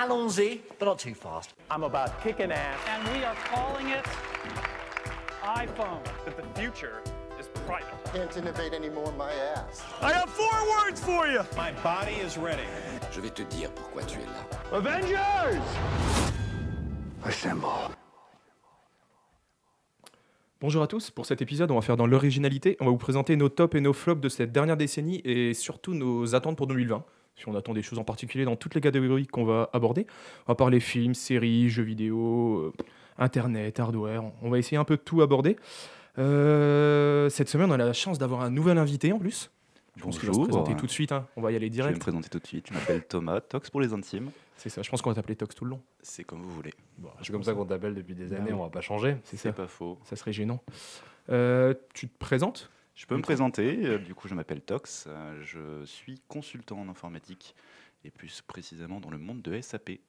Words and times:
Allons-y, 0.00 0.60
but 0.78 0.86
not 0.86 0.98
too 0.98 1.12
fast. 1.12 1.52
I'm 1.70 1.82
about 1.82 2.22
kicking 2.22 2.50
ass. 2.50 2.78
and 2.88 3.06
we 3.12 3.22
are 3.22 3.34
calling 3.52 3.88
it 3.88 4.02
iPhone. 5.42 6.02
that 6.24 6.38
the 6.38 6.58
future 6.58 7.02
is 7.38 7.48
private. 7.66 7.84
Can't 8.14 8.34
innovate 8.34 8.72
anymore, 8.72 9.12
my 9.18 9.30
ass. 9.30 9.82
I 10.00 10.14
have 10.14 10.30
four 10.30 10.56
words 10.70 11.00
for 11.02 11.26
you. 11.26 11.40
My 11.54 11.72
body 11.82 12.14
is 12.14 12.38
ready. 12.38 12.66
Je 13.12 13.20
vais 13.20 13.28
te 13.28 13.42
dire 13.42 13.70
pourquoi 13.74 14.02
tu 14.04 14.20
es 14.20 14.24
là. 14.24 14.78
Avengers! 14.78 15.60
Assemble. 17.22 17.94
Bonjour 20.62 20.82
à 20.82 20.86
tous, 20.86 21.10
pour 21.10 21.26
cet 21.26 21.42
épisode 21.42 21.70
on 21.70 21.74
va 21.74 21.82
faire 21.82 21.98
dans 21.98 22.06
l'originalité, 22.06 22.78
on 22.80 22.86
va 22.86 22.90
vous 22.90 22.96
présenter 22.96 23.36
nos 23.36 23.50
tops 23.50 23.74
et 23.74 23.82
nos 23.82 23.92
flops 23.92 24.22
de 24.22 24.30
cette 24.30 24.50
dernière 24.50 24.78
décennie 24.78 25.20
et 25.24 25.52
surtout 25.52 25.92
nos 25.92 26.34
attentes 26.34 26.56
pour 26.56 26.66
2020. 26.68 27.04
Si 27.40 27.48
on 27.48 27.54
attend 27.56 27.72
des 27.72 27.80
choses 27.82 27.98
en 27.98 28.04
particulier 28.04 28.44
dans 28.44 28.54
toutes 28.56 28.74
les 28.74 28.82
catégories 28.82 29.26
qu'on 29.26 29.44
va 29.46 29.70
aborder, 29.72 30.06
on 30.46 30.52
va 30.52 30.54
parler 30.54 30.78
films, 30.78 31.14
séries, 31.14 31.70
jeux 31.70 31.82
vidéo, 31.82 32.58
euh, 32.58 32.72
internet, 33.16 33.80
hardware, 33.80 34.22
on 34.42 34.50
va 34.50 34.58
essayer 34.58 34.76
un 34.76 34.84
peu 34.84 34.96
de 34.96 35.00
tout 35.02 35.22
aborder. 35.22 35.56
Euh, 36.18 37.30
cette 37.30 37.48
semaine 37.48 37.70
on 37.70 37.74
a 37.74 37.78
la 37.78 37.92
chance 37.94 38.18
d'avoir 38.18 38.42
un 38.42 38.50
nouvel 38.50 38.76
invité 38.76 39.10
en 39.12 39.18
plus. 39.18 39.50
Je 39.96 40.02
pense 40.02 40.18
qu'il 40.18 40.28
va 40.28 40.34
se 40.34 40.40
présenter 40.40 40.74
tout 40.76 40.86
de 40.86 40.90
suite, 40.90 41.12
hein. 41.12 41.26
on 41.36 41.40
va 41.40 41.50
y 41.52 41.56
aller 41.56 41.66
Je 41.66 41.72
vais 41.72 41.78
me 41.82 41.82
direct. 41.88 41.98
présenter 42.00 42.28
tout 42.28 42.38
de 42.38 42.46
suite. 42.46 42.66
Je 42.68 42.74
m'appelle 42.74 43.04
Thomas, 43.06 43.40
Tox 43.40 43.70
pour 43.70 43.80
les 43.80 43.92
intimes. 43.92 44.30
C'est 44.56 44.68
ça, 44.68 44.82
je 44.82 44.90
pense 44.90 45.00
qu'on 45.02 45.10
va 45.10 45.16
t'appeler 45.16 45.36
Tox 45.36 45.54
tout 45.54 45.64
le 45.64 45.70
long. 45.70 45.80
C'est 46.02 46.24
comme 46.24 46.42
vous 46.42 46.50
voulez. 46.50 46.72
C'est 47.22 47.32
comme 47.32 47.42
ça 47.42 47.54
qu'on 47.54 47.64
t'appelle 47.64 47.94
depuis 47.94 48.14
des 48.14 48.26
Bah 48.26 48.36
années, 48.36 48.52
oui. 48.52 48.58
on 48.58 48.62
va 48.64 48.70
pas 48.70 48.80
changer. 48.82 49.16
C'est 49.24 49.36
C'est 49.38 49.48
ça, 49.48 49.52
pas 49.54 49.66
faux. 49.66 49.98
ça 50.04 50.16
serait 50.16 50.32
gênant. 50.32 50.62
Euh, 51.30 51.72
tu 51.94 52.06
te 52.08 52.18
présentes? 52.18 52.70
Je 53.00 53.06
peux 53.06 53.16
me 53.16 53.22
présenter. 53.22 53.78
euh, 53.86 53.96
Du 53.98 54.14
coup, 54.14 54.28
je 54.28 54.34
m'appelle 54.34 54.60
Tox. 54.60 55.06
euh, 55.08 55.40
Je 55.42 55.86
suis 55.86 56.20
consultant 56.28 56.78
en 56.78 56.86
informatique 56.90 57.54
et 58.04 58.10
plus 58.10 58.42
précisément 58.42 59.00
dans 59.00 59.08
le 59.08 59.16
monde 59.16 59.40
de 59.40 59.58
SAP. 59.58 60.00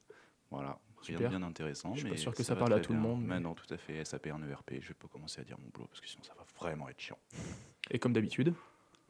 Voilà. 0.50 0.78
Rien 0.98 1.16
Super. 1.16 1.30
de 1.30 1.36
bien 1.38 1.42
intéressant. 1.46 1.94
Je 1.94 2.00
suis 2.00 2.10
pas 2.10 2.16
sûr 2.18 2.34
que 2.34 2.42
ça 2.42 2.54
parle 2.54 2.74
à 2.74 2.80
tout 2.80 2.92
le 2.92 2.98
monde, 2.98 3.22
mais- 3.22 3.36
Mais 3.36 3.40
non, 3.40 3.54
tout 3.54 3.72
à 3.72 3.78
fait. 3.78 4.04
SAP, 4.04 4.26
un 4.26 4.42
ERP. 4.46 4.74
Je 4.82 4.88
vais 4.88 4.94
pas 4.94 5.08
commencer 5.08 5.40
à 5.40 5.44
dire 5.44 5.56
mon 5.58 5.68
boulot 5.70 5.86
parce 5.88 6.02
que 6.02 6.06
sinon 6.06 6.22
ça 6.22 6.34
va 6.36 6.44
vraiment 6.60 6.86
être 6.90 7.00
chiant. 7.00 7.18
Et 7.90 7.98
comme 7.98 8.12
d'habitude, 8.12 8.52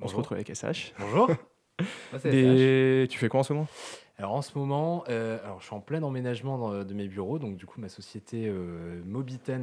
on 0.01 0.06
se 0.06 0.15
retrouve 0.15 0.37
avec 0.37 0.49
SH. 0.49 0.93
Bonjour. 1.01 1.27
Moi, 1.81 2.21
c'est 2.21 2.31
SH. 2.31 2.31
Des... 2.31 3.09
Tu 3.11 3.19
fais 3.19 3.28
quoi 3.28 3.41
en 3.41 3.43
ce 3.43 3.53
moment? 3.53 3.69
Alors 4.19 4.33
en 4.35 4.43
ce 4.43 4.57
moment, 4.59 5.05
euh, 5.09 5.39
alors, 5.43 5.61
je 5.61 5.67
suis 5.67 5.75
en 5.75 5.81
plein 5.81 6.03
emménagement 6.03 6.59
dans- 6.59 6.85
de 6.85 6.95
mes 6.95 7.09
bureaux, 7.09 7.39
donc 7.39 7.57
du 7.57 7.67
coup 7.67 7.81
ma 7.81 7.89
société 7.89 8.47
euh, 8.47 9.01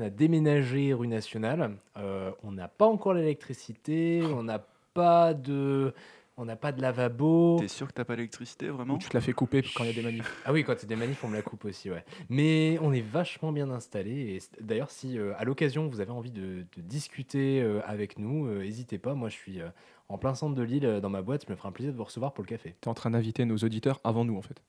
a 0.02 0.10
déménagé 0.10 0.94
rue 0.94 1.08
Nationale. 1.08 1.78
Euh, 1.98 2.32
on 2.44 2.52
n'a 2.52 2.68
pas 2.68 2.86
encore 2.88 3.14
l'électricité, 3.14 4.22
on 4.34 4.44
n'a 4.44 4.66
pas 4.94 5.34
de, 5.36 5.94
on 6.36 6.46
n'a 6.46 6.56
pas 6.56 6.72
de 6.72 6.82
lavabo. 6.82 7.58
T'es 7.60 7.68
sûr 7.68 7.88
que 7.88 7.94
t'as 7.94 8.06
pas 8.06 8.16
l'électricité 8.16 8.70
Ou 8.70 8.76
vraiment? 8.76 8.98
Tu 8.98 9.08
te 9.08 9.14
la 9.16 9.22
fais 9.22 9.34
couper 9.34 9.62
quand 9.76 9.84
il 9.84 9.88
y 9.88 9.90
a 9.92 9.94
des 9.94 10.02
manifs 10.02 10.42
Ah 10.46 10.52
oui, 10.52 10.64
quand 10.64 10.74
c'est 10.78 10.88
des 10.88 10.96
manifs, 10.96 11.24
on 11.24 11.28
me 11.28 11.36
la 11.36 11.42
coupe 11.44 11.66
aussi, 11.66 11.92
ouais. 11.92 12.04
Mais 12.30 12.78
on 12.82 12.92
est 12.92 13.02
vachement 13.02 13.52
bien 13.52 13.70
installé. 13.70 14.12
Et 14.36 14.40
c- 14.40 14.50
d'ailleurs, 14.60 14.90
si 14.90 15.18
euh, 15.20 15.34
à 15.38 15.44
l'occasion 15.46 15.88
vous 15.88 16.02
avez 16.02 16.12
envie 16.12 16.32
de, 16.32 16.66
de 16.76 16.82
discuter 16.82 17.62
euh, 17.62 17.82
avec 17.86 18.18
nous, 18.18 18.48
euh, 18.48 18.60
n'hésitez 18.64 18.98
pas. 18.98 19.14
Moi, 19.14 19.30
je 19.30 19.36
suis 19.36 19.62
euh, 19.62 19.68
en 20.10 20.18
plein 20.18 20.36
centre 20.36 20.56
de 20.56 20.64
Lille 20.64 20.86
euh, 20.86 21.00
dans 21.00 21.10
ma 21.10 21.22
boîte. 21.22 21.46
Je 21.48 21.52
me 21.52 21.56
ferai 21.56 21.70
un 21.70 21.72
plaisir 21.72 21.94
de 21.94 21.98
vous 21.98 22.04
recevoir 22.04 22.34
pour 22.34 22.44
le 22.44 22.50
café. 22.50 22.76
Tu 22.82 22.88
es 22.88 22.90
en 22.90 22.94
train 22.94 23.12
d'inviter 23.12 23.46
nos 23.46 23.58
auditeurs 23.58 24.00
avant 24.04 24.26
nous 24.26 24.38
en 24.38 24.42
fait. 24.42 24.62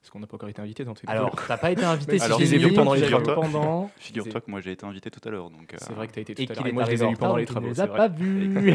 Parce 0.00 0.10
qu'on 0.10 0.18
n'a 0.18 0.26
pas 0.26 0.34
encore 0.34 0.48
été 0.48 0.60
invités 0.60 0.84
dans 0.84 0.94
tes 0.94 1.06
Alors, 1.06 1.30
t'as 1.46 1.56
pas 1.56 1.70
été 1.70 1.84
invité 1.84 2.18
si 2.18 2.24
alors, 2.24 2.40
je 2.40 2.44
je 2.44 2.50
les 2.50 2.56
ai 2.56 2.68
vus 2.68 2.74
pendant 2.74 2.94
les 2.94 3.02
travaux. 3.08 3.40
pendant. 3.40 3.88
Figure-toi 3.98 4.40
que 4.40 4.50
moi 4.50 4.60
j'ai 4.60 4.72
été 4.72 4.84
invité 4.84 5.12
tout 5.12 5.20
à 5.24 5.30
l'heure. 5.30 5.48
Donc, 5.48 5.72
C'est 5.78 5.92
euh, 5.92 5.94
vrai 5.94 6.08
que 6.08 6.12
tu 6.14 6.18
as 6.18 6.22
été 6.22 6.34
tout 6.34 6.42
Et 6.42 6.44
à 6.44 6.48
l'heure. 6.48 6.56
qu'il 6.58 6.66
Et 6.66 6.70
est 6.70 6.72
moi 6.72 6.84
je 6.86 6.90
les 6.90 7.04
ai 7.04 7.08
vus 7.08 7.16
pendant 7.16 7.36
les 7.36 7.46
travaux. 7.46 7.66
ne 7.66 7.70
les 7.70 7.76
c'est 7.76 7.82
a 7.82 7.86
pas 7.86 8.08
vus. 8.08 8.74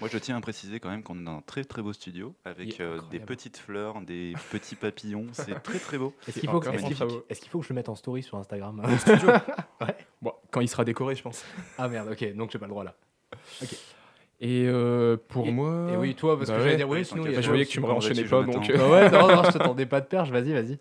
Moi, 0.00 0.08
je 0.12 0.18
tiens 0.18 0.36
à 0.36 0.40
préciser 0.40 0.80
quand 0.80 0.88
même 0.90 1.04
qu'on 1.04 1.16
est 1.20 1.22
dans 1.24 1.36
un 1.36 1.42
très 1.42 1.62
très 1.62 1.80
beau 1.80 1.92
studio 1.92 2.34
avec 2.44 2.80
euh, 2.80 2.98
des 3.12 3.20
petites 3.20 3.56
fleurs, 3.56 4.00
des 4.00 4.32
petits 4.50 4.74
papillons. 4.74 5.26
C'est 5.30 5.62
très 5.62 5.78
très 5.78 5.96
beau. 5.96 6.12
Est-ce 6.26 6.40
qu'il 6.40 6.48
faut, 6.50 6.58
que- 6.58 6.72
faut- 6.76 7.22
faut 7.50 7.62
je 7.62 7.68
le 7.68 7.74
mette 7.76 7.88
en 7.88 7.94
story 7.94 8.24
sur 8.24 8.36
Instagram? 8.36 8.82
Bon, 10.22 10.32
quand 10.50 10.60
il 10.60 10.68
sera 10.68 10.84
décoré, 10.84 11.14
je 11.14 11.22
pense. 11.22 11.44
Ah 11.78 11.86
merde, 11.88 12.08
ok, 12.10 12.34
donc 12.34 12.50
j'ai 12.50 12.58
pas 12.58 12.66
le 12.66 12.70
droit 12.70 12.82
là. 12.82 12.96
Et 14.40 14.66
euh, 14.66 15.16
pour 15.28 15.46
Et- 15.46 15.50
moi. 15.50 15.88
Et 15.92 15.96
oui, 15.96 16.14
toi, 16.14 16.36
parce 16.36 16.50
bah 16.50 16.56
que 16.56 16.60
j'allais 16.60 16.72
ouais. 16.72 16.76
dire 16.76 16.88
oui, 16.88 17.04
sinon 17.04 17.24
Bah, 17.24 17.40
je 17.40 17.48
voyais 17.48 17.64
que 17.64 17.70
tu 17.70 17.80
me 17.80 17.86
vas-tu, 17.86 18.24
pas, 18.24 18.42
donc. 18.42 18.70
Bah 18.70 18.88
ouais, 18.90 19.10
non, 19.10 19.28
non, 19.28 19.44
je 19.44 19.50
t'attendais 19.52 19.86
pas 19.86 20.00
de 20.00 20.06
perche, 20.06 20.30
vas-y, 20.30 20.52
vas-y. 20.52 20.78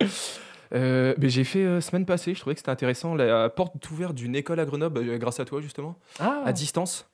Euh, 0.73 1.13
mais 1.17 1.29
j'ai 1.29 1.43
fait 1.43 1.63
euh, 1.63 1.79
semaine 1.79 2.05
passée, 2.05 2.33
je 2.33 2.39
trouvais 2.39 2.55
que 2.55 2.59
c'était 2.59 2.71
intéressant, 2.71 3.15
la 3.15 3.49
porte 3.49 3.89
ouverte 3.91 4.15
d'une 4.15 4.35
école 4.35 4.59
à 4.59 4.65
Grenoble, 4.65 4.97
euh, 5.07 5.17
grâce 5.17 5.39
à 5.39 5.45
toi 5.45 5.61
justement, 5.61 5.95
Ah, 6.19 6.41
à 6.43 6.51
distance. 6.51 7.07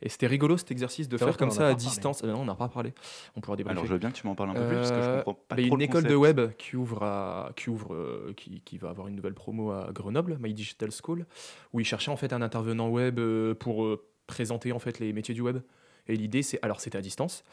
Et 0.00 0.08
c'était 0.08 0.28
rigolo 0.28 0.56
cet 0.56 0.70
exercice 0.70 1.08
de 1.08 1.16
faire 1.16 1.36
comme 1.36 1.50
ça 1.50 1.68
à 1.68 1.74
distance. 1.74 2.22
Euh, 2.22 2.32
non, 2.32 2.42
on 2.42 2.44
n'a 2.44 2.54
pas 2.54 2.68
parlé. 2.68 2.92
On 3.34 3.40
pourra 3.40 3.56
débriefer. 3.56 3.78
Alors, 3.78 3.86
je 3.86 3.92
veux 3.92 3.98
bien 3.98 4.10
que 4.10 4.16
tu 4.16 4.26
m'en 4.26 4.36
parles 4.36 4.50
un 4.50 4.54
peu 4.54 4.66
plus 4.66 4.76
parce 4.76 4.90
que 4.92 5.02
je 5.02 5.16
comprends 5.16 5.34
pas 5.34 5.56
bah, 5.56 5.62
trop 5.62 5.74
une 5.74 5.78
le 5.78 5.84
école 5.84 6.04
de 6.04 6.14
web 6.14 6.40
qui 6.56 6.76
ouvre, 6.76 7.02
à, 7.02 7.50
qui, 7.56 7.68
ouvre 7.68 7.94
euh, 7.94 8.32
qui, 8.36 8.60
qui 8.64 8.78
va 8.78 8.90
avoir 8.90 9.08
une 9.08 9.16
nouvelle 9.16 9.34
promo 9.34 9.72
à 9.72 9.90
Grenoble, 9.92 10.38
My 10.40 10.54
Digital 10.54 10.90
School, 10.92 11.26
où 11.72 11.80
ils 11.80 11.84
cherchaient 11.84 12.12
en 12.12 12.16
fait 12.16 12.32
un 12.32 12.42
intervenant 12.42 12.88
web 12.90 13.18
pour 13.54 13.84
euh, 13.84 14.04
présenter 14.28 14.70
en 14.70 14.78
fait 14.78 15.00
les 15.00 15.12
métiers 15.12 15.34
du 15.34 15.40
web. 15.40 15.58
Et 16.08 16.16
l'idée, 16.16 16.42
c'est 16.42 16.58
alors 16.62 16.80
c'était 16.80 16.98
à 16.98 17.02
distance, 17.02 17.44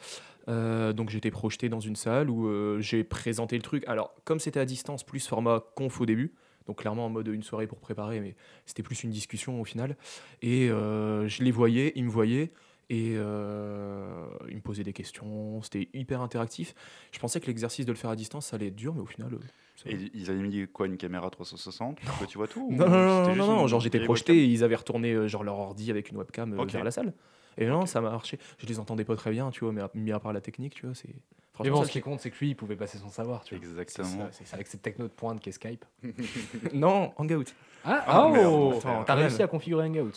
Euh, 0.48 0.92
donc 0.92 1.10
j'étais 1.10 1.32
projeté 1.32 1.68
dans 1.68 1.80
une 1.80 1.96
salle 1.96 2.30
où 2.30 2.46
euh, 2.46 2.78
j'ai 2.80 3.02
présenté 3.02 3.56
le 3.56 3.62
truc. 3.62 3.82
Alors 3.88 4.14
comme 4.24 4.38
c'était 4.38 4.60
à 4.60 4.64
distance, 4.64 5.02
plus 5.02 5.26
format 5.26 5.58
conf 5.74 6.00
au 6.00 6.06
début, 6.06 6.34
donc 6.66 6.78
clairement 6.78 7.06
en 7.06 7.10
mode 7.10 7.26
une 7.26 7.42
soirée 7.42 7.66
pour 7.66 7.80
préparer, 7.80 8.20
mais 8.20 8.36
c'était 8.64 8.84
plus 8.84 9.02
une 9.02 9.10
discussion 9.10 9.60
au 9.60 9.64
final. 9.64 9.96
Et 10.42 10.70
euh, 10.70 11.26
je 11.26 11.42
les 11.42 11.50
voyais, 11.50 11.92
ils 11.96 12.04
me 12.04 12.10
voyaient. 12.10 12.52
Et 12.88 13.14
ils 13.14 13.18
me 13.18 14.60
posaient 14.62 14.84
des 14.84 14.92
questions, 14.92 15.60
c'était 15.62 15.88
hyper 15.92 16.20
interactif. 16.20 16.72
Je 17.10 17.18
pensais 17.18 17.40
que 17.40 17.48
l'exercice 17.48 17.84
de 17.84 17.90
le 17.90 17.98
faire 17.98 18.10
à 18.10 18.14
distance, 18.14 18.46
ça 18.46 18.54
allait 18.54 18.68
être 18.68 18.76
dur, 18.76 18.94
mais 18.94 19.00
au 19.00 19.06
final. 19.06 19.36
Et 19.86 19.96
ils 20.14 20.30
avaient 20.30 20.40
mis 20.40 20.68
quoi 20.68 20.86
Une 20.86 20.96
caméra 20.96 21.28
360 21.28 21.98
pour 22.00 22.18
que 22.20 22.24
tu 22.26 22.38
vois 22.38 22.46
tout 22.46 22.68
ou 22.70 22.72
Non, 22.76 22.88
non, 23.34 23.34
non, 23.34 23.66
genre 23.66 23.80
j'étais 23.80 23.98
projeté 23.98 24.36
et 24.36 24.44
ils 24.44 24.62
avaient 24.62 24.76
retourné 24.76 25.26
genre 25.26 25.42
leur 25.42 25.58
ordi 25.58 25.90
avec 25.90 26.10
une 26.10 26.16
webcam 26.18 26.54
vers 26.54 26.84
la 26.84 26.92
salle. 26.92 27.12
Et 27.58 27.66
non, 27.66 27.86
ça 27.86 28.00
m'a 28.00 28.10
marché. 28.10 28.38
Je 28.58 28.66
les 28.66 28.78
entendais 28.78 29.04
pas 29.04 29.16
très 29.16 29.30
bien, 29.30 29.50
tu 29.50 29.60
vois, 29.64 29.72
mais 29.72 29.80
à, 29.80 29.90
mis 29.94 30.12
à 30.12 30.20
part 30.20 30.32
la 30.32 30.40
technique, 30.40 30.74
tu 30.74 30.86
vois, 30.86 30.94
c'est. 30.94 31.08
Mais 31.08 31.14
Franchement, 31.54 31.78
bon, 31.78 31.84
ce 31.84 31.90
qui 31.90 32.00
compte, 32.02 32.20
c'est 32.20 32.30
que 32.30 32.36
lui, 32.38 32.50
il 32.50 32.54
pouvait 32.54 32.76
passer 32.76 32.98
son 32.98 33.08
savoir, 33.08 33.42
tu 33.44 33.54
vois. 33.56 33.64
Exactement. 33.66 34.28
ça. 34.30 34.54
Avec 34.54 34.66
cette 34.66 34.82
techno 34.82 35.04
de 35.08 35.12
pointe 35.12 35.40
qu'est 35.40 35.52
Skype. 35.52 35.86
Non, 36.74 37.12
Hangout. 37.16 37.44
Ah, 37.84 38.04
Ah, 38.06 38.26
oh. 38.46 38.74
Attends, 38.76 39.04
T'as 39.04 39.14
réussi 39.14 39.38
même. 39.38 39.44
à 39.46 39.48
configurer 39.48 39.86
Hangout. 39.86 40.12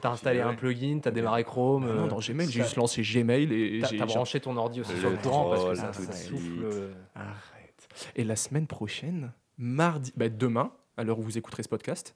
T'as 0.00 0.10
installé 0.10 0.40
un 0.40 0.54
plugin, 0.54 1.00
t'as 1.02 1.10
démarré 1.10 1.42
Chrome. 1.42 1.86
Ah 1.90 1.94
non, 1.94 2.04
euh, 2.04 2.08
dans 2.08 2.18
Gmail, 2.18 2.48
j'ai 2.50 2.58
t'as- 2.58 2.64
juste 2.64 2.76
lancé 2.76 3.02
Gmail 3.02 3.52
et 3.52 3.80
T'as 3.80 3.88
j'ai. 3.88 3.96
t'as 3.98 4.06
branché 4.06 4.38
ton 4.40 4.56
ordi 4.56 4.80
aussi 4.82 4.96
sur 4.98 5.10
le 5.10 5.16
courant 5.16 5.50
parce 5.50 5.64
que 5.64 5.74
ça, 5.74 5.88
tout 5.88 6.02
ça 6.02 6.12
souffle. 6.12 6.62
euh, 6.64 6.92
Arrête. 7.14 7.88
Et 8.14 8.22
la 8.24 8.36
semaine 8.36 8.66
prochaine, 8.66 9.32
mardi, 9.58 10.12
bah, 10.16 10.28
demain, 10.28 10.70
à 10.96 11.02
l'heure 11.02 11.18
où 11.18 11.22
vous 11.22 11.36
écouterez 11.38 11.62
ce 11.64 11.68
podcast, 11.68 12.14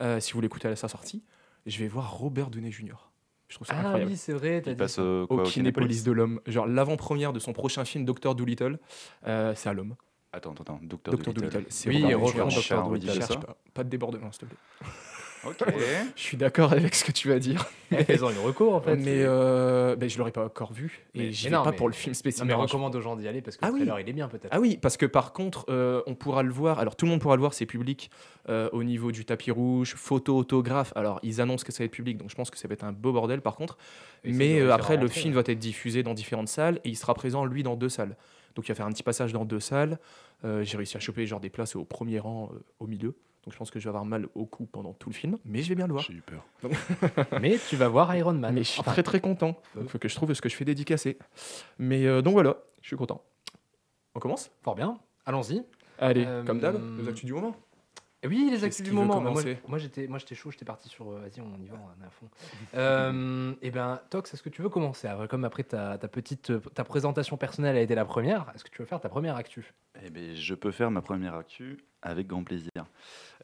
euh, 0.00 0.20
si 0.20 0.32
vous 0.34 0.40
l'écoutez 0.40 0.68
à 0.68 0.76
sa 0.76 0.88
sortie, 0.88 1.24
je 1.64 1.78
vais 1.78 1.88
voir 1.88 2.18
Robert 2.18 2.50
Downey 2.50 2.70
Jr. 2.70 3.05
Je 3.48 3.54
trouve 3.54 3.66
ça 3.66 3.74
Ah 3.76 3.80
incroyable. 3.80 4.10
oui, 4.10 4.16
c'est 4.16 4.32
vrai, 4.32 4.60
t'as 4.60 4.70
Il 4.72 4.74
dit. 4.74 4.78
passe 4.78 4.98
euh, 4.98 5.26
quoi, 5.26 5.36
au 5.36 5.40
au 5.40 5.42
Kinépolis 5.44 6.02
de 6.02 6.12
l'homme. 6.12 6.40
Genre 6.46 6.66
l'avant-première 6.66 7.32
de 7.32 7.38
son 7.38 7.52
prochain 7.52 7.84
film 7.84 8.04
Docteur 8.04 8.34
Doolittle, 8.34 8.78
euh, 9.26 9.52
c'est 9.54 9.68
à 9.68 9.72
l'homme. 9.72 9.94
Attends, 10.32 10.52
attends, 10.52 10.62
attends. 10.64 10.80
Docteur 10.82 11.14
Docteur 11.14 11.32
Dolittle. 11.34 11.52
Doolittle. 11.52 11.72
C'est 11.72 11.88
Oui, 11.88 12.02
Robert 12.14 12.44
reprends 12.46 12.50
Cherche 12.50 12.68
ça 13.28 13.36
pas, 13.36 13.56
pas 13.72 13.84
de 13.84 13.88
débordement, 13.88 14.30
s'il 14.32 14.40
te 14.40 14.46
plaît. 14.46 14.58
Ok. 15.48 15.64
Je 16.16 16.20
suis 16.22 16.36
d'accord 16.36 16.72
avec 16.72 16.94
ce 16.94 17.04
que 17.04 17.12
tu 17.12 17.28
vas 17.28 17.38
dire. 17.38 17.64
Fais-en 17.90 18.30
une 18.30 18.38
recours 18.38 18.74
en 18.74 18.80
fait. 18.80 18.96
mais 18.96 19.20
euh, 19.22 19.94
ben, 19.96 20.08
je 20.10 20.18
l'aurais 20.18 20.32
pas 20.32 20.44
encore 20.44 20.72
vu. 20.72 21.06
Mais- 21.14 21.26
Et 21.26 21.32
j'y 21.32 21.44
mais 21.46 21.50
vais 21.50 21.56
non, 21.56 21.62
pas 21.62 21.70
mais- 21.70 21.76
pour 21.76 21.88
le 21.88 21.94
film 21.94 22.14
Non, 22.38 22.44
mais 22.44 22.54
recommande 22.54 22.96
aux 22.96 23.00
gens 23.00 23.14
d'y 23.16 23.28
aller 23.28 23.40
parce 23.42 23.56
que 23.56 23.64
Ah 23.64 23.68
le 23.68 23.74
oui. 23.74 23.80
trailer 23.80 24.00
il 24.00 24.08
est 24.08 24.12
bien 24.12 24.28
peut-être. 24.28 24.48
Ah 24.50 24.58
oui, 24.60 24.78
parce 24.80 24.96
que 24.96 25.06
par 25.06 25.32
contre, 25.32 25.66
euh, 25.68 26.02
on 26.06 26.14
pourra 26.14 26.42
le 26.42 26.50
voir. 26.50 26.78
Alors 26.80 26.96
tout 26.96 27.04
le 27.06 27.10
monde 27.12 27.20
pourra 27.20 27.36
le 27.36 27.40
voir, 27.40 27.54
c'est 27.54 27.66
public 27.66 28.10
euh, 28.48 28.68
au 28.72 28.82
niveau 28.82 29.12
du 29.12 29.24
tapis 29.24 29.50
rouge, 29.52 29.94
photo, 29.96 30.36
autographe. 30.36 30.92
Alors 30.96 31.20
ils 31.22 31.40
annoncent 31.40 31.64
que 31.64 31.72
ça 31.72 31.78
va 31.78 31.84
être 31.86 31.92
public, 31.92 32.16
donc 32.18 32.30
je 32.30 32.34
pense 32.34 32.50
que 32.50 32.58
ça 32.58 32.66
va 32.66 32.74
être 32.74 32.84
un 32.84 32.92
beau 32.92 33.12
bordel 33.12 33.40
par 33.40 33.54
contre. 33.56 33.78
Et 34.24 34.32
ça 34.32 34.38
Mais 34.38 34.58
doit 34.60 34.68
euh, 34.70 34.74
après, 34.74 34.96
le 34.96 35.02
rentrer, 35.02 35.20
film 35.20 35.34
ouais. 35.36 35.42
va 35.42 35.52
être 35.52 35.58
diffusé 35.58 36.02
dans 36.02 36.14
différentes 36.14 36.48
salles 36.48 36.80
et 36.84 36.88
il 36.88 36.96
sera 36.96 37.14
présent 37.14 37.44
lui 37.44 37.62
dans 37.62 37.76
deux 37.76 37.88
salles. 37.88 38.16
Donc 38.56 38.66
il 38.66 38.72
va 38.72 38.74
faire 38.74 38.86
un 38.86 38.92
petit 38.92 39.02
passage 39.04 39.32
dans 39.32 39.44
deux 39.44 39.60
salles. 39.60 39.98
Euh, 40.44 40.64
J'ai 40.64 40.76
réussi 40.76 40.96
à 40.96 41.00
choper 41.00 41.26
genre 41.26 41.40
des 41.40 41.50
places 41.50 41.76
au 41.76 41.84
premier 41.84 42.18
rang, 42.18 42.50
euh, 42.52 42.58
au 42.80 42.86
milieu. 42.86 43.14
Donc 43.46 43.52
je 43.52 43.58
pense 43.58 43.70
que 43.70 43.78
je 43.78 43.84
vais 43.84 43.90
avoir 43.90 44.04
mal 44.04 44.26
au 44.34 44.44
cou 44.44 44.66
pendant 44.66 44.92
tout 44.92 45.08
le 45.08 45.14
film, 45.14 45.38
mais 45.44 45.62
je 45.62 45.68
vais 45.68 45.76
bien 45.76 45.86
le 45.86 45.92
voir. 45.92 46.02
J'ai 46.04 46.14
eu 46.14 46.20
peur. 46.22 46.44
Mais 47.40 47.58
tu 47.68 47.76
vas 47.76 47.86
voir 47.86 48.12
Iron 48.16 48.32
Man. 48.32 48.52
Mais 48.52 48.64
je 48.64 48.70
suis 48.70 48.80
Enfin, 48.80 48.90
très 48.90 49.04
très 49.04 49.20
content. 49.20 49.56
Il 49.80 49.88
faut 49.88 49.98
que 49.98 50.08
je 50.08 50.16
trouve 50.16 50.34
ce 50.34 50.42
que 50.42 50.48
je 50.48 50.56
fais 50.56 50.64
dédicacer. 50.64 51.16
Mais 51.78 52.06
euh, 52.06 52.22
donc 52.22 52.32
voilà, 52.32 52.56
je 52.82 52.88
suis 52.88 52.96
content. 52.96 53.22
On 54.16 54.18
commence? 54.18 54.50
Fort 54.62 54.74
bien. 54.74 54.98
Allons-y. 55.26 55.62
Allez, 56.00 56.24
Euh, 56.26 56.42
comme 56.42 56.58
d'hab, 56.58 56.76
les 56.98 57.08
actus 57.08 57.24
du 57.24 57.32
moment. 57.32 57.54
Et 58.26 58.28
Oui, 58.28 58.48
les 58.50 58.64
actus 58.64 58.84
du 58.84 58.90
moment. 58.92 59.20
Moi, 59.20 59.30
commencer 59.30 59.58
moi, 59.68 59.78
j'étais, 59.78 60.06
moi 60.06 60.18
j'étais 60.18 60.34
chaud, 60.34 60.50
j'étais 60.50 60.64
parti 60.64 60.88
sur. 60.88 61.10
euh, 61.10 61.20
Vas-y, 61.20 61.40
on 61.40 61.62
y 61.62 61.68
va, 61.68 61.76
on 61.76 62.02
est 62.02 62.06
à 62.06 62.10
fond. 62.10 62.28
Euh, 62.74 63.54
et 63.62 63.70
ben, 63.70 64.00
Tox, 64.10 64.34
est-ce 64.34 64.42
que 64.42 64.48
tu 64.48 64.60
veux 64.62 64.68
commencer? 64.68 65.08
Comme 65.30 65.44
après 65.44 65.62
ta, 65.62 65.96
ta 65.98 66.08
petite 66.08 66.50
euh, 66.50 66.58
ta 66.74 66.84
présentation 66.84 67.36
personnelle 67.36 67.76
a 67.76 67.80
été 67.80 67.94
la 67.94 68.04
première, 68.04 68.52
est-ce 68.54 68.64
que 68.64 68.70
tu 68.70 68.82
veux 68.82 68.86
faire 68.86 69.00
ta 69.00 69.08
première 69.08 69.36
actu? 69.36 69.72
Eh 70.04 70.10
ben, 70.10 70.34
je 70.34 70.54
peux 70.54 70.70
faire 70.72 70.90
ma 70.90 71.00
première 71.02 71.34
actu. 71.34 71.78
Avec 72.02 72.26
grand 72.28 72.44
plaisir. 72.44 72.70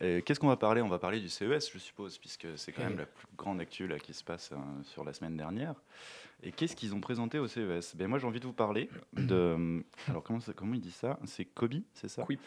Qu'est-ce 0.00 0.38
qu'on 0.38 0.48
va 0.48 0.56
parler? 0.56 0.82
On 0.82 0.88
va 0.88 0.98
parler 0.98 1.18
du 1.20 1.28
CES, 1.28 1.70
je 1.72 1.78
suppose, 1.78 2.18
puisque 2.18 2.46
c'est 2.56 2.70
quand 2.70 2.82
Eh 2.84 2.88
même 2.88 2.98
la 2.98 3.06
plus 3.06 3.26
grande 3.36 3.60
actu 3.60 3.86
là, 3.88 3.98
qui 3.98 4.12
se 4.14 4.22
passe 4.22 4.50
euh, 4.52 4.56
sur 4.84 5.02
la 5.04 5.12
semaine 5.12 5.36
dernière. 5.36 5.74
Et 6.44 6.50
qu'est-ce 6.52 6.74
qu'ils 6.74 6.94
ont 6.94 7.00
présenté 7.00 7.38
au 7.38 7.46
CES 7.46 7.94
ben, 7.96 8.08
Moi, 8.08 8.18
j'ai 8.18 8.26
envie 8.26 8.40
de 8.40 8.46
vous 8.46 8.52
parler 8.52 8.88
de. 9.12 9.82
Alors, 10.08 10.22
comment, 10.22 10.40
ça- 10.40 10.52
comment 10.52 10.74
il 10.74 10.80
dit 10.80 10.90
ça? 10.90 11.18
C'est 11.24 11.44
Kobi, 11.44 11.84
c'est 11.94 12.08
ça? 12.08 12.22
Quib- 12.24 12.40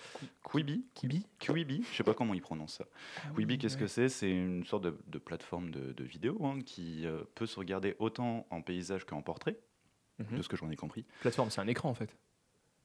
Quibi 0.52 0.86
Kibi 0.94 1.26
Quibi, 1.40 1.84
je 1.92 1.96
sais 1.96 2.04
pas 2.04 2.14
comment 2.14 2.34
il 2.34 2.42
prononce 2.42 2.74
ça. 2.76 2.86
Quibi, 3.36 3.58
qu'est-ce 3.58 3.78
que 3.78 3.88
c'est? 3.88 4.10
C'est 4.10 4.30
une 4.32 4.66
sorte 4.66 4.84
de, 4.84 4.98
de 5.08 5.18
plateforme 5.18 5.72
de, 5.72 5.94
de 5.94 6.04
vidéo 6.04 6.38
hein, 6.46 6.60
qui 6.66 7.06
euh, 7.06 7.24
peut 7.36 7.46
se 7.46 7.58
regarder 7.58 7.96
autant 8.00 8.46
en 8.50 8.62
paysage 8.62 9.06
qu'en 9.06 9.22
portrait, 9.22 9.58
Mhm. 10.20 10.38
de 10.38 10.42
ce 10.42 10.48
que 10.48 10.56
j'en 10.56 10.70
ai 10.72 10.78
compris. 10.78 11.06
Plateforme, 11.22 11.50
c'est 11.50 11.60
un 11.62 11.68
écran 11.68 11.90
en 11.90 11.94
fait. 11.94 12.16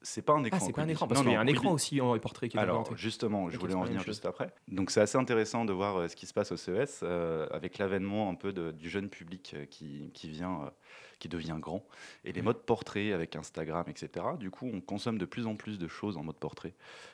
C'est 0.02 0.22
pas 0.22 0.32
un 0.32 0.44
écran. 0.44 0.58
Ah, 0.60 0.64
c'est 0.64 0.72
pas 0.72 0.82
un 0.82 0.88
écran, 0.88 1.06
parce 1.06 1.20
Non, 1.20 1.24
qu'il 1.24 1.32
y 1.32 1.36
a 1.36 1.40
un 1.40 1.44
Quibi- 1.44 1.50
écran 1.58 1.72
aussi 1.72 2.00
en 2.00 2.18
portrait 2.18 2.48
qui 2.48 2.56
est 2.56 2.60
Alors 2.60 2.96
justement, 2.96 3.50
je 3.50 3.58
voulais 3.58 3.74
en 3.74 3.82
venir 3.84 4.02
juste 4.02 4.24
après. 4.24 4.50
Donc 4.68 4.90
c'est 4.90 5.00
assez 5.00 5.18
intéressant 5.18 5.64
de 5.66 5.72
voir 5.74 5.96
euh, 5.98 6.08
ce 6.08 6.16
qui 6.16 6.26
se 6.26 6.32
passe 6.32 6.52
au 6.52 6.56
CES 6.56 7.00
euh, 7.02 7.46
avec 7.50 7.76
l'avènement 7.78 8.30
un 8.30 8.34
peu 8.34 8.52
de- 8.52 8.70
du 8.70 8.88
jeune 8.88 9.10
public 9.10 9.52
euh, 9.54 9.66
qui, 9.66 10.10
qui 10.14 10.30
vient, 10.30 10.70
qui 11.18 11.28
devient 11.28 11.56
grand 11.58 11.84
et 12.24 12.32
les 12.32 12.40
modes 12.40 12.62
portrait 12.62 13.12
avec 13.12 13.36
Instagram, 13.36 13.84
etc. 13.88 14.24
Du 14.38 14.50
coup, 14.50 14.70
on 14.72 14.80
consomme 14.80 15.18
de 15.18 15.26
plus 15.26 15.46
en 15.46 15.54
plus 15.56 15.78
de 15.78 15.86
choses 15.86 16.16
en 16.16 16.24
mode 16.24 16.36
portrait. 16.36 16.72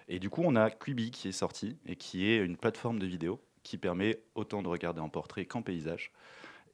Et 0.09 0.21
du 0.21 0.31
coup, 0.31 0.43
on 0.45 0.55
a 0.55 0.71
Quibi 0.71 1.11
qui 1.11 1.29
est 1.29 1.33
sorti 1.33 1.77
et 1.87 1.97
qui 1.97 2.27
est 2.29 2.37
une 2.39 2.57
plateforme 2.57 3.01
de 3.01 3.07
vidéo 3.07 3.41
qui 3.65 3.79
permet 3.79 4.21
autant 4.37 4.63
de 4.63 4.69
regarder 4.69 5.01
en 5.01 5.09
portrait 5.09 5.45
qu'en 5.45 5.61
paysage. 5.63 6.13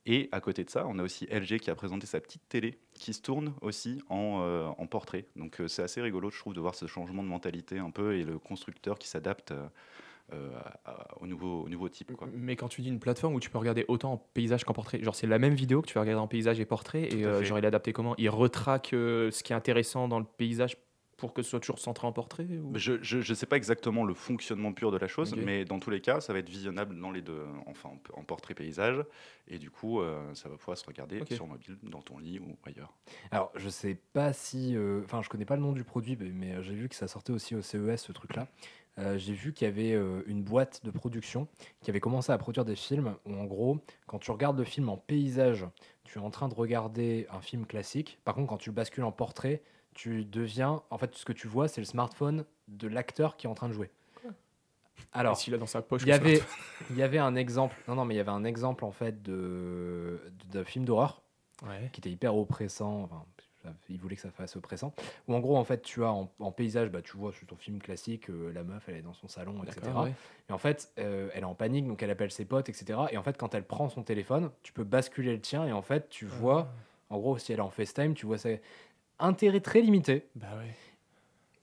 Et 0.04 0.28
à 0.32 0.40
côté 0.40 0.64
de 0.64 0.70
ça, 0.70 0.84
on 0.88 0.98
a 0.98 1.02
aussi 1.02 1.26
LG 1.26 1.58
qui 1.60 1.70
a 1.70 1.74
présenté 1.76 2.06
sa 2.06 2.20
petite 2.20 2.42
télé 2.48 2.78
qui 2.94 3.12
se 3.12 3.22
tourne 3.22 3.54
aussi 3.60 4.02
en, 4.08 4.40
euh, 4.42 4.66
en 4.76 4.86
portrait. 4.86 5.26
Donc 5.36 5.60
euh, 5.60 5.68
c'est 5.68 5.82
assez 5.82 6.00
rigolo, 6.02 6.30
je 6.30 6.38
trouve, 6.38 6.54
de 6.54 6.60
voir 6.60 6.74
ce 6.74 6.86
changement 6.86 7.22
de 7.22 7.28
mentalité 7.28 7.78
un 7.78 7.90
peu 7.90 8.16
et 8.16 8.24
le 8.24 8.38
constructeur 8.40 8.98
qui 8.98 9.06
s'adapte 9.06 9.52
euh, 10.32 10.50
au, 11.20 11.26
nouveau, 11.26 11.62
au 11.62 11.68
nouveau 11.68 11.88
type. 11.88 12.12
Quoi. 12.16 12.26
Mais 12.32 12.56
quand 12.56 12.68
tu 12.68 12.80
dis 12.80 12.88
une 12.88 12.98
plateforme 12.98 13.34
où 13.34 13.40
tu 13.40 13.48
peux 13.50 13.58
regarder 13.58 13.84
autant 13.86 14.14
en 14.14 14.16
paysage 14.16 14.64
qu'en 14.64 14.72
portrait, 14.72 15.00
genre 15.02 15.14
c'est 15.14 15.26
la 15.28 15.38
même 15.38 15.54
vidéo 15.54 15.82
que 15.82 15.86
tu 15.86 15.94
vas 15.94 16.00
regarder 16.00 16.20
en 16.20 16.26
paysage 16.28 16.58
et 16.58 16.64
portrait, 16.64 17.06
Tout 17.08 17.18
et 17.18 17.24
à 17.24 17.28
euh, 17.28 17.38
fait. 17.40 17.44
genre 17.44 17.58
il 17.58 17.64
est 17.64 17.68
adapté 17.68 17.92
comment? 17.92 18.14
Il 18.18 18.30
retraque 18.30 18.88
ce 18.92 19.42
qui 19.42 19.52
est 19.52 19.56
intéressant 19.56 20.08
dans 20.08 20.18
le 20.18 20.24
paysage 20.24 20.76
pour 21.22 21.32
que 21.34 21.42
ce 21.42 21.50
soit 21.50 21.60
toujours 21.60 21.78
centré 21.78 22.04
en 22.04 22.12
portrait 22.12 22.42
ou... 22.58 22.72
Je 22.74 23.16
ne 23.16 23.34
sais 23.34 23.46
pas 23.46 23.56
exactement 23.56 24.02
le 24.02 24.12
fonctionnement 24.12 24.72
pur 24.72 24.90
de 24.90 24.98
la 24.98 25.06
chose, 25.06 25.36
mais 25.36 25.64
dans 25.64 25.78
tous 25.78 25.90
les 25.90 26.00
cas, 26.00 26.20
ça 26.20 26.32
va 26.32 26.40
être 26.40 26.48
visionnable 26.48 26.98
dans 26.98 27.12
les 27.12 27.22
deux, 27.22 27.44
enfin 27.66 27.90
en, 28.14 28.24
portrait 28.24 28.54
paysage, 28.54 29.04
et 29.46 29.58
du 29.60 29.70
coup, 29.70 30.00
euh, 30.00 30.34
ça 30.34 30.48
va 30.48 30.56
pouvoir 30.56 30.76
se 30.76 30.84
regarder 30.84 31.20
sur 31.36 31.46
mobile, 31.46 31.78
dans 31.84 32.02
ton 32.02 32.18
lit 32.18 32.40
ou 32.40 32.56
ailleurs. 32.64 32.92
Alors, 33.30 33.52
je 33.54 33.68
sais 33.68 33.96
pas 34.12 34.32
si. 34.32 34.74
euh, 34.76 35.02
Enfin, 35.04 35.22
je 35.22 35.28
connais 35.28 35.44
pas 35.44 35.54
le 35.54 35.62
nom 35.62 35.70
du 35.72 35.84
produit, 35.84 36.16
mais- 36.18 36.30
mais 36.30 36.54
euh, 36.54 36.62
j'ai 36.62 36.74
vu 36.74 36.88
que 36.88 36.96
ça 36.96 37.06
sortait 37.06 37.32
aussi 37.32 37.54
au 37.54 37.62
CES, 37.62 38.02
ce 38.02 38.10
truc-là. 38.10 38.48
Euh, 38.98 39.16
j'ai 39.16 39.32
vu 39.32 39.52
qu'il 39.52 39.66
y 39.66 39.70
avait 39.70 39.92
euh, 39.94 40.22
une 40.26 40.42
boîte 40.42 40.84
de 40.84 40.90
production 40.90 41.46
qui 41.82 41.90
avait 41.90 42.00
commencé 42.00 42.32
à 42.32 42.36
produire 42.38 42.64
des 42.64 42.74
films 42.76 43.14
où, 43.26 43.32
en 43.34 43.44
gros, 43.44 43.78
quand 44.08 44.18
tu 44.18 44.32
regardes 44.32 44.58
le 44.58 44.64
film 44.64 44.88
en 44.88 44.96
paysage, 44.96 45.66
tu 46.04 46.18
es 46.18 46.20
en 46.20 46.30
train 46.30 46.48
de 46.48 46.54
regarder 46.54 47.26
un 47.30 47.40
film 47.40 47.64
classique. 47.64 48.18
Par 48.24 48.34
contre, 48.34 48.48
quand 48.48 48.58
tu 48.58 48.70
le 48.70 48.74
bascules 48.74 49.04
en 49.04 49.12
portrait, 49.12 49.62
tu 49.94 50.24
deviens. 50.24 50.82
En 50.90 50.98
fait, 50.98 51.14
ce 51.14 51.24
que 51.24 51.32
tu 51.32 51.48
vois, 51.48 51.68
c'est 51.68 51.80
le 51.80 51.84
smartphone 51.86 52.44
de 52.68 52.88
l'acteur 52.88 53.36
qui 53.36 53.46
est 53.46 53.50
en 53.50 53.54
train 53.54 53.68
de 53.68 53.74
jouer. 53.74 53.90
Alors, 55.14 55.36
S'il 55.36 55.52
a 55.54 55.58
dans 55.58 55.66
sa 55.66 55.82
poche. 55.82 56.02
il 56.02 56.08
y 56.08 56.12
avait, 56.12 56.40
il 56.90 56.96
y 56.96 57.02
avait 57.02 57.18
un 57.18 57.34
exemple. 57.34 57.76
Non, 57.88 57.94
non, 57.96 58.04
mais 58.04 58.14
il 58.14 58.16
y 58.16 58.20
avait 58.20 58.30
un 58.30 58.44
exemple 58.44 58.84
en 58.84 58.92
fait 58.92 59.22
de 59.22 60.20
d'un 60.50 60.64
film 60.64 60.84
d'horreur 60.84 61.22
Ouais. 61.66 61.90
qui 61.92 62.00
était 62.00 62.10
hyper 62.10 62.34
oppressant. 62.36 63.02
Enfin, 63.04 63.24
il 63.88 64.00
voulait 64.00 64.16
que 64.16 64.22
ça 64.22 64.30
fasse 64.30 64.56
oppressant. 64.56 64.92
Où 65.28 65.34
en 65.34 65.40
gros, 65.40 65.56
en 65.56 65.62
fait, 65.64 65.82
tu 65.82 66.02
as 66.02 66.10
en, 66.10 66.28
en 66.40 66.50
paysage, 66.50 66.88
bah, 66.90 67.02
tu 67.02 67.16
vois 67.16 67.32
sur 67.32 67.46
ton 67.46 67.54
film 67.56 67.78
classique, 67.78 68.28
euh, 68.30 68.52
la 68.52 68.64
meuf, 68.64 68.88
elle 68.88 68.96
est 68.96 69.02
dans 69.02 69.12
son 69.14 69.28
salon, 69.28 69.62
etc. 69.62 69.80
Ouais. 69.94 70.12
Et 70.48 70.52
en 70.52 70.58
fait, 70.58 70.90
euh, 70.98 71.28
elle 71.34 71.42
est 71.42 71.44
en 71.44 71.54
panique, 71.54 71.86
donc 71.86 72.02
elle 72.02 72.10
appelle 72.10 72.32
ses 72.32 72.44
potes, 72.44 72.68
etc. 72.68 72.98
Et 73.12 73.16
en 73.18 73.22
fait, 73.22 73.36
quand 73.36 73.54
elle 73.54 73.64
prend 73.64 73.88
son 73.88 74.02
téléphone, 74.02 74.50
tu 74.64 74.72
peux 74.72 74.82
basculer 74.82 75.32
le 75.32 75.40
tien 75.40 75.64
et 75.66 75.72
en 75.72 75.82
fait, 75.82 76.08
tu 76.08 76.26
vois, 76.26 76.68
en 77.10 77.18
gros, 77.18 77.38
si 77.38 77.52
elle 77.52 77.58
est 77.58 77.62
en 77.62 77.70
FaceTime, 77.70 78.14
tu 78.14 78.26
vois 78.26 78.38
ça. 78.38 78.48
Intérêt 79.22 79.60
très 79.60 79.80
limité. 79.80 80.26
Bah 80.34 80.48
ouais. 80.58 80.74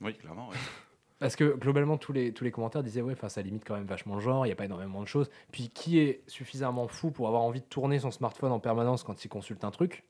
Oui, 0.01 0.15
clairement. 0.15 0.49
ouais. 0.49 0.55
Parce 1.19 1.35
que 1.35 1.57
globalement, 1.57 1.97
tous 1.97 2.13
les, 2.13 2.33
tous 2.33 2.45
les 2.45 2.51
commentaires 2.51 2.81
disaient 2.81 3.01
Ouais, 3.01 3.11
enfin, 3.13 3.27
ça 3.27 3.41
limite 3.41 3.65
quand 3.65 3.75
même 3.75 3.85
vachement 3.85 4.15
le 4.15 4.21
genre, 4.21 4.45
il 4.45 4.49
n'y 4.49 4.53
a 4.53 4.55
pas 4.55 4.65
énormément 4.65 5.01
de 5.01 5.07
choses. 5.07 5.29
Puis 5.51 5.69
qui 5.69 5.99
est 5.99 6.23
suffisamment 6.27 6.87
fou 6.87 7.11
pour 7.11 7.27
avoir 7.27 7.41
envie 7.43 7.59
de 7.59 7.65
tourner 7.65 7.99
son 7.99 8.11
smartphone 8.11 8.53
en 8.53 8.59
permanence 8.59 9.03
quand 9.03 9.25
il 9.25 9.27
consulte 9.27 9.65
un 9.65 9.71
truc? 9.71 10.05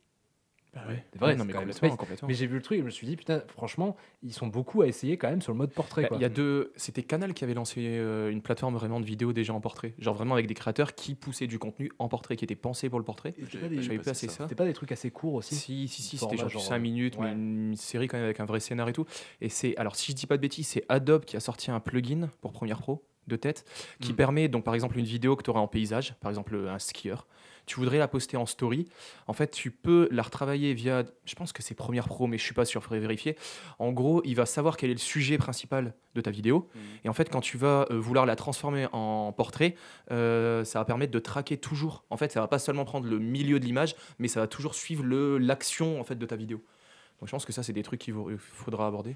Bah 0.73 0.81
ouais. 0.87 1.03
C'est 1.11 1.19
vrai, 1.19 1.35
non, 1.35 1.45
c'est 1.47 1.81
mais 1.81 1.89
complètement. 1.89 2.27
Mais 2.27 2.35
j'ai 2.35 2.45
vu 2.45 2.55
le 2.55 2.61
truc 2.61 2.77
et 2.77 2.81
je 2.81 2.85
me 2.85 2.91
suis 2.91 3.07
dit 3.07 3.15
Putain, 3.15 3.41
franchement, 3.47 3.95
ils 4.21 4.33
sont 4.33 4.47
beaucoup 4.47 4.81
à 4.81 4.87
essayer 4.87 5.17
quand 5.17 5.29
même 5.29 5.41
sur 5.41 5.51
le 5.51 5.57
mode 5.57 5.71
portrait. 5.71 6.03
Bah, 6.03 6.09
quoi. 6.09 6.17
Il 6.17 6.21
y 6.21 6.25
a 6.25 6.29
deux. 6.29 6.71
C'était 6.75 7.01
Canal 7.01 7.33
qui 7.33 7.43
avait 7.43 7.55
lancé 7.55 7.81
euh, 7.87 8.29
une 8.29 8.41
plateforme 8.41 8.75
vraiment 8.75 8.99
de 8.99 9.05
vidéo 9.05 9.33
déjà 9.33 9.53
en 9.53 9.61
portrait. 9.61 9.95
Genre 9.97 10.13
vraiment 10.13 10.35
avec 10.35 10.45
des 10.45 10.53
créateurs 10.53 10.93
qui 10.93 11.15
poussaient 11.15 11.47
du 11.47 11.57
contenu 11.57 11.91
en 11.97 12.07
portrait, 12.07 12.35
qui 12.35 12.45
était 12.45 12.55
pensé 12.55 12.89
pour 12.89 12.99
le 12.99 13.05
portrait. 13.05 13.31
Pas 13.31 13.45
J'avais 13.49 13.77
passé 13.77 13.99
placé 13.99 14.27
ça. 14.27 14.33
ça. 14.33 14.43
C'était 14.43 14.55
pas 14.55 14.65
des 14.65 14.73
trucs 14.73 14.91
assez 14.91 15.09
courts 15.09 15.35
aussi? 15.35 15.55
Si, 15.55 15.87
si, 15.87 16.01
si, 16.03 16.17
c'était 16.17 16.37
genre, 16.37 16.49
genre, 16.49 16.61
5 16.61 16.77
minutes, 16.77 17.17
ouais. 17.17 17.25
mais 17.25 17.31
une 17.33 17.75
série 17.75 18.07
quand 18.07 18.17
même 18.17 18.25
avec 18.25 18.39
un 18.39 18.45
vrai 18.45 18.59
scénario 18.59 18.91
et 18.91 18.93
tout. 18.93 19.05
Et 19.41 19.49
c'est, 19.49 19.75
alors 19.77 19.95
si 19.95 20.11
je 20.11 20.17
dis 20.17 20.27
pas 20.27 20.37
de 20.37 20.41
bêtises, 20.41 20.67
c'est 20.67 20.85
Adobe 20.87 21.25
qui 21.25 21.35
a 21.35 21.39
sorti 21.39 21.71
un 21.71 21.79
plugin 21.79 22.29
pour 22.41 22.53
Premiere 22.53 22.79
Pro 22.79 23.03
de 23.29 23.35
tête 23.37 23.63
qui 24.01 24.11
Mm. 24.11 24.15
permet, 24.15 24.47
donc 24.49 24.63
par 24.65 24.75
exemple, 24.75 24.97
une 24.99 25.05
vidéo 25.05 25.35
que 25.37 25.43
tu 25.43 25.49
auras 25.49 25.61
en 25.61 25.67
paysage, 25.67 26.15
par 26.19 26.29
exemple 26.29 26.55
un 26.67 26.79
skieur, 26.79 27.27
tu 27.65 27.75
voudrais 27.75 27.99
la 27.99 28.07
poster 28.07 28.35
en 28.35 28.47
story. 28.47 28.87
En 29.27 29.33
fait, 29.33 29.51
tu 29.51 29.69
peux 29.69 30.07
la 30.11 30.23
retravailler 30.23 30.73
via, 30.73 31.03
je 31.25 31.35
pense 31.35 31.53
que 31.53 31.61
c'est 31.61 31.75
Premiere 31.75 32.07
Pro, 32.07 32.25
mais 32.25 32.39
je 32.39 32.43
suis 32.43 32.55
pas 32.55 32.65
sûr, 32.65 32.81
il 32.81 32.83
faudrait 32.83 32.99
vérifier. 32.99 33.37
En 33.77 33.91
gros, 33.91 34.23
il 34.25 34.33
va 34.33 34.47
savoir 34.47 34.75
quel 34.75 34.89
est 34.89 34.93
le 34.93 34.99
sujet 34.99 35.37
principal 35.37 35.93
de 36.15 36.21
ta 36.21 36.31
vidéo. 36.31 36.67
Et 37.03 37.09
en 37.09 37.13
fait, 37.13 37.29
quand 37.29 37.41
tu 37.41 37.57
vas 37.57 37.85
euh, 37.91 37.99
vouloir 37.99 38.25
la 38.25 38.35
transformer 38.35 38.87
en 38.91 39.31
portrait, 39.33 39.75
euh, 40.09 40.63
ça 40.65 40.79
va 40.79 40.85
permettre 40.85 41.11
de 41.11 41.19
traquer 41.19 41.57
toujours. 41.57 42.03
En 42.09 42.17
fait, 42.17 42.31
ça 42.31 42.41
va 42.41 42.47
pas 42.47 42.57
seulement 42.57 42.85
prendre 42.85 43.07
le 43.07 43.19
milieu 43.19 43.59
de 43.59 43.65
l'image, 43.65 43.95
mais 44.17 44.27
ça 44.27 44.39
va 44.39 44.47
toujours 44.47 44.73
suivre 44.73 45.03
le 45.03 45.37
l'action 45.37 45.99
en 45.99 46.03
fait 46.03 46.15
de 46.15 46.25
ta 46.25 46.35
vidéo. 46.35 46.63
Donc 47.19 47.27
je 47.27 47.31
pense 47.31 47.45
que 47.45 47.53
ça, 47.53 47.61
c'est 47.61 47.73
des 47.73 47.83
trucs 47.83 47.99
qu'il 48.01 48.15
faudra 48.39 48.87
aborder. 48.87 49.15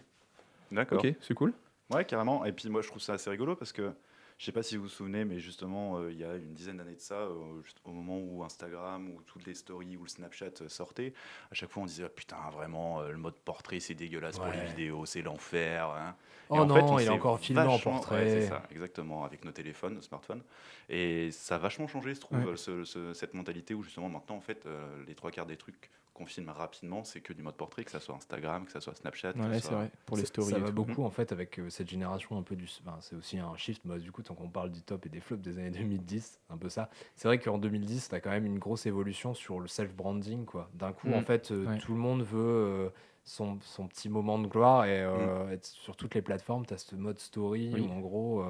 D'accord. 0.71 0.99
Ok, 1.03 1.11
c'est 1.21 1.33
cool. 1.33 1.53
Ouais, 1.93 2.05
carrément. 2.05 2.45
Et 2.45 2.51
puis 2.51 2.69
moi, 2.69 2.81
je 2.81 2.87
trouve 2.87 3.01
ça 3.01 3.13
assez 3.13 3.29
rigolo 3.29 3.55
parce 3.55 3.71
que 3.71 3.91
je 4.39 4.45
sais 4.45 4.51
pas 4.51 4.63
si 4.63 4.77
vous 4.77 4.83
vous 4.83 4.89
souvenez, 4.89 5.25
mais 5.25 5.39
justement, 5.39 5.99
euh, 5.99 6.11
il 6.11 6.17
y 6.17 6.23
a 6.23 6.35
une 6.35 6.53
dizaine 6.53 6.77
d'années 6.77 6.95
de 6.95 6.99
ça, 6.99 7.15
euh, 7.15 7.61
au 7.85 7.91
moment 7.91 8.17
où 8.19 8.43
Instagram 8.43 9.09
ou 9.11 9.21
toutes 9.21 9.45
les 9.45 9.53
stories 9.53 9.95
ou 9.95 10.03
le 10.03 10.09
Snapchat 10.09 10.61
euh, 10.61 10.69
sortaient, 10.69 11.13
à 11.51 11.53
chaque 11.53 11.69
fois 11.69 11.83
on 11.83 11.85
disait 11.85 12.03
Ah, 12.05 12.09
putain, 12.09 12.37
vraiment, 12.51 13.01
euh, 13.01 13.11
le 13.11 13.17
mode 13.17 13.35
portrait 13.35 13.79
c'est 13.79 13.93
dégueulasse 13.93 14.37
pour 14.37 14.51
les 14.51 14.65
vidéos, 14.65 15.05
c'est 15.05 15.21
l'enfer. 15.21 15.87
hein. 15.89 16.15
Et 16.49 16.53
Oh 16.55 16.61
en 16.61 16.65
non, 16.65 16.75
fait, 16.75 16.81
on 16.81 16.99
il 16.99 17.05
est 17.05 17.09
encore 17.09 17.39
filmé 17.39 17.61
en 17.61 17.79
portrait. 17.79 18.25
ouais, 18.25 18.41
c'est 18.41 18.47
ça, 18.47 18.63
exactement, 18.71 19.23
avec 19.23 19.45
nos 19.45 19.51
téléphones, 19.51 19.93
nos 19.95 20.01
smartphones. 20.01 20.41
Et 20.89 21.31
ça 21.31 21.55
a 21.55 21.57
vachement 21.59 21.87
changé, 21.87 22.13
je 22.15 22.19
trouve, 22.19 22.45
Ouais. 22.49 22.57
ce- 22.57 22.83
ce- 22.83 23.13
cette 23.13 23.33
mentalité 23.35 23.73
où 23.75 23.83
justement 23.83 24.09
maintenant, 24.09 24.35
en 24.35 24.41
fait, 24.41 24.67
les 25.07 25.15
trois 25.15 25.31
quarts 25.31 25.45
des 25.45 25.57
trucs 25.57 25.89
qu'on 26.13 26.25
filme 26.27 26.49
rapidement, 26.49 27.03
c'est 27.03 27.21
que 27.21 27.33
du 27.33 27.41
mode 27.41 27.55
portrait, 27.55 27.83
que 27.83 27.89
ça 27.91 27.99
soit 27.99 28.15
Instagram, 28.15 28.65
que 28.65 28.71
ça 28.71 28.79
soit 28.81 28.93
Snapchat. 28.95 29.31
Ouais, 29.31 29.53
c'est 29.53 29.67
soit- 29.67 29.77
vrai. 29.77 29.91
Pour 30.05 30.15
les 30.17 30.25
stories. 30.25 30.51
Ça 30.51 30.59
va 30.59 30.67
tout. 30.67 30.73
beaucoup 30.73 31.03
en 31.03 31.09
fait 31.09 31.31
avec 31.31 31.59
euh, 31.59 31.69
cette 31.71 31.89
génération 31.89 32.37
un 32.37 32.43
peu 32.43 32.55
du. 32.55 32.69
enfin, 32.85 32.97
c'est 33.01 33.15
aussi 33.15 33.39
un 33.39 33.55
shift, 33.57 33.81
bah, 33.85 33.97
du 33.97 34.11
coup, 34.11 34.21
tant 34.21 34.35
qu'on 34.35 34.49
parle 34.49 34.71
du 34.71 34.81
top 34.83 35.05
et 35.05 35.09
des 35.09 35.19
flops 35.19 35.41
des 35.41 35.57
années 35.57 35.71
2010, 35.71 36.39
un 36.49 36.57
peu 36.57 36.69
ça. 36.69 36.89
C'est 37.15 37.27
vrai 37.27 37.39
qu'en 37.39 37.57
2010, 37.57 38.09
tu 38.09 38.15
as 38.15 38.19
quand 38.19 38.29
même 38.29 38.45
une 38.45 38.59
grosse 38.59 38.85
évolution 38.85 39.33
sur 39.33 39.59
le 39.59 39.67
self-branding. 39.67 40.45
quoi. 40.45 40.69
D'un 40.75 40.91
coup, 40.93 41.07
Mm. 41.07 41.13
en 41.15 41.21
fait, 41.21 41.51
euh, 41.51 41.65
Ouais. 41.65 41.77
tout 41.79 41.93
le 41.93 41.99
monde 41.99 42.21
veut 42.23 42.39
euh, 42.41 42.89
son, 43.25 43.57
son 43.61 43.87
petit 43.87 44.09
moment 44.09 44.37
de 44.37 44.47
gloire 44.47 44.85
et 44.85 45.03
Mm. 45.05 45.51
être 45.51 45.65
sur 45.65 45.95
toutes 45.95 46.13
les 46.13 46.21
plateformes, 46.21 46.65
tu 46.65 46.73
as 46.73 46.77
ce 46.77 46.95
mode 46.95 47.17
story 47.19 47.71
Oui. 47.73 47.81
où 47.81 47.91
en 47.91 47.99
gros. 47.99 48.45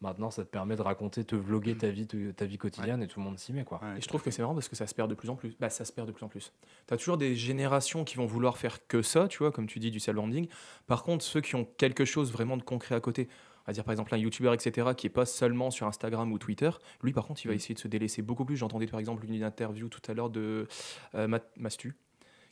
Maintenant, 0.00 0.30
ça 0.30 0.44
te 0.44 0.48
permet 0.48 0.76
de 0.76 0.82
raconter, 0.82 1.24
te 1.24 1.34
vloguer 1.34 1.76
ta 1.76 1.88
vie, 1.90 2.06
te- 2.06 2.30
ta 2.30 2.44
vie 2.44 2.56
quotidienne 2.56 3.02
et 3.02 3.08
tout 3.08 3.18
le 3.18 3.24
monde 3.24 3.36
s'y 3.38 3.52
met. 3.52 3.64
quoi. 3.64 3.80
Ouais, 3.82 3.98
Et 3.98 4.00
je 4.00 4.06
trouve 4.06 4.20
à 4.20 4.24
que 4.24 4.30
c'est 4.30 4.42
marrant 4.42 4.54
parce 4.54 4.68
que 4.68 4.76
ça 4.76 4.86
se 4.86 4.94
perd 4.94 5.10
de 5.10 5.14
plus 5.16 5.28
en 5.28 5.34
plus. 5.34 5.56
Bah, 5.58 5.70
ça 5.70 5.84
se 5.84 5.92
perd 5.92 6.06
de 6.06 6.12
plus 6.12 6.24
en 6.24 6.28
plus. 6.28 6.52
Tu 6.86 6.94
as 6.94 6.96
toujours 6.96 7.16
des 7.16 7.34
générations 7.34 8.04
qui 8.04 8.16
vont 8.16 8.26
vouloir 8.26 8.58
faire 8.58 8.86
que 8.86 9.02
ça, 9.02 9.26
tu 9.26 9.38
vois, 9.38 9.50
comme 9.50 9.66
tu 9.66 9.80
dis, 9.80 9.90
du 9.90 9.98
self-branding. 9.98 10.46
Par 10.86 11.02
contre, 11.02 11.24
ceux 11.24 11.40
qui 11.40 11.56
ont 11.56 11.64
quelque 11.78 12.04
chose 12.04 12.30
vraiment 12.30 12.56
de 12.56 12.62
concret 12.62 12.94
à 12.94 13.00
côté, 13.00 13.28
on 13.66 13.70
va 13.70 13.72
dire 13.72 13.82
par 13.82 13.90
exemple 13.92 14.14
un 14.14 14.18
YouTuber, 14.18 14.52
etc., 14.54 14.90
qui 14.96 15.08
est 15.08 15.10
pas 15.10 15.26
seulement 15.26 15.72
sur 15.72 15.86
Instagram 15.88 16.30
ou 16.32 16.38
Twitter, 16.38 16.70
lui, 17.02 17.12
par 17.12 17.26
contre, 17.26 17.44
il 17.44 17.48
va 17.48 17.54
Mm. 17.54 17.56
essayer 17.56 17.74
de 17.74 17.80
se 17.80 17.88
délaisser 17.88 18.22
beaucoup 18.22 18.44
plus. 18.44 18.56
J'entendais 18.56 18.86
par 18.86 19.00
exemple 19.00 19.24
une 19.26 19.42
interview 19.42 19.88
tout 19.88 20.00
à 20.08 20.14
l'heure 20.14 20.30
de 20.30 20.68
euh, 21.16 21.26
Mastu, 21.56 21.96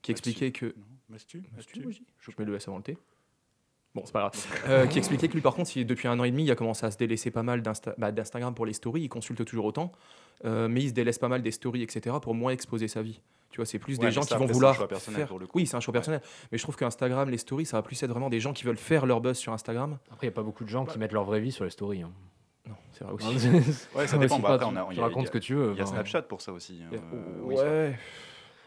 qui 0.02 0.10
Mastu. 0.10 0.10
expliquait 0.10 0.50
que. 0.50 0.66
Non, 0.66 0.72
Mastu, 1.10 1.44
Mastu, 1.54 1.86
Je 2.18 2.30
mets 2.38 2.44
le 2.44 2.56
S 2.56 2.66
avant 2.66 2.78
le 2.78 2.82
T. 2.82 2.98
Bon, 3.96 4.02
c'est 4.04 4.12
pas 4.12 4.20
grave. 4.20 4.32
Euh, 4.68 4.86
qui 4.86 4.98
expliquait 4.98 5.26
que 5.26 5.32
lui, 5.32 5.40
par 5.40 5.54
contre, 5.54 5.74
il- 5.76 5.86
depuis 5.86 6.06
un 6.06 6.18
an 6.20 6.24
et 6.24 6.30
demi, 6.30 6.44
il 6.44 6.50
a 6.50 6.54
commencé 6.54 6.84
à 6.86 6.90
se 6.90 6.98
délaisser 6.98 7.30
pas 7.30 7.42
mal 7.42 7.62
d'Insta- 7.62 7.94
bah, 7.98 8.12
d'Instagram 8.12 8.54
pour 8.54 8.66
les 8.66 8.74
stories. 8.74 9.00
Il 9.02 9.08
consulte 9.08 9.44
toujours 9.44 9.64
autant, 9.64 9.90
euh, 10.44 10.68
mais 10.68 10.82
il 10.82 10.88
se 10.90 10.94
délaisse 10.94 11.18
pas 11.18 11.28
mal 11.28 11.42
des 11.42 11.50
stories, 11.50 11.82
etc., 11.82 12.14
pour 12.20 12.34
moins 12.34 12.52
exposer 12.52 12.88
sa 12.88 13.00
vie. 13.02 13.20
Tu 13.50 13.56
vois, 13.56 13.64
c'est 13.66 13.78
plus 13.78 13.98
Ouais, 13.98 14.04
des 14.06 14.10
gens 14.12 14.20
ça, 14.22 14.28
qui 14.28 14.34
vont 14.34 14.36
après, 14.40 14.46
c'est 14.46 14.50
un 14.50 14.54
vouloir 14.54 14.74
choix 14.74 14.86
personnel 14.88 15.20
faire. 15.20 15.28
pour 15.28 15.38
le 15.38 15.46
coup. 15.46 15.56
Oui, 15.58 15.66
c'est 15.66 15.76
un 15.76 15.80
choix 15.80 15.92
personnel. 15.92 16.20
Mais 16.52 16.58
je 16.58 16.62
trouve 16.62 16.76
qu'Instagram, 16.76 17.30
les 17.30 17.38
stories, 17.38 17.64
ça 17.64 17.78
va 17.78 17.82
plus 17.82 18.00
être 18.02 18.10
vraiment 18.10 18.28
des 18.28 18.38
gens 18.40 18.52
qui 18.52 18.64
veulent 18.64 18.76
faire 18.76 19.06
leur 19.06 19.20
buzz 19.22 19.38
sur 19.38 19.52
Instagram. 19.54 19.96
Après, 20.12 20.26
il 20.26 20.30
n'y 20.30 20.34
a 20.34 20.36
pas 20.36 20.42
beaucoup 20.42 20.64
de 20.64 20.68
gens 20.68 20.84
qui 20.84 20.98
mettent 20.98 21.12
leur 21.12 21.24
vraie 21.24 21.40
vie 21.40 21.52
sur 21.52 21.64
les 21.64 21.70
stories. 21.70 22.02
hein. 22.02 22.10
Non, 22.68 22.74
c'est 22.92 23.04
vrai 23.04 23.14
aussi. 23.14 23.48
Ouais, 23.94 24.06
ça 24.06 24.18
dépend. 24.18 24.38
Bah, 24.40 24.48
pas, 24.48 24.54
après, 24.56 24.66
tu- 24.68 24.74
on 24.74 24.76
a- 24.76 24.88
tu 24.90 24.96
y 24.96 25.00
a- 25.00 25.02
racontes 25.04 25.26
ce 25.28 25.30
que 25.32 25.38
tu 25.38 25.54
veux. 25.54 25.72
Il 25.72 25.78
y 25.78 25.80
a. 25.80 25.86
Snapchat 25.86 26.22
pour 26.22 26.42
ça 26.42 26.52
aussi. 26.52 26.80
hein, 26.84 26.90
euh, 26.92 27.22
oui, 27.44 27.54
ouais. 27.54 27.96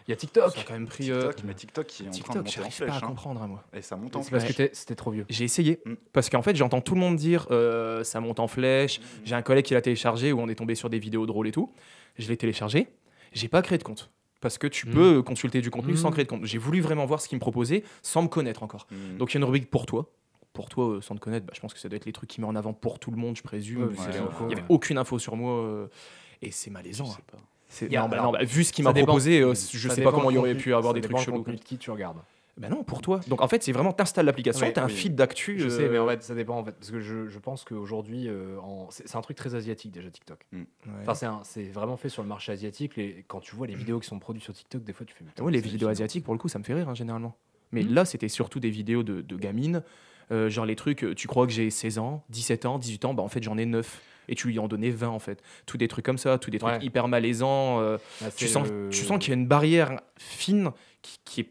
Il 0.09 0.11
y 0.11 0.13
a 0.13 0.15
TikTok. 0.15 0.53
Ça 0.55 0.61
a 0.61 0.63
quand 0.63 0.73
même 0.73 0.87
pris. 0.87 1.11
euh, 1.11 1.27
TikTok, 1.27 1.43
mais 1.45 1.53
TikTok 1.53 1.85
qui 1.87 2.03
est 2.03 2.07
en 2.07 2.09
train 2.09 2.11
de 2.11 2.15
TikTok, 2.17 2.35
monter 2.37 2.49
en 2.49 2.51
j'arrive 2.51 2.69
pas 2.79 2.85
flèche. 2.85 2.91
à 2.91 3.05
hein. 3.05 3.07
comprendre, 3.09 3.41
hein, 3.43 3.47
moi. 3.47 3.63
Et 3.73 3.81
ça 3.83 3.95
monte 3.95 4.15
en 4.15 4.23
C'est 4.23 4.31
parce 4.31 4.43
que 4.43 4.53
flèche. 4.53 4.69
c'était 4.73 4.95
trop 4.95 5.11
vieux. 5.11 5.25
J'ai 5.29 5.43
essayé 5.43 5.79
Mm. 5.85 5.93
parce 6.13 6.29
qu'en 6.31 6.41
fait 6.41 6.55
j'entends 6.55 6.81
tout 6.81 6.95
le 6.95 6.99
monde 6.99 7.15
dire 7.15 7.45
euh, 7.51 8.03
ça 8.03 8.19
monte 8.19 8.39
en 8.39 8.47
flèche. 8.47 8.99
J'ai 9.23 9.35
un 9.35 9.43
collègue 9.43 9.65
qui 9.65 9.75
l'a 9.75 9.81
téléchargé 9.81 10.31
où 10.33 10.39
on 10.39 10.49
est 10.49 10.55
tombé 10.55 10.73
sur 10.73 10.89
des 10.89 10.97
vidéos 10.97 11.27
drôles 11.27 11.47
et 11.47 11.51
tout. 11.51 11.71
Je 12.17 12.27
l'ai 12.27 12.37
téléchargé. 12.37 12.87
J'ai 13.33 13.47
pas 13.49 13.61
créé 13.61 13.77
de 13.77 13.83
compte 13.83 14.09
parce 14.41 14.57
que 14.57 14.65
tu 14.65 14.87
Mm. 14.87 14.93
peux 14.93 15.21
consulter 15.21 15.61
du 15.61 15.69
contenu 15.69 15.95
sans 15.95 16.09
Mm. 16.09 16.13
créer 16.13 16.25
de 16.25 16.29
compte. 16.29 16.45
J'ai 16.45 16.57
voulu 16.57 16.81
vraiment 16.81 17.05
voir 17.05 17.21
ce 17.21 17.27
qu'il 17.29 17.35
me 17.35 17.41
proposait 17.41 17.83
sans 18.01 18.23
me 18.23 18.27
connaître 18.29 18.63
encore. 18.63 18.87
Mm. 18.89 19.17
Donc 19.17 19.31
il 19.31 19.35
y 19.35 19.37
a 19.37 19.39
une 19.39 19.45
rubrique 19.45 19.69
pour 19.69 19.85
toi. 19.85 20.09
Pour 20.53 20.69
toi 20.69 20.85
euh, 20.95 21.01
sans 21.01 21.13
te 21.13 21.19
connaître, 21.19 21.45
bah, 21.45 21.53
je 21.55 21.59
pense 21.59 21.75
que 21.75 21.79
ça 21.79 21.87
doit 21.87 21.97
être 21.97 22.07
les 22.07 22.11
trucs 22.13 22.31
qui 22.31 22.41
met 22.41 22.47
en 22.47 22.55
avant 22.55 22.73
pour 22.73 22.97
tout 22.97 23.11
le 23.11 23.17
monde, 23.17 23.37
je 23.37 23.43
présume. 23.43 23.83
Ouais, 23.83 23.89
vu 23.89 23.95
c'est 23.97 24.05
qu'il 24.05 24.11
les 24.13 24.17
y 24.17 24.21
infos, 24.21 24.45
avait 24.45 24.55
ouais. 24.55 24.63
aucune 24.69 24.97
info 24.97 25.19
sur 25.19 25.35
moi 25.35 25.51
euh, 25.61 25.87
et 26.41 26.49
c'est 26.49 26.71
malaisant. 26.71 27.05
Hein. 27.11 27.37
Non, 27.91 28.07
bah, 28.09 28.21
non, 28.21 28.31
bah, 28.31 28.43
vu 28.43 28.63
ce 28.63 28.73
qu'il 28.73 28.83
Ça 28.83 28.89
m'a 28.89 28.93
dépend- 28.93 29.05
proposé, 29.07 29.41
euh, 29.41 29.53
je 29.53 29.87
ça 29.89 29.95
sais 29.95 30.01
pas 30.03 30.11
comment 30.11 30.31
il 30.31 30.35
y 30.35 30.37
aurait 30.37 30.55
pu 30.55 30.73
avoir 30.73 30.93
des 30.93 31.01
trucs 31.01 31.17
chelous. 31.19 31.43
de 31.43 31.51
qui 31.53 31.77
tu 31.77 31.91
regardes. 31.91 32.17
Bah 32.57 32.67
non, 32.67 32.83
pour 32.83 33.01
toi. 33.01 33.21
Donc 33.29 33.39
en 33.41 33.47
fait, 33.47 33.63
c'est 33.63 33.71
vraiment 33.71 33.93
t'installes 33.93 34.25
l'application, 34.25 34.65
Oui, 34.67 34.73
t'as 34.73 34.83
un 34.83 34.89
feed 34.89 35.15
d'actu. 35.15 35.57
Je 35.59 35.69
sais, 35.69 35.83
euh, 35.83 35.91
mais 35.93 35.97
en 35.97 36.05
fait, 36.09 36.21
ça 36.21 36.35
dépend 36.35 36.57
en 36.57 36.65
fait, 36.65 36.73
parce 36.73 36.91
que 36.91 36.99
je, 36.99 37.27
je 37.29 37.39
pense 37.39 37.63
qu'aujourd'hui, 37.63 38.27
euh, 38.27 38.57
en- 38.59 38.87
c'est 38.89 39.07
c'est 39.07 39.15
un 39.15 39.21
truc 39.21 39.37
très 39.37 39.55
asiatique 39.55 39.91
déjà 39.91 40.09
TikTok. 40.09 40.39
ouais. 40.51 40.65
Enfin, 41.03 41.13
c'est 41.13 41.25
un- 41.25 41.39
c'est 41.45 41.63
vraiment 41.71 41.95
fait 41.95 42.09
sur 42.09 42.21
le 42.21 42.27
marché 42.27 42.51
asiatique. 42.51 42.97
Les, 42.97 43.23
quand 43.29 43.39
tu 43.39 43.55
vois 43.55 43.65
les 43.65 43.75
vidéos 43.75 43.99
qui 44.01 44.07
sont 44.09 44.19
produites 44.19 44.43
sur 44.43 44.53
TikTok, 44.53 44.83
des 44.83 44.91
fois, 44.91 45.05
tu 45.05 45.15
fais. 45.15 45.41
Ouais, 45.41 45.51
les 45.53 45.61
vidéos 45.61 45.87
asiatiques, 45.87 46.25
pour 46.25 46.33
le 46.33 46.37
coup, 46.39 46.49
ça 46.49 46.59
me 46.59 46.65
fait 46.65 46.73
rire 46.73 46.89
hein, 46.89 46.95
généralement. 46.95 47.33
Mais 47.71 47.83
Hmm. 47.83 47.93
là, 47.93 48.03
c'était 48.03 48.27
surtout 48.27 48.59
des 48.59 48.71
vidéos 48.71 49.03
de, 49.03 49.21
de 49.21 49.35
gamines. 49.37 49.83
euh, 50.31 50.47
genre 50.49 50.65
les 50.65 50.75
trucs, 50.75 51.05
tu 51.15 51.27
crois 51.27 51.47
que 51.47 51.51
j'ai 51.53 51.69
16 51.71 51.97
ans, 51.97 52.23
17 52.29 52.65
ans, 52.65 52.77
18 52.77 53.05
ans, 53.05 53.13
bah 53.15 53.23
en 53.23 53.29
fait 53.29 53.41
j'en 53.41 53.57
ai 53.57 53.65
9. 53.65 53.99
Et 54.29 54.35
tu 54.35 54.47
lui 54.47 54.59
en 54.59 54.67
donnais 54.67 54.91
20 54.91 55.09
en 55.09 55.19
fait. 55.19 55.41
Tous 55.65 55.77
des 55.77 55.87
trucs 55.87 56.05
comme 56.05 56.17
ça, 56.17 56.37
tous 56.37 56.51
des 56.51 56.59
trucs 56.59 56.71
Ouais. 56.73 56.85
hyper 56.85 57.07
malaisants. 57.09 57.81
euh, 57.81 57.97
Ah, 58.23 58.29
tu, 58.31 58.47
sens, 58.47 58.67
le- 58.69 58.89
tu 58.91 59.03
sens 59.03 59.19
qu'il 59.19 59.29
y 59.29 59.35
a 59.35 59.39
une 59.39 59.47
barrière 59.47 59.99
fine 60.17 60.71
qui, 61.01 61.19
qui 61.25 61.41
est 61.41 61.49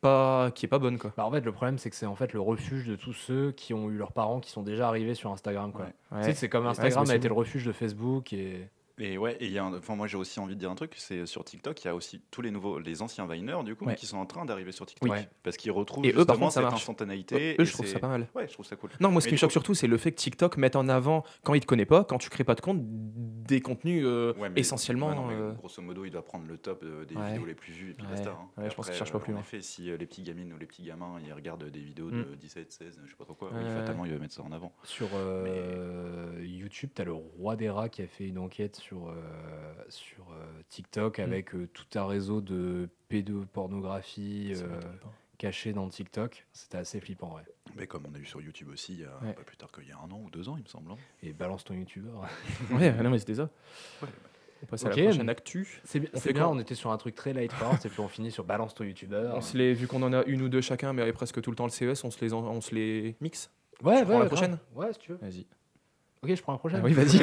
pas 0.00 0.50
qui 0.54 0.66
est 0.66 0.68
pas 0.68 0.78
bonne 0.78 0.98
quoi. 0.98 1.12
Bah, 1.16 1.24
en 1.26 1.30
fait, 1.30 1.40
le 1.40 1.52
problème, 1.52 1.78
c'est 1.78 1.90
que 1.90 1.96
c'est 1.96 2.06
en 2.06 2.14
fait 2.14 2.32
le 2.32 2.40
refuge 2.40 2.86
de 2.86 2.96
tous 2.96 3.12
ceux 3.14 3.52
qui 3.52 3.72
ont 3.74 3.90
eu 3.90 3.96
leurs 3.96 4.12
parents 4.12 4.40
qui 4.40 4.50
sont 4.50 4.62
déjà 4.62 4.88
arrivés 4.88 5.14
sur 5.14 5.30
Instagram. 5.32 5.72
Quoi. 5.72 5.86
Ouais. 6.12 6.18
Tu 6.20 6.24
sais, 6.26 6.34
c'est 6.34 6.48
comme 6.48 6.66
Instagram 6.66 7.08
a 7.10 7.14
été 7.14 7.28
le 7.28 7.34
refuge 7.34 7.64
de 7.64 7.72
Facebook 7.72 8.32
et. 8.32 8.68
Et 8.98 9.18
ouais, 9.18 9.36
et 9.40 9.46
il 9.46 9.52
y 9.52 9.58
a 9.58 9.64
un- 9.64 9.76
enfin, 9.76 9.94
moi 9.94 10.06
j'ai 10.06 10.16
aussi 10.16 10.40
envie 10.40 10.54
de 10.54 10.60
dire 10.60 10.70
un 10.70 10.74
truc, 10.74 10.94
c'est 10.96 11.26
sur 11.26 11.44
TikTok, 11.44 11.84
il 11.84 11.86
y 11.86 11.90
a 11.90 11.94
aussi 11.94 12.22
tous 12.30 12.40
les 12.40 12.50
nouveaux, 12.50 12.78
les 12.78 13.02
anciens 13.02 13.26
Viners 13.26 13.62
du 13.62 13.74
coup, 13.76 13.84
Ouais. 13.84 13.94
qui 13.94 14.06
sont 14.06 14.16
en 14.16 14.24
train 14.24 14.46
d'arriver 14.46 14.72
sur 14.72 14.86
TikTok, 14.86 15.10
Oui. 15.10 15.18
parce 15.42 15.58
qu'ils 15.58 15.70
retrouvent 15.72 16.04
Et 16.06 16.08
eux, 16.10 16.12
par 16.12 16.20
justement 16.36 16.38
contre, 16.38 16.52
ça 16.54 16.60
cette 16.60 16.70
marche. 16.70 16.80
instantanéité. 16.82 17.56
Eux, 17.58 17.60
et 17.60 17.64
je 17.66 17.72
trouve 17.72 17.86
ça 17.86 17.98
pas 17.98 18.08
mal. 18.08 18.26
Ouais, 18.34 18.48
je 18.48 18.54
trouve 18.54 18.64
ça 18.64 18.74
cool. 18.76 18.90
Non, 19.00 19.10
moi 19.10 19.20
ce 19.20 19.26
qui 19.28 19.34
me 19.34 19.38
choque 19.38 19.50
coup- 19.50 19.52
surtout, 19.52 19.74
c'est 19.74 19.86
le 19.86 19.98
fait 19.98 20.12
que 20.12 20.16
TikTok 20.16 20.56
mette 20.56 20.76
en 20.76 20.88
avant, 20.88 21.24
quand 21.42 21.52
il 21.52 21.60
te 21.60 21.66
connaît 21.66 21.84
pas, 21.84 22.04
quand 22.04 22.16
tu 22.16 22.30
crées 22.30 22.44
pas 22.44 22.54
de 22.54 22.62
compte, 22.62 22.78
des 22.80 23.60
contenus 23.60 24.02
euh, 24.06 24.32
Ouais, 24.38 24.48
mais- 24.48 24.60
essentiellement. 24.60 25.08
ouais, 25.10 25.14
non, 25.14 25.26
mais 25.26 25.34
euh, 25.34 25.52
grosso 25.52 25.82
modo, 25.82 26.04
il 26.06 26.10
doit 26.10 26.24
prendre 26.24 26.46
le 26.46 26.56
top 26.56 26.82
euh, 26.82 27.04
des 27.04 27.16
Ouais. 27.16 27.32
vidéos 27.32 27.44
les 27.44 27.54
plus 27.54 27.72
vues 27.74 27.90
et 27.90 27.94
puis 27.94 28.04
Ouais. 28.06 28.12
basta. 28.12 28.30
hein. 28.30 28.48
Ouais, 28.56 28.66
Et 28.66 28.70
je 28.70 28.74
pense 28.74 28.86
qu'il 28.86 28.92
après, 28.94 28.98
cherche 28.98 29.12
pas 29.12 29.18
euh, 29.18 29.20
plus 29.20 29.32
En 29.32 29.36
loin. 29.36 29.42
effet, 29.42 29.60
si 29.60 29.90
euh, 29.90 29.98
les 29.98 30.06
petits 30.06 30.22
gamines 30.22 30.52
ou 30.54 30.58
les 30.58 30.66
petits 30.66 30.82
gamins 30.82 31.16
ils 31.24 31.32
regardent 31.34 31.68
des 31.70 31.80
vidéos 31.80 32.06
Mm. 32.10 32.24
de 32.30 32.34
17, 32.36 32.72
16, 32.72 32.98
je 33.04 33.10
sais 33.10 33.16
pas 33.16 33.24
trop 33.24 33.34
quoi, 33.34 33.50
fatalement 33.50 34.06
il 34.06 34.12
va 34.12 34.18
mettre 34.18 34.32
ça 34.34 34.42
en 34.42 34.52
avant. 34.52 34.72
Sur 34.84 35.08
YouTube, 36.40 36.90
tu 36.94 37.02
as 37.02 37.04
le 37.04 37.12
roi 37.12 37.56
des 37.56 37.68
rats 37.70 37.88
qui 37.88 38.02
a 38.02 38.06
fait 38.06 38.26
une 38.26 38.38
enquête 38.38 38.76
sur, 38.86 39.08
euh, 39.08 39.14
sur 39.88 40.24
euh, 40.32 40.44
TikTok 40.68 41.18
avec 41.18 41.54
euh, 41.54 41.68
tout 41.72 41.86
un 41.98 42.06
réseau 42.06 42.40
de 42.40 42.88
pédopornographie 43.08 44.52
euh, 44.56 44.80
caché 45.38 45.72
dans 45.72 45.88
TikTok. 45.88 46.46
C'était 46.52 46.78
assez 46.78 47.00
flippant, 47.00 47.34
ouais. 47.34 47.42
Mais 47.76 47.86
comme 47.86 48.04
on 48.10 48.14
a 48.14 48.18
eu 48.18 48.24
sur 48.24 48.40
YouTube 48.40 48.68
aussi, 48.72 48.94
il 48.94 49.00
y 49.00 49.04
a 49.04 49.18
Ouais. 49.22 49.32
pas 49.32 49.42
plus 49.42 49.56
tard 49.56 49.70
qu'il 49.72 49.88
y 49.88 49.92
a 49.92 49.98
un 49.98 50.10
an 50.10 50.20
ou 50.24 50.30
deux 50.30 50.48
ans, 50.48 50.56
il 50.56 50.62
me 50.62 50.68
semble. 50.68 50.90
hein. 50.92 50.96
Et 51.22 51.32
balance 51.32 51.64
ton 51.64 51.74
youtubeur. 51.74 52.26
Ouais, 52.70 52.92
non, 53.02 53.10
mais 53.10 53.18
c'était 53.18 53.34
ça. 53.34 53.50
Ouais. 54.02 54.08
On 54.62 54.66
passe 54.66 54.84
Ok. 54.84 54.92
à 54.92 54.96
la 54.96 55.02
prochaine 55.08 55.28
actu. 55.28 55.80
C'est 55.84 56.00
bi- 56.00 56.08
On 56.14 56.32
bien, 56.32 56.48
on 56.48 56.58
était 56.58 56.74
sur 56.74 56.90
un 56.90 56.96
truc 56.96 57.14
très 57.14 57.32
light-heart 57.34 57.84
et 57.84 57.88
puis 57.90 58.00
on 58.00 58.08
finit 58.08 58.30
sur 58.30 58.44
balance 58.44 58.74
ton 58.74 58.84
youtubeur. 58.84 59.34
On 59.36 59.40
se 59.42 59.56
les, 59.58 59.74
vu 59.74 59.86
qu'on 59.86 60.02
en 60.02 60.12
a 60.14 60.24
une 60.24 60.40
ou 60.42 60.48
deux 60.48 60.62
chacun, 60.62 60.92
mais 60.94 61.12
presque 61.12 61.42
tout 61.42 61.50
le 61.50 61.56
temps 61.56 61.64
le 61.66 61.70
CES, 61.70 62.04
on 62.04 62.10
se 62.10 62.24
les, 62.24 62.32
en- 62.32 62.42
on 62.46 62.60
se 62.62 62.74
les 62.74 63.16
mixe. 63.20 63.50
Ouais, 63.82 64.02
prends 64.04 64.18
la 64.20 64.26
prochaine 64.26 64.58
Ouais, 64.74 64.90
si 64.94 64.98
tu 65.00 65.12
veux. 65.12 65.18
Vas-y. 65.18 65.44
Ok, 66.22 66.34
je 66.34 66.42
prends 66.42 66.52
la 66.52 66.58
prochaine. 66.58 66.80
Ah 66.82 66.86
oui, 66.86 66.92
vas-y. 66.92 67.20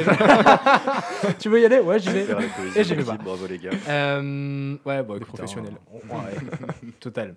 tu 1.38 1.48
veux 1.48 1.60
y 1.60 1.64
aller? 1.64 1.80
Ouais, 1.80 1.98
j'y 1.98 2.08
vais. 2.10 2.26
Et 2.76 2.84
j'y 2.84 2.94
vais 2.94 3.04
pas. 3.04 3.16
Bravo 3.16 3.46
les 3.46 3.58
gars. 3.58 3.70
Euh, 3.88 4.76
ouais, 4.84 5.02
bon, 5.02 5.16
écoute, 5.16 5.40
hein, 5.40 5.46
on- 5.92 6.16
ouais, 6.16 6.34
total. 7.00 7.34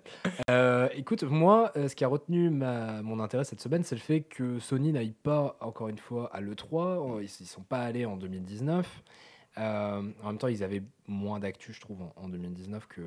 Euh, 0.50 0.88
écoute, 0.94 1.24
moi, 1.24 1.72
euh, 1.76 1.88
ce 1.88 1.96
qui 1.96 2.04
a 2.04 2.08
retenu 2.08 2.48
ma, 2.50 3.02
mon 3.02 3.18
intérêt 3.20 3.44
cette 3.44 3.60
semaine, 3.60 3.82
c'est 3.82 3.96
le 3.96 4.00
fait 4.00 4.20
que 4.20 4.58
Sony 4.60 4.92
n'aille 4.92 5.12
pas, 5.22 5.56
encore 5.60 5.88
une 5.88 5.98
fois, 5.98 6.30
à 6.32 6.40
l'E3. 6.40 7.18
Ils 7.20 7.22
ne 7.42 7.46
sont 7.46 7.62
pas 7.62 7.80
allés 7.80 8.06
en 8.06 8.16
2019. 8.16 9.02
Euh, 9.58 10.02
en 10.22 10.26
même 10.28 10.38
temps, 10.38 10.46
ils 10.48 10.62
avaient 10.62 10.82
moins 11.08 11.40
d'actu, 11.40 11.72
je 11.72 11.80
trouve, 11.80 12.02
en, 12.02 12.12
en 12.16 12.28
2019 12.28 12.86
que. 12.86 13.02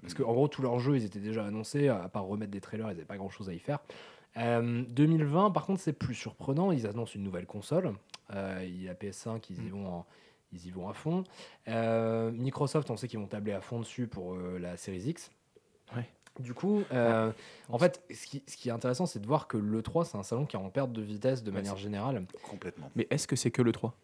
Parce 0.00 0.14
qu'en 0.14 0.32
gros, 0.32 0.48
tous 0.48 0.62
leurs 0.62 0.78
jeux, 0.78 0.96
ils 0.96 1.04
étaient 1.04 1.18
déjà 1.20 1.44
annoncés, 1.44 1.88
à 1.88 2.08
part 2.08 2.24
remettre 2.24 2.50
des 2.50 2.60
trailers, 2.62 2.86
ils 2.86 2.94
n'avaient 2.94 3.04
pas 3.04 3.18
grand 3.18 3.28
chose 3.30 3.50
à 3.50 3.52
y 3.52 3.58
faire. 3.58 3.78
Euh, 4.36 4.84
2020, 4.88 5.50
par 5.50 5.66
contre, 5.66 5.80
c'est 5.80 5.92
plus 5.92 6.14
surprenant. 6.14 6.72
Ils 6.72 6.86
annoncent 6.86 7.12
une 7.14 7.22
nouvelle 7.22 7.46
console. 7.46 7.92
Euh, 8.34 8.60
il 8.64 8.82
y 8.82 8.88
a 8.88 8.94
PS5, 8.94 9.46
ils 9.50 9.64
y 9.64 9.68
vont 9.70 9.86
en- 9.88 10.06
ils 10.52 10.66
y 10.66 10.70
vont 10.70 10.88
à 10.88 10.94
fond. 10.94 11.24
Euh, 11.68 12.30
Microsoft, 12.32 12.90
on 12.90 12.96
sait 12.96 13.08
qu'ils 13.08 13.18
vont 13.18 13.26
tabler 13.26 13.52
à 13.52 13.60
fond 13.60 13.80
dessus 13.80 14.06
pour 14.06 14.34
euh, 14.34 14.58
la 14.58 14.76
Series 14.76 15.00
X. 15.08 15.30
Ouais. 15.96 16.08
Du 16.38 16.54
coup, 16.54 16.82
euh, 16.92 17.32
en 17.68 17.78
fait, 17.78 18.02
ce 18.14 18.26
qui, 18.26 18.42
ce 18.46 18.56
qui 18.56 18.68
est 18.68 18.72
intéressant, 18.72 19.04
c'est 19.06 19.18
de 19.18 19.26
voir 19.26 19.48
que 19.48 19.56
l'E3, 19.56 20.04
c'est 20.04 20.16
un 20.16 20.22
salon 20.22 20.46
qui 20.46 20.56
est 20.56 20.58
en 20.60 20.70
perte 20.70 20.92
de 20.92 21.02
vitesse 21.02 21.42
de 21.42 21.50
Ouais, 21.50 21.56
manière 21.56 21.76
générale. 21.76 22.24
Complètement. 22.48 22.90
Mais 22.94 23.06
est-ce 23.10 23.26
que 23.26 23.34
c'est 23.36 23.50
que 23.50 23.62
le 23.62 23.72
3 23.72 23.94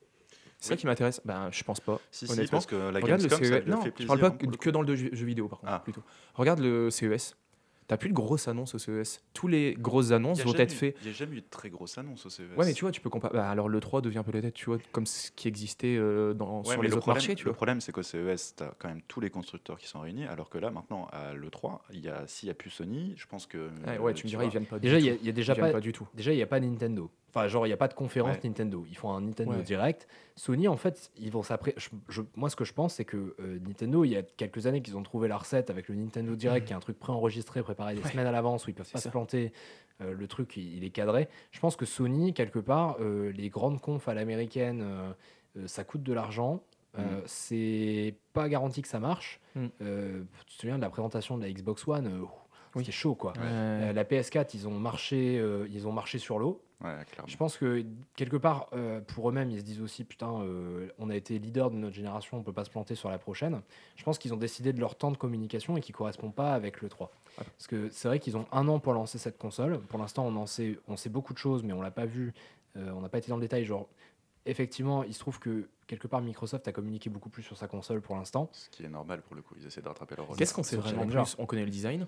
C'est 0.58 0.68
ça 0.68 0.74
Oui. 0.74 0.80
qui 0.80 0.86
m'intéresse 0.86 1.20
Ben, 1.24 1.48
je 1.52 1.62
pense 1.62 1.78
pas. 1.80 2.00
Si, 2.10 2.26
si, 2.26 2.32
Honnêtement, 2.32 2.56
parce 2.58 2.66
que 2.66 2.74
la 2.74 2.98
Regarde 3.00 3.22
le 3.22 3.28
Gamescom, 3.28 3.38
ça 3.38 3.44
CES. 3.44 3.64
lui 3.64 3.72
a 3.72 3.76
Non, 3.76 3.80
fait 3.82 3.88
je 3.88 3.94
plaisir. 3.94 4.06
parle 4.08 4.20
pas 4.20 4.44
hein, 4.44 4.50
que, 4.60 4.70
dans 4.70 4.82
le 4.82 4.96
jeu, 4.96 5.08
jeu 5.12 5.24
vidéo, 5.26 5.46
par 5.48 5.60
contre, 5.60 5.72
Ah. 5.72 5.78
plutôt. 5.78 6.02
Regarde 6.34 6.58
le 6.60 6.90
CES. 6.90 7.36
T'as 7.88 7.96
plus 7.96 8.08
de 8.08 8.14
grosses 8.14 8.48
annonces 8.48 8.74
au 8.74 8.78
CES. 8.78 9.22
Tous 9.32 9.46
les 9.46 9.74
grosses 9.78 10.10
annonces 10.10 10.42
vont 10.42 10.54
être 10.54 10.72
faites. 10.72 10.96
Il 11.02 11.04
n'y 11.04 11.10
a 11.10 11.12
jamais 11.12 11.36
eu 11.36 11.40
de 11.40 11.46
très 11.48 11.70
grosse 11.70 11.96
annonce 11.98 12.26
au 12.26 12.30
CES. 12.30 12.40
Ouais, 12.56 12.66
mais 12.66 12.72
tu 12.72 12.80
vois, 12.80 12.90
tu 12.90 13.00
peux 13.00 13.10
comparer. 13.10 13.34
bah, 13.34 13.48
alors 13.48 13.68
le 13.68 13.78
3 13.78 14.00
devient 14.00 14.22
peut-être, 14.26 14.54
tu 14.54 14.66
vois, 14.66 14.78
comme 14.90 15.06
ce 15.06 15.30
qui 15.30 15.46
existait 15.46 15.96
euh, 15.96 16.34
dans, 16.34 16.62
Ouais, 16.64 16.72
sur 16.72 16.82
les 16.82 16.88
le 16.88 16.94
autres 16.94 17.02
problème, 17.02 17.22
marchés, 17.22 17.34
tu 17.36 17.44
le 17.44 17.50
vois. 17.50 17.56
problème, 17.56 17.80
c'est 17.80 17.92
qu'au 17.92 18.02
CES, 18.02 18.54
tu 18.56 18.62
as 18.64 18.74
quand 18.78 18.88
même 18.88 19.02
tous 19.06 19.20
les 19.20 19.30
constructeurs 19.30 19.78
qui 19.78 19.86
sont 19.86 20.00
réunis, 20.00 20.24
alors 20.24 20.50
que 20.50 20.58
là, 20.58 20.70
maintenant, 20.72 21.06
à 21.12 21.32
l'E3, 21.34 21.78
il 21.92 22.00
y 22.00 22.08
a, 22.08 22.26
s'il 22.26 22.48
n'y 22.48 22.50
a 22.50 22.54
plus 22.54 22.70
Sony, 22.70 23.14
je 23.16 23.26
pense 23.28 23.46
que. 23.46 23.70
Ouais, 23.86 23.98
ouais, 23.98 24.14
tu 24.14 24.26
me 24.26 24.30
diras, 24.30 24.42
vois, 24.42 24.48
ils 24.48 24.50
viennent 24.50 24.66
pas 24.66 24.78
Déjà, 24.80 24.98
il 24.98 25.04
y, 25.04 25.10
a- 25.10 25.14
y 25.14 25.32
déjà 25.32 25.54
pas, 25.54 25.70
pas 25.70 25.80
du 25.80 25.92
tout. 25.92 26.08
déjà 26.14 26.32
il 26.32 26.38
y 26.38 26.42
a 26.42 26.46
pas 26.46 26.58
Nintendo. 26.58 27.08
Enfin, 27.36 27.48
genre, 27.48 27.66
il 27.66 27.68
n'y 27.68 27.74
a 27.74 27.76
pas 27.76 27.88
de 27.88 27.92
conférence 27.94 28.36
Ouais. 28.36 28.40
Nintendo. 28.44 28.86
Ils 28.88 28.96
font 28.96 29.10
un 29.12 29.20
Nintendo 29.20 29.52
Ouais. 29.52 29.62
direct. 29.62 30.08
Sony, 30.36 30.68
en 30.68 30.76
fait, 30.76 31.10
ils 31.18 31.30
vont 31.30 31.42
je- 32.08 32.22
Moi, 32.34 32.48
ce 32.48 32.56
que 32.56 32.64
je 32.64 32.72
pense, 32.72 32.94
c'est 32.94 33.04
que 33.04 33.36
euh, 33.40 33.58
Nintendo, 33.60 34.04
il 34.04 34.12
y 34.12 34.16
a 34.16 34.22
quelques 34.22 34.66
années 34.66 34.80
qu'ils 34.80 34.96
ont 34.96 35.02
trouvé 35.02 35.28
la 35.28 35.36
recette 35.36 35.68
avec 35.68 35.88
le 35.88 35.96
Nintendo 35.96 36.34
Direct, 36.34 36.66
qui 36.66 36.72
est 36.72 36.76
un 36.76 36.80
truc 36.80 36.98
préenregistré, 36.98 37.62
préparé 37.62 37.94
des 37.94 38.02
Ouais. 38.02 38.10
semaines 38.10 38.26
à 38.26 38.32
l'avance, 38.32 38.66
où 38.66 38.70
ils 38.70 38.74
peuvent 38.74 38.90
pas 38.90 38.98
se 38.98 39.04
ça. 39.04 39.10
planter. 39.10 39.52
Euh, 40.00 40.14
le 40.14 40.26
truc, 40.28 40.56
il, 40.56 40.76
il 40.78 40.84
est 40.84 40.90
cadré. 40.90 41.28
Je 41.52 41.60
pense 41.60 41.76
que 41.76 41.84
Sony, 41.84 42.32
quelque 42.32 42.58
part, 42.58 42.96
euh, 43.00 43.30
les 43.32 43.50
grandes 43.50 43.80
confs 43.82 44.08
à 44.08 44.14
l'américaine, 44.14 44.82
ça 45.66 45.84
coûte 45.84 46.02
de 46.02 46.12
l'argent. 46.14 46.62
Mhm. 46.96 47.04
C'est 47.26 48.14
pas 48.32 48.48
garanti 48.48 48.80
que 48.80 48.88
ça 48.88 48.98
marche. 49.00 49.40
Euh, 49.82 50.22
tu 50.46 50.54
te 50.56 50.60
souviens 50.60 50.76
de 50.76 50.82
la 50.82 50.88
présentation 50.90 51.36
de 51.36 51.42
la 51.44 51.50
Xbox 51.52 51.86
One 51.86 52.06
euh, 52.06 52.20
Oui. 52.74 52.82
C'était 52.84 52.92
chaud, 52.92 53.14
quoi. 53.14 53.32
La 53.38 54.04
PS4, 54.04 54.54
ils 54.54 54.66
ont 54.68 54.78
marché, 54.78 55.42
ils 55.70 55.86
ont 55.86 55.92
marché 55.92 56.18
sur 56.18 56.38
l'eau. 56.38 56.62
Ouais, 56.84 56.92
clairement. 57.10 57.26
Je 57.26 57.36
pense 57.38 57.56
que 57.56 57.84
quelque 58.16 58.36
part, 58.36 58.68
euh, 58.74 59.00
pour 59.00 59.28
eux-mêmes, 59.30 59.50
ils 59.50 59.60
se 59.60 59.64
disent 59.64 59.80
aussi 59.80 60.04
putain, 60.04 60.40
euh, 60.42 60.88
on 60.98 61.08
a 61.08 61.16
été 61.16 61.38
leader 61.38 61.70
de 61.70 61.76
notre 61.76 61.94
génération, 61.96 62.36
on 62.36 62.42
peut 62.42 62.52
pas 62.52 62.64
se 62.66 62.70
planter 62.70 62.94
sur 62.94 63.08
la 63.08 63.16
prochaine. 63.18 63.62
Je 63.96 64.04
pense 64.04 64.18
qu'ils 64.18 64.34
ont 64.34 64.36
décidé 64.38 64.74
de 64.74 64.80
leur 64.80 64.94
temps 64.94 65.10
de 65.10 65.16
communication 65.16 65.76
et 65.78 65.80
qui 65.80 65.92
correspond 65.92 66.30
pas 66.30 66.52
avec 66.52 66.82
le 66.82 66.88
3. 66.90 67.10
Parce 67.36 67.66
que 67.66 67.88
c'est 67.90 68.08
vrai 68.08 68.18
qu'ils 68.18 68.36
ont 68.36 68.46
un 68.52 68.68
an 68.68 68.78
pour 68.78 68.92
lancer 68.92 69.16
cette 69.18 69.38
console. 69.38 69.80
Pour 69.80 69.98
l'instant, 69.98 70.26
on 70.26 70.36
en 70.36 70.46
sait, 70.46 70.78
on 70.86 70.96
sait 70.96 71.08
beaucoup 71.08 71.32
de 71.32 71.38
choses, 71.38 71.62
mais 71.62 71.72
on 71.72 71.80
l'a 71.80 71.90
pas 71.90 72.06
vu. 72.06 72.34
euh, 72.76 72.90
on 72.90 73.00
n'a 73.00 73.08
pas 73.08 73.18
été 73.18 73.28
dans 73.30 73.36
le 73.36 73.42
détail. 73.42 73.64
Genre, 73.64 73.88
effectivement, 74.44 75.02
il 75.02 75.14
se 75.14 75.18
trouve 75.18 75.38
que 75.38 75.68
quelque 75.86 76.06
part, 76.06 76.20
Microsoft 76.20 76.68
a 76.68 76.72
communiqué 76.72 77.08
beaucoup 77.08 77.30
plus 77.30 77.42
sur 77.42 77.56
sa 77.56 77.68
console 77.68 78.02
pour 78.02 78.16
l'instant. 78.16 78.50
Ce 78.52 78.68
qui 78.68 78.84
est 78.84 78.88
normal 78.88 79.22
pour 79.22 79.34
le 79.34 79.40
coup, 79.40 79.54
ils 79.58 79.66
essaient 79.66 79.80
de 79.80 79.88
rattraper 79.88 80.14
leur 80.16 80.28
Qu'est-ce 80.36 80.52
qu'on 80.52 80.62
sait 80.62 80.76
vraiment 80.76 81.06
plus? 81.06 81.36
On 81.38 81.46
connaît 81.46 81.64
le 81.64 81.70
design? 81.70 82.06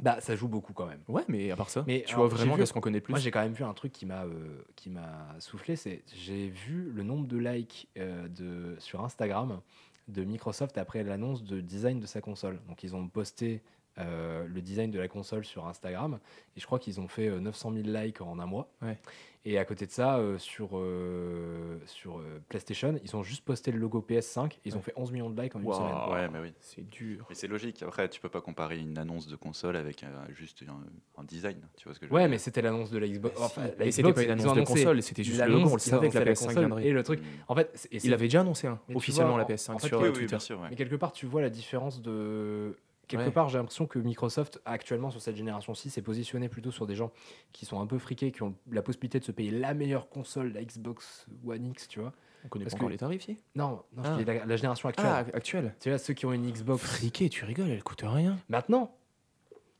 Bah, 0.00 0.20
ça 0.20 0.34
joue 0.34 0.48
beaucoup 0.48 0.72
quand 0.72 0.86
même. 0.86 1.00
Ouais, 1.08 1.22
mais 1.28 1.50
à 1.50 1.56
part 1.56 1.68
ça, 1.68 1.84
Mais 1.86 2.04
tu 2.06 2.14
vois 2.14 2.28
vraiment 2.28 2.56
qu'est-ce 2.56 2.72
qu'on 2.72 2.80
connaît 2.80 3.00
plus. 3.00 3.12
Moi, 3.12 3.20
j'ai 3.20 3.30
quand 3.30 3.42
même 3.42 3.52
vu 3.52 3.64
un 3.64 3.74
truc 3.74 3.92
qui 3.92 4.06
m'a 4.06 4.24
euh, 4.24 4.62
qui 4.74 4.90
m'a 4.90 5.36
soufflé, 5.38 5.76
c'est 5.76 6.02
j'ai 6.14 6.48
vu 6.48 6.90
le 6.94 7.02
nombre 7.02 7.26
de 7.26 7.36
likes 7.36 7.88
euh, 7.98 8.28
de 8.28 8.76
sur 8.78 9.04
Instagram 9.04 9.60
de 10.08 10.24
Microsoft 10.24 10.78
après 10.78 11.02
l'annonce 11.04 11.44
de 11.44 11.60
design 11.60 12.00
de 12.00 12.06
sa 12.06 12.20
console. 12.20 12.60
Donc 12.68 12.82
ils 12.82 12.94
ont 12.94 13.06
posté 13.08 13.62
euh, 13.98 14.46
le 14.46 14.62
design 14.62 14.90
de 14.90 14.98
la 14.98 15.06
console 15.06 15.44
sur 15.44 15.66
Instagram 15.66 16.18
et 16.56 16.60
je 16.60 16.64
crois 16.64 16.78
qu'ils 16.78 16.98
ont 16.98 17.08
fait 17.08 17.28
euh, 17.28 17.40
900 17.40 17.72
000 17.74 17.88
likes 17.88 18.20
en 18.22 18.38
un 18.38 18.46
mois. 18.46 18.70
Ouais. 18.80 18.98
Et 19.44 19.58
à 19.58 19.64
côté 19.64 19.86
de 19.86 19.90
ça, 19.90 20.18
euh, 20.18 20.38
sur 20.38 20.78
euh, 20.78 21.76
sur 21.86 22.18
euh, 22.20 22.40
PlayStation, 22.48 22.94
ils 23.02 23.16
ont 23.16 23.24
juste 23.24 23.44
posté 23.44 23.72
le 23.72 23.78
logo 23.78 24.04
PS5. 24.08 24.58
Ils 24.64 24.74
ont 24.74 24.76
Ouais. 24.76 24.82
fait 24.84 24.92
11 24.94 25.10
millions 25.10 25.30
de 25.30 25.42
likes 25.42 25.56
en 25.56 25.60
une 25.60 25.72
semaine. 25.72 25.96
Ouais, 26.12 26.28
mais 26.28 26.38
oui. 26.38 26.52
C'est 26.60 26.88
dur. 26.88 27.26
Mais 27.28 27.34
c'est 27.34 27.48
logique. 27.48 27.82
Après, 27.82 28.08
tu 28.08 28.20
peux 28.20 28.28
pas 28.28 28.40
comparer 28.40 28.78
une 28.78 28.96
annonce 28.98 29.26
de 29.26 29.34
console 29.34 29.74
avec 29.76 30.04
euh, 30.04 30.06
juste 30.32 30.62
un, 30.68 31.20
un 31.20 31.24
design. 31.24 31.58
Tu 31.76 31.84
vois 31.88 31.94
ce 31.94 31.98
que 31.98 32.06
je 32.06 32.10
veux 32.10 32.14
Ouais, 32.14 32.22
dire 32.22 32.30
mais 32.30 32.38
c'était 32.38 32.62
l'annonce 32.62 32.90
de 32.92 32.98
la 32.98 33.08
Xbox. 33.08 33.36
Bah, 33.36 33.46
Enfin, 33.46 33.62
la 33.78 33.84
Et 33.86 33.90
c'était 33.90 34.12
pas 34.12 34.22
une 34.22 34.30
annonce 34.30 34.54
de 34.56 34.62
console, 34.62 35.02
c'était 35.02 35.24
juste 35.24 35.38
le 35.38 35.44
l'annonce, 35.46 35.58
logo, 35.62 35.70
on 35.70 35.74
le 35.74 35.80
savait 35.80 36.08
que 36.08 36.14
la 36.14 36.20
annonçaient 36.20 36.32
PS5 36.44 36.46
console 36.46 36.58
viendrait. 36.66 36.86
Et 36.86 36.92
le 36.92 37.02
truc, 37.02 37.20
Mm. 37.20 37.24
en 37.48 37.54
fait, 37.56 37.88
et 37.90 37.98
Il 38.04 38.14
avait 38.14 38.26
déjà 38.26 38.42
annoncé 38.42 38.68
hein, 38.68 38.78
Mais 38.88 38.94
tu 38.94 38.98
officiellement 38.98 39.32
vois, 39.32 39.38
la 39.40 39.44
en- 39.44 39.48
PS5 39.48 39.72
en 39.74 39.78
fait, 39.80 39.88
sur 39.88 39.98
Oui, 40.00 40.06
oui, 40.06 40.12
Twitter. 40.12 40.26
bien 40.28 40.38
sûr. 40.38 40.60
ouais. 40.60 40.68
Mais 40.70 40.76
quelque 40.76 40.94
part, 40.96 41.10
tu 41.12 41.26
vois 41.26 41.42
la 41.42 41.50
différence 41.50 42.00
de. 42.00 42.76
Quelque 43.16 43.26
Ouais. 43.28 43.32
part, 43.32 43.48
j'ai 43.48 43.58
l'impression 43.58 43.86
que 43.86 43.98
Microsoft, 43.98 44.60
actuellement, 44.64 45.10
sur 45.10 45.20
cette 45.20 45.36
génération-ci, 45.36 45.90
s'est 45.90 46.02
positionné 46.02 46.48
plutôt 46.48 46.70
sur 46.70 46.86
des 46.86 46.94
gens 46.94 47.10
qui 47.52 47.64
sont 47.66 47.80
un 47.80 47.86
peu 47.86 47.98
friqués, 47.98 48.32
qui 48.32 48.42
ont 48.42 48.54
la 48.70 48.82
possibilité 48.82 49.18
de 49.20 49.24
se 49.24 49.32
payer 49.32 49.50
la 49.50 49.74
meilleure 49.74 50.08
console, 50.08 50.52
la 50.52 50.62
Xbox 50.64 51.26
One 51.46 51.66
X, 51.66 51.88
tu 51.88 52.00
vois. 52.00 52.12
On 52.44 52.48
connaît 52.48 52.64
Parce 52.64 52.74
pas 52.74 52.78
encore 52.78 52.88
que- 52.88 52.92
les 52.92 52.98
tarifs, 52.98 53.22
si 53.24 53.38
Non, 53.54 53.82
non, 53.96 54.02
je 54.02 54.08
Ah. 54.08 54.16
dis 54.18 54.24
la, 54.24 54.44
la 54.46 54.56
génération 54.56 54.88
actuelle. 54.88 55.06
Ah, 55.08 55.18
actuel. 55.32 55.74
Tu 55.80 55.88
vois, 55.90 55.98
ceux 55.98 56.14
qui 56.14 56.26
ont 56.26 56.32
une 56.32 56.50
Xbox 56.50 56.82
Friqué, 56.82 57.28
tu 57.28 57.44
rigoles, 57.44 57.68
elle 57.70 57.82
coûte 57.84 58.02
rien. 58.04 58.36
maintenant. 58.48 58.94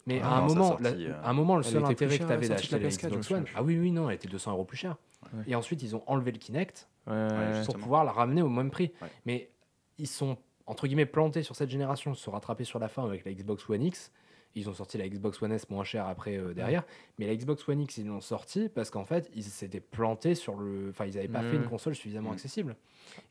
Mais 0.07 0.21
Ah 0.23 0.31
à, 0.37 0.39
un 0.39 0.41
non, 0.47 0.55
moment, 0.55 0.77
la- 0.81 0.91
euh, 0.91 1.13
à 1.23 1.31
un 1.31 1.33
moment, 1.33 1.57
le 1.57 1.63
seul 1.63 1.85
intérêt 1.85 2.19
que 2.19 2.25
tu 2.25 2.33
avais 2.33 2.49
d'acheter 2.49 2.77
la 2.77 2.83
la 2.83 2.89
PS4, 2.89 3.11
je 3.11 3.15
me 3.17 3.21
Xbox 3.21 3.31
One, 3.31 3.45
ah 3.55 3.63
oui, 3.63 3.79
oui, 3.79 3.93
non, 3.93 4.09
elle 4.11 4.17
était 4.17 4.29
200 4.29 4.51
euros 4.53 4.65
plus 4.65 4.77
chère. 4.77 4.97
Ouais. 5.33 5.45
Et 5.47 5.55
ensuite, 5.55 5.81
ils 5.83 5.95
ont 5.95 6.03
enlevé 6.09 6.33
le 6.33 6.39
Kinect 6.39 6.89
Ouais, 7.07 7.29
pour 7.29 7.55
justement. 7.55 7.79
pouvoir 7.79 8.05
la 8.05 8.11
ramener 8.13 8.43
au 8.43 8.49
même 8.49 8.71
prix. 8.73 8.93
Ouais. 9.01 9.09
Mais 9.27 9.51
ils 9.99 10.09
sont, 10.09 10.37
entre 10.67 10.87
guillemets, 10.87 11.07
plantés 11.07 11.43
sur 11.43 11.57
cette 11.57 11.71
génération, 11.71 12.15
se 12.15 12.23
sont 12.23 12.31
rattrapés 12.33 12.65
sur 12.65 12.79
la 12.79 12.89
fin 12.89 13.05
avec 13.05 13.25
la 13.25 13.33
Xbox 13.33 13.69
One 13.69 13.83
X. 13.83 14.13
Ils 14.55 14.69
ont 14.69 14.75
sorti 14.75 14.99
la 14.99 15.09
Xbox 15.09 15.41
One 15.41 15.51
S 15.53 15.71
moins 15.71 15.83
chère 15.83 16.07
après 16.07 16.37
euh, 16.37 16.53
derrière. 16.53 16.85
Mais 17.19 17.27
la 17.27 17.35
Xbox 17.35 17.67
One 17.67 17.81
X, 17.81 17.97
ils 17.97 18.07
l'ont 18.07 18.21
sorti 18.21 18.69
parce 18.69 18.91
qu'en 18.91 19.07
fait, 19.07 19.31
ils 19.35 19.43
s'étaient 19.45 19.81
plantés 19.81 20.35
sur 20.35 20.57
le. 20.57 20.91
Enfin, 20.91 21.07
ils 21.07 21.15
n'avaient 21.15 21.27
pas 21.29 21.41
fait 21.43 21.57
une 21.57 21.65
console 21.65 21.95
suffisamment 21.95 22.29
Mhm. 22.29 22.35
accessible. 22.35 22.77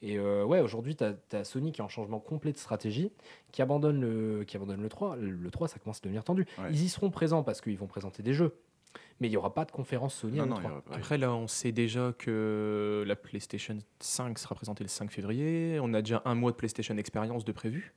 Et 0.01 0.17
euh, 0.17 0.43
ouais, 0.43 0.61
aujourd'hui, 0.61 0.95
tu 0.95 1.03
as, 1.03 1.43
Sony 1.43 1.71
qui 1.71 1.81
est 1.81 1.83
en 1.83 1.89
changement 1.89 2.19
complet 2.19 2.51
de 2.51 2.57
stratégie, 2.57 3.11
qui 3.51 3.61
abandonne 3.61 4.01
le, 4.01 4.43
qui 4.45 4.57
abandonne 4.57 4.81
le 4.81 4.89
3. 4.89 5.15
Le, 5.15 5.29
le 5.29 5.51
3, 5.51 5.67
ça 5.67 5.77
commence 5.77 5.97
à 5.99 6.01
devenir 6.03 6.23
tendu. 6.23 6.47
Ouais. 6.57 6.69
Ils 6.71 6.81
y 6.83 6.89
seront 6.89 7.11
présents 7.11 7.43
parce 7.43 7.61
qu'ils 7.61 7.77
vont 7.77 7.87
présenter 7.87 8.23
des 8.23 8.33
jeux. 8.33 8.55
Mais 9.19 9.27
il 9.27 9.31
n'y 9.31 9.37
aura 9.37 9.53
pas 9.53 9.65
de 9.65 9.71
conférence 9.71 10.15
Sony 10.15 10.39
à 10.39 10.45
Non, 10.45 10.55
non, 10.55 10.55
l'E3. 10.57 10.61
il 10.63 10.67
y 10.67 10.71
aura 10.71 10.81
pas- 10.81 10.95
Après, 10.95 11.17
là, 11.17 11.31
on 11.33 11.47
sait 11.47 11.71
déjà 11.71 12.13
que 12.17 13.03
la 13.05 13.15
PlayStation 13.15 13.77
5 13.99 14.39
sera 14.39 14.55
présentée 14.55 14.83
le 14.83 14.87
5 14.89 15.11
février. 15.11 15.77
On 15.81 15.93
a 15.93 16.01
déjà 16.01 16.21
un 16.25 16.35
mois 16.35 16.51
de 16.51 16.55
PlayStation 16.55 16.97
Experience 16.97 17.45
de 17.45 17.51
prévu. 17.51 17.93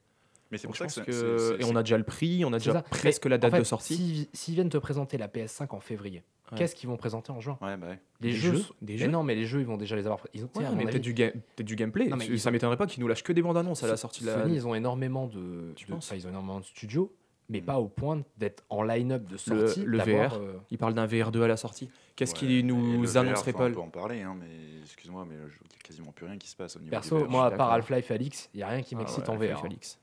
Mais 0.51 0.59
c'est 0.59 0.67
pour 0.69 0.77
ça 0.77 0.87
que, 0.87 1.01
que- 1.01 1.57
c'est- 1.59 1.63
Et 1.63 1.65
on 1.65 1.75
a 1.75 1.83
déjà 1.83 1.97
le 1.99 2.05
prix, 2.05 2.45
on 2.45 2.53
a 2.53 2.59
déjà 2.59 2.75
ça. 2.75 2.83
presque 2.83 3.25
Mais 3.25 3.31
la 3.31 3.37
en 3.37 3.39
date 3.39 3.51
fait, 3.53 3.59
de 3.61 3.65
sortie. 3.65 4.29
s'ils- 4.33 4.55
viennent 4.55 4.69
te 4.69 4.77
présenter 4.79 5.17
la 5.19 5.27
PS5 5.27 5.73
en 5.75 5.81
février, 5.81 6.23
Ouais. 6.53 6.59
qu'est-ce 6.59 6.77
qu'ils 6.77 6.89
vont 6.89 6.97
présenter 6.99 7.33
en 7.33 7.41
juin 7.41 7.59
Ouais, 7.63 7.77
bah 7.77 7.89
ouais. 7.89 7.99
Les 8.21 8.31
Des 8.31 8.37
jeux, 8.37 8.53
jeux, 8.57 8.65
des 8.83 9.09
non, 9.09 9.25
mais 9.25 9.35
les 9.35 9.47
jeux, 9.47 9.61
ils 9.61 9.67
vont 9.67 9.79
déjà 9.79 9.97
les 9.97 10.03
avoir. 10.07 10.21
Ils 10.35 10.45
ont, 10.45 10.51
mais 10.77 10.85
peut-être 10.85 11.01
du, 11.03 11.15
ga- 11.15 11.31
peut-être 11.33 11.67
du 11.67 11.75
gameplay. 11.75 12.07
Non, 12.07 12.17
mais 12.17 12.37
ça 12.37 12.51
ont- 12.51 12.53
m'étonnerait 12.53 12.77
pas 12.77 12.87
qu'ils 12.87 13.01
nous 13.01 13.09
lâchent 13.09 13.25
que 13.25 13.33
des 13.33 13.43
bandes 13.43 13.57
annonces 13.57 13.83
à 13.83 13.89
la 13.89 13.97
sortie 13.97 14.21
de 14.23 14.27
la. 14.29 14.43
Sony, 14.43 14.55
ils 14.57 14.67
ont 14.67 14.75
énormément 14.75 15.27
de, 15.27 15.75
enfin, 15.91 16.15
ils 16.15 16.27
ont 16.27 16.31
énormément 16.31 16.61
de 16.61 16.65
studios, 16.67 17.13
mais 17.49 17.61
Mm. 17.61 17.65
pas 17.65 17.79
au 17.79 17.89
point 17.89 18.23
d'être 18.39 18.65
en 18.71 18.83
line-up 18.83 19.25
de 19.27 19.37
sortie. 19.37 19.83
le 19.85 19.99
VR. 19.99 20.35
euh, 20.35 20.55
Ils 20.71 20.79
parlent 20.79 20.95
d'un 20.95 21.07
VR2 21.07 21.43
à 21.43 21.49
la 21.49 21.57
sortie. 21.57 21.91
Qu'est-ce 22.17 22.33
Ouais, 22.35 22.49
mais 22.49 22.63
nous 22.63 23.03
VR, 23.05 23.33
enfin, 23.33 23.53
pas 23.53 23.65
On 23.67 23.73
peut 23.73 23.81
en 23.81 23.89
parler, 23.89 24.23
hein, 24.23 24.37
mais 24.39 24.81
excuse-moi, 24.83 25.25
mais 25.29 25.35
il 25.35 25.39
n'y 25.41 25.45
a 25.45 25.83
quasiment 25.83 26.13
plus 26.13 26.27
rien 26.27 26.39
qui 26.39 26.49
se 26.49 26.55
passe 26.57 26.77
au 26.77 26.79
niveau 26.79 26.91
Perso, 26.91 27.19
du 27.19 27.25
VR. 27.25 27.31
moi, 27.31 27.47
à 27.47 27.51
part. 27.51 27.73
Half-Life 27.73 28.11
Alix, 28.11 28.51
il 28.55 28.59
n'y 28.59 28.63
a 28.63 28.69
rien 28.69 28.83
qui 28.83 28.95
Ah 28.95 28.99
m'excite 28.99 29.29
ouais, 29.29 29.31
en 29.31 29.37
VR. 29.37 29.65
Alyx. 29.65 29.99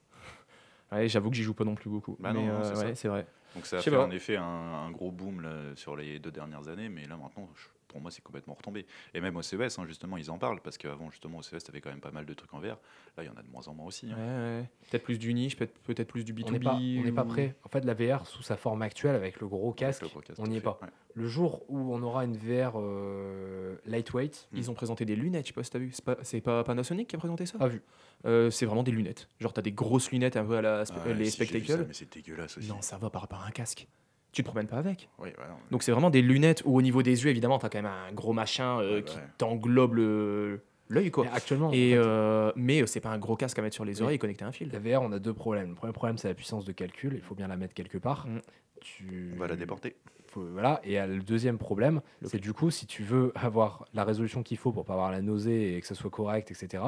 Ouais, 0.91 1.07
j'avoue 1.07 1.29
que 1.29 1.35
j'y 1.37 1.43
joue 1.43 1.53
pas 1.53 1.63
non 1.63 1.75
plus 1.75 1.89
beaucoup. 1.89 2.17
Bah 2.19 2.31
mais 2.33 2.47
euh, 2.49 2.93
c'est 2.95 3.07
vrai. 3.07 3.25
Donc 3.55 3.65
ça 3.65 3.77
a 3.77 3.79
Je 3.79 3.83
fait 3.85 3.91
pas. 3.91 4.05
en 4.05 4.11
effet 4.11 4.35
un, 4.35 4.43
un 4.43 4.91
gros 4.91 5.11
boom 5.11 5.41
là, 5.41 5.51
sur 5.75 5.95
les 5.95 6.19
deux 6.19 6.31
dernières 6.31 6.67
années, 6.67 6.89
mais 6.89 7.05
là 7.05 7.15
maintenant, 7.17 7.49
je- 7.55 7.67
pour 7.91 8.01
moi, 8.01 8.09
c'est 8.11 8.23
complètement 8.23 8.53
retombé. 8.53 8.85
Et 9.13 9.21
même 9.21 9.35
au 9.35 9.41
CES, 9.41 9.77
hein, 9.77 9.85
justement, 9.85 10.17
ils 10.17 10.31
en 10.31 10.37
parlent, 10.37 10.61
parce 10.61 10.77
qu'avant, 10.77 11.11
justement, 11.11 11.37
au 11.39 11.41
CES, 11.41 11.63
tu 11.63 11.71
avais 11.71 11.81
quand 11.81 11.89
même 11.89 11.99
pas 11.99 12.11
mal 12.11 12.25
de 12.25 12.33
trucs 12.33 12.53
en 12.53 12.59
VR. 12.59 12.77
Là, 13.17 13.23
il 13.23 13.25
y 13.25 13.29
en 13.29 13.35
a 13.35 13.43
de 13.43 13.49
moins 13.49 13.67
en 13.67 13.73
moins 13.73 13.85
aussi. 13.85 14.07
hein. 14.11 14.15
Ouais, 14.17 14.59
ouais. 14.61 14.69
Peut-être 14.89 15.03
plus 15.03 15.19
du 15.19 15.33
niche, 15.33 15.55
peut-être 15.57 15.77
peut-être 15.83 16.07
plus 16.07 16.23
du 16.23 16.33
B2B. 16.33 16.45
On 16.47 16.51
n'est 16.51 16.59
pas, 16.59 16.75
on 16.75 17.03
n'est 17.03 17.11
pas 17.11 17.23
ou- 17.25 17.27
prêt. 17.27 17.55
En 17.63 17.69
fait, 17.69 17.83
la 17.85 17.93
VR, 17.93 18.25
sous 18.25 18.41
sa 18.43 18.55
forme 18.57 18.81
actuelle, 18.81 19.15
avec 19.15 19.39
le 19.41 19.47
gros 19.47 19.73
casque, 19.73 20.01
le 20.03 20.07
gros 20.07 20.21
casque, 20.21 20.39
on 20.41 20.47
n'y 20.47 20.55
est 20.57 20.59
fait, 20.59 20.63
pas. 20.63 20.79
ouais. 20.81 20.87
Le 21.13 21.27
jour 21.27 21.63
où 21.67 21.93
on 21.93 22.01
aura 22.03 22.23
une 22.23 22.37
VR 22.37 22.73
euh, 22.77 23.75
lightweight, 23.85 24.47
Ils 24.53 24.71
ont 24.71 24.73
présenté 24.73 25.03
des 25.05 25.15
lunettes, 25.15 25.45
je 25.45 25.49
sais 25.49 25.53
pas 25.53 25.63
si 25.63 25.69
t'as 25.71 25.79
vu. 25.79 25.91
C'est 25.91 26.05
pas, 26.05 26.15
c'est 26.23 26.41
pas 26.41 26.63
Panasonic 26.63 27.07
qui 27.09 27.15
a 27.15 27.19
présenté 27.19 27.45
ça? 27.45 27.57
Pas 27.57 27.67
vu. 27.67 27.81
Euh, 28.25 28.49
C'est 28.49 28.65
vraiment 28.65 28.83
des 28.83 28.91
lunettes. 28.91 29.27
Genre, 29.39 29.51
t'as 29.53 29.61
des 29.61 29.71
grosses 29.73 30.11
lunettes 30.11 30.37
un 30.37 30.45
peu 30.45 30.55
à 30.57 30.61
la 30.61 30.83
spe- 30.85 30.93
Ah 31.03 31.07
ouais, 31.07 31.13
les 31.13 31.25
si, 31.25 31.31
spectacles. 31.31 31.85
mais 31.87 31.93
c'est 31.93 32.11
dégueulasse 32.13 32.57
aussi. 32.57 32.69
Non, 32.69 32.81
ça 32.81 32.97
va 32.97 33.09
par 33.09 33.21
rapport 33.23 33.41
à 33.41 33.47
un 33.47 33.51
casque. 33.51 33.87
Tu 34.31 34.43
te 34.43 34.47
promènes 34.47 34.67
pas 34.67 34.77
avec. 34.77 35.09
Oui, 35.19 35.27
ouais, 35.29 35.33
non, 35.49 35.55
Donc, 35.71 35.83
c'est 35.83 35.91
vraiment 35.91 36.09
des 36.09 36.21
lunettes 36.21 36.63
où, 36.65 36.77
au 36.77 36.81
niveau 36.81 37.03
des 37.03 37.23
yeux, 37.23 37.29
évidemment, 37.29 37.59
t'as 37.59 37.69
quand 37.69 37.81
même 37.81 37.91
un 37.91 38.13
gros 38.13 38.31
machin 38.33 38.79
euh, 38.79 38.95
Ouais, 38.95 39.01
bah 39.01 39.07
qui 39.07 39.17
ouais. 39.17 39.23
t'englobe 39.37 39.95
le- 39.95 40.61
l'œil, 40.87 41.11
quoi. 41.11 41.25
Mais 41.25 41.31
actuellement, 41.31 41.67
en 41.67 41.73
Et 41.73 41.91
fait, 41.91 41.97
euh, 41.97 42.51
mais 42.55 42.81
euh, 42.81 42.85
c'est 42.85 43.01
pas 43.01 43.09
un 43.09 43.17
gros 43.17 43.35
casque 43.35 43.59
à 43.59 43.61
mettre 43.61 43.75
sur 43.75 43.83
les 43.85 43.97
Oui. 43.97 44.03
oreilles 44.03 44.15
et 44.15 44.19
connecter 44.19 44.45
à 44.45 44.47
un 44.47 44.51
fil. 44.53 44.69
la 44.71 44.79
VR, 44.79 45.01
on 45.01 45.11
a 45.11 45.19
deux 45.19 45.33
problèmes. 45.33 45.69
Le 45.69 45.75
premier 45.75 45.93
problème, 45.93 46.17
c'est 46.17 46.29
la 46.29 46.33
puissance 46.33 46.63
de 46.63 46.71
calcul. 46.71 47.13
Il 47.15 47.21
faut 47.21 47.35
bien 47.35 47.47
la 47.49 47.57
mettre 47.57 47.73
quelque 47.73 47.97
part. 47.97 48.25
Mm. 48.27 48.39
Tu... 48.81 49.31
on 49.35 49.39
va 49.39 49.47
la 49.47 49.55
déporter. 49.57 49.95
faut- 50.27 50.47
voilà. 50.53 50.79
Et 50.85 50.95
le 51.05 51.19
deuxième 51.21 51.57
problème, 51.57 52.01
c'est 52.23 52.39
du 52.39 52.53
coup, 52.53 52.71
si 52.71 52.87
tu 52.87 53.03
veux 53.03 53.31
avoir 53.35 53.85
la 53.93 54.05
résolution 54.05 54.43
qu'il 54.43 54.57
faut 54.57 54.71
pour 54.71 54.85
pas 54.85 54.93
avoir 54.93 55.11
la 55.11 55.21
nausée 55.21 55.75
et 55.75 55.81
que 55.81 55.87
ce 55.87 55.93
soit 55.93 56.09
correct, 56.09 56.49
etc., 56.51 56.81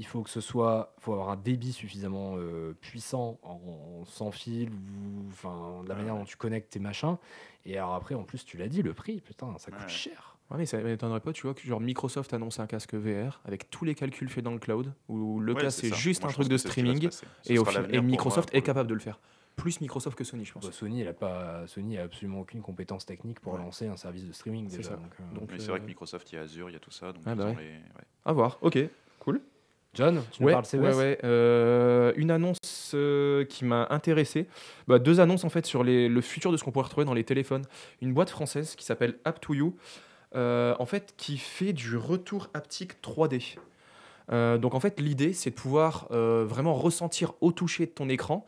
il 0.00 0.06
faut 0.06 0.22
que 0.22 0.30
ce 0.30 0.40
soit, 0.40 0.94
faut 0.98 1.12
avoir 1.12 1.28
un 1.28 1.36
débit 1.36 1.72
suffisamment 1.74 2.32
euh, 2.38 2.72
puissant 2.80 3.38
en, 3.42 4.02
sans 4.06 4.30
fil 4.30 4.70
ou 4.70 5.26
enfin 5.28 5.82
de 5.84 5.88
la 5.90 5.94
Ouais, 5.94 6.00
manière 6.00 6.14
ouais. 6.14 6.20
dont 6.20 6.24
tu 6.24 6.38
connectes 6.38 6.72
tes 6.72 6.78
machins. 6.78 7.18
Et 7.66 7.76
alors 7.76 7.94
après, 7.94 8.14
en 8.14 8.22
plus, 8.24 8.42
tu 8.46 8.56
l'as 8.56 8.68
dit, 8.68 8.80
le 8.80 8.94
prix, 8.94 9.20
putain, 9.20 9.54
ça 9.58 9.70
coûte 9.70 9.82
Ouais. 9.82 9.88
cher. 9.88 10.38
Ouais, 10.50 10.56
mais 10.56 10.64
ça 10.64 10.78
m'étonnerait 10.78 11.20
pas, 11.20 11.34
tu 11.34 11.42
vois, 11.42 11.52
que 11.52 11.60
genre 11.60 11.80
Microsoft 11.82 12.32
annonce 12.32 12.58
un 12.60 12.66
casque 12.66 12.94
VR 12.94 13.42
avec 13.44 13.68
tous 13.68 13.84
les 13.84 13.94
calculs 13.94 14.30
faits 14.30 14.42
dans 14.42 14.52
le 14.54 14.58
cloud, 14.58 14.94
où 15.08 15.38
le 15.38 15.52
Ouais, 15.52 15.60
casque 15.60 15.80
c'est 15.80 15.94
juste 15.94 16.22
Moi, 16.22 16.30
un 16.30 16.32
truc 16.32 16.48
de 16.48 16.56
streaming, 16.56 17.10
et, 17.44 17.58
au 17.58 17.64
moi, 17.64 18.00
Microsoft 18.00 18.48
est 18.54 18.56
le- 18.56 18.62
capable 18.62 18.88
de 18.88 18.94
le 18.94 19.00
faire. 19.00 19.20
Plus 19.56 19.82
Microsoft 19.82 20.16
que 20.16 20.24
Sony, 20.24 20.46
je 20.46 20.52
pense. 20.54 20.64
Bah, 20.64 20.72
Sony, 20.72 21.02
elle 21.02 21.08
a 21.08 21.12
pas, 21.12 21.66
Sony 21.66 21.98
a 21.98 22.04
absolument 22.04 22.40
aucune 22.40 22.62
compétence 22.62 23.04
technique 23.04 23.38
pour 23.40 23.52
Ouais. 23.52 23.58
lancer 23.58 23.86
un 23.86 23.98
service 23.98 24.24
de 24.24 24.32
streaming 24.32 24.70
C'est 24.70 24.78
déjà. 24.78 24.88
ça. 24.90 24.96
donc, 24.96 25.12
euh, 25.20 25.34
Donc, 25.34 25.50
Mais 25.52 25.58
c'est 25.58 25.68
vrai 25.68 25.76
euh, 25.78 25.82
que 25.82 25.86
Microsoft, 25.86 26.32
il 26.32 26.36
y 26.36 26.38
a 26.38 26.42
Azure, 26.42 26.70
il 26.70 26.72
y 26.72 26.76
a 26.76 26.80
tout 26.80 26.90
ça. 26.90 27.12
Donc 27.12 27.22
Ah 27.26 27.34
bah 27.34 27.44
ont 27.44 27.48
ouais. 27.48 27.56
les- 27.62 27.68
ouais. 27.72 28.06
À 28.24 28.32
voir, 28.32 28.56
ok, 28.62 28.78
cool. 29.18 29.42
John, 29.94 30.22
tu 30.30 30.42
nous 30.42 30.46
Ouais, 30.46 30.52
parles 30.52 30.64
CES 30.66 30.80
ouais, 30.80 30.94
ouais. 30.94 31.18
euh, 31.24 32.12
une 32.16 32.30
annonce 32.30 32.92
euh, 32.94 33.44
qui 33.44 33.64
m'a 33.64 33.88
intéressé. 33.90 34.46
Bah, 34.86 34.98
deux 35.00 35.18
annonces 35.18 35.44
en 35.44 35.48
fait 35.48 35.66
sur 35.66 35.82
les- 35.82 36.08
le 36.08 36.20
futur 36.20 36.52
de 36.52 36.56
ce 36.56 36.62
qu'on 36.64 36.70
pourrait 36.70 36.84
retrouver 36.84 37.04
dans 37.06 37.14
les 37.14 37.24
téléphones. 37.24 37.62
Une 38.00 38.12
boîte 38.14 38.30
française 38.30 38.76
qui 38.76 38.84
s'appelle 38.84 39.16
App2You, 39.24 39.72
euh, 40.36 40.76
en 40.78 40.86
fait, 40.86 41.14
qui 41.16 41.38
fait 41.38 41.72
du 41.72 41.96
retour 41.96 42.50
haptique 42.54 43.00
3D. 43.02 43.56
Euh, 44.32 44.58
donc 44.58 44.74
en 44.74 44.80
fait, 44.80 45.00
l'idée, 45.00 45.32
c'est 45.32 45.50
de 45.50 45.56
pouvoir 45.56 46.06
vraiment 46.10 46.74
ressentir 46.74 47.32
au 47.40 47.50
toucher 47.50 47.86
de 47.86 47.90
ton 47.90 48.08
écran 48.08 48.46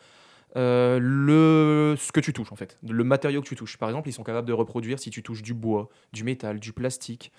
euh, 0.54 0.98
le, 1.00 1.96
ce 1.98 2.12
que 2.12 2.20
tu 2.20 2.32
touches 2.34 2.52
en 2.52 2.56
fait, 2.56 2.76
le 2.86 3.02
matériau 3.04 3.40
que 3.40 3.48
tu 3.48 3.56
touches. 3.56 3.78
Par 3.78 3.88
exemple, 3.88 4.08
ils 4.08 4.12
sont 4.12 4.22
capables 4.22 4.46
de 4.46 4.52
reproduire 4.52 4.98
si 5.00 5.10
tu 5.10 5.22
touches 5.24 5.42
du 5.42 5.54
bois, 5.54 5.88
du 6.12 6.22
métal, 6.24 6.60
du 6.60 6.72
plastique. 6.72 7.32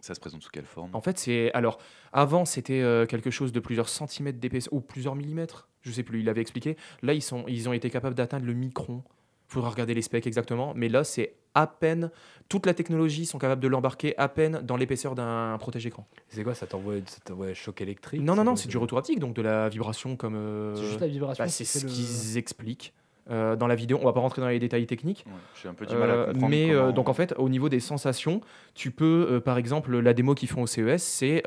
Ça 0.00 0.14
se 0.14 0.20
présente 0.20 0.42
sous 0.42 0.50
quelle 0.50 0.64
forme? 0.64 0.90
En 0.94 1.00
fait, 1.00 1.18
c'est 1.18 1.52
alors 1.52 1.78
avant 2.12 2.44
c'était 2.44 2.80
euh, 2.80 3.06
quelque 3.06 3.30
chose 3.30 3.52
de 3.52 3.60
plusieurs 3.60 3.88
centimètres 3.88 4.38
d'épaisseur 4.38 4.72
ou 4.72 4.80
plusieurs 4.80 5.14
millimètres, 5.14 5.68
je 5.82 5.92
sais 5.92 6.02
plus. 6.02 6.20
Il 6.20 6.28
avait 6.28 6.40
expliqué. 6.40 6.76
Là, 7.02 7.12
ils 7.14 7.22
sont, 7.22 7.44
ils 7.48 7.68
ont 7.68 7.72
été 7.72 7.90
capables 7.90 8.14
d'atteindre 8.14 8.46
le 8.46 8.54
micron. 8.54 9.02
Faudra 9.46 9.70
regarder 9.70 9.94
les 9.94 10.02
specs 10.02 10.26
exactement, 10.28 10.72
mais 10.76 10.88
là, 10.88 11.02
c'est 11.02 11.34
à 11.56 11.66
peine 11.66 12.12
toute 12.48 12.66
la 12.66 12.74
technologie 12.74 13.26
sont 13.26 13.38
capables 13.38 13.60
de 13.60 13.66
l'embarquer 13.66 14.16
à 14.16 14.28
peine 14.28 14.60
dans 14.62 14.76
l'épaisseur 14.76 15.16
d'un 15.16 15.56
protège-écran. 15.58 16.06
C'est 16.28 16.44
quoi 16.44 16.54
Ça 16.54 16.66
t'envoie 16.68 16.94
ça 17.06 17.18
t'envoie 17.24 17.46
un 17.46 17.54
choc 17.54 17.80
électrique 17.80 18.20
Non, 18.22 18.36
non, 18.36 18.44
non, 18.44 18.54
c'est 18.54 18.68
du 18.68 18.76
retour 18.78 18.98
haptique, 18.98 19.18
donc 19.18 19.34
de 19.34 19.42
la 19.42 19.68
vibration 19.68 20.14
comme. 20.16 20.36
euh, 20.36 20.76
C'est 20.76 20.84
juste 20.86 21.00
la 21.00 21.08
vibration. 21.08 21.42
bah, 21.44 21.48
c'est 21.50 21.64
ce 21.64 21.84
le- 21.84 21.92
qu'ils 21.92 22.36
expliquent 22.38 22.94
euh, 23.30 23.56
dans 23.56 23.66
la 23.66 23.74
vidéo. 23.74 23.98
On 24.00 24.04
va 24.04 24.12
pas 24.12 24.20
rentrer 24.20 24.40
dans 24.40 24.48
les 24.48 24.58
détails 24.58 24.86
techniques. 24.86 25.24
Ouais, 25.26 25.68
un 25.70 25.74
peu 25.74 25.86
du 25.86 25.94
mal 25.96 26.10
à 26.10 26.12
Euh, 26.14 26.26
comprendre. 26.26 26.48
mais 26.48 26.70
euh, 26.72 26.92
donc 26.92 27.08
en 27.08 27.14
fait, 27.14 27.34
au 27.38 27.48
niveau 27.48 27.68
des 27.68 27.80
sensations, 27.80 28.40
tu 28.74 28.90
peux, 28.90 29.40
par 29.44 29.58
exemple, 29.58 29.98
la 29.98 30.14
démo 30.14 30.34
qu'ils 30.34 30.48
font 30.48 30.62
au 30.62 30.66
CES, 30.66 31.02
c'est 31.02 31.42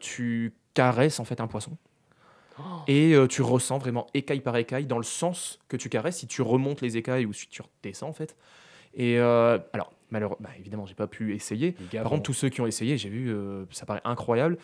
tu 0.00 0.54
caresses 0.74 1.20
en 1.20 1.24
fait 1.24 1.40
un 1.40 1.46
poisson 1.46 1.76
Oh. 2.56 2.62
et 2.86 3.16
tu 3.28 3.42
ressens 3.42 3.78
vraiment 3.78 4.06
écaille 4.14 4.38
par 4.38 4.56
écaille 4.56 4.86
dans 4.86 4.98
le 4.98 5.02
sens 5.02 5.58
que 5.66 5.76
tu 5.76 5.88
caresses. 5.88 6.18
Si 6.18 6.28
tu 6.28 6.40
remontes 6.40 6.82
les 6.82 6.96
écailles 6.96 7.26
ou 7.26 7.32
si 7.32 7.48
tu 7.48 7.60
redescends 7.62 8.08
en 8.08 8.12
fait. 8.12 8.36
Et 8.94 9.18
alors 9.18 9.92
malheureusement, 10.12 10.48
évidemment, 10.56 10.86
j'ai 10.86 10.94
pas 10.94 11.08
pu 11.08 11.34
essayer. 11.34 11.74
Par 11.92 12.04
contre, 12.04 12.22
tous 12.22 12.32
ceux 12.32 12.48
qui 12.50 12.60
ont 12.60 12.66
essayé, 12.68 12.96
j'ai 12.96 13.08
vu, 13.08 13.34
ça 13.70 13.86
paraît 13.86 14.02
incroyable. 14.04 14.56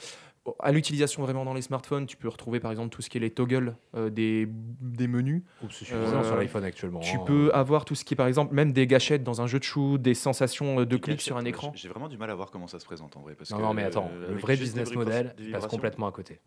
À 0.58 0.72
l'utilisation 0.72 1.22
vraiment 1.22 1.44
dans 1.44 1.52
les 1.52 1.60
smartphones, 1.62 2.06
tu 2.06 2.16
peux 2.16 2.28
retrouver 2.28 2.60
par 2.60 2.70
exemple 2.70 2.88
tout 2.88 3.02
ce 3.02 3.10
qui 3.10 3.18
est 3.18 3.20
les 3.20 3.30
toggles 3.30 3.76
euh, 3.94 4.08
des, 4.08 4.48
des 4.48 5.06
menus. 5.06 5.42
Oh, 5.62 5.66
c'est 5.70 5.84
suffisant 5.84 6.20
euh, 6.20 6.24
sur 6.24 6.36
l'iPhone 6.36 6.64
actuellement. 6.64 7.00
Tu 7.00 7.16
hein. 7.16 7.24
peux 7.26 7.50
avoir 7.52 7.84
tout 7.84 7.94
ce 7.94 8.04
qui 8.04 8.14
est 8.14 8.16
par 8.16 8.26
exemple 8.26 8.54
même 8.54 8.72
des 8.72 8.86
gâchettes 8.86 9.22
dans 9.22 9.42
un 9.42 9.46
jeu 9.46 9.58
de 9.58 9.64
shoot, 9.64 10.00
des 10.00 10.14
sensations 10.14 10.80
euh, 10.80 10.86
de 10.86 10.96
clics 10.96 11.16
gadgets, 11.16 11.20
sur 11.20 11.36
un 11.36 11.44
écran. 11.44 11.72
J'ai 11.74 11.90
vraiment 11.90 12.08
du 12.08 12.16
mal 12.16 12.30
à 12.30 12.34
voir 12.34 12.50
comment 12.50 12.68
ça 12.68 12.78
se 12.78 12.86
présente 12.86 13.16
en 13.18 13.20
vrai. 13.20 13.34
Parce 13.34 13.50
Non, 13.50 13.58
que, 13.58 13.62
non, 13.62 13.74
mais 13.74 13.84
attends, 13.84 14.10
euh, 14.14 14.32
le 14.32 14.38
vrai 14.38 14.56
des 14.56 14.62
business 14.62 14.94
model, 14.94 15.34
des 15.36 15.50
passe 15.50 15.66
complètement 15.66 16.06
à 16.06 16.12
côté. 16.12 16.40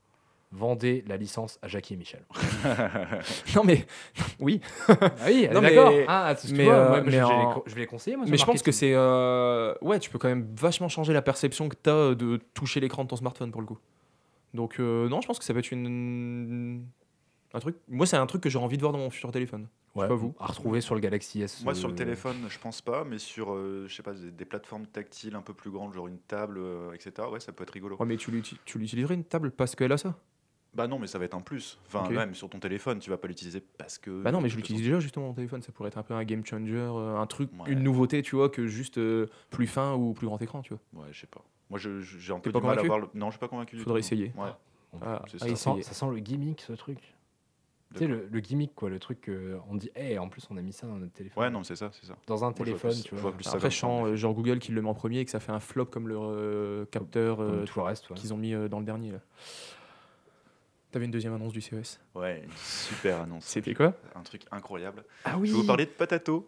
Vendez 0.56 1.04
la 1.08 1.18
licence 1.18 1.58
à 1.64 1.68
Jackie 1.68 1.96
et 1.96 1.98
Michel. 1.98 2.24
Non 3.56 3.64
mais 3.64 3.86
oui, 4.40 4.62
ah 4.88 4.94
oui, 5.26 5.48
mais- 5.52 5.62
d'accord. 5.62 5.92
Ah, 6.08 6.36
tu 6.40 6.54
mais, 6.54 6.66
vois, 6.66 6.74
euh, 6.76 6.90
moi, 6.90 7.00
je, 7.00 7.06
mais 7.06 7.12
je 7.12 7.18
vais 7.18 7.24
en- 7.24 7.64
je 7.66 7.74
vais 7.76 7.82
les 7.82 7.88
conseiller, 7.88 8.18
moi. 8.18 8.26
mais 8.30 8.38
je 8.38 8.46
pense 8.46 8.62
que 8.62 8.72
c'est 8.72 8.94
euh, 8.94 9.74
ouais, 9.82 10.00
tu 10.00 10.10
peux 10.10 10.20
quand 10.20 10.28
même 10.28 10.48
vachement 10.56 10.90
changer 10.90 11.12
la 11.14 11.22
perception 11.24 11.70
que 11.70 11.76
tu 11.82 11.90
as 11.90 12.14
de 12.16 12.38
toucher 12.54 12.80
l'écran 12.80 13.04
de 13.04 13.10
ton 13.10 13.16
smartphone 13.16 13.52
pour 13.52 13.62
le 13.62 13.68
coup. 13.68 13.80
Donc 14.54 14.80
euh, 14.80 15.10
non, 15.10 15.22
je 15.22 15.28
pense 15.28 15.40
que 15.40 15.46
ça 15.46 15.54
peut 15.54 15.60
être 15.60 15.72
une 15.72 16.86
un 17.56 17.60
truc. 17.60 17.76
Moi, 17.88 18.06
c'est 18.08 18.18
un 18.18 18.26
truc 18.26 18.42
que 18.42 18.50
j'ai 18.50 18.58
envie 18.60 18.78
de 18.78 18.82
voir 18.82 18.94
dans 18.94 19.00
mon 19.00 19.10
futur 19.12 19.32
téléphone. 19.32 19.68
Je 19.96 20.00
sais 20.00 20.02
Ouais, 20.04 20.08
pas 20.08 20.16
vous. 20.16 20.34
À 20.40 20.48
retrouver 20.48 20.82
sur 20.82 20.96
le 20.96 21.02
Galaxy 21.02 21.44
S. 21.44 21.64
Moi, 21.64 21.76
sur 21.76 21.88
euh, 21.88 21.92
le 21.92 21.96
téléphone, 21.96 22.38
je 22.50 22.58
pense 22.58 22.82
pas, 22.82 23.04
mais 23.04 23.20
sur, 23.20 23.54
euh, 23.54 23.86
je 23.88 23.94
sais 23.96 24.02
pas, 24.02 24.14
des, 24.14 24.32
des 24.32 24.46
plateformes 24.46 24.88
tactiles 24.88 25.36
un 25.36 25.44
peu 25.44 25.54
plus 25.54 25.70
grandes, 25.70 25.94
genre 25.94 26.08
une 26.08 26.18
table, 26.18 26.58
euh, 26.58 26.94
etc. 26.94 27.28
Ouais, 27.32 27.40
ça 27.40 27.52
peut 27.52 27.62
être 27.62 27.70
rigolo. 27.70 27.96
Ouais, 28.00 28.06
mais 28.08 28.18
tu 28.18 28.32
l'utiliserais 28.32 29.14
une 29.14 29.24
table? 29.24 29.52
Parce 29.52 29.76
qu'elle 29.76 29.92
a 29.92 29.98
ça 29.98 30.16
Bah 30.76 30.88
non, 30.88 30.98
mais 30.98 31.08
ça 31.08 31.20
va 31.20 31.26
être 31.26 31.36
un 31.36 31.42
plus. 31.42 31.78
Enfin, 31.88 32.04
Ok. 32.06 32.12
même 32.12 32.34
sur 32.34 32.50
ton 32.50 32.60
téléphone, 32.60 33.00
tu 33.00 33.10
vas 33.12 33.18
pas 33.18 33.28
l'utiliser 33.28 33.62
parce 33.78 33.98
que. 33.98 34.24
Bah 34.24 34.32
non, 34.32 34.42
mais 34.42 34.50
je 34.50 34.56
l'utilise 34.56 34.82
déjà 34.82 35.00
justement 35.00 35.28
mon 35.28 35.34
téléphone. 35.34 35.62
Ça 35.62 35.72
pourrait 35.72 35.90
être 35.90 35.98
un 36.00 36.04
peu 36.04 36.14
un 36.16 36.24
game 36.24 36.44
changer, 36.46 36.74
euh, 36.76 37.18
un 37.18 37.28
truc, 37.28 37.50
Ouais. 37.60 37.72
une 37.72 37.84
nouveauté, 37.84 38.22
tu 38.24 38.36
vois, 38.36 38.50
que 38.50 38.66
juste 38.68 38.98
euh, 38.98 39.28
plus 39.52 39.68
fin 39.68 39.94
ou 39.94 40.14
plus 40.14 40.26
grand 40.28 40.42
écran, 40.42 40.62
tu 40.64 40.74
vois. 40.94 41.04
Ouais, 41.04 41.10
je 41.12 41.22
sais 41.22 41.28
pas. 41.28 41.42
Moi, 41.70 41.78
je- 41.80 42.00
je- 42.02 42.18
j'ai 42.18 42.34
un 42.34 42.40
peu 42.40 42.52
pas 42.52 42.60
du 42.60 42.66
mal 42.66 42.74
à 42.80 42.82
convaincu 42.82 42.88
voir. 42.88 43.00
Le... 43.14 43.20
Non, 43.20 43.28
je 43.28 43.32
suis 43.34 43.40
pas 43.40 43.48
convaincu. 43.48 43.76
du 43.76 43.84
Faudrait 43.84 44.00
tout. 44.02 44.06
essayer. 44.06 44.32
Ouais. 44.36 44.50
Ah, 45.02 45.22
c'est 45.28 45.36
à 45.36 45.40
ça. 45.40 45.46
Essayer. 45.50 45.56
sent, 45.56 45.82
ça 45.84 45.94
sent 45.94 46.12
le 46.12 46.20
gimmick 46.20 46.62
ce 46.62 46.74
truc. 46.74 47.00
Tu 47.94 48.00
sais, 48.00 48.08
le, 48.08 48.28
le 48.32 48.40
gimmick, 48.40 48.74
quoi, 48.74 48.90
le 48.90 48.98
truc 48.98 49.22
que 49.22 49.56
on 49.70 49.76
dit, 49.76 49.92
Eh, 49.96 50.18
en 50.18 50.28
plus 50.28 50.48
on 50.50 50.58
a 50.58 50.62
mis 50.64 50.74
ça 50.74 50.88
dans 50.88 50.96
notre 50.98 51.14
téléphone. 51.14 51.44
Ouais, 51.44 51.50
non, 51.52 51.62
c'est 51.62 51.76
ça, 51.76 51.90
c'est 51.94 52.08
ça. 52.08 52.16
Dans 52.26 52.44
un 52.44 52.50
je 52.50 52.56
vois 52.56 52.66
téléphone, 52.66 52.92
plus- 52.92 53.04
tu 53.04 53.10
je 53.10 53.16
vois. 53.16 53.22
vois 53.30 53.32
plus 53.34 53.44
ça 53.44 53.52
Après, 53.52 53.62
comme 53.62 53.72
je 53.72 53.78
sens 53.78 54.08
euh, 54.08 54.16
genre 54.16 54.34
Google 54.34 54.58
qui 54.58 54.72
le 54.72 54.82
met 54.82 54.90
en 54.90 54.96
premier 54.96 55.20
et 55.20 55.26
que 55.26 55.30
ça 55.30 55.40
fait 55.40 55.52
un 55.52 55.60
flop 55.60 55.86
comme 55.86 56.08
le 56.08 56.18
euh, 56.18 56.86
capteur 56.86 57.38
Comme 57.38 57.46
euh, 57.52 57.66
tout 57.66 57.78
le 57.80 57.86
reste, 57.86 58.10
ouais. 58.10 58.16
qu'ils 58.18 58.34
ont 58.34 58.38
mis 58.38 58.56
euh, 58.56 58.68
dans 58.68 58.80
le 58.80 58.86
dernier. 58.86 59.12
là. 59.12 59.20
T'avais 60.94 61.06
une 61.06 61.12
deuxième 61.12 61.34
annonce 61.34 61.54
du 61.54 61.60
CES. 61.60 62.00
Ouais, 62.14 62.44
une 62.44 62.52
super 62.56 63.22
annonce. 63.24 63.46
C'était 63.46 63.74
quoi 63.74 63.96
Un 64.14 64.22
truc 64.22 64.44
incroyable. 64.52 65.04
Ah 65.26 65.40
oui 65.40 65.48
Je 65.48 65.54
vais 65.54 65.62
vous 65.62 65.66
parler 65.66 65.86
de 65.88 65.90
Patato. 65.90 66.48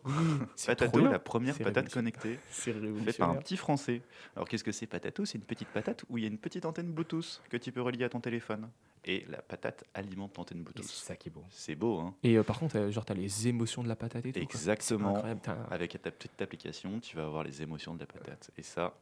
Patato, 0.67 0.99
la 1.07 1.17
première 1.17 1.57
patate 1.57 1.91
connectée. 1.91 2.37
C'est 2.51 2.71
Fait 2.71 3.17
par 3.17 3.31
un 3.31 3.37
petit 3.37 3.57
français. 3.57 4.03
Alors 4.35 4.47
qu'est-ce 4.47 4.63
que 4.63 4.71
c'est 4.71 4.85
Patato? 4.85 5.25
C'est 5.25 5.39
une 5.39 5.43
petite 5.43 5.69
patate 5.69 6.05
où 6.09 6.19
il 6.19 6.21
y 6.21 6.25
a 6.25 6.29
une 6.29 6.37
petite 6.37 6.63
antenne 6.65 6.91
Bluetooth 6.91 7.41
que 7.49 7.57
tu 7.57 7.71
peux 7.71 7.81
relier 7.81 8.03
à 8.03 8.09
ton 8.09 8.19
téléphone. 8.19 8.69
Et 9.03 9.25
la 9.29 9.41
patate 9.41 9.83
alimente 9.95 10.37
l'antenne 10.37 10.59
Et 10.59 10.63
Bluetooth. 10.63 10.85
c'est 10.85 11.05
ça 11.07 11.15
qui 11.15 11.29
est 11.29 11.31
beau. 11.31 11.43
C'est 11.49 11.75
beau, 11.75 11.97
hein 11.99 12.13
Et 12.21 12.37
euh, 12.37 12.43
par 12.43 12.59
contre, 12.59 12.77
euh, 12.77 12.91
genre, 12.91 13.03
t'as 13.05 13.15
les 13.15 13.47
émotions 13.47 13.81
de 13.81 13.87
la 13.87 13.95
patate 13.95 14.27
et 14.27 14.31
tout. 14.31 14.39
quoi. 14.39 14.43
Exactement. 14.43 15.09
incroyable. 15.15 15.41
Avec 15.71 15.99
ta 15.99 16.11
petite 16.11 16.39
application, 16.39 16.99
tu 16.99 17.15
vas 17.15 17.25
avoir 17.25 17.43
les 17.43 17.63
émotions 17.63 17.95
de 17.95 17.99
la 17.99 18.05
patate. 18.05 18.51
Et 18.59 18.63
ça, 18.63 18.93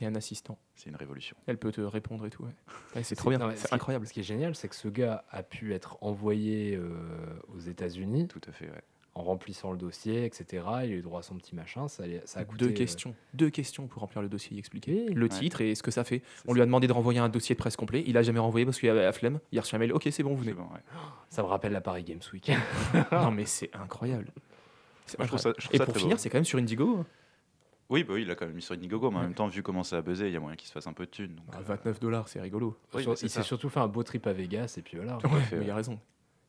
Et 0.00 0.06
un 0.06 0.14
assistant. 0.14 0.58
c'est 0.76 0.90
une 0.90 0.96
révolution. 0.96 1.36
Elle 1.46 1.58
peut 1.58 1.72
te 1.72 1.80
répondre 1.80 2.24
et 2.26 2.30
tout. 2.30 2.44
Ouais. 2.44 2.54
Ouais, 2.96 3.02
c'est 3.02 3.16
trop 3.16 3.30
bien. 3.30 3.40
ce 3.50 3.56
C'est 3.56 3.68
qui 3.68 3.74
incroyable. 3.74 4.06
Ce 4.06 4.12
qui 4.12 4.20
est 4.20 4.24
génial, 4.24 4.54
c'est 4.54 4.68
que 4.68 4.76
ce 4.76 4.86
gars 4.88 5.24
a 5.30 5.42
pu 5.42 5.74
être 5.74 5.98
envoyé 6.02 6.76
euh, 6.76 6.90
aux 7.54 7.58
États-Unis 7.58 8.28
Tout 8.28 8.40
à 8.48 8.52
fait, 8.52 8.66
ouais. 8.66 8.82
en 9.14 9.22
remplissant 9.24 9.72
le 9.72 9.76
dossier, 9.78 10.24
etc. 10.24 10.46
Il 10.84 10.92
a 10.92 10.96
eu 10.96 11.02
droit 11.02 11.18
à 11.18 11.22
son 11.22 11.34
petit 11.36 11.56
machin. 11.56 11.88
Ça, 11.88 12.04
ça 12.26 12.40
a 12.40 12.44
coûté. 12.44 12.64
Deux 12.66 12.70
euh, 12.70 12.74
questions. 12.74 13.14
Deux 13.34 13.50
questions 13.50 13.88
pour 13.88 14.02
remplir 14.02 14.22
le 14.22 14.28
dossier 14.28 14.56
et 14.56 14.60
expliquer. 14.60 15.06
Oui. 15.08 15.14
Le 15.14 15.22
Ouais. 15.24 15.28
titre 15.30 15.60
et 15.62 15.74
ce 15.74 15.82
que 15.82 15.90
ça 15.90 16.04
fait. 16.04 16.22
On 16.46 16.54
lui 16.54 16.62
a 16.62 16.64
demandé 16.66 16.86
de 16.86 16.92
renvoyer 16.92 17.18
un 17.18 17.28
dossier 17.28 17.56
de 17.56 17.58
presse 17.58 17.74
complet. 17.76 18.04
Il 18.06 18.16
a 18.16 18.22
jamais 18.22 18.38
renvoyé 18.38 18.64
parce 18.64 18.78
qu'il 18.78 18.88
avait 18.90 19.02
la 19.02 19.12
flemme. 19.12 19.40
Il 19.50 19.58
a 19.58 19.62
reçu 19.62 19.74
un 19.74 19.78
mail. 19.78 19.92
Ok, 19.92 20.06
c'est 20.12 20.22
bon, 20.22 20.30
vous 20.34 20.42
venez. 20.42 20.52
bon, 20.52 20.62
ouais. 20.62 20.80
Ça 21.30 21.42
me 21.42 21.48
rappelle 21.48 21.72
la 21.72 21.80
Paris 21.80 22.04
Games 22.04 22.20
Week. 22.32 22.52
non, 23.12 23.32
mais 23.32 23.46
c'est 23.46 23.74
incroyable. 23.74 24.30
Moi, 25.18 25.24
je 25.24 25.26
trouve 25.26 25.40
ça, 25.40 25.52
je 25.58 25.64
trouve 25.64 25.74
Et 25.74 25.78
ça 25.78 25.86
pour 25.86 25.96
finir, 25.96 26.20
c'est 26.20 26.28
quand 26.30 26.36
même 26.36 26.44
sur 26.44 26.58
Indigo. 26.58 27.04
Oui, 27.90 28.04
bah 28.04 28.12
oui, 28.14 28.22
il 28.22 28.30
a 28.30 28.34
quand 28.34 28.44
même 28.46 28.54
mis 28.54 28.60
sur 28.62 28.74
Indiegogo, 28.74 29.10
mais 29.10 29.16
en 29.16 29.20
Ouais. 29.20 29.26
même 29.26 29.34
temps, 29.34 29.46
vu 29.48 29.62
comment 29.62 29.82
ça 29.82 29.96
a 29.96 30.02
buzzé, 30.02 30.26
il 30.26 30.32
y 30.32 30.36
a 30.36 30.40
moyen 30.40 30.56
qu'il 30.56 30.68
se 30.68 30.72
fasse 30.72 30.86
un 30.86 30.92
peu 30.92 31.06
de 31.06 31.10
thunes. 31.10 31.34
donc, 31.36 31.54
euh, 31.54 31.62
29 31.62 31.98
dollars, 32.00 32.28
c'est 32.28 32.40
rigolo. 32.40 32.76
Oui, 32.92 33.02
Sur- 33.02 33.14
il 33.22 33.30
s'est 33.30 33.42
surtout 33.42 33.70
fait 33.70 33.80
un 33.80 33.88
beau 33.88 34.02
trip 34.02 34.26
à 34.26 34.32
Vegas 34.34 34.74
et 34.78 34.82
puis 34.82 34.96
voilà. 34.98 35.18
mais 35.52 35.64
il 35.64 35.70
a 35.70 35.74
raison. 35.74 35.98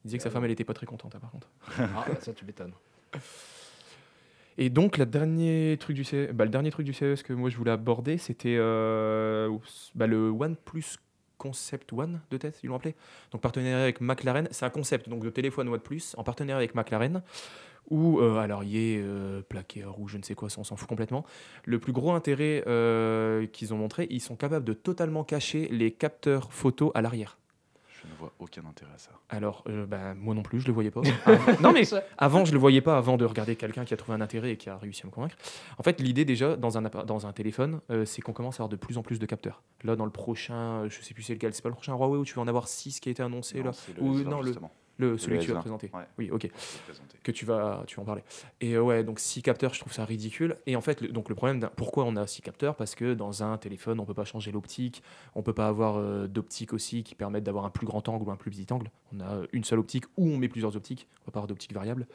Il 0.03 0.07
disait 0.07 0.17
que 0.17 0.23
sa 0.23 0.29
femme, 0.31 0.43
elle 0.45 0.51
était 0.51 0.63
pas 0.65 0.73
très 0.73 0.85
contente, 0.85 1.15
hein, 1.15 1.19
par 1.19 1.31
contre. 1.31 1.49
Ah, 1.77 2.05
bah, 2.07 2.15
ça 2.19 2.33
tu 2.33 2.43
m'étonnes. 2.45 2.73
Et 4.57 4.69
donc, 4.69 4.97
le 4.97 5.05
dernier 5.05 5.77
truc 5.79 5.95
du, 5.95 6.03
CE 6.03 6.31
bah, 6.33 6.43
le 6.43 6.49
dernier 6.51 6.71
truc 6.71 6.85
du 6.85 6.93
CES 6.93 7.23
que 7.23 7.31
moi 7.31 7.49
je 7.49 7.55
voulais 7.55 7.71
aborder, 7.71 8.17
c'était 8.17 8.57
euh, 8.59 9.49
bah, 9.95 10.07
le 10.07 10.29
OnePlus 10.29 10.97
Concept 11.39 11.91
One 11.93 12.21
de 12.29 12.37
tête, 12.37 12.59
ils 12.61 12.67
l'ont 12.67 12.75
appelé. 12.75 12.93
Donc, 13.31 13.41
partenariat 13.41 13.81
avec 13.81 14.01
McLaren. 14.01 14.47
C'est 14.51 14.65
un 14.65 14.69
concept 14.69 15.09
donc, 15.09 15.23
de 15.23 15.31
téléphone 15.31 15.67
OnePlus 15.69 16.13
en 16.17 16.23
partenariat 16.23 16.57
avec 16.57 16.75
McLaren. 16.75 17.23
Où, 17.89 18.19
euh, 18.19 18.37
alors, 18.37 18.63
il 18.63 18.75
est 18.75 19.01
euh, 19.01 19.41
plaqué 19.41 19.83
ou 19.97 20.07
je 20.07 20.17
ne 20.17 20.23
sais 20.23 20.35
quoi, 20.35 20.49
on 20.57 20.63
s'en 20.63 20.75
fout 20.75 20.87
complètement. 20.87 21.25
Le 21.65 21.79
plus 21.79 21.91
gros 21.91 22.11
intérêt 22.11 22.63
euh, 22.67 23.47
qu'ils 23.47 23.73
ont 23.73 23.77
montré, 23.77 24.05
ils 24.11 24.21
sont 24.21 24.35
capables 24.35 24.65
de 24.65 24.73
totalement 24.73 25.23
cacher 25.23 25.67
les 25.71 25.89
capteurs 25.91 26.53
photo 26.53 26.91
à 26.93 27.01
l'arrière. 27.01 27.39
Je 28.09 28.13
ne 28.13 28.19
vois 28.19 28.31
aucun 28.39 28.65
intérêt 28.65 28.91
à 28.95 28.97
ça. 28.97 29.11
Alors, 29.29 29.63
euh, 29.69 29.85
bah, 29.85 30.13
moi 30.15 30.33
non 30.33 30.41
plus, 30.41 30.61
je 30.61 30.67
le 30.67 30.73
voyais 30.73 30.89
pas. 30.91 31.01
non, 31.61 31.71
mais 31.71 31.83
avant, 32.17 32.43
je 32.43 32.51
le 32.51 32.57
voyais 32.57 32.81
pas 32.81 32.97
avant 32.97 33.17
de 33.17 33.25
regarder 33.25 33.55
quelqu'un 33.55 33.85
qui 33.85 33.93
a 33.93 33.97
trouvé 33.97 34.17
un 34.17 34.21
intérêt 34.21 34.51
et 34.51 34.57
qui 34.57 34.69
a 34.69 34.77
réussi 34.77 35.03
à 35.03 35.05
me 35.05 35.11
convaincre. 35.11 35.35
En 35.77 35.83
fait, 35.83 35.99
l'idée 36.01 36.25
déjà 36.25 36.55
dans 36.55 36.77
un, 36.77 36.81
dans 36.81 37.27
un 37.27 37.33
téléphone, 37.33 37.81
euh, 37.91 38.05
c'est 38.05 38.21
qu'on 38.21 38.33
commence 38.33 38.55
à 38.55 38.63
avoir 38.63 38.69
de 38.69 38.75
plus 38.75 38.97
en 38.97 39.03
plus 39.03 39.19
de 39.19 39.25
capteurs. 39.25 39.61
Là, 39.83 39.95
dans 39.95 40.05
le 40.05 40.11
prochain, 40.11 40.83
euh, 40.83 40.89
je 40.89 41.01
sais 41.01 41.13
plus 41.13 41.23
c'est 41.23 41.33
lequel, 41.33 41.53
c'est 41.53 41.61
pas 41.61 41.69
le 41.69 41.75
prochain 41.75 41.93
Huawei 41.93 42.17
où 42.17 42.25
tu 42.25 42.33
vas 42.33 42.41
en 42.41 42.47
avoir 42.47 42.67
6 42.67 42.99
qui 42.99 43.09
a 43.09 43.11
été 43.11 43.21
annoncé 43.21 43.59
Non, 43.59 43.65
là. 43.65 43.73
c'est 43.73 43.95
le 43.95 44.01
Ou 44.01 44.19
S20, 44.19 44.23
non, 44.23 44.41
le. 44.41 44.53
Le, 44.99 45.17
celui 45.17 45.39
que 45.39 45.43
tu 45.43 45.51
vas 45.51 45.57
S20, 45.57 45.61
présenter. 45.61 45.91
ouais. 45.93 46.03
Oui, 46.17 46.29
ok. 46.29 46.49
Que 47.23 47.31
tu 47.31 47.45
vas, 47.45 47.83
tu 47.87 47.95
vas 47.95 48.03
en 48.03 48.05
parler. 48.05 48.23
Et 48.61 48.73
euh, 48.73 48.81
ouais, 48.81 49.03
donc 49.03 49.19
6 49.19 49.41
capteurs, 49.41 49.73
je 49.73 49.79
trouve 49.79 49.93
ça 49.93 50.05
ridicule. 50.05 50.57
Et 50.67 50.75
en 50.75 50.81
fait, 50.81 51.01
le, 51.01 51.07
donc 51.07 51.29
le 51.29 51.35
problème, 51.35 51.67
pourquoi 51.75 52.05
on 52.05 52.15
a 52.15 52.27
6 52.27 52.41
capteurs? 52.41 52.75
Parce 52.75 52.95
que 52.95 53.13
dans 53.13 53.43
un 53.43 53.57
téléphone, 53.57 53.99
on 53.99 54.05
peut 54.05 54.13
pas 54.13 54.25
changer 54.25 54.51
l'optique, 54.51 55.01
on 55.35 55.41
peut 55.41 55.53
pas 55.53 55.67
avoir 55.67 55.97
euh, 55.97 56.27
d'optique 56.27 56.73
aussi 56.73 57.03
qui 57.03 57.15
permettent 57.15 57.45
d'avoir 57.45 57.65
un 57.65 57.69
plus 57.69 57.87
grand 57.87 58.07
angle 58.09 58.27
ou 58.27 58.31
un 58.31 58.35
plus 58.35 58.51
petit 58.51 58.71
angle. 58.71 58.91
On 59.13 59.19
a 59.21 59.41
une 59.53 59.63
seule 59.63 59.79
optique 59.79 60.05
ou 60.17 60.29
on 60.29 60.37
met 60.37 60.49
plusieurs 60.49 60.75
optiques, 60.75 61.07
on 61.21 61.25
peut 61.25 61.31
pas 61.31 61.39
avoir 61.39 61.47
d'optique 61.47 61.73
variable. 61.73 62.07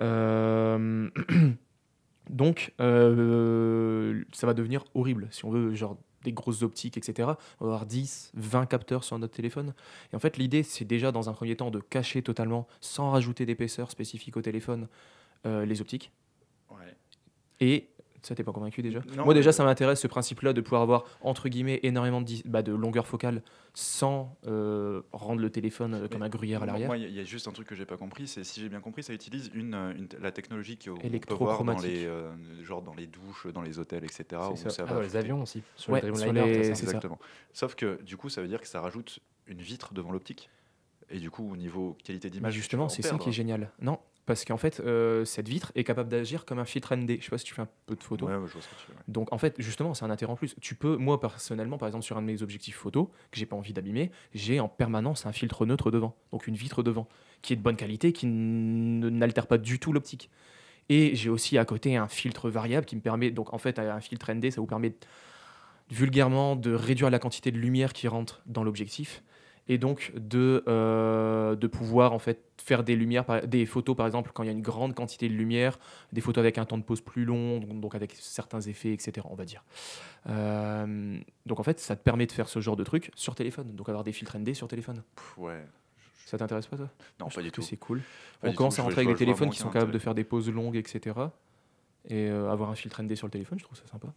Euh, 0.00 1.10
Donc, 2.30 2.72
euh, 2.80 4.24
ça 4.32 4.46
va 4.46 4.54
devenir 4.54 4.84
horrible. 4.94 5.28
Si 5.30 5.44
on 5.44 5.50
veut, 5.50 5.74
genre, 5.74 5.98
des 6.24 6.32
grosses 6.32 6.62
optiques, 6.62 6.96
etc., 6.96 7.28
on 7.60 7.66
va 7.66 7.74
avoir 7.74 7.86
10, 7.86 8.32
20 8.34 8.66
capteurs 8.66 9.04
sur 9.04 9.18
notre 9.18 9.34
téléphone. 9.34 9.74
Et 10.12 10.16
en 10.16 10.18
fait, 10.18 10.36
l'idée, 10.36 10.64
c'est 10.64 10.84
déjà, 10.84 11.12
dans 11.12 11.28
un 11.28 11.32
premier 11.32 11.54
temps, 11.54 11.70
de 11.70 11.78
cacher 11.78 12.22
totalement, 12.22 12.66
sans 12.80 13.10
rajouter 13.10 13.46
d'épaisseur 13.46 13.90
spécifique 13.90 14.36
au 14.36 14.42
téléphone, 14.42 14.88
euh, 15.46 15.64
les 15.64 15.80
optiques. 15.80 16.10
Ouais. 16.70 16.96
Et 17.60 17.88
ça, 18.26 18.34
t'es 18.34 18.44
pas 18.44 18.52
convaincu 18.52 18.82
déjà? 18.82 19.00
Non, 19.16 19.24
Moi, 19.24 19.34
déjà, 19.34 19.48
mais- 19.48 19.52
ça 19.52 19.64
m'intéresse 19.64 20.00
ce 20.00 20.06
principe-là 20.06 20.52
de 20.52 20.60
pouvoir 20.60 20.82
avoir, 20.82 21.04
entre 21.20 21.48
guillemets, 21.48 21.80
énormément 21.82 22.20
de, 22.20 22.32
bah, 22.46 22.62
de 22.62 22.72
longueur 22.72 23.06
focale 23.06 23.42
sans 23.74 24.36
euh, 24.46 25.02
rendre 25.12 25.40
le 25.40 25.50
téléphone 25.50 25.94
euh, 25.94 26.08
comme 26.08 26.22
un 26.22 26.28
gruyère 26.28 26.62
à 26.62 26.66
l'arrière. 26.66 26.86
Moi, 26.88 26.96
il 26.98 27.02
y 27.02 27.06
a- 27.06 27.08
il 27.08 27.14
y, 27.14 27.20
a 27.20 27.24
juste 27.24 27.48
un 27.48 27.52
truc 27.52 27.66
que 27.66 27.74
j'ai 27.74 27.86
pas 27.86 27.96
compris, 27.96 28.26
c'est 28.28 28.44
si 28.44 28.60
j'ai 28.60 28.68
bien 28.68 28.80
compris, 28.80 29.02
ça 29.02 29.12
utilise 29.12 29.50
une, 29.54 29.74
euh, 29.74 29.92
une- 29.96 30.08
la 30.20 30.30
technologie 30.30 30.78
qu'on 30.78 30.94
peut 30.96 31.34
voir 31.34 31.64
dans 31.64 31.78
les, 31.80 32.04
euh, 32.06 32.32
genre 32.62 32.82
dans 32.82 32.94
les 32.94 33.06
douches, 33.06 33.46
dans 33.52 33.62
les 33.62 33.78
hôtels, 33.78 34.04
etc. 34.04 34.24
Où 34.52 34.56
ça. 34.56 34.70
ça 34.70 34.84
Ah, 34.86 34.90
va 34.90 34.94
dans 34.96 35.00
les 35.02 35.16
avions 35.16 35.42
aussi. 35.42 35.62
Sur 35.76 35.92
Ouais, 35.92 36.00
les 36.00 36.06
sur 36.08 36.16
Dreamliner, 36.32 36.58
les- 36.58 36.74
ça. 36.74 36.82
Exactement. 36.84 37.18
Sauf 37.52 37.74
que 37.74 38.00
du 38.02 38.16
coup, 38.16 38.28
ça 38.28 38.40
veut 38.42 38.48
dire 38.48 38.60
que 38.60 38.68
ça 38.68 38.80
rajoute 38.80 39.18
une 39.46 39.60
vitre 39.60 39.92
devant 39.92 40.12
l'optique. 40.12 40.48
Et 41.10 41.18
du 41.18 41.30
coup, 41.30 41.50
au 41.52 41.56
niveau 41.56 41.96
qualité 42.02 42.28
Bah, 42.28 42.32
d'image, 42.34 42.52
tu 42.54 42.58
justement, 42.60 42.88
c'est 42.88 43.02
ça 43.02 43.18
qui 43.18 43.28
est 43.28 43.32
génial. 43.32 43.70
Non, 43.80 43.98
parce 44.26 44.44
qu'en 44.44 44.56
fait, 44.56 44.80
euh, 44.80 45.24
cette 45.24 45.48
vitre 45.48 45.70
est 45.74 45.84
capable 45.84 46.08
d'agir 46.08 46.44
comme 46.46 46.58
un 46.58 46.64
filtre 46.64 46.96
ND. 46.96 47.18
Je 47.18 47.24
sais 47.24 47.30
pas 47.30 47.38
si 47.38 47.44
tu 47.44 47.54
fais 47.54 47.62
un 47.62 47.68
peu 47.86 47.94
de 47.94 48.02
photos. 48.02 48.28
Ouais, 48.28 48.36
ouais, 48.36 48.46
je 48.46 48.52
vois 48.52 48.62
ce 48.62 48.68
que 48.68 48.74
tu 48.74 48.86
veux. 48.88 48.94
ouais. 48.94 49.02
Donc 49.08 49.32
en 49.32 49.38
fait, 49.38 49.54
justement, 49.58 49.92
c'est 49.92 50.04
un 50.04 50.10
intérêt 50.10 50.32
en 50.32 50.36
plus. 50.36 50.56
Tu 50.60 50.74
peux, 50.74 50.96
moi 50.96 51.20
personnellement, 51.20 51.76
par 51.76 51.88
exemple 51.88 52.04
sur 52.04 52.16
un 52.16 52.22
de 52.22 52.26
mes 52.26 52.42
objectifs 52.42 52.76
photo 52.76 53.12
que 53.30 53.38
j'ai 53.38 53.46
pas 53.46 53.56
envie 53.56 53.72
d'abîmer, 53.72 54.10
j'ai 54.32 54.60
en 54.60 54.68
permanence 54.68 55.26
un 55.26 55.32
filtre 55.32 55.66
neutre 55.66 55.90
devant, 55.90 56.16
donc 56.32 56.46
une 56.46 56.56
vitre 56.56 56.82
devant, 56.82 57.06
qui 57.42 57.52
est 57.52 57.56
de 57.56 57.62
bonne 57.62 57.76
qualité, 57.76 58.12
qui 58.12 58.26
n'altère 58.26 59.46
pas 59.46 59.58
du 59.58 59.78
tout 59.78 59.92
l'optique. 59.92 60.30
Et 60.88 61.14
j'ai 61.14 61.30
aussi 61.30 61.58
à 61.58 61.64
côté 61.64 61.96
un 61.96 62.08
filtre 62.08 62.50
variable 62.50 62.86
qui 62.86 62.96
me 62.96 63.00
permet, 63.00 63.30
donc 63.30 63.52
en 63.52 63.58
fait, 63.58 63.78
un 63.78 64.00
filtre 64.00 64.32
ND, 64.32 64.50
ça 64.50 64.60
vous 64.60 64.66
permet 64.66 64.94
vulgairement 65.90 66.56
de 66.56 66.72
réduire 66.72 67.10
la 67.10 67.18
quantité 67.18 67.50
de 67.50 67.58
lumière 67.58 67.92
qui 67.92 68.08
rentre 68.08 68.42
dans 68.46 68.64
l'objectif 68.64 69.22
et 69.68 69.78
donc 69.78 70.12
de, 70.14 70.62
euh, 70.68 71.56
de 71.56 71.66
pouvoir 71.66 72.12
en 72.12 72.18
fait 72.18 72.42
faire 72.58 72.84
des 72.84 72.96
lumières, 72.96 73.24
des 73.46 73.66
photos 73.66 73.96
par 73.96 74.06
exemple 74.06 74.30
quand 74.34 74.42
il 74.42 74.46
y 74.46 74.48
a 74.50 74.52
une 74.52 74.62
grande 74.62 74.94
quantité 74.94 75.28
de 75.28 75.34
lumière, 75.34 75.78
des 76.12 76.20
photos 76.20 76.42
avec 76.42 76.58
un 76.58 76.64
temps 76.64 76.78
de 76.78 76.82
pause 76.82 77.00
plus 77.00 77.24
long, 77.24 77.60
donc, 77.60 77.94
avec 77.94 78.14
certains 78.18 78.60
effets, 78.60 78.92
etc. 78.92 79.26
On 79.30 79.34
va 79.34 79.44
dire. 79.44 79.64
Euh, 80.28 81.18
donc 81.46 81.60
en 81.60 81.62
fait, 81.62 81.80
ça 81.80 81.96
te 81.96 82.02
permet 82.02 82.26
de 82.26 82.32
faire 82.32 82.48
ce 82.48 82.60
genre 82.60 82.76
de 82.76 82.84
truc 82.84 83.10
sur 83.14 83.34
téléphone, 83.34 83.74
donc 83.74 83.88
avoir 83.88 84.04
des 84.04 84.12
filtres 84.12 84.38
ND 84.38 84.54
sur 84.54 84.68
téléphone. 84.68 85.02
Ouais. 85.36 85.64
Ça 86.26 86.38
t'intéresse 86.38 86.66
pas 86.66 86.76
toi? 86.76 86.88
Non, 87.20 87.28
Je 87.28 87.36
pas 87.36 87.42
du 87.42 87.52
tout. 87.52 87.62
C'est 87.62 87.76
cool. 87.76 88.02
Pas 88.40 88.48
On 88.48 88.52
commence 88.54 88.76
tout, 88.76 88.80
à 88.80 88.84
rentrer 88.84 89.02
avec 89.02 89.14
des 89.14 89.18
téléphones 89.18 89.50
qui 89.50 89.58
sont 89.58 89.70
capables 89.70 89.92
de 89.92 89.98
faire 89.98 90.14
des 90.14 90.24
pauses 90.24 90.50
longues, 90.50 90.76
etc. 90.76 91.16
Et 92.08 92.28
euh, 92.28 92.50
avoir 92.50 92.70
un 92.70 92.74
filtre 92.74 93.02
ND 93.02 93.14
sur 93.14 93.26
le 93.26 93.30
téléphone, 93.30 93.58
je 93.58 93.64
trouve 93.64 93.78
ça 93.78 93.86
sympa. 93.86 94.08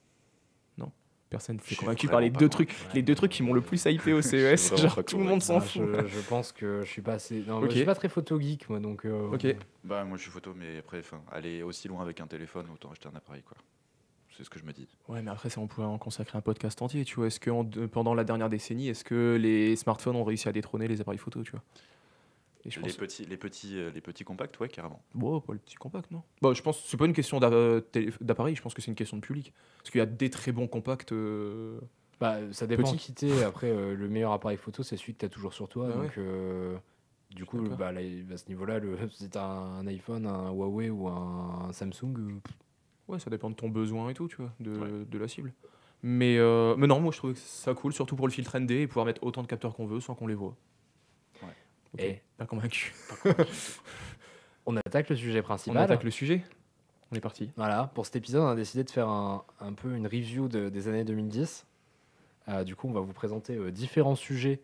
Personne 1.30 1.60
suis 1.60 1.76
convaincu 1.76 2.08
par 2.08 2.22
les 2.22 2.30
deux 2.30 2.48
trucs, 2.48 2.74
les 2.94 3.02
deux 3.02 3.14
trucs 3.16 3.32
qui 3.34 3.44
m'ont 3.44 3.52
le 3.54 3.60
plus 3.62 3.84
hypé 3.86 4.14
au 4.14 4.22
CES. 4.22 4.70
vraiment 4.72 4.78
Genre 4.96 5.04
tout 5.04 5.18
le 5.18 5.26
monde 5.26 5.42
s'en 5.44 5.58
Ah, 5.58 5.62
fout. 5.62 5.82
je, 5.86 6.08
je 6.08 6.20
pense 6.22 6.54
que 6.54 6.82
je 6.86 6.90
suis 6.90 7.02
pas 7.02 7.14
assez. 7.16 7.44
Non, 7.46 7.56
moi, 7.58 7.64
Ok. 7.66 7.72
je 7.72 7.76
suis 7.78 7.86
pas 7.86 7.96
très 7.96 8.08
photo 8.08 8.40
geek, 8.40 8.70
moi, 8.70 8.80
donc. 8.80 9.04
euh, 9.06 9.32
Ok. 9.34 9.46
Bah, 9.84 10.06
moi, 10.06 10.16
je 10.18 10.22
suis 10.22 10.32
photo, 10.32 10.54
mais 10.56 10.78
après, 10.78 11.00
enfin, 11.00 11.22
aller 11.32 11.64
aussi 11.64 11.90
loin 11.90 12.02
avec 12.02 12.22
un 12.22 12.28
téléphone, 12.28 12.68
autant 12.74 12.92
acheter 12.92 13.10
un 13.14 13.16
appareil, 13.18 13.42
quoi. 13.44 13.58
C'est 14.38 14.44
ce 14.46 14.50
que 14.50 14.60
je 14.60 14.64
me 14.66 14.72
dis. 14.72 14.88
Ouais, 15.10 15.22
mais 15.22 15.32
après, 15.32 15.50
ça, 15.50 15.60
on 15.60 15.68
pourrait 15.68 15.88
en 15.88 15.98
consacrer 15.98 16.38
un 16.38 16.42
podcast 16.42 16.82
entier, 16.82 17.04
tu 17.04 17.16
vois. 17.16 17.28
Est-ce 17.28 17.40
que 17.42 17.50
en- 17.50 17.66
pendant 17.92 18.14
la 18.14 18.24
dernière 18.24 18.50
décennie, 18.50 18.88
est-ce 18.88 19.04
que 19.04 19.36
les 19.42 19.76
smartphones 19.76 20.16
ont 20.16 20.24
réussi 20.24 20.48
à 20.48 20.52
détrôner 20.54 20.88
les 20.88 21.02
appareils 21.02 21.18
photo, 21.20 21.44
tu 21.44 21.52
vois? 21.52 21.64
Et 22.66 22.70
je 22.72 22.80
Les 22.80 22.88
pense, 22.88 22.98
petits, 22.98 23.26
les 23.26 23.38
petits, 23.38 23.78
euh, 23.78 23.92
les 23.92 24.02
petits 24.02 24.24
compacts, 24.24 24.60
ouais, 24.60 24.68
carrément. 24.68 25.02
bon, 25.14 25.40
pas 25.40 25.54
le 25.54 25.60
petit 25.60 25.76
compact, 25.76 26.12
non 26.12 26.24
Bah, 26.42 26.54
je 26.54 26.62
pense, 26.62 26.84
c'est 26.86 26.98
pas 26.98 27.06
une 27.06 27.14
question 27.14 27.40
d'appareil, 27.40 28.56
je 28.56 28.62
pense 28.62 28.74
que 28.74 28.82
c'est 28.82 28.92
une 28.92 28.96
question 28.96 29.18
de 29.18 29.22
public. 29.22 29.54
Parce 29.78 29.92
qu'il 29.92 30.00
y 30.00 30.02
a 30.02 30.06
des 30.06 30.30
très 30.30 30.52
bons 30.52 30.68
compacts. 30.68 31.12
euh, 31.12 31.80
Bah, 32.20 32.38
ça 32.52 32.68
dépend 32.68 32.84
Petit. 32.92 32.98
qui 32.98 33.14
t'es. 33.14 33.44
Après, 33.44 33.70
euh, 33.70 33.96
le 33.96 34.10
meilleur 34.10 34.32
appareil 34.34 34.58
photo, 34.58 34.84
c'est 34.84 34.98
celui 34.98 35.14
que 35.14 35.20
tu 35.20 35.26
as 35.26 35.30
toujours 35.30 35.54
sur 35.54 35.70
toi. 35.70 35.90
Ah 35.92 35.98
donc, 35.98 36.18
euh, 36.18 36.76
du 37.30 37.46
coup, 37.46 37.62
bah, 37.78 37.92
là, 37.92 38.02
à 38.34 38.38
ce 38.38 38.48
niveau-là, 38.50 38.80
t'as 39.32 39.46
un 39.46 39.86
iPhone, 39.88 40.26
un 40.26 40.52
Huawei 40.52 40.90
ou 40.90 41.08
un 41.08 41.70
Samsung, 41.72 42.40
Ouais, 43.08 43.20
ça 43.20 43.30
dépend 43.30 43.50
de 43.50 43.56
ton 43.56 43.70
besoin 43.70 44.10
et 44.10 44.14
tout, 44.14 44.28
tu 44.28 44.36
vois, 44.38 44.52
de, 44.60 44.72
Ouais. 44.72 45.06
de 45.10 45.18
la 45.18 45.30
cible. 45.30 45.54
Mais, 46.04 46.38
euh, 46.38 46.76
mais 46.78 46.88
non, 46.88 47.00
moi, 47.00 47.12
je 47.14 47.18
trouve 47.20 47.36
ça 47.38 47.74
cool, 47.74 47.94
surtout 47.94 48.18
pour 48.18 48.28
le 48.28 48.34
filtre 48.34 48.60
ND 48.60 48.72
et 48.72 48.88
pouvoir 48.88 49.06
mettre 49.06 49.24
autant 49.24 49.42
de 49.44 49.48
capteurs 49.48 49.74
qu'on 49.76 49.86
veut 49.86 50.02
sans 50.02 50.14
qu'on 50.14 50.28
les 50.28 50.36
voit. 50.36 50.56
Et 52.00 52.22
Pas 52.38 52.46
convaincu. 52.46 52.94
on 54.66 54.76
attaque 54.78 55.10
le 55.10 55.16
sujet 55.16 55.40
On 55.40 55.44
principal. 55.44 55.78
attaque 55.78 56.04
le 56.04 56.12
sujet. 56.12 56.44
On 57.12 57.16
est 57.16 57.22
parti. 57.22 57.50
Voilà, 57.56 57.90
pour 57.96 58.06
cet 58.06 58.18
épisode, 58.18 58.42
on 58.44 58.48
a 58.50 58.56
décidé 58.56 58.84
de 58.84 58.90
faire 58.90 59.08
un, 59.08 59.44
un 59.62 59.74
peu 59.74 59.96
une 59.96 60.08
review 60.08 60.48
de- 60.50 60.70
des 60.70 60.88
années 60.90 61.06
2010. 61.06 61.66
Euh, 62.50 62.64
du 62.64 62.76
coup, 62.76 62.88
on 62.88 62.92
va 62.92 63.00
vous 63.00 63.14
présenter 63.14 63.56
euh, 63.56 63.72
différents 63.72 64.16
sujets 64.16 64.62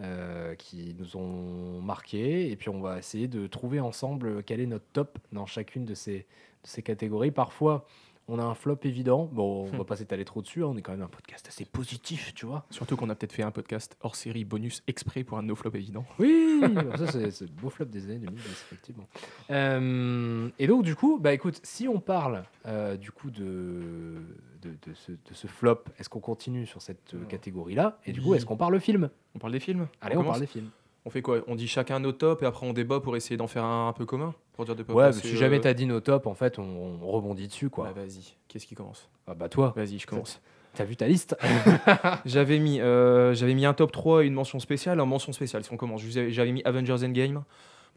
euh, 0.00 0.56
qui 0.56 0.96
nous 0.98 1.16
ont 1.16 1.80
marqués 1.80 2.50
et 2.50 2.56
puis 2.56 2.68
on 2.68 2.80
va 2.80 2.98
essayer 2.98 3.28
de 3.28 3.46
trouver 3.46 3.78
ensemble 3.78 4.42
quel 4.42 4.60
est 4.60 4.66
notre 4.66 4.86
top 4.92 5.18
dans 5.32 5.46
chacune 5.46 5.84
de 5.84 5.94
ces, 5.94 6.18
de 6.18 6.24
ces 6.64 6.82
catégories. 6.82 7.30
Parfois, 7.30 7.86
on 8.28 8.38
a 8.38 8.42
un 8.42 8.54
flop 8.54 8.78
évident. 8.84 9.28
Bon, 9.32 9.68
on 9.72 9.76
va 9.76 9.84
pas 9.84 9.96
s'étaler 9.96 10.24
trop 10.24 10.42
dessus, 10.42 10.62
hein, 10.62 10.68
on 10.70 10.76
est 10.76 10.82
quand 10.82 10.92
même 10.92 11.02
un 11.02 11.08
podcast 11.08 11.46
assez 11.48 11.64
positif, 11.64 12.32
tu 12.34 12.46
vois. 12.46 12.64
Surtout 12.70 12.96
qu'on 12.96 13.10
a 13.10 13.14
peut-être 13.14 13.32
fait 13.32 13.42
un 13.42 13.50
podcast 13.50 13.96
hors 14.00 14.16
série 14.16 14.44
bonus 14.44 14.82
exprès 14.86 15.24
pour 15.24 15.38
un 15.38 15.42
no 15.42 15.54
flop 15.54 15.72
évident. 15.74 16.04
Oui, 16.18 16.60
ça 16.96 17.06
c'est 17.10 17.40
le 17.40 17.46
beau 17.48 17.70
flop 17.70 17.86
des 17.86 18.04
années 18.04 18.18
2010, 18.18 18.44
effectivement. 18.48 19.04
Euh, 19.50 20.48
et 20.58 20.66
donc 20.66 20.84
du 20.84 20.96
coup, 20.96 21.18
bah 21.20 21.32
écoute, 21.32 21.60
si 21.62 21.88
on 21.88 22.00
parle 22.00 22.44
euh, 22.66 22.96
du 22.96 23.10
coup 23.10 23.30
de, 23.30 24.22
de, 24.62 24.70
de 24.70 24.94
ce, 24.94 25.12
de 25.12 25.34
ce 25.34 25.46
flop, 25.46 25.84
est-ce 25.98 26.08
qu'on 26.08 26.20
continue 26.20 26.66
sur 26.66 26.82
cette 26.82 27.14
euh, 27.14 27.24
catégorie-là? 27.24 27.98
Et 28.06 28.12
du 28.12 28.22
coup, 28.22 28.34
est-ce 28.34 28.46
qu'on 28.46 28.56
parle 28.56 28.80
film? 28.80 29.10
On 29.34 29.38
parle 29.38 29.52
des 29.52 29.60
films 29.60 29.88
Allez, 30.00 30.16
on, 30.16 30.20
commence 30.20 30.32
parle 30.34 30.40
des 30.42 30.46
films. 30.46 30.70
On 31.06 31.10
fait 31.10 31.20
quoi? 31.22 31.40
On 31.48 31.54
dit 31.54 31.68
chacun 31.68 32.00
nos 32.00 32.12
tops 32.12 32.42
et 32.42 32.46
après 32.46 32.66
on 32.66 32.72
débat 32.72 32.98
pour 33.00 33.16
essayer 33.16 33.36
d'en 33.36 33.46
faire 33.46 33.64
un, 33.64 33.88
un 33.88 33.92
peu 33.92 34.06
commun 34.06 34.34
Pour 34.54 34.64
dire 34.64 34.74
de 34.74 34.82
pas 34.82 34.92
Ouais, 34.94 35.04
passer, 35.06 35.20
mais 35.24 35.30
si 35.30 35.36
jamais 35.36 35.58
euh, 35.58 35.60
t'as 35.60 35.74
dit 35.74 35.86
nos 35.86 36.00
tops, 36.00 36.26
en 36.26 36.34
fait, 36.34 36.58
on, 36.58 36.62
on 37.02 37.06
rebondit 37.08 37.46
dessus, 37.48 37.68
quoi. 37.70 37.86
bah, 37.92 38.00
vas-y, 38.02 38.34
qu'est-ce 38.48 38.66
qui 38.66 38.74
commence? 38.74 39.08
Ah 39.26 39.34
bah 39.34 39.48
toi, 39.50 39.72
Vas-y, 39.76 39.98
je 39.98 40.06
commence. 40.06 40.40
t'as 40.74 40.84
vu 40.84 40.96
ta 40.96 41.06
liste? 41.06 41.36
J'avais 42.24 42.58
mis, 42.58 42.80
euh, 42.80 43.34
j'avais 43.34 43.54
mis 43.54 43.66
un 43.66 43.74
top 43.74 43.92
3 43.92 44.24
et 44.24 44.26
une 44.26 44.34
mention 44.34 44.58
spéciale. 44.60 45.00
En 45.00 45.06
mention 45.06 45.32
spéciale, 45.32 45.62
si 45.64 45.72
on 45.72 45.76
commence, 45.76 46.02
j'avais 46.02 46.52
mis 46.52 46.62
Avengers 46.64 47.04
Endgame. 47.04 47.44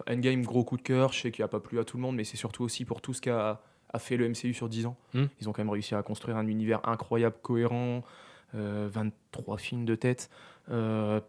Endgame, 0.10 0.43
gros 0.43 0.63
coup 0.63 0.78
de 0.78 0.82
cœur. 0.82 1.13
Je 1.13 1.22
sais 1.22 1.32
qu'il 1.32 1.43
n'a 1.43 1.48
pas 1.50 1.60
plu 1.60 1.80
à 1.80 1.84
tout 1.86 1.98
le 1.98 2.04
monde, 2.04 2.15
mais 2.15 2.24
c'est 2.24 2.38
surtout 2.38 2.63
aussi 2.63 2.86
pour 2.86 3.02
tout 3.02 3.13
ce 3.13 3.22
qu'a 3.22 3.62
a 3.93 4.00
fait 4.00 4.17
le 4.17 4.28
MCU 4.28 4.54
sur 4.54 4.67
10 4.67 4.86
ans. 4.86 4.98
Hmm. 5.13 5.26
Ils 5.39 5.48
ont 5.48 5.54
quand 5.54 5.62
même 5.63 5.70
réussi 5.72 5.96
à 5.96 6.04
construire 6.04 6.36
un 6.38 6.46
univers 6.48 6.82
incroyable, 6.88 7.38
cohérent. 7.41 8.04
euh, 8.56 8.88
23 8.91 9.58
films 9.58 9.86
de 9.86 9.96
tête. 9.96 10.30
Euh, 10.70 11.20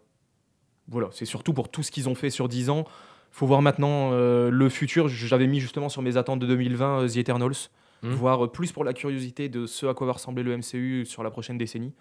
voilà, 0.89 1.07
c'est 1.11 1.25
surtout 1.25 1.53
pour 1.53 1.69
tout 1.69 1.83
ce 1.83 1.91
qu'ils 1.91 2.09
ont 2.09 2.15
fait 2.15 2.29
sur 2.29 2.47
10 2.49 2.69
ans. 2.69 2.85
faut 3.31 3.45
voir 3.47 3.61
maintenant 3.61 4.11
euh, 4.13 4.49
le 4.49 4.69
futur. 4.69 5.07
J'avais 5.07 5.47
mis 5.47 5.59
justement 5.59 5.87
sur 5.89 6.01
mes 6.01 6.17
attentes 6.17 6.39
de 6.39 6.47
2020 6.47 7.01
euh, 7.03 7.07
The 7.07 7.17
Eternals. 7.17 7.69
Hmm. 8.01 8.11
Voir 8.11 8.45
euh, 8.45 8.47
plus 8.51 8.71
pour 8.71 8.83
la 8.83 8.93
curiosité 8.93 9.49
de 9.49 9.65
ce 9.67 9.85
à 9.85 9.93
quoi 9.93 10.07
va 10.07 10.13
ressembler 10.13 10.41
le 10.43 10.55
MCU 10.57 11.05
sur 11.05 11.21
la 11.23 11.29
prochaine 11.31 11.57
décennie. 11.57 11.93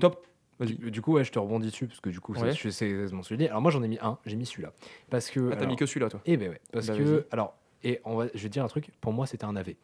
Top. 0.00 0.24
Du, 0.60 0.90
du 0.90 1.00
coup, 1.00 1.12
ouais, 1.12 1.22
je 1.22 1.30
te 1.30 1.38
rebondis 1.38 1.68
dessus, 1.68 1.86
parce 1.86 2.00
que 2.00 2.10
du 2.10 2.18
coup, 2.18 2.34
Ouais. 2.34 2.52
c'est 2.70 3.12
mon 3.12 3.22
sujet. 3.22 3.48
Alors 3.48 3.62
moi, 3.62 3.70
j'en 3.70 3.80
ai 3.84 3.88
mis 3.88 3.98
un, 4.02 4.18
j'ai 4.26 4.34
mis 4.34 4.44
celui-là. 4.44 4.72
Parce 5.08 5.30
que... 5.30 5.50
Ah, 5.52 5.56
t'as 5.56 5.66
mis 5.66 5.76
que 5.76 5.86
celui-là, 5.86 6.08
toi 6.08 6.20
Eh 6.26 6.36
ben 6.36 6.50
ouais, 6.50 6.60
parce 6.72 6.88
Bah, 6.88 6.96
que 6.96 7.26
alors 7.30 7.54
et 7.84 8.00
on 8.04 8.16
va, 8.16 8.26
je 8.34 8.42
vais 8.42 8.48
te 8.48 8.52
dire 8.52 8.64
un 8.64 8.68
truc. 8.68 8.90
Pour 9.00 9.12
moi, 9.12 9.26
c'était 9.26 9.44
un 9.44 9.54
AV. 9.54 9.74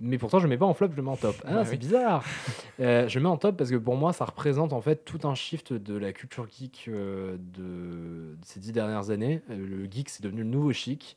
Mais 0.00 0.18
pourtant, 0.18 0.38
je 0.38 0.46
mets 0.46 0.58
pas 0.58 0.66
en 0.66 0.74
flop, 0.74 0.88
je 0.90 0.96
le 0.96 1.02
mets 1.02 1.10
en 1.10 1.16
top. 1.16 1.36
Ah, 1.46 1.64
c'est 1.64 1.72
oui. 1.72 1.78
bizarre. 1.78 2.24
Euh, 2.80 3.06
je 3.06 3.18
le 3.18 3.22
mets 3.22 3.28
en 3.28 3.36
top 3.36 3.56
parce 3.56 3.70
que 3.70 3.76
pour 3.76 3.96
moi, 3.96 4.12
ça 4.12 4.24
représente 4.24 4.72
en 4.72 4.80
fait 4.80 5.04
tout 5.04 5.20
un 5.28 5.34
shift 5.34 5.72
de 5.72 5.94
la 5.94 6.12
culture 6.12 6.48
geek 6.50 6.86
euh, 6.88 7.36
de, 7.38 8.36
ces 8.44 8.58
dix 8.58 8.72
dernières 8.72 9.10
années. 9.10 9.42
Euh, 9.50 9.56
Le 9.56 9.88
geek, 9.88 10.08
c'est 10.08 10.22
devenu 10.22 10.42
le 10.42 10.48
nouveau 10.48 10.72
chic. 10.72 11.16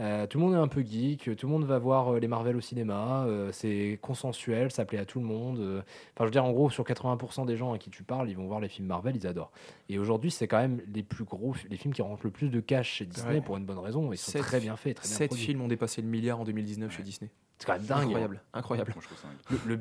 Euh, 0.00 0.26
tout 0.26 0.38
le 0.38 0.44
monde 0.44 0.54
est 0.54 0.58
un 0.58 0.66
peu 0.66 0.82
geek, 0.82 1.36
tout 1.36 1.46
le 1.46 1.52
monde 1.52 1.64
va 1.64 1.78
voir 1.78 2.14
euh, 2.14 2.18
les 2.18 2.26
Marvel 2.26 2.56
au 2.56 2.60
cinéma, 2.60 3.24
euh, 3.26 3.50
c'est 3.52 3.98
consensuel, 4.02 4.72
ça 4.72 4.84
plaît 4.84 4.98
à 4.98 5.04
tout 5.04 5.20
le 5.20 5.24
monde. 5.24 5.60
Enfin, 5.60 6.20
je 6.20 6.24
veux 6.24 6.30
dire, 6.30 6.44
en 6.44 6.52
gros, 6.52 6.68
sur 6.68 6.84
80% 6.84 7.46
des 7.46 7.56
gens 7.56 7.72
à 7.72 7.78
qui 7.78 7.90
tu 7.90 8.02
parles, 8.02 8.28
ils 8.28 8.36
vont 8.36 8.46
voir 8.46 8.58
les 8.58 8.68
films 8.68 8.88
Marvel, 8.88 9.14
ils 9.14 9.26
adorent. 9.26 9.52
Et 9.90 9.98
aujourd'hui, 9.98 10.30
c'est 10.30 10.48
quand 10.48 10.58
même 10.60 10.80
les 10.94 11.02
plus 11.02 11.24
gros, 11.24 11.54
les 11.68 11.76
films 11.76 11.92
qui 11.92 12.00
rentrent 12.02 12.24
le 12.24 12.30
plus 12.30 12.48
de 12.48 12.60
cash 12.60 12.90
chez 12.90 13.04
Disney 13.04 13.34
Ouais. 13.34 13.40
pour 13.42 13.56
une 13.58 13.66
bonne 13.66 13.78
raison. 13.78 14.12
Ils 14.12 14.16
sont 14.16 14.32
Sept 14.32 14.42
très 14.42 14.60
bien 14.60 14.76
faits, 14.76 14.96
très 14.96 15.06
bien 15.08 15.16
Sept 15.16 15.28
produits. 15.28 15.44
films 15.46 15.60
ont 15.60 15.68
dépassé 15.68 16.00
le 16.00 16.08
milliard 16.08 16.40
en 16.40 16.44
2019 16.44 16.90
chez 16.96 17.02
Disney. 17.02 17.30
C'est 17.58 17.66
quand 17.66 17.74
même 17.74 17.82
dingue. 17.84 18.02
Incroyable, 18.06 18.42
incroyable. 18.52 18.92
Dingue. 18.94 19.58
Le, 19.66 19.74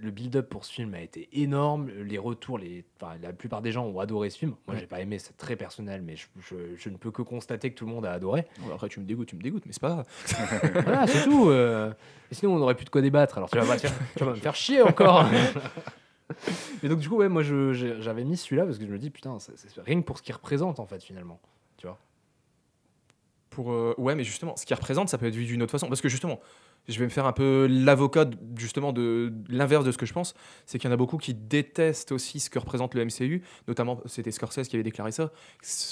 le 0.00 0.10
build-up, 0.10 0.48
pour 0.48 0.64
ce 0.64 0.72
film 0.72 0.92
a 0.94 1.00
été 1.00 1.28
énorme. 1.32 1.88
Les 2.02 2.18
retours, 2.18 2.58
les, 2.58 2.84
enfin, 3.00 3.14
la 3.22 3.32
plupart 3.32 3.62
des 3.62 3.70
gens 3.72 3.84
ont 3.86 4.00
adoré 4.00 4.28
ce 4.30 4.38
film. 4.38 4.54
Moi, 4.66 4.74
Ouais. 4.74 4.80
j'ai 4.80 4.86
pas 4.88 5.00
aimé, 5.00 5.18
c'est 5.20 5.36
très 5.36 5.54
personnel, 5.54 6.02
mais 6.02 6.16
je, 6.16 6.26
je- 6.40 6.74
je 6.76 6.88
ne 6.88 6.96
peux 6.96 7.10
que 7.12 7.22
constater 7.22 7.70
que 7.70 7.76
tout 7.76 7.86
le 7.86 7.92
monde 7.92 8.06
a 8.06 8.12
adoré. 8.12 8.44
Après, 8.72 8.88
tu 8.88 8.98
me 9.00 9.04
dégoûtes, 9.04 9.28
tu 9.28 9.36
me 9.36 9.42
dégoûtes, 9.42 9.66
mais 9.66 9.72
c'est 9.72 9.80
pas 9.80 10.02
voilà, 10.82 11.06
c'est 11.06 11.24
tout. 11.24 11.48
euh. 11.48 11.92
Et 12.32 12.34
sinon, 12.34 12.54
on 12.56 12.58
n'aurait 12.58 12.74
plus 12.74 12.86
de 12.86 12.90
quoi 12.90 13.02
débattre. 13.02 13.36
Alors, 13.38 13.50
tu 13.50 13.56
vas, 13.58 13.64
pas 13.66 13.76
te 13.76 13.82
faire, 13.82 13.92
tu 14.16 14.24
vas 14.24 14.30
me 14.30 14.36
faire 14.36 14.56
chier 14.56 14.82
encore. 14.82 15.26
Mais 16.82 16.88
donc, 16.88 16.98
du 16.98 17.08
coup, 17.08 17.16
ouais, 17.16 17.28
moi, 17.28 17.42
j'avais 17.42 18.24
mis 18.24 18.36
celui-là 18.36 18.64
parce 18.64 18.78
que 18.78 18.86
je 18.86 18.90
me 18.90 18.98
dis, 18.98 19.10
putain, 19.10 19.36
rien 19.84 20.00
que 20.00 20.06
pour 20.06 20.18
ce 20.18 20.22
qu'il 20.22 20.34
représente, 20.34 20.80
en 20.80 20.86
fait, 20.86 21.02
finalement. 21.02 21.40
Tu 21.76 21.86
vois 21.86 21.98
Pour, 23.50 23.72
euh, 23.72 23.94
ouais, 23.98 24.14
mais 24.14 24.24
justement, 24.24 24.56
ce 24.56 24.66
qu'il 24.66 24.76
représente, 24.76 25.08
ça 25.08 25.18
peut 25.18 25.26
être 25.26 25.34
vu 25.34 25.44
d'une 25.44 25.62
autre 25.62 25.72
façon. 25.72 25.88
Parce 25.88 26.00
que 26.00 26.08
justement, 26.08 26.40
je 26.88 26.98
vais 26.98 27.04
me 27.04 27.10
faire 27.10 27.26
un 27.26 27.32
peu 27.32 27.66
l'avocat 27.68 28.26
justement 28.56 28.92
de 28.92 29.32
l'inverse 29.48 29.84
de 29.84 29.92
ce 29.92 29.98
que 29.98 30.06
je 30.06 30.12
pense. 30.12 30.34
C'est 30.66 30.78
qu'il 30.78 30.88
y 30.88 30.90
en 30.90 30.94
a 30.94 30.96
beaucoup 30.96 31.18
qui 31.18 31.34
détestent 31.34 32.12
aussi 32.12 32.40
ce 32.40 32.50
que 32.50 32.58
représente 32.58 32.94
le 32.94 33.04
MCU. 33.04 33.42
Notamment, 33.68 34.00
c'était 34.06 34.30
Scorsese 34.30 34.68
qui 34.68 34.76
avait 34.76 34.84
déclaré 34.84 35.12
ça. 35.12 35.32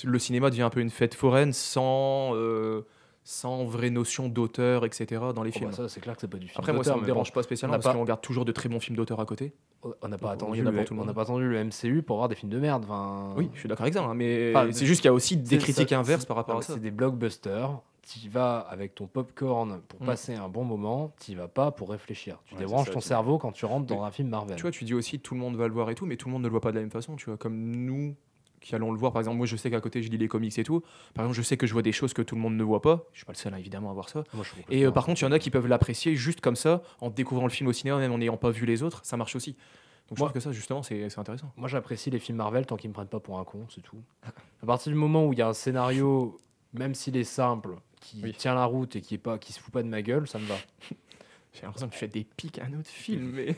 Le 0.04 0.18
cinéma 0.18 0.50
devient 0.50 0.62
un 0.62 0.70
peu 0.70 0.80
une 0.80 0.90
fête 0.90 1.14
foraine 1.14 1.52
sans, 1.52 2.34
euh, 2.34 2.82
sans 3.26 3.64
vraie 3.64 3.88
notion 3.90 4.28
d'auteur, 4.28 4.84
etc. 4.84 5.20
dans 5.34 5.42
les 5.42 5.50
Oh, 5.54 5.58
films. 5.58 5.70
bah, 5.70 5.76
Ça, 5.76 5.88
c'est 5.88 6.00
clair 6.00 6.14
que 6.14 6.20
c'est 6.20 6.28
pas 6.28 6.36
du 6.38 6.46
film. 6.46 6.58
Après, 6.58 6.72
moi, 6.74 6.84
ça 6.84 6.94
me 6.94 7.00
bon, 7.00 7.06
dérange 7.06 7.32
pas 7.32 7.42
spécialement 7.42 7.76
parce 7.76 7.86
pas- 7.86 7.94
qu'on 7.94 8.02
regarde 8.02 8.20
toujours 8.20 8.44
de 8.44 8.52
très 8.52 8.68
bons 8.68 8.80
films 8.80 8.96
d'auteur 8.96 9.18
à 9.18 9.24
côté. 9.24 9.54
On 10.02 10.08
n'a 10.08 10.18
pas, 10.18 10.32
attendu 10.32 10.62
le- 10.62 10.70
pour 10.72 10.84
tout 10.84 10.92
le 10.94 10.98
on 10.98 11.02
monde. 11.02 11.08
n'a 11.08 11.14
pas 11.14 11.22
attendu 11.22 11.48
le 11.48 11.56
MCU 11.64 12.02
pour 12.02 12.16
voir 12.18 12.28
des 12.28 12.34
films 12.34 12.50
de 12.52 12.58
merde. 12.58 12.84
Enfin, 12.84 13.32
Oui, 13.36 13.48
je 13.54 13.60
suis 13.60 13.68
d'accord 13.68 13.84
avec 13.84 13.94
ça, 13.94 14.02
hein, 14.04 14.14
mais 14.14 14.52
Enfin, 14.54 14.68
c'est 14.72 14.86
juste 14.86 15.00
qu'il 15.00 15.08
y 15.08 15.10
a 15.10 15.14
aussi 15.14 15.36
des 15.38 15.56
critiques 15.58 15.88
ça- 15.88 15.98
inverses 15.98 16.26
par 16.26 16.36
rapport 16.36 16.54
non, 16.54 16.60
à 16.60 16.62
ça. 16.62 16.74
C'est 16.74 16.80
des 16.80 16.90
blockbusters. 16.90 17.80
Tu 18.06 18.28
vas 18.28 18.58
avec 18.58 18.94
ton 18.94 19.06
popcorn 19.06 19.80
pour 19.88 20.02
Mm. 20.02 20.04
passer 20.04 20.34
un 20.34 20.48
bon 20.50 20.64
moment. 20.64 21.14
Tu 21.20 21.34
vas 21.34 21.48
pas 21.48 21.70
pour 21.70 21.88
réfléchir. 21.88 22.36
Tu 22.44 22.52
Ouais, 22.54 22.60
débranches 22.60 22.90
ton 22.90 23.00
cerveau 23.00 23.38
quand 23.38 23.52
tu 23.52 23.64
rentres 23.64 23.86
dans 23.86 24.02
un 24.02 24.10
film 24.10 24.28
Marvel. 24.28 24.56
Tu 24.56 24.62
vois, 24.62 24.70
tu 24.70 24.84
dis 24.84 24.92
aussi 24.92 25.18
tout 25.20 25.32
le 25.32 25.40
monde 25.40 25.56
va 25.56 25.66
le 25.66 25.72
voir 25.72 25.88
et 25.88 25.94
tout, 25.94 26.04
mais 26.04 26.16
tout 26.18 26.28
le 26.28 26.32
monde 26.34 26.42
ne 26.42 26.48
le 26.48 26.50
voit 26.50 26.60
pas 26.60 26.70
de 26.70 26.76
la 26.76 26.82
même 26.82 26.90
façon, 26.90 27.16
tu 27.16 27.24
vois. 27.30 27.38
Comme 27.38 27.56
nous 27.56 28.14
qui 28.64 28.74
allons 28.74 28.90
le 28.92 28.98
voir, 28.98 29.12
par 29.12 29.20
exemple, 29.20 29.36
moi 29.36 29.46
je 29.46 29.56
sais 29.56 29.70
qu'à 29.70 29.80
côté 29.80 30.02
je 30.02 30.08
lis 30.10 30.18
les 30.18 30.26
comics 30.28 30.58
et 30.58 30.64
tout. 30.64 30.80
Par 31.14 31.24
exemple, 31.24 31.36
je 31.36 31.42
sais 31.42 31.56
que 31.56 31.66
je 31.66 31.72
vois 31.72 31.82
des 31.82 31.92
choses 31.92 32.12
que 32.14 32.22
tout 32.22 32.34
le 32.34 32.40
monde 32.40 32.56
ne 32.56 32.64
voit 32.64 32.80
pas. 32.82 33.04
Je 33.12 33.18
suis 33.18 33.26
pas 33.26 33.32
le 33.32 33.38
seul 33.38 33.52
hein, 33.54 33.58
évidemment 33.58 33.90
à 33.90 33.92
voir 33.92 34.08
ça. 34.08 34.24
Moi, 34.32 34.44
je 34.44 34.74
Et 34.74 34.84
euh, 34.86 34.90
par 34.90 35.04
contre, 35.04 35.20
il 35.20 35.24
y 35.24 35.28
en 35.28 35.32
a 35.32 35.38
qui 35.38 35.50
peuvent 35.50 35.66
l'apprécier 35.68 36.16
juste 36.16 36.40
comme 36.40 36.56
ça, 36.56 36.82
en 37.00 37.10
découvrant 37.10 37.44
le 37.44 37.50
film 37.52 37.68
au 37.68 37.72
cinéma, 37.72 37.98
même 37.98 38.10
en 38.12 38.18
n'ayant 38.18 38.36
pas 38.38 38.50
vu 38.50 38.66
les 38.66 38.82
autres. 38.82 39.00
Ça 39.04 39.16
marche 39.16 39.36
aussi. 39.36 39.52
Donc 40.08 40.18
je 40.18 40.22
Moi- 40.22 40.28
trouve 40.28 40.32
que 40.32 40.40
ça, 40.40 40.52
justement, 40.52 40.82
c'est 40.82 41.08
c'est 41.10 41.18
intéressant. 41.20 41.52
Moi, 41.56 41.68
j'apprécie 41.68 42.10
les 42.10 42.18
films 42.18 42.38
Marvel 42.38 42.66
tant 42.66 42.76
qu'ils 42.76 42.88
me 42.90 42.94
prennent 42.94 43.06
pas 43.08 43.20
pour 43.20 43.38
un 43.38 43.44
con, 43.44 43.66
c'est 43.74 43.82
tout. 43.82 44.02
À 44.62 44.66
partir 44.66 44.90
du 44.92 44.98
moment 44.98 45.26
où 45.26 45.32
il 45.34 45.38
y 45.38 45.42
a 45.42 45.48
un 45.48 45.52
scénario, 45.52 46.38
même 46.72 46.94
s'il 46.94 47.16
est 47.18 47.24
simple, 47.24 47.76
qui 48.00 48.20
Oui. 48.22 48.32
tient 48.32 48.54
la 48.54 48.64
route 48.64 48.96
et 48.96 49.00
qui 49.02 49.14
est 49.14 49.18
pas, 49.18 49.38
qui 49.38 49.52
se 49.52 49.60
fout 49.60 49.72
pas 49.72 49.82
de 49.82 49.88
ma 49.88 50.00
gueule, 50.02 50.26
ça 50.26 50.38
me 50.38 50.46
va. 50.46 50.54
J'ai 51.54 51.62
l'impression 51.62 51.86
que 51.88 51.92
tu 51.92 51.98
fais 51.98 52.08
des 52.08 52.24
pics 52.36 52.58
à 52.58 52.64
un 52.64 52.78
autre 52.78 52.88
film, 52.90 53.32
mais. 53.34 53.54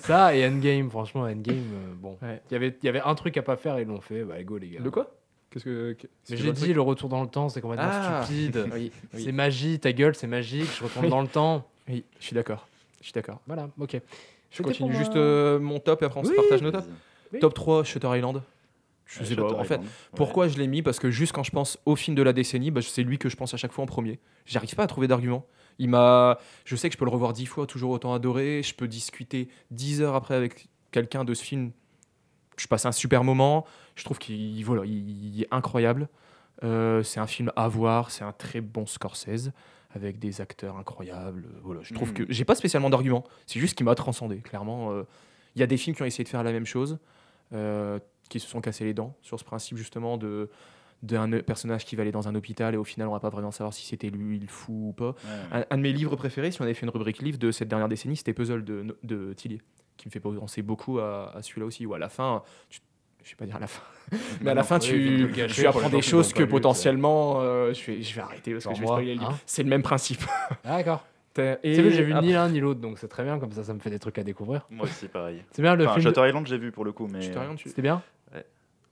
ça 0.00 0.34
et 0.34 0.46
Endgame, 0.46 0.90
franchement, 0.90 1.22
Endgame, 1.22 1.56
euh, 1.56 1.94
bon, 1.96 2.16
il 2.22 2.26
Ouais. 2.28 2.42
y 2.50 2.54
avait, 2.54 2.76
il 2.82 2.86
y 2.86 2.88
avait 2.88 3.00
un 3.00 3.14
truc 3.14 3.36
à 3.36 3.42
pas 3.42 3.56
faire 3.56 3.78
et 3.78 3.82
ils 3.82 3.88
l'ont 3.88 4.00
fait. 4.00 4.24
Bah, 4.24 4.42
go 4.42 4.58
les 4.58 4.68
gars. 4.70 4.80
De 4.80 4.90
quoi? 4.90 5.14
Qu'est-ce 5.50 5.64
que. 5.64 5.96
j'ai 6.28 6.52
dit 6.52 6.74
le 6.74 6.80
retour 6.80 7.08
dans 7.08 7.22
le 7.22 7.28
temps, 7.28 7.48
c'est 7.48 7.60
complètement 7.60 7.88
Ah. 7.90 8.22
stupide. 8.24 8.66
Oui, 8.74 8.90
oui. 9.14 9.22
C'est 9.24 9.32
magie, 9.32 9.78
ta 9.78 9.92
gueule, 9.92 10.14
c'est 10.14 10.26
magique. 10.26 10.68
Je 10.78 10.84
retourne 10.84 11.04
Oui. 11.06 11.10
dans 11.10 11.22
le 11.22 11.28
temps. 11.28 11.66
Oui, 11.88 12.04
je 12.18 12.24
suis 12.24 12.34
d'accord. 12.34 12.66
Je 13.00 13.04
suis 13.04 13.12
d'accord. 13.12 13.40
Voilà, 13.46 13.68
ok. 13.78 14.00
Je 14.50 14.62
continue 14.62 14.94
juste 14.94 15.14
euh, 15.16 15.58
mon 15.60 15.78
top 15.78 16.02
et 16.02 16.06
après 16.06 16.20
on 16.20 16.24
se 16.24 16.32
partage 16.32 16.62
nos 16.62 16.72
tops. 16.72 16.88
Top 17.40 17.54
3, 17.54 17.84
Shutter 17.84 18.08
Island. 18.16 18.42
Je 19.06 19.22
sais 19.22 19.36
pas, 19.36 19.52
en 19.54 19.62
fait. 19.64 19.80
Pourquoi 20.16 20.48
je 20.48 20.58
l'ai 20.58 20.66
mis? 20.66 20.82
Parce 20.82 20.98
que 20.98 21.10
juste 21.12 21.32
quand 21.32 21.44
je 21.44 21.52
pense 21.52 21.78
au 21.86 21.94
film 21.94 22.16
de 22.16 22.22
la 22.22 22.32
décennie, 22.32 22.72
bah, 22.72 22.80
c'est 22.82 23.04
lui 23.04 23.18
que 23.18 23.28
je 23.28 23.36
pense 23.36 23.54
à 23.54 23.56
chaque 23.56 23.70
fois 23.72 23.84
en 23.84 23.86
premier. 23.86 24.18
J'arrive 24.46 24.74
pas 24.74 24.82
à 24.82 24.86
trouver 24.88 25.06
d'argument. 25.06 25.44
Il 25.78 25.88
m'a, 25.90 26.38
je 26.64 26.74
sais 26.76 26.88
que 26.88 26.94
je 26.94 26.98
peux 26.98 27.04
le 27.04 27.10
revoir 27.10 27.32
dix 27.32 27.46
fois, 27.46 27.66
toujours 27.66 27.90
autant 27.90 28.14
adoré. 28.14 28.62
Je 28.62 28.74
peux 28.74 28.88
discuter 28.88 29.48
dix 29.70 30.00
heures 30.00 30.14
après 30.14 30.34
avec 30.34 30.68
quelqu'un 30.90 31.24
de 31.24 31.34
ce 31.34 31.42
film. 31.44 31.70
Je 32.56 32.66
passe 32.66 32.86
un 32.86 32.92
super 32.92 33.24
moment. 33.24 33.66
Je 33.94 34.04
trouve 34.04 34.18
qu'il 34.18 34.64
voilà, 34.64 34.84
il, 34.86 35.34
il 35.36 35.42
est 35.42 35.48
incroyable. 35.50 36.08
Euh, 36.64 37.02
c'est 37.02 37.20
un 37.20 37.26
film 37.26 37.52
à 37.56 37.68
voir. 37.68 38.10
C'est 38.10 38.24
un 38.24 38.32
très 38.32 38.60
bon 38.62 38.86
Scorsese 38.86 39.50
avec 39.94 40.18
des 40.18 40.40
acteurs 40.40 40.76
incroyables. 40.78 41.44
Voilà, 41.62 41.80
je 41.82 41.92
trouve 41.94 42.10
Mm. 42.10 42.14
que 42.14 42.24
j'ai 42.30 42.44
pas 42.44 42.54
spécialement 42.54 42.90
d'argument. 42.90 43.24
C'est 43.46 43.60
juste 43.60 43.76
qu'il 43.76 43.84
m'a 43.84 43.94
transcendé. 43.94 44.38
Clairement, 44.38 44.92
euh, 44.92 45.02
il 45.54 45.60
y 45.60 45.62
a 45.62 45.66
des 45.66 45.76
films 45.76 45.94
qui 45.96 46.02
ont 46.02 46.06
essayé 46.06 46.24
de 46.24 46.28
faire 46.28 46.42
la 46.42 46.52
même 46.52 46.66
chose, 46.66 46.98
euh, 47.52 47.98
qui 48.28 48.40
se 48.40 48.46
sont 48.48 48.60
cassés 48.60 48.84
les 48.84 48.94
dents 48.94 49.14
sur 49.22 49.38
ce 49.38 49.44
principe 49.44 49.76
justement 49.76 50.16
de 50.16 50.50
d'un 51.02 51.30
personnage 51.40 51.84
qui 51.84 51.94
va 51.96 52.02
aller 52.02 52.12
dans 52.12 52.26
un 52.28 52.34
hôpital 52.34 52.74
et 52.74 52.76
au 52.76 52.84
final 52.84 53.06
on 53.08 53.12
va 53.12 53.20
pas 53.20 53.28
vraiment 53.28 53.50
savoir 53.50 53.72
si 53.74 53.84
c'était 53.86 54.10
lui 54.10 54.38
le 54.38 54.46
fou 54.48 54.88
ou 54.88 54.92
pas. 54.92 55.10
Ouais. 55.10 55.14
Un, 55.60 55.64
un 55.70 55.76
de 55.76 55.82
mes 55.82 55.92
livres 55.92 56.16
préférés, 56.16 56.50
si 56.50 56.60
on 56.60 56.64
avait 56.64 56.74
fait 56.74 56.86
une 56.86 56.90
rubrique 56.90 57.20
livre 57.22 57.38
de 57.38 57.50
cette 57.50 57.68
dernière 57.68 57.88
décennie, 57.88 58.16
c'était 58.16 58.32
Puzzle 58.32 58.64
de, 58.64 58.96
de 59.02 59.32
Tillier, 59.34 59.60
qui 59.96 60.08
me 60.08 60.10
fait 60.10 60.20
penser 60.20 60.62
beaucoup 60.62 60.98
à, 60.98 61.32
à 61.36 61.42
celui-là 61.42 61.66
aussi, 61.66 61.84
où 61.86 61.94
à 61.94 61.98
la 61.98 62.08
fin, 62.08 62.42
tu- 62.70 62.80
je 63.24 63.30
vais 63.32 63.36
pas 63.36 63.46
dire 63.46 63.56
à 63.56 63.60
la 63.60 63.66
fin, 63.66 63.82
mais 64.40 64.50
à 64.50 64.54
la 64.54 64.62
non, 64.62 64.66
fin 64.66 64.78
oui, 64.78 65.28
tu, 65.34 65.46
tu 65.48 65.66
apprends 65.66 65.90
des 65.90 66.00
choses 66.02 66.32
que 66.32 66.42
lu, 66.44 66.48
potentiellement, 66.48 67.40
euh, 67.40 67.74
je, 67.74 67.84
vais, 67.90 68.02
je 68.02 68.14
vais 68.14 68.20
arrêter 68.22 68.52
parce 68.52 68.64
Genre 68.64 68.72
que 68.72 68.76
je 68.78 68.82
vais 68.82 68.86
moi, 68.86 68.96
spoiler 68.96 69.14
le 69.14 69.20
livre. 69.20 69.32
hein. 69.32 69.38
C'est 69.46 69.62
le 69.64 69.68
même 69.68 69.82
principe. 69.82 70.22
Ah, 70.64 70.76
d'accord. 70.78 71.04
Et 71.38 71.58
Tu 71.62 71.74
sais 71.74 71.82
que 71.82 71.90
j'ai 71.90 72.02
vu 72.04 72.12
après- 72.14 72.24
ni 72.26 72.32
l'un 72.32 72.48
ni 72.48 72.60
l'autre, 72.60 72.80
donc 72.80 72.98
c'est 72.98 73.08
très 73.08 73.22
bien, 73.22 73.38
comme 73.38 73.52
ça, 73.52 73.62
ça 73.62 73.74
me 73.74 73.78
fait 73.78 73.90
des 73.90 73.98
trucs 73.98 74.16
à 74.18 74.22
découvrir. 74.24 74.66
Moi 74.70 74.84
aussi, 74.84 75.06
pareil. 75.08 75.42
C'est 75.50 75.60
bien 75.60 75.74
le 75.76 75.84
Enfin, 75.84 75.96
film. 76.00 76.06
Shutter 76.06 76.26
Island, 76.28 76.46
j'ai 76.46 76.56
vu 76.56 76.72
pour 76.72 76.84
le 76.86 76.92
coup, 76.92 77.08
mais. 77.12 77.20
Shutter 77.20 77.40
Island, 77.40 77.58
tu- 77.58 77.68
C'était 77.68 77.82
bien 77.82 78.00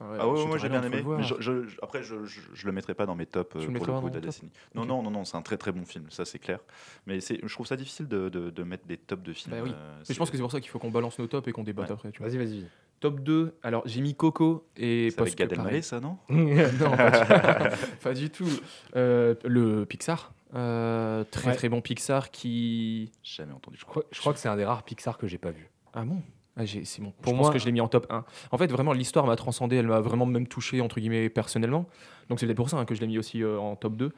Ouais, 0.00 0.16
Ah 0.20 0.28
ouais, 0.28 0.40
je 0.42 0.46
moi 0.46 0.58
j'ai 0.58 0.68
bien 0.68 0.82
aimé. 0.82 0.96
le 0.96 1.02
voir. 1.02 1.18
mais 1.18 1.24
je, 1.24 1.34
je- 1.38 1.66
je- 1.68 1.76
après, 1.82 2.02
je, 2.02 2.24
je, 2.24 2.40
je 2.52 2.66
le 2.66 2.72
mettrai 2.72 2.94
pas 2.94 3.06
dans 3.06 3.14
mes 3.14 3.26
tops 3.26 3.54
euh, 3.56 3.66
pour 3.72 3.86
le 3.86 4.00
coup 4.00 4.10
de 4.10 4.14
la 4.16 4.20
décennie. 4.20 4.50
Non, 4.74 4.84
non, 4.84 5.02
non, 5.02 5.10
non, 5.10 5.24
c'est 5.24 5.36
un 5.36 5.42
très 5.42 5.56
très 5.56 5.70
bon 5.72 5.84
film, 5.84 6.06
ça 6.10 6.24
c'est 6.24 6.38
clair. 6.40 6.58
Mais 7.06 7.20
c'est, 7.20 7.38
je 7.42 7.52
trouve 7.54 7.66
ça 7.66 7.76
difficile 7.76 8.08
de, 8.08 8.28
de, 8.28 8.50
de 8.50 8.62
mettre 8.64 8.86
des 8.86 8.96
tops 8.96 9.22
de 9.22 9.32
films. 9.32 9.54
Bah 9.56 9.62
oui. 9.62 9.70
euh, 9.74 10.02
Mais 10.08 10.14
je 10.14 10.18
pense 10.18 10.30
que 10.30 10.36
c'est 10.36 10.42
pour 10.42 10.50
ça 10.52 10.60
qu'il 10.60 10.68
faut 10.70 10.78
qu'on 10.80 10.90
balance 10.90 11.18
nos 11.18 11.26
tops 11.28 11.46
et 11.48 11.52
qu'on 11.52 11.62
débatte 11.64 11.88
Ouais. 11.90 11.94
après. 11.94 12.12
Vas-y, 12.18 12.36
vas-y. 12.38 12.64
Top 13.00 13.20
2, 13.20 13.54
alors 13.62 13.82
j'ai 13.86 14.00
mis 14.00 14.14
Coco 14.14 14.66
et 14.76 15.10
c'est 15.10 15.20
avec 15.20 15.36
Gad 15.36 15.52
Elmaleh, 15.52 15.82
ça, 15.82 16.00
non 16.00 16.16
non, 16.30 16.96
pas 16.96 17.10
du, 17.10 17.76
pas 18.02 18.14
du 18.14 18.30
tout. 18.30 18.48
Euh, 18.96 19.34
le 19.44 19.84
Pixar, 19.84 20.32
euh, 20.54 21.22
très 21.30 21.50
Ouais. 21.50 21.56
très 21.56 21.68
bon 21.68 21.80
Pixar 21.82 22.30
qui. 22.30 23.12
Jamais 23.22 23.52
entendu. 23.52 23.76
Je 23.78 23.84
crois, 23.84 24.04
je 24.10 24.18
crois 24.20 24.32
que 24.32 24.38
c'est 24.38 24.48
un 24.48 24.56
des 24.56 24.64
rares 24.64 24.84
Pixar 24.84 25.18
que 25.18 25.26
j'ai 25.26 25.38
pas 25.38 25.50
vu. 25.50 25.68
Ah 25.92 26.04
bon? 26.04 26.22
Ah, 26.56 26.64
j'ai- 26.64 26.84
c'est 26.84 27.02
bon. 27.02 27.12
Pour 27.22 27.32
je 27.32 27.36
moi- 27.36 27.46
pense 27.46 27.52
que 27.54 27.58
je 27.58 27.64
l'ai 27.66 27.72
mis 27.72 27.80
en 27.80 27.88
top 27.88 28.06
1. 28.10 28.24
En 28.52 28.58
fait, 28.58 28.70
vraiment, 28.70 28.92
l'histoire 28.92 29.26
m'a 29.26 29.36
transcendé, 29.36 29.76
elle 29.76 29.86
m'a 29.88 30.00
vraiment 30.00 30.26
même 30.26 30.46
touché, 30.46 30.80
entre 30.80 31.00
guillemets, 31.00 31.28
personnellement. 31.28 31.86
Donc 32.28 32.40
c'est 32.40 32.46
peut-être 32.46 32.56
pour 32.56 32.70
ça 32.70 32.78
hein, 32.78 32.84
que 32.84 32.94
je 32.94 33.00
l'ai 33.00 33.06
mis 33.06 33.18
aussi 33.18 33.42
euh, 33.42 33.58
en 33.58 33.76
top 33.76 33.96
2. 33.96 34.12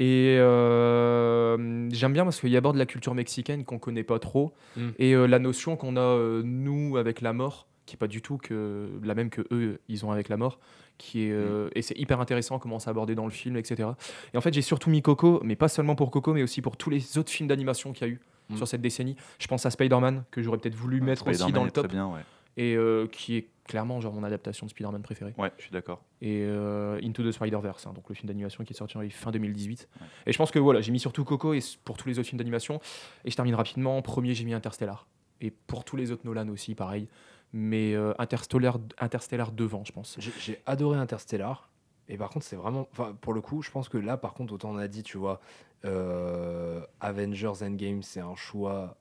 Et 0.00 0.36
euh, 0.40 1.88
j'aime 1.92 2.12
bien 2.12 2.24
parce 2.24 2.40
qu'il 2.40 2.56
aborde 2.56 2.76
la 2.76 2.86
culture 2.86 3.14
mexicaine 3.14 3.64
qu'on 3.64 3.78
connaît 3.78 4.02
pas 4.02 4.18
trop. 4.18 4.52
Mm. 4.76 4.88
Et 4.98 5.14
euh, 5.14 5.26
la 5.26 5.38
notion 5.38 5.76
qu'on 5.76 5.96
a, 5.96 6.18
nous, 6.42 6.96
avec 6.96 7.20
la 7.20 7.32
mort, 7.32 7.66
qui 7.86 7.94
est 7.94 7.98
pas 7.98 8.06
du 8.08 8.22
tout 8.22 8.38
que 8.38 8.88
la 9.02 9.14
même 9.14 9.30
que 9.30 9.42
eux, 9.50 9.78
ils 9.88 10.04
ont 10.04 10.10
avec 10.10 10.28
la 10.28 10.36
mort. 10.36 10.58
Qui 10.96 11.24
est, 11.26 11.32
euh, 11.32 11.68
Et 11.74 11.82
c'est 11.82 11.98
hyper 11.98 12.20
intéressant 12.20 12.58
comment 12.60 12.78
c'est 12.78 12.88
abordé 12.90 13.14
dans 13.16 13.24
le 13.24 13.30
film, 13.32 13.56
etc. 13.56 13.88
Et 14.32 14.36
en 14.36 14.40
fait, 14.40 14.54
j'ai 14.54 14.62
surtout 14.62 14.90
mis 14.90 15.02
Coco, 15.02 15.40
mais 15.42 15.56
pas 15.56 15.68
seulement 15.68 15.96
pour 15.96 16.10
Coco, 16.12 16.32
mais 16.34 16.42
aussi 16.42 16.62
pour 16.62 16.76
tous 16.76 16.88
les 16.90 17.18
autres 17.18 17.30
films 17.30 17.48
d'animation 17.48 17.92
qu'il 17.92 18.06
y 18.06 18.10
a 18.10 18.12
eu 18.12 18.20
Mm. 18.48 18.56
sur 18.56 18.68
cette 18.68 18.80
décennie. 18.80 19.16
Je 19.38 19.46
pense 19.46 19.64
à 19.66 19.70
Spider-Man, 19.70 20.24
que 20.30 20.42
j'aurais 20.42 20.58
peut-être 20.58 20.74
voulu 20.74 21.00
mettre 21.00 21.26
aussi 21.26 21.52
dans 21.52 21.64
le 21.64 21.70
top 21.70 21.88
bien, 21.88 22.06
ouais. 22.06 22.20
et 22.56 22.76
euh, 22.76 23.06
qui 23.06 23.36
est 23.36 23.48
clairement 23.66 24.00
genre 24.00 24.12
mon 24.12 24.24
adaptation 24.24 24.66
de 24.66 24.70
Spider-Man 24.70 25.02
préférée. 25.02 25.34
Ouais, 25.38 25.52
je 25.56 25.62
suis 25.62 25.72
d'accord. 25.72 26.02
Et 26.20 26.42
euh, 26.42 27.00
Into 27.02 27.22
the 27.22 27.32
Spider-Verse, 27.32 27.86
hein, 27.86 27.92
donc 27.94 28.08
le 28.08 28.14
film 28.14 28.28
d'animation 28.28 28.64
qui 28.64 28.72
est 28.72 28.76
sorti 28.76 28.98
en 28.98 29.08
fin 29.10 29.30
2018. 29.30 29.88
Ouais. 30.00 30.06
Et 30.26 30.32
je 30.32 30.38
pense 30.38 30.50
que 30.50 30.58
voilà, 30.58 30.80
j'ai 30.80 30.92
mis 30.92 31.00
surtout 31.00 31.24
Coco 31.24 31.54
et 31.54 31.60
pour 31.84 31.96
tous 31.96 32.08
les 32.08 32.18
autres 32.18 32.28
films 32.28 32.38
d'animation. 32.38 32.80
Et 33.24 33.30
je 33.30 33.36
termine 33.36 33.54
rapidement. 33.54 34.00
Premier, 34.02 34.34
j'ai 34.34 34.44
mis 34.44 34.54
Interstellar. 34.54 35.06
Et 35.40 35.50
pour 35.50 35.84
tous 35.84 35.96
les 35.96 36.10
autres 36.10 36.22
Nolan 36.24 36.48
aussi, 36.48 36.74
pareil. 36.74 37.08
Mais 37.52 37.94
euh, 37.94 38.12
Interstellar, 38.18 38.78
Interstellar 38.98 39.52
devant, 39.52 39.84
je 39.84 39.92
pense. 39.92 40.16
J'ai 40.18 40.60
adoré 40.66 40.98
Interstellar. 40.98 41.70
Et 42.08 42.16
par 42.18 42.30
contre, 42.30 42.44
c'est 42.44 42.56
vraiment. 42.56 42.86
Enfin, 42.92 43.16
pour 43.20 43.32
le 43.32 43.40
coup, 43.40 43.62
je 43.62 43.70
pense 43.70 43.88
que 43.88 43.96
là, 43.98 44.16
par 44.16 44.34
contre, 44.34 44.52
autant 44.52 44.70
on 44.72 44.76
a 44.76 44.88
dit, 44.88 45.02
tu 45.02 45.16
vois, 45.18 45.40
euh, 45.84 46.84
Avengers 47.00 47.62
Endgame, 47.62 48.02
c'est 48.02 48.20
un 48.20 48.34
choix 48.34 48.96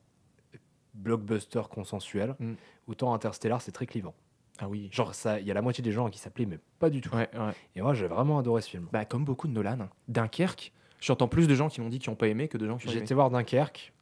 blockbuster 0.94 1.62
consensuel. 1.70 2.36
Mm. 2.39 2.54
Autant 2.88 3.13
Interstellar, 3.13 3.62
c'est 3.62 3.72
très 3.72 3.86
clivant. 3.86 4.13
Ah 4.60 4.70
oui. 4.70 4.89
Genre, 4.92 5.16
ça, 5.16 5.39
il 5.39 5.48
y 5.48 5.52
a 5.52 5.54
la 5.54 5.62
moitié 5.62 5.82
des 5.82 5.92
gens 5.92 6.10
qui 6.10 6.22
plaît, 6.30 6.46
mais 6.46 6.60
pas 6.80 6.89
du 6.89 7.02
tout. 7.02 7.13
Ouais, 7.16 7.30
ouais. 7.36 7.54
Et 7.76 7.82
moi, 7.82 7.94
j'ai 7.94 8.08
vraiment 8.08 8.38
adoré 8.38 8.62
ce 8.62 8.70
film. 8.70 8.88
Bah, 8.92 9.04
comme 9.04 9.26
beaucoup 9.26 9.48
de 9.48 9.54
Nolan. 9.54 9.80
hein. 9.82 9.89
Dunkerque, 10.08 10.72
j'entends 11.02 11.28
plus 11.28 11.48
de 11.48 11.56
gens 11.56 11.70
qui 11.70 11.82
m'ont 11.82 11.89
dit 11.89 11.98
qu'ils 12.00 12.12
n'ont 12.12 12.16
pas 12.16 12.28
aimé 12.28 12.48
que 12.48 12.58
de 12.60 12.68
gens 12.68 12.78
qui 12.78 12.88
ont 12.88 12.92
J'ai 12.92 12.98
aimé. 12.98 13.06
été 13.06 13.13
voir 13.16 13.32
Dunkerque. 13.32 13.94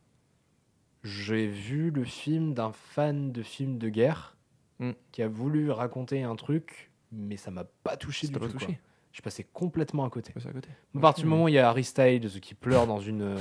J'ai 1.04 1.48
vu 1.48 1.90
le 1.90 2.04
film 2.04 2.54
d'un 2.54 2.72
fan 2.74 3.32
de 3.32 3.42
films 3.42 3.78
de 3.78 3.90
guerre 3.90 4.36
Mm. 4.80 4.92
qui 5.12 5.22
a 5.22 5.28
voulu 5.28 5.70
raconter 5.70 6.24
un 6.24 6.36
truc, 6.36 6.92
mais 7.12 7.38
ça 7.38 7.52
m'a 7.52 7.66
pas 7.84 7.98
touché 7.98 8.26
du 8.28 8.34
tout. 8.34 8.40
pas 8.40 8.48
touché 8.48 8.80
Je 9.12 9.18
suis 9.18 9.22
passé 9.24 9.46
complètement 9.52 10.06
à 10.06 10.10
côté. 10.10 10.34
À 10.38 10.52
côté. 10.52 10.70
À 10.96 11.00
partir 11.00 11.24
du 11.26 11.30
moment 11.30 11.44
où 11.46 11.48
il 11.50 11.54
y 11.54 11.60
a 11.60 11.68
Harry 11.68 11.84
Styles 11.84 12.40
qui 12.42 12.54
pleure 12.54 12.88
dans 12.88 13.00
une 13.00 13.22
euh, 13.24 13.38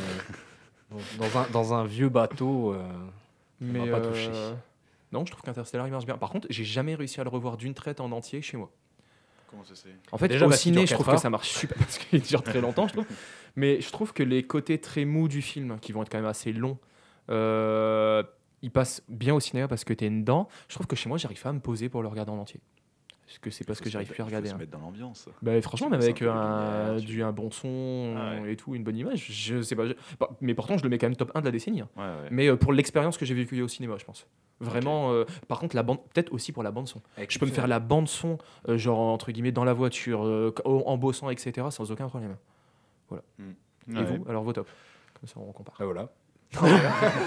dans, 1.19 1.39
un, 1.39 1.47
dans 1.53 1.75
un 1.75 1.85
vieux 1.85 2.09
bateau, 2.09 2.73
euh, 2.73 2.83
m'a 3.61 3.85
Mais 3.85 3.91
pas 3.91 4.01
touché. 4.01 4.31
euh, 4.35 4.53
Non, 5.13 5.25
je 5.25 5.31
trouve 5.31 5.43
qu'Interstellar 5.43 5.87
il 5.87 5.91
marche 5.93 6.07
bien. 6.07 6.19
Par 6.19 6.31
contre, 6.31 6.49
j'ai 6.51 6.65
jamais 6.65 6.95
réussi 6.97 7.21
à 7.21 7.25
le 7.25 7.31
revoir 7.31 7.57
d'une 7.57 7.75
traite 7.75 8.01
en 8.01 8.11
entier 8.11 8.43
chez 8.43 8.57
moi. 8.57 8.71
Comment 9.49 9.65
ça 9.65 9.75
c'est 9.75 9.91
En 10.13 10.19
fait, 10.19 10.29
Déjà, 10.29 10.47
au 10.47 10.53
ciné, 10.53 10.87
je 10.87 10.95
trouve 10.95 11.07
que 11.09 11.17
ça 11.17 11.31
marche 11.31 11.51
super 11.51 11.77
parce 11.79 11.99
qu'il 11.99 12.21
dure 12.23 12.43
très 12.43 12.61
longtemps, 12.61 12.87
je 12.89 12.93
trouve. 12.95 13.07
Mais 13.57 13.81
je 13.81 13.91
trouve 13.91 14.13
que 14.13 14.23
les 14.23 14.43
côtés 14.45 14.81
très 14.81 15.05
mous 15.05 15.29
du 15.29 15.43
film, 15.43 15.79
qui 15.81 15.93
vont 15.93 16.03
être 16.03 16.09
quand 16.11 16.19
même 16.19 16.27
assez 16.27 16.53
longs, 16.53 16.79
euh, 17.31 18.23
ils 18.63 18.71
passent 18.71 19.03
bien 19.09 19.35
au 19.35 19.41
cinéma 19.41 19.69
parce 19.69 19.85
que 19.85 19.93
tu 19.93 20.05
es 20.05 20.11
dedans. 20.11 20.49
Je 20.69 20.75
trouve 20.75 20.87
que 20.87 20.97
chez 20.97 21.09
moi, 21.09 21.19
j'arrive 21.19 21.41
pas 21.43 21.49
à 21.51 21.53
me 21.53 21.61
poser 21.61 21.89
pour 21.89 22.03
le 22.03 22.09
regarder 22.09 22.31
en 22.33 22.39
entier. 22.39 22.61
Est-ce 23.31 23.39
que 23.39 23.51
c'est 23.51 23.65
parce 23.65 23.79
Faut 23.79 23.85
que 23.85 23.89
se 23.91 23.93
j'arrive 23.93 24.09
plus 24.09 24.21
à 24.21 24.25
faut 24.25 24.29
regarder 24.29 24.49
se 24.49 24.55
hein. 24.55 24.59
mettre 24.59 24.73
dans 24.73 24.81
l'ambiance. 24.81 25.29
Bah, 25.41 25.61
franchement, 25.63 25.89
même 25.89 26.01
avec 26.01 26.21
un 26.21 26.97
tu- 26.99 27.05
du, 27.07 27.23
un 27.23 27.31
bon 27.31 27.51
son 27.53 28.15
Ah 28.19 28.41
ouais. 28.43 28.53
et 28.53 28.57
tout, 28.57 28.75
une 28.75 28.83
bonne 28.83 28.97
image, 28.97 29.25
je 29.31 29.63
sais 29.63 29.77
pas. 29.77 29.87
je- 29.87 29.93
bah, 30.19 30.31
Mais 30.41 30.53
pourtant, 30.55 30.77
je 30.77 30.83
le 30.83 30.89
mets 30.89 30.99
quand 30.99 31.07
même 31.07 31.15
top 31.17 31.31
1 31.37 31.41
de 31.41 31.45
la 31.45 31.53
décennie. 31.53 31.81
hein. 31.81 31.89
Ouais, 31.97 32.03
ouais. 32.03 32.29
Mais 32.33 32.49
euh, 32.49 32.57
pour 32.57 32.73
l'expérience 32.73 33.17
que 33.19 33.25
j'ai 33.25 33.35
vécue 33.35 33.63
au 33.63 33.69
cinéma, 33.69 33.97
je 33.99 34.05
pense. 34.05 34.27
Vraiment, 34.59 35.13
euh, 35.13 35.25
par 35.49 35.61
contre, 35.61 35.77
la 35.77 35.83
bande, 35.85 35.99
peut-être 36.13 36.33
aussi 36.33 36.51
pour 36.53 36.63
la 36.65 36.71
bande 36.73 36.89
son. 36.89 37.01
Je 37.29 37.39
peux 37.39 37.47
me 37.47 37.53
faire 37.53 37.69
la 37.69 37.79
bande 37.79 38.09
son, 38.09 38.37
euh, 38.69 38.77
genre 38.77 38.99
entre 38.99 39.31
guillemets 39.31 39.53
dans 39.53 39.65
la 39.65 39.73
voiture, 39.75 40.27
euh, 40.27 40.53
en 40.65 40.99
bossant, 40.99 41.31
etc., 41.31 41.69
sans 41.71 41.91
aucun 41.93 42.09
problème. 42.09 42.37
Et 43.13 43.95
Ouais. 43.97 44.05
vous, 44.05 44.25
alors 44.29 44.43
vos 44.45 44.53
top 44.53 44.69
Comme 45.19 45.29
ça, 45.29 45.35
on 45.39 45.53
compare. 45.53 45.75
Ah, 45.79 45.85
voilà. 45.85 46.09
On 46.61 46.67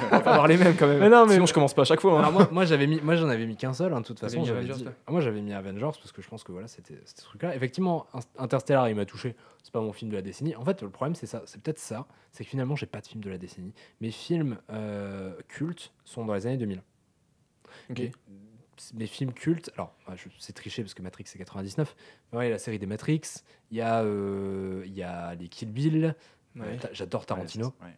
va 0.10 0.20
pas 0.20 0.32
avoir 0.32 0.48
les 0.48 0.58
mêmes 0.58 0.76
quand 0.76 0.88
même. 0.88 1.00
Mais 1.00 1.10
non, 1.10 1.26
mais- 1.26 1.34
Sinon, 1.34 1.46
je 1.46 1.54
commence 1.54 1.74
pas 1.74 1.84
à 1.84 1.86
chaque 1.86 2.02
fois. 2.02 2.14
hein. 2.16 2.20
Alors 2.20 2.32
moi, 2.34 2.50
moi 2.52 2.66
j'avais 2.66 2.88
mis, 2.88 3.00
moi 3.02 3.16
j'en 3.16 3.30
avais 3.30 3.46
mis 3.46 3.56
qu'un 3.56 3.74
seul. 3.74 3.94
hein, 3.94 4.02
de 4.02 4.06
toute 4.06 4.20
T'avais 4.20 4.32
façon, 4.32 4.42
mis 4.42 4.48
j'avais 4.48 4.60
Avengers, 4.60 4.78
dit- 4.80 4.84
toi 4.84 4.94
Ah, 5.08 5.12
moi 5.12 5.22
j'avais 5.22 5.42
mis 5.42 5.54
Avengers 5.54 5.82
parce 6.00 6.12
que 6.12 6.22
je 6.22 6.28
pense 6.28 6.44
que 6.44 6.52
voilà, 6.52 6.68
c'était 6.68 7.00
c'était 7.06 7.22
ce 7.22 7.26
truc-là. 7.28 7.56
Effectivement, 7.56 8.06
In- 8.14 8.44
Interstellar, 8.44 8.90
il 8.90 8.96
m'a 8.96 9.06
touché. 9.06 9.36
C'est 9.64 9.72
pas 9.72 9.80
mon 9.82 9.94
film 9.94 10.12
de 10.12 10.16
la 10.18 10.22
décennie. 10.22 10.56
En 10.56 10.66
fait, 10.66 10.82
le 10.82 10.90
problème 10.90 11.16
c'est 11.16 11.26
ça, 11.28 11.42
c'est 11.46 11.62
peut-être 11.62 11.80
ça, 11.80 12.06
c'est 12.32 12.44
que 12.44 12.50
finalement 12.50 12.76
j'ai 12.76 12.86
pas 12.86 13.00
de 13.02 13.08
film 13.08 13.24
de 13.24 13.30
la 13.30 13.38
décennie. 13.38 13.74
Mes 14.02 14.12
films 14.12 14.58
euh, 14.72 15.34
cultes 15.48 15.94
sont 16.04 16.26
dans 16.26 16.34
les 16.34 16.46
années 16.48 16.58
2000. 16.58 16.82
Ok. 17.92 18.02
Mes 18.96 19.06
films 19.08 19.32
cultes, 19.34 19.72
alors 19.76 19.96
ah, 20.08 20.16
je- 20.16 20.28
c'est 20.40 20.52
triché 20.54 20.82
parce 20.82 20.94
que 20.96 21.02
Matrix 21.04 21.26
c'est 21.28 21.38
99, 21.38 21.96
mais 22.32 22.40
ouais, 22.40 22.46
il 22.46 22.48
y 22.50 22.52
a 22.52 22.56
la 22.56 22.60
série 22.60 22.80
des 22.80 22.88
Matrix, 22.88 23.22
il 23.72 23.78
y 23.78 23.82
a, 23.82 24.02
euh, 24.02 24.82
il 24.86 24.94
y 24.94 25.04
a 25.04 25.36
les 25.36 25.48
Kill 25.48 25.72
Bill, 25.72 26.16
Ouais. 26.56 26.78
J'adore 26.92 27.26
Tarantino. 27.26 27.74
Ouais. 27.82 27.96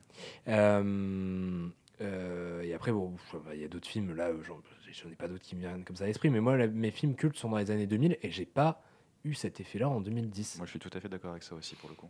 Euh, 0.47 1.67
euh, 2.01 2.61
et 2.61 2.73
après, 2.73 2.91
bon, 2.91 3.15
je- 3.31 3.53
il 3.55 3.61
y 3.61 3.63
a 3.63 3.67
d'autres 3.67 3.87
films, 3.87 4.15
là, 4.15 4.29
j'en 4.43 5.09
ai 5.09 5.15
pas 5.15 5.27
d'autres 5.27 5.43
qui 5.43 5.55
me 5.55 5.61
viennent 5.61 5.83
comme 5.83 5.95
ça 5.95 6.03
à 6.05 6.07
l'esprit, 6.07 6.29
mais 6.29 6.39
moi, 6.39 6.55
mes 6.67 6.91
films 6.91 7.15
cultes 7.15 7.37
sont 7.37 7.49
dans 7.49 7.57
les 7.57 7.71
années 7.71 7.87
2000 7.87 8.17
et 8.21 8.31
j'ai 8.31 8.45
pas 8.45 8.81
eu 9.23 9.33
cet 9.33 9.59
effet-là 9.59 9.89
en 9.89 9.99
2010. 10.01 10.57
Moi, 10.57 10.65
je 10.65 10.71
suis 10.71 10.79
tout 10.79 10.89
à 10.93 10.99
fait 10.99 11.09
d'accord 11.09 11.31
avec 11.31 11.43
ça 11.43 11.55
aussi 11.55 11.75
pour 11.75 11.89
le 11.89 11.95
coup. 11.95 12.09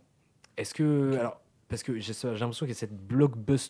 Est-ce 0.56 0.72
que. 0.74 1.16
Alors, 1.18 1.40
parce 1.68 1.82
que 1.82 1.98
j'ai 1.98 2.12
l'impression 2.22 2.66
qu'il 2.66 2.68
y 2.68 2.76
a 2.76 2.78
cette 2.78 2.96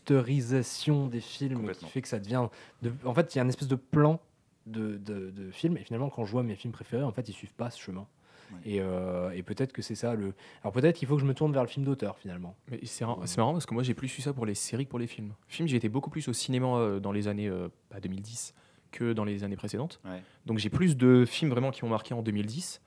blockbusterisation 0.06 1.06
des 1.06 1.20
films 1.20 1.58
qui 1.78 1.86
fait 1.86 2.02
que 2.02 2.08
ça 2.08 2.18
devient. 2.18 2.48
de- 2.82 2.92
en 3.04 3.14
fait, 3.14 3.34
il 3.34 3.38
y 3.38 3.40
a 3.40 3.42
une 3.44 3.48
espèce 3.48 3.68
de 3.68 3.76
plan 3.76 4.20
de, 4.66 4.96
de, 4.96 5.30
de 5.30 5.50
films, 5.50 5.76
et 5.76 5.84
finalement, 5.84 6.10
quand 6.10 6.24
je 6.24 6.32
vois 6.32 6.42
mes 6.42 6.56
films 6.56 6.72
préférés, 6.72 7.04
en 7.04 7.12
fait, 7.12 7.28
ils 7.28 7.32
suivent 7.32 7.54
pas 7.54 7.70
ce 7.70 7.80
chemin. 7.80 8.06
Ouais. 8.52 8.58
Et, 8.64 8.80
euh, 8.80 9.30
et 9.30 9.42
peut-être 9.42 9.72
que 9.72 9.82
c'est 9.82 9.94
ça 9.94 10.14
le. 10.14 10.32
Alors 10.62 10.72
peut-être 10.72 10.96
qu'il 10.96 11.06
faut 11.08 11.16
que 11.16 11.20
je 11.22 11.26
me 11.26 11.34
tourne 11.34 11.52
vers 11.52 11.62
le 11.62 11.68
film 11.68 11.84
d'auteur 11.84 12.18
finalement. 12.18 12.56
Mais 12.70 12.80
c'est 12.84 13.04
mar- 13.04 13.18
c'est 13.24 13.38
marrant 13.38 13.52
parce 13.52 13.66
que 13.66 13.74
moi 13.74 13.82
j'ai 13.82 13.94
plus 13.94 14.16
eu 14.18 14.22
ça 14.22 14.32
pour 14.32 14.46
les 14.46 14.54
séries 14.54 14.84
que 14.86 14.90
pour 14.90 14.98
les 14.98 15.06
films. 15.06 15.32
Films, 15.48 15.68
j'ai 15.68 15.76
été 15.76 15.88
beaucoup 15.88 16.10
plus 16.10 16.28
au 16.28 16.32
cinéma 16.32 16.66
euh, 16.78 17.00
dans 17.00 17.12
les 17.12 17.28
années 17.28 17.48
euh, 17.48 17.68
bah, 17.90 18.00
2010 18.00 18.54
que 18.92 19.12
dans 19.12 19.24
les 19.24 19.44
années 19.44 19.56
précédentes. 19.56 20.00
Ouais. 20.04 20.22
Donc 20.46 20.58
j'ai 20.58 20.70
plus 20.70 20.96
de 20.96 21.24
films 21.26 21.50
vraiment 21.50 21.70
qui 21.70 21.84
m'ont 21.84 21.90
marqué 21.90 22.14
en 22.14 22.22
2010. 22.22 22.80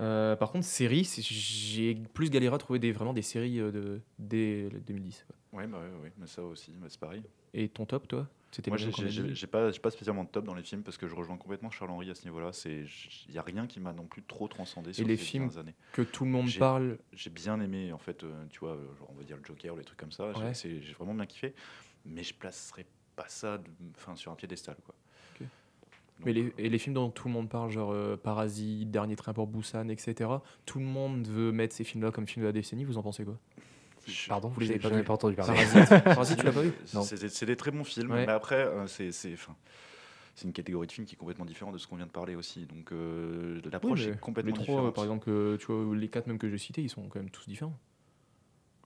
Euh, 0.00 0.34
par 0.34 0.50
contre, 0.50 0.64
séries, 0.64 1.04
j'ai 1.18 1.94
plus 2.14 2.30
galéré 2.30 2.54
à 2.54 2.58
trouver 2.58 2.78
des, 2.78 2.90
vraiment 2.90 3.12
des 3.12 3.20
séries 3.20 3.60
euh, 3.60 3.70
de, 3.70 4.00
dès 4.18 4.68
le 4.72 4.80
2010. 4.80 5.26
Ouais, 5.52 5.66
bah 5.66 5.78
ouais, 5.78 6.02
ouais, 6.04 6.12
mais 6.18 6.26
ça 6.26 6.42
aussi, 6.42 6.70
bah, 6.80 6.86
c'est 6.88 6.98
pareil. 7.00 7.22
Et 7.52 7.68
ton 7.68 7.84
top, 7.84 8.08
toi? 8.08 8.26
Moi, 8.66 8.76
j'ai 8.76 9.46
pas, 9.46 9.70
pas 9.70 9.90
spécialement 9.90 10.24
de 10.24 10.28
top 10.28 10.44
dans 10.44 10.54
les 10.54 10.62
films 10.64 10.82
parce 10.82 10.96
que 10.96 11.06
je 11.06 11.14
rejoins 11.14 11.36
complètement 11.36 11.70
Charles 11.70 11.90
Henry 11.92 12.10
à 12.10 12.14
ce 12.16 12.24
niveau-là. 12.24 12.50
Il 12.64 12.86
n'y 13.32 13.38
a 13.38 13.42
rien 13.42 13.66
qui 13.66 13.78
m'a 13.78 13.92
non 13.92 14.06
plus 14.06 14.22
trop 14.22 14.48
transcendé 14.48 14.92
sur 14.92 15.06
les 15.06 15.16
ces 15.16 15.24
films 15.24 15.50
années. 15.56 15.74
que 15.92 16.02
tout 16.02 16.24
le 16.24 16.30
monde 16.30 16.48
parle. 16.58 16.98
J'ai 17.12 17.30
bien 17.30 17.60
aimé, 17.60 17.92
en 17.92 17.98
fait, 17.98 18.24
euh, 18.24 18.44
tu 18.50 18.60
vois, 18.60 18.70
euh, 18.72 18.94
genre, 18.98 19.08
on 19.10 19.14
va 19.14 19.22
dire 19.22 19.36
le 19.36 19.44
Joker 19.44 19.74
ou 19.74 19.78
les 19.78 19.84
trucs 19.84 19.98
comme 19.98 20.10
ça. 20.12 20.32
J'ai- 20.32 20.40
Ouais. 20.40 20.54
c'est- 20.54 20.82
J'ai 20.82 20.92
vraiment 20.94 21.14
bien 21.14 21.26
kiffé, 21.26 21.54
mais 22.04 22.24
je 22.24 22.34
placerai 22.34 22.86
pas 23.14 23.28
ça 23.28 23.58
de- 23.58 24.16
sur 24.16 24.32
un 24.32 24.34
piédestal. 24.36 24.76
Quoi. 24.84 24.94
Donc, 25.38 26.26
Mais 26.26 26.32
les, 26.34 26.44
euh, 26.48 26.52
et 26.58 26.68
les 26.68 26.76
films 26.78 26.94
dont 26.94 27.08
tout 27.08 27.28
le 27.28 27.32
monde 27.32 27.48
parle, 27.48 27.70
genre 27.70 27.92
euh, 27.92 28.14
Parasite, 28.16 28.90
Dernier 28.90 29.16
train 29.16 29.32
pour 29.32 29.46
Busan, 29.46 29.88
etc., 29.88 30.28
tout 30.66 30.78
le 30.78 30.84
monde 30.84 31.26
veut 31.26 31.50
mettre 31.50 31.74
ces 31.74 31.82
films-là 31.84 32.10
comme 32.10 32.26
films 32.26 32.42
de 32.42 32.48
la 32.48 32.52
décennie. 32.52 32.84
Vous 32.84 32.98
en 32.98 33.02
pensez 33.02 33.24
quoi? 33.24 33.38
Pardon, 34.28 34.48
vous 34.48 34.60
les 34.60 34.66
j'ai- 34.66 34.72
avez 34.86 34.98
pas 34.98 35.02
pas 35.04 35.14
entendu 35.14 35.34
parler. 35.36 35.58
Parasite, 36.04 36.38
tu 36.38 36.44
l'as 36.46 36.52
pas 36.52 36.62
vu 36.62 36.72
Non. 36.94 37.02
C'est 37.02 37.46
des- 37.46 37.56
très 37.56 37.70
bons 37.70 37.84
films, 37.84 38.10
Ouais. 38.10 38.26
mais 38.26 38.32
après, 38.32 38.56
euh, 38.64 38.86
c'est 38.86 39.06
une 40.44 40.52
catégorie 40.52 40.86
de 40.86 40.92
films 40.92 41.06
qui 41.06 41.14
est 41.14 41.18
complètement 41.18 41.44
différente 41.44 41.74
de 41.74 41.78
ce 41.78 41.86
qu'on 41.86 41.96
vient 41.96 42.06
de 42.06 42.10
parler 42.12 42.34
aussi. 42.34 42.66
Donc 42.66 42.92
euh, 42.92 43.60
l'approche 43.70 44.00
Oui, 44.06 44.12
est 44.12 44.20
complètement 44.20 44.50
les 44.50 44.54
trois, 44.54 44.66
différente. 44.76 44.94
par 44.94 45.04
exemple, 45.04 45.24
que, 45.24 45.56
tu 45.60 45.66
vois, 45.72 45.94
les 45.96 46.08
quatre 46.08 46.26
même 46.26 46.38
que 46.38 46.48
je 46.48 46.56
citais, 46.56 46.82
ils 46.82 46.88
sont 46.88 47.02
quand 47.08 47.18
même 47.18 47.30
tous 47.30 47.46
différents. 47.48 47.76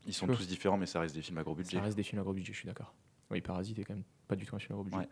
Ils 0.06 0.12
sont 0.14 0.26
tous 0.26 0.46
différents, 0.46 0.76
mais 0.76 0.86
ça 0.86 1.00
reste 1.00 1.14
des 1.14 1.22
films 1.22 1.38
à 1.38 1.42
gros 1.42 1.54
budget. 1.54 1.76
Ça 1.78 1.82
reste 1.82 1.96
des 1.96 2.02
films 2.02 2.20
à 2.20 2.24
gros 2.24 2.32
budget, 2.34 2.52
je 2.52 2.58
suis 2.58 2.66
d'accord. 2.66 2.92
Oui, 3.30 3.40
Parasite 3.40 3.78
est 3.78 3.84
quand 3.84 3.94
même 3.94 4.04
pas 4.28 4.36
du 4.36 4.44
tout 4.44 4.54
un 4.54 4.58
film 4.58 4.72
à 4.72 4.74
gros 4.74 4.84
budget. 4.84 4.98
Ouais. 4.98 5.08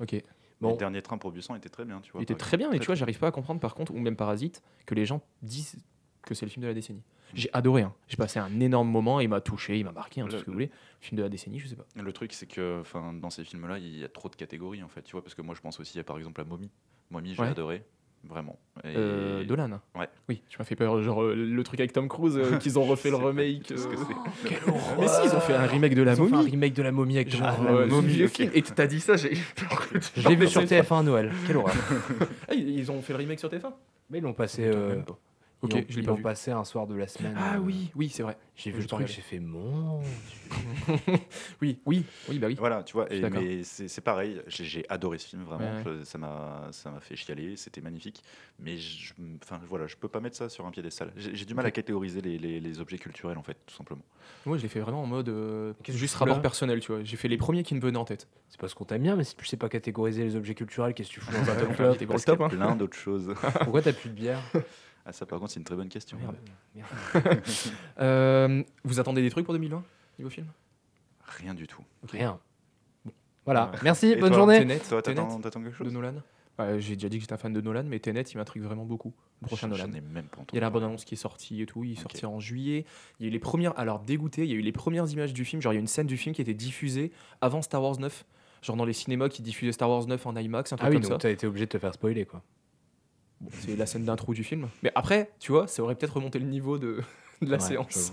Ok. 0.00 0.22
Bon. 0.60 0.70
Le 0.72 0.76
dernier 0.76 1.02
train 1.02 1.18
pour 1.18 1.32
Busan 1.32 1.54
était 1.56 1.68
très 1.68 1.84
bien, 1.84 2.00
tu 2.00 2.12
vois. 2.12 2.20
Il 2.20 2.24
était 2.24 2.34
très 2.34 2.56
bien, 2.56 2.70
mais 2.70 2.78
tu 2.78 2.86
vois, 2.86 2.94
j'arrive 2.94 3.18
pas 3.18 3.26
à 3.28 3.30
comprendre 3.32 3.60
par 3.60 3.74
contre, 3.74 3.92
ou 3.92 3.98
même 3.98 4.16
Parasite, 4.16 4.62
que 4.86 4.94
les 4.94 5.04
gens 5.06 5.20
disent 5.42 5.76
que 6.24 6.34
c'est 6.34 6.46
le 6.46 6.50
film 6.50 6.62
de 6.62 6.68
la 6.68 6.74
décennie. 6.74 7.02
J'ai 7.34 7.50
adoré, 7.52 7.82
hein. 7.82 7.92
j'ai 8.08 8.16
passé 8.16 8.38
un 8.38 8.60
énorme 8.60 8.88
moment, 8.88 9.18
il 9.20 9.28
m'a 9.28 9.40
touché, 9.40 9.78
il 9.78 9.84
m'a 9.84 9.92
marqué, 9.92 10.20
hein, 10.20 10.26
tout 10.26 10.32
Le- 10.32 10.38
ce 10.38 10.44
que 10.44 10.50
vous 10.50 10.54
voulez. 10.54 10.70
Film 11.00 11.18
de 11.18 11.22
la 11.24 11.28
décennie, 11.28 11.58
je 11.58 11.66
sais 11.68 11.74
pas. 11.76 11.84
Le 12.00 12.12
truc, 12.12 12.32
c'est 12.32 12.46
que 12.46 12.80
enfin, 12.80 13.12
dans 13.12 13.30
ces 13.30 13.44
films-là, 13.44 13.78
il 13.78 13.98
y 13.98 14.04
a 14.04 14.08
trop 14.08 14.28
de 14.28 14.36
catégories, 14.36 14.82
en 14.82 14.88
fait, 14.88 15.02
tu 15.02 15.12
vois, 15.12 15.22
parce 15.22 15.34
que 15.34 15.42
moi, 15.42 15.54
je 15.54 15.60
pense 15.60 15.80
aussi 15.80 15.98
à, 15.98 16.04
par 16.04 16.16
exemple, 16.18 16.40
à 16.40 16.44
Mommy. 16.44 16.70
Mommy, 17.10 17.34
j'ai 17.34 17.42
Ouais. 17.42 17.48
adoré. 17.48 17.82
vraiment. 18.26 18.58
Et- 18.84 18.94
Euh, 18.96 19.44
Dolan. 19.44 19.80
Ouais. 19.94 20.08
Oui, 20.30 20.40
tu 20.48 20.56
m'as 20.58 20.64
fait 20.64 20.76
peur. 20.76 21.02
Genre 21.02 21.22
euh, 21.22 21.34
le 21.34 21.62
truc 21.62 21.78
avec 21.80 21.92
Tom 21.92 22.08
Cruise, 22.08 22.38
euh, 22.38 22.56
qu'ils 22.56 22.78
ont 22.78 22.84
refait 22.84 23.10
le 23.10 23.16
remake. 23.16 23.64
que 23.64 23.76
c'est 23.76 23.86
Mais 24.98 25.08
si, 25.08 25.20
ils 25.26 25.34
ont 25.36 25.40
fait 25.40 25.52
un 25.52 25.66
remake 25.66 25.94
de 25.94 26.00
la 26.02 26.14
Ils 26.14 26.22
ont 26.22 26.26
fait 26.28 26.32
un 26.32 26.36
momie. 26.38 26.50
remake 26.52 26.72
de 26.72 26.82
la 26.82 26.90
momie 26.90 27.16
avec 27.16 27.28
Genre, 27.30 27.54
Tom 27.54 27.66
euh, 27.66 27.86
Cruise. 27.86 28.02
le 28.02 28.08
vieux 28.08 28.28
film. 28.28 28.50
Et 28.54 28.62
t'as 28.62 28.86
dit 28.86 29.00
ça, 29.00 29.16
j'ai 29.18 29.34
eu 29.36 29.44
peur. 29.56 29.88
que 29.90 29.98
tu 29.98 30.20
Je 30.22 30.26
l'ai 30.26 30.36
vu 30.36 30.48
sur 30.48 30.62
fasses 30.62 30.70
pas. 30.70 30.76
TF1 30.76 31.00
à 31.00 31.02
Noël. 31.02 31.32
Quelle 31.46 31.58
horreur. 31.58 31.74
Ah, 32.48 32.54
ils 32.54 32.70
ils 32.78 32.90
ont 32.90 33.02
fait 33.02 33.12
le 33.12 33.18
remake 33.18 33.40
sur 33.40 33.50
TF1 33.50 33.74
Mais 34.08 34.18
ils 34.18 34.22
l'ont 34.24 34.32
passé. 34.32 34.70
Ils 35.68 35.84
je 35.88 35.96
l'ai 36.00 36.02
pas 36.06 36.14
vu. 36.14 36.22
passé 36.22 36.50
un 36.50 36.64
soir 36.64 36.86
de 36.86 36.94
la 36.94 37.06
semaine. 37.08 37.34
Ah 37.38 37.56
euh, 37.56 37.58
oui, 37.58 37.90
oui, 37.94 38.08
c'est 38.08 38.22
vrai. 38.22 38.36
J'ai 38.56 38.70
vu 38.70 38.76
J'ai 38.78 38.82
le 38.82 38.88
truc, 38.88 39.06
j'ai 39.06 39.22
fait 39.22 39.38
mon. 39.40 40.00
Oui, 41.60 41.80
oui, 41.86 42.04
oui, 42.28 42.38
bah 42.38 42.46
oui. 42.48 42.56
Voilà, 42.58 42.82
tu 42.82 42.92
vois, 42.92 43.12
et, 43.12 43.28
mais 43.30 43.62
c'est 43.64 43.88
c'est 43.88 44.00
pareil, 44.00 44.40
j'ai 44.46 44.64
j'ai 44.64 44.84
adoré 44.88 45.18
ce 45.18 45.28
film, 45.28 45.42
vraiment, 45.42 45.74
Ouais, 45.84 46.04
ça 46.04 46.18
m'a 46.18 46.68
ça 46.70 46.90
m'a 46.90 47.00
fait 47.00 47.16
chialer, 47.16 47.56
c'était 47.56 47.80
magnifique, 47.80 48.22
mais 48.58 48.76
je, 48.76 49.14
enfin, 49.42 49.60
voilà, 49.68 49.86
je 49.86 49.96
peux 49.96 50.08
pas 50.08 50.20
mettre 50.20 50.36
ça 50.36 50.48
sur 50.48 50.66
un 50.66 50.70
piédestal. 50.70 51.12
J'ai 51.16 51.34
j'ai 51.34 51.44
du 51.44 51.54
mal 51.54 51.66
à 51.66 51.70
catégoriser 51.70 52.20
les, 52.20 52.38
les- 52.38 52.60
les 52.60 52.80
objets 52.80 52.98
culturels, 52.98 53.38
en 53.38 53.42
fait, 53.42 53.56
tout 53.66 53.74
simplement. 53.74 54.02
Moi, 54.46 54.56
je 54.58 54.62
l'ai 54.62 54.68
fait 54.68 54.80
vraiment 54.80 55.02
en 55.02 55.06
mode 55.06 55.28
euh, 55.28 55.72
juste 55.88 56.14
rapport 56.16 56.40
personnel, 56.42 56.80
tu 56.80 56.92
vois. 56.92 57.02
J'ai 57.02 57.16
fait 57.16 57.28
les 57.28 57.36
premiers 57.36 57.62
qui 57.62 57.74
me 57.74 57.80
venaient 57.80 57.98
en 57.98 58.04
tête. 58.04 58.28
C'est 58.48 58.60
parce 58.60 58.74
qu'on 58.74 58.84
t'aime 58.84 59.02
bien, 59.02 59.16
mais 59.16 59.24
si 59.24 59.34
tu 59.36 59.44
sais 59.46 59.56
pas 59.56 59.68
catégoriser 59.68 60.22
les 60.24 60.36
objets 60.36 60.54
culturels, 60.54 60.94
qu'est-ce 60.94 61.08
que 61.08 61.14
tu 61.14 61.20
fous 61.20 61.32
dans 61.32 61.50
un 61.50 61.54
top 61.58 61.72
pour 61.74 61.84
le 61.86 62.20
y 62.20 62.24
top, 62.24 62.40
a 62.40 62.44
hein. 62.44 62.48
plein 62.48 62.76
d'autres 62.76 62.96
choses. 62.96 63.34
Pourquoi 63.62 63.82
t'as 63.82 63.92
plus 63.92 64.10
de 64.10 64.14
bière? 64.14 64.40
Ah, 65.06 65.12
ça, 65.12 65.26
par 65.26 65.38
contre, 65.38 65.52
c'est 65.52 65.60
une 65.60 65.64
très 65.64 65.76
bonne 65.76 65.88
question. 65.88 66.16
Merde. 66.18 66.36
Merde. 66.74 66.88
Euh, 68.00 68.62
vous 68.84 69.00
attendez 69.00 69.22
des 69.22 69.30
trucs 69.30 69.44
pour 69.44 69.54
2020 69.54 69.82
niveau 70.18 70.30
film? 70.30 70.46
Rien 71.38 71.54
du 71.54 71.66
tout. 71.66 71.82
Rien. 72.08 72.38
Voilà, 73.44 73.70
Ouais. 73.72 73.78
merci, 73.82 74.06
Et 74.08 74.16
bonne 74.16 74.30
toi, 74.30 74.38
journée. 74.38 74.58
Tenet, 74.60 74.78
Toi, 74.80 75.02
Tenet 75.02 75.16
t'attends 75.16 75.40
t'attends 75.40 75.60
quelque 75.62 75.72
de 75.72 75.84
chose? 75.84 75.92
Nolan? 75.92 76.14
Ouais, 76.58 76.80
J'ai 76.80 76.94
déjà 76.94 77.08
dit 77.08 77.16
que 77.18 77.22
j'étais 77.22 77.32
un 77.34 77.38
fan 77.38 77.52
de 77.52 77.60
Nolan, 77.60 77.82
mais 77.84 77.98
Tenet, 77.98 78.22
il 78.22 78.36
m'intrigue 78.38 78.62
vraiment 78.62 78.84
beaucoup. 78.84 79.12
Le 79.42 79.48
prochain 79.48 79.68
J'en 79.72 79.86
Nolan. 79.86 79.92
ai 79.98 80.00
même 80.00 80.26
pas. 80.26 80.38
Il 80.52 80.54
y 80.54 80.58
a 80.58 80.60
la 80.60 80.70
bande-annonce 80.70 81.04
qui 81.04 81.14
est 81.14 81.18
sortie 81.18 81.60
et 81.60 81.66
tout, 81.66 81.84
il 81.84 81.92
Ok. 81.94 81.98
sortira 81.98 82.30
en 82.30 82.40
juillet. 82.40 82.84
Il 83.18 83.24
y 83.24 83.26
a 83.26 83.28
eu 83.28 83.32
les 83.32 83.38
premières, 83.40 83.78
alors 83.78 83.98
dégoûté, 84.00 84.44
il 84.44 84.50
y 84.50 84.52
a 84.52 84.56
eu 84.56 84.60
les 84.62 84.72
premières 84.72 85.10
images 85.10 85.32
du 85.34 85.44
film, 85.44 85.60
genre 85.60 85.72
il 85.72 85.76
y 85.76 85.78
a 85.78 85.80
une 85.80 85.86
scène 85.88 86.06
du 86.06 86.16
film 86.16 86.34
qui 86.34 86.40
était 86.42 86.54
diffusée 86.54 87.12
avant 87.40 87.60
Star 87.60 87.82
Wars 87.82 87.98
9, 87.98 88.24
genre 88.62 88.76
dans 88.76 88.84
les 88.84 88.92
cinémas 88.92 89.28
qui 89.28 89.42
diffusaient 89.42 89.72
Star 89.72 89.90
Wars 89.90 90.06
9 90.06 90.24
en 90.26 90.36
IMAX, 90.36 90.72
un 90.72 90.76
truc 90.76 90.86
Ah 90.86 90.90
oui, 90.90 90.96
comme 90.96 91.02
donc 91.02 91.12
ça. 91.12 91.18
t'as 91.18 91.30
été 91.30 91.46
obligé 91.46 91.66
de 91.66 91.70
te 91.70 91.78
faire 91.78 91.92
spoiler 91.92 92.24
quoi. 92.24 92.40
Bon, 93.40 93.50
c'est 93.52 93.76
la 93.76 93.86
scène 93.86 94.04
d'intro 94.04 94.32
du 94.34 94.44
film. 94.44 94.68
Mais 94.82 94.92
après, 94.94 95.30
tu 95.38 95.52
vois, 95.52 95.66
ça 95.66 95.82
aurait 95.82 95.94
peut-être 95.94 96.14
remonté 96.16 96.38
le 96.38 96.46
niveau 96.46 96.78
de, 96.78 97.00
de 97.42 97.50
la 97.50 97.56
Ouais, 97.56 97.62
séance. 97.62 98.12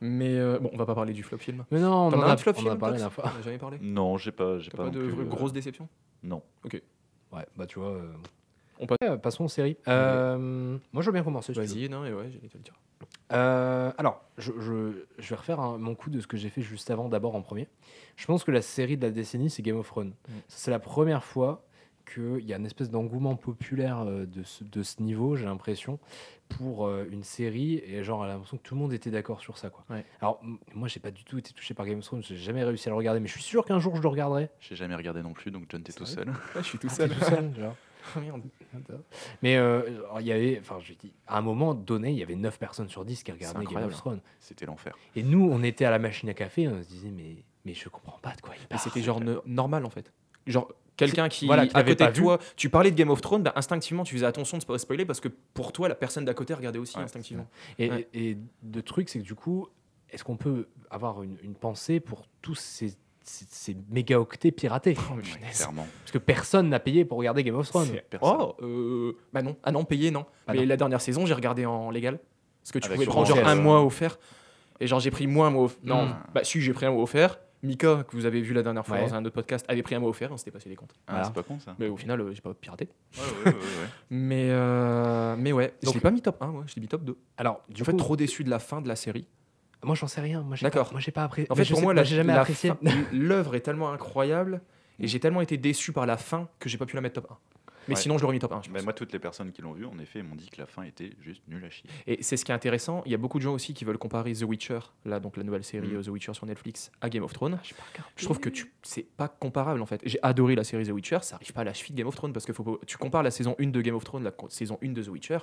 Mais 0.00 0.38
euh, 0.38 0.58
bon, 0.58 0.70
on 0.72 0.76
va 0.78 0.86
pas 0.86 0.94
parler 0.94 1.12
du 1.12 1.22
flop 1.22 1.38
film. 1.38 1.64
Mais 1.70 1.78
non, 1.80 1.92
on 1.92 2.06
en 2.08 2.22
as 2.22 2.26
a, 2.26 2.32
un 2.32 2.36
flop 2.38 2.52
on 2.52 2.58
en 2.58 2.60
film 2.62 2.72
a 2.72 2.76
parlé 2.76 2.98
la 2.98 3.10
fois. 3.10 3.24
On 3.36 3.38
a 3.38 3.42
jamais 3.42 3.58
parlé 3.58 3.78
Non, 3.82 4.16
j'ai 4.16 4.32
pas, 4.32 4.58
j'ai 4.58 4.70
pas, 4.70 4.84
pas, 4.84 4.90
de 4.90 4.98
plus, 4.98 5.20
euh, 5.22 5.24
grosse 5.26 5.52
déception 5.52 5.88
Non. 6.22 6.42
Ouais, 7.32 7.46
bah 7.56 7.66
tu 7.66 7.78
vois. 7.78 7.90
euh, 7.90 8.12
On 8.80 8.86
passe- 8.86 8.96
ouais, 9.02 9.18
passons 9.18 9.44
aux 9.44 9.48
séries. 9.48 9.76
Euh, 9.88 10.78
Moi, 10.92 11.02
je 11.02 11.06
veux 11.06 11.12
bien 11.12 11.22
commencer. 11.22 11.52
Vas-y, 11.52 11.88
non, 11.88 12.04
et 12.06 12.12
ouais, 12.14 12.30
j'allais 12.32 12.48
te 12.48 12.56
le 12.56 12.62
dire. 12.64 12.74
Euh, 13.32 13.92
alors, 13.98 14.22
je, 14.38 14.52
je- 14.58 15.04
je 15.18 15.30
vais 15.30 15.36
refaire 15.36 15.60
un- 15.60 15.78
mon 15.78 15.94
coup 15.94 16.10
de 16.10 16.18
ce 16.20 16.26
que 16.26 16.36
j'ai 16.36 16.48
fait 16.48 16.62
juste 16.62 16.90
avant, 16.90 17.08
d'abord 17.08 17.34
en 17.36 17.42
premier. 17.42 17.68
Je 18.16 18.26
pense 18.26 18.42
que 18.42 18.50
la 18.50 18.62
série 18.62 18.96
de 18.96 19.02
la 19.06 19.10
décennie, 19.12 19.50
c'est 19.50 19.62
Game 19.62 19.76
of 19.76 19.86
Thrones. 19.86 20.14
C'est 20.48 20.70
la 20.70 20.78
première 20.80 21.22
fois 21.24 21.62
qu'il 22.12 22.44
y 22.46 22.52
a 22.52 22.56
une 22.56 22.66
espèce 22.66 22.90
d'engouement 22.90 23.36
populaire 23.36 24.00
euh, 24.06 24.26
de 24.26 24.42
ce, 24.42 24.64
de 24.64 24.82
ce 24.82 25.02
niveau, 25.02 25.36
j'ai 25.36 25.44
l'impression, 25.44 25.98
pour 26.48 26.86
euh, 26.86 27.06
une 27.10 27.22
série. 27.22 27.82
Et 27.86 28.02
genre, 28.04 28.24
j'ai 28.24 28.30
l'impression 28.30 28.56
que 28.56 28.62
tout 28.62 28.74
le 28.74 28.80
monde 28.80 28.92
était 28.92 29.10
d'accord 29.10 29.40
sur 29.40 29.56
ça. 29.58 29.70
Quoi. 29.70 29.84
Ouais. 29.90 30.04
Alors, 30.20 30.40
moi, 30.74 30.88
j'ai 30.88 31.00
pas 31.00 31.10
du 31.10 31.24
tout 31.24 31.38
été 31.38 31.52
touché 31.52 31.74
par 31.74 31.86
Game 31.86 31.98
of 31.98 32.04
Thrones, 32.04 32.22
j'ai 32.22 32.36
jamais 32.36 32.64
réussi 32.64 32.88
à 32.88 32.90
le 32.90 32.96
regarder, 32.96 33.20
mais 33.20 33.28
je 33.28 33.32
suis 33.34 33.42
sûr 33.42 33.64
qu'un 33.64 33.78
jour 33.78 33.96
je 33.96 34.02
le 34.02 34.08
regarderai. 34.08 34.50
J'ai 34.60 34.76
jamais 34.76 34.94
regardé 34.94 35.22
non 35.22 35.32
plus, 35.32 35.50
donc 35.50 35.64
John, 35.68 35.82
t'es 35.82 35.92
tout 35.92 36.06
seul. 36.06 36.28
Ouais, 36.28 36.34
je 36.56 36.62
suis 36.62 36.78
tout 36.78 36.88
Ah, 36.90 36.94
seul. 36.94 37.08
t'es 37.10 37.14
tout 37.16 37.24
seul, 37.24 37.54
genre. 37.58 37.76
Ah. 38.16 38.20
Mais 39.42 39.56
euh, 39.56 39.82
il 40.20 40.26
y 40.26 40.32
avait, 40.32 40.58
enfin, 40.60 40.78
je 40.80 40.94
dis, 40.94 41.12
à 41.26 41.38
un 41.38 41.42
moment 41.42 41.74
donné, 41.74 42.10
il 42.10 42.16
y 42.18 42.22
avait 42.22 42.34
9 42.36 42.58
personnes 42.58 42.88
sur 42.88 43.04
10 43.04 43.22
qui 43.22 43.32
regardaient 43.32 43.64
Game 43.66 43.84
of 43.84 43.92
Thrones. 43.96 44.20
C'était 44.38 44.66
l'enfer. 44.66 44.96
Et 45.16 45.22
nous, 45.22 45.48
on 45.50 45.62
était 45.62 45.84
à 45.84 45.90
la 45.90 45.98
machine 45.98 46.28
à 46.28 46.34
café, 46.34 46.66
on 46.68 46.82
se 46.82 46.88
disait, 46.88 47.10
mais, 47.10 47.36
mais 47.64 47.74
je 47.74 47.88
comprends 47.88 48.18
pas 48.20 48.34
de 48.34 48.40
quoi 48.40 48.54
il 48.60 48.66
parle. 48.66 48.80
c'était 48.80 49.02
genre 49.02 49.20
no- 49.20 49.42
normal 49.46 49.84
en 49.84 49.90
fait. 49.90 50.12
Genre 50.46 50.72
quelqu'un 51.06 51.28
qui, 51.28 51.46
voilà, 51.46 51.66
qui 51.66 51.76
à 51.76 51.82
côté 51.82 51.96
pas 52.04 52.10
de 52.10 52.16
vu. 52.16 52.22
toi, 52.22 52.38
tu 52.56 52.70
parlais 52.70 52.90
de 52.90 52.96
Game 52.96 53.10
of 53.10 53.20
Thrones, 53.20 53.42
bah, 53.42 53.52
instinctivement 53.56 54.04
tu 54.04 54.14
faisais 54.14 54.26
attention 54.26 54.58
de 54.58 54.62
ne 54.62 54.66
pas 54.66 54.78
spoiler 54.78 55.04
parce 55.04 55.20
que 55.20 55.28
pour 55.54 55.72
toi 55.72 55.88
la 55.88 55.94
personne 55.94 56.24
d'à 56.24 56.34
côté 56.34 56.54
regardait 56.54 56.78
aussi 56.78 56.96
Ouais, 56.96 57.02
instinctivement. 57.04 57.46
Et, 57.78 57.90
Ouais. 57.90 58.08
et 58.14 58.36
le 58.72 58.82
truc, 58.82 59.08
c'est 59.08 59.18
que 59.18 59.24
du 59.24 59.34
coup, 59.34 59.68
est-ce 60.10 60.24
qu'on 60.24 60.36
peut 60.36 60.68
avoir 60.90 61.22
une, 61.22 61.36
une 61.42 61.54
pensée 61.54 62.00
pour 62.00 62.26
tous 62.42 62.54
ces, 62.56 62.88
ces, 63.22 63.44
ces 63.48 63.76
mégaoctets 63.90 64.50
piratés? 64.50 64.96
Oh, 64.98 65.02
mais 65.16 65.22
Ouais, 65.22 65.22
punaise. 65.34 65.56
clairement. 65.56 65.86
Parce 66.02 66.10
que 66.12 66.18
personne 66.18 66.68
n'a 66.68 66.80
payé 66.80 67.04
pour 67.04 67.18
regarder 67.18 67.44
Game 67.44 67.54
of 67.56 67.68
Thrones. 67.68 67.86
C'est- 67.92 68.04
Personne. 68.10 68.36
Oh, 68.40 68.56
euh, 68.62 69.16
bah 69.32 69.42
non, 69.42 69.56
ah 69.62 69.70
non, 69.72 69.84
payé 69.84 70.10
non. 70.10 70.26
Ah 70.46 70.52
mais 70.52 70.60
non. 70.62 70.66
la 70.66 70.76
dernière 70.76 71.00
saison 71.00 71.26
j'ai 71.26 71.34
regardé 71.34 71.64
en 71.66 71.90
légal 71.90 72.18
parce 72.62 72.72
que 72.72 72.78
tu 72.78 72.86
Avec 72.86 72.96
pouvais 72.96 73.06
prendre 73.06 73.26
genre 73.28 73.46
un 73.46 73.54
mois 73.54 73.84
offert 73.84 74.18
et 74.80 74.86
genre 74.86 74.98
j'ai 75.00 75.10
pris 75.10 75.26
moins 75.26 75.46
un 75.46 75.50
mois 75.50 75.64
offert. 75.64 75.78
Non, 75.84 76.06
Mm. 76.06 76.16
bah 76.34 76.44
si 76.44 76.60
j'ai 76.60 76.72
pris 76.72 76.86
un 76.86 76.90
mois 76.92 77.02
offert. 77.02 77.38
Mika 77.62 78.04
que 78.08 78.16
vous 78.16 78.24
avez 78.26 78.40
vu 78.40 78.54
la 78.54 78.62
dernière 78.62 78.86
fois 78.86 78.96
Ouais. 78.96 79.06
dans 79.08 79.14
un 79.14 79.24
autre 79.24 79.34
podcast 79.34 79.64
avait 79.68 79.82
pris 79.82 79.94
un 79.94 79.98
mois 80.00 80.08
offert, 80.10 80.32
on 80.32 80.36
s'était 80.36 80.50
passé 80.50 80.68
les 80.68 80.76
comptes. 80.76 80.94
Ah, 81.06 81.12
Voilà. 81.12 81.24
C'est 81.26 81.34
pas 81.34 81.42
con 81.42 81.58
ça. 81.60 81.74
Mais 81.78 81.88
au 81.88 81.96
final 81.96 82.20
euh, 82.20 82.32
j'ai 82.32 82.40
pas 82.40 82.54
piraté. 82.54 82.88
Ouais, 83.16 83.22
ouais, 83.22 83.44
ouais, 83.52 83.58
ouais. 83.58 83.60
Mais 84.10 84.48
euh, 84.50 85.36
mais 85.38 85.52
ouais, 85.52 85.74
je 85.82 85.86
Donc- 85.86 85.94
l'ai 85.96 86.00
pas 86.00 86.10
mis 86.10 86.22
top 86.22 86.42
1 86.42 86.46
moi, 86.46 86.64
je 86.66 86.74
l'ai 86.76 86.80
mis 86.80 86.88
top 86.88 87.04
2. 87.04 87.16
Alors, 87.36 87.62
du 87.68 87.82
en 87.82 87.84
fait 87.84 87.96
trop 87.96 88.16
déçu 88.16 88.44
de 88.44 88.50
la 88.50 88.58
fin 88.58 88.80
de 88.80 88.88
la 88.88 88.96
série. 88.96 89.28
moi, 89.84 89.94
j'en 89.94 90.06
sais 90.06 90.20
rien. 90.20 90.42
Moi, 90.42 90.56
j'ai 90.56 90.64
D'accord. 90.64 90.86
pas- 90.88 90.92
Moi, 90.92 91.00
j'ai 91.00 91.12
pas 91.12 91.24
apprécié. 91.24 91.50
En 91.50 91.54
fait, 91.54 91.68
pour 91.70 91.82
moi, 91.82 91.92
la, 91.94 92.02
j'ai 92.04 92.16
jamais 92.16 92.32
la 92.34 92.40
apprécié. 92.40 92.72
l'œuvre 93.12 93.54
est 93.54 93.60
tellement 93.60 93.92
incroyable 93.92 94.60
et 94.98 95.06
j'ai 95.06 95.20
tellement 95.20 95.40
été 95.40 95.56
déçu 95.56 95.92
par 95.92 96.06
la 96.06 96.16
fin 96.16 96.48
que 96.58 96.68
j'ai 96.68 96.76
pas 96.78 96.86
pu 96.86 96.94
la 96.96 97.02
mettre 97.02 97.20
top 97.22 97.30
1. 97.30 97.36
Mais 97.88 97.94
Ouais. 97.94 98.00
sinon, 98.00 98.18
je 98.18 98.22
l'aurais 98.22 98.34
mis 98.34 98.38
top 98.38 98.52
1. 98.52 98.62
je 98.62 98.68
Bah, 98.68 98.74
pense. 98.76 98.84
moi, 98.84 98.92
toutes 98.92 99.12
les 99.12 99.18
personnes 99.18 99.52
qui 99.52 99.62
l'ont 99.62 99.72
vu, 99.72 99.84
en 99.86 99.98
effet, 99.98 100.22
m'ont 100.22 100.34
dit 100.34 100.48
que 100.50 100.60
la 100.60 100.66
fin 100.66 100.82
était 100.82 101.12
juste 101.22 101.42
nulle 101.48 101.64
à 101.64 101.70
chier. 101.70 101.88
Et 102.06 102.22
c'est 102.22 102.36
ce 102.36 102.44
qui 102.44 102.52
est 102.52 102.54
intéressant. 102.54 103.02
Il 103.06 103.12
y 103.12 103.14
a 103.14 103.18
beaucoup 103.18 103.38
de 103.38 103.42
gens 103.44 103.54
aussi 103.54 103.74
qui 103.74 103.84
veulent 103.84 103.98
comparer 103.98 104.32
The 104.32 104.42
Witcher, 104.42 104.78
là, 105.04 105.18
donc 105.20 105.36
la 105.36 105.42
nouvelle 105.42 105.64
série 105.64 105.88
Mm. 105.88 105.96
euh, 105.96 106.02
The 106.02 106.08
Witcher 106.08 106.34
sur 106.34 106.46
Netflix, 106.46 106.92
à 107.00 107.08
Game 107.08 107.22
of 107.24 107.32
Thrones. 107.32 107.56
Pas. 107.56 108.02
Je 108.16 108.24
trouve 108.24 108.38
que 108.40 108.48
tu, 108.50 108.72
c'est 108.82 109.02
pas 109.02 109.28
comparable 109.28 109.80
en 109.82 109.86
fait. 109.86 110.00
J'ai 110.04 110.18
adoré 110.22 110.54
la 110.54 110.64
série 110.64 110.84
The 110.86 110.90
Witcher, 110.90 111.18
ça 111.22 111.36
arrive 111.36 111.52
pas 111.52 111.62
à 111.62 111.64
la 111.64 111.72
cheville 111.72 111.92
de 111.94 111.98
Game 111.98 112.08
of 112.08 112.14
Thrones 112.16 112.32
parce 112.32 112.44
que 112.46 112.52
faut 112.52 112.80
tu 112.86 112.96
compares 112.98 113.22
la 113.22 113.30
saison 113.30 113.56
1 113.58 113.68
de 113.70 113.80
Game 113.80 113.94
of 113.94 114.04
Thrones, 114.04 114.22
la 114.24 114.32
saison 114.48 114.78
1 114.82 114.92
de 114.92 115.02
The 115.02 115.08
Witcher. 115.08 115.38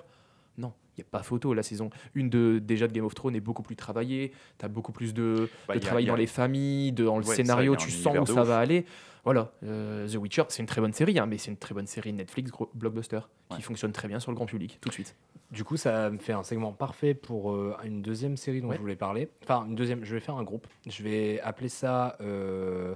Non, 0.58 0.74
il 0.98 1.02
n'y 1.02 1.04
a 1.04 1.08
pas 1.12 1.22
photo. 1.24 1.54
La 1.54 1.64
saison 1.64 1.90
1 2.16 2.26
de, 2.30 2.60
déjà 2.60 2.88
de 2.88 2.94
Game 2.94 3.06
of 3.06 3.14
Thrones 3.14 3.36
est 3.36 3.40
beaucoup 3.42 3.64
plus 3.64 3.76
travaillée. 3.76 4.32
Tu 4.58 4.66
as 4.66 4.70
beaucoup 4.70 4.92
plus 4.92 5.14
de, 5.14 5.50
Bah, 5.68 5.74
de 5.76 5.80
y 5.80 5.84
a- 5.84 5.86
travail 5.86 6.06
a- 6.06 6.08
dans 6.08 6.16
les 6.16 6.28
familles, 6.28 6.92
de, 6.92 7.04
dans 7.06 7.18
le 7.20 7.26
Ouais, 7.26 7.36
scénario. 7.36 7.76
tu 7.76 7.92
sens 7.92 8.18
où 8.18 8.26
ça 8.26 8.42
ouf. 8.42 8.48
va 8.48 8.58
aller. 8.60 8.86
Voilà, 9.24 9.52
euh, 9.64 10.08
The 10.08 10.16
Witcher, 10.16 10.44
c'est 10.48 10.62
une 10.64 10.68
très 10.68 10.80
bonne 10.80 10.94
série, 10.94 11.20
hein, 11.20 11.26
mais 11.26 11.38
c'est 11.38 11.52
une 11.52 11.58
très 11.58 11.74
bonne 11.76 11.86
série 11.88 12.14
Netflix, 12.14 12.50
gros 12.50 12.70
blockbuster, 12.74 13.18
Ouais. 13.52 13.58
qui 13.58 13.62
fonctionne 13.62 13.92
très 13.92 14.08
bien 14.08 14.20
sur 14.22 14.32
le 14.32 14.36
grand 14.36 14.46
public, 14.46 14.78
tout 14.80 14.88
de 14.88 14.94
suite. 14.94 15.16
Du 15.52 15.66
coup, 15.66 15.76
ça 15.76 16.10
me 16.10 16.18
fait 16.18 16.32
un 16.34 16.44
segment 16.44 16.72
parfait 16.72 17.14
pour 17.14 17.52
euh, 17.54 17.76
une 17.84 18.02
deuxième 18.02 18.38
série 18.38 18.62
dont 18.62 18.70
Ouais. 18.70 18.76
je 18.78 18.82
voulais 18.82 18.96
parler. 18.96 19.30
Enfin, 19.44 19.66
une 19.68 19.76
deuxième, 19.76 20.04
je 20.06 20.14
vais 20.14 20.22
faire 20.22 20.36
un 20.38 20.44
groupe. 20.44 20.66
Je 20.88 21.04
vais 21.04 21.40
appeler 21.42 21.70
ça. 21.70 22.16
euh, 22.22 22.96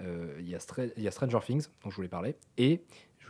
euh, 0.00 0.36
Il 0.40 0.46
y, 0.48 0.50
y 1.02 1.06
a 1.08 1.10
Stranger 1.10 1.38
Things, 1.44 1.66
dont 1.84 1.90
je 1.90 1.96
voulais 1.96 2.08
parler. 2.08 2.36
Et 2.58 2.80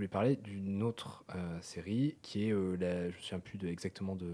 parler 0.09 0.36
d'une 0.36 0.82
autre 0.82 1.24
euh, 1.34 1.59
série 1.61 2.16
qui 2.22 2.48
est. 2.48 2.53
euh, 2.53 2.76
la, 2.76 3.03
je 3.03 3.07
ne 3.07 3.07
me 3.09 3.12
souviens 3.20 3.38
plus 3.40 3.59
de, 3.59 3.68
exactement 3.68 4.16
de, 4.16 4.32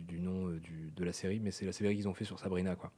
du, 0.00 0.20
nom 0.20 0.48
euh, 0.48 0.60
de 0.96 1.04
la 1.04 1.12
série, 1.12 1.40
mais 1.40 1.50
c'est 1.50 1.66
la 1.66 1.72
série 1.72 1.94
qu'ils 1.94 2.08
ont 2.08 2.14
fait 2.14 2.24
sur 2.24 2.38
Sabrina. 2.38 2.76
Quoi. 2.76 2.92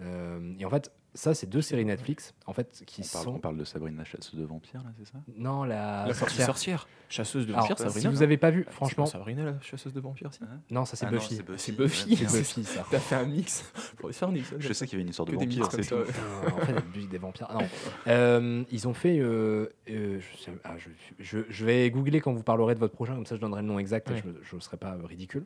Euh, 0.00 0.54
et 0.58 0.64
en 0.64 0.70
fait, 0.70 0.90
ça, 1.16 1.34
c'est 1.34 1.48
deux 1.48 1.62
séries 1.62 1.84
Netflix 1.84 2.34
en 2.46 2.52
fait, 2.52 2.82
qui 2.86 3.00
On 3.04 3.12
parle, 3.12 3.24
sont. 3.24 3.34
on 3.34 3.38
parle 3.38 3.56
de 3.56 3.64
Sabrina, 3.64 3.98
la 3.98 4.04
chasseuse 4.04 4.38
de 4.38 4.44
vampires, 4.44 4.82
là, 4.84 4.90
c'est 4.98 5.06
ça? 5.10 5.18
Non, 5.36 5.64
la, 5.64 6.06
la 6.06 6.14
sorcière. 6.14 6.46
sorcière, 6.46 6.88
chasseuse 7.08 7.46
de 7.46 7.52
Alors, 7.52 7.62
vampires, 7.62 7.78
si 7.78 7.84
Sabrina. 7.84 8.10
vous 8.10 8.20
n'avez 8.20 8.36
pas 8.36 8.50
vu, 8.50 8.64
C'est 8.68 8.72
franchement. 8.74 9.06
Sabrina, 9.06 9.44
la 9.44 9.60
chasseuse 9.60 9.92
de 9.92 10.00
vampires, 10.00 10.32
si? 10.32 10.40
Non, 10.70 10.84
ça, 10.84 10.96
c'est 10.96 11.06
Ah 11.06 11.10
Buffy. 11.10 11.36
C'est 11.56 11.72
Buffy. 11.76 12.16
C'est 12.16 12.38
Buffy, 12.38 12.64
ça. 12.64 12.84
T'as 12.90 12.98
fait 13.00 13.14
un 13.16 13.24
mix. 13.26 13.64
Faire 14.12 14.28
un 14.28 14.32
mix. 14.32 14.52
hein, 14.52 14.56
Je 14.60 14.72
sais 14.72 14.86
qu'il 14.86 14.94
y 14.94 14.96
avait 14.96 15.02
une 15.02 15.08
histoire 15.10 15.26
de 15.26 15.32
vampires, 15.34 15.68
c'est 15.72 15.82
ça, 15.82 15.96
tout. 15.96 16.52
en 16.54 16.60
fait, 16.66 17.08
des 17.08 17.18
vampires. 17.18 17.48
Non. 17.52 17.60
Euh, 18.06 18.62
ils 18.70 18.86
ont 18.86 18.94
fait. 18.94 19.18
euh, 19.18 19.68
euh, 19.90 20.20
je, 20.20 20.38
sais- 20.42 20.52
ah, 20.64 20.74
je, 20.78 20.88
je- 21.18 21.38
je 21.48 21.64
vais 21.64 21.90
googler 21.90 22.20
quand 22.20 22.32
vous 22.32 22.42
parlerez 22.42 22.74
de 22.74 22.80
votre 22.80 22.94
prochain, 22.94 23.14
comme 23.14 23.26
ça 23.26 23.36
je 23.36 23.40
donnerai 23.40 23.62
le 23.62 23.68
nom 23.68 23.78
exact 23.78 24.10
Ouais. 24.10 24.18
et 24.18 24.22
je 24.42 24.56
ne 24.56 24.60
serai 24.60 24.76
pas 24.76 24.96
ridicule. 25.08 25.44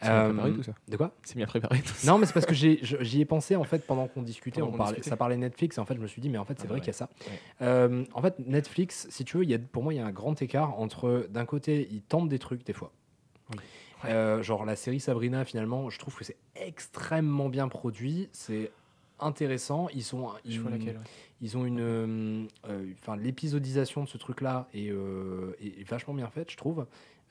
C'est 0.00 0.08
bien 0.08 0.28
préparé 0.28 0.52
tout 0.52 0.62
ça. 0.62 0.72
De 0.88 0.96
quoi? 0.96 1.12
C'est 1.24 1.36
bien 1.36 1.46
préparé 1.46 1.80
tout 1.80 1.92
ça. 1.92 2.06
Non, 2.12 2.18
mais 2.18 2.26
c'est 2.26 2.32
parce 2.32 2.46
que 2.46 2.54
j'y 2.54 3.20
ai 3.20 3.24
pensé 3.24 3.56
en 3.56 3.64
fait 3.64 3.84
pendant 3.84 4.06
qu'on 4.06 4.22
discutait. 4.22 4.60
Pendant 4.60 4.74
On 4.74 4.76
parlait, 4.76 4.92
discutait. 4.96 5.07
Ça 5.08 5.16
parlait 5.16 5.36
Netflix 5.36 5.78
et 5.78 5.80
en 5.80 5.84
fait 5.84 5.94
je 5.94 6.00
me 6.00 6.06
suis 6.06 6.20
dit, 6.20 6.28
mais 6.28 6.38
en 6.38 6.44
fait 6.44 6.54
c'est 6.58 6.64
Ah, 6.64 6.68
vrai 6.68 6.74
ouais. 6.76 6.80
qu'il 6.80 6.88
y 6.88 6.90
a 6.90 6.92
ça. 6.94 7.08
Ouais. 7.26 7.38
Euh, 7.62 8.04
en 8.14 8.22
fait, 8.22 8.38
Netflix, 8.40 9.06
si 9.10 9.24
tu 9.24 9.36
veux, 9.38 9.44
il 9.44 9.50
y 9.50 9.54
a, 9.54 9.58
pour 9.58 9.82
moi 9.82 9.92
il 9.94 9.96
y 9.96 10.00
a 10.00 10.06
un 10.06 10.12
grand 10.12 10.40
écart 10.42 10.78
entre 10.78 11.26
d'un 11.30 11.44
côté 11.46 11.88
ils 11.90 12.02
tentent 12.02 12.28
des 12.28 12.38
trucs 12.38 12.64
des 12.64 12.72
fois. 12.72 12.92
Oui. 13.52 13.58
Euh, 14.04 14.42
genre 14.42 14.64
la 14.64 14.76
série 14.76 15.00
Sabrina, 15.00 15.44
finalement, 15.44 15.90
je 15.90 15.98
trouve 15.98 16.14
que 16.16 16.24
c'est 16.24 16.36
extrêmement 16.54 17.48
bien 17.48 17.66
produit. 17.68 18.28
C'est 18.32 18.70
intéressant. 19.20 19.88
Ils 19.94 20.04
sont, 20.04 20.30
ils, 20.44 20.60
vois 20.60 20.70
laquelle. 20.70 20.96
ouais. 20.98 21.02
ils 21.40 21.56
ont 21.56 21.64
une, 21.64 21.80
euh, 21.80 22.44
euh, 22.68 22.86
enfin 23.00 23.16
l'épisodisation 23.16 24.04
de 24.04 24.08
ce 24.08 24.16
truc-là 24.18 24.68
est, 24.74 24.90
euh, 24.90 25.56
est- 25.60 25.80
est 25.80 25.88
vachement 25.88 26.14
bien 26.14 26.28
faite, 26.28 26.50
je 26.52 26.56
trouve. 26.56 26.86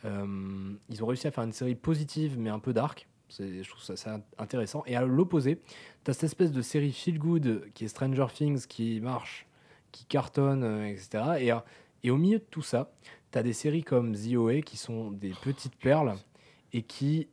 Euh, 0.05 0.73
ils 0.89 1.03
ont 1.03 1.07
réussi 1.07 1.27
à 1.27 1.31
faire 1.31 1.43
une 1.45 1.53
série 1.53 1.75
positive 1.75 2.37
mais 2.37 2.49
un 2.49 2.59
peu 2.59 2.73
dark. 2.73 3.07
C'est- 3.29 3.63
Je 3.63 3.69
trouve 3.69 3.83
ça, 3.83 3.95
ça 3.95 4.19
intéressant. 4.37 4.83
Et 4.85 4.95
à 4.95 5.03
l'opposé, 5.05 5.59
tu 6.05 6.11
as 6.11 6.13
cette 6.13 6.23
espèce 6.25 6.51
de 6.51 6.61
série 6.61 6.91
feel 6.93 7.19
good 7.19 7.69
qui 7.73 7.85
est 7.85 7.87
Stranger 7.89 8.27
Things 8.33 8.65
qui 8.67 8.99
marche, 9.01 9.45
qui 9.91 10.05
cartonne, 10.05 10.63
euh, 10.63 10.85
etc. 10.87 11.23
Et, 11.39 11.51
euh, 11.51 11.57
et 12.03 12.11
au 12.11 12.17
milieu 12.17 12.39
de 12.39 12.45
tout 12.49 12.61
ça, 12.61 12.91
tu 13.31 13.37
as 13.37 13.43
des 13.43 13.53
séries 13.53 13.83
comme 13.83 14.15
The 14.15 14.35
OA 14.35 14.61
qui 14.61 14.77
sont 14.77 15.11
des 15.11 15.33
petites 15.43 15.75
perles 15.75 16.15
et 16.73 16.83
qui 16.83 17.27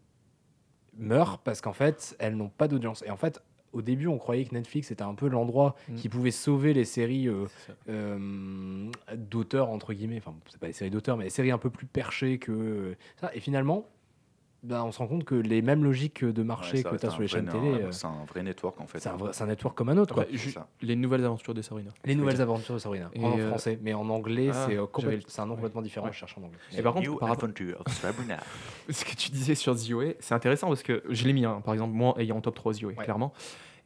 meurent 0.96 1.38
parce 1.38 1.60
qu'en 1.60 1.72
fait, 1.72 2.16
elles 2.18 2.36
n'ont 2.36 2.48
pas 2.48 2.68
d'audience. 2.68 3.02
Et 3.06 3.10
en 3.10 3.16
fait, 3.16 3.42
au 3.72 3.82
début, 3.82 4.06
on 4.06 4.18
croyait 4.18 4.44
que 4.44 4.54
Netflix 4.54 4.92
était 4.92 5.02
un 5.02 5.14
peu 5.14 5.28
l'endroit 5.28 5.74
Mm. 5.88 5.94
qui 5.96 6.08
pouvait 6.08 6.30
sauver 6.30 6.72
les 6.74 6.84
séries 6.84 7.26
euh, 7.28 7.46
euh, 7.88 8.90
d'auteurs, 9.16 9.70
entre 9.70 9.92
guillemets. 9.92 10.18
Enfin, 10.18 10.34
c'est 10.48 10.60
pas 10.60 10.68
des 10.68 10.72
séries 10.72 10.90
d'auteurs, 10.90 11.16
mais 11.16 11.24
des 11.24 11.30
séries 11.30 11.50
un 11.50 11.58
peu 11.58 11.70
plus 11.70 11.86
perchées 11.86 12.38
que 12.38 12.52
euh, 12.52 12.96
ça. 13.20 13.34
Et 13.34 13.40
finalement, 13.40 13.88
ben, 14.64 14.82
on 14.82 14.90
se 14.92 14.98
rend 14.98 15.06
compte 15.06 15.24
que 15.24 15.34
les 15.34 15.62
mêmes 15.62 15.84
logiques 15.84 16.24
de 16.24 16.42
marché 16.42 16.78
Ouais, 16.78 16.82
ça 16.82 16.90
que 16.90 16.96
tu 16.96 17.06
as 17.06 17.10
sur 17.10 17.20
les 17.20 17.28
chaînes 17.28 17.48
télé, 17.48 17.68
euh, 17.68 17.92
C'est 17.92 18.06
un 18.06 18.24
vrai 18.26 18.42
network 18.42 18.80
en 18.80 18.86
fait. 18.86 18.98
c'est 18.98 19.08
un, 19.08 19.16
vrai- 19.16 19.30
c'est 19.32 19.44
un 19.44 19.46
network 19.46 19.76
comme 19.76 19.90
un 19.90 19.96
autre. 19.98 20.14
Quoi. 20.14 20.24
Ju- 20.32 20.50
ça. 20.52 20.66
les 20.82 20.96
nouvelles 20.96 21.24
aventures 21.24 21.54
de 21.54 21.62
Sabrina. 21.62 21.90
Les 22.04 22.14
nouvelles 22.14 22.40
aventures 22.40 22.74
de 22.74 22.78
Sabrina, 22.80 23.10
Et, 23.14 23.24
en 23.24 23.38
euh, 23.38 23.48
français, 23.48 23.78
mais 23.82 23.94
en 23.94 24.08
anglais, 24.08 24.48
ah, 24.52 24.64
c'est 24.66 24.76
euh, 24.76 24.86
complète- 24.86 25.02
j'avais 25.02 25.16
le- 25.16 25.22
c'est 25.28 25.40
un 25.40 25.46
nom 25.46 25.54
complètement 25.54 25.82
différent. 25.82 26.06
Ouais. 26.06 26.12
Je 26.12 26.18
cherche 26.18 26.36
en 26.38 26.42
anglais. 26.42 26.58
Et 26.76 26.82
par 26.82 26.94
contre, 26.94 27.18
par 27.18 27.28
rapport 27.28 27.48
of 27.48 27.92
Sabrina. 27.92 28.38
ce 28.90 29.04
que 29.04 29.14
tu 29.14 29.30
disais 29.30 29.54
sur 29.54 29.74
ZOA, 29.74 30.14
c'est 30.20 30.34
intéressant 30.34 30.68
parce 30.68 30.82
que 30.82 31.02
je 31.10 31.24
l'ai 31.24 31.32
mis, 31.32 31.44
hein, 31.44 31.60
par 31.64 31.74
exemple, 31.74 31.92
moi 31.94 32.14
ayant 32.18 32.36
en 32.36 32.40
top 32.40 32.54
3 32.54 32.72
ZOA, 32.72 32.88
Ouais. 32.92 33.04
clairement. 33.04 33.32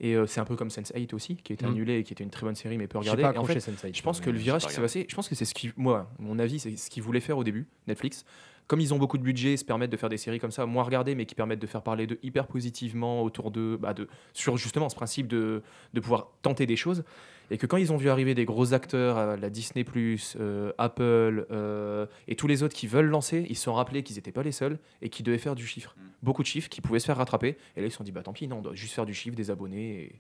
Et 0.01 0.15
euh, 0.15 0.27
c'est 0.27 0.39
un 0.41 0.45
peu 0.45 0.55
comme 0.55 0.69
Sense8 0.69 1.13
aussi, 1.13 1.35
qui 1.37 1.53
a 1.53 1.55
été 1.55 1.67
Mhm. 1.67 1.73
annulé 1.73 1.99
et 1.99 2.05
qui 2.05 2.13
était 2.13 2.23
une 2.23 2.31
très 2.31 2.47
bonne 2.47 2.55
série, 2.55 2.79
mais 2.79 2.87
peu 2.87 2.99
J'ai 3.03 3.11
regardée. 3.11 3.23
pas 3.23 3.29
Et 3.35 3.39
en 3.39 3.43
accroché 3.43 3.59
fait, 3.59 3.73
Sense8, 3.73 3.97
je 3.97 4.03
pense 4.03 4.21
que 4.21 4.27
mais 4.27 4.33
le 4.33 4.39
j'ai 4.39 4.45
virage 4.45 4.63
pas 4.63 4.69
qui 4.69 4.75
s'est 4.77 4.81
passé, 4.81 5.07
je 5.09 5.15
pense 5.17 5.29
que 5.29 5.35
c'est 5.35 5.45
ce 5.45 5.55
qui, 5.55 5.73
moi, 5.77 6.09
mon 6.21 6.39
avis, 6.39 6.61
c'est 6.61 6.77
ce 6.77 6.89
qu'ils 6.89 7.03
voulaient 7.03 7.19
faire 7.19 7.37
au 7.37 7.43
début, 7.43 7.67
Netflix. 7.89 8.25
Comme 8.69 8.81
ils 8.81 8.95
ont 8.95 8.99
beaucoup 8.99 9.19
de 9.19 9.23
budget, 9.23 9.57
se 9.57 9.65
permettent 9.65 9.91
de 9.91 9.97
faire 9.97 10.11
des 10.11 10.19
séries 10.19 10.39
comme 10.39 10.51
ça, 10.51 10.67
moins 10.67 10.85
regardées, 10.85 11.15
mais 11.15 11.27
qui 11.27 11.35
permettent 11.35 11.59
de 11.59 11.67
faire 11.67 11.83
parler 11.83 12.07
d'eux 12.07 12.19
hyper 12.23 12.47
positivement 12.47 13.23
autour 13.23 13.51
de, 13.51 13.79
bah, 13.81 13.95
de, 13.95 14.09
sur 14.35 14.57
justement 14.59 14.89
ce 14.89 14.95
principe 14.95 15.27
de, 15.27 15.63
de 15.95 16.01
pouvoir 16.01 16.29
tenter 16.43 16.67
des 16.67 16.77
choses. 16.77 17.03
Et 17.51 17.57
que 17.57 17.67
quand 17.67 17.79
ils 17.79 17.93
ont 17.93 17.97
vu 17.97 18.11
arriver 18.11 18.35
des 18.35 18.45
gros 18.45 18.75
acteurs, 18.75 19.17
euh, 19.17 19.37
la 19.37 19.49
Disney, 19.49 19.85
euh, 19.97 20.73
Apple 20.77 21.47
euh, 21.51 22.07
et 22.27 22.37
tous 22.37 22.47
les 22.47 22.63
autres 22.63 22.75
qui 22.75 22.87
veulent 22.87 23.07
lancer, 23.07 23.47
ils 23.49 23.57
se 23.57 23.65
sont 23.65 23.73
rappelés 23.73 24.03
qu'ils 24.03 24.17
n'étaient 24.17 24.33
pas 24.33 24.43
les 24.43 24.53
seuls 24.53 24.79
et 25.01 25.09
qu'ils 25.09 25.25
devaient 25.25 25.39
faire 25.39 25.55
du 25.55 25.67
chiffre. 25.67 25.95
Mm. 25.97 26.03
Beaucoup 26.23 26.43
de 26.43 26.49
chiffres 26.49 26.69
qui 26.69 26.81
pouvaient 26.81 27.01
se 27.01 27.07
faire 27.07 27.17
rattraper. 27.17 27.57
Et 27.77 27.81
là, 27.81 27.87
ils 27.87 27.91
se 27.91 27.97
sont 27.97 28.05
dit, 28.05 28.13
bah 28.13 28.23
tant 28.23 28.33
pis, 28.33 28.49
non, 28.49 28.59
on 28.59 28.63
doit 28.63 28.75
juste 28.75 28.93
faire 28.93 29.07
du 29.07 29.15
chiffre, 29.15 29.35
des 29.35 29.51
abonnés. 29.51 30.03
Et... 30.03 30.13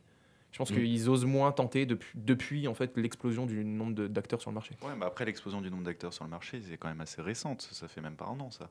Je 0.50 0.58
pense 0.58 0.70
Mm. 0.70 0.76
qu'ils 0.76 1.10
osent 1.10 1.24
moins 1.26 1.52
tenter 1.52 1.84
depuis, 1.86 2.18
depuis 2.18 2.68
en 2.68 2.74
fait 2.74 2.96
l'explosion 2.96 3.44
du 3.46 3.64
nombre 3.64 4.06
d'acteurs 4.08 4.40
sur 4.40 4.50
le 4.50 4.54
marché. 4.54 4.76
Ouais, 4.82 4.94
mais 4.96 5.04
après 5.04 5.24
l'explosion 5.26 5.60
du 5.60 5.70
nombre 5.70 5.82
d'acteurs 5.84 6.12
sur 6.14 6.24
le 6.24 6.30
marché, 6.30 6.60
c'est 6.62 6.76
quand 6.78 6.88
même 6.88 7.00
assez 7.02 7.20
récente. 7.20 7.68
Ça 7.70 7.86
fait 7.86 8.00
même 8.00 8.16
pas 8.16 8.26
un 8.26 8.40
an, 8.40 8.50
ça. 8.50 8.70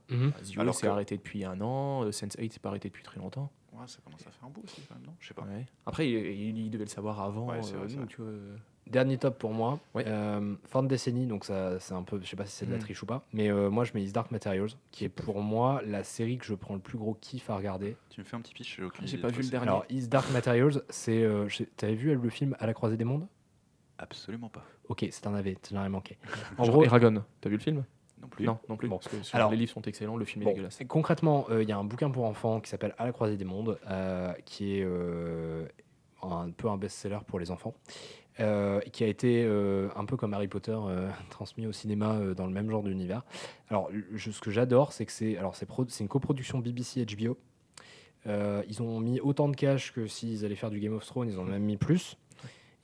Alors 0.57 0.73
s'est 0.75 0.87
que- 0.87 0.91
arrêté 0.91 1.17
depuis 1.17 1.45
un 1.45 1.61
an, 1.61 2.03
euh, 2.03 2.09
Sense8 2.11 2.51
s'est 2.51 2.59
pas 2.59 2.69
arrêté 2.69 2.89
depuis 2.89 3.03
très 3.03 3.19
longtemps. 3.19 3.51
Ouais, 3.73 3.87
ça 3.87 3.99
commence 4.03 4.21
à 4.25 4.31
faire 4.31 4.45
un 4.45 4.49
bout 4.49 4.63
aussi, 4.63 4.81
quand 4.89 4.95
même, 4.95 5.05
non? 5.05 5.13
Je 5.19 5.27
sais 5.27 5.33
pas. 5.35 5.43
Ouais. 5.43 5.65
Après, 5.85 6.09
il, 6.09 6.15
il- 6.15 6.57
il 6.57 6.69
devait 6.71 6.85
le 6.85 6.89
savoir 6.89 7.21
avant. 7.21 7.49
Ouais, 7.49 7.61
c'est 7.61 7.75
euh, 7.75 7.77
vrai, 7.77 7.89
c'est 7.89 7.95
nous, 7.95 8.01
vrai. 8.01 8.07
tu 8.09 8.21
vois, 8.21 8.31
euh, 8.31 8.57
Dernier 8.91 9.17
top 9.17 9.37
pour 9.37 9.51
moi. 9.51 9.79
Euh, 9.95 10.55
fin 10.65 10.83
de 10.83 10.87
décennie, 10.87 11.25
donc 11.27 11.45
ça, 11.45 11.79
c'est 11.79 11.93
un 11.93 12.03
peu, 12.03 12.19
je 12.21 12.27
sais 12.27 12.35
pas 12.35 12.45
si 12.45 12.53
c'est 12.55 12.65
de 12.65 12.71
la 12.71 12.77
Mm. 12.77 12.81
triche 12.81 13.03
ou 13.03 13.05
pas, 13.05 13.23
mais 13.33 13.49
euh, 13.51 13.69
moi 13.69 13.83
je 13.83 13.91
mets 13.93 14.03
Is 14.03 14.11
Dark 14.11 14.31
Materials, 14.31 14.69
qui 14.91 15.05
est 15.05 15.09
pour 15.09 15.41
moi 15.41 15.81
la 15.85 16.03
série 16.03 16.37
que 16.37 16.45
je 16.45 16.53
prends 16.55 16.73
le 16.75 16.79
plus 16.79 16.97
gros 16.97 17.15
kiff 17.19 17.49
à 17.49 17.55
regarder. 17.57 17.95
Tu 18.09 18.19
me 18.21 18.25
fais 18.25 18.35
un 18.35 18.41
petit 18.41 18.53
pitch 18.53 18.77
j'ai 18.77 18.83
aucune 18.83 19.07
J'ai 19.07 19.17
pas 19.17 19.27
vu 19.29 19.41
le 19.43 19.49
dernier. 19.49 19.67
Alors, 19.67 19.85
Is 19.89 20.07
Dark 20.07 20.29
Materials, 20.31 20.81
c'est. 20.89 21.23
euh, 21.23 21.47
T'avais 21.75 21.95
vu 21.95 22.15
le 22.15 22.29
film 22.29 22.55
À 22.59 22.67
la 22.67 22.73
croisée 22.73 22.97
des 22.97 23.05
mondes? 23.05 23.27
Absolument 23.99 24.49
pas. 24.49 24.63
Ok, 24.89 25.05
c'est 25.09 25.25
un 25.27 25.33
AV, 25.33 25.55
tu 25.61 25.73
n'as 25.73 25.81
rien 25.81 25.89
manqué. 25.89 26.17
En 26.57 26.63
Genre 26.63 26.75
gros, 26.75 26.83
Eragon, 26.85 27.23
t'as 27.41 27.49
vu 27.49 27.55
le 27.57 27.61
film? 27.61 27.83
Non 28.21 28.27
plus. 28.27 28.45
Non, 28.45 28.57
non 28.69 28.77
plus. 28.77 28.87
Bon. 28.87 28.97
Parce 28.97 29.09
que 29.09 29.21
sur- 29.23 29.35
Alors- 29.35 29.51
les 29.51 29.57
livres 29.57 29.71
sont 29.71 29.81
excellents, 29.83 30.17
le 30.17 30.25
film 30.25 30.43
Bon, 30.43 30.49
est 30.51 30.53
dégueulasse. 30.53 30.79
concrètement, 30.87 31.45
euh, 31.49 31.61
il 31.63 31.69
y 31.69 31.71
a 31.71 31.77
un 31.77 31.83
bouquin 31.83 32.09
pour 32.09 32.25
enfants 32.25 32.59
qui 32.61 32.69
s'appelle 32.69 32.95
À 32.97 33.05
la 33.05 33.11
croisée 33.11 33.37
des 33.37 33.45
mondes, 33.45 33.77
euh, 33.89 34.33
qui 34.45 34.77
est 34.79 34.83
euh, 34.83 35.67
un 36.23 36.49
peu 36.51 36.67
un 36.69 36.77
best-seller 36.77 37.19
pour 37.27 37.39
les 37.39 37.51
enfants, 37.51 37.75
euh, 38.39 38.79
qui 38.91 39.03
a 39.03 39.07
été 39.07 39.43
euh, 39.45 39.89
un 39.95 40.05
peu 40.05 40.15
comme 40.17 40.33
Harry 40.33 40.47
Potter 40.47 40.75
euh, 40.77 41.09
transmis 41.29 41.65
au 41.65 41.71
cinéma 41.71 42.19
dans 42.35 42.45
le 42.45 42.53
même 42.53 42.69
genre 42.69 42.83
d'univers. 42.83 43.23
Alors, 43.69 43.89
ce 44.17 44.39
que 44.39 44.51
j'adore, 44.51 44.93
c'est 44.93 45.05
que 45.05 45.11
c'est 45.11 45.37
alors 45.37 45.55
c'est 45.55 45.99
une 45.99 46.07
coproduction 46.07 46.59
BBC 46.59 47.05
HBO. 47.05 47.37
Ils 48.25 48.81
ont 48.81 48.99
mis 48.99 49.19
autant 49.21 49.47
de 49.47 49.55
cash 49.55 49.93
que 49.93 50.05
s'ils 50.07 50.43
allaient 50.43 50.55
faire 50.55 50.69
du 50.69 50.79
Game 50.79 50.93
of 50.93 51.05
Thrones, 51.05 51.29
ils 51.29 51.39
ont 51.39 51.45
même 51.45 51.63
mis 51.63 51.77
plus. 51.77 52.17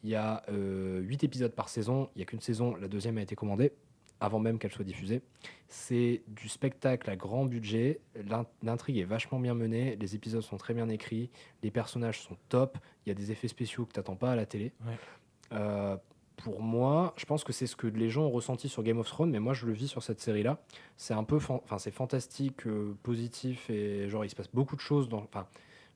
Il 0.04 0.10
y 0.10 0.16
a 0.16 0.43
8 0.49 1.24
épisodes 1.24 1.54
par 1.54 1.70
saison, 1.70 2.10
il 2.16 2.20
n'y 2.20 2.24
a 2.24 2.26
qu'une 2.26 2.39
saison, 2.41 2.76
la 2.76 2.88
deuxième 2.88 3.18
a 3.18 3.22
été 3.22 3.36
commandée 3.36 3.72
avant 4.20 4.39
même 4.39 4.58
qu'elle 4.58 4.72
soit 4.72 4.86
diffusée. 4.86 5.22
C'est 5.68 6.24
du 6.28 6.47
spectacle 6.47 7.10
à 7.10 7.18
grand 7.18 7.43
budget, 7.45 7.99
l'in- 8.30 8.45
l'intrigue 8.62 8.97
est 8.99 9.04
vachement 9.04 9.38
bien 9.39 9.54
menée, 9.54 9.97
les 9.99 10.16
épisodes 10.16 10.41
sont 10.41 10.56
très 10.56 10.74
bien 10.74 10.88
écrits, 10.88 11.30
les 11.62 11.72
personnages 11.72 12.22
sont 12.22 12.38
top, 12.47 12.78
il 13.06 13.10
y 13.10 13.12
a 13.12 13.16
des 13.16 13.32
effets 13.32 13.49
spéciaux 13.49 13.86
que 13.86 13.91
tu 13.91 13.99
n'attends 13.99 14.16
pas 14.16 14.32
à 14.32 14.36
la 14.38 14.45
télé. 14.45 14.72
Euh, 15.51 15.97
pour 16.37 16.61
moi, 16.61 17.13
je 17.15 17.25
pense 17.25 17.43
que 17.43 17.53
c'est 17.53 17.67
ce 17.67 17.75
que 17.75 17.87
les 17.87 18.09
gens 18.09 18.23
ont 18.23 18.31
ressenti 18.31 18.67
sur 18.67 18.81
Game 18.83 18.97
of 18.97 19.07
Thrones, 19.07 19.29
mais 19.29 19.39
moi 19.39 19.53
je 19.53 19.65
le 19.65 19.71
vis 19.73 19.87
sur 19.87 20.01
cette 20.03 20.19
série-là. 20.19 20.57
C'est 20.97 21.13
un 21.13 21.23
peu, 21.23 21.37
enfin 21.37 21.77
c'est 21.77 21.91
fantastique, 21.91 22.65
euh, 22.65 22.95
positif 23.03 23.69
et 23.69 24.09
genre 24.09 24.25
il 24.25 24.29
se 24.29 24.35
passe 24.35 24.49
beaucoup 24.51 24.75
de 24.75 24.81
choses 24.81 25.07
dans, 25.09 25.19
enfin 25.19 25.45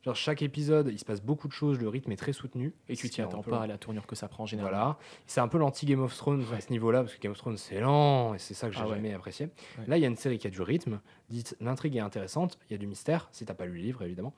genre 0.06 0.16
chaque 0.16 0.44
épisode 0.44 0.90
il 0.92 1.00
se 1.00 1.04
passe 1.06 1.22
beaucoup 1.22 1.48
de 1.48 1.54
choses, 1.54 1.80
le 1.80 1.90
rythme 1.90 2.12
est 2.12 2.18
très 2.18 2.32
soutenu 2.34 2.72
Et 2.88 2.96
tu 2.96 3.10
t'y 3.10 3.22
attends 3.22 3.42
pas 3.42 3.62
à 3.64 3.68
la 3.68 3.78
tournure 3.80 4.06
que 4.06 4.16
ça 4.16 4.28
prend 4.28 4.44
en 4.44 4.46
général. 4.46 4.72
voilà. 4.72 4.98
C'est 5.26 5.42
un 5.42 5.48
peu 5.48 5.58
l'anti 5.58 5.86
Game 5.88 6.02
of 6.02 6.16
Thrones 6.16 6.46
à 6.56 6.62
ce 6.62 6.70
niveau-là, 6.70 7.02
parce 7.02 7.16
que 7.16 7.20
Game 7.20 7.32
of 7.32 7.38
Thrones 7.40 7.58
c'est 7.58 7.80
lent, 7.82 8.36
et 8.36 8.38
c'est 8.40 8.54
ça 8.54 8.68
que 8.70 8.74
j'ai 8.76 8.82
Ah 8.84 8.88
ouais. 8.88 8.96
jamais 8.96 9.14
apprécié. 9.14 9.48
Ouais. 9.80 9.86
Là, 9.88 9.98
il 9.98 10.02
y 10.02 10.06
a 10.06 10.08
une 10.08 10.16
série 10.16 10.38
qui 10.38 10.48
a 10.48 10.52
du 10.52 10.62
rythme, 10.62 11.00
dites 11.30 11.58
l'intrigue 11.60 11.96
est 11.98 12.00
intéressante, 12.00 12.58
il 12.70 12.74
y 12.74 12.76
a 12.76 12.80
du 12.80 12.88
mystère, 12.88 13.28
si 13.32 13.44
t'as 13.44 13.56
pas 13.56 13.66
lu 13.66 13.74
le 13.74 13.80
livre 13.80 14.04
évidemment. 14.04 14.34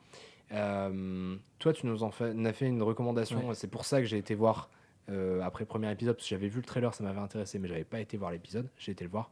Euh, 0.52 1.36
toi, 1.58 1.72
tu 1.72 1.86
nous 1.86 2.02
en 2.02 2.08
as 2.08 2.52
fait 2.52 2.66
une 2.66 2.82
recommandation, 2.82 3.52
c'est 3.54 3.70
pour 3.70 3.84
ça 3.84 4.00
que 4.00 4.06
j'ai 4.06 4.18
été 4.18 4.34
voir 4.34 4.70
euh, 5.10 5.40
après 5.42 5.64
le 5.64 5.68
premier 5.68 5.90
épisode, 5.90 6.16
parce 6.16 6.26
que 6.28 6.34
j'avais 6.34 6.48
vu 6.48 6.58
le 6.58 6.66
trailer, 6.66 6.94
ça 6.94 7.04
m'avait 7.04 7.20
intéressé, 7.20 7.58
mais 7.58 7.68
j'avais 7.68 7.84
pas 7.84 8.00
été 8.00 8.16
voir 8.16 8.30
l'épisode, 8.30 8.68
j'ai 8.78 8.92
été 8.92 9.04
le 9.04 9.10
voir, 9.10 9.30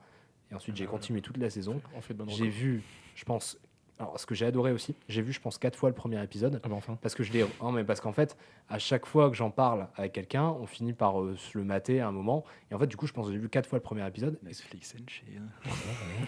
et 0.51 0.55
ensuite 0.55 0.77
j'ai 0.77 0.87
bah, 0.87 0.93
continué 0.93 1.21
toute 1.21 1.37
la 1.37 1.51
saison. 1.51 1.81
On 1.97 2.01
fait 2.01 2.15
de 2.15 2.19
bonnes 2.19 2.31
J'ai 2.31 2.49
vu, 2.49 2.83
je 3.15 3.25
pense, 3.25 3.59
alors 3.99 4.19
ce 4.19 4.27
que 4.27 4.35
j'ai 4.35 4.47
adoré 4.47 4.73
aussi, 4.73 4.95
j'ai 5.09 5.23
vu, 5.23 5.33
je 5.33 5.41
pense, 5.41 5.59
quatre 5.59 5.77
fois 5.77 5.89
le 5.89 5.95
premier 5.95 6.23
épisode. 6.23 6.61
Ah 6.63 6.69
bah 6.69 6.77
enfin. 6.77 6.97
Parce 7.03 7.15
que 7.15 7.25
je 7.25 7.33
l'ai. 7.33 7.45
Non, 7.61 7.73
mais 7.73 7.83
parce 7.83 8.01
qu'en 8.01 8.13
fait, 8.13 8.37
à 8.69 8.79
chaque 8.79 9.07
fois 9.07 9.29
que 9.29 9.37
j'en 9.37 9.51
parle 9.51 9.89
avec 9.97 10.13
quelqu'un, 10.13 10.45
on 10.45 10.67
finit 10.67 10.93
par 10.93 11.21
euh, 11.21 11.37
se 11.37 11.59
le 11.59 11.65
mater 11.65 12.01
à 12.01 12.09
un 12.09 12.13
moment. 12.13 12.45
Et 12.71 12.75
en 12.75 12.79
fait, 12.79 12.87
du 12.87 12.97
coup, 12.97 13.07
je 13.07 13.13
pense 13.13 13.27
que 13.27 13.33
j'ai 13.33 13.39
vu 13.39 13.49
quatre 13.49 13.69
fois 13.69 13.79
le 13.79 13.83
premier 13.83 14.07
épisode. 14.07 14.39
Netflix 14.43 14.95
and 14.95 15.05
chill. 15.09 15.43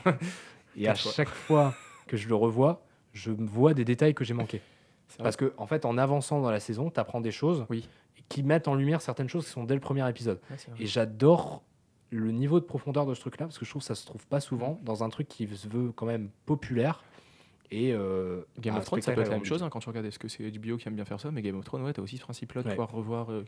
Et 0.77 0.89
à 0.89 0.95
fois. 0.95 1.13
chaque 1.13 1.29
fois 1.29 1.75
que 2.09 2.17
je 2.17 2.29
le 2.29 2.35
revois, 2.35 2.83
je 3.13 3.31
vois 3.31 3.73
des 3.73 3.85
détails 3.85 4.15
que 4.15 4.25
j'ai 4.25 4.35
manqués. 4.35 4.63
Parce 5.19 5.37
que, 5.37 5.53
en 5.57 5.67
fait, 5.67 5.85
en 5.85 5.99
avançant 5.99 6.41
dans 6.41 6.51
la 6.51 6.61
saison, 6.61 6.91
tu 6.91 7.01
apprends 7.01 7.21
des 7.21 7.33
choses 7.33 7.67
Oui. 7.69 7.89
Qui 8.29 8.43
mettent 8.43 8.69
en 8.69 8.75
lumière 8.75 9.01
certaines 9.03 9.29
choses 9.29 9.45
qui 9.47 9.51
sont 9.53 9.65
dès 9.65 9.75
le 9.75 9.81
premier 9.81 10.09
épisode. 10.09 10.41
Ouais. 10.51 10.57
Et 10.79 10.87
j'adore 10.87 11.63
le 12.11 12.33
niveau 12.33 12.59
de 12.61 12.65
profondeur 12.65 13.07
de 13.07 13.15
ce 13.15 13.21
truc-là, 13.21 13.47
parce 13.47 13.59
que 13.59 13.65
je 13.65 13.71
trouve 13.71 13.83
que 13.83 13.87
ça 13.87 13.95
se 13.95 14.05
trouve 14.05 14.27
pas 14.27 14.41
souvent 14.41 14.79
Mm. 14.81 14.85
dans 14.85 15.05
un 15.05 15.09
truc 15.09 15.29
qui 15.29 15.47
se 15.47 15.69
veut 15.69 15.93
quand 15.93 16.07
même 16.07 16.29
populaire. 16.47 17.03
Et 17.73 17.93
euh, 17.93 18.43
Game 18.59 18.77
of 18.77 18.85
Thrones, 18.85 19.01
ça 19.01 19.13
peut 19.13 19.21
être 19.21 19.29
la 19.31 19.37
même 19.37 19.45
chose 19.45 19.63
hein, 19.63 19.69
quand 19.71 19.79
tu 19.79 19.89
regardes. 19.89 20.07
Est-ce 20.07 20.19
que 20.19 20.27
c'est 20.27 20.43
HBO 20.51 20.77
qui 20.77 20.89
aime 20.89 20.97
bien 20.97 21.05
faire 21.05 21.21
ça 21.21 21.31
Mais 21.31 21.41
Game 21.41 21.57
of 21.57 21.65
Thrones, 21.65 21.83
ouais, 21.85 21.93
t'as 21.93 22.03
aussi 22.03 22.17
ce 22.17 22.23
principe-là 22.23 22.63
de 22.63 22.67
Ouais. 22.69 22.75
pouvoir 22.75 22.91
revoir. 22.91 23.31
euh, 23.33 23.45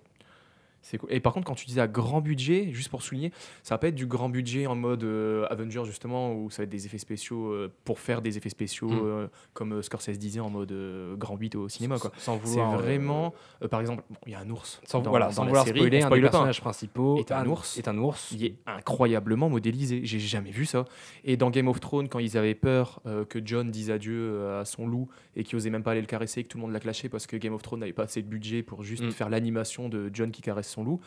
cool. 0.98 1.12
Et 1.12 1.20
par 1.20 1.32
contre, 1.32 1.46
quand 1.46 1.54
tu 1.54 1.66
disais 1.66 1.80
à 1.80 1.88
grand 1.88 2.20
budget, 2.20 2.68
juste 2.72 2.88
pour 2.90 3.02
souligner, 3.02 3.32
ça 3.62 3.74
va 3.74 3.78
pas 3.78 3.88
être 3.88 3.94
du 3.94 4.06
grand 4.06 4.28
budget 4.28 4.66
en 4.66 4.74
mode 4.74 5.04
euh, 5.04 5.46
Avengers 5.50 5.84
justement, 5.86 6.34
où 6.34 6.50
ça 6.50 6.58
va 6.58 6.64
être 6.64 6.70
des 6.70 6.86
effets 6.86 6.98
spéciaux 6.98 7.52
euh, 7.52 7.72
pour 7.84 7.98
faire 8.00 8.20
des 8.22 8.36
effets 8.36 8.48
spéciaux, 8.48 8.88
Mm. 8.88 9.00
euh, 9.04 9.26
comme 9.54 9.72
euh, 9.74 9.82
Scorsese 9.82 10.18
disait 10.18 10.40
en 10.40 10.50
mode 10.50 10.72
grand 11.18 11.36
8 11.36 11.54
au 11.56 11.68
cinéma. 11.68 11.98
Quoi. 11.98 12.10
Sans 12.18 12.38
C'est 12.44 12.50
vouloir. 12.50 12.74
euh, 12.74 12.76
vraiment, 12.78 13.32
par 13.70 13.80
exemple, 13.80 14.02
bon, 14.10 14.16
il 14.26 14.32
y 14.32 14.34
a 14.34 14.40
un 14.40 14.50
ours. 14.50 14.80
Sans, 14.84 15.00
dans- 15.00 15.10
voilà, 15.10 15.26
dans 15.26 15.32
sans 15.32 15.42
la 15.44 15.48
vouloir 15.48 15.64
série, 15.66 15.78
spoiler, 15.78 16.02
un 16.02 16.10
des 16.10 16.20
personnages 16.20 16.60
principaux 16.60 17.18
Est 17.18 17.32
un 17.32 17.46
ours. 17.46 17.78
Est 17.78 17.88
un 17.88 17.96
ours. 17.98 18.32
Il 18.32 18.44
est 18.44 18.56
incroyablement 18.66 19.48
modélisé. 19.48 20.00
J'ai 20.04 20.18
jamais 20.18 20.50
vu 20.50 20.66
ça. 20.66 20.84
Et 21.24 21.36
dans 21.36 21.50
Game 21.50 21.68
of 21.68 21.80
Thrones, 21.80 22.08
quand 22.08 22.18
ils 22.18 22.36
avaient 22.36 22.54
peur 22.54 23.00
que 23.28 23.40
John 23.44 23.70
dise 23.70 23.90
adieu 23.90 24.48
à 24.58 24.64
son 24.64 24.86
loup 24.86 25.08
et 25.36 25.44
qu'il 25.44 25.56
osait 25.56 25.70
même 25.70 25.82
pas 25.82 25.92
aller 25.92 26.00
le 26.00 26.06
caresser, 26.06 26.40
et 26.40 26.44
que 26.44 26.48
tout 26.48 26.58
le 26.58 26.62
monde 26.62 26.72
l'a 26.72 26.80
clashé 26.80 27.08
parce 27.08 27.26
que 27.26 27.36
Game 27.36 27.54
of 27.54 27.62
Thrones 27.62 27.80
n'avait 27.80 27.92
pas 27.92 28.04
assez 28.04 28.22
de 28.22 28.26
budget 28.28 28.62
pour 28.62 28.82
juste 28.82 29.02
Mm. 29.04 29.10
faire 29.10 29.28
l'animation 29.28 29.88
de 29.88 30.10
John 30.12 30.30
qui 30.30 30.42
caresse 30.42 30.68
son 30.72 30.82
loup, 30.84 31.00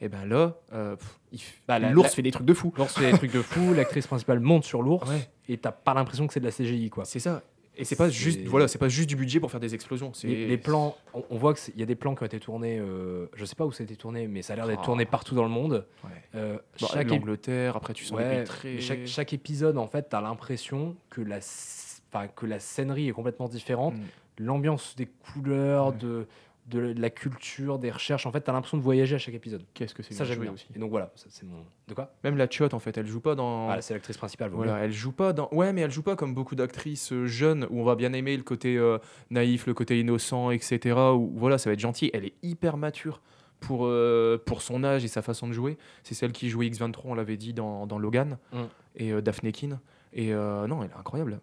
et 0.00 0.08
ben 0.08 0.26
là, 0.26 0.56
euh, 0.72 0.96
pff, 0.96 1.60
Bah, 1.68 1.78
la- 1.78 1.90
l'ours 1.90 2.08
la- 2.08 2.14
fait 2.16 2.22
des 2.22 2.30
trucs 2.32 2.46
de 2.46 2.54
fou. 2.54 2.72
L'ours 2.76 2.92
fait 2.98 3.10
des 3.12 3.16
trucs 3.18 3.32
de 3.32 3.40
fou, 3.42 3.72
l'actrice 3.74 4.06
principale 4.06 4.40
monte 4.40 4.64
sur 4.64 4.82
l'ours 4.82 5.08
Ouais. 5.08 5.28
et 5.48 5.56
t'as 5.58 5.72
pas 5.72 5.94
l'impression 5.94 6.26
que 6.26 6.32
c'est 6.32 6.40
de 6.40 6.44
la 6.44 6.50
CGI 6.52 6.90
quoi. 6.90 7.04
C'est 7.04 7.20
ça. 7.20 7.42
Et 7.74 7.84
c'est 7.86 7.96
pas 7.96 8.08
C'est- 8.08 8.12
juste, 8.12 8.40
voilà, 8.44 8.68
c'est 8.68 8.76
pas 8.76 8.88
juste 8.90 9.08
du 9.08 9.16
budget 9.16 9.40
pour 9.40 9.50
faire 9.50 9.58
des 9.60 9.74
explosions. 9.74 10.12
C'est 10.12 10.26
Les, 10.28 10.46
les 10.46 10.58
plans, 10.58 10.94
on, 11.14 11.24
on 11.30 11.36
voit 11.38 11.54
qu'il 11.54 11.78
y 11.78 11.82
a 11.82 11.86
des 11.86 11.94
plans 11.94 12.14
qui 12.14 12.22
ont 12.22 12.26
été 12.26 12.38
tournés, 12.38 12.78
euh, 12.78 13.28
je 13.34 13.46
sais 13.46 13.54
pas 13.54 13.64
où 13.64 13.72
ça 13.72 13.82
a 13.82 13.84
été 13.86 13.96
tourné, 13.96 14.28
mais 14.28 14.42
ça 14.42 14.52
a 14.52 14.56
l'air 14.56 14.66
d'être 14.66 14.80
Oh. 14.82 14.86
tourné 14.86 15.06
partout 15.06 15.34
dans 15.34 15.42
le 15.44 15.48
monde. 15.48 15.86
Ouais. 16.04 16.10
Euh, 16.34 16.58
Bon, 16.78 16.86
chaque, 16.88 17.06
ép- 17.06 17.10
l'Angleterre. 17.10 17.76
Après, 17.76 17.94
tu 17.94 18.04
sens 18.04 18.18
ouais, 18.18 18.44
mais 18.66 18.80
chaque, 18.80 19.06
chaque 19.06 19.32
épisode, 19.32 19.78
en 19.78 19.86
fait, 19.86 20.08
t'as 20.10 20.20
l'impression 20.20 20.96
que 21.08 21.22
la, 21.22 21.38
enfin, 22.12 22.26
que 22.28 22.44
la 22.44 22.58
scénerie 22.58 23.08
est 23.08 23.12
complètement 23.12 23.48
différente. 23.48 23.94
Mm. 23.94 24.00
L'ambiance 24.44 24.94
des 24.96 25.06
couleurs, 25.06 25.88
Ouais. 25.88 25.96
de, 25.98 26.26
de 26.66 26.78
la 26.96 27.10
culture, 27.10 27.78
des 27.78 27.90
recherches, 27.90 28.24
en 28.24 28.32
fait, 28.32 28.40
t'as 28.40 28.52
l'impression 28.52 28.76
de 28.76 28.82
voyager 28.82 29.16
à 29.16 29.18
chaque 29.18 29.34
épisode. 29.34 29.64
Qu'est-ce 29.74 29.94
que 29.94 30.02
c'est 30.02 30.14
Ça, 30.14 30.24
j'aime 30.24 30.38
bien. 30.40 30.52
aussi. 30.52 30.66
Et 30.74 30.78
donc 30.78 30.90
voilà, 30.90 31.10
c'est 31.16 31.42
mon. 31.42 31.64
De 31.88 31.94
quoi? 31.94 32.14
Même 32.22 32.36
la 32.36 32.48
Chiotte, 32.48 32.74
en 32.74 32.78
fait, 32.78 32.96
elle 32.96 33.06
joue 33.06 33.20
pas 33.20 33.34
dans. 33.34 33.68
Ah, 33.68 33.80
c'est 33.82 33.94
l'actrice 33.94 34.16
principale. 34.16 34.50
Voilà, 34.50 34.78
elle 34.78 34.92
joue 34.92 35.12
pas 35.12 35.32
dans. 35.32 35.48
Ouais, 35.50 35.72
mais 35.72 35.80
elle 35.80 35.90
joue 35.90 36.02
pas 36.02 36.14
comme 36.14 36.34
beaucoup 36.34 36.54
d'actrices 36.54 37.12
euh, 37.12 37.26
jeunes 37.26 37.66
où 37.70 37.80
on 37.80 37.84
va 37.84 37.96
bien 37.96 38.12
aimer 38.12 38.36
le 38.36 38.44
côté 38.44 38.76
euh, 38.76 38.98
naïf, 39.30 39.66
le 39.66 39.74
côté 39.74 39.98
innocent, 39.98 40.50
etc. 40.50 40.96
Où 41.14 41.32
voilà, 41.36 41.58
ça 41.58 41.68
va 41.68 41.74
être 41.74 41.80
gentil. 41.80 42.10
Elle 42.14 42.26
est 42.26 42.34
hyper 42.42 42.76
mature 42.76 43.20
pour, 43.58 43.86
euh, 43.86 44.40
pour 44.44 44.62
son 44.62 44.84
âge 44.84 45.04
et 45.04 45.08
sa 45.08 45.22
façon 45.22 45.48
de 45.48 45.52
jouer. 45.52 45.78
C'est 46.04 46.14
celle 46.14 46.32
qui 46.32 46.48
jouait 46.48 46.68
X23, 46.68 47.00
on 47.04 47.14
l'avait 47.14 47.36
dit, 47.36 47.52
dans, 47.52 47.86
dans 47.86 47.98
Logan. 47.98 48.38
Mm. 48.52 48.58
Et 48.96 49.22
Daphne 49.22 49.50
Keane. 49.50 49.80
Et 50.12 50.32
non, 50.32 50.82
elle 50.82 50.90
est 50.90 50.98
incroyable. 50.98 51.40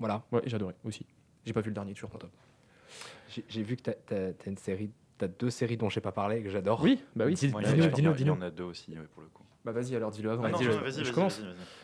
Voilà. 0.00 0.22
Ouais, 0.32 0.42
j'adorais 0.46 0.74
aussi. 0.84 1.06
J'ai 1.44 1.52
pas 1.52 1.60
vu 1.60 1.70
le 1.70 1.74
dernier, 1.74 1.92
toujours 1.94 2.10
pas 2.10 2.18
top. 2.18 2.30
J'ai 3.48 3.62
vu 3.62 3.76
que 3.76 3.82
t'as 3.82 4.16
as, 4.16 4.46
une 4.46 4.56
série, 4.56 4.90
t'as 5.18 5.28
deux 5.28 5.50
séries 5.50 5.76
dont 5.76 5.88
j'ai 5.88 6.00
pas 6.00 6.12
parlé 6.12 6.42
que 6.42 6.48
j'adore. 6.50 6.80
Oui, 6.82 7.02
bah 7.14 7.24
oui. 7.26 7.34
Dis-nous, 7.34 7.60
y 7.60 7.64
dis-nous, 7.64 7.82
Il 7.84 8.10
y 8.10 8.14
dis-nous. 8.14 8.32
en 8.32 8.40
a 8.40 8.50
deux 8.50 8.64
aussi, 8.64 8.92
ouais, 8.92 9.06
pour 9.12 9.22
le 9.22 9.28
coup. 9.28 9.42
Bah 9.64 9.72
vas-y, 9.72 9.96
alors 9.96 10.10
dis-le 10.10 10.30
avant. 10.30 10.44
Ah 10.44 10.50
non, 10.50 10.60
non, 10.60 10.64
vas-y, 10.80 10.92
Je 10.92 11.02
vas-y, 11.02 11.12
commence. 11.12 11.42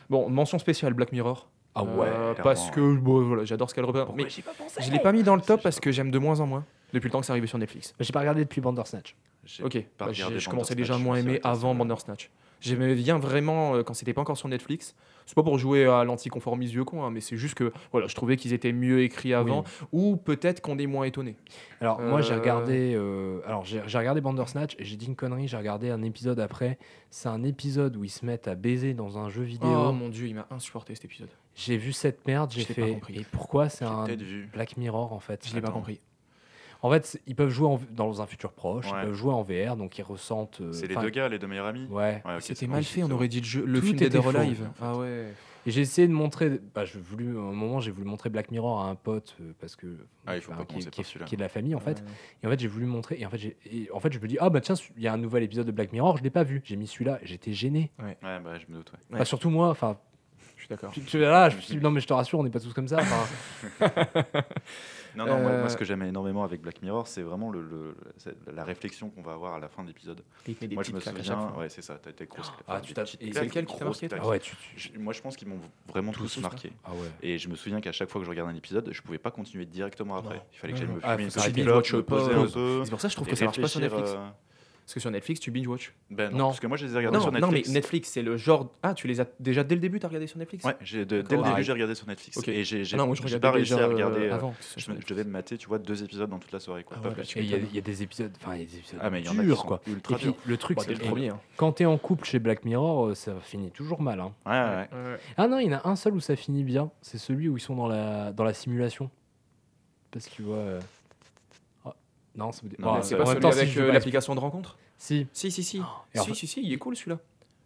Bon, 0.09 0.29
mention 0.31 0.59
spéciale 0.59 0.95
Black 0.95 1.13
Mirror. 1.13 1.49
Ah 1.75 1.85
ouais. 1.85 2.07
Euh, 2.07 2.35
parce 2.35 2.71
que 2.71 2.97
bon, 2.97 3.23
voilà, 3.23 3.45
j'adore 3.45 3.69
ce 3.71 3.75
qu'elle 3.75 3.85
représente. 3.85 4.15
Mais 4.15 4.25
pas 4.25 4.53
pensé 4.57 4.83
je 4.83 4.91
l'ai 4.91 4.99
pas 4.99 5.13
mis 5.13 5.23
dans 5.23 5.37
le 5.37 5.43
top 5.43 5.63
parce 5.63 5.81
que 5.81 5.91
j'aime 5.91 6.11
de 6.11 6.19
moins 6.19 6.41
en 6.41 6.47
moins 6.47 6.65
depuis 6.93 7.09
le 7.09 7.13
temps 7.13 7.21
que 7.21 7.27
c'est 7.27 7.33
arrivé 7.33 7.47
sur 7.47 7.59
Netflix. 7.59 7.95
J'ai 7.99 8.13
pas 8.13 8.21
regardé 8.21 8.45
depuis 8.45 8.61
Bandersnatch. 8.61 9.17
J'ai 9.45 9.65
Ok, 9.65 9.85
bah, 9.99 10.13
je 10.13 10.49
commençais 10.49 10.75
déjà 10.75 10.95
à 10.95 10.99
moins 10.99 11.17
aimer 11.17 11.41
avant. 11.43 11.75
Bandersnatch. 11.75 12.31
J'aimais 12.61 12.95
bien 12.95 13.19
vraiment 13.19 13.75
euh, 13.75 13.83
quand 13.83 13.95
c'était 13.95 14.13
pas 14.13 14.21
encore 14.21 14.37
sur 14.37 14.49
Netflix. 14.49 14.95
C'est 15.33 15.37
pas 15.37 15.43
pour 15.45 15.57
jouer 15.59 15.87
à 15.87 16.05
l'anticonformisme 16.05 16.73
vieux 16.73 16.85
con, 16.85 17.05
hein, 17.05 17.11
mais 17.11 17.21
c'est 17.21 17.39
juste 17.39 17.55
que 17.55 17.73
voilà, 17.91 18.07
je 18.07 18.15
trouvais 18.15 18.37
qu'ils 18.37 18.53
étaient 18.53 18.71
mieux 18.75 19.01
écrits 19.01 19.33
avant, 19.33 19.65
ou 19.91 20.19
peut-être 20.19 20.61
qu'on 20.61 20.77
est 20.77 20.87
moins 20.87 21.05
étonné. 21.07 21.37
Alors 21.81 22.03
moi 22.03 22.21
j'ai 22.21 22.35
Euh. 22.35 22.39
regardé, 22.39 22.93
euh, 22.95 23.41
alors 23.47 23.65
j'ai 23.65 23.81
regardé 23.97 24.21
Bandersnatch 24.21 24.77
et 24.79 24.85
j'ai 24.85 24.97
dit 24.97 25.07
une 25.07 25.17
connerie. 25.17 25.49
J'ai 25.49 25.57
regardé 25.57 25.89
un 25.89 26.03
épisode 26.03 26.39
après. 26.39 26.77
C'est 27.09 27.31
un 27.31 27.45
épisode 27.45 27.97
où 27.97 28.05
ils 28.05 28.11
se 28.11 28.27
mettent 28.27 28.47
à 28.47 28.55
baiser 28.55 28.93
dans 28.93 29.17
un 29.17 29.31
jeu 29.31 29.43
vidéo. 29.43 29.71
Oh 29.89 29.93
mon 29.93 30.11
dieu, 30.11 30.27
il 30.27 30.35
m'a 30.35 30.47
insupporté 30.51 30.95
cet 30.95 31.07
épisode. 31.07 31.31
J'ai 31.55 31.79
vu 31.79 31.95
cette 31.95 32.27
merde. 32.27 32.53
J'ai 32.53 32.65
fait. 32.65 32.91
compris. 32.93 33.21
Et 33.21 33.25
pourquoi? 33.33 33.71
C'est 33.71 33.87
un 33.87 34.05
vu. 34.05 34.51
Black 34.53 34.77
Mirror 34.77 35.15
en 35.15 35.19
fait 35.19 35.49
Je 35.49 35.55
l'ai 35.55 35.63
pas 35.63 35.71
compris. 35.71 35.99
En 36.83 36.91
fait, 36.91 37.21
ils 37.27 37.37
peuvent 37.37 37.49
jouer 37.51 37.69
en- 37.69 37.81
dans 37.93 38.21
un 38.23 38.27
futur 38.27 38.53
proche. 38.53 38.91
Ouais. 38.91 38.99
Ils 39.03 39.07
peuvent 39.07 39.15
jouer 39.15 39.33
en 39.33 39.43
VR, 39.43 39.77
donc 39.77 39.97
ils 39.99 40.03
ressentent. 40.03 40.61
euh, 40.61 40.73
C'est 40.73 40.89
les 40.89 40.97
deux 40.97 41.11
gars, 41.11 41.29
les 41.29 41.39
deux 41.39 41.47
meilleurs 41.47 41.67
amis 41.67 41.87
Ouais. 41.91 42.23
C'était 42.41 42.67
mal 42.67 42.83
fait, 42.85 43.03
on 43.05 43.11
aurait 43.13 43.29
dit 43.29 43.41
le, 43.41 43.47
jeu- 43.47 43.65
le 43.65 43.81
film 43.81 43.95
était 43.95 44.09
Dead 44.09 44.17
or 44.17 44.25
faux, 44.33 44.37
Alive. 44.37 44.63
en 44.69 44.73
fait. 44.73 44.81
Ah 44.85 44.97
ouais. 44.99 45.33
Et 45.65 45.71
j'ai 45.71 45.83
essayé 45.83 46.09
de 46.09 46.13
montrer. 46.13 46.59
Bah, 46.75 46.85
je 46.85 46.99
voulu, 46.99 47.37
à 47.37 47.41
un 47.41 47.53
moment, 47.53 47.79
j'ai 47.79 47.93
voulu 47.93 48.05
montrer 48.05 48.31
Black 48.31 48.51
Mirror 48.51 48.81
à 48.83 48.89
un 48.89 48.97
pote 48.97 49.37
euh, 49.41 49.53
parce 49.61 49.77
que. 49.77 49.87
Ah, 50.27 50.35
il 50.35 50.43
faut 50.43 50.51
pas 50.51 50.63
qui, 50.63 50.67
commencer 50.75 50.91
qui 50.91 51.01
est- 51.03 51.05
celui-là. 51.05 51.25
qui 51.27 51.37
est 51.37 51.39
de 51.39 51.43
la 51.43 51.49
famille 51.49 51.77
en 51.77 51.81
fait. 51.81 52.01
Ouais. 52.01 52.07
Et 52.43 52.47
en 52.49 52.51
fait, 52.51 52.59
j'ai 52.59 52.67
voulu 52.67 52.87
montrer. 52.87 53.21
Et 53.21 53.27
en 53.27 53.31
fait, 53.31 53.57
et 53.71 53.89
en 53.93 54.01
fait, 54.01 54.13
je 54.13 54.19
me 54.19 54.27
dis, 54.27 54.37
ah 54.41 54.51
bah 54.51 54.61
tiens, 54.61 54.75
il 54.97 55.03
y 55.05 55.07
a 55.07 55.13
un 55.13 55.19
nouvel 55.19 55.45
épisode 55.45 55.67
de 55.67 55.71
Black 55.73 55.93
Mirror, 55.93 56.17
je 56.17 56.25
l'ai 56.25 56.31
pas 56.31 56.43
vu. 56.43 56.63
J'ai 56.65 56.75
mis 56.75 56.89
celui-là, 56.89 57.21
j'étais 57.23 57.53
gêné. 57.53 57.93
Ouais, 58.03 58.17
bah 58.23 58.59
je 58.59 58.67
me 58.73 58.79
doute. 58.79 58.91
ouais. 58.93 58.99
Enfin, 59.15 59.25
surtout 59.25 59.51
moi. 59.51 59.69
Enfin, 59.69 59.99
Je 60.63 60.67
suis 60.67 60.69
d'accord. 60.77 60.93
tu, 60.93 61.01
tu- 61.01 61.19
là, 61.19 61.49
je 61.51 61.57
me 61.57 61.61
suis 61.61 61.75
dit, 61.75 61.81
non 61.83 61.91
mais 61.91 62.01
je 62.01 62.07
te 62.07 62.13
rassure, 62.13 62.39
on 62.39 62.45
n'est 62.45 62.51
pas 62.51 62.61
tous 62.61 62.73
comme 62.73 62.87
ça. 62.87 62.99
Enfin, 63.01 63.27
Non, 65.17 65.27
non, 65.27 65.41
moi, 65.41 65.51
Euh, 65.51 65.61
moi, 65.61 65.69
ce 65.69 65.77
que 65.77 65.85
j'aime 65.85 66.03
énormément 66.05 66.43
avec 66.45 66.63
Black 66.63 66.81
Mirror, 66.81 67.07
c'est 67.07 67.21
vraiment 67.21 67.51
le, 67.51 67.61
le- 67.61 67.95
c'est 68.17 68.35
la 68.55 68.65
réflexion 68.65 69.11
qu'on 69.11 69.21
va 69.21 69.33
avoir 69.33 69.55
à 69.55 69.59
la 69.59 69.69
fin 69.69 69.83
de 69.83 69.89
l'épisode. 69.89 70.23
Il 70.47 70.55
te 70.55 70.65
met 70.65 70.69
des 70.69 70.75
Moi, 70.75 70.85
je 70.85 70.93
me 70.93 71.01
souviens, 71.01 71.53
ouais, 71.59 71.69
c'est 71.69 71.83
ça, 71.83 71.99
t'as 72.03 72.11
été 72.11 72.25
grosse. 72.27 72.51
Ah, 72.67 72.81
tu 72.81 72.95
t'as- 72.95 73.03
et 73.21 73.33
c'est 73.33 73.45
lequel 73.45 73.67
qui 73.67 73.77
t'a 73.77 73.85
marqué, 73.85 74.09
ah 74.19 74.27
ouais, 74.27 74.39
tu, 74.39 74.55
Moi, 74.99 75.13
je 75.13 75.21
pense 75.21 75.37
qu'ils 75.37 75.49
m'ont 75.49 75.59
vraiment 75.89 76.13
tous 76.13 76.37
tous, 76.37 76.41
marqué. 76.41 76.73
ah 76.85 76.93
ouais. 76.93 77.11
Et 77.23 77.37
je 77.39 77.49
me 77.49 77.57
souviens 77.57 77.81
qu'à 77.83 77.93
chaque 77.93 78.09
fois 78.09 78.21
que 78.21 78.25
je 78.25 78.31
regardais 78.31 78.53
un 78.53 78.57
épisode, 78.57 78.89
je 78.91 79.03
pouvais 79.03 79.19
pas 79.19 79.31
continuer 79.33 79.67
directement 79.67 80.17
après. 80.17 80.37
Non. 80.37 80.43
Il 80.53 80.59
fallait 80.59 80.73
que 80.75 80.79
j'aille 80.79 80.89
me 80.89 80.95
fumer 81.01 81.05
Ah, 81.13 81.21
une 81.21 81.29
petite 81.29 81.63
clope, 81.63 81.93
me 81.93 82.03
poser 82.03 82.33
un 82.35 82.47
peu. 82.47 82.85
C'est 82.85 82.91
pour 82.91 83.01
ça 83.01 83.09
que 83.09 83.13
je 83.13 83.17
trouve 83.17 83.29
que 83.29 83.37
ça 83.37 83.45
marche 83.45 83.61
pas 83.61 83.69
sur 83.69 83.81
Netflix. 83.81 84.13
Parce 84.93 84.97
que 84.97 85.01
sur 85.01 85.11
Netflix, 85.11 85.41
tu 85.41 85.51
binge-watch. 85.51 85.95
Ben 86.11 86.31
non, 86.31 86.37
Non. 86.37 86.45
parce 86.49 86.61
que 86.61 86.67
moi, 86.67 86.77
je 86.77 86.85
les 86.85 86.93
ai 86.93 86.97
regardés 86.99 87.17
Non, 87.17 87.23
sur 87.23 87.33
non, 87.33 87.39
mais 87.41 87.47
Netflix. 87.47 87.71
Netflix, 87.71 88.09
c'est 88.11 88.21
le 88.21 88.37
genre. 88.37 88.69
Ah, 88.83 88.93
tu 88.93 89.07
les 89.09 89.23
as 89.23 89.27
déjà 89.41 89.65
dès 89.65 89.75
le 89.75 89.81
début, 89.81 89.99
t'as 90.01 90.09
regardé 90.09 90.27
sur 90.27 90.37
Netflix? 90.37 90.67
Ouais, 90.67 90.77
j'ai- 90.83 91.07
de- 91.07 91.07
dès 91.07 91.17
le 91.17 91.23
début, 91.23 91.43
Pareil. 91.45 91.65
j'ai 91.65 91.73
regardé 91.73 91.95
sur 91.95 92.07
Netflix. 92.07 92.37
Ok. 92.37 92.49
Et 92.49 92.63
j'ai 92.63 92.83
Ah 92.93 93.39
pas 93.41 93.51
réussi 93.53 93.73
à 93.73 93.79
euh, 93.79 93.87
regarder. 93.89 94.29
euh, 94.29 94.35
avant. 94.35 94.55
Je, 94.77 94.83
je 94.83 94.91
Netflix. 94.91 95.09
devais 95.09 95.25
me 95.25 95.31
mater, 95.31 95.57
tu 95.57 95.67
vois, 95.67 95.79
deux 95.79 96.05
épisodes 96.05 96.29
dans 96.29 96.39
toute 96.39 96.53
la 96.53 96.61
soirée. 96.61 96.85
Quoi, 96.85 96.99
Ah 97.01 97.03
pas 97.05 97.09
ouais, 97.09 97.15
plus. 97.15 97.27
tu 97.27 97.39
Et 97.39 97.43
il 97.43 97.51
y, 97.51 97.55
a- 97.55 97.59
y 97.79 97.81
des 97.81 98.03
épisodes, 98.03 98.33
enfin, 98.39 98.55
il 98.55 98.61
y 98.61 98.65
a 98.65 98.67
des 98.67 98.77
épisodes 98.77 99.01
Ah, 99.03 99.09
mais 99.09 99.21
il 99.21 99.25
y 99.25 99.29
en 99.31 99.39
a 99.39 99.43
qui 99.43 99.49
sont 99.57 99.63
quoi. 99.67 99.81
ultra 99.87 100.15
Et 100.15 100.19
puis, 100.19 100.35
le 100.45 100.57
truc, 100.59 100.77
Bah, 100.77 100.83
c'est 100.87 100.93
le 100.93 100.99
premier. 100.99 101.31
quand 101.57 101.73
t'es 101.73 101.87
en 101.87 101.97
couple 101.97 102.27
chez 102.27 102.39
Black 102.39 102.67
Mirror, 102.67 103.07
euh, 103.07 103.15
ça 103.15 103.33
finit 103.41 103.71
toujours 103.71 104.03
mal. 104.03 104.21
hein. 104.21 104.35
Ouais, 104.45 104.53
ouais, 104.53 105.11
ouais. 105.13 105.19
Ah 105.39 105.49
non, 105.49 105.59
il 105.59 105.69
y 105.71 105.75
en 105.75 105.79
a 105.79 105.89
un 105.89 105.97
seul 105.97 106.13
où 106.13 106.21
ça 106.21 106.37
finit 106.37 106.65
bien. 106.65 106.91
C'est 107.01 107.17
celui 107.17 107.49
où 107.49 107.57
ils 107.57 107.61
sont 107.63 107.77
dans 107.77 107.89
la, 107.89 108.31
dans 108.33 108.45
la 108.45 108.53
simulation. 108.53 109.09
Parce 110.11 110.27
que 110.27 110.35
tu 110.35 110.43
vois. 110.43 110.79
Non, 112.35 112.51
c'est 112.53 112.65
Non, 112.79 112.93
ah, 112.93 112.97
mais 112.99 113.03
C'est 113.03 113.17
pas 113.17 113.27
celui 113.27 113.47
avec 113.47 113.77
euh, 113.77 113.93
l'application 113.93 114.35
de 114.35 114.41
rencontre? 114.41 114.79
Si. 114.97 115.27
Si, 115.33 115.51
si, 115.51 115.63
si. 115.63 115.79
et 116.15 116.19
en 116.19 116.23
si, 116.23 116.29
fait- 116.31 116.35
si, 116.35 116.47
si, 116.47 116.61
il 116.63 116.73
est 116.73 116.79
cool 116.79 116.97
celui-là. 116.97 117.19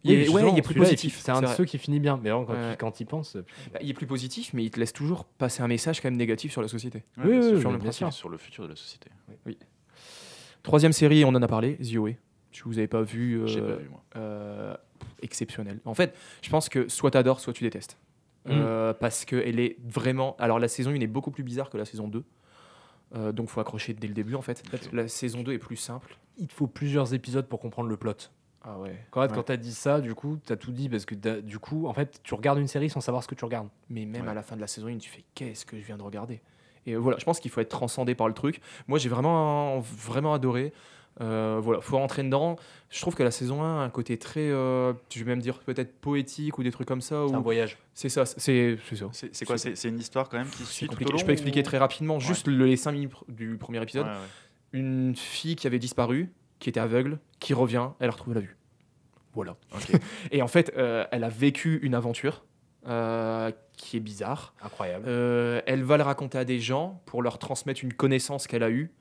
Oui, 0.05 0.13
Il 0.13 0.19
est, 0.21 0.29
ouais, 0.29 0.51
il 0.51 0.57
est 0.57 0.61
plus 0.61 0.75
positif. 0.75 1.19
C'est 1.21 1.31
un 1.31 1.41
de 1.41 1.45
vrai. 1.47 1.55
ceux 1.55 1.65
qui 1.65 1.77
finit 1.77 1.99
bien. 1.99 2.19
Mais 2.21 2.29
alors, 2.29 2.45
quand, 2.45 2.53
Ouais. 2.53 2.71
tu, 2.71 2.77
quand 2.77 2.99
il 2.99 3.05
pense. 3.05 3.35
euh, 3.35 3.45
Bah, 3.73 3.79
il 3.81 3.89
est 3.89 3.93
plus 3.93 4.05
positif, 4.07 4.53
mais 4.53 4.63
il 4.63 4.69
te 4.71 4.79
laisse 4.79 4.93
toujours 4.93 5.25
passer 5.25 5.61
un 5.63 5.67
message 5.67 6.01
quand 6.01 6.07
même 6.09 6.17
négatif 6.17 6.51
sur 6.51 6.61
la 6.61 6.67
société. 6.67 7.03
Ouais, 7.17 7.23
Oui, 7.25 7.37
oui, 7.39 7.49
oui, 7.53 7.59
sur 7.61 7.71
le 7.71 7.77
bien 7.77 7.85
principe, 7.85 8.07
sûr. 8.07 8.13
sur 8.13 8.29
le 8.29 8.37
futur 8.37 8.63
de 8.65 8.69
la 8.69 8.75
société. 8.75 9.09
Troisième 10.63 10.91
série, 10.93 11.23
on 11.25 11.29
en 11.29 11.41
a 11.41 11.47
parlé, 11.47 11.77
The 11.77 11.95
OA. 11.97 12.11
Si 12.51 12.61
vous 12.65 12.77
avez 12.77 12.87
pas 12.87 13.01
vu, 13.03 13.35
euh, 13.41 13.47
J'ai 13.47 13.61
pas 13.61 13.75
vu, 13.75 13.89
moi. 13.89 14.03
euh, 14.15 14.75
exceptionnel. 15.21 15.79
En 15.85 15.93
fait, 15.93 16.15
je 16.41 16.49
pense 16.49 16.69
que 16.69 16.87
soit 16.89 17.11
tu 17.11 17.17
adores, 17.17 17.39
soit 17.39 17.53
tu 17.53 17.63
détestes. 17.63 17.97
Mm. 18.45 18.51
Euh, 18.51 18.93
parce 18.93 19.25
qu'elle 19.25 19.59
est 19.59 19.77
vraiment. 19.85 20.35
Alors, 20.39 20.59
la 20.59 20.67
saison 20.67 20.91
1 20.91 20.95
est 21.01 21.07
beaucoup 21.07 21.31
plus 21.31 21.43
bizarre 21.43 21.69
que 21.69 21.77
la 21.77 21.85
saison 21.85 22.07
2. 22.07 22.23
Euh, 23.15 23.31
donc, 23.31 23.49
faut 23.49 23.59
accrocher 23.61 23.93
dès 23.93 24.07
le 24.07 24.13
début 24.13 24.35
en 24.35 24.41
fait. 24.41 24.63
La 24.93 25.07
saison 25.07 25.41
2 25.43 25.53
est 25.53 25.57
plus 25.59 25.77
simple. 25.77 26.17
Il 26.37 26.47
te 26.47 26.53
faut 26.53 26.67
plusieurs 26.67 27.13
épisodes 27.13 27.47
pour 27.47 27.59
comprendre 27.59 27.89
le 27.89 27.97
plot. 27.97 28.13
Ah 28.63 28.77
ouais. 28.79 28.97
Quand, 29.11 29.21
Ouais. 29.21 29.27
quand 29.33 29.43
t'as 29.43 29.55
dit 29.57 29.73
ça, 29.73 30.01
du 30.01 30.13
coup, 30.13 30.37
t'as 30.45 30.57
tout 30.57 30.71
dit. 30.71 30.89
Parce 30.89 31.05
que 31.05 31.15
du 31.39 31.57
coup, 31.57 31.87
en 31.87 31.93
fait, 31.93 32.19
tu 32.23 32.33
regardes 32.33 32.59
une 32.59 32.67
série 32.67 32.89
sans 32.89 32.99
savoir 33.01 33.23
ce 33.23 33.27
que 33.29 33.35
tu 33.35 33.45
regardes. 33.45 33.69
Mais 33.89 34.05
même 34.05 34.23
Ouais. 34.25 34.29
à 34.31 34.33
la 34.33 34.43
fin 34.43 34.55
de 34.55 34.61
la 34.61 34.67
saison 34.67 34.87
1, 34.87 34.97
tu 34.97 35.09
fais 35.09 35.23
qu'est-ce 35.35 35.65
que 35.65 35.79
je 35.79 35.85
viens 35.85 35.97
de 35.97 36.03
regarder? 36.03 36.41
Et 36.85 36.93
euh, 36.93 36.97
voilà, 36.97 37.17
je 37.17 37.23
pense 37.25 37.39
qu'il 37.39 37.49
faut 37.51 37.61
être 37.61 37.69
transcendé 37.69 38.13
par 38.15 38.27
le 38.27 38.33
truc. 38.33 38.61
Moi, 38.87 38.99
j'ai 38.99 39.09
vraiment, 39.09 39.79
vraiment 39.79 40.33
adoré. 40.33 40.73
Euh, 41.19 41.59
voilà, 41.61 41.81
faut 41.81 41.97
rentrer 41.97 42.21
dedans. 42.23 42.57
Je 42.89 43.01
trouve 43.01 43.15
que 43.15 43.23
la 43.23 43.31
saison 43.31 43.63
1 43.63 43.81
a 43.81 43.83
un 43.83 43.89
côté 43.89 44.17
très, 44.17 44.49
euh, 44.51 44.93
je 45.13 45.19
vais 45.23 45.25
même 45.31 45.41
dire 45.41 45.59
peut-être 45.59 45.99
poétique 45.99 46.57
ou 46.59 46.63
des 46.63 46.71
trucs 46.71 46.87
comme 46.87 47.01
ça. 47.01 47.25
C'est 47.27 47.35
un 47.35 47.39
voyage. 47.39 47.77
C'est 47.93 48.09
ça, 48.09 48.25
c'est 48.25 48.77
c'est 48.87 48.95
ça. 48.95 49.07
C'est 49.31 49.45
quoi 49.45 49.57
C'est 49.57 49.75
c'est 49.75 49.89
une 49.89 49.99
histoire 49.99 50.29
quand 50.29 50.37
même 50.37 50.49
qui 50.49 50.63
suit 50.63 50.85
tout 50.85 50.91
compliqué. 50.91 51.09
au 51.09 51.13
long 51.13 51.17
Je 51.17 51.25
peux 51.25 51.31
expliquer 51.31 51.61
ou- 51.61 51.63
très 51.63 51.77
rapidement, 51.79 52.19
juste 52.19 52.47
le- 52.47 52.65
les 52.65 52.77
5 52.77 52.91
minutes 52.91 53.13
du 53.29 53.57
premier 53.57 53.81
épisode. 53.81 54.05
Ouais, 54.05 54.11
ouais. 54.11 54.17
Une 54.79 55.15
fille 55.15 55.55
qui 55.55 55.65
avait 55.65 55.79
disparu, 55.79 56.29
qui 56.59 56.69
était 56.69 56.79
aveugle, 56.79 57.17
qui 57.39 57.53
revient, 57.53 57.89
elle 57.99 58.09
a 58.09 58.11
retrouvé 58.11 58.35
la 58.35 58.41
vue. 58.41 58.55
Voilà. 59.33 59.55
Et 60.31 60.41
en 60.41 60.47
fait, 60.47 60.71
euh, 60.77 61.05
elle 61.11 61.23
a 61.23 61.29
vécu 61.29 61.79
une 61.81 61.95
aventure 61.95 62.43
euh, 62.87 63.51
qui 63.75 63.97
est 63.97 64.01
bizarre. 64.01 64.53
Incroyable. 64.61 65.05
Euh, 65.07 65.61
elle 65.65 65.83
va 65.83 65.97
le 65.97 66.03
raconter 66.03 66.37
à 66.37 66.45
des 66.45 66.59
gens 66.59 67.01
pour 67.05 67.21
leur 67.21 67.37
transmettre 67.39 67.83
une 67.83 67.93
connaissance 67.93 68.45
qu'elle 68.47 68.63
a 68.63 68.69
eue. 68.69 68.91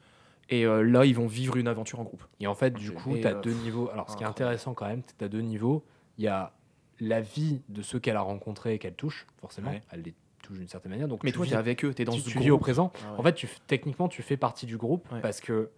Et 0.49 0.64
euh, 0.64 0.82
là, 0.82 1.05
ils 1.05 1.14
vont 1.14 1.26
vivre 1.26 1.57
une 1.57 1.66
aventure 1.68 1.99
en 2.01 2.05
groupe. 2.05 2.24
Et 2.40 2.47
en 2.47 2.55
fait, 2.55 2.72
du 2.74 2.90
Ok. 2.90 2.97
coup, 3.03 3.14
tu 3.16 3.26
as 3.26 3.34
euh, 3.36 3.40
deux 3.40 3.53
niveaux. 3.53 3.88
Alors, 3.90 4.09
ce 4.11 4.16
qui 4.16 4.22
est 4.22 4.26
incroyable. 4.26 4.30
intéressant 4.55 4.74
quand 4.74 4.86
même, 4.86 5.03
tu 5.18 5.24
as 5.24 5.28
deux 5.28 5.40
niveaux. 5.40 5.84
Il 6.18 6.24
y 6.24 6.28
a 6.28 6.53
la 7.01 7.20
vie 7.20 7.62
de 7.68 7.82
ceux 7.82 7.99
qu'elle 7.99 8.16
a 8.16 8.20
rencontrés 8.20 8.74
et 8.74 8.78
qu'elle 8.78 8.94
touche, 8.94 9.26
forcément. 9.40 9.70
Ouais. 9.70 9.82
Elle 9.90 10.03
les 10.03 10.14
touche 10.42 10.59
d'une 10.59 10.68
certaine 10.68 10.92
manière. 10.92 11.09
Donc, 11.09 11.24
Mais 11.24 11.30
tu 11.30 11.36
toi, 11.36 11.44
vis- 11.44 11.51
tu 11.51 11.55
es 11.57 11.59
avec 11.59 11.84
eux, 11.84 11.92
tu 11.92 12.03
es 12.03 12.05
dans 12.05 12.12
tu, 12.12 12.20
ce 12.20 12.30
tu 12.30 12.38
vis 12.38 12.51
au 12.51 12.59
présent. 12.59 12.92
Ah 13.05 13.12
ouais. 13.14 13.18
En 13.18 13.22
fait, 13.24 13.34
tu, 13.34 13.49
techniquement, 13.66 14.07
tu 14.09 14.22
fais 14.22 14.36
partie 14.36 14.66
du 14.66 14.76
groupe 14.76 15.11
Ouais. 15.12 15.20
parce 15.20 15.40
que 15.40 15.70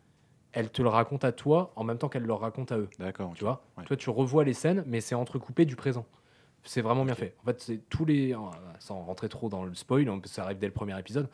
elle 0.53 0.71
te 0.71 0.81
le 0.83 0.89
raconte 0.89 1.25
à 1.25 1.33
toi 1.33 1.73
en 1.77 1.85
même 1.85 1.99
temps 1.99 2.09
qu'elle 2.09 2.23
le 2.25 2.33
raconte 2.33 2.73
à 2.73 2.79
eux. 2.79 2.89
D'accord. 2.99 3.33
Tu 3.35 3.45
vois? 3.45 3.65
Ouais. 3.79 3.85
Toi, 3.85 3.97
tu 3.97 4.11
revois 4.11 4.45
les 4.45 4.55
scènes, 4.55 4.83
mais 4.87 5.01
c'est 5.01 5.15
entrecoupé 5.15 5.65
du 5.65 5.77
présent. 5.77 6.07
C'est 6.65 6.81
vraiment 6.83 7.05
bien 7.05 7.15
fait. 7.15 7.35
En 7.43 7.47
fait, 7.47 7.61
c'est 7.61 7.81
tous 7.89 8.05
les. 8.05 8.35
euh, 8.35 8.39
Sans 8.79 9.01
rentrer 9.03 9.29
trop 9.31 9.49
dans 9.49 9.65
le 9.65 9.75
spoil, 9.75 10.09
on- 10.11 10.21
ça 10.25 10.45
arrive 10.45 10.59
dès 10.59 10.67
le 10.67 10.73
premier 10.73 10.99
épisode. 10.99 11.29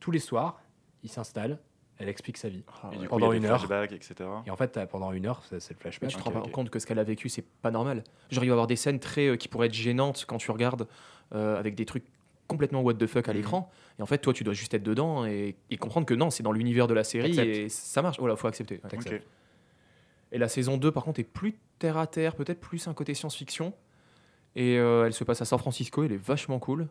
Tous 0.00 0.10
les 0.10 0.18
soirs, 0.18 0.60
il 1.02 1.08
s'installe, 1.10 1.58
elle 2.00 2.08
explique 2.08 2.36
sa 2.38 2.48
vie. 2.48 2.62
Ah 2.82 2.88
Et 2.92 2.96
ouais. 2.96 3.02
du 3.02 3.08
coup, 3.08 3.10
Pendant 3.18 3.32
une 3.32 3.44
heure. 3.44 3.64
etc. 3.92 4.14
Et 4.46 4.50
en 4.50 4.56
fait, 4.56 4.78
pendant 4.90 5.12
une 5.12 5.26
heure, 5.26 5.42
c'est 5.48 5.54
le 5.54 5.60
Mais 5.70 5.74
flashback. 5.80 6.10
tu 6.10 6.16
te 6.16 6.22
rends 6.22 6.30
pas 6.32 6.40
ok. 6.40 6.50
compte 6.50 6.70
que 6.70 6.78
ce 6.78 6.86
qu'elle 6.86 6.98
a 6.98 7.04
vécu, 7.04 7.28
c'est 7.28 7.44
pas 7.62 7.70
normal. 7.70 8.02
Genre, 8.30 8.42
il 8.44 8.48
va 8.48 8.52
y 8.52 8.52
avoir 8.52 8.66
des 8.66 8.76
scènes 8.76 8.98
très, 8.98 9.28
euh, 9.28 9.36
qui 9.36 9.48
pourraient 9.48 9.66
être 9.68 9.74
gênantes 9.74 10.24
quand 10.26 10.38
tu 10.38 10.50
regardes 10.50 10.86
euh, 11.34 11.58
avec 11.58 11.74
des 11.76 11.84
trucs 11.86 12.04
complètement 12.48 12.80
what 12.80 12.94
the 12.94 13.06
fuck 13.06 13.28
à 13.28 13.32
Mhm. 13.32 13.36
l'écran. 13.38 13.70
Et 13.98 14.02
en 14.02 14.06
fait, 14.06 14.18
toi, 14.18 14.32
tu 14.32 14.42
dois 14.42 14.54
juste 14.54 14.74
être 14.74 14.82
dedans 14.82 15.24
et, 15.26 15.54
et 15.70 15.76
comprendre 15.76 16.06
que 16.06 16.14
non, 16.14 16.30
c'est 16.30 16.42
dans 16.42 16.50
l'univers 16.52 16.88
de 16.88 16.94
la 16.94 17.04
série 17.04 17.38
et 17.38 17.68
ça 17.68 18.02
marche. 18.02 18.18
Voilà, 18.18 18.34
faut 18.36 18.48
accepter. 18.48 18.80
ouais. 18.82 19.22
Et 20.32 20.38
la 20.38 20.48
saison 20.48 20.76
2, 20.76 20.90
par 20.92 21.04
contre, 21.04 21.20
est 21.20 21.24
plus 21.24 21.58
terre 21.78 21.96
à 21.98 22.06
terre, 22.06 22.34
peut-être 22.34 22.60
plus 22.60 22.86
un 22.88 22.94
côté 22.94 23.14
science-fiction. 23.14 23.72
Et 24.56 24.78
euh, 24.78 25.06
elle 25.06 25.12
se 25.12 25.22
passe 25.24 25.40
à 25.42 25.44
San 25.44 25.58
Francisco, 25.58 26.02
elle 26.02 26.12
est 26.12 26.16
vachement 26.22 26.58
cool. 26.58 26.88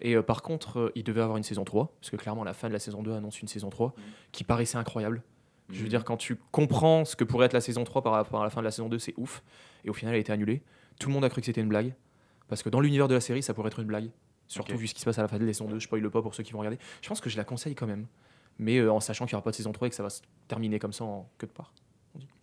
Et 0.00 0.14
euh, 0.16 0.22
par 0.22 0.42
contre, 0.42 0.78
euh, 0.78 0.92
il 0.94 1.04
devait 1.04 1.20
avoir 1.20 1.36
une 1.36 1.42
saison 1.42 1.64
3, 1.64 1.92
parce 2.00 2.10
que 2.10 2.16
clairement, 2.16 2.44
la 2.44 2.54
fin 2.54 2.68
de 2.68 2.72
la 2.72 2.78
saison 2.78 3.02
2 3.02 3.12
annonce 3.12 3.40
une 3.42 3.48
saison 3.48 3.70
3 3.70 3.94
qui 4.32 4.44
paraissait 4.44 4.78
incroyable. 4.78 5.22
Je 5.68 5.78
veux 5.78 5.82
Mhm. 5.84 5.88
dire, 5.88 6.04
quand 6.04 6.16
tu 6.16 6.36
comprends 6.50 7.04
ce 7.04 7.14
que 7.16 7.22
pourrait 7.24 7.46
être 7.46 7.52
la 7.52 7.60
saison 7.60 7.84
3 7.84 8.02
par 8.02 8.12
rapport 8.14 8.40
à 8.40 8.44
la 8.44 8.50
fin 8.50 8.60
de 8.60 8.64
la 8.64 8.70
saison 8.70 8.88
2, 8.88 8.98
c'est 8.98 9.14
ouf. 9.16 9.42
Et 9.84 9.90
au 9.90 9.92
final, 9.92 10.14
elle 10.14 10.18
a 10.18 10.20
été 10.20 10.32
annulée. 10.32 10.62
Tout 10.98 11.08
le 11.08 11.14
monde 11.14 11.24
a 11.24 11.28
cru 11.30 11.40
que 11.40 11.46
c'était 11.46 11.60
une 11.60 11.68
blague. 11.68 11.94
Parce 12.48 12.62
que 12.62 12.68
dans 12.70 12.80
l'univers 12.80 13.06
de 13.08 13.14
la 13.14 13.20
série, 13.20 13.42
ça 13.42 13.54
pourrait 13.54 13.68
être 13.68 13.78
une 13.78 13.86
blague. 13.86 14.10
Surtout 14.48 14.76
vu 14.76 14.88
ce 14.88 14.94
qui 14.94 15.00
se 15.00 15.04
passe 15.04 15.18
à 15.18 15.22
la 15.22 15.28
fin 15.28 15.38
de 15.38 15.44
la 15.44 15.52
saison 15.52 15.68
2. 15.68 15.78
Je 15.78 15.84
spoil 15.84 16.10
pas 16.10 16.22
pour 16.22 16.34
ceux 16.34 16.42
qui 16.42 16.52
vont 16.52 16.58
regarder. 16.58 16.78
Je 17.02 17.08
pense 17.08 17.20
que 17.20 17.30
je 17.30 17.36
la 17.36 17.44
conseille 17.44 17.76
quand 17.76 17.86
même. 17.86 18.06
Mais 18.58 18.78
euh, 18.78 18.92
en 18.92 18.98
sachant 18.98 19.26
qu'il 19.26 19.34
n'y 19.34 19.36
aura 19.36 19.44
pas 19.44 19.52
de 19.52 19.56
saison 19.56 19.70
3 19.70 19.86
et 19.86 19.90
que 19.90 19.96
ça 19.96 20.02
va 20.02 20.10
se 20.10 20.22
terminer 20.48 20.80
comme 20.80 20.92
ça 20.92 21.04
en 21.04 21.30
queue 21.38 21.46
de 21.46 21.52
part. 21.52 21.72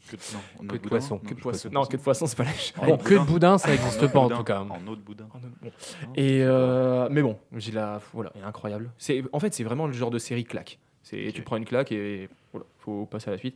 Que 0.09 0.15
de, 0.15 0.21
non, 0.33 0.39
en 0.39 0.67
Que 0.67 0.73
eau 0.73 0.77
de 0.77 0.77
boudin 0.77 0.89
poisson. 0.89 1.15
Non, 1.15 1.21
Queue 1.29 1.35
de 1.35 1.41
poisson. 1.41 1.69
Non, 1.71 1.85
queue 1.85 1.97
de 1.97 2.01
poisson, 2.03 2.25
c'est 2.27 2.35
pas 2.37 2.43
la 2.45 2.83
En 2.83 2.87
Bon, 2.87 2.97
que 2.97 3.13
de 3.13 3.19
boudin. 3.19 3.57
ça 3.57 3.69
n'existe 3.69 4.07
pas 4.07 4.19
en 4.19 4.29
tout 4.29 4.43
cas. 4.43 4.61
En 4.61 4.87
eau 4.87 4.95
de 4.95 5.01
boudin. 5.01 5.27
Bon. 5.61 5.71
Et 6.15 6.41
euh, 6.43 7.07
mais 7.11 7.21
bon, 7.21 7.37
j'ai 7.55 7.71
la 7.71 7.99
voilà, 8.13 8.31
est 8.35 8.41
incroyable. 8.43 8.91
C'est 8.97 9.23
en 9.33 9.39
fait 9.39 9.53
c'est 9.53 9.63
vraiment 9.63 9.87
le 9.87 9.93
genre 9.93 10.11
de 10.11 10.19
série 10.19 10.43
claque. 10.45 10.79
C'est 11.03 11.31
tu 11.33 11.41
prends 11.41 11.57
une 11.57 11.65
claque 11.65 11.91
et 11.91 12.29
voilà, 12.51 12.65
faut 12.79 13.05
passer 13.05 13.29
à 13.29 13.31
la 13.31 13.37
suite. 13.37 13.55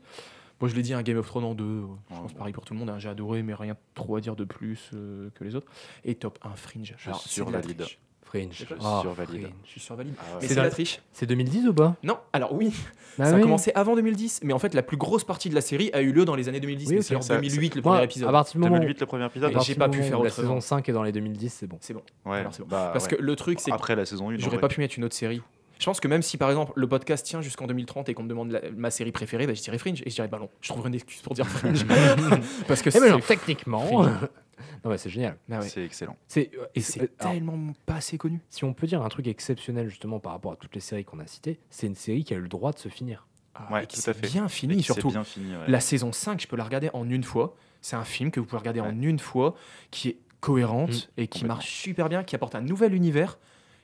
Moi, 0.59 0.69
je 0.69 0.75
l'ai 0.75 0.83
dit, 0.83 0.93
un 0.93 1.01
Game 1.01 1.17
of 1.17 1.25
Thrones 1.25 1.43
en 1.43 1.55
deux. 1.55 1.81
Je 1.81 2.13
Ouais, 2.13 2.21
pense 2.21 2.33
pareil 2.33 2.53
pour 2.53 2.63
tout 2.65 2.75
le 2.75 2.79
monde. 2.79 2.91
hein, 2.91 2.99
J'ai 2.99 3.09
adoré, 3.09 3.41
mais 3.41 3.55
rien 3.55 3.75
trop 3.95 4.17
à 4.17 4.21
dire 4.21 4.35
de 4.35 4.43
plus 4.43 4.91
euh, 4.93 5.31
que 5.33 5.43
les 5.43 5.55
autres. 5.55 5.65
Et 6.05 6.13
top 6.13 6.37
1 6.43 6.51
Fringe. 6.55 6.93
Je 6.99 7.07
Alors, 7.09 7.17
de 7.19 7.23
la 7.25 7.29
survalide. 7.31 7.85
Fringe. 8.31 8.47
Je 8.53 8.65
survalide. 8.65 9.41
Fringe. 9.41 9.53
Je 9.65 9.69
suis 9.69 9.79
survalide. 9.81 10.13
Ah 10.17 10.23
ouais. 10.35 10.39
Mais 10.41 10.47
C'est 10.47 10.55
la- 10.55 10.69
triche. 10.69 11.01
C'est 11.11 11.25
2010 11.25 11.67
ou 11.67 11.73
pas? 11.73 11.95
Non, 12.03 12.17
alors 12.31 12.53
oui, 12.53 12.71
Bah 13.17 13.25
ça 13.25 13.33
oui. 13.33 13.39
a 13.39 13.41
commencé 13.43 13.71
avant 13.75 13.93
2010, 13.95 14.39
mais 14.43 14.53
en 14.53 14.59
fait, 14.59 14.73
la 14.73 14.83
plus 14.83 14.95
grosse 14.95 15.25
partie 15.25 15.49
de 15.49 15.55
la 15.55 15.59
série 15.61 15.89
a 15.93 16.01
eu 16.01 16.13
lieu 16.13 16.23
dans 16.23 16.35
les 16.35 16.47
années 16.47 16.61
2010. 16.61 16.89
Oui, 16.89 17.03
c'est 17.03 17.15
en 17.15 17.21
Ça- 17.21 17.35
2008 17.35 17.75
le 17.75 17.81
premier 17.81 18.03
épisode. 18.03 18.29
à 18.29 18.31
partir 18.31 18.53
du 18.53 18.59
moment, 18.59 18.77
2008 18.77 18.99
le 19.01 19.05
premier 19.05 19.25
épisode. 19.25 19.53
J'ai 19.63 19.75
pas 19.75 19.89
pu 19.89 20.01
faire 20.01 20.19
où 20.19 20.23
la 20.23 20.29
saison 20.29 20.61
5 20.61 20.87
est 20.87 20.93
dans 20.93 21.03
les 21.03 21.11
2010, 21.11 21.49
c'est 21.53 21.67
bon. 21.67 21.77
C'est 21.81 21.93
bon. 21.93 22.01
Ouais. 22.25 22.37
Alors, 22.39 22.53
c'est 22.53 22.61
bon. 22.61 22.69
bah, 22.69 22.91
Parce 22.93 23.05
ouais. 23.07 23.17
que 23.17 23.21
le 23.21 23.35
truc, 23.35 23.59
c'est 23.59 23.71
que 23.71 23.75
après 23.75 23.95
la 23.97 24.05
saison 24.05 24.29
1, 24.31 24.37
j'aurais 24.37 24.59
pas 24.59 24.69
pu 24.69 24.79
mettre 24.79 24.95
une 24.97 25.03
autre 25.03 25.15
série. 25.15 25.41
Je 25.81 25.85
pense 25.87 25.99
que 25.99 26.07
même 26.07 26.21
si 26.21 26.37
par 26.37 26.49
exemple 26.49 26.73
le 26.75 26.87
podcast 26.87 27.25
tient 27.25 27.41
jusqu'en 27.41 27.65
2030 27.65 28.07
et 28.07 28.13
qu'on 28.13 28.21
me 28.23 28.29
demande 28.29 28.51
la- 28.51 28.69
ma 28.71 28.91
série 28.91 29.11
préférée, 29.11 29.47
bah, 29.47 29.53
je 29.55 29.61
dirais 29.61 29.79
Fringe. 29.79 30.01
Et 30.05 30.09
je 30.11 30.15
dirais, 30.15 30.27
bah 30.27 30.37
non, 30.39 30.47
je 30.61 30.69
trouverai 30.69 30.89
une 30.89 30.95
excuse 30.95 31.21
pour 31.21 31.33
dire 31.33 31.47
Fringe. 31.47 31.85
Parce 32.67 32.81
que 32.83 32.89
Eh 32.95 32.99
ben 32.99 33.11
non, 33.11 33.19
techniquement. 33.19 33.85
Fringe. 33.87 34.29
non, 34.85 34.91
mais 34.91 34.97
c'est 34.99 35.09
génial. 35.09 35.37
Ah 35.51 35.59
ouais. 35.59 35.67
C'est 35.67 35.83
excellent. 35.83 36.15
C'est 36.27 36.51
Et 36.75 36.81
c'est 36.81 37.01
euh, 37.01 37.07
alors, 37.19 37.33
tellement 37.33 37.73
pas 37.87 37.95
assez 37.95 38.17
connu. 38.19 38.39
si 38.51 38.63
on 38.63 38.73
peut 38.73 38.85
dire 38.85 39.01
un 39.01 39.09
truc 39.09 39.27
exceptionnel 39.27 39.89
justement 39.89 40.19
par 40.19 40.33
rapport 40.33 40.51
à 40.53 40.55
toutes 40.55 40.75
les 40.75 40.81
séries 40.81 41.03
qu'on 41.03 41.19
a 41.19 41.25
citées, 41.25 41.59
c'est 41.71 41.87
une 41.87 41.95
série 41.95 42.23
qui 42.23 42.33
a 42.35 42.37
eu 42.37 42.41
le 42.41 42.47
droit 42.47 42.71
de 42.71 42.77
se 42.79 42.87
finir. 42.89 43.25
Ah, 43.55 43.67
Ouais, 43.73 43.83
et 43.83 43.87
qui 43.87 43.95
tout 43.95 44.01
à 44.09 44.13
s'est 44.13 44.19
fait. 44.19 44.27
bien 44.27 44.45
Et 44.45 44.49
fini 44.49 44.75
qui 44.77 44.83
s'est 44.83 44.93
surtout. 44.93 45.09
bien 45.09 45.23
fini. 45.23 45.51
ouais. 45.51 45.63
La 45.67 45.79
saison 45.79 46.11
5, 46.11 46.39
je 46.41 46.47
peux 46.47 46.55
la 46.57 46.63
regarder 46.63 46.89
en 46.93 47.09
une 47.09 47.23
fois. 47.23 47.55
C'est 47.81 47.95
un 47.95 48.05
film 48.05 48.29
que 48.29 48.39
vous 48.39 48.45
pouvez 48.45 48.59
regarder 48.59 48.81
en 48.81 49.01
une 49.01 49.17
fois, 49.19 49.55
qui 49.89 50.09
est 50.09 50.17
cohérente 50.41 50.91
Mm, 51.17 51.21
et 51.21 51.27
qui 51.27 51.45
marche 51.45 51.67
super 51.69 52.07
bien, 52.07 52.23
qui 52.23 52.35
apporte 52.35 52.53
un 52.55 52.61
nouvel 52.61 52.93
univers. 52.93 53.39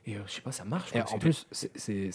Et 0.07 0.15
euh, 0.15 0.19
je 0.25 0.31
sais 0.31 0.41
pas, 0.41 0.51
ça 0.51 0.63
marche. 0.63 0.95
Et 0.95 1.01
en 1.01 1.19
plus, 1.19 1.45
c'est- 1.51 2.11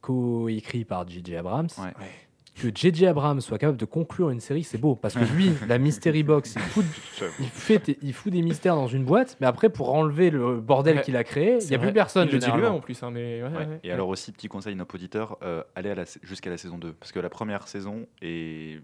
co-écrit 0.00 0.84
par 0.84 1.08
J.J. 1.08 1.36
Abrams. 1.36 1.68
Ouais. 1.78 1.84
Ouais. 1.86 2.10
Que 2.60 2.68
J.J. 2.74 3.06
Abrams 3.06 3.40
soit 3.40 3.56
capable 3.58 3.78
de 3.78 3.84
conclure 3.84 4.30
une 4.30 4.40
série, 4.40 4.64
c'est 4.64 4.78
beau. 4.78 4.96
Parce 4.96 5.14
que 5.14 5.24
lui, 5.32 5.52
la 5.68 5.78
Mystery 5.78 6.24
Box, 6.24 6.54
il 6.56 6.60
fout, 6.62 6.84
il, 7.40 7.46
fait, 7.46 7.96
il 8.02 8.12
fout 8.12 8.32
des 8.32 8.42
mystères 8.42 8.74
dans 8.74 8.88
une 8.88 9.04
boîte, 9.04 9.36
mais 9.40 9.46
après, 9.46 9.70
pour 9.70 9.94
enlever 9.94 10.30
le 10.30 10.60
bordel 10.60 10.96
Ouais. 10.96 11.02
qu'il 11.02 11.16
a 11.16 11.22
créé, 11.22 11.58
il 11.60 11.68
n'y 11.68 11.74
a 11.74 11.78
vrai. 11.78 11.86
plus 11.88 11.94
personne. 11.94 12.28
Il 12.32 12.36
le 12.40 12.66
en 12.68 12.80
plus. 12.80 13.00
hein, 13.04 13.12
mais 13.12 13.42
ouais, 13.44 13.48
Ouais. 13.48 13.56
ouais. 13.66 13.80
Et 13.84 13.92
alors 13.92 14.08
aussi, 14.08 14.32
petit 14.32 14.48
conseil, 14.48 14.74
nos 14.74 14.86
auditeurs, 14.92 15.38
euh, 15.42 15.62
allez 15.76 15.94
jusqu'à 16.22 16.50
la 16.50 16.56
saison 16.56 16.78
2. 16.78 16.92
Parce 16.94 17.12
que 17.12 17.20
la 17.20 17.30
première 17.30 17.68
saison 17.68 18.06
est... 18.22 18.80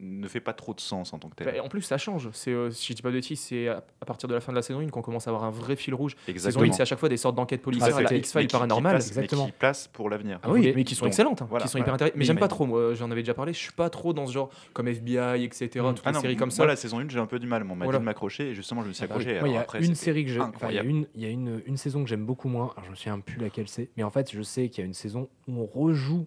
ne 0.00 0.26
fait 0.28 0.40
pas 0.40 0.52
trop 0.52 0.74
de 0.74 0.80
sens 0.80 1.12
en 1.12 1.18
tant 1.18 1.28
que 1.28 1.34
telle. 1.36 1.46
Bah, 1.54 1.62
en 1.62 1.68
plus, 1.68 1.82
ça 1.82 1.98
change. 1.98 2.28
C'est, 2.32 2.50
euh, 2.50 2.70
si 2.70 2.88
je 2.92 2.94
dis 2.96 3.02
pas 3.02 3.10
de 3.10 3.14
bêtises, 3.14 3.40
c'est 3.40 3.68
à, 3.68 3.84
à 4.00 4.04
partir 4.04 4.28
de 4.28 4.34
la 4.34 4.40
fin 4.40 4.52
de 4.52 4.56
la 4.56 4.62
saison 4.62 4.80
1 4.80 4.88
qu'on 4.88 5.02
commence 5.02 5.26
à 5.26 5.30
avoir 5.30 5.44
un 5.44 5.50
vrai 5.50 5.76
fil 5.76 5.94
rouge. 5.94 6.16
Saison 6.26 6.32
Exactement. 6.32 6.64
1, 6.64 6.72
c'est 6.72 6.82
à 6.82 6.84
chaque 6.84 6.98
fois 6.98 7.08
des 7.08 7.16
sortes 7.16 7.36
d'enquêtes 7.36 7.62
policières, 7.62 7.94
Ah, 7.94 7.98
à 7.98 8.02
la 8.02 8.14
X-Files 8.14 8.40
Mais 8.42 8.46
qui- 8.46 8.80
place, 8.82 9.08
Exactement. 9.08 9.44
Mais 9.46 9.50
qui 9.52 9.56
place 9.58 9.88
pour 9.92 10.10
l'avenir. 10.10 10.38
Ah 10.42 10.50
oui, 10.50 10.72
mais 10.74 10.84
qui 10.84 10.94
sont 10.94 11.04
donc, 11.04 11.12
excellentes, 11.12 11.42
hein, 11.42 11.46
voilà, 11.48 11.64
qui 11.64 11.68
sont 11.70 11.78
voilà. 11.78 11.84
hyper 11.84 11.94
intéressantes. 11.94 12.16
Mais 12.16 12.20
Mais 12.20 12.24
j'aime 12.24 12.38
pas 12.38 12.48
trop, 12.48 12.66
moi, 12.66 12.94
j'en 12.94 13.10
avais 13.10 13.22
déjà 13.22 13.34
parlé, 13.34 13.52
je 13.52 13.58
suis 13.58 13.72
pas 13.72 13.90
trop 13.90 14.12
dans 14.12 14.26
ce 14.26 14.32
genre 14.32 14.50
comme 14.72 14.88
FBI, 14.88 15.44
etc. 15.44 15.68
Toutes 15.70 16.00
Ah 16.04 16.10
les 16.10 16.12
non, 16.14 16.20
séries 16.20 16.36
comme 16.36 16.48
moi, 16.48 16.56
ça. 16.56 16.66
la 16.66 16.76
saison 16.76 16.98
1, 16.98 17.08
j'ai 17.08 17.18
un 17.18 17.26
peu 17.26 17.38
du 17.38 17.46
mal. 17.46 17.62
On 17.62 17.74
m'a 17.76 17.84
Voilà. 17.84 17.98
dit 17.98 18.02
de 18.02 18.06
m'accrocher 18.06 18.50
et 18.50 18.54
justement, 18.54 18.82
je 18.82 18.88
me 18.88 18.92
suis 18.92 19.04
Ah 19.04 19.06
bah 19.08 19.14
accroché. 19.16 19.38
Moi, 19.40 19.48
il 19.48 19.54
y 19.54 19.56
a 19.58 19.66
une 19.86 19.94
série 19.94 20.24
que 20.24 20.30
j'ai. 20.30 20.40
enfin, 20.40 20.68
il 20.70 20.74
y 20.74 21.24
a 21.26 21.28
une, 21.28 21.76
saison 21.76 22.02
que 22.02 22.08
j'aime 22.08 22.24
beaucoup 22.26 22.48
moins. 22.48 22.70
Alors, 22.76 22.84
je 22.86 22.90
me 22.90 22.94
souviens 22.96 23.18
plus 23.20 23.38
laquelle 23.40 23.68
c'est. 23.68 23.90
Mais 23.96 24.02
en 24.02 24.10
fait, 24.10 24.30
je 24.32 24.42
sais 24.42 24.68
qu'il 24.68 24.82
y 24.82 24.84
a 24.84 24.86
une 24.86 24.94
saison 24.94 25.28
où 25.48 25.60
on 25.60 25.66
rejoue, 25.66 26.26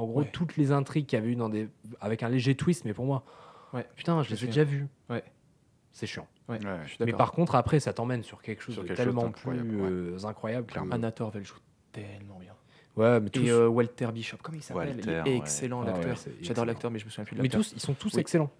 en 0.00 0.06
gros, 0.06 0.20
Ouais. 0.20 0.30
toutes 0.32 0.56
les 0.56 0.72
intrigues 0.72 1.06
qu'il 1.06 1.18
y 1.18 1.22
avait 1.22 1.30
eu 1.32 1.36
dans 1.36 1.48
des. 1.48 1.68
avec 2.00 2.22
un 2.22 2.28
léger 2.28 2.54
twist, 2.54 2.84
mais 2.84 2.94
pour 2.94 3.04
moi. 3.06 3.22
Ouais. 3.72 3.86
Putain, 3.96 4.22
je 4.22 4.30
Je 4.30 4.34
les 4.34 4.44
ai 4.44 4.46
déjà 4.46 4.64
vus. 4.64 4.86
Ouais. 5.08 5.22
C'est 5.92 6.06
chiant. 6.06 6.26
Ouais, 6.48 6.58
Mais 7.00 7.12
par 7.12 7.32
contre, 7.32 7.54
après, 7.54 7.78
ça 7.80 7.92
t'emmène 7.92 8.22
sur 8.22 8.42
quelque 8.42 8.62
chose 8.62 8.74
Sur 8.74 8.82
de 8.82 8.88
quelque 8.88 8.96
chose 8.98 9.06
tellement 9.06 9.22
d'incroyable, 9.24 9.68
plus 9.68 9.80
ouais. 9.82 9.88
euh, 9.90 10.24
incroyable. 10.24 10.66
que- 10.66 10.72
Clairement. 10.72 10.94
Anna 10.94 11.12
joue 11.42 11.54
tellement 11.92 12.38
bien. 12.40 12.54
Ouais, 12.96 13.20
mais 13.20 13.30
tous. 13.30 13.42
Et 13.44 13.50
euh, 13.50 13.68
Walter 13.68 14.08
Bishop, 14.12 14.38
comment 14.42 14.58
il 14.58 14.62
s'appelle? 14.62 14.88
Walter, 14.96 15.22
Il 15.26 15.32
est 15.32 15.36
excellent, 15.36 15.82
Ah 15.82 15.92
ouais, 15.92 16.04
l'acteur. 16.06 16.32
J'adore 16.40 16.64
l'acteur, 16.64 16.90
mais 16.90 16.98
je 16.98 17.04
me 17.04 17.10
souviens 17.10 17.24
plus 17.24 17.36
de 17.36 17.42
mais 17.42 17.48
l'acteur. 17.48 17.60
tous, 17.62 17.72
ils 17.76 17.80
sont 17.80 17.94
tous 17.94 18.14
Oui. 18.14 18.20
excellents. 18.20 18.50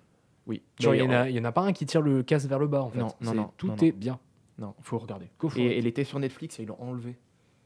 Oui. 0.47 0.63
Genre, 0.79 0.95
il 0.95 1.01
y, 1.03 1.07
en 1.07 1.11
a- 1.45 1.49
en 1.49 1.53
pas 1.53 1.63
un 1.63 1.73
qui 1.73 1.85
tire 1.87 2.01
le 2.03 2.23
casse 2.23 2.47
vers 2.47 2.59
le 2.59 2.67
bas, 2.69 2.83
en 2.83 2.91
fait. 2.91 2.99
Non, 2.99 3.09
non, 3.21 3.51
Tout 3.57 3.67
non, 3.69 3.77
est 3.77 3.93
non. 3.93 3.99
bien. 3.99 4.19
Non, 4.59 4.75
faut 4.83 4.99
regarder. 4.99 5.31
Et 5.57 5.79
elle 5.79 5.87
était 5.87 6.05
sur 6.05 6.19
Netflix 6.21 6.59
et 6.59 6.63
ils 6.63 6.67
l'ont 6.67 6.81
enlevé. 6.81 7.17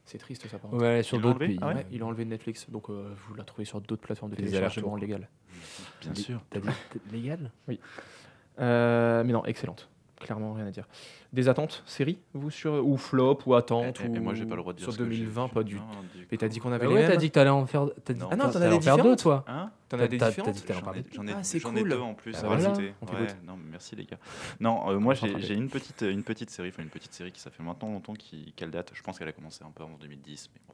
C'est 0.05 0.17
triste 0.19 0.47
ça 0.47 0.59
par 0.59 0.69
contre. 0.69 0.83
Ouais, 0.83 1.01
sur 1.03 1.19
d'autres 1.19 1.35
enlevé 1.37 1.47
pays. 1.47 1.59
Ah 1.61 1.69
ouais 1.69 1.75
Ouais, 1.75 1.85
ils 1.91 1.99
l'ont 1.99 2.07
enlevé 2.07 2.25
Netflix, 2.25 2.69
donc 2.69 2.89
euh, 2.89 3.13
vous 3.27 3.33
la 3.33 3.43
trouvez 3.43 3.65
sur 3.65 3.81
d'autres 3.81 4.01
plateformes 4.03 4.31
de 4.31 4.35
téléchargement 4.35 4.95
légal. 4.95 5.27
Bien 6.01 6.13
sûr. 6.15 6.41
T'as 6.49 6.59
dit 6.59 6.69
légal 7.11 7.51
Euh, 8.59 9.23
mais 9.23 9.33
non, 9.33 9.43
excellente. 9.45 9.89
Clairement, 10.25 10.53
rien 10.53 10.65
à 10.65 10.71
dire. 10.71 10.87
Des 11.33 11.47
attentes, 11.49 11.83
série, 11.85 12.17
vous 12.33 12.49
sur 12.49 12.83
ou 12.83 12.97
flop 12.97 13.37
ou 13.45 13.53
attente 13.53 14.01
Et, 14.01 14.07
ou 14.07 14.15
et 14.15 14.19
moi, 14.19 14.33
j'ai 14.33 14.45
pas 14.45 14.55
le 14.55 14.61
droit 14.61 14.73
de 14.73 14.79
dire 14.79 14.85
sur 14.85 14.93
ce 14.93 14.97
que 14.97 15.03
j'ai 15.11 15.19
2020, 15.19 15.45
vu. 15.45 15.53
pas 15.53 15.61
du. 15.63 15.75
Du 15.75 15.81
Et 16.31 16.37
t'as 16.39 16.47
dit 16.47 16.59
qu'on 16.59 16.71
avait 16.71 16.85
Bah 16.85 16.89
les 16.89 16.95
ouais, 16.95 17.01
mêmes. 17.03 17.11
t'as 17.11 17.17
dit 17.17 17.27
que 17.29 17.33
t'allais 17.35 17.51
en 17.51 17.65
faire. 17.67 17.85
Dit 17.85 17.91
Ah 18.31 18.35
non, 18.35 18.49
t'en 18.49 18.59
as 18.61 18.81
faire 18.81 18.97
deux, 18.97 19.15
toi. 19.15 19.45
Hein 19.47 19.69
T'en 19.87 19.99
as 19.99 20.07
des 20.07 20.17
différentes. 20.17 20.47
t'as 20.47 20.51
dit 20.51 20.61
que 20.63 20.67
t'allais 20.67 20.77
en 20.77 20.81
J'en 20.81 20.85
parler. 20.85 21.01
ai, 21.01 21.05
j'en 21.13 21.27
ai- 21.27 21.31
Ah, 21.33 21.41
j'en 21.43 21.75
ai 21.75 21.79
cool. 21.81 21.89
deux 21.89 21.99
en 21.99 22.13
plus 22.15 22.31
Bah 22.31 22.39
à 22.39 22.47
voilà, 22.47 22.69
Ouais, 22.71 22.75
t'écoute. 22.75 23.35
non, 23.45 23.55
merci 23.69 23.95
les 23.95 24.05
gars. 24.05 24.17
Non, 24.59 24.89
euh, 24.89 24.97
moi 24.99 25.13
j'ai 25.13 25.53
une 25.53 25.69
petite, 25.69 26.01
une 26.01 26.23
petite 26.23 26.49
série, 26.49 26.69
enfin 26.69 26.81
une 26.81 26.89
petite 26.89 27.13
série 27.13 27.31
qui 27.31 27.39
ça 27.39 27.51
fait 27.51 27.61
maintenant 27.61 27.89
longtemps 27.91 28.13
qui, 28.13 28.51
qu'elle 28.55 28.71
date. 28.71 28.91
Je 28.95 29.03
pense 29.03 29.19
qu'elle 29.19 29.27
a 29.27 29.31
commencé 29.31 29.63
un 29.63 29.69
peu 29.69 29.83
en 29.83 29.95
2010, 30.01 30.49
mais 30.55 30.61
bon. 30.67 30.73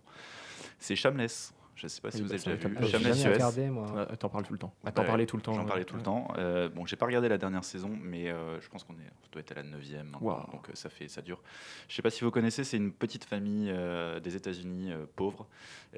C'est 0.79 0.95
Shameless. 0.95 1.53
Je 1.75 1.87
sais 1.87 2.01
pas 2.01 2.11
si 2.11 2.17
Oui, 2.17 2.23
vous 2.23 2.29
bah, 2.29 2.35
avez 2.51 2.57
déjà 2.57 2.97
vu. 2.97 3.03
jamais 3.03 3.33
regardé, 3.33 3.69
moi. 3.69 3.91
Ouais, 3.91 4.17
T'en 4.17 4.29
parles 4.29 4.43
tout 4.45 4.53
le 4.53 4.59
temps. 4.59 4.73
Bah, 4.83 4.91
T'en 4.91 5.01
Ouais, 5.01 5.07
parlais 5.07 5.25
tout 5.25 5.35
le 5.37 5.41
temps. 5.41 5.53
J'en 5.53 5.61
ouais. 5.61 5.67
parlais 5.67 5.85
tout 5.85 5.95
le 5.95 6.03
temps. 6.03 6.27
Euh, 6.37 6.69
bon, 6.69 6.85
j'ai 6.85 6.95
pas 6.95 7.05
regardé 7.07 7.27
la 7.29 7.37
dernière 7.37 7.63
saison, 7.63 7.97
mais 8.01 8.29
euh, 8.29 8.59
je 8.61 8.69
pense 8.69 8.83
qu'on 8.83 8.93
est, 8.93 8.97
on 9.25 9.31
doit 9.31 9.41
être 9.41 9.51
à 9.53 9.55
la 9.55 9.63
9 9.63 9.81
Waouh. 10.21 10.51
donc 10.51 10.69
euh, 10.69 10.73
ça 10.75 10.89
fait, 10.89 11.07
ça 11.07 11.21
dure. 11.21 11.41
Je 11.87 11.95
sais 11.95 12.01
pas 12.01 12.09
si 12.11 12.23
vous 12.23 12.29
connaissez, 12.31 12.63
c'est 12.63 12.77
une 12.77 12.91
petite 12.91 13.23
famille 13.23 13.69
euh, 13.71 14.19
des 14.19 14.35
États-Unis 14.35 14.91
euh, 14.91 15.05
pauvre 15.15 15.47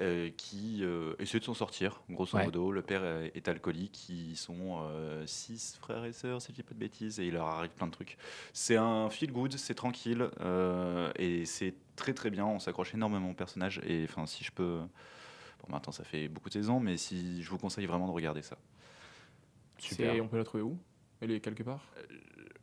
euh, 0.00 0.30
qui 0.36 0.78
euh, 0.82 1.14
essaie 1.18 1.38
de 1.40 1.44
s'en 1.44 1.54
sortir, 1.54 2.00
grosso 2.08 2.36
Ouais. 2.38 2.44
modo. 2.46 2.72
Le 2.72 2.80
père 2.82 3.04
est 3.04 3.46
alcoolique, 3.48 4.08
ils 4.08 4.36
sont 4.36 4.78
euh, 4.82 5.26
six 5.26 5.76
frères 5.80 6.04
et 6.04 6.12
sœurs, 6.12 6.40
si 6.40 6.48
je 6.52 6.54
dis 6.56 6.62
pas 6.62 6.74
de 6.74 6.78
bêtises, 6.80 7.20
et 7.20 7.26
il 7.26 7.34
leur 7.34 7.46
arrive 7.46 7.70
plein 7.72 7.86
de 7.88 7.92
trucs. 7.92 8.16
C'est 8.52 8.76
un 8.76 9.10
feel 9.10 9.32
good, 9.32 9.52
c'est 9.58 9.74
tranquille 9.74 10.28
euh, 10.40 11.10
et 11.16 11.44
c'est 11.44 11.74
très 11.96 12.14
très 12.14 12.30
bien. 12.30 12.46
On 12.46 12.58
s'accroche 12.58 12.94
énormément 12.94 13.30
au 13.30 13.34
personnage 13.34 13.80
et 13.86 14.06
enfin 14.08 14.24
si 14.26 14.44
je 14.44 14.50
peux. 14.52 14.80
Bon, 15.66 15.72
maintenant 15.72 15.92
ça 15.92 16.04
fait 16.04 16.28
beaucoup 16.28 16.48
de 16.48 16.54
saisons, 16.54 16.80
mais 16.80 16.96
si 16.96 17.42
je 17.42 17.50
vous 17.50 17.58
conseille 17.58 17.86
vraiment 17.86 18.06
de 18.06 18.12
regarder 18.12 18.42
ça. 18.42 18.56
C'est- 19.78 20.20
On 20.20 20.28
peut 20.28 20.36
la 20.38 20.44
trouver 20.44 20.62
où? 20.62 20.78
Elle 21.20 21.30
est 21.30 21.40
quelque 21.40 21.62
part? 21.62 21.80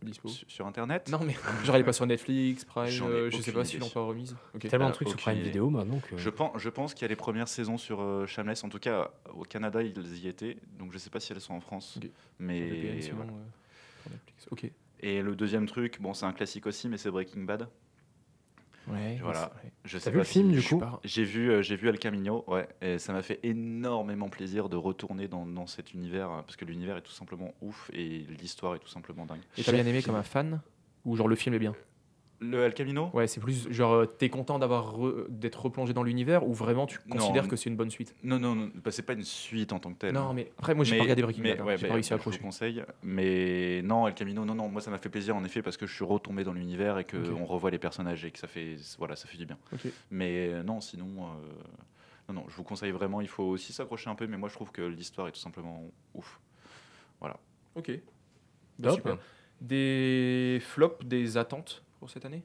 Dispo 0.02 0.28
Sur, 0.30 0.50
sur 0.50 0.68
internet? 0.68 1.10
Non, 1.10 1.20
mais 1.24 1.34
genre 1.64 1.76
elle 1.76 1.82
est 1.82 1.86
pas 1.86 1.94
sur 1.94 2.06
Netflix, 2.08 2.66
Prime, 2.66 3.04
euh, 3.04 3.30
je 3.30 3.38
sais 3.42 3.52
pas 3.52 3.64
s'ils 3.64 3.76
idée. 3.78 3.86
l'ont 3.86 3.92
pas 3.92 4.02
remise. 4.02 4.36
Ok. 4.56 4.68
Tellement 4.68 4.88
de 4.88 4.92
Euh, 4.92 4.96
trucs 4.96 5.08
sur 5.10 5.16
aucune 5.18 5.34
Prime. 5.34 5.44
Vidéo 5.44 5.70
maintenant 5.70 6.00
que. 6.00 6.18
Je 6.18 6.30
pense, 6.30 6.58
je 6.60 6.70
pense 6.70 6.94
qu'il 6.94 7.04
y 7.04 7.06
a 7.06 7.10
les 7.10 7.16
premières 7.16 7.48
saisons 7.48 7.78
sur 7.78 8.02
euh, 8.02 8.26
Shameless. 8.26 8.64
En 8.64 8.70
tout 8.70 8.80
cas, 8.80 9.12
au 9.34 9.44
Canada, 9.44 9.82
ils 9.84 10.18
y 10.24 10.28
étaient. 10.28 10.58
Donc, 10.80 10.92
je 10.92 10.98
sais 10.98 11.10
pas 11.12 11.20
si 11.20 11.32
elles 11.34 11.42
sont 11.42 11.54
en 11.54 11.62
France. 11.62 12.00
Mais 12.40 12.62
VPN, 12.62 13.02
sinon, 13.02 13.16
voilà. 13.18 13.32
euh, 13.32 13.36
sur 14.02 14.12
Netflix. 14.12 14.48
Ok. 14.50 14.72
Et 15.02 15.22
le 15.22 15.36
deuxième 15.36 15.68
truc, 15.68 16.00
bon, 16.02 16.14
c'est 16.16 16.26
un 16.26 16.34
classique 16.34 16.66
aussi, 16.66 16.90
mais 16.90 16.98
c'est 16.98 17.12
Breaking 17.12 17.44
Bad. 17.44 17.68
Ouais. 18.92 19.20
Voilà. 19.22 19.52
Je 19.86 19.98
T'as 19.98 20.04
sais 20.06 20.10
vu 20.12 20.18
pas 20.18 20.24
le 20.24 20.28
film, 20.28 20.52
du 20.52 20.62
coup 20.62 20.82
J'ai 21.04 21.24
vu, 21.24 21.50
euh, 21.52 21.62
j'ai 21.62 21.76
vu 21.76 21.88
El 21.90 21.98
Camino, 21.98 22.44
ouais, 22.48 22.68
et 22.82 23.00
ça 23.00 23.14
m'a 23.14 23.22
fait 23.22 23.40
énormément 23.44 24.30
plaisir 24.30 24.70
de 24.70 24.76
retourner 24.78 25.28
dans, 25.28 25.46
dans 25.46 25.68
cet 25.68 25.94
univers, 25.94 26.30
euh, 26.32 26.42
parce 26.42 26.56
que 26.56 26.66
l'univers 26.66 26.98
est 26.98 27.02
tout 27.02 27.12
simplement 27.12 27.54
ouf 27.62 27.90
et 27.94 28.26
l'histoire 28.42 28.76
est 28.76 28.80
tout 28.80 28.88
simplement 28.90 29.26
dingue. 29.26 29.42
Et 29.58 29.64
t'as 29.64 29.72
bien 29.72 29.86
aimé 29.86 30.02
comme 30.04 30.16
un 30.16 30.24
fan? 30.24 30.62
Ou 31.06 31.16
genre 31.16 31.28
le 31.28 31.36
film 31.36 31.56
est 31.56 31.60
bien? 31.60 31.74
Le 32.44 32.64
El 32.64 32.74
Camino? 32.74 33.12
Ouais, 33.14 33.28
c'est 33.28 33.40
plus 33.40 33.72
genre 33.72 33.94
euh, 33.94 34.06
t'es 34.08 34.30
content 34.30 34.58
d'avoir 34.58 34.98
re- 34.98 35.26
d'être 35.30 35.62
replongé 35.62 35.94
dans 35.94 36.02
l'univers 36.02 36.48
ou 36.48 36.54
vraiment 36.54 36.88
tu 36.88 36.98
Non, 37.06 37.18
considères 37.18 37.48
que 37.48 37.56
c'est 37.56 37.70
une 37.70 37.76
bonne 37.76 37.92
suite? 37.92 38.16
Non, 38.24 38.40
non, 38.40 38.56
non 38.56 38.72
bah, 38.74 38.90
c'est 38.90 39.04
pas 39.04 39.14
une 39.14 39.24
suite 39.24 39.72
en 39.74 39.80
tant 39.80 39.94
que 39.94 40.00
telle. 40.00 40.14
Non, 40.16 40.34
mais 40.34 40.52
après 40.58 40.74
moi 40.74 40.84
j'ai 40.84 40.94
Mais- 40.94 40.98
pas 40.98 41.04
regardé 41.04 41.22
Breaking 41.22 41.44
mais 41.44 41.52
Bad, 41.52 41.62
hein, 41.62 41.66
ouais, 41.66 41.78
j'ai 41.78 41.84
bah, 41.84 41.88
pas 41.90 41.94
réussi 41.94 42.14
à 42.14 42.18
je 42.18 42.24
vous 42.24 42.30
accrocher. 42.30 42.40
conseille. 42.44 42.84
Mais 43.04 43.84
non, 43.84 44.08
El 44.08 44.16
Camino, 44.16 44.44
non, 44.44 44.56
non, 44.56 44.70
moi 44.70 44.82
ça 44.82 44.90
m'a 44.90 44.98
fait 44.98 45.10
plaisir 45.10 45.36
en 45.36 45.44
effet 45.44 45.62
parce 45.62 45.78
que 45.78 45.86
je 45.86 45.94
suis 45.94 46.04
retombé 46.04 46.44
dans 46.44 46.54
l'univers 46.54 46.98
et 46.98 47.04
que 47.04 47.18
Ok. 47.18 47.38
on 47.40 47.46
revoit 47.46 47.70
les 47.70 47.78
personnages 47.78 48.26
et 48.26 48.32
que 48.32 48.40
ça 48.40 48.48
fait, 48.48 48.76
voilà, 48.98 49.16
ça 49.16 49.28
fait 49.28 49.38
du 49.38 49.46
bien. 49.46 49.60
Mais 50.10 50.48
euh, 50.52 50.64
non, 50.64 50.82
sinon, 50.82 51.06
euh, 51.20 51.52
non, 52.28 52.34
non, 52.42 52.46
je 52.50 52.56
vous 52.56 52.64
conseille 52.64 52.92
vraiment. 52.92 53.22
Il 53.22 53.28
faut 53.28 53.44
aussi 53.44 53.72
s'accrocher 53.72 54.10
un 54.10 54.16
peu, 54.16 54.26
mais 54.26 54.38
moi 54.38 54.50
je 54.50 54.56
trouve 54.56 54.72
que 54.72 54.82
l'histoire 54.82 55.28
est 55.28 55.32
tout 55.32 55.40
simplement 55.40 55.84
ouf. 56.16 56.40
Ok. 57.76 57.90
Bah, 58.80 58.90
Top. 58.90 58.98
super. 58.98 59.18
Des 59.62 60.58
flops, 60.62 61.06
des 61.06 61.38
attentes? 61.38 61.84
Pour 62.02 62.10
cette 62.10 62.26
année? 62.26 62.44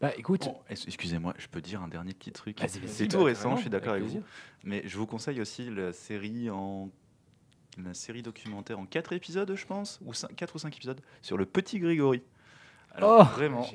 Bah 0.00 0.10
écoute, 0.16 0.48
Excusez-moi, 0.68 1.32
je 1.38 1.46
peux 1.46 1.60
dire 1.60 1.80
un 1.80 1.86
dernier 1.86 2.12
petit 2.12 2.32
truc? 2.32 2.58
C'est 2.66 3.06
Bah, 3.06 3.08
tout 3.08 3.22
récent, 3.22 3.54
je 3.54 3.60
suis 3.62 3.70
d'accord 3.70 3.92
avec, 3.92 4.02
avec 4.02 4.16
vous. 4.16 4.24
Mais 4.64 4.82
je 4.84 4.98
vous 4.98 5.06
conseille 5.06 5.40
aussi 5.40 5.70
la 5.70 5.92
série 5.92 6.50
en 6.50 6.90
la 7.76 7.94
série 7.94 8.22
documentaire 8.22 8.80
en 8.80 8.86
4 8.86 9.12
épisodes, 9.12 9.54
je 9.54 9.64
pense, 9.64 10.00
ou 10.04 10.10
4 10.12 10.56
ou 10.56 10.58
5 10.58 10.76
épisodes 10.76 11.00
sur 11.22 11.36
le 11.36 11.46
petit 11.46 11.78
Grégory. 11.78 12.24
Alors 12.98 13.20
Oh 13.30 13.34
vraiment, 13.36 13.66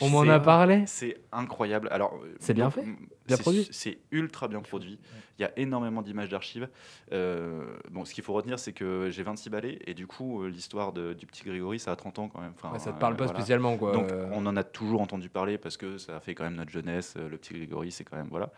on 0.00 0.08
m'en 0.08 0.22
a 0.22 0.40
parlé. 0.40 0.84
C'est 0.86 1.18
incroyable. 1.32 1.88
Alors, 1.90 2.18
C'est 2.38 2.54
bien 2.54 2.70
fait 2.70 2.82
Bien 3.26 3.36
c'est- 3.36 3.42
produit 3.42 3.68
C'est 3.70 3.98
ultra 4.10 4.48
bien 4.48 4.60
produit. 4.60 4.98
Il 5.38 5.42
y 5.42 5.44
a 5.44 5.52
énormément 5.58 6.02
d'images 6.02 6.28
d'archives. 6.28 6.68
Euh, 7.12 7.64
bon, 7.90 8.04
ce 8.04 8.12
qu'il 8.14 8.24
faut 8.24 8.32
retenir, 8.32 8.58
c'est 8.58 8.72
que 8.72 9.08
j'ai 9.10 9.22
26 9.22 9.50
balais 9.50 9.78
et 9.86 9.94
du 9.94 10.06
coup, 10.06 10.42
euh, 10.42 10.48
l'histoire 10.48 10.92
du 10.92 11.26
petit 11.26 11.44
Grégory, 11.44 11.78
ça 11.78 11.92
a 11.92 11.96
30 11.96 12.18
ans 12.18 12.28
quand 12.28 12.40
même. 12.40 12.52
Enfin, 12.56 12.72
Ouais, 12.72 12.78
ça 12.78 12.90
te 12.90 12.96
euh, 12.96 12.98
parle 12.98 13.16
pas 13.16 13.24
voilà. 13.24 13.38
spécialement 13.38 13.76
quoi. 13.76 13.92
Donc, 13.92 14.10
Euh, 14.10 14.28
on 14.32 14.44
en 14.46 14.56
a 14.56 14.64
toujours 14.64 15.00
entendu 15.00 15.28
parler 15.28 15.58
parce 15.58 15.76
que 15.76 15.98
ça 15.98 16.16
a 16.16 16.20
fait 16.20 16.34
quand 16.34 16.44
même 16.44 16.56
notre 16.56 16.70
jeunesse. 16.72 17.14
Le 17.16 17.36
petit 17.36 17.54
Grégory, 17.54 17.90
c'est 17.90 18.04
quand 18.04 18.16
même 18.16 18.28
voilà. 18.30 18.50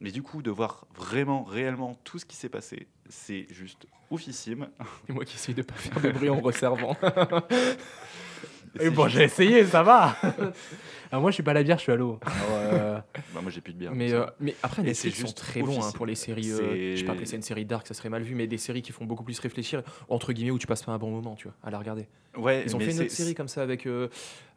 Mais 0.00 0.10
du 0.10 0.22
coup, 0.22 0.42
de 0.42 0.50
voir 0.50 0.86
vraiment, 0.96 1.44
réellement 1.44 1.96
tout 2.02 2.18
ce 2.18 2.24
qui 2.24 2.34
s'est 2.34 2.48
passé, 2.48 2.88
c'est 3.08 3.46
juste 3.50 3.86
oufissime. 4.10 4.68
Et 5.08 5.12
moi 5.12 5.24
qui 5.24 5.36
essaye 5.36 5.54
de 5.54 5.62
pas 5.62 5.74
faire 5.74 6.00
de 6.02 6.10
bruit 6.10 6.28
en 6.30 6.36
me 6.36 6.42
resservant. 6.42 6.96
Et 8.80 8.90
bon, 8.90 9.08
j'ai 9.08 9.24
essayé, 9.24 9.64
ça 9.66 9.82
va. 9.82 10.16
Alors 11.10 11.20
moi, 11.22 11.30
je 11.30 11.34
suis 11.34 11.42
pas 11.42 11.50
à 11.50 11.54
la 11.54 11.62
bière, 11.62 11.76
je 11.78 11.82
suis 11.82 11.92
à 11.92 11.96
l'eau. 11.96 12.18
Euh, 12.50 12.98
Bah, 13.34 13.40
moi, 13.42 13.50
j'ai 13.50 13.60
plus 13.60 13.72
de 13.74 13.78
bière. 13.78 13.92
Mais, 13.94 14.12
euh, 14.12 14.24
mais 14.40 14.54
après, 14.62 14.82
les 14.82 14.94
séries 14.94 15.14
sont 15.14 15.32
très 15.32 15.60
bons 15.62 15.82
hein, 15.82 15.90
pour 15.94 16.06
les 16.06 16.14
séries. 16.14 16.50
euh, 16.50 16.92
je 16.94 17.00
sais 17.00 17.04
pas 17.04 17.12
appeler 17.12 17.26
ça 17.26 17.36
une 17.36 17.42
série 17.42 17.64
dark, 17.64 17.86
ça 17.86 17.94
serait 17.94 18.08
mal 18.08 18.22
vu, 18.22 18.34
mais 18.34 18.46
des 18.46 18.58
séries 18.58 18.82
qui 18.82 18.92
font 18.92 19.04
beaucoup 19.04 19.24
plus 19.24 19.38
réfléchir, 19.38 19.82
entre 20.08 20.32
guillemets, 20.32 20.50
où 20.52 20.58
tu 20.58 20.66
passes 20.66 20.82
pas 20.82 20.92
un 20.92 20.98
bon 20.98 21.10
moment, 21.10 21.34
tu 21.34 21.48
vois, 21.48 21.54
à 21.62 21.70
la 21.70 21.78
regarder. 21.78 22.06
Ouais, 22.36 22.62
Ils 22.64 22.74
ont 22.74 22.78
mais 22.78 22.86
fait 22.86 22.92
une 22.92 23.00
autre 23.00 23.10
série 23.10 23.34
comme 23.34 23.48
ça 23.48 23.62
avec 23.62 23.86
euh, 23.86 24.08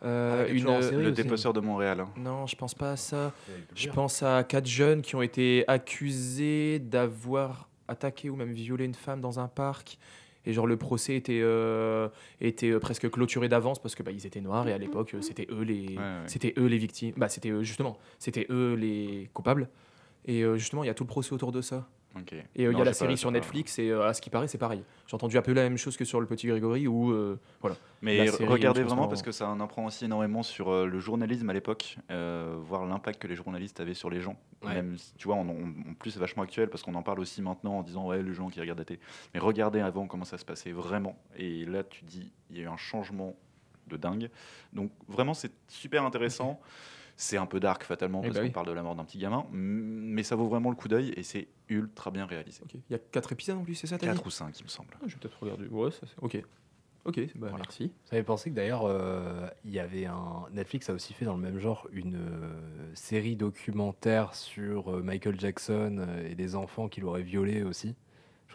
euh, 0.04 0.44
Avec 0.44 0.52
un 0.66 0.92
une. 0.92 1.00
Le 1.02 1.12
dépeceur 1.12 1.52
de 1.52 1.60
Montréal. 1.60 2.00
hein. 2.00 2.10
Non, 2.16 2.48
je 2.48 2.56
pense 2.56 2.74
pas 2.74 2.92
à 2.94 2.98
ça. 2.98 3.34
Je 3.76 3.90
pense 3.90 4.24
à 4.24 4.44
quatre 4.46 4.68
jeunes 4.68 5.02
qui 5.02 5.16
ont 5.16 5.22
été 5.22 5.66
accusés 5.68 6.80
d'avoir 6.80 7.68
attaqué 7.88 8.30
ou 8.30 8.36
même 8.36 8.54
violé 8.54 8.86
une 8.86 8.94
femme 8.96 9.20
dans 9.22 9.40
un 9.40 9.48
parc. 9.48 9.98
Et 10.46 10.54
genre 10.54 10.68
le 10.68 10.78
procès 10.78 11.16
était, 11.16 11.40
euh, 11.42 12.08
était 12.40 12.70
euh, 12.70 12.80
presque 12.80 13.10
clôturé 13.10 13.50
d'avance 13.50 13.80
parce 13.82 13.96
que 13.96 14.04
bah, 14.04 14.12
ils 14.12 14.26
étaient 14.26 14.42
noirs 14.42 14.68
et 14.68 14.74
à 14.74 14.78
l'époque 14.78 15.14
euh, 15.16 15.22
c'était 15.22 15.48
eux 15.52 15.64
les 15.64 15.90
Ouais, 15.90 15.98
ouais. 15.98 16.20
c'était 16.28 16.54
eux 16.58 16.66
les 16.68 16.78
victimes. 16.78 17.14
Bah 17.18 17.30
c'était 17.30 17.50
eux, 17.50 17.64
justement 17.64 17.98
c'était 18.20 18.46
eux 18.50 18.74
les 18.76 19.30
coupables. 19.34 19.70
Et 20.26 20.44
euh, 20.44 20.58
justement 20.58 20.84
il 20.84 20.88
y 20.88 20.90
a 20.90 20.94
tout 20.94 21.04
le 21.04 21.10
procès 21.10 21.34
autour 21.34 21.52
de 21.52 21.62
ça. 21.62 21.88
Et 22.56 22.66
euh, 22.66 22.72
il 22.72 22.78
y 22.78 22.82
a 22.82 22.84
la 22.84 22.86
pas- 22.86 22.94
série 22.94 23.18
sur 23.18 23.30
pas- 23.30 23.34
Netflix 23.34 23.78
et 23.80 23.90
euh, 23.90 24.08
à 24.08 24.14
ce 24.14 24.22
qui 24.22 24.30
paraît 24.30 24.48
c'est 24.48 24.58
pareil. 24.58 24.84
J'ai 25.08 25.16
entendu 25.16 25.38
un 25.38 25.42
peu 25.42 25.54
la 25.54 25.64
même 25.64 25.78
chose 25.78 25.98
que 25.98 26.06
sur 26.06 26.20
le 26.22 26.28
petit 26.28 26.48
Grégory 26.48 26.88
où 26.88 27.12
euh, 27.12 27.40
voilà. 27.62 27.76
Mais 28.02 28.28
série, 28.28 28.46
regardez 28.48 28.84
vraiment 28.84 29.08
parce 29.08 29.22
que 29.22 29.32
ça 29.32 29.50
en 29.50 29.60
apprend 29.60 29.86
aussi 29.86 30.06
énormément 30.06 30.44
sur 30.44 30.86
le 30.86 31.00
journalisme 31.00 31.50
à 31.50 31.54
l'époque, 31.54 31.98
voir 32.10 32.86
l'impact 32.86 33.22
que 33.22 33.28
les 33.28 33.36
journalistes 33.36 33.80
avaient 33.80 33.94
sur 33.94 34.10
les 34.10 34.22
gens. 34.22 34.38
Ouais. 34.64 34.74
Même, 34.76 34.98
si- 34.98 35.14
tu 35.16 35.28
vois, 35.28 35.36
en, 35.36 35.48
en- 35.50 35.52
en 35.90 35.94
plus 36.00 36.12
c'est 36.12 36.20
vachement 36.20 36.44
actuel 36.44 36.70
parce 36.70 36.84
qu'on 36.84 36.96
en 36.96 37.04
parle 37.04 37.20
aussi 37.20 37.42
maintenant 37.42 37.80
en 37.80 37.84
disant 37.84 38.06
ouais 38.08 38.22
les 38.24 38.34
gens 38.34 38.50
qui 38.50 38.60
regardent 38.60 38.80
la 38.80 38.86
télé. 38.86 39.00
Mais 39.34 39.40
regardez 39.40 39.80
avant 39.82 40.08
comment 40.08 40.26
ça 40.26 40.38
se 40.38 40.46
passait 40.46 40.72
vraiment. 40.72 41.18
Et 41.38 41.66
là 41.66 41.84
tu 41.84 42.04
dis 42.06 42.32
il 42.50 42.58
y 42.58 42.62
a 42.62 42.64
eu 42.64 42.68
un 42.68 42.78
changement 42.78 43.36
de 43.88 43.98
dingue. 43.98 44.30
Donc 44.74 44.90
vraiment 45.08 45.34
c'est 45.34 45.52
super 45.68 46.04
intéressant. 46.06 46.60
C'est 47.18 47.38
un 47.38 47.46
peu 47.46 47.60
dark 47.60 47.84
fatalement 47.84 48.20
Eh 48.24 48.28
parce 48.28 48.36
bah 48.36 48.42
qu'on 48.42 48.48
oui. 48.48 48.52
parle 48.52 48.68
de 48.68 48.72
la 48.74 48.84
mort 48.84 48.96
d'un 48.96 49.06
petit 49.06 49.18
gamin, 49.18 49.46
mais 49.52 50.24
ça 50.24 50.36
vaut 50.36 50.48
vraiment 50.48 50.70
le 50.70 50.76
coup 50.76 50.88
d'œil 50.90 51.14
et 51.16 51.24
c'est 51.24 51.48
ultra 51.70 52.12
bien 52.12 52.26
réalisé. 52.26 52.62
Il 52.74 52.82
y 52.92 52.96
a 52.96 53.00
quatre 53.00 53.32
épisodes 53.32 53.58
en 53.58 53.64
plus 53.64 53.76
c'est 53.76 53.88
ça 53.88 53.98
t'as 53.98 54.08
dit 54.08 54.18
4 54.18 54.26
ou 54.26 54.30
5 54.30 54.60
il 54.60 54.64
me 54.64 54.70
semble. 54.70 54.90
Ah, 54.96 55.06
Je 55.08 55.14
vais 55.16 55.20
peut-être 55.22 55.40
regarder. 55.42 55.68
Ouais 55.68 55.92
ça 55.92 56.02
c'est 56.06 56.22
ok. 56.22 56.44
Ok 57.06 57.20
bah, 57.36 57.48
Voilà. 57.50 57.58
merci. 57.58 57.92
Ça 58.06 58.18
fait 58.18 58.24
penser 58.24 58.50
que 58.50 58.56
d'ailleurs, 58.56 58.82
euh, 58.86 59.48
il 59.64 59.70
y 59.72 59.78
avait 59.80 60.08
un. 60.08 60.46
Netflix 60.52 60.90
a 60.90 60.94
aussi 60.94 61.14
fait 61.14 61.24
dans 61.24 61.36
le 61.36 61.42
même 61.42 61.60
genre 61.60 61.88
une 61.92 62.16
euh, 62.16 62.92
série 62.96 63.36
documentaire 63.36 64.34
sur 64.34 64.92
euh, 64.92 65.04
Michael 65.04 65.40
Jackson 65.40 66.04
et 66.28 66.34
des 66.34 66.56
enfants 66.56 66.90
qu'il 66.90 67.06
aurait 67.06 67.22
violés 67.22 67.62
aussi. 67.62 67.94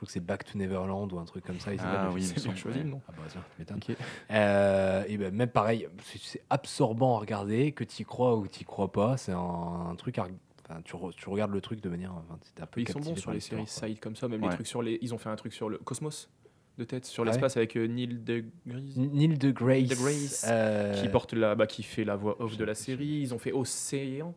Je 0.00 0.06
trouve 0.06 0.08
que 0.08 0.12
c'est 0.14 0.24
Back 0.24 0.44
to 0.46 0.56
Neverland 0.56 1.12
ou 1.12 1.18
un 1.18 1.26
truc 1.26 1.44
comme 1.44 1.60
ça. 1.60 1.74
il 1.74 1.80
Ah 1.84 2.08
oui, 2.10 2.22
c'est 2.22 2.42
bien 2.42 2.54
choisi 2.54 2.82
nom. 2.84 3.02
Ah 3.06 3.12
bah 3.14 3.22
tiens, 3.28 3.42
tu 3.54 3.60
m'étonnes. 3.60 3.80
Ok. 3.90 3.96
Euh, 4.30 5.04
et 5.06 5.18
ben 5.18 5.34
même 5.34 5.50
pareil, 5.50 5.88
c'est- 6.04 6.40
absorbant 6.48 7.16
à 7.16 7.20
regarder, 7.20 7.72
que 7.72 7.84
tu 7.84 8.06
crois 8.06 8.34
ou 8.34 8.48
tu 8.48 8.64
crois 8.64 8.90
pas. 8.90 9.18
C'est 9.18 9.32
un, 9.32 9.88
un 9.90 9.94
truc 9.96 10.16
à. 10.18 10.26
Enfin, 10.66 10.80
tu, 10.84 10.94
re- 10.96 11.12
tu 11.14 11.28
regardes 11.28 11.52
le 11.52 11.60
truc 11.60 11.82
de 11.82 11.90
manière. 11.90 12.12
Enfin, 12.14 12.38
un 12.62 12.66
peu 12.66 12.80
Ils 12.80 12.88
sont 12.88 12.98
bons 13.00 13.14
sur 13.14 13.30
les 13.32 13.40
séries 13.40 13.64
quoi. 13.66 13.88
side 13.88 14.00
comme 14.00 14.16
ça, 14.16 14.26
même 14.26 14.40
Ouais. 14.42 14.48
les 14.48 14.54
trucs 14.54 14.66
sur 14.68 14.80
les. 14.80 14.98
Ils 15.02 15.12
ont 15.12 15.18
fait 15.18 15.28
un 15.28 15.36
truc 15.36 15.52
sur 15.52 15.68
le 15.68 15.76
cosmos 15.76 16.30
de 16.78 16.84
tête, 16.84 17.04
sur 17.04 17.22
Ah 17.22 17.26
ouais 17.26 17.32
l'espace 17.32 17.58
avec 17.58 17.76
euh, 17.76 17.86
Neil 17.86 18.20
deGrasse 18.24 18.96
Neil 18.96 19.36
deGrasse, 19.36 19.82
deGrasse, 19.86 20.46
euh, 20.48 20.94
qui 21.02 21.08
porte 21.10 21.34
la, 21.34 21.54
bah, 21.56 21.66
qui 21.66 21.82
fait 21.82 22.04
la 22.04 22.16
voix 22.16 22.40
off 22.40 22.56
de 22.56 22.64
la 22.64 22.74
série. 22.74 23.18
Ils 23.20 23.34
ont 23.34 23.38
fait 23.38 23.52
Océan, 23.52 24.34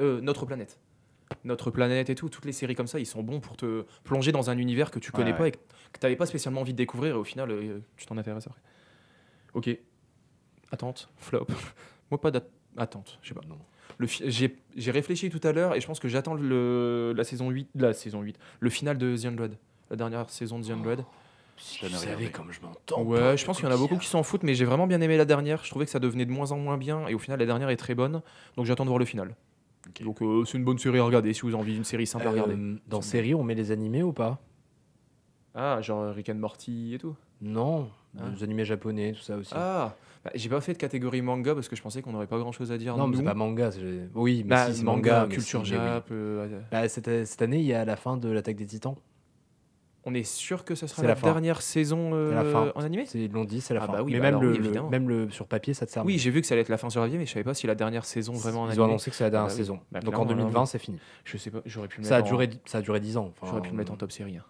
euh, 0.00 0.20
Notre 0.20 0.46
planète, 0.46 0.80
Notre 1.44 1.70
planète 1.70 2.08
et 2.10 2.14
tout. 2.14 2.28
Toutes 2.28 2.44
les 2.44 2.52
séries 2.52 2.74
comme 2.74 2.86
ça, 2.86 2.98
ils 3.00 3.06
sont 3.06 3.22
bons 3.22 3.40
pour 3.40 3.56
te 3.56 3.84
plonger 4.04 4.32
dans 4.32 4.48
un 4.50 4.58
univers 4.58 4.90
que 4.90 4.98
tu 4.98 5.10
connais 5.12 5.32
Ouais, 5.32 5.36
pas 5.36 5.42
ouais. 5.44 5.48
et 5.50 5.52
que 5.52 5.58
que 5.92 5.98
t'avais 6.00 6.16
pas 6.16 6.26
spécialement 6.26 6.60
envie 6.60 6.72
de 6.72 6.76
découvrir. 6.78 7.14
Et 7.14 7.18
au 7.18 7.24
final, 7.24 7.50
euh, 7.50 7.78
tu 7.96 8.06
t'en 8.06 8.16
intéresses 8.18 8.46
après. 8.46 8.60
Ok. 9.54 9.70
Attente, 10.72 11.08
flop. 11.16 11.46
Moi 12.10 12.20
pas 12.20 12.30
d'attente, 12.30 13.18
je 13.22 13.28
sais 13.28 13.34
pas. 13.34 13.40
Non. 13.48 13.58
J'ai 14.00 14.90
réfléchi 14.90 15.30
tout 15.30 15.40
à 15.46 15.52
l'heure 15.52 15.74
et 15.74 15.80
je 15.80 15.86
pense 15.86 16.00
que 16.00 16.08
j'attends 16.08 16.34
le 16.34 17.14
la 17.16 17.24
saison 17.24 17.50
8 17.50 17.68
la 17.76 17.92
saison 17.94 18.20
8 18.20 18.36
le 18.60 18.68
final 18.70 18.98
de 18.98 19.16
The 19.16 19.24
Undead 19.26 19.56
la 19.90 19.96
dernière 19.96 20.28
saison 20.28 20.58
de 20.58 20.66
The 20.66 20.70
Undead 20.70 21.04
Si 21.56 21.78
Je 21.80 21.86
tu 21.86 21.92
savais 21.94 22.30
comme 22.30 22.52
je 22.52 22.60
m'entends. 22.60 23.02
ouais 23.02 23.36
je 23.38 23.44
pense 23.46 23.56
qu'il 23.58 23.64
y 23.66 23.68
en 23.68 23.74
a 23.74 23.78
beaucoup 23.78 23.96
qui 23.96 24.08
s'en 24.08 24.22
foutent 24.22 24.42
mais 24.42 24.54
j'ai 24.54 24.64
vraiment 24.66 24.86
bien 24.86 25.00
aimé 25.00 25.16
la 25.16 25.24
dernière 25.24 25.64
je 25.64 25.70
trouvais 25.70 25.86
que 25.86 25.90
ça 25.90 26.00
devenait 26.00 26.26
de 26.26 26.30
moins 26.32 26.52
en 26.52 26.58
moins 26.58 26.76
bien 26.76 27.06
et 27.06 27.14
au 27.14 27.18
final 27.18 27.38
la 27.38 27.46
dernière 27.46 27.70
est 27.70 27.76
très 27.76 27.94
bonne 27.94 28.20
donc 28.56 28.66
j'attends 28.66 28.84
de 28.84 28.90
voir 28.90 28.98
le 28.98 29.06
final 29.06 29.34
Donc 30.02 30.20
euh, 30.22 30.44
c'est 30.44 30.58
une 30.58 30.64
bonne 30.64 30.78
série 30.78 30.98
à 30.98 31.04
regarder 31.04 31.32
si 31.32 31.42
vous 31.42 31.48
avez 31.48 31.56
envie 31.58 31.74
d'une 31.74 31.84
série 31.84 32.06
simple 32.06 32.26
à 32.26 32.30
regarder 32.30 32.54
Euh, 32.54 32.76
dans 32.88 33.00
série, 33.02 33.34
on 33.34 33.42
met 33.42 33.54
les 33.54 33.70
animés 33.70 34.02
ou 34.02 34.12
pas? 34.12 34.38
Ah 35.54 35.80
genre 35.80 36.12
Rick 36.14 36.28
and 36.28 36.34
Morty 36.34 36.94
et 36.94 36.98
tout? 36.98 37.14
Non, 37.40 37.88
Ah. 38.18 38.24
les 38.34 38.42
animés 38.44 38.64
japonais, 38.64 39.12
tout 39.12 39.20
ça 39.22 39.36
aussi. 39.36 39.52
ah 39.54 39.94
bah, 40.24 40.30
j'ai 40.34 40.48
pas 40.48 40.60
fait 40.60 40.72
de 40.72 40.78
catégorie 40.78 41.22
manga 41.22 41.54
parce 41.54 41.68
que 41.68 41.76
je 41.76 41.82
pensais 41.82 42.02
qu'on 42.02 42.12
n'aurait 42.12 42.26
pas 42.26 42.38
grand 42.38 42.50
chose 42.52 42.72
à 42.72 42.78
dire 42.78 42.96
non, 42.96 43.06
mais 43.06 43.12
nous. 43.12 43.18
c'est 43.18 43.24
pas 43.24 43.34
manga. 43.34 43.70
c'est- 43.70 44.08
Oui, 44.14 44.42
mais 44.44 44.50
Bah, 44.50 44.70
si, 44.72 44.78
c'est 44.78 44.84
manga, 44.84 45.12
manga. 45.20 45.26
mais 45.28 45.34
culture 45.34 45.64
si, 45.66 45.72
mais 45.72 45.78
oui. 45.78 45.84
jap 45.86 46.06
euh, 46.10 46.60
Bah, 46.72 46.88
cette, 46.88 47.26
cette 47.26 47.42
année, 47.42 47.58
il 47.60 47.66
y 47.66 47.72
a 47.74 47.84
la 47.84 47.96
fin 47.96 48.16
de 48.16 48.28
l'attaque 48.28 48.56
des 48.56 48.66
titans. 48.66 48.96
On 50.06 50.14
est 50.14 50.22
sûr 50.22 50.64
que 50.64 50.74
ce 50.74 50.86
sera 50.86 51.02
la, 51.02 51.14
dernière 51.14 51.60
saison 51.60 52.10
euh, 52.14 52.30
C'est 52.30 52.34
la 52.36 52.44
fin. 52.44 52.72
en 52.74 52.82
animé? 52.84 53.04
C'est- 53.06 53.18
Ils 53.18 53.30
l'ont 53.32 53.44
dit, 53.44 53.60
c'est 53.60 53.74
la 53.74 53.82
Ah 53.82 53.86
fin. 53.86 53.92
bah 53.92 54.02
oui, 54.02 54.12
mais 54.12 54.18
bah 54.18 54.24
même, 54.24 54.34
alors 54.36 54.42
le, 54.42 54.50
oui, 54.52 54.58
le- 54.58 54.64
évidemment. 54.64 54.88
même 54.88 55.08
le 55.08 55.28
sur 55.30 55.46
papier, 55.46 55.74
ça 55.74 55.84
te 55.86 55.90
sert. 55.90 56.04
oui 56.04 56.18
j'ai 56.18 56.30
vu 56.30 56.40
que 56.40 56.46
ça 56.46 56.54
allait 56.54 56.62
être 56.62 56.68
la 56.70 56.78
fin 56.78 56.88
sur 56.90 57.00
la 57.02 57.08
vie 57.08 57.18
mais 57.18 57.26
je 57.26 57.32
savais 57.32 57.44
pas 57.44 57.54
si 57.54 57.66
la 57.66 57.74
dernière 57.74 58.04
saison 58.06 58.32
vraiment 58.32 58.62
en 58.62 58.66
Ils 58.66 58.70
animé 58.70 58.82
ont 58.82 58.86
annoncé 58.86 59.10
que 59.10 59.16
c'est 59.16 59.24
la 59.24 59.30
dernière 59.30 59.50
Ah 59.50 59.52
bah 59.52 59.56
saison. 59.56 59.74
Donc 59.92 59.96
en 59.96 60.00
clairement, 60.08 60.24
2020, 60.26 60.60
là, 60.60 60.66
c'est 60.66 60.78
fini. 60.78 60.98
Je 61.24 61.36
sais 61.36 61.50
pas, 61.50 61.58
j'aurais 61.66 61.88
pu 61.88 62.00
le 62.00 62.06
Ça 62.06 62.16
a, 62.16 62.20
en- 62.22 62.24
duré, 62.24 62.48
ça 62.64 62.78
a 62.78 62.80
duré 62.82 63.00
10 63.00 63.16
ans. 63.16 63.32
Enfin, 63.40 63.48
J'aurais 63.50 63.62
pu 63.62 63.70
le 63.70 63.76
mettre 63.76 63.92
en 63.92 63.96
top 63.96 64.12
série. 64.12 64.36
hein. 64.38 64.44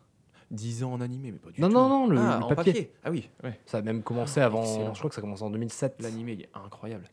10 0.52 0.84
ans 0.84 0.92
en 0.92 1.00
animé, 1.00 1.32
mais 1.32 1.38
pas 1.38 1.50
du 1.50 1.60
Non, 1.60 1.66
tout. 1.68 1.74
non, 1.74 1.88
non, 1.88 2.06
le- 2.06 2.18
Ah, 2.20 2.36
le 2.38 2.44
en 2.44 2.54
papier. 2.54 2.92
Ah 3.04 3.10
oui, 3.10 3.28
ouais. 3.42 3.58
Ça 3.66 3.78
a 3.78 3.82
même 3.82 4.02
commencé 4.04 4.40
avant. 4.40 4.62
Je 4.92 4.98
crois 4.98 5.08
que 5.10 5.14
ça 5.16 5.20
a 5.20 5.22
commencé 5.22 5.42
en 5.42 5.50
2007. 5.50 5.96
L'animé, 6.00 6.32
il 6.34 6.42
est 6.42 6.48
incroyable. 6.54 7.04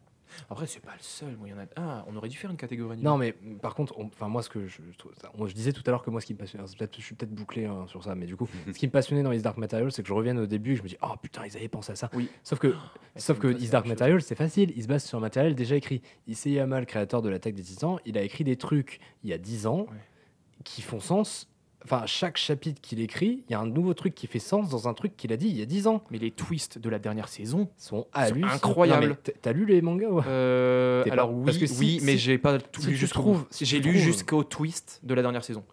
Après, 0.49 0.67
c'est 0.67 0.79
pas 0.79 0.91
le 0.93 1.01
seul. 1.01 1.35
Moi, 1.37 1.49
y 1.49 1.53
en 1.53 1.59
a... 1.59 1.65
Ah, 1.75 2.05
on 2.07 2.15
aurait 2.15 2.29
dû 2.29 2.37
faire 2.37 2.51
une 2.51 2.57
catégorie. 2.57 2.97
Non, 3.01 3.17
mais 3.17 3.35
mm, 3.41 3.57
par 3.59 3.75
contre, 3.75 3.97
on- 3.97 4.05
enfin 4.07 4.27
moi, 4.27 4.41
ce 4.43 4.49
que 4.49 4.67
je, 4.67 4.81
disais 5.53 5.73
tout 5.73 5.83
à 5.85 5.91
l'heure 5.91 6.03
que 6.03 6.09
moi, 6.09 6.21
ce 6.21 6.25
qui 6.25 6.33
me 6.33 6.39
passionnait, 6.39 6.63
peut-être- 6.77 6.95
je 6.99 7.03
suis 7.05 7.15
peut-être 7.15 7.33
bouclé 7.33 7.65
hein, 7.65 7.85
sur 7.87 8.03
ça, 8.03 8.15
mais 8.15 8.25
du 8.25 8.35
coup, 8.35 8.47
ce 8.67 8.71
qui 8.77 8.87
me 8.87 8.91
passionnait 8.91 9.23
dans 9.23 9.31
Is 9.31 9.41
Dark 9.41 9.57
Material, 9.57 9.91
c'est 9.91 10.01
que 10.01 10.07
je 10.07 10.13
revienne 10.13 10.39
au 10.39 10.45
début, 10.45 10.73
et 10.73 10.75
je 10.75 10.83
me 10.83 10.87
dis, 10.87 10.97
oh 11.01 11.13
putain, 11.21 11.45
ils 11.45 11.55
avaient 11.57 11.67
pensé 11.67 11.91
à 11.91 11.95
ça. 11.95 12.09
Oui. 12.13 12.29
Sauf 12.43 12.59
que, 12.59 12.73
c'est 13.15 13.21
sauf 13.27 13.39
que 13.39 13.47
Is 13.59 13.69
Dark. 13.69 13.85
Material, 13.87 14.21
c'est 14.21 14.35
facile. 14.35 14.73
Il 14.75 14.83
se 14.83 14.87
base 14.87 15.03
sur 15.03 15.17
un 15.17 15.21
matériel 15.21 15.55
déjà 15.55 15.75
écrit. 15.75 16.01
Isayama, 16.27 16.79
le 16.79 16.85
créateur 16.85 17.21
de 17.21 17.29
l'attaque 17.29 17.53
des 17.55 17.63
Titans, 17.63 17.97
il 18.05 18.17
a 18.17 18.21
écrit 18.23 18.43
des 18.43 18.55
trucs 18.57 18.99
il 19.23 19.29
y 19.29 19.33
a 19.33 19.37
10 19.37 19.67
ans 19.67 19.81
Ouais. 19.81 19.97
qui 20.63 20.81
font 20.81 20.99
sens. 20.99 21.49
Enfin, 21.85 22.03
chaque 22.05 22.37
chapitre 22.37 22.79
qu'il 22.81 23.01
écrit, 23.01 23.43
il 23.47 23.51
y 23.51 23.55
a 23.55 23.59
un 23.59 23.65
nouveau 23.65 23.93
truc 23.93 24.15
qui 24.15 24.25
fait 24.27 24.39
sens 24.39 24.69
dans 24.69 24.87
un 24.87 24.93
truc 24.93 25.17
qu'il 25.17 25.33
a 25.33 25.37
dit 25.37 25.47
il 25.49 25.57
y 25.57 25.61
a 25.61 25.65
10 25.65 25.87
ans. 25.87 26.03
Mais 26.11 26.17
les 26.17 26.31
twists 26.31 26.77
de 26.79 26.89
la 26.89 26.97
dernière 26.99 27.27
saison. 27.27 27.69
Sont 27.77 28.07
hallucinants. 28.13 28.47
incroyables. 28.53 29.17
T'as 29.41 29.51
lu 29.51 29.65
les 29.65 29.81
mangas 29.81 30.07
ouais 30.09 30.23
Euh, 30.27 31.03
pas- 31.03 31.11
alors 31.11 31.31
oui, 31.33 31.43
parce 31.45 31.57
que 31.57 31.65
si- 31.67 31.79
oui, 31.79 31.99
mais 32.03 32.13
si- 32.13 32.19
j'ai 32.19 32.37
pas 32.37 32.57
tout 32.59 32.81
si 32.81 32.87
lu 32.89 32.95
jusqu'au 32.95 33.37
J'ai 33.59 33.79
lu 33.79 33.97
jusqu'au 33.99 34.43
twist 34.43 35.01
de 35.03 35.13
la 35.13 35.21
dernière 35.21 35.43
saison. 35.43 35.63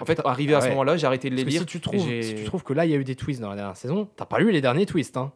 En 0.00 0.04
fait, 0.06 0.20
arrivé 0.24 0.54
à 0.54 0.60
ce 0.62 0.68
moment-là, 0.70 0.96
j'ai 0.96 1.06
arrêté 1.06 1.28
de 1.30 1.34
les 1.36 1.42
Parce 1.44 1.54
que 1.54 1.58
lire. 1.60 1.60
si 1.62 1.66
tu, 1.66 1.80
trouves, 1.80 2.08
si 2.22 2.34
tu 2.34 2.44
trouves 2.44 2.62
que 2.64 2.72
là, 2.72 2.86
il 2.86 2.90
y 2.90 2.94
a 2.94 2.96
eu 2.96 3.04
des 3.04 3.16
twists 3.16 3.40
dans 3.40 3.50
la 3.50 3.56
dernière 3.56 3.76
saison, 3.76 4.08
t'as 4.16 4.24
pas 4.24 4.38
lu 4.38 4.50
les 4.50 4.60
derniers 4.62 4.86
twists. 4.86 5.16
Hein 5.18 5.30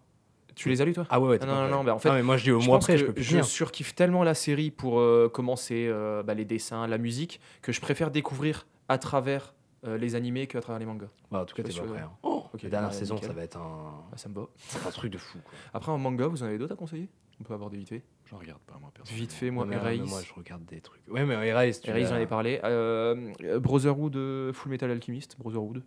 Tu 0.56 0.68
les 0.68 0.80
as 0.80 0.84
lus 0.84 0.94
toi? 0.94 1.04
Ah 1.10 1.20
ouais, 1.20 1.28
ouais 1.28 1.38
Ah 1.42 1.46
non, 1.46 1.54
non, 1.62 1.68
non, 1.68 1.84
bah 1.84 1.94
en 1.94 1.98
fait, 1.98 2.08
Ah, 2.08 2.14
mais 2.14 2.22
moi 2.22 2.36
je 2.38 2.44
dis 2.44 2.50
au 2.52 2.58
pense 2.60 2.74
après, 2.76 2.96
je 2.96 3.06
peux 3.06 3.20
je 3.20 3.42
surkiffe 3.42 3.94
tellement 3.94 4.22
la 4.24 4.34
série 4.34 4.70
pour 4.70 4.98
euh, 5.00 5.28
commencer 5.28 5.86
euh, 5.88 6.22
bah, 6.22 6.32
les 6.34 6.44
dessins, 6.44 6.86
la 6.86 6.96
musique, 6.98 7.40
que 7.60 7.72
je 7.72 7.80
préfère 7.80 8.10
découvrir 8.10 8.66
à 8.88 8.96
travers 8.98 9.52
euh, 9.84 9.96
les 9.98 10.14
animés 10.14 10.46
qu'à 10.46 10.60
travers 10.60 10.78
les 10.80 10.86
mangas. 10.86 11.08
Bah, 11.30 11.42
en 11.42 11.44
tout 11.44 11.54
cas, 11.54 11.62
t'es 11.62 11.72
pas 11.72 11.82
prêt. 11.86 12.00
hein. 12.00 12.10
Ok, 12.22 12.62
La 12.62 12.70
dernière 12.70 12.90
bah, 12.90 12.94
saison, 12.94 13.14
nickel. 13.14 13.28
ça 13.30 13.34
va 13.34 13.42
être 13.42 13.56
un, 13.56 14.04
Ah, 14.12 14.16
ça 14.16 14.28
me 14.28 14.34
va. 14.34 14.46
un 14.86 14.90
truc 14.90 15.12
de 15.12 15.18
fou. 15.18 15.38
Quoi. 15.44 15.52
Après, 15.72 15.90
en 15.92 15.98
manga, 15.98 16.26
vous 16.26 16.42
en 16.42 16.46
avez 16.46 16.58
d'autres 16.58 16.74
à 16.74 16.76
conseiller? 16.76 17.08
On 17.40 17.44
peut 17.44 17.54
aborder 17.54 17.78
vite 17.78 17.88
fait. 17.88 18.02
J'en 18.30 18.38
regarde 18.38 18.60
pas 18.60 18.78
moi 18.80 18.90
perso. 18.94 19.12
Vite 19.12 19.32
fait, 19.32 19.50
moi, 19.50 19.66
mais, 19.66 19.74
Erase. 19.74 19.98
moi, 20.08 20.20
je 20.22 20.32
regarde 20.34 20.64
des 20.66 20.80
trucs. 20.80 21.02
Ouais, 21.08 21.24
mais 21.26 21.34
Erase, 21.48 21.80
tu 21.80 21.90
Erase, 21.90 22.08
j'en 22.08 22.16
ai 22.16 22.26
parlé. 22.26 22.60
Euh, 22.62 23.32
Brotherhood, 23.58 24.14
euh, 24.16 24.52
Full 24.52 24.70
Metal 24.70 24.90
Alchemist, 24.90 25.36
Brotherhood. 25.38 25.82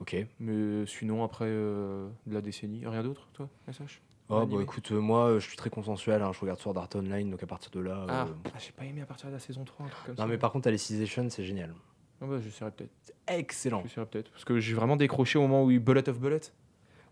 Ok. 0.00 0.16
Mais 0.38 0.86
sinon, 0.86 1.24
après 1.24 1.46
euh, 1.48 2.08
de 2.26 2.34
la 2.34 2.40
décennie, 2.40 2.86
rien 2.86 3.02
d'autre, 3.02 3.28
toi, 3.32 3.48
SH 3.70 4.00
Oh, 4.30 4.44
bah 4.44 4.58
écoute, 4.62 4.92
euh, 4.92 5.00
moi, 5.00 5.24
euh, 5.30 5.40
je 5.40 5.48
suis 5.48 5.56
très 5.56 5.70
consensuel. 5.70 6.20
hein, 6.22 6.32
Je 6.34 6.40
regarde 6.40 6.60
sur 6.60 6.76
Art 6.76 6.88
Online, 6.94 7.30
donc 7.30 7.42
à 7.42 7.46
partir 7.46 7.70
de 7.70 7.80
là. 7.80 8.04
Ah, 8.08 8.24
euh, 8.26 8.32
ah, 8.54 8.58
j'ai 8.58 8.72
pas 8.72 8.84
aimé 8.84 9.00
à 9.00 9.06
partir 9.06 9.28
de 9.30 9.32
la 9.32 9.38
saison 9.40 9.64
3, 9.64 9.86
un 9.86 9.88
truc 9.88 10.04
comme 10.04 10.16
ça. 10.16 10.22
Non, 10.22 10.28
mais 10.28 10.36
par 10.36 10.52
contre, 10.52 10.68
Alicization, 10.68 11.28
c'est 11.30 11.44
génial. 11.44 11.74
Ah 12.20 12.26
bah, 12.26 12.36
j'essaierai 12.42 12.70
peut-être. 12.72 12.90
Excellent. 13.28 13.82
J'essaierai 13.84 14.06
peut-être. 14.06 14.30
Parce 14.30 14.44
que 14.44 14.58
j'ai 14.58 14.74
vraiment 14.74 14.96
décroché 14.96 15.38
au 15.38 15.42
moment 15.42 15.64
où 15.64 15.70
il 15.70 15.78
Bullet 15.78 16.08
of 16.08 16.18
Bullet. 16.18 16.40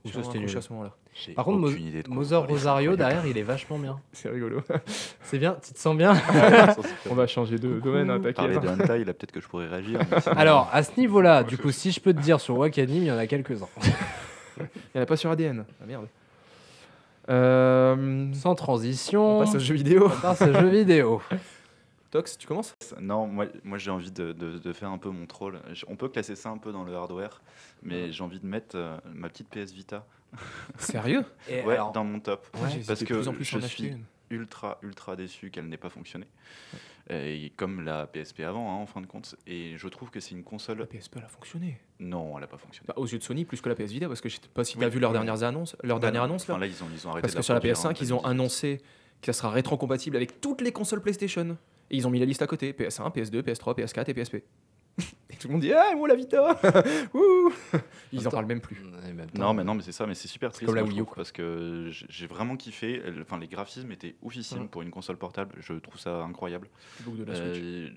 Ou 0.04 0.08
ça, 0.10 0.22
c'était 0.22 0.38
nul. 0.38 0.56
à 0.56 0.60
ce 0.60 0.72
moment-là. 0.72 0.94
Par 1.34 1.44
contre, 1.44 1.58
Mo-. 2.08 2.22
Rosario, 2.46 2.94
derrière, 2.94 3.26
il 3.26 3.36
est 3.36 3.42
vachement 3.42 3.78
bien. 3.78 3.98
C'est 4.12 4.28
rigolo. 4.28 4.60
C'est 5.22 5.38
bien, 5.38 5.56
tu 5.64 5.72
te 5.72 5.78
sens 5.78 5.96
bien 5.96 6.14
On 7.10 7.14
va 7.14 7.26
changer 7.26 7.58
de 7.58 7.80
domaine, 7.80 8.10
hein, 8.10 8.20
Parler 8.20 8.54
t'inquiète. 8.54 8.62
de 8.62 8.82
hentai, 8.82 9.04
là 9.04 9.12
peut-être 9.14 9.32
que 9.32 9.40
je 9.40 9.48
pourrais 9.48 9.66
réagir. 9.66 9.98
sinon- 10.20 10.36
Alors, 10.36 10.68
à 10.72 10.82
ce 10.84 10.92
niveau-là, 11.00 11.42
du 11.42 11.58
coup, 11.58 11.72
si 11.72 11.90
je 11.90 11.98
peux 12.00 12.12
te 12.14 12.20
dire 12.20 12.40
sur 12.40 12.56
Wakanim, 12.58 13.02
il 13.02 13.06
y 13.06 13.10
en 13.10 13.18
a 13.18 13.26
quelques-uns. 13.26 13.68
Il 14.58 14.62
n'y 14.94 15.00
en 15.00 15.02
a 15.02 15.06
pas 15.06 15.16
sur 15.16 15.30
ADN. 15.30 15.64
Ah 15.82 15.86
merde. 15.86 16.06
Euh, 17.28 18.32
Sans 18.32 18.54
transition. 18.54 19.38
on 19.38 19.40
passe 19.44 19.54
aux 19.56 19.58
jeux 19.58 19.74
vidéo. 19.74 20.06
On 20.06 20.20
passe 20.20 20.42
aux 20.42 20.52
jeux 20.52 20.68
vidéo. 20.68 21.20
Tox, 22.10 22.38
tu 22.38 22.46
commences? 22.46 22.74
Non, 23.00 23.26
moi, 23.26 23.46
moi 23.64 23.78
j'ai 23.78 23.90
envie 23.90 24.10
de, 24.12 24.32
de- 24.32 24.58
de 24.58 24.72
faire 24.72 24.90
un 24.90 24.98
peu 24.98 25.10
mon 25.10 25.26
troll. 25.26 25.60
Je- 25.72 25.84
On 25.88 25.96
peut 25.96 26.08
classer 26.08 26.36
ça 26.36 26.50
un 26.50 26.58
peu 26.58 26.72
dans 26.72 26.84
le 26.84 26.94
hardware, 26.94 27.42
mais 27.82 28.12
j'ai 28.12 28.22
envie 28.22 28.40
de 28.40 28.46
mettre 28.46 28.76
euh, 28.76 28.96
ma 29.12 29.28
petite 29.28 29.48
PS 29.48 29.72
Vita 29.72 30.06
Sérieux? 30.78 31.24
Et 31.48 31.62
ouais, 31.62 31.74
alors- 31.74 31.92
dans 31.92 32.04
mon 32.04 32.20
top. 32.20 32.46
J'hésitais 32.68 32.86
parce 32.86 33.00
de 33.00 33.04
que 33.06 33.14
plus 33.14 33.28
en 33.28 33.32
plus 33.32 33.44
je 33.44 33.58
en 33.58 33.60
suis 33.62 33.88
une. 33.88 34.04
ultra, 34.30 34.78
ultra 34.82 35.16
déçu 35.16 35.50
qu'elle 35.50 35.68
n'ait 35.68 35.76
pas 35.76 35.90
fonctionné. 35.90 36.26
Et 37.08 37.52
comme 37.56 37.82
la 37.84 38.06
PSP 38.08 38.40
avant, 38.40 38.72
hein, 38.72 38.82
en 38.82 38.86
fin 38.86 39.00
de 39.00 39.06
compte. 39.06 39.36
Et 39.46 39.74
je 39.76 39.86
trouve 39.88 40.10
que 40.10 40.18
c'est 40.18 40.32
une 40.32 40.42
console. 40.42 40.78
La 40.78 40.86
PSP, 40.86 41.16
elle 41.18 41.24
a 41.24 41.28
fonctionné. 41.28 41.80
Non, 42.00 42.32
elle 42.34 42.40
n'a 42.40 42.46
pas 42.48 42.56
fonctionné. 42.58 42.86
Bah, 42.88 42.94
aux 42.96 43.06
yeux 43.06 43.18
de 43.18 43.22
Sony, 43.22 43.44
plus 43.44 43.60
que 43.60 43.68
la 43.68 43.76
PS 43.76 43.92
Vita, 43.92 44.08
parce 44.08 44.20
que 44.20 44.28
je 44.28 44.34
sais 44.36 44.40
pas 44.52 44.64
si 44.64 44.72
tu 44.72 44.78
Oui, 44.80 44.84
as 44.84 44.88
vu 44.88 44.98
leurs 44.98 45.10
oui. 45.12 45.14
dernières 45.18 45.44
annonces. 45.44 45.76
Leur 45.84 45.98
Bah 45.98 46.06
dernière 46.08 46.22
non, 46.22 46.30
annonce 46.30 46.42
enfin, 46.42 46.58
là, 46.58 46.66
ils 46.66 46.82
ont, 46.82 46.88
ils 46.92 47.06
ont 47.06 47.10
arrêté 47.12 47.22
Parce 47.22 47.34
que 47.36 47.42
sur 47.42 47.54
la 47.54 47.60
produire 47.60 47.78
en 47.78 47.82
PS5, 47.92 47.98
ils 48.00 48.12
ont 48.12 48.16
2018. 48.22 48.28
annoncé 48.30 48.80
que 49.22 49.26
ça 49.26 49.32
sera 49.34 49.50
rétro-compatible 49.50 50.16
avec 50.16 50.40
toutes 50.40 50.60
les 50.62 50.72
consoles 50.72 51.00
PlayStation. 51.00 51.56
Et 51.90 51.96
ils 51.96 52.06
ont 52.06 52.10
mis 52.10 52.18
la 52.18 52.26
liste 52.26 52.42
à 52.42 52.46
côté 52.46 52.72
PS1, 52.72 53.12
PS2, 53.14 53.42
PS3, 53.42 53.78
PS4 53.78 54.10
et 54.10 54.14
PSP. 54.14 54.34
et 55.30 55.36
tout 55.36 55.48
le 55.48 55.52
monde 55.52 55.60
dit 55.60 55.72
Ah, 55.72 55.94
moi 55.94 56.08
la 56.08 56.14
Vita 56.14 56.58
Wouh 57.14 57.52
Ils 58.12 58.18
en 58.18 58.22
Attends. 58.22 58.30
parlent 58.30 58.46
même 58.46 58.60
plus. 58.62 58.78
Non, 59.34 59.52
mais 59.52 59.62
non, 59.62 59.74
mais 59.74 59.82
c'est 59.82 59.92
ça, 59.92 60.06
mais 60.06 60.14
c'est 60.14 60.26
super 60.26 60.50
triste. 60.52 60.66
comme 60.66 60.74
la 60.74 60.82
Wii 60.84 61.00
U. 61.00 61.04
Parce 61.14 61.32
que 61.32 61.88
j'ai 61.90 62.26
vraiment 62.26 62.56
kiffé. 62.56 63.02
Enfin, 63.20 63.38
les 63.38 63.46
graphismes 63.46 63.92
étaient 63.92 64.16
oufissimes 64.22 64.62
Ouais. 64.62 64.68
pour 64.68 64.80
une 64.82 64.90
console 64.90 65.18
portable. 65.18 65.54
Je 65.60 65.74
trouve 65.74 66.00
ça 66.00 66.22
incroyable. 66.24 66.68
De 67.06 67.24
la 67.24 67.34
Switch. 67.34 67.62
Euh, 67.62 67.90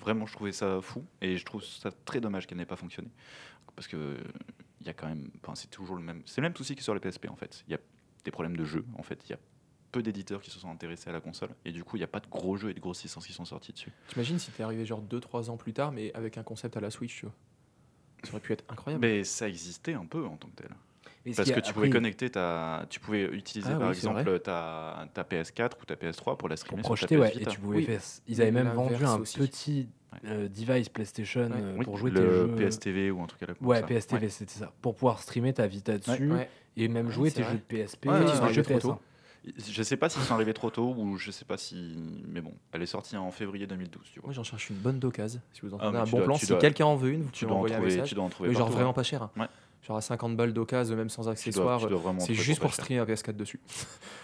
vraiment, 0.00 0.24
je 0.26 0.32
trouvais 0.32 0.52
ça 0.52 0.80
fou. 0.80 1.04
Et 1.20 1.36
je 1.36 1.44
trouve 1.44 1.62
ça 1.62 1.90
très 2.06 2.20
dommage 2.20 2.46
qu'elle 2.46 2.58
n'ait 2.58 2.64
pas 2.66 2.76
fonctionné. 2.76 3.08
Parce 3.76 3.86
que 3.88 4.16
il 4.80 4.86
y 4.86 4.90
a 4.90 4.94
quand 4.94 5.06
même. 5.08 5.30
Enfin, 5.42 5.54
c'est 5.54 5.68
toujours 5.70 5.96
le 5.96 6.02
même. 6.02 6.22
C'est 6.24 6.40
le 6.40 6.46
même 6.48 6.56
souci 6.56 6.74
que 6.74 6.82
sur 6.82 6.94
les 6.94 7.00
PSP, 7.00 7.26
en 7.28 7.36
fait. 7.36 7.64
Il 7.68 7.72
y 7.72 7.74
a 7.74 7.80
des 8.24 8.30
problèmes 8.30 8.56
de 8.56 8.64
jeu. 8.64 8.84
En 8.96 9.02
fait, 9.02 9.20
il 9.28 9.30
y 9.30 9.34
a 9.34 9.38
peu 9.94 10.02
d'éditeurs 10.02 10.40
qui 10.42 10.50
se 10.50 10.58
sont 10.58 10.68
intéressés 10.70 11.08
à 11.08 11.12
la 11.12 11.20
console. 11.20 11.50
Et 11.64 11.70
du 11.70 11.84
coup, 11.84 11.96
il 11.96 12.00
n'y 12.00 12.04
a 12.04 12.08
pas 12.08 12.18
de 12.18 12.26
gros 12.26 12.56
jeux 12.56 12.70
et 12.70 12.74
de 12.74 12.80
grosses 12.80 13.02
licences 13.04 13.26
qui 13.28 13.32
sont 13.32 13.44
sortis 13.44 13.72
dessus. 13.72 13.92
T'imagines 14.08 14.40
si 14.40 14.50
t'es 14.50 14.64
arrivé 14.64 14.84
genre 14.84 15.00
2-3 15.02 15.50
ans 15.50 15.56
plus 15.56 15.72
tard, 15.72 15.92
mais 15.92 16.12
avec 16.14 16.36
un 16.36 16.42
concept 16.42 16.76
à 16.76 16.80
la 16.80 16.90
Switch, 16.90 17.16
tu 17.16 17.26
vois. 17.26 17.34
Ça 18.24 18.30
aurait 18.32 18.40
pu 18.40 18.52
être 18.52 18.64
incroyable. 18.68 19.06
Mais 19.06 19.22
ça 19.22 19.48
existait 19.48 19.94
un 19.94 20.04
peu 20.06 20.24
en 20.26 20.36
tant 20.36 20.48
que 20.48 20.62
tel. 20.62 20.70
Parce 21.36 21.36
que 21.36 21.42
a- 21.42 21.44
tu 21.44 21.60
après, 21.60 21.72
pouvais 21.72 21.90
connecter 21.90 22.28
ta. 22.28 22.86
Tu 22.90 22.98
pouvais 22.98 23.22
utiliser 23.24 23.70
Ah 23.72 23.76
par 23.78 23.88
oui, 23.90 23.94
exemple 23.94 24.40
ta, 24.40 25.08
ta 25.14 25.22
PS4 25.22 25.70
ou 25.80 25.84
ta 25.84 25.94
PS3 25.94 26.36
pour 26.36 26.48
la 26.48 26.56
pour 26.56 26.58
streamer 26.58 26.82
sur 26.82 27.20
ouais, 27.20 27.30
PS 27.30 27.36
et 27.40 27.44
tu 27.46 27.60
pouvais 27.60 27.76
Oui. 27.78 27.84
faire. 27.84 28.00
Ils 28.26 28.42
avaient 28.42 28.50
même 28.50 28.68
vendu 28.72 29.04
un 29.04 29.18
aussi. 29.20 29.38
petit 29.38 29.88
euh, 30.26 30.48
device 30.48 30.88
PlayStation 30.88 31.42
Ouais. 31.50 31.50
euh, 31.54 31.76
Oui, 31.78 31.84
pour 31.84 31.96
jouer 31.98 32.10
le 32.10 32.20
tes 32.20 32.26
jeux. 32.30 32.54
PSTV 32.56 33.10
ou 33.10 33.22
un 33.22 33.26
truc 33.26 33.42
à 33.44 33.46
la 33.46 33.54
Ouais, 33.60 33.80
ça. 33.80 33.86
PSTV, 33.86 34.28
c'était 34.28 34.58
ça. 34.58 34.72
Pour 34.82 34.94
pouvoir 34.96 35.20
streamer 35.22 35.52
ta 35.54 35.66
Vita 35.66 35.96
dessus 35.98 36.30
Ouais. 36.32 36.48
et 36.76 36.88
même 36.88 37.06
Ouais, 37.06 37.12
jouer 37.12 37.30
tes 37.30 37.42
vrai. 37.42 37.52
jeux 37.52 37.58
de 37.58 37.62
PSP, 37.62 38.04
sont 38.06 38.48
jeux 38.48 38.62
PS1. 38.62 38.98
Je 39.58 39.82
sais 39.82 39.96
pas 39.98 40.08
s'ils 40.08 40.22
sont 40.22 40.32
arrivés 40.34 40.54
trop 40.54 40.70
tôt 40.70 40.94
ou 40.96 41.16
je 41.18 41.30
sais 41.30 41.44
pas 41.44 41.58
si. 41.58 41.96
Mais 42.28 42.40
bon, 42.40 42.52
elle 42.72 42.82
est 42.82 42.86
sortie 42.86 43.16
en 43.16 43.30
février 43.30 43.66
2012, 43.66 44.02
tu 44.12 44.20
vois. 44.20 44.28
Moi, 44.28 44.32
j'en 44.34 44.42
cherche 44.44 44.70
une 44.70 44.76
bonne 44.76 44.98
d'occasion. 44.98 45.40
Si 45.52 45.60
vous 45.60 45.68
Ah, 45.72 45.74
entendez 45.76 45.92
mais 45.92 45.98
un 45.98 46.04
bon 46.04 46.16
dois- 46.18 46.24
plan, 46.26 46.36
si 46.36 46.46
dois- 46.46 46.58
quelqu'un 46.58 46.86
en 46.86 46.96
veut 46.96 47.10
une, 47.10 47.22
vous 47.22 47.30
Tu 47.30 47.44
pouvez 47.44 47.48
dois, 47.48 47.54
en 47.54 47.58
envoyer 47.58 47.74
un 47.74 47.78
trouver, 47.78 47.92
message. 47.94 48.08
tu 48.08 48.14
dois 48.14 48.24
en 48.24 48.28
trouver 48.30 48.48
Mais 48.48 48.54
genre 48.54 48.70
vraiment 48.70 48.90
hein. 48.90 48.94
pas 48.94 49.02
cher. 49.02 49.28
Ouais. 49.36 49.46
Genre 49.86 49.96
à 49.98 50.00
50 50.00 50.34
balles 50.36 50.54
d'occasion, 50.54 50.96
même 50.96 51.10
sans 51.10 51.28
accessoires. 51.28 51.80
C'est 52.20 52.32
juste 52.34 52.60
pour 52.60 52.72
streamer 52.72 53.00
un 53.00 53.04
PS4 53.04 53.36
dessus. 53.36 53.60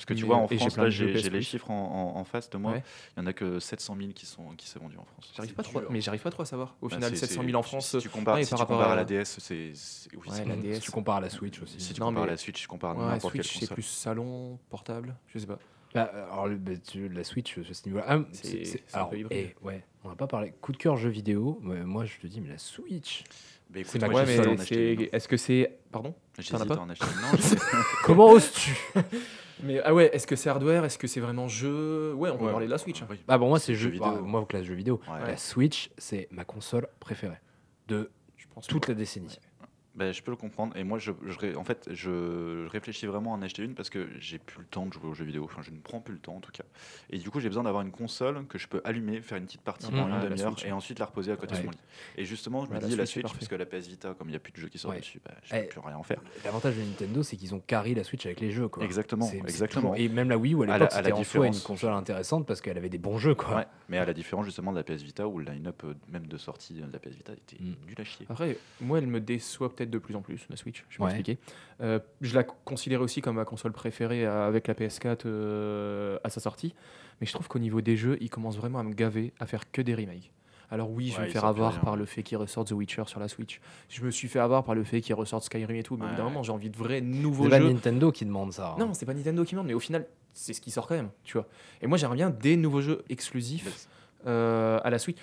Parce 0.00 0.06
que 0.06 0.14
tu 0.14 0.22
Mais, 0.22 0.28
vois, 0.28 0.36
euh, 0.38 0.40
en 0.40 0.48
France, 0.48 0.76
là, 0.78 0.88
j'ai 0.88 1.12
les 1.12 1.42
chiffres 1.42 1.70
en, 1.70 2.14
en- 2.16 2.18
en 2.18 2.24
face 2.24 2.48
de 2.48 2.56
moi. 2.56 2.72
Ouais. 2.72 2.82
Il 3.16 3.20
y 3.20 3.22
en 3.22 3.26
a 3.26 3.34
que 3.34 3.60
700 3.60 3.96
000 4.00 4.12
qui 4.14 4.24
sont, 4.24 4.44
qui 4.56 4.66
sont 4.66 4.80
vendus 4.80 4.96
en 4.96 5.04
France. 5.04 5.30
J'arrive 5.36 5.52
pas 5.52 5.62
trop, 5.62 5.82
mais 5.90 6.00
j'arrive 6.00 6.22
pas 6.22 6.30
trop 6.30 6.42
à 6.42 6.46
savoir. 6.46 6.74
Au 6.80 6.88
Bah, 6.88 6.94
final, 6.96 7.10
c'est- 7.10 7.26
700 7.26 7.42
c'est- 7.42 7.46
000 7.46 7.58
en 7.58 7.62
France. 7.62 7.90
Si 7.90 7.98
tu 7.98 8.08
compares, 8.08 8.36
ouais, 8.36 8.44
si 8.44 8.50
par 8.50 8.60
tu 8.60 8.64
compares 8.66 8.88
à 8.88 8.92
à- 8.92 8.96
la 8.96 9.04
DS, 9.04 9.24
c'est 9.38 9.72
Ouais, 10.16 10.74
Si 10.74 10.80
tu 10.80 10.90
compares 10.90 11.16
à 11.16 11.20
la 11.20 11.28
Switch 11.28 11.60
aussi. 11.60 11.78
Si 11.78 11.92
tu 11.92 12.00
Non, 12.00 12.06
compares 12.06 12.22
à 12.22 12.26
la 12.28 12.36
Switch, 12.38 12.62
tu 12.62 12.66
compares 12.66 12.92
à 12.92 12.94
Ouais, 12.94 13.12
n'importe 13.12 13.34
quelle 13.34 13.44
Switch, 13.44 13.60
c'est 13.68 13.74
plus 13.74 13.82
salon, 13.82 14.58
portable, 14.70 15.14
je 15.28 15.38
sais 15.38 15.46
pas. 15.46 15.58
Bah, 15.92 16.02
alors, 16.32 16.48
bah, 16.48 16.72
tu- 16.86 17.08
la 17.10 17.24
Switch, 17.24 17.58
à 17.58 17.74
ce 17.74 17.84
niveau-là. 17.86 18.04
ah, 18.08 18.18
C'est- 18.32 18.82
eh, 19.30 19.54
ouais, 19.62 19.84
on 20.04 20.08
va 20.08 20.14
pas 20.16 20.26
parler. 20.28 20.54
Coup 20.62 20.72
de 20.72 20.76
cœur 20.78 20.96
jeux 20.96 21.10
vidéo. 21.10 21.58
Moi, 21.60 22.06
je 22.06 22.16
te 22.18 22.26
dis, 22.26 22.40
mais 22.40 22.48
la 22.48 22.58
Switch. 22.58 23.24
Mais 23.72 23.80
écoute, 23.82 24.00
moi, 24.02 24.14
Ouais, 24.14 24.26
mais 24.26 24.36
c'est- 24.64 25.08
est-ce 25.12 25.28
que 25.28 25.36
c'est. 25.36 25.78
Pardon 25.92 26.14
J'hésite 26.38 26.54
as 26.54 26.64
pas 26.66 26.74
à 26.74 26.78
en 26.80 26.90
acheter 26.90 27.06
une. 27.06 27.20
Non. 27.20 27.38
Comment 28.04 28.30
oses-tu 28.30 28.76
Mais 29.62 29.78
ah 29.84 29.92
ouais, 29.94 30.10
est-ce 30.14 30.26
que 30.26 30.36
c'est 30.36 30.48
hardware 30.48 30.84
Est-ce 30.86 30.96
que 30.98 31.06
c'est 31.06 31.20
vraiment 31.20 31.46
jeu? 31.46 32.14
Ouais, 32.14 32.30
on 32.30 32.38
peut 32.38 32.46
Ouais. 32.46 32.50
parler 32.50 32.66
de 32.66 32.70
la 32.70 32.78
Switch. 32.78 33.02
hein. 33.02 33.06
Oui. 33.10 33.18
Ah 33.28 33.36
bon, 33.38 33.48
moi, 33.48 33.58
c'est 33.60 33.74
jeu 33.74 33.90
vidéo. 33.90 34.06
ah, 34.08 34.20
moi, 34.22 34.44
classe 34.48 34.64
jeux 34.64 34.74
vidéo. 34.74 35.00
Ouais. 35.06 35.26
La 35.26 35.36
Switch, 35.36 35.90
c'est 35.98 36.28
ma 36.30 36.44
console 36.44 36.88
préférée 36.98 37.38
de 37.88 38.10
Je 38.36 38.46
pense 38.54 38.66
toute 38.66 38.88
la 38.88 38.94
décennie. 38.94 39.38
Ben, 39.96 40.12
je 40.12 40.22
peux 40.22 40.30
le 40.30 40.36
comprendre. 40.36 40.76
Et 40.76 40.84
moi, 40.84 40.98
je, 41.00 41.10
je 41.26 41.36
ré- 41.38 41.56
en 41.56 41.64
fait, 41.64 41.88
je, 41.90 42.64
je 42.64 42.68
réfléchis 42.70 43.06
vraiment 43.06 43.34
à 43.34 43.36
en 43.36 43.42
acheter 43.42 43.64
une 43.64 43.74
parce 43.74 43.90
que 43.90 44.08
j'ai 44.20 44.38
plus 44.38 44.60
le 44.60 44.64
temps 44.66 44.86
de 44.86 44.92
jouer 44.92 45.08
aux 45.08 45.14
jeux 45.14 45.24
vidéo. 45.24 45.44
Enfin, 45.44 45.62
je 45.62 45.72
ne 45.72 45.78
prends 45.80 46.00
plus 46.00 46.14
le 46.14 46.20
temps 46.20 46.36
en 46.36 46.40
tout 46.40 46.52
cas. 46.52 46.62
Et 47.10 47.18
du 47.18 47.28
coup, 47.28 47.40
j'ai 47.40 47.48
besoin 47.48 47.64
d'avoir 47.64 47.82
une 47.82 47.90
console 47.90 48.46
que 48.46 48.56
je 48.56 48.68
peux 48.68 48.80
allumer, 48.84 49.20
faire 49.20 49.36
une 49.38 49.46
petite 49.46 49.62
partie 49.62 49.86
Mhm. 49.86 49.92
pendant 49.92 50.04
Ouais, 50.04 50.10
une 50.18 50.22
la 50.22 50.28
demi-heure 50.28 50.52
Switch. 50.52 50.64
et 50.68 50.72
ensuite 50.72 50.98
la 51.00 51.06
reposer 51.06 51.32
à 51.32 51.36
côté 51.36 51.54
Ouais. 51.54 51.60
de 51.62 51.64
mon 51.66 51.72
lit. 51.72 51.78
Et 52.16 52.24
justement, 52.24 52.64
je 52.66 52.70
Ouais, 52.70 52.76
me 52.80 52.86
dis 52.86 52.94
la 52.94 53.04
Switch, 53.04 53.24
parce 53.32 53.48
que 53.48 53.54
la 53.56 53.66
PS 53.66 53.88
Vita, 53.88 54.14
comme 54.14 54.28
il 54.28 54.30
n'y 54.30 54.36
a 54.36 54.40
plus 54.40 54.52
de 54.52 54.58
jeux 54.58 54.68
qui 54.68 54.78
sortent 54.78 54.94
Ouais. 54.94 55.00
dessus, 55.00 55.20
bah, 55.24 55.32
je 55.42 55.54
ne 55.54 55.58
Eh, 55.58 55.62
peux 55.64 55.68
plus 55.70 55.80
rien 55.80 55.96
en 55.96 56.02
faire. 56.04 56.20
L'avantage 56.44 56.76
de 56.76 56.82
Nintendo, 56.82 57.22
c'est 57.24 57.36
qu'ils 57.36 57.54
ont 57.56 57.60
carré 57.60 57.92
la 57.94 58.04
Switch 58.04 58.24
avec 58.26 58.38
les 58.40 58.52
jeux. 58.52 58.68
Quoi. 58.68 58.84
Exactement, 58.84 59.28
exactement. 59.32 59.90
toujours- 59.90 59.96
Et 59.96 60.08
même 60.08 60.28
la 60.28 60.38
Wii 60.38 60.54
U, 60.54 60.62
à 60.62 60.66
l'époque, 60.78 60.92
c'était 60.92 61.12
en 61.12 61.24
soi 61.24 61.46
une 61.48 61.60
console 61.60 61.94
intéressante 61.94 62.46
parce 62.46 62.60
qu'elle 62.60 62.78
avait 62.78 62.88
des 62.90 62.98
bons 62.98 63.18
jeux. 63.18 63.34
Quoi. 63.34 63.56
Ouais, 63.56 63.66
mais 63.88 63.98
à 63.98 64.04
la 64.04 64.14
différence 64.14 64.44
justement 64.46 64.70
de 64.72 64.76
la 64.76 64.84
PS 64.84 65.02
Vita 65.02 65.26
où 65.26 65.38
le 65.40 65.46
line-up 65.50 65.82
euh, 65.84 65.94
même 66.12 66.28
de 66.28 66.36
sortie 66.36 66.74
de 66.74 66.92
la 66.92 66.98
PS 67.00 67.16
Vita 67.16 67.32
était 67.32 67.56
Mm. 67.60 67.74
nul 67.88 67.96
à 67.98 68.04
chier. 68.04 68.26
Après, 68.30 68.56
moi, 68.80 68.98
elle 68.98 69.08
me 69.08 69.20
déçoit 69.20 69.74
peut-être 69.74 69.89
de 69.90 69.98
plus 69.98 70.14
en 70.16 70.22
plus, 70.22 70.46
la 70.48 70.56
Switch. 70.56 70.84
Je 70.88 70.98
vais 70.98 71.04
Ouais. 71.04 71.10
m'expliquer. 71.12 71.38
Euh, 71.82 71.98
je 72.20 72.34
la 72.34 72.44
considère 72.44 73.00
aussi 73.02 73.20
comme 73.20 73.36
ma 73.36 73.44
console 73.44 73.72
préférée 73.72 74.24
euh, 74.26 74.46
avec 74.46 74.66
la 74.68 74.74
PS4 74.74 75.26
euh, 75.26 76.18
à 76.24 76.30
sa 76.30 76.40
sortie. 76.40 76.74
Mais 77.20 77.26
je 77.26 77.32
trouve 77.32 77.48
qu'au 77.48 77.58
niveau 77.58 77.80
des 77.80 77.96
jeux, 77.96 78.16
ils 78.20 78.30
commencent 78.30 78.56
vraiment 78.56 78.78
à 78.78 78.82
me 78.82 78.92
gaver 78.94 79.32
à 79.40 79.46
faire 79.46 79.70
que 79.70 79.82
des 79.82 79.94
remakes. 79.94 80.30
Alors 80.72 80.88
oui, 80.88 81.08
je 81.08 81.20
vais 81.20 81.26
me 81.26 81.30
faire 81.32 81.44
avoir 81.44 81.80
par 81.80 81.96
le 81.96 82.04
fait 82.06 82.22
qu'ils 82.22 82.36
ressortent 82.38 82.68
The 82.68 82.72
Witcher 82.72 83.02
sur 83.06 83.18
la 83.18 83.26
Switch. 83.26 83.60
Je 83.88 84.04
me 84.04 84.10
suis 84.12 84.28
fait 84.28 84.38
avoir 84.38 84.62
par 84.62 84.76
le 84.76 84.84
fait 84.84 85.00
qu'ils 85.00 85.16
ressortent 85.16 85.42
Skyrim 85.42 85.74
et 85.76 85.82
tout. 85.82 85.96
Mais 85.96 86.04
Ouais, 86.04 86.08
évidemment, 86.10 86.38
ouais. 86.38 86.44
j'ai 86.44 86.52
envie 86.52 86.70
de 86.70 86.76
vrais 86.76 87.00
nouveaux 87.00 87.44
C'est 87.44 87.50
pas 87.50 87.58
jeux. 87.60 87.72
Nintendo 87.72 88.12
qui 88.12 88.24
demande 88.24 88.52
ça. 88.52 88.68
hein. 88.68 88.76
Non, 88.78 88.94
c'est 88.94 89.04
pas 89.04 89.12
Nintendo 89.14 89.42
qui 89.44 89.54
demande, 89.56 89.66
mais 89.66 89.74
au 89.74 89.80
final, 89.80 90.06
c'est 90.32 90.52
ce 90.52 90.60
qui 90.60 90.70
sort 90.70 90.86
quand 90.86 90.94
même, 90.94 91.10
tu 91.24 91.32
vois. 91.36 91.48
Et 91.82 91.88
moi, 91.88 91.98
j'aimerais 91.98 92.14
bien 92.16 92.30
des 92.30 92.56
nouveaux 92.56 92.82
jeux 92.82 93.02
exclusifs 93.08 93.88
à 94.24 94.88
la 94.90 94.98
Switch. 95.00 95.18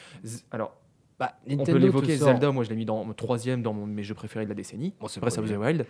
Alors, 0.52 0.76
Bah, 1.20 1.34
on 1.48 1.50
Nintendo 1.56 1.72
peut 1.72 1.78
l'évoquer, 1.78 2.16
Zelda, 2.18 2.52
moi 2.52 2.64
je 2.64 2.70
l'ai 2.70 2.76
mis 2.76 2.86
dans 2.86 3.04
mon 3.04 3.14
troisième 3.14 3.62
dans 3.64 3.74
mon- 3.74 3.88
mes 3.88 4.04
jeux 4.04 4.14
préférés 4.14 4.46
de 4.46 4.50
la 4.50 4.56
décennie. 4.56 4.94
Moi, 5.00 5.10
c'est 5.10 5.20
le 5.20 5.22
Breath 5.22 5.38
of 5.40 5.46
the 5.46 5.54
premier. 5.54 5.66
Wild. 5.66 5.86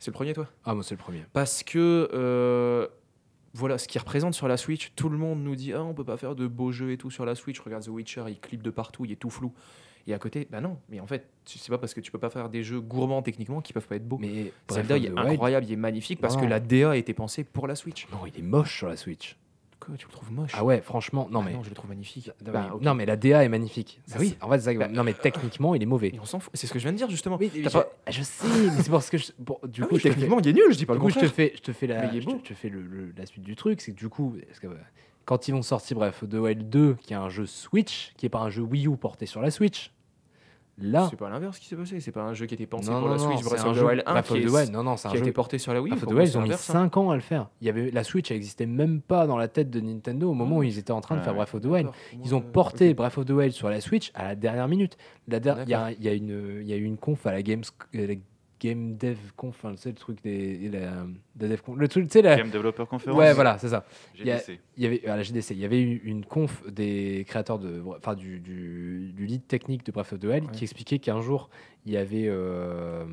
C'est 0.00 0.10
le 0.10 0.14
premier, 0.14 0.32
toi? 0.34 0.48
Ah, 0.64 0.74
moi, 0.74 0.82
c'est 0.82 0.94
le 0.94 0.98
premier. 0.98 1.22
Parce 1.32 1.62
que, 1.62 2.08
euh, 2.12 2.88
voilà, 3.54 3.78
ce 3.78 3.86
qu'il 3.86 4.00
représente 4.00 4.34
sur 4.34 4.48
la 4.48 4.56
Switch, 4.56 4.92
tout 4.96 5.08
le 5.08 5.16
monde 5.16 5.44
nous 5.44 5.54
dit 5.54 5.72
Ah, 5.72 5.84
on 5.84 5.94
peut 5.94 6.02
pas 6.04 6.16
faire 6.16 6.34
de 6.34 6.48
beaux 6.48 6.72
jeux 6.72 6.90
et 6.90 6.96
tout 6.98 7.10
sur 7.10 7.24
la 7.24 7.36
Switch. 7.36 7.60
Regarde 7.60 7.84
The 7.84 7.88
Witcher, 7.88 8.24
il 8.28 8.40
clip 8.40 8.62
de 8.62 8.70
partout, 8.70 9.04
il 9.04 9.12
est 9.12 9.16
tout 9.16 9.30
flou. 9.30 9.52
Et 10.06 10.12
à 10.12 10.18
côté, 10.18 10.46
bah 10.50 10.60
non, 10.60 10.76
mais 10.90 11.00
en 11.00 11.06
fait, 11.06 11.28
c'est 11.46 11.70
pas 11.70 11.78
parce 11.78 11.94
que 11.94 12.00
tu 12.00 12.10
peux 12.12 12.18
pas 12.18 12.28
faire 12.28 12.50
des 12.50 12.62
jeux 12.62 12.80
gourmands 12.80 13.22
techniquement 13.22 13.62
qu'ils 13.62 13.72
peuvent 13.72 13.86
pas 13.86 13.96
être 13.96 14.06
beaux. 14.06 14.18
Mais 14.18 14.52
Zelda, 14.70 14.98
il 14.98 15.06
est 15.06 15.16
incroyable, 15.18 15.64
il 15.66 15.72
est 15.72 15.76
magnifique 15.76 16.20
parce 16.20 16.34
Non. 16.34 16.42
que 16.42 16.46
la 16.46 16.60
DA 16.60 16.90
a 16.90 16.96
été 16.96 17.14
pensée 17.14 17.42
pour 17.44 17.66
la 17.68 17.74
Switch. 17.74 18.06
Non, 18.12 18.18
il 18.26 18.38
est 18.38 18.42
moche 18.42 18.76
sur 18.76 18.88
la 18.88 18.96
Switch. 18.96 19.38
Tu 19.98 20.06
le 20.06 20.12
trouves 20.12 20.32
moche 20.32 20.50
Ah 20.54 20.64
ouais, 20.64 20.80
franchement, 20.80 21.28
non 21.30 21.40
Ah 21.40 21.46
mais. 21.46 21.52
non, 21.52 21.62
je 21.62 21.68
le 21.68 21.74
trouve 21.74 21.90
magnifique. 21.90 22.30
Non, 22.44 22.52
Bah, 22.52 22.64
mais- 22.68 22.74
ok. 22.76 22.82
Non 22.82 22.94
mais 22.94 23.06
la 23.06 23.16
DA 23.16 23.44
est 23.44 23.48
magnifique. 23.48 24.00
Bah 24.08 24.16
oui. 24.18 24.36
En 24.40 24.48
fait, 24.50 24.76
Bah, 24.76 24.88
non 24.88 25.04
mais 25.04 25.14
techniquement, 25.14 25.74
il 25.74 25.82
est 25.82 25.86
mauvais. 25.86 26.12
On 26.20 26.24
s'en 26.24 26.40
fout. 26.40 26.50
C'est 26.54 26.66
ce 26.66 26.72
que 26.72 26.78
je 26.78 26.84
viens 26.84 26.92
de 26.92 26.96
dire 26.98 27.10
justement. 27.10 27.36
Oui, 27.40 27.50
je, 27.54 27.68
pas- 27.68 27.88
je 28.08 28.22
sais, 28.22 28.46
mais 28.76 28.82
c'est 28.82 28.90
parce 28.90 29.10
que 29.10 29.18
je- 29.18 29.32
bon, 29.38 29.58
du 29.64 29.82
Ah 29.82 29.86
coup, 29.86 29.94
oui, 29.94 30.00
je 30.00 30.04
te 30.04 30.08
fais- 30.08 30.14
techniquement, 30.14 30.40
il 30.40 30.48
est 30.48 30.52
nul, 30.52 30.64
je 30.70 30.76
dis 30.76 30.86
pas 30.86 30.94
du 30.94 30.98
le 30.98 31.04
coup, 31.04 31.10
je 31.10 31.20
te 31.20 31.28
fais, 31.28 31.52
je 31.56 31.60
te 31.60 31.72
fais 31.72 31.86
la, 31.86 32.10
je 32.12 32.18
te- 32.42 32.54
fais 32.54 32.68
le- 32.68 32.82
le- 32.82 33.12
la 33.16 33.26
suite 33.26 33.44
du 33.44 33.56
truc, 33.56 33.80
c'est 33.80 33.92
que 33.92 33.96
du 33.98 34.08
coup, 34.08 34.36
que, 34.60 34.66
euh, 34.66 34.74
quand 35.24 35.48
ils 35.48 35.52
vont 35.52 35.62
sortir 35.62 35.96
Breath 35.96 36.22
of 36.22 36.28
the 36.28 36.34
Wild 36.34 36.68
2, 36.68 36.96
qui 37.02 37.12
est 37.12 37.16
un 37.16 37.28
jeu 37.28 37.46
Switch, 37.46 38.12
qui 38.16 38.26
est 38.26 38.30
pas 38.30 38.40
un 38.40 38.50
jeu 38.50 38.62
Wii 38.62 38.86
U 38.88 38.96
porté 38.96 39.26
sur 39.26 39.40
la 39.40 39.50
Switch, 39.50 39.90
là, 40.78 41.06
C'est 41.10 41.16
pas 41.16 41.28
l'inverse 41.30 41.58
qui 41.58 41.66
s'est 41.68 41.76
passé. 41.76 42.00
C'est 42.00 42.10
pas 42.12 42.22
un 42.22 42.34
jeu 42.34 42.46
qui 42.46 42.54
était 42.54 42.66
pensé 42.66 42.90
non, 42.90 42.98
pour 43.00 43.08
non, 43.08 43.14
la 43.14 43.18
Switch. 43.20 43.38
c'est 43.38 43.44
Breath 43.48 43.60
un 43.64 43.66
of 43.70 43.72
the 43.76 43.80
jeu 43.80 43.86
Wild 43.86 44.02
1 44.06 44.12
Breath 44.12 44.26
qui, 44.26 44.38
est- 44.38 44.48
Wild, 44.50 44.72
non, 44.72 44.82
non, 44.82 44.96
c'est 44.96 45.06
un 45.08 45.10
qui 45.10 45.16
a 45.16 45.18
jeu 45.20 45.24
été 45.26 45.32
porté 45.32 45.58
sur 45.58 45.72
la 45.72 45.80
Wii. 45.80 45.90
Breath 45.92 46.02
of 46.04 46.08
the 46.08 46.12
Wild, 46.14 46.28
ils 46.28 46.36
ont 46.38 46.40
mis 46.42 46.46
s'inverse, 46.48 46.70
hein. 46.70 46.72
5 46.72 46.96
ans 46.96 47.10
à 47.10 47.14
le 47.14 47.20
faire. 47.20 47.48
Il 47.60 47.66
y 47.66 47.70
avait, 47.70 47.90
la 47.90 48.04
Switch 48.04 48.30
n'existait 48.30 48.66
même 48.66 49.00
pas 49.00 49.26
dans 49.26 49.36
la 49.36 49.48
tête 49.48 49.70
de 49.70 49.80
Nintendo 49.80 50.30
au 50.30 50.34
moment 50.34 50.58
où 50.58 50.62
ils 50.62 50.78
étaient 50.78 50.90
en 50.92 51.00
train 51.00 51.16
de 51.16 51.20
faire. 51.22 51.34
Breath 51.34 51.54
of 51.54 51.60
the 51.60 51.66
Wild. 51.66 51.88
Ils 52.24 52.34
ont 52.34 52.40
porté 52.40 52.90
ok. 52.90 52.96
Breath 52.96 53.18
of 53.18 53.24
the 53.26 53.30
Wild 53.30 53.52
sur 53.52 53.68
la 53.70 53.80
Switch 53.80 54.10
à 54.14 54.24
la 54.24 54.34
dernière 54.34 54.68
minute. 54.68 54.96
La 55.28 55.40
der- 55.40 55.58
Il 55.64 55.68
y, 55.70 55.74
a, 55.74 55.92
il 55.92 56.02
y, 56.04 56.08
a 56.08 56.12
une- 56.12 56.58
il 56.60 56.66
y 56.68 56.72
a 56.72 56.76
eu 56.76 56.84
une 56.84 56.96
conf 56.98 57.26
à 57.26 57.32
la 57.32 57.42
Games, 57.42 57.62
euh, 57.94 58.14
Game 58.64 58.96
Dev 58.96 59.16
Conf, 59.36 59.56
enfin, 59.62 59.76
sais, 59.76 59.90
le 59.90 59.94
truc 59.94 60.22
des, 60.22 60.70
la, 60.70 60.80
la 61.38 61.48
Dev 61.48 61.60
Conf, 61.60 61.76
le 61.76 61.86
truc, 61.88 62.08
tu 62.08 62.22
la- 62.22 62.36
Game 62.36 62.48
Developer 62.50 62.84
Conference 62.88 63.16
ouais, 63.18 63.34
voilà, 63.34 63.58
c'est 63.58 63.68
ça. 63.68 63.84
Il 64.18 64.26
y 64.26 64.30
a- 64.30 64.38
GDC. 64.38 64.58
Il 64.76 64.82
y 64.82 64.86
avait 64.86 65.06
à 65.06 65.16
la 65.16 65.22
GDC, 65.22 65.50
il 65.50 65.58
y 65.60 65.64
avait 65.64 65.80
eu 65.82 66.00
une 66.04 66.24
conf 66.24 66.62
des 66.70 67.24
créateurs 67.28 67.58
de, 67.58 67.82
enfin 67.96 68.14
du, 68.14 68.40
du, 68.40 69.12
du 69.14 69.26
lead 69.26 69.46
technique 69.46 69.84
de 69.84 69.92
Breath 69.92 70.12
of 70.14 70.20
the 70.20 70.24
Wild 70.24 70.44
Ouais. 70.46 70.50
qui 70.52 70.64
expliquait 70.64 70.98
qu'un 70.98 71.20
jour 71.20 71.50
il 71.86 71.92
y 71.92 71.96
avait, 71.98 72.26
euh, 72.28 73.04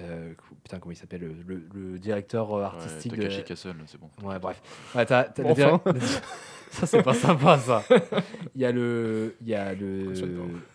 euh, 0.00 0.32
putain 0.62 0.78
comment 0.78 0.92
il 0.92 0.96
s'appelle, 0.96 1.20
le, 1.20 1.34
le- 1.46 1.66
le 1.74 1.98
directeur 1.98 2.52
euh, 2.54 2.60
Ouais, 2.60 2.64
artistique 2.64 3.12
de, 3.12 3.22
Takashi 3.22 3.44
Castle, 3.44 3.74
c'est 3.86 4.00
bon. 4.00 4.08
Ouais, 4.26 4.38
bref. 4.38 4.60
Ouais, 4.94 5.02
Enfin. 5.44 5.80
ça, 6.70 6.86
c'est 6.86 7.02
pas 7.02 7.14
sympa, 7.14 7.58
ça. 7.58 7.84
Il 8.54 8.62
y 8.62 8.64
a 8.64 8.72
le. 8.72 9.36
Il 9.42 9.48
y 9.48 9.54
a 9.54 9.74
le. 9.74 10.12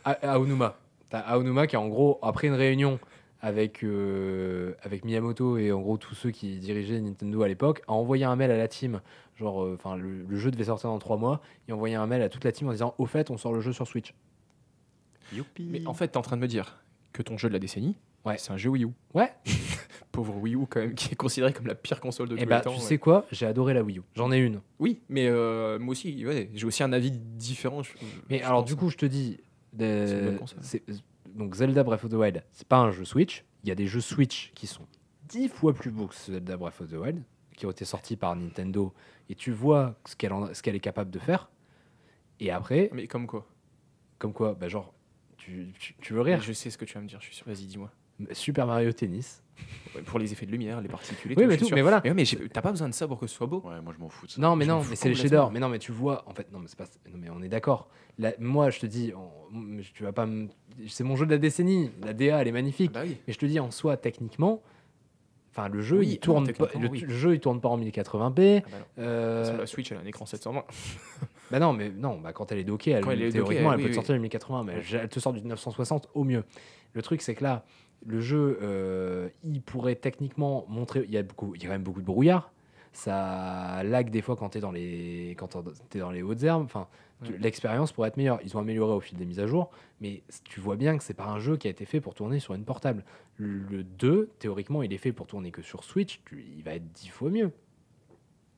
Aonuma. 0.05 0.77
T'as 1.09 1.19
Aonuma 1.19 1.65
qui, 1.67 1.75
en 1.75 1.87
gros, 1.87 2.19
après 2.21 2.47
une 2.47 2.53
réunion 2.53 2.99
avec, 3.41 3.83
euh, 3.83 4.73
avec 4.81 5.05
Miyamoto 5.05 5.57
et 5.57 5.71
en 5.71 5.79
gros 5.81 5.97
tous 5.97 6.13
ceux 6.15 6.31
qui 6.31 6.57
dirigeaient 6.59 6.99
Nintendo 6.99 7.41
à 7.43 7.47
l'époque, 7.47 7.81
a 7.87 7.93
envoyé 7.93 8.25
un 8.25 8.35
mail 8.35 8.51
à 8.51 8.57
la 8.57 8.67
team. 8.67 9.01
Genre, 9.37 9.63
euh, 9.63 9.75
enfin, 9.79 9.95
le, 9.95 10.23
le 10.23 10.37
jeu 10.37 10.51
devait 10.51 10.65
sortir 10.65 10.89
dans 10.89 10.99
trois 10.99 11.15
mois. 11.17 11.39
Il 11.67 11.71
a 11.71 11.75
envoyé 11.75 11.95
un 11.95 12.05
mail 12.07 12.21
à 12.21 12.29
toute 12.29 12.43
la 12.43 12.51
team 12.51 12.67
en 12.67 12.71
disant 12.71 12.95
Au 12.97 13.05
fait, 13.05 13.29
on 13.31 13.37
sort 13.37 13.53
le 13.53 13.61
jeu 13.61 13.71
sur 13.71 13.87
Switch. 13.87 14.13
Youpi. 15.33 15.63
Mais 15.69 15.85
en 15.87 15.93
fait, 15.93 16.09
t'es 16.09 16.17
en 16.17 16.21
train 16.21 16.35
de 16.37 16.41
me 16.41 16.47
dire 16.47 16.77
que 17.13 17.21
ton 17.21 17.37
jeu 17.37 17.47
de 17.49 17.53
la 17.53 17.59
décennie, 17.59 17.95
Ouais. 18.25 18.35
c'est 18.37 18.51
un 18.51 18.57
jeu 18.57 18.69
Wii 18.69 18.83
U. 18.83 18.89
Ouais. 19.13 19.31
Pauvre 20.11 20.35
Wii 20.37 20.55
U, 20.55 20.65
quand 20.67 20.81
même, 20.81 20.93
qui 20.93 21.13
est 21.13 21.15
considéré 21.15 21.53
comme 21.53 21.67
la 21.67 21.75
pire 21.75 22.01
console 22.01 22.27
de 22.27 22.35
Et 22.35 22.41
tous 22.41 22.49
bah, 22.49 22.57
les 22.57 22.63
temps. 22.63 22.71
tu 22.73 22.79
ouais. 22.79 22.83
sais 22.83 22.97
quoi? 22.97 23.25
J'ai 23.31 23.45
adoré 23.45 23.73
la 23.73 23.81
Wii 23.83 23.99
U. 23.99 24.01
J'en 24.15 24.31
ai 24.31 24.37
une. 24.39 24.59
Oui, 24.79 24.99
mais 25.07 25.27
euh, 25.27 25.79
moi 25.79 25.91
aussi, 25.93 26.25
ouais, 26.25 26.49
j'ai 26.53 26.65
aussi 26.65 26.83
un 26.83 26.91
avis 26.91 27.11
différent. 27.11 27.81
je- 27.83 27.93
Mais 28.29 28.39
je 28.39 28.43
alors, 28.43 28.63
du 28.65 28.75
coup, 28.75 28.89
je 28.89 28.97
te 28.97 29.05
dis. 29.05 29.37
C'est 29.77 30.83
donc, 31.36 31.55
Zelda 31.55 31.84
Breath 31.84 32.03
of 32.03 32.11
the 32.11 32.15
Wild, 32.15 32.43
c'est 32.51 32.67
pas 32.67 32.77
un 32.77 32.91
jeu 32.91 33.05
Switch. 33.05 33.45
Il 33.63 33.69
y 33.69 33.71
a 33.71 33.75
des 33.75 33.88
jeux 33.88 34.01
Switch 34.01 34.51
qui 34.55 34.67
sont 34.67 34.86
dix 35.27 35.47
fois 35.47 35.73
plus 35.73 35.91
beaux 35.91 36.07
que 36.07 36.15
Zelda 36.15 36.57
Breath 36.57 36.82
of 36.82 36.89
the 36.89 36.93
Wild, 36.93 37.23
qui 37.55 37.65
ont 37.65 37.71
été 37.71 37.86
sortis 37.86 38.15
par 38.15 38.36
Nintendo. 38.36 38.93
Et 39.30 39.36
tu 39.36 39.51
vois 39.51 39.95
ce 40.05 40.15
qu'elle 40.15 40.34
qu'elle 40.63 40.75
est 40.75 40.80
capable 40.80 41.11
de 41.11 41.19
faire. 41.19 41.49
Et 42.39 42.51
après, 42.51 42.89
Mais 42.93 43.07
comme 43.07 43.27
quoi? 43.27 43.45
comme 44.17 44.34
quoi, 44.34 44.53
bah, 44.53 44.67
genre, 44.67 44.93
tu, 45.38 45.73
tu, 45.80 45.95
tu 46.01 46.13
veux 46.13 46.21
Mais 46.23 46.34
rire 46.36 46.41
Je 46.41 46.53
sais 46.53 46.69
ce 46.69 46.77
que 46.77 46.86
tu 46.86 46.93
vas 46.93 47.01
me 47.01 47.07
dire, 47.07 47.19
je 47.21 47.25
suis 47.25 47.36
sûr. 47.36 47.45
Vas-y, 47.47 47.65
dis-moi. 47.65 47.91
Super 48.32 48.65
Mario 48.67 48.91
Tennis. 48.91 49.43
Pour 50.05 50.20
les 50.20 50.32
effets 50.32 50.45
de 50.45 50.51
lumière, 50.51 50.80
les 50.82 50.88
particules. 50.88 51.32
Oui, 51.32 51.36
tout, 51.43 51.49
mais 51.49 51.57
tout, 51.57 51.66
sûr. 51.66 51.76
mais 51.76 51.82
voilà. 51.82 51.99
Mais, 52.03 52.12
ouais, 52.12 52.16
mais 52.16 52.47
t'as 52.49 52.62
pas 52.62 52.72
besoin 52.72 52.88
de 52.88 52.93
ça 52.93 53.07
pour 53.07 53.20
que 53.20 53.28
ce 53.28 53.36
soit 53.36 53.47
beau. 53.47 53.62
Ouais, 53.66 53.82
moi 53.82 53.91
je 53.93 53.99
m'en 54.01 54.07
fous 54.07 54.28
de 54.28 54.32
ça. 54.32 54.39
Non, 54.41 54.55
mais 54.55 54.64
Je 54.66 54.70
non, 54.70 54.82
mais 54.88 54.95
c'est 54.95 55.10
les 55.10 55.16
shaders. 55.16 55.51
Mais 55.51 55.60
non, 55.60 55.68
mais 55.68 55.80
tu 55.80 55.91
vois, 55.91 56.24
en 56.28 56.34
fait, 56.34 56.51
non, 56.53 56.60
mais 56.60 56.68
c'est 56.68 56.78
pas. 56.78 56.86
Non, 57.12 57.18
mais 57.18 57.30
on 57.30 57.41
est 57.41 57.49
d'accord. 57.49 57.89
Moi, 58.39 58.70
je 58.70 58.80
te 58.80 58.86
dis, 58.86 59.12
on- 59.16 59.82
tu 59.93 60.03
vas 60.03 60.12
pas. 60.14 60.26
me- 60.26 60.47
C'est 60.88 61.03
mon 61.03 61.16
jeu 61.16 61.26
de 61.26 61.32
la 61.32 61.38
décennie. 61.38 61.91
La 62.03 62.14
DA, 62.14 62.39
elle 62.41 62.47
est 62.47 62.51
magnifique. 62.53 62.91
Bah 62.93 63.01
oui. 63.03 63.18
Mais 63.28 63.34
je 63.34 63.39
te 63.39 63.45
dis, 63.45 63.60
en 63.60 63.72
soi, 63.72 63.97
techniquement, 63.97 64.62
enfin, 65.51 65.68
le 65.68 65.82
jeu, 65.82 65.99
Oui, 65.99 66.07
il 66.07 66.14
non, 66.14 66.20
tourne 66.20 66.45
pas, 66.45 66.53
techniquement, 66.68 66.82
le, 66.82 66.89
oui. 66.89 66.99
le 67.01 67.14
jeu, 67.14 67.34
il 67.34 67.39
tourne 67.39 67.60
pas 67.60 67.70
en 67.70 67.78
1080p. 67.78 68.64
Ah 68.66 68.70
bah 68.72 68.78
non. 68.78 69.03
Euh, 69.03 69.57
la 69.57 69.66
Switch, 69.66 69.91
elle 69.91 69.97
a 69.97 70.01
un 70.01 70.05
écran 70.05 70.26
720. 70.26 70.64
bah 71.51 71.60
non, 71.60 71.74
mais 71.74 71.89
non, 71.89 72.20
bah 72.20 72.32
quand 72.32 72.51
elle 72.51 72.60
est 72.60 72.64
dockée, 72.64 72.91
elle, 72.91 73.03
elle 73.10 73.22
est 73.24 73.32
théoriquement, 73.32 73.72
dockée, 73.72 73.74
elle 73.74 73.78
oui, 73.80 73.84
peut 73.84 73.89
te 73.89 73.95
sortir 73.95 74.14
du 74.16 74.22
1080, 74.22 74.64
mais 74.64 74.74
elle, 74.91 74.99
elle 75.03 75.10
te 75.10 75.20
sort 75.20 75.34
du 75.34 75.41
960 75.41 76.07
au 76.14 76.24
mieux. 76.24 76.43
Le 76.93 77.01
truc, 77.01 77.22
c'est 77.22 77.36
que 77.36 77.43
là, 77.43 77.66
le 78.05 78.19
jeu, 78.21 78.59
euh, 78.61 79.29
il 79.43 79.61
pourrait 79.61 79.95
techniquement 79.95 80.65
montrer. 80.69 81.03
Il 81.05 81.11
y 81.11 81.17
a 81.17 81.23
beaucoup, 81.23 81.53
il 81.55 81.61
y 81.61 81.65
a 81.65 81.67
quand 81.67 81.73
même 81.75 81.83
beaucoup 81.83 82.01
de 82.01 82.05
brouillard. 82.05 82.51
Ça 82.93 83.81
lag 83.83 84.09
des 84.09 84.21
fois 84.21 84.35
quand 84.35 84.49
t'es 84.49 84.59
dans 84.59 84.71
les, 84.71 85.35
quand 85.37 85.55
t'es 85.89 85.99
dans 85.99 86.11
les 86.11 86.21
hautes 86.23 86.41
herbes. 86.43 86.63
Enfin, 86.63 86.87
tu- 87.23 87.33
Ouais. 87.33 87.37
l'expérience 87.37 87.91
pourrait 87.91 88.07
être 88.07 88.17
meilleure. 88.17 88.39
Ils 88.43 88.55
ont 88.57 88.59
amélioré 88.61 88.93
au 88.93 88.99
fil 88.99 89.17
des 89.17 89.25
mises 89.25 89.39
à 89.39 89.45
jour, 89.47 89.69
mais 90.01 90.23
tu 90.45 90.59
vois 90.59 90.75
bien 90.77 90.97
que 90.97 91.03
c'est 91.03 91.13
pas 91.13 91.27
un 91.27 91.37
jeu 91.39 91.57
qui 91.57 91.67
a 91.67 91.69
été 91.71 91.85
fait 91.85 91.99
pour 92.01 92.13
tourner 92.15 92.39
sur 92.39 92.53
une 92.55 92.63
portable. 92.63 93.03
Le 93.37 93.83
2, 93.83 94.29
théoriquement, 94.39 94.81
il 94.83 94.91
est 94.93 94.97
fait 94.97 95.11
pour 95.11 95.27
tourner 95.27 95.51
que 95.51 95.61
sur 95.61 95.83
Switch. 95.83 96.21
Tu- 96.25 96.45
il 96.57 96.63
va 96.63 96.73
être 96.75 96.91
10 96.93 97.09
fois 97.09 97.29
mieux. 97.29 97.51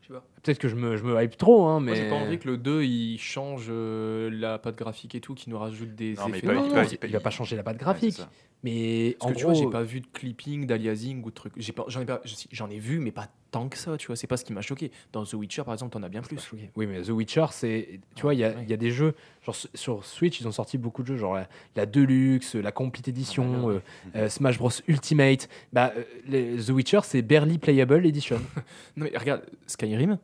Je 0.01 0.07
sais 0.07 0.13
pas. 0.13 0.23
Peut-être 0.43 0.57
que 0.59 0.67
je 0.67 0.75
me, 0.75 0.97
je 0.97 1.03
me 1.03 1.21
hype 1.21 1.37
trop, 1.37 1.65
hein, 1.67 1.79
mais. 1.79 1.91
Moi, 1.91 1.95
j'ai 1.95 2.09
pas 2.09 2.15
envie 2.15 2.39
que 2.39 2.47
le 2.49 2.57
2 2.57 2.83
il 2.83 3.17
change 3.19 3.67
euh, 3.69 4.29
la 4.33 4.57
patte 4.57 4.75
graphique 4.77 5.13
et 5.15 5.21
tout, 5.21 5.35
qui 5.35 5.49
nous 5.49 5.57
rajoute 5.59 5.93
des 5.95 6.13
Non, 6.15 6.23
mais 6.29 6.37
effets. 6.37 6.47
il 6.47 6.49
peut- 6.49 6.55
Non, 6.55 6.65
il 6.65 6.69
non, 6.69 6.75
peut- 6.75 6.83
c'est- 6.85 6.95
il 6.95 6.97
peut- 6.97 7.07
il 7.07 7.13
va 7.13 7.19
pas 7.19 7.29
changer 7.29 7.55
la 7.55 7.63
patte 7.63 7.75
c'est 7.77 7.83
graphique. 7.83 8.13
ça. 8.15 8.29
mais 8.63 9.15
Parce 9.19 9.29
en 9.31 9.33
que 9.33 9.37
tu 9.39 9.43
gros, 9.45 9.53
vois, 9.53 9.63
j'ai 9.63 9.69
pas 9.71 9.83
vu 9.83 10.01
de 10.01 10.07
clipping, 10.07 10.65
d'aliasing 10.67 11.23
ou 11.23 11.29
de 11.29 11.35
trucs. 11.35 11.53
J'ai 11.57 11.71
pas, 11.73 11.83
j'en 11.87 12.01
ai 12.01 12.05
pas, 12.05 12.21
je- 12.25 12.35
j'en 12.51 12.69
ai 12.69 12.77
vu, 12.79 12.99
mais 12.99 13.11
pas 13.11 13.27
tant 13.51 13.67
que 13.69 13.77
ça, 13.77 13.97
tu 13.97 14.07
vois. 14.07 14.15
C'est 14.15 14.27
pas 14.27 14.37
ce 14.37 14.45
qui 14.45 14.53
m'a 14.53 14.61
choqué. 14.61 14.91
Dans 15.13 15.23
The 15.25 15.33
Witcher, 15.33 15.63
par 15.63 15.73
exemple, 15.73 15.93
t'en 15.93 16.01
as 16.03 16.09
bien 16.09 16.21
plus. 16.21 16.51
Oui, 16.75 16.85
mais 16.87 17.01
The 17.01 17.09
Witcher, 17.09 17.45
c'est. 17.51 17.99
Tu 18.15 18.21
vois, 18.23 18.33
il 18.33 18.39
y, 18.39 18.43
a- 18.43 18.49
ouais. 18.49 18.63
il 18.63 18.69
y 18.69 18.73
a 18.73 18.77
des 18.77 18.91
jeux. 18.91 19.13
Genre, 19.45 19.55
sur 19.75 20.05
Switch, 20.05 20.39
ils 20.41 20.47
ont 20.47 20.51
sorti 20.51 20.77
beaucoup 20.77 21.01
de 21.03 21.07
jeux, 21.07 21.17
genre 21.17 21.33
la, 21.35 21.47
la 21.75 21.85
Deluxe, 21.85 22.55
la 22.55 22.71
Complete 22.71 23.07
Edition, 23.07 23.67
Ah, 23.67 23.69
euh, 23.71 23.79
euh, 24.15 24.29
Smash 24.29 24.57
Bros 24.57 24.69
Ultimate. 24.87 25.49
Bah, 25.73 25.91
euh, 25.97 26.03
les- 26.27 26.57
The 26.63 26.69
Witcher, 26.69 26.99
c'est 27.03 27.21
Barely 27.21 27.57
Playable 27.59 28.05
Edition. 28.05 28.37
Non 28.97 29.05
mais 29.11 29.17
regarde, 29.17 29.41
Skyrim, 29.67 30.17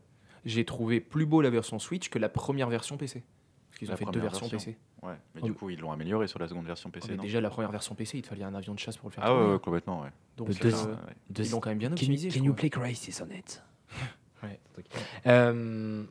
j'ai 0.48 0.66
trouvé 0.66 1.00
plus 1.00 1.26
beau 1.26 1.42
la 1.42 1.50
version 1.50 1.78
Switch 1.80 2.10
que 2.10 2.18
la 2.20 2.30
première 2.30 2.70
version 2.70 2.98
PC. 2.98 3.24
Parce 3.70 3.80
qu'ils 3.80 3.88
ont 3.90 3.92
La 3.92 3.98
fait 3.98 4.06
deux 4.06 4.20
versions 4.20 4.48
version. 4.48 4.72
PC. 4.72 4.78
Ouais, 5.04 5.14
mais 5.36 5.42
Oh. 5.44 5.46
du 5.46 5.54
coup, 5.54 5.70
ils 5.70 5.80
l'ont 5.80 5.92
amélioré 5.92 6.28
sur 6.28 6.40
la 6.40 6.48
seconde 6.48 6.66
version 6.66 6.90
PC. 6.90 7.06
Oh, 7.08 7.12
mais 7.12 7.18
non 7.18 7.24
déjà 7.24 7.40
la 7.42 7.50
première 7.52 7.72
version 7.72 7.94
PC, 7.94 8.18
il 8.18 8.22
te 8.24 8.28
fallait 8.30 8.44
un 8.44 8.56
avion 8.56 8.74
de 8.74 8.80
chasse 8.80 8.98
pour 8.98 9.10
le 9.10 9.14
faire. 9.14 9.24
ah 9.26 9.36
ouais, 9.54 9.60
complètement, 9.60 10.02
ouais. 10.02 10.10
Donc 10.38 10.50
euh, 10.50 10.72
Ouais. 10.72 11.14
ils 11.38 11.52
l'ont 11.52 11.60
quand 11.60 11.70
même 11.70 11.78
bien 11.78 11.90
Can, 11.90 11.94
optimisé. 11.94 12.30
can 12.30 12.40
je 12.40 12.44
you 12.44 12.54
play 12.54 12.70
Crisis 12.70 13.22
on 13.22 13.30
it? 13.36 13.62
Ouais. 14.44 14.60
Euh, 15.28 16.04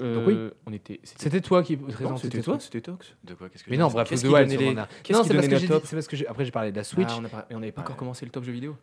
Euh, 0.00 0.14
Donc 0.14 0.26
oui. 0.26 0.50
on 0.66 0.72
était. 0.72 1.00
C'était 1.04 1.42
toi 1.42 1.62
qui 1.62 1.76
présentais 1.76 2.22
c'était 2.22 2.40
toi, 2.42 2.58
c'était 2.58 2.80
Tox. 2.80 3.14
De 3.24 3.34
quoi? 3.34 3.50
Qu'est-ce 3.50 3.62
que 3.62 3.70
Mais 3.70 3.76
non, 3.76 3.88
bref, 3.88 4.08
Qu'est-ce 4.08 4.22
The 4.22 4.48
qui 4.48 4.56
les- 4.56 4.74
Non, 4.74 4.86
c'est 5.22 5.34
parce 5.34 5.48
que 5.48 5.58
c'est 5.86 5.96
parce 5.96 6.06
que 6.08 6.16
j'ai- 6.16 6.26
après 6.26 6.46
j'ai 6.46 6.50
parlé 6.50 6.72
de 6.72 6.76
la 6.78 6.84
Switch. 6.84 7.08
Ah, 7.10 7.46
on 7.50 7.58
n'avait 7.60 7.72
pas 7.72 7.82
encore 7.82 7.96
commencé 7.96 8.24
le 8.24 8.30
top 8.30 8.44
jeu 8.44 8.52
vidéo. 8.52 8.74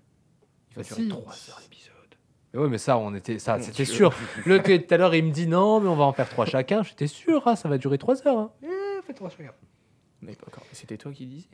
Il 0.71 0.75
va 0.75 0.83
Bah 0.83 0.87
durer 0.87 1.01
si. 1.01 1.09
3 1.09 1.33
heures 1.49 1.59
l'épisode. 1.63 1.93
Mais 2.53 2.59
ouais, 2.61 2.67
mais 2.69 2.77
ça, 2.79 2.97
on 2.97 3.13
était, 3.13 3.37
ça, 3.39 3.59
c'était 3.59 3.85
sûr. 3.85 4.11
Le 4.45 4.59
tout 4.61 4.93
à 4.93 4.97
l'heure, 4.97 5.13
il 5.13 5.23
me 5.25 5.31
dit 5.31 5.47
non, 5.47 5.79
mais 5.79 5.87
on 5.87 5.95
va 5.95 6.05
en 6.05 6.13
faire 6.13 6.27
trois 6.29 6.45
chacun. 6.45 6.81
J'étais 6.83 7.07
sûr, 7.07 7.47
hein, 7.47 7.55
ça 7.55 7.69
va 7.69 7.77
durer 7.77 7.97
trois 7.97 8.15
heures. 8.27 8.37
Hein. 8.39 8.51
Eh, 8.63 8.67
fais 9.05 9.13
trois 9.13 9.29
chacun. 9.29 9.51
Encore- 10.47 10.63
C'était 10.71 10.97
toi 10.97 11.11
qui 11.11 11.25
disais? 11.25 11.47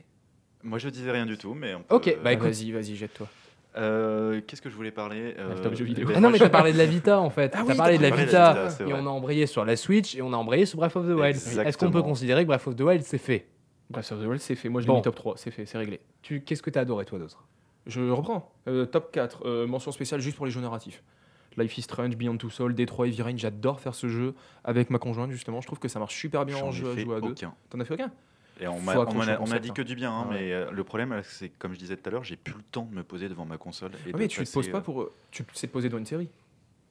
Moi, 0.62 0.78
je 0.78 0.88
disais 0.88 1.10
rien 1.12 1.26
du 1.26 1.36
tout, 1.38 1.54
mais 1.54 1.74
on 1.74 1.82
peut- 1.82 1.94
Ok, 1.94 2.14
bah 2.16 2.20
Ah, 2.24 2.32
écoute. 2.32 2.46
Vas-y, 2.48 2.72
vas-y, 2.72 2.96
jette-toi. 2.96 3.28
Euh, 3.76 4.40
Qu'est-ce 4.46 4.62
que 4.62 4.70
je 4.70 4.74
voulais 4.74 4.90
parler 4.90 5.34
le 5.38 5.54
top 5.60 5.74
jeu 5.74 5.84
vidéo. 5.84 6.06
ben, 6.08 6.14
Ah 6.16 6.20
non, 6.20 6.30
mais 6.30 6.38
je- 6.38 6.44
t'as 6.44 6.48
parlé 6.50 6.72
de 6.72 6.78
la 6.78 6.86
Vita 6.86 7.20
en 7.20 7.28
fait. 7.28 7.52
Ah 7.54 7.58
t'as 7.66 7.72
oui, 7.72 7.76
parlé 7.76 7.98
de 7.98 8.02
la 8.02 8.10
de 8.10 8.16
Vita, 8.16 8.54
la 8.54 8.62
Vita, 8.62 8.70
c'est 8.70 8.88
et 8.88 8.92
on 8.94 9.06
a 9.06 9.10
embrayé 9.10 9.46
sur 9.46 9.66
la 9.66 9.76
Switch 9.76 10.14
et 10.16 10.22
on 10.22 10.32
a 10.32 10.36
embrayé 10.36 10.64
sur 10.64 10.78
Breath 10.78 10.96
of 10.96 11.04
the 11.06 11.10
Wild. 11.10 11.36
Est-ce 11.36 11.76
qu'on 11.76 11.90
peut 11.90 12.02
considérer 12.02 12.42
que 12.42 12.46
Breath 12.48 12.66
of 12.66 12.74
the 12.74 12.80
Wild 12.80 13.02
c'est 13.02 13.18
fait? 13.18 13.46
Breath 13.90 14.10
of 14.12 14.18
the 14.20 14.26
Wild, 14.26 14.40
c'est 14.40 14.54
fait. 14.56 14.70
Moi, 14.70 14.80
je 14.80 14.86
l'ai 14.86 14.92
Bon. 14.92 14.96
mis 14.96 15.02
top 15.02 15.14
3. 15.14 15.34
C'est 15.36 15.50
fait, 15.50 15.66
c'est 15.66 15.76
réglé. 15.78 16.00
tu... 16.22 16.40
Qu'est-ce 16.40 16.62
que 16.62 16.70
t'as 16.70 16.80
adoré 16.80 17.04
toi 17.04 17.18
d'autre? 17.18 17.44
Je 17.86 18.10
reprends. 18.10 18.52
Euh, 18.68 18.84
top 18.86 19.12
4. 19.12 19.46
euh, 19.46 19.66
mention 19.66 19.92
spéciale 19.92 20.20
juste 20.20 20.36
pour 20.36 20.46
les 20.46 20.52
jeux 20.52 20.60
narratifs. 20.60 21.02
Life 21.56 21.78
is 21.78 21.82
Strange, 21.82 22.16
Beyond 22.16 22.36
Two 22.36 22.50
Souls, 22.50 22.74
Detroit, 22.74 23.06
Heavy 23.06 23.22
Rain. 23.22 23.36
J'adore 23.36 23.80
faire 23.80 23.94
ce 23.94 24.08
jeu 24.08 24.34
avec 24.64 24.90
ma 24.90 24.98
conjointe, 24.98 25.30
justement. 25.30 25.60
Je 25.60 25.66
trouve 25.66 25.78
que 25.78 25.88
ça 25.88 25.98
marche 25.98 26.14
super 26.14 26.44
bien 26.44 26.56
en 26.58 26.68
ai 26.68 26.72
jeu 26.72 26.90
à 26.90 26.94
fait 26.94 27.00
jouer 27.02 27.16
à 27.16 27.20
deux. 27.20 27.30
aucun. 27.30 27.54
T'en 27.70 27.80
as 27.80 27.84
fait 27.84 27.94
aucun? 27.94 28.10
Et 28.60 28.66
on 28.68 28.80
m'a 28.80 29.58
dit 29.58 29.70
que 29.72 29.82
du 29.82 29.94
bien, 29.94 30.10
hein, 30.10 30.24
Ah 30.26 30.30
ouais. 30.30 30.40
mais 30.40 30.52
euh, 30.52 30.70
le 30.70 30.84
problème, 30.84 31.20
c'est 31.24 31.48
comme 31.50 31.72
je 31.74 31.78
disais 31.78 31.96
tout 31.96 32.08
à 32.08 32.12
l'heure, 32.12 32.24
j'ai 32.24 32.36
plus 32.36 32.54
le 32.54 32.62
temps 32.62 32.88
de 32.90 32.94
me 32.94 33.02
poser 33.02 33.28
devant 33.28 33.44
ma 33.44 33.58
console. 33.58 33.92
Et 34.06 34.10
Ah, 34.12 34.16
mais 34.18 34.28
tu 34.28 34.42
te 34.44 34.52
poses 34.52 34.68
pas 34.68 34.80
pour. 34.80 35.10
Tu 35.30 35.44
sais 35.52 35.66
te 35.66 35.72
poser 35.72 35.88
devant 35.88 35.98
une 35.98 36.06
série? 36.06 36.28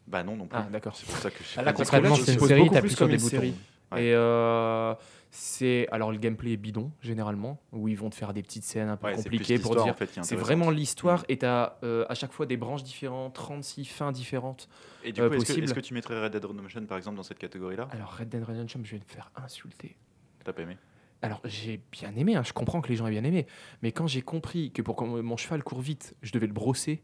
Bah 0.07 0.23
non, 0.23 0.35
non 0.35 0.45
plus. 0.45 0.57
Ah, 0.59 0.67
d'accord. 0.71 0.95
C'est 0.95 1.07
pour 1.07 1.17
ça 1.17 1.31
que 1.31 1.43
je 1.43 1.49
Ah, 1.57 1.63
là, 1.63 1.73
je 1.77 1.83
c'est 2.23 2.33
une 2.33 2.39
série, 2.39 2.69
t'appuies 2.69 2.81
plus 2.81 2.89
sur 2.91 2.99
comme 2.99 3.09
des 3.09 3.17
boutons. 3.17 3.53
Ouais. 3.95 4.05
Et 4.05 4.13
euh, 4.13 4.93
c'est 5.31 5.87
alors 5.91 6.11
le 6.11 6.17
gameplay 6.17 6.53
est 6.53 6.57
bidon 6.57 6.91
généralement 7.01 7.59
où 7.71 7.87
ils 7.87 7.97
vont 7.97 8.09
te 8.09 8.15
faire 8.15 8.33
des 8.33 8.41
petites 8.41 8.63
scènes 8.63 8.89
un 8.89 8.97
peu 8.97 9.07
Ouais, 9.07 9.15
compliquées 9.15 9.59
pour 9.59 9.75
dire 9.75 9.87
en 9.87 9.93
fait, 9.93 10.09
c'est 10.21 10.35
vraiment 10.35 10.69
l'histoire 10.69 11.25
et 11.27 11.37
t'as 11.37 11.77
euh, 11.83 12.05
à 12.09 12.15
chaque 12.15 12.31
fois 12.31 12.45
des 12.45 12.57
branches 12.57 12.83
différentes 12.83 13.33
36 13.33 13.85
fins 13.85 14.11
différentes 14.11 14.69
Et 15.03 15.11
du 15.11 15.21
euh, 15.21 15.29
coup, 15.29 15.35
est-ce 15.35 15.73
que, 15.73 15.79
tu 15.79 15.93
mettrais 15.93 16.21
Red 16.23 16.31
Dead 16.31 16.45
Redemption 16.45 16.85
par 16.85 16.97
exemple 16.97 17.17
dans 17.17 17.23
cette 17.23 17.39
catégorie-là? 17.39 17.87
Alors 17.91 18.15
Red 18.17 18.29
Dead 18.29 18.43
Redemption 18.43 18.79
je 18.83 18.91
vais 18.91 18.99
me 18.99 19.05
faire 19.05 19.31
insulter. 19.35 19.97
T'as 20.43 20.53
pas 20.53 20.61
aimé? 20.61 20.77
Alors 21.21 21.41
j'ai 21.43 21.81
bien 21.91 22.15
aimé 22.15 22.35
hein, 22.35 22.43
je 22.43 22.53
comprends 22.53 22.81
que 22.81 22.89
les 22.89 22.95
gens 22.95 23.07
aient 23.07 23.11
bien 23.11 23.23
aimé 23.23 23.45
mais 23.81 23.91
quand 23.91 24.07
j'ai 24.07 24.21
compris 24.21 24.71
que 24.71 24.81
pour 24.81 24.95
que 24.95 25.03
mon 25.03 25.37
cheval 25.37 25.63
court 25.63 25.81
vite 25.81 26.15
je 26.21 26.31
devais 26.31 26.47
le 26.47 26.53
brosser 26.53 27.03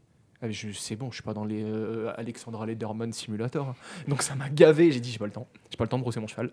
c'est 0.74 0.96
bon 0.96 1.10
je 1.10 1.14
suis 1.16 1.22
pas 1.22 1.34
dans 1.34 1.44
les 1.44 1.62
euh, 1.62 2.12
Alexandra 2.16 2.66
Lederman 2.66 3.12
simulator 3.12 3.68
hein. 3.68 3.74
donc 4.08 4.22
ça 4.22 4.34
m'a 4.34 4.48
gavé 4.48 4.90
j'ai 4.90 5.00
dit 5.00 5.10
j'ai 5.10 5.18
pas 5.18 5.26
le 5.26 5.30
temps 5.32 5.46
j'ai 5.70 5.76
pas 5.76 5.84
le 5.84 5.88
temps 5.88 5.98
de 5.98 6.02
brosser 6.02 6.20
mon 6.20 6.26
cheval 6.26 6.50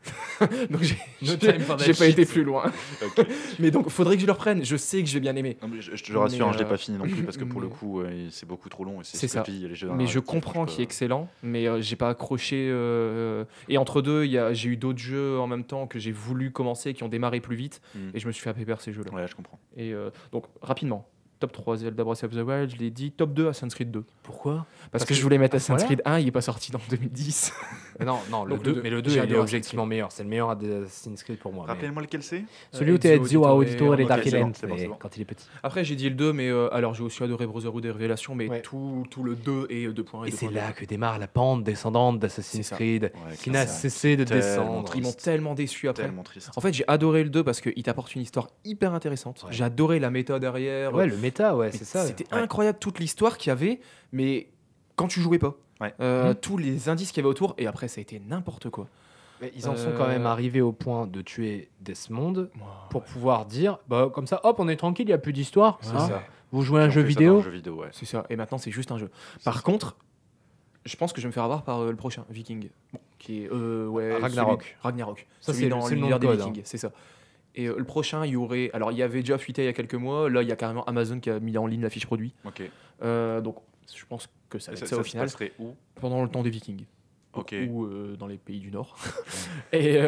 donc 0.70 0.82
j'ai 0.82 0.96
No 1.22 1.94
pas 1.98 2.06
été 2.06 2.24
plus 2.26 2.44
loin 2.44 2.64
mais 3.58 3.70
donc 3.70 3.88
faudrait 3.88 4.16
que 4.16 4.22
je 4.22 4.26
le 4.26 4.32
reprenne 4.32 4.64
je 4.64 4.76
sais 4.76 5.02
que 5.02 5.08
je 5.08 5.14
vais 5.14 5.20
bien 5.20 5.34
aimer 5.36 5.56
Non, 5.62 5.68
mais 5.68 5.80
je, 5.80 5.94
je 5.96 6.04
te 6.04 6.12
le 6.12 6.18
rassure, 6.18 6.38
Mais, 6.46 6.50
hein, 6.50 6.52
je 6.52 6.58
l'ai 6.58 6.64
euh, 6.64 6.68
pas 6.68 6.76
fini 6.76 6.98
non 6.98 7.04
plus 7.04 7.22
parce 7.22 7.36
que 7.36 7.44
pour 7.44 7.60
le 7.60 7.68
mais- 7.68 7.72
coup, 7.74 8.00
euh, 8.00 8.28
c'est 8.30 8.46
beaucoup 8.46 8.68
trop 8.68 8.84
long 8.84 8.98
c'est 9.02 9.28
ça. 9.28 9.42
pillent 9.42 9.68
les 9.68 9.74
jeux 9.74 9.90
mais 9.94 10.06
je 10.06 10.18
comprends 10.20 10.66
je 10.66 10.72
qu'il 10.72 10.80
est 10.80 10.84
excellent, 10.84 11.28
mais 11.42 11.66
euh, 11.66 11.80
j'ai 11.80 11.96
pas 11.96 12.10
accroché. 12.10 12.68
euh, 12.70 13.44
et 13.68 13.78
entre 13.78 14.02
deux, 14.02 14.24
j'ai 14.52 14.68
eu 14.68 14.76
d'autres 14.76 14.98
jeux 14.98 15.38
en 15.38 15.46
même 15.46 15.64
temps 15.64 15.86
que 15.86 15.98
j'ai 15.98 16.12
voulu 16.12 16.50
commencer, 16.50 16.94
qui 16.94 17.02
ont 17.02 17.08
démarré 17.08 17.40
plus 17.40 17.56
vite, 17.56 17.80
Mm. 17.94 18.10
et 18.14 18.18
je 18.20 18.26
me 18.26 18.32
suis 18.32 18.42
fait 18.42 18.52
pépère 18.54 18.80
ces 18.80 18.92
jeux-là. 18.92 19.12
Ouais, 19.12 19.26
je 19.26 19.34
comprends. 19.34 19.58
Et 19.76 19.92
euh, 19.92 20.10
donc 20.32 20.44
rapidement, 20.62 21.08
top 21.40 21.52
3 21.52 21.78
Zelda 21.78 22.04
Breath 22.04 22.22
of 22.22 22.30
the 22.30 22.36
Wild, 22.46 22.70
je 22.70 22.76
l'ai 22.76 22.90
dit, 22.90 23.10
top 23.10 23.32
2 23.34 23.48
Assassin's 23.48 23.74
Creed 23.74 23.90
2. 23.90 24.04
Pourquoi? 24.22 24.66
Parce, 24.92 25.04
que, 25.04 25.08
que- 25.08 25.14
je 25.14 25.22
voulais 25.22 25.38
mettre 25.38 25.56
Assassin's 25.56 25.80
voilà. 25.82 25.86
Creed 25.96 26.02
1, 26.04 26.18
il 26.20 26.28
est 26.28 26.32
pas 26.32 26.40
sorti 26.42 26.70
dans 26.70 26.80
2010. 26.90 27.52
Non, 28.04 28.18
non, 28.30 28.44
le 28.44 28.50
Donc, 28.54 28.58
le 28.60 28.64
2, 28.64 28.72
deux. 28.76 28.82
mais 28.82 28.90
le 28.90 29.02
2 29.02 29.10
J'ai 29.10 29.20
il 29.24 29.32
est 29.32 29.36
objectivement 29.36 29.84
meilleur. 29.86 30.10
C'est 30.12 30.22
le 30.22 30.28
meilleur 30.28 30.50
Assassin's 30.50 31.22
Creed 31.22 31.38
pour 31.38 31.52
moi. 31.52 31.64
mais- 31.66 31.72
Rappelez-moi 31.72 32.02
lequel 32.02 32.22
c'est? 32.22 32.44
Celui 32.72 32.92
où 32.92 32.98
t'es 32.98 33.16
Ezio 33.18 33.44
Auditore 33.46 33.98
et 34.00 34.04
Dark 34.04 34.22
quand 34.98 35.16
il 35.16 35.22
est 35.22 35.24
petit. 35.24 35.46
Après, 35.62 35.84
j'ai 35.84 35.96
dit 35.96 36.08
le 36.08 36.14
2, 36.14 36.32
mais 36.32 36.48
euh, 36.48 36.72
alors 36.74 36.94
j'ai 36.94 37.02
aussi 37.02 37.22
adoré 37.22 37.46
Brotherhood 37.46 37.84
et 37.84 37.90
Révélation, 37.90 38.34
mais 38.34 38.48
Ouais. 38.48 38.62
tout, 38.62 39.04
tout 39.10 39.22
le 39.22 39.34
2 39.34 39.66
et 39.70 39.86
2.1 39.88 40.26
Et 40.26 40.30
c'est 40.30 40.50
là 40.50 40.72
que 40.72 40.84
démarre 40.84 41.18
la 41.18 41.26
pente 41.28 41.64
descendante 41.64 42.18
d'Assassin's. 42.18 42.70
Creed, 42.70 43.12
qui 43.40 43.50
n'a 43.50 43.66
cessé 43.66 44.16
de 44.16 44.24
descendre. 44.24 44.90
Ils 44.94 45.02
m'ont 45.02 45.12
tellement 45.12 45.54
déçu 45.54 45.88
après. 45.88 46.04
Tellement 46.04 46.22
triste. 46.22 46.50
En 46.56 46.60
fait, 46.60 46.72
j'ai 46.72 46.84
adoré 46.88 47.22
le 47.24 47.30
2 47.30 47.42
parce 47.44 47.60
qu'il 47.60 47.82
t'apporte 47.82 48.14
une 48.14 48.22
histoire 48.22 48.48
hyper 48.64 48.94
intéressante. 48.94 49.44
J'ai 49.50 49.64
adoré 49.64 49.98
la 49.98 50.10
méta 50.10 50.38
derrière. 50.38 50.94
Ouais, 50.94 51.06
le 51.06 51.16
méta, 51.30 51.56
ouais, 51.56 51.70
Mais 51.72 51.78
c'est 51.78 51.84
ça. 51.84 52.06
C'était 52.06 52.32
Ouais. 52.34 52.40
incroyable 52.40 52.78
toute 52.78 52.98
l'histoire 52.98 53.38
qu'il 53.38 53.50
y 53.50 53.52
avait, 53.52 53.80
mais 54.12 54.48
quand 54.96 55.08
tu 55.08 55.20
jouais 55.20 55.38
pas. 55.38 55.54
Ouais. 55.80 55.94
Euh, 56.00 56.28
Mhm. 56.30 56.34
Tous 56.36 56.58
les 56.58 56.88
indices 56.88 57.10
qu'il 57.10 57.18
y 57.18 57.20
avait 57.20 57.30
autour, 57.30 57.54
et 57.58 57.66
après 57.66 57.88
ça 57.88 58.00
a 58.00 58.02
été 58.02 58.20
n'importe 58.20 58.68
quoi. 58.70 58.86
Mais 59.40 59.50
ils 59.56 59.66
en 59.68 59.74
sont 59.76 59.92
quand 59.96 60.06
même 60.06 60.26
Euh, 60.26 60.30
arrivés 60.30 60.60
au 60.60 60.72
point 60.72 61.06
de 61.06 61.22
tuer 61.22 61.70
Desmond 61.80 62.48
pour 62.90 63.00
ouais. 63.00 63.06
pouvoir 63.10 63.46
dire 63.46 63.78
bah, 63.88 64.10
comme 64.12 64.26
ça, 64.26 64.40
hop, 64.44 64.56
on 64.58 64.68
est 64.68 64.76
tranquille, 64.76 65.06
il 65.06 65.08
n'y 65.08 65.14
a 65.14 65.18
plus 65.18 65.32
d'histoire. 65.32 65.78
Hein. 65.94 66.20
Vous 66.52 66.60
jouez 66.62 66.82
à 66.82 66.84
un 66.84 66.90
jeu 66.90 67.00
vidéo 67.00 67.38
un 67.38 67.42
jeu 67.42 67.50
vidéo, 67.50 67.76
ouais. 67.76 67.88
C'est 67.92 68.04
ça. 68.04 68.26
Et 68.28 68.36
maintenant, 68.36 68.58
c'est 68.58 68.70
juste 68.72 68.92
un 68.92 68.98
jeu. 68.98 69.08
Par 69.44 69.62
contre, 69.62 69.96
je 70.84 70.94
pense 70.96 71.12
que 71.14 71.20
je 71.20 71.26
vais 71.26 71.28
me 71.28 71.32
faire 71.32 71.44
avoir 71.44 71.62
par 71.62 71.78
euh, 71.80 71.90
le 71.90 71.96
prochain, 71.96 72.24
Viking. 72.28 72.68
Bon, 72.92 72.98
qui 73.18 73.44
est. 73.44 73.48
euh, 73.50 73.86
ouais, 73.86 74.18
Ragnarok. 74.18 74.62
celui- 74.62 74.74
Ragnarok. 74.82 75.26
Ça, 75.40 75.54
c'est 75.54 75.62
le- 75.62 75.68
dans 75.70 75.86
l'univers 75.88 76.18
de 76.20 76.26
des 76.26 76.36
Vikings, 76.36 76.60
c'est 76.64 76.76
ça. 76.78 76.90
Et 77.56 77.66
euh, 77.66 77.74
le 77.76 77.84
prochain, 77.84 78.24
il 78.24 78.32
y 78.32 78.36
aurait. 78.36 78.70
Alors, 78.72 78.92
il 78.92 78.98
y 78.98 79.02
avait 79.02 79.20
déjà 79.20 79.38
fuité 79.38 79.62
il 79.62 79.66
y 79.66 79.68
a 79.68 79.72
quelques 79.72 79.94
mois. 79.94 80.30
Là, 80.30 80.42
il 80.42 80.48
y 80.48 80.52
a 80.52 80.56
carrément 80.56 80.84
Amazon 80.84 81.18
qui 81.20 81.30
a 81.30 81.40
mis 81.40 81.56
en 81.58 81.66
ligne 81.66 81.82
la 81.82 81.90
fiche 81.90 82.06
produit. 82.06 82.32
Ok. 82.44 82.62
Euh, 83.02 83.40
donc, 83.40 83.56
je 83.94 84.04
pense 84.06 84.28
que 84.48 84.58
ça 84.58 84.70
va 84.72 84.76
ça, 84.76 84.84
être 84.84 84.88
ça, 84.88 84.96
ça 84.96 85.00
au 85.00 85.04
final. 85.04 85.24
passerait 85.26 85.52
où? 85.58 85.74
Pendant 85.96 86.22
le 86.22 86.28
temps 86.28 86.42
des 86.42 86.50
Vikings. 86.50 86.84
Ok. 87.32 87.54
Ou 87.68 87.84
euh, 87.86 88.16
dans 88.16 88.26
les 88.26 88.38
pays 88.38 88.60
du 88.60 88.70
Nord. 88.70 88.96
Et 89.72 90.00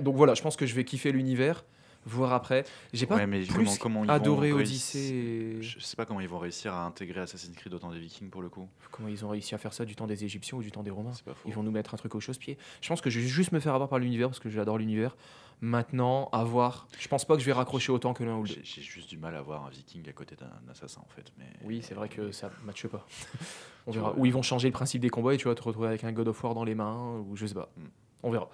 donc, 0.00 0.16
voilà, 0.16 0.34
je 0.34 0.42
pense 0.42 0.56
que 0.56 0.66
je 0.66 0.74
vais 0.74 0.84
kiffer 0.84 1.12
l'univers. 1.12 1.64
Voir 2.06 2.32
après. 2.32 2.64
J'ai 2.94 3.04
pas 3.06 3.16
Ouais, 3.16 3.26
mais 3.26 3.40
plus 3.42 3.52
comment, 3.54 3.76
comment 3.78 4.04
ils 4.04 4.10
adoré 4.10 4.52
vont 4.52 4.58
réussir- 4.58 5.12
et- 5.12 5.60
Je 5.60 5.78
sais 5.80 5.96
pas 5.96 6.06
comment 6.06 6.20
ils 6.20 6.28
vont 6.28 6.38
réussir 6.38 6.72
à 6.72 6.86
intégrer 6.86 7.20
Assassin's 7.20 7.54
Creed 7.54 7.74
au 7.74 7.78
temps 7.78 7.90
des 7.90 7.98
Vikings 7.98 8.30
pour 8.30 8.40
le 8.40 8.48
coup. 8.48 8.66
Comment 8.92 9.08
ils 9.08 9.26
ont 9.26 9.28
réussi 9.28 9.54
à 9.54 9.58
faire 9.58 9.74
ça 9.74 9.84
du 9.84 9.94
temps 9.94 10.06
des 10.06 10.24
Égyptiens 10.24 10.56
ou 10.56 10.62
du 10.62 10.70
temps 10.70 10.82
des 10.84 10.92
Romains 10.92 11.12
C'est 11.12 11.24
pas 11.24 11.34
faux. 11.34 11.46
Ils 11.46 11.52
vont 11.54 11.62
nous 11.64 11.72
mettre 11.72 11.92
un 11.92 11.98
truc 11.98 12.14
au 12.14 12.20
chausse-pied. 12.20 12.56
Je 12.80 12.88
pense 12.88 13.02
que 13.02 13.10
je 13.10 13.20
vais 13.20 13.26
juste 13.26 13.52
me 13.52 13.60
faire 13.60 13.74
avoir 13.74 13.90
par 13.90 13.98
l'univers 13.98 14.28
parce 14.28 14.38
que 14.38 14.48
j'adore 14.48 14.78
l'univers. 14.78 15.16
Maintenant, 15.60 16.28
à 16.32 16.44
voir. 16.44 16.86
Je 16.98 17.08
pense 17.08 17.24
pas 17.24 17.34
que 17.34 17.40
je 17.40 17.46
vais 17.46 17.52
raccrocher 17.52 17.90
autant 17.90 18.14
que 18.14 18.22
l'un 18.22 18.36
ou 18.36 18.46
deux. 18.46 18.60
J'ai 18.62 18.80
juste 18.82 19.10
du 19.10 19.18
mal 19.18 19.34
à 19.34 19.42
voir 19.42 19.66
un 19.66 19.70
Viking 19.70 20.08
à 20.08 20.12
côté 20.12 20.36
d'un 20.36 20.70
assassin 20.70 21.00
en 21.04 21.08
fait. 21.08 21.32
Mais 21.36 21.46
Oui, 21.64 21.80
c'est 21.82 21.94
vrai 21.94 22.08
que 22.08 22.30
ça 22.30 22.50
matche 22.64 22.86
pas. 22.86 23.04
On 23.86 23.90
verra. 23.90 24.14
Ou 24.16 24.26
ils 24.26 24.32
vont 24.32 24.42
changer 24.42 24.68
le 24.68 24.72
principe 24.72 25.00
des 25.02 25.10
combats 25.10 25.34
et 25.34 25.36
tu 25.36 25.48
vas 25.48 25.54
te 25.54 25.62
retrouver 25.62 25.88
avec 25.88 26.04
un 26.04 26.12
God 26.12 26.28
of 26.28 26.44
War 26.44 26.54
dans 26.54 26.64
les 26.64 26.74
mains 26.76 27.24
ou 27.28 27.34
je 27.34 27.46
sais 27.46 27.54
pas. 27.54 27.70
Mm. 27.76 27.82
On 28.22 28.30
verra. 28.30 28.48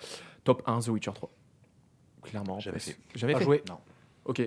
Top 0.44 0.62
1 0.66 0.80
The 0.80 0.88
Witcher 0.88 1.12
3. 1.14 1.30
Clairement. 2.22 2.58
Jamais 2.60 2.78
parce- 2.78 2.90
fait. 2.90 3.34
Fait. 3.34 3.44
joué. 3.44 3.62
Non. 3.68 3.78
Ok. 4.24 4.40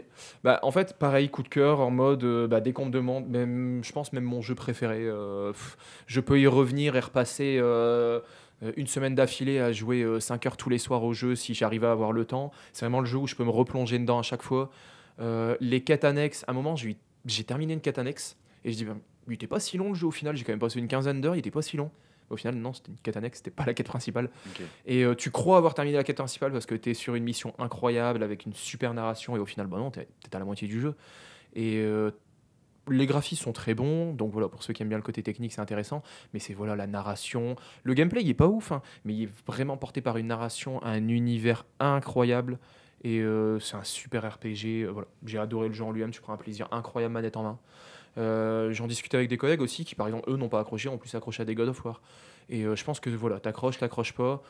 Bah, 0.43 0.59
en 0.63 0.71
fait, 0.71 0.97
pareil, 0.97 1.29
coup 1.29 1.43
de 1.43 1.49
cœur, 1.49 1.79
en 1.81 1.91
mode, 1.91 2.23
euh, 2.23 2.47
bah, 2.47 2.61
dès 2.61 2.73
qu'on 2.73 2.85
me 2.85 2.91
demande, 2.91 3.27
même, 3.27 3.81
je 3.83 3.91
pense 3.91 4.11
même 4.11 4.23
mon 4.23 4.41
jeu 4.41 4.55
préféré, 4.55 5.05
euh, 5.05 5.51
pff, 5.51 5.77
je 6.07 6.19
peux 6.19 6.39
y 6.39 6.47
revenir 6.47 6.95
et 6.95 6.99
repasser 6.99 7.57
euh, 7.61 8.19
une 8.75 8.87
semaine 8.87 9.13
d'affilée 9.13 9.59
à 9.59 9.71
jouer 9.71 10.05
5 10.19 10.45
heures 10.45 10.57
tous 10.57 10.69
les 10.69 10.79
soirs 10.79 11.03
au 11.03 11.13
jeu 11.13 11.35
si 11.35 11.53
j'arrive 11.53 11.83
à 11.83 11.91
avoir 11.91 12.11
le 12.11 12.25
temps. 12.25 12.51
C'est 12.73 12.85
vraiment 12.85 13.01
le 13.01 13.05
jeu 13.05 13.17
où 13.17 13.27
je 13.27 13.35
peux 13.35 13.43
me 13.43 13.51
replonger 13.51 13.99
dedans 13.99 14.19
à 14.19 14.23
chaque 14.23 14.41
fois. 14.41 14.71
Euh, 15.19 15.55
les 15.59 15.83
quêtes 15.83 16.03
annexes, 16.03 16.43
à 16.47 16.51
un 16.51 16.53
moment, 16.53 16.75
j'ai 16.75 17.43
terminé 17.43 17.73
une 17.73 17.81
quête 17.81 17.97
annexe 17.97 18.37
et 18.63 18.71
je 18.71 18.77
dis, 18.77 18.85
bah, 18.85 18.95
il 19.27 19.33
était 19.33 19.47
pas 19.47 19.59
si 19.59 19.77
long 19.77 19.89
le 19.89 19.95
jeu 19.95 20.07
au 20.07 20.11
final, 20.11 20.35
j'ai 20.35 20.43
quand 20.43 20.51
même 20.51 20.59
passé 20.59 20.79
une 20.79 20.87
quinzaine 20.87 21.21
d'heures, 21.21 21.35
il 21.35 21.39
était 21.39 21.51
pas 21.51 21.61
si 21.61 21.77
long. 21.77 21.91
Au 22.29 22.35
final, 22.35 22.55
non, 22.55 22.73
c'était 22.73 22.91
une 22.91 22.97
quête 22.97 23.15
annexe, 23.15 23.37
c'était 23.37 23.51
pas 23.51 23.65
la 23.65 23.73
quête 23.73 23.87
principale. 23.87 24.29
Et 24.85 25.03
euh, 25.03 25.15
tu 25.15 25.31
crois 25.31 25.57
avoir 25.57 25.73
terminé 25.73 25.95
la 25.95 26.03
quête 26.03 26.17
principale 26.17 26.51
parce 26.51 26.65
que 26.65 26.75
tu 26.75 26.89
es 26.89 26.93
sur 26.93 27.15
une 27.15 27.23
mission 27.23 27.53
incroyable 27.57 28.21
avec 28.21 28.45
une 28.45 28.53
super 28.53 28.93
narration 28.93 29.37
et 29.37 29.39
au 29.39 29.45
final, 29.45 29.67
bah 29.67 29.77
non, 29.77 29.91
tu 29.91 30.01
es, 30.01 30.07
à 30.33 30.39
la 30.39 30.45
moitié 30.45 30.67
du 30.67 30.81
jeu. 30.81 30.95
Et 31.55 31.77
euh, 31.77 32.11
les 32.89 33.05
graphismes 33.05 33.43
sont 33.43 33.53
très 33.53 33.73
bons, 33.73 34.13
donc 34.13 34.31
voilà, 34.31 34.47
pour 34.47 34.63
ceux 34.63 34.73
qui 34.73 34.81
aiment 34.81 34.89
bien 34.89 34.97
le 34.97 35.03
côté 35.03 35.23
technique, 35.23 35.53
c'est 35.53 35.61
intéressant. 35.61 36.03
Mais 36.33 36.39
c'est 36.39 36.53
voilà 36.53 36.75
la 36.75 36.87
narration. 36.87 37.55
Le 37.83 37.93
gameplay, 37.93 38.21
il 38.21 38.29
est 38.29 38.33
pas 38.33 38.47
ouf, 38.47 38.71
hein, 38.71 38.81
mais 39.05 39.13
il 39.13 39.23
est 39.23 39.29
vraiment 39.45 39.77
porté 39.77 40.01
par 40.01 40.17
une 40.17 40.27
narration, 40.27 40.83
un 40.83 41.07
univers 41.07 41.65
incroyable. 41.79 42.59
Et 43.03 43.19
euh, 43.19 43.59
c'est 43.59 43.75
un 43.75 43.83
super 43.83 44.27
RPG. 44.27 44.83
euh. 44.83 44.93
J'ai 45.25 45.37
adoré 45.37 45.67
le 45.67 45.73
jeu 45.73 45.83
en 45.83 45.91
lui-même, 45.91 46.11
tu 46.11 46.21
prends 46.21 46.33
un 46.33 46.37
plaisir 46.37 46.67
incroyable 46.71 47.13
manette 47.13 47.37
en 47.37 47.43
main. 47.43 47.59
Euh, 48.17 48.73
J'en 48.73 48.87
discutais 48.87 49.17
avec 49.17 49.29
des 49.29 49.37
collègues 49.37 49.61
aussi 49.61 49.85
qui, 49.85 49.93
par 49.93 50.07
exemple, 50.07 50.29
eux 50.29 50.35
n'ont 50.35 50.49
pas 50.49 50.59
accroché, 50.59 50.89
ont 50.89 50.97
plus 50.97 51.13
accroché 51.13 51.43
à 51.43 51.45
des 51.45 51.53
God 51.53 51.69
of 51.69 51.85
War. 51.85 52.01
Et 52.49 52.63
je 52.63 52.83
pense 52.85 53.01
que 53.01 53.09
voilà, 53.09 53.39
t'accroches, 53.41 53.77
t'accroches 53.77 54.13
pas. 54.13 54.41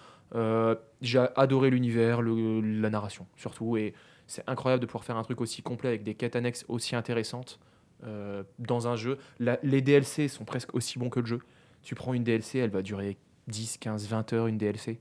J'ai 1.02 1.26
adoré 1.36 1.72
l'univers, 1.72 2.22
la 2.22 2.90
narration 2.92 3.26
surtout. 3.36 3.76
Et 3.76 3.96
c'est 4.28 4.44
incroyable 4.48 4.82
de 4.82 4.86
pouvoir 4.86 5.04
faire 5.04 5.18
un 5.18 5.24
truc 5.24 5.42
aussi 5.42 5.64
complet 5.64 5.90
avec 5.90 6.04
des 6.04 6.14
quêtes 6.14 6.36
annexes 6.36 6.64
aussi 6.68 6.96
intéressantes 6.96 7.60
euh, 8.04 8.44
dans 8.60 8.88
un 8.88 8.96
jeu. 8.96 9.18
La- 9.40 9.60
les 9.64 9.82
DLC 9.82 10.28
sont 10.28 10.46
presque 10.46 10.74
aussi 10.76 11.00
bons 11.00 11.10
que 11.10 11.20
le 11.20 11.26
jeu. 11.26 11.40
Tu 11.84 11.96
prends 11.96 12.14
une 12.14 12.24
DLC, 12.24 12.60
elle 12.60 12.70
va 12.70 12.82
durer 12.82 13.18
10, 13.48 13.78
15, 13.78 14.08
20 14.08 14.34
heures, 14.34 14.48
une 14.48 14.58
DLC. 14.58 15.00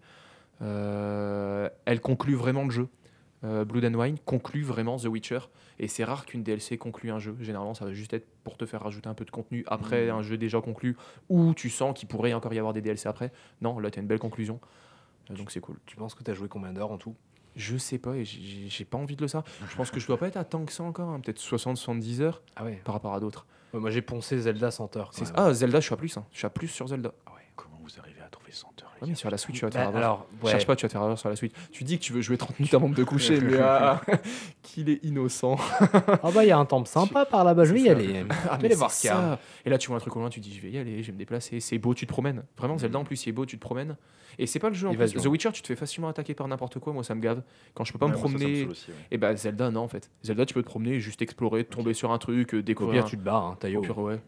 Euh, 0.62 1.68
elle 1.84 2.00
conclut 2.00 2.34
vraiment 2.34 2.64
le 2.64 2.70
jeu. 2.70 2.88
Euh, 3.44 3.64
Blood 3.64 3.84
and 3.84 3.94
Wine 3.98 4.16
conclut 4.24 4.62
vraiment 4.62 4.96
The 4.96 5.04
Witcher. 5.06 5.40
Et 5.78 5.88
c'est 5.88 6.04
rare 6.04 6.24
qu'une 6.24 6.42
DLC 6.42 6.78
conclue 6.78 7.10
un 7.10 7.18
jeu. 7.18 7.36
Généralement, 7.40 7.74
ça 7.74 7.84
va 7.84 7.92
juste 7.92 8.14
être 8.14 8.26
pour 8.44 8.56
te 8.56 8.64
faire 8.64 8.82
rajouter 8.82 9.08
un 9.08 9.14
peu 9.14 9.24
de 9.26 9.30
contenu 9.30 9.62
après 9.66 10.06
Mhm. 10.06 10.14
un 10.18 10.22
jeu 10.22 10.38
déjà 10.38 10.60
conclu 10.62 10.96
ou 11.28 11.52
tu 11.54 11.68
sens 11.68 11.96
qu'il 11.98 12.08
pourrait 12.08 12.32
encore 12.32 12.54
y 12.54 12.58
avoir 12.58 12.72
des 12.72 12.80
DLC 12.80 13.08
après. 13.08 13.30
Non, 13.60 13.78
là, 13.78 13.90
tu 13.90 13.98
as 13.98 14.02
une 14.02 14.08
belle 14.08 14.18
conclusion. 14.18 14.58
Donc 15.28 15.50
c'est 15.50 15.60
cool. 15.60 15.76
Tu 15.86 15.96
penses 15.96 16.14
que 16.14 16.22
tu 16.24 16.30
as 16.30 16.34
joué 16.34 16.48
combien 16.48 16.72
d'heures 16.72 16.92
en 16.92 16.98
tout? 16.98 17.14
Je 17.56 17.76
sais 17.78 17.98
pas 17.98 18.14
et 18.14 18.24
j'ai 18.24 18.68
j'ai 18.68 18.84
pas 18.84 18.98
envie 18.98 19.16
de 19.16 19.22
le 19.22 19.28
savoir. 19.28 19.50
Je 19.70 19.76
pense 19.76 19.90
que 19.90 19.98
je 19.98 20.06
dois 20.08 20.18
pas 20.18 20.28
être 20.28 20.36
à 20.36 20.44
tant 20.44 20.64
que 20.64 20.72
ça 20.72 20.82
encore, 20.82 21.08
hein, 21.08 21.20
peut-être 21.20 21.40
60-70 21.40 22.20
heures 22.20 22.42
Ah 22.54 22.64
ouais. 22.64 22.80
par 22.84 22.94
rapport 22.94 23.14
à 23.14 23.20
d'autres. 23.20 23.46
Ouais, 23.72 23.80
Moi 23.80 23.90
j'ai 23.90 24.02
poncé 24.02 24.38
Zelda 24.38 24.70
100 24.70 24.96
heures. 24.96 25.10
quand 25.10 25.18
C'est- 25.24 25.24
même. 25.24 25.32
Ah, 25.36 25.52
Zelda, 25.54 25.80
je 25.80 25.86
suis 25.86 25.94
à 25.94 25.96
plus. 25.96 26.16
hein. 26.16 26.24
Je 26.32 26.38
suis 26.38 26.46
à 26.46 26.50
plus 26.50 26.68
sur 26.68 26.86
Zelda. 26.88 27.12
Comment 27.56 27.78
vous 27.82 27.98
arrivez 27.98 28.20
à 28.20 28.28
trouver 28.28 28.52
100 28.52 28.68
heures? 28.68 28.72
les 28.76 28.84
Ouais, 28.84 28.85
mais 29.06 29.14
sur 29.14 29.30
la 29.30 29.38
Switch, 29.38 29.58
tu 29.58 29.64
vas 29.64 29.70
te 29.70 29.74
Bah, 29.74 29.80
faire 29.80 29.88
avoir. 29.88 30.02
alors, 30.04 30.26
ouais. 30.42 30.50
Cherche 30.52 30.66
pas, 30.66 30.76
tu 30.76 30.82
vas 30.84 30.88
te 30.88 30.92
faire 30.92 31.02
avoir 31.02 31.18
sur 31.18 31.28
la 31.28 31.36
Switch. 31.36 31.52
Tu 31.72 31.84
dis 31.84 31.98
que 31.98 32.04
tu 32.04 32.12
veux 32.12 32.20
jouer 32.22 32.36
30 32.38 32.58
minutes 32.60 32.74
avant 32.74 32.88
de 32.88 32.94
te 32.94 33.00
coucher, 33.02 33.40
mais 33.40 33.58
ah, 33.58 34.00
qu'il 34.62 34.88
est 34.88 35.04
innocent. 35.04 35.56
Ah 36.22 36.30
bah 36.34 36.44
il 36.44 36.48
y 36.48 36.52
a 36.52 36.58
un 36.58 36.64
temple 36.64 36.88
sympa 36.88 37.24
par 37.24 37.44
là-bas, 37.44 37.64
je 37.64 37.72
vais 37.74 37.80
y 37.82 37.88
aller. 37.88 38.24
Ah, 38.48 38.56
Je 38.56 38.60
vais 38.62 38.66
aller 38.66 38.74
voir 38.74 38.90
ça. 38.90 39.38
Et 39.64 39.70
là, 39.70 39.78
tu 39.78 39.88
vois 39.88 39.96
un 39.96 40.00
truc 40.00 40.16
au 40.16 40.20
loin, 40.20 40.28
tu 40.30 40.40
dis, 40.40 40.54
je 40.54 40.60
vais 40.60 40.70
y 40.70 40.78
aller, 40.78 41.02
je 41.02 41.06
vais 41.08 41.12
me 41.12 41.18
déplacer. 41.18 41.60
C'est 41.60 41.78
beau, 41.78 41.94
tu 41.94 42.06
te 42.06 42.12
promènes. 42.12 42.42
Vraiment, 42.58 42.78
Zelda, 42.78 42.98
en 42.98 43.04
plus, 43.04 43.16
c'est 43.16 43.32
beau, 43.32 43.46
tu 43.46 43.56
te 43.56 43.62
promènes. 43.62 43.96
Et 44.38 44.46
c'est 44.46 44.58
pas 44.58 44.68
le 44.68 44.74
jeu 44.74 44.88
en 44.88 44.94
plus. 44.94 45.12
The 45.14 45.26
Witcher, 45.26 45.52
tu 45.52 45.62
te 45.62 45.66
fais 45.68 45.76
facilement 45.76 46.08
attaquer 46.08 46.34
par 46.34 46.46
n'importe 46.48 46.78
quoi. 46.78 46.92
Moi, 46.92 47.02
ça 47.04 47.14
me 47.14 47.20
gave. 47.22 47.42
Quand 47.74 47.84
je 47.84 47.92
peux 47.92 47.98
pas 47.98 48.06
me 48.06 48.12
Ouais, 48.12 48.18
promener. 48.18 48.62
saoule 48.62 48.70
aussi, 48.70 48.90
ouais. 48.90 48.96
Et 49.10 49.16
bah, 49.18 49.34
Zelda, 49.36 49.70
non, 49.70 49.80
en 49.80 49.88
fait. 49.88 50.10
Zelda, 50.22 50.44
tu 50.44 50.52
peux 50.54 50.62
te 50.62 50.66
promener, 50.68 51.00
juste 51.00 51.22
explorer, 51.22 51.64
tomber 51.64 51.94
sur 51.94 52.10
un 52.12 52.18
truc, 52.18 52.52
euh, 52.54 52.58
Au 52.58 52.62
découvrir. 52.62 53.04
tu 53.04 53.16
te 53.16 53.22
barres, 53.22 53.44
hein. 53.46 53.58
Au 53.76 53.80
pire, 53.80 53.98
ouais. 53.98 54.20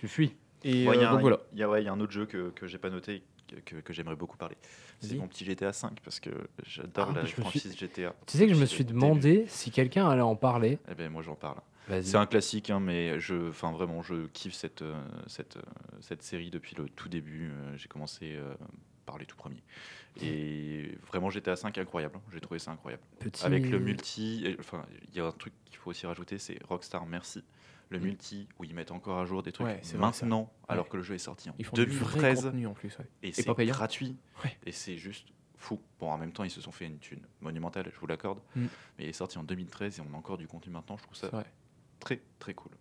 Tu 0.00 0.08
fuis. 0.08 0.34
Et 0.64 0.88
Ouais, 0.88 0.96
il 0.96 1.00
y 1.00 1.04
euh, 1.04 1.08
a 1.08 1.10
donc 1.10 1.18
un- 1.18 1.22
voilà. 1.22 1.38
il 1.52 1.58
y 1.58 1.62
a- 1.62 1.68
ouais, 1.68 1.82
il 1.82 1.84
y 1.84 1.88
a 1.88 1.92
un 1.92 2.00
autre 2.00 2.12
jeu 2.12 2.26
que, 2.26 2.50
que 2.50 2.66
j'ai 2.66 2.78
pas 2.78 2.90
noté 2.90 3.22
que, 3.64 3.92
j'aimerais 3.92 4.16
beaucoup 4.16 4.36
parler. 4.36 4.56
C'est 5.00 5.14
mon 5.16 5.28
petit 5.28 5.44
GTA 5.44 5.72
5 5.72 6.00
parce 6.02 6.20
que 6.20 6.30
j'adore 6.64 7.08
Ah, 7.10 7.20
la 7.22 7.26
franchise 7.26 7.76
GTA. 7.76 8.14
Tu 8.26 8.38
sais 8.38 8.46
que 8.46 8.54
je 8.54 8.60
me 8.60 8.66
suis 8.66 8.84
demandé 8.84 9.44
si 9.48 9.70
quelqu'un 9.70 10.08
allait 10.08 10.20
en 10.22 10.36
parler. 10.36 10.78
Eh 10.90 10.94
ben 10.94 11.10
moi 11.10 11.22
j'en 11.22 11.34
parle. 11.34 11.58
C'est 11.88 12.16
un 12.16 12.26
classique, 12.26 12.70
hein, 12.70 12.80
mais 12.80 13.20
je, 13.20 13.50
enfin 13.50 13.70
vraiment, 13.70 14.02
je 14.02 14.26
kiffe 14.32 14.54
cette 14.54 14.82
euh, 14.82 15.00
cette 15.28 15.56
euh, 15.56 15.62
cette 16.00 16.22
série 16.22 16.50
depuis 16.50 16.74
le 16.74 16.88
tout 16.88 17.08
début. 17.08 17.50
Euh, 17.52 17.76
j'ai 17.76 17.86
commencé 17.86 18.34
euh, 18.34 18.54
par 19.04 19.18
les 19.18 19.24
tout 19.26 19.36
premiers. 19.36 19.62
Et 20.20 20.98
vraiment 21.06 21.30
GTA 21.30 21.54
5 21.56 21.78
incroyable. 21.78 22.16
hein. 22.16 22.22
J'ai 22.32 22.40
trouvé 22.40 22.58
ça 22.58 22.72
incroyable. 22.72 23.02
Petit... 23.20 23.44
Avec 23.44 23.68
le 23.70 23.78
multi, 23.78 24.56
enfin 24.58 24.84
il 25.12 25.16
y 25.16 25.20
a 25.20 25.26
un 25.26 25.30
truc 25.32 25.52
qu'il 25.66 25.76
faut 25.76 25.90
aussi 25.90 26.06
rajouter, 26.06 26.38
c'est 26.38 26.58
Rockstar 26.68 27.06
merci. 27.06 27.44
Le 27.88 27.98
multi 28.00 28.48
où 28.58 28.64
ils 28.64 28.74
mettent 28.74 28.90
encore 28.90 29.18
à 29.18 29.24
jour 29.24 29.42
des 29.42 29.52
trucs 29.52 29.66
Ouais, 29.66 29.80
vrai, 29.84 29.98
maintenant, 29.98 30.52
alors 30.68 30.88
que 30.88 30.96
le 30.96 31.02
jeu 31.02 31.14
est 31.14 31.18
sorti 31.18 31.50
en 31.50 31.54
Ils 31.58 31.64
font 31.64 31.76
du 31.76 31.86
vrai 31.86 32.20
2013 32.20 32.44
contenu 32.44 32.66
en 32.66 32.74
plus. 32.74 32.98
ouais. 32.98 33.06
et 33.22 33.28
Et 33.28 33.32
c'est 33.32 33.44
pas 33.44 33.54
payant. 33.54 33.74
gratuit 33.74 34.16
Ouais. 34.44 34.56
et 34.66 34.72
c'est 34.72 34.96
juste 34.96 35.28
fou. 35.56 35.80
Bon, 36.00 36.10
en 36.10 36.18
même 36.18 36.32
temps, 36.32 36.44
ils 36.44 36.50
se 36.50 36.60
sont 36.60 36.72
fait 36.72 36.86
une 36.86 36.98
thune 36.98 37.22
monumentale, 37.40 37.90
je 37.94 38.00
vous 38.00 38.06
l'accorde. 38.06 38.40
Mm. 38.56 38.66
Mais 38.98 39.04
il 39.04 39.08
est 39.08 39.12
sorti 39.12 39.38
en 39.38 39.44
2013 39.44 39.98
et 39.98 40.02
on 40.02 40.14
a 40.14 40.18
encore 40.18 40.36
du 40.36 40.48
contenu 40.48 40.72
maintenant. 40.72 40.96
Je 40.96 41.02
trouve 41.04 41.16
ça 41.16 41.30
très 41.98 42.20
très 42.38 42.54
cool. 42.54 42.72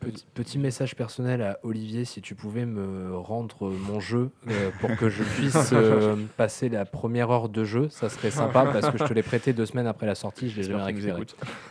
Petit, 0.00 0.26
petit 0.34 0.58
message 0.58 0.96
personnel 0.96 1.42
à 1.42 1.60
Olivier, 1.62 2.04
si 2.04 2.20
tu 2.20 2.34
pouvais 2.34 2.66
me 2.66 3.16
rendre 3.16 3.70
mon 3.70 4.00
jeu 4.00 4.32
euh, 4.48 4.70
pour 4.80 4.96
que 4.96 5.08
je 5.08 5.22
puisse 5.22 5.70
euh, 5.72 6.16
passer 6.36 6.68
la 6.68 6.84
première 6.84 7.30
heure 7.30 7.48
de 7.48 7.62
jeu, 7.62 7.88
ça 7.88 8.08
serait 8.08 8.32
sympa 8.32 8.64
parce 8.72 8.90
que 8.90 8.98
je 8.98 9.04
te 9.04 9.12
l'ai 9.14 9.22
prêté 9.22 9.52
deux 9.52 9.66
semaines 9.66 9.86
après 9.86 10.06
la 10.06 10.16
sortie, 10.16 10.50
je 10.50 10.56
l'ai 10.56 10.64
jamais 10.64 10.82
récupéré. 10.82 11.22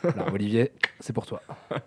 Alors, 0.03 0.33
Olivier, 0.33 0.71
c'est 1.01 1.13
pour 1.13 1.25
toi. 1.25 1.41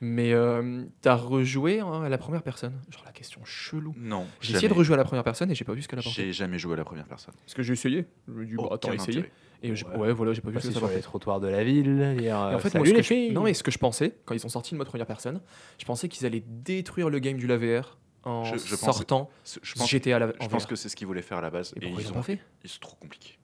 Mais 0.00 0.32
euh, 0.34 0.84
t'as 1.00 1.14
rejoué 1.14 1.80
hein, 1.80 2.02
à 2.02 2.08
la 2.10 2.18
première 2.18 2.42
personne? 2.42 2.74
Genre 2.90 3.02
la 3.06 3.12
question 3.12 3.42
chelou. 3.44 3.94
Non, 3.96 4.26
J'ai 4.40 4.50
essayé 4.52 4.68
de 4.68 4.72
jamais. 4.72 4.78
rejouer 4.78 4.94
à 4.94 4.96
la 4.98 5.04
première 5.04 5.24
personne 5.24 5.50
et 5.50 5.54
j'ai 5.54 5.64
pas 5.64 5.72
vu 5.72 5.80
ce 5.82 5.88
qu'elle 5.88 5.98
apportait. 6.00 6.22
J'ai 6.24 6.32
jamais 6.34 6.58
joué 6.58 6.74
à 6.74 6.76
la 6.76 6.84
première 6.84 7.06
personne. 7.06 7.34
Parce 7.44 7.54
que 7.54 7.62
j'ai 7.62 7.72
essayé. 7.72 8.04
Je 8.28 8.32
me 8.32 8.44
dis, 8.44 8.54
bah, 8.56 8.68
attends, 8.72 8.90
intérêt. 8.90 9.30
Et 9.62 9.70
Ouais. 9.72 9.96
ouais. 9.96 10.12
voilà, 10.12 10.34
j'ai 10.34 10.42
pas 10.42 10.50
vu 10.50 10.54
ce 10.56 10.58
Passer 10.58 10.68
que 10.68 10.74
ça 10.74 10.80
sur 10.80 10.88
les 10.94 11.00
trottoirs 11.00 11.40
de 11.40 11.48
la 11.48 11.64
ville, 11.64 12.16
Et 12.20 12.30
euh, 12.30 12.36
en 12.56 12.58
fait, 12.58 12.68
salut 12.68 12.84
moi, 12.84 12.86
ce 12.90 12.96
les 12.96 13.02
je- 13.02 13.06
filles 13.08 13.32
non, 13.32 13.42
mais 13.44 13.54
ce 13.54 13.62
que 13.62 13.70
je 13.70 13.78
pensais, 13.78 14.18
quand 14.26 14.34
ils 14.34 14.44
ont 14.44 14.50
sorti 14.50 14.74
le 14.74 14.78
mode 14.78 14.86
première 14.88 15.06
personne, 15.06 15.40
je 15.78 15.84
pensais 15.86 16.08
qu'ils 16.08 16.26
allaient 16.26 16.44
détruire 16.46 17.08
le 17.08 17.18
game 17.18 17.38
du 17.38 17.46
LAVR 17.46 17.96
en 18.24 18.44
Je- 18.44 18.58
je 18.58 18.76
pense- 18.76 18.96
sortant 18.96 19.30
Je 19.44 19.72
pense, 19.74 19.88
GTA 19.90 20.16
à 20.16 20.18
la, 20.18 20.26
je 20.26 20.44
en 20.44 20.48
pense 20.48 20.64
VR. 20.64 20.68
que 20.68 20.76
c'est 20.76 20.90
ce 20.90 20.94
qu'ils 20.96 21.06
voulaient 21.06 21.22
faire 21.22 21.38
à 21.38 21.40
la 21.40 21.48
base. 21.50 21.72
Et 21.76 21.80
pourquoi 21.80 22.02
ils 22.02 22.04
ils 22.04 22.08
l'ont 22.08 22.12
ont 22.16 22.16
pas 22.18 22.22
fait? 22.22 22.38
Ils 22.64 22.68
sont 22.68 22.80
trop 22.80 22.96
compliqués. 22.96 23.38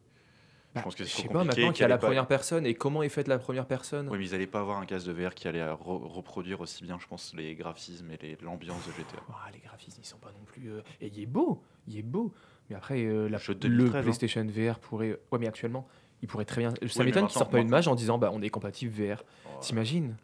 Bah, 0.74 0.80
je 0.80 0.84
pense 0.84 0.94
que 0.94 1.04
Je 1.04 1.08
c'est 1.10 1.28
pas, 1.28 1.44
maintenant 1.44 1.70
qu'il 1.72 1.82
y 1.82 1.84
a 1.84 1.88
la 1.88 1.98
pas- 1.98 2.06
première 2.06 2.26
personne 2.26 2.64
et 2.64 2.72
comment 2.74 3.02
est 3.02 3.10
faite 3.10 3.28
la 3.28 3.38
première 3.38 3.66
personne? 3.66 4.08
Oui, 4.08 4.16
mais 4.18 4.24
ils 4.26 4.32
n'allaient 4.32 4.46
pas 4.46 4.60
avoir 4.60 4.78
un 4.78 4.86
casque 4.86 5.06
de 5.06 5.12
VR 5.12 5.34
qui 5.34 5.46
allait 5.46 5.60
re- 5.62 5.76
reproduire 6.08 6.60
aussi 6.62 6.82
bien, 6.82 6.98
je 6.98 7.06
pense, 7.06 7.34
les 7.36 7.54
graphismes 7.54 8.10
et 8.10 8.38
l'ambiance 8.42 8.86
de 8.86 8.92
GTA. 8.92 9.22
Ah, 9.28 9.50
les 9.52 9.58
graphismes, 9.58 10.00
ils 10.02 10.06
sont 10.06 10.16
pas 10.18 10.30
non 10.32 10.44
plus. 10.46 10.70
euh, 10.70 10.80
Et 11.02 11.08
il 11.08 11.20
est 11.20 11.26
beau, 11.26 11.62
il 11.86 11.98
est 11.98 12.02
beau. 12.02 12.32
Mais 12.70 12.76
après, 12.76 13.04
euh, 13.04 13.28
la- 13.28 13.38
le 13.46 13.54
2013, 13.54 13.96
hein. 13.96 14.02
PlayStation 14.02 14.46
VR 14.46 14.78
pourrait. 14.78 15.18
Ouais, 15.30 15.38
mais 15.38 15.46
actuellement, 15.46 15.86
il 16.22 16.28
pourrait 16.28 16.46
très 16.46 16.62
bien. 16.62 16.70
Ça 16.70 16.76
mais 17.00 17.04
m'étonne 17.04 17.26
qu'ils 17.26 17.34
sortent 17.38 17.50
pas 17.50 17.58
une 17.58 17.68
mage 17.68 17.86
en 17.88 17.94
disant 17.94 18.16
bah 18.16 18.30
on 18.32 18.40
est 18.40 18.48
compatible 18.48 18.92
VR. 18.94 19.24
Oh, 19.44 19.48
T'imagines? 19.60 20.16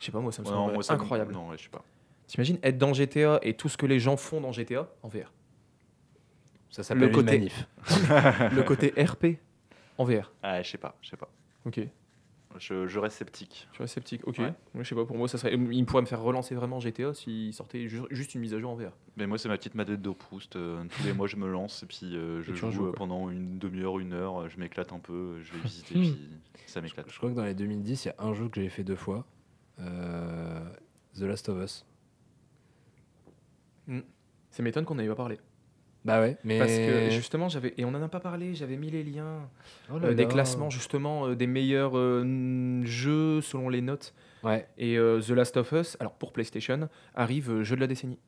Je 0.00 0.06
sais 0.06 0.12
pas, 0.12 0.18
moi 0.20 0.32
ça 0.32 0.42
me 0.42 0.46
ouais, 0.48 0.52
semble 0.54 0.66
non, 0.68 0.74
moi, 0.74 0.82
ça 0.82 0.96
me- 0.96 1.00
incroyable. 1.02 1.32
Non, 1.32 1.50
ouais, 1.50 1.56
je 1.56 1.62
sais 1.64 1.68
pas. 1.68 1.84
T'imagines 2.26 2.58
être 2.64 2.78
dans 2.78 2.92
GTA 2.94 3.38
et 3.42 3.54
tout 3.54 3.68
ce 3.68 3.76
que 3.76 3.86
les 3.86 4.00
gens 4.00 4.16
font 4.16 4.40
dans 4.40 4.50
GTA 4.50 4.88
en 5.04 5.08
VR 5.08 5.30
Ça 6.70 6.82
s'appelle 6.82 7.04
une 7.10 7.14
côté- 7.14 7.38
manif. 7.38 7.68
le 8.52 8.62
côté 8.64 8.92
RP 9.00 9.38
en 9.98 10.04
VR. 10.04 10.32
Ah, 10.42 10.62
je 10.62 10.70
sais 10.70 10.78
pas, 10.78 10.96
je 11.02 11.08
sais 11.10 11.16
pas. 11.16 11.30
Ok. 11.66 11.80
Je, 12.58 12.86
je 12.86 12.98
reste 13.00 13.16
sceptique. 13.16 13.66
Je 13.72 13.78
suis 13.78 13.88
sceptique. 13.88 14.26
Ok. 14.28 14.38
Ouais. 14.38 14.52
Je 14.76 14.84
sais 14.84 14.94
pas. 14.94 15.04
Pour 15.04 15.16
moi, 15.16 15.26
ça 15.26 15.38
serait. 15.38 15.54
Il 15.54 15.84
pourrait 15.86 16.02
me 16.02 16.06
faire 16.06 16.22
relancer 16.22 16.54
vraiment 16.54 16.78
GTA 16.78 17.12
s'il 17.12 17.52
sortait 17.52 17.88
ju- 17.88 18.02
juste 18.10 18.36
une 18.36 18.42
mise 18.42 18.54
à 18.54 18.60
jour 18.60 18.70
en 18.70 18.76
VR. 18.76 18.92
Mais 19.16 19.26
moi, 19.26 19.38
c'est 19.38 19.48
ma 19.48 19.56
petite 19.56 19.74
madette 19.74 20.00
de 20.00 20.10
Proust. 20.10 20.54
euh, 20.54 20.84
tous 20.88 21.02
les 21.04 21.12
mois, 21.12 21.26
je 21.26 21.34
me 21.34 21.48
lance 21.50 21.82
et 21.82 21.86
puis 21.86 22.14
euh, 22.16 22.42
je 22.42 22.52
Et 22.52 22.54
joue 22.54 22.70
joues, 22.70 22.86
euh, 22.86 22.92
pendant 22.92 23.28
une 23.28 23.58
demi-heure, 23.58 23.98
une 23.98 24.12
heure. 24.12 24.48
Je 24.48 24.56
m'éclate 24.60 24.92
un 24.92 25.00
peu, 25.00 25.40
je 25.42 25.52
vais 25.52 25.58
visiter, 25.64 25.96
Hmm. 25.96 26.14
puis 26.54 26.62
ça 26.68 26.80
m'éclate. 26.80 27.10
Je 27.10 27.16
crois 27.16 27.30
que 27.30 27.34
dans 27.34 27.44
les 27.44 27.54
2010, 27.54 28.04
il 28.04 28.08
y 28.08 28.10
a 28.12 28.14
un 28.24 28.34
jeu 28.34 28.48
que 28.48 28.60
j'ai 28.60 28.68
fait 28.68 28.84
deux 28.84 28.94
fois. 28.94 29.24
Euh, 29.80 30.64
The 31.16 31.22
Last 31.22 31.48
of 31.48 31.60
Us. 31.64 31.84
Ça 34.50 34.62
m'étonne 34.62 34.84
qu'on 34.84 34.94
n'ait 34.94 35.08
pas 35.08 35.16
parlé. 35.16 35.38
Bah 36.04 36.20
ouais, 36.20 36.36
mais. 36.44 36.58
Parce 36.58 36.76
que 36.76 37.10
justement, 37.10 37.48
j'avais. 37.48 37.72
Et 37.78 37.84
on 37.84 37.90
n'en 37.90 38.02
a 38.02 38.08
pas 38.08 38.20
parlé, 38.20 38.54
j'avais 38.54 38.76
mis 38.76 38.90
les 38.90 39.02
liens. 39.02 39.48
Oh 39.92 39.98
là 39.98 40.08
euh, 40.08 40.14
des 40.14 40.26
classements, 40.28 40.68
justement, 40.70 41.28
euh, 41.28 41.34
des 41.34 41.46
meilleurs 41.46 41.96
euh, 41.96 42.82
jeux 42.84 43.40
selon 43.40 43.68
les 43.70 43.80
notes. 43.80 44.12
Ouais. 44.42 44.66
Et 44.76 44.98
euh, 44.98 45.20
The 45.20 45.30
Last 45.30 45.56
of 45.56 45.72
Us, 45.72 45.96
alors 46.00 46.12
pour 46.12 46.32
PlayStation, 46.32 46.88
arrive 47.14 47.50
euh, 47.50 47.64
jeu 47.64 47.74
de 47.76 47.80
la 47.80 47.86
décennie. 47.86 48.18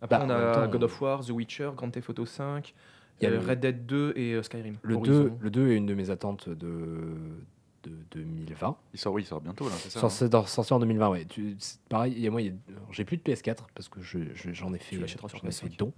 Après, 0.00 0.16
Bah, 0.18 0.24
on 0.26 0.30
en 0.30 0.62
a 0.62 0.66
God 0.68 0.84
of 0.84 1.00
War, 1.02 1.24
The 1.24 1.30
Witcher, 1.30 1.70
Grand 1.76 1.90
Theft 1.90 2.08
Auto 2.08 2.24
5, 2.24 2.72
Il 3.20 3.24
y 3.24 3.26
a 3.26 3.30
euh, 3.30 3.40
le- 3.40 3.46
Red 3.46 3.60
Dead 3.60 3.84
2 3.84 4.12
et 4.16 4.32
euh, 4.34 4.42
Skyrim. 4.42 4.76
Le 4.82 4.94
Horizon. 4.94 5.24
2, 5.24 5.32
le 5.40 5.50
2 5.50 5.68
est 5.72 5.76
une 5.76 5.86
de 5.86 5.94
mes 5.94 6.08
attentes 6.10 6.48
de, 6.48 6.66
de 7.84 7.92
2020. 8.12 8.76
Il 8.94 8.98
sort, 8.98 9.12
oui, 9.12 9.22
il 9.22 9.26
sort 9.26 9.40
bientôt, 9.40 9.68
là, 9.68 9.74
c'est 9.78 9.90
ça 9.90 10.00
Sorti 10.00 10.24
hein 10.34 10.46
sorti 10.46 10.72
en 10.72 10.78
2020, 10.80 11.08
ouais. 11.10 11.24
Tu- 11.26 11.56
pareil, 11.88 12.12
il 12.16 12.22
y 12.22 12.26
a 12.26 12.30
moi, 12.30 12.40
j'ai 12.90 13.04
plus 13.04 13.16
de 13.16 13.22
PS4 13.22 13.66
parce 13.74 13.88
que 13.88 14.00
je- 14.00 14.18
je- 14.34 14.52
j'en 14.52 14.72
ai 14.74 14.78
fait, 14.78 14.96
j'en 14.96 15.04
ai 15.04 15.08
fait 15.52 15.66
PS5. 15.68 15.76
don. 15.78 15.92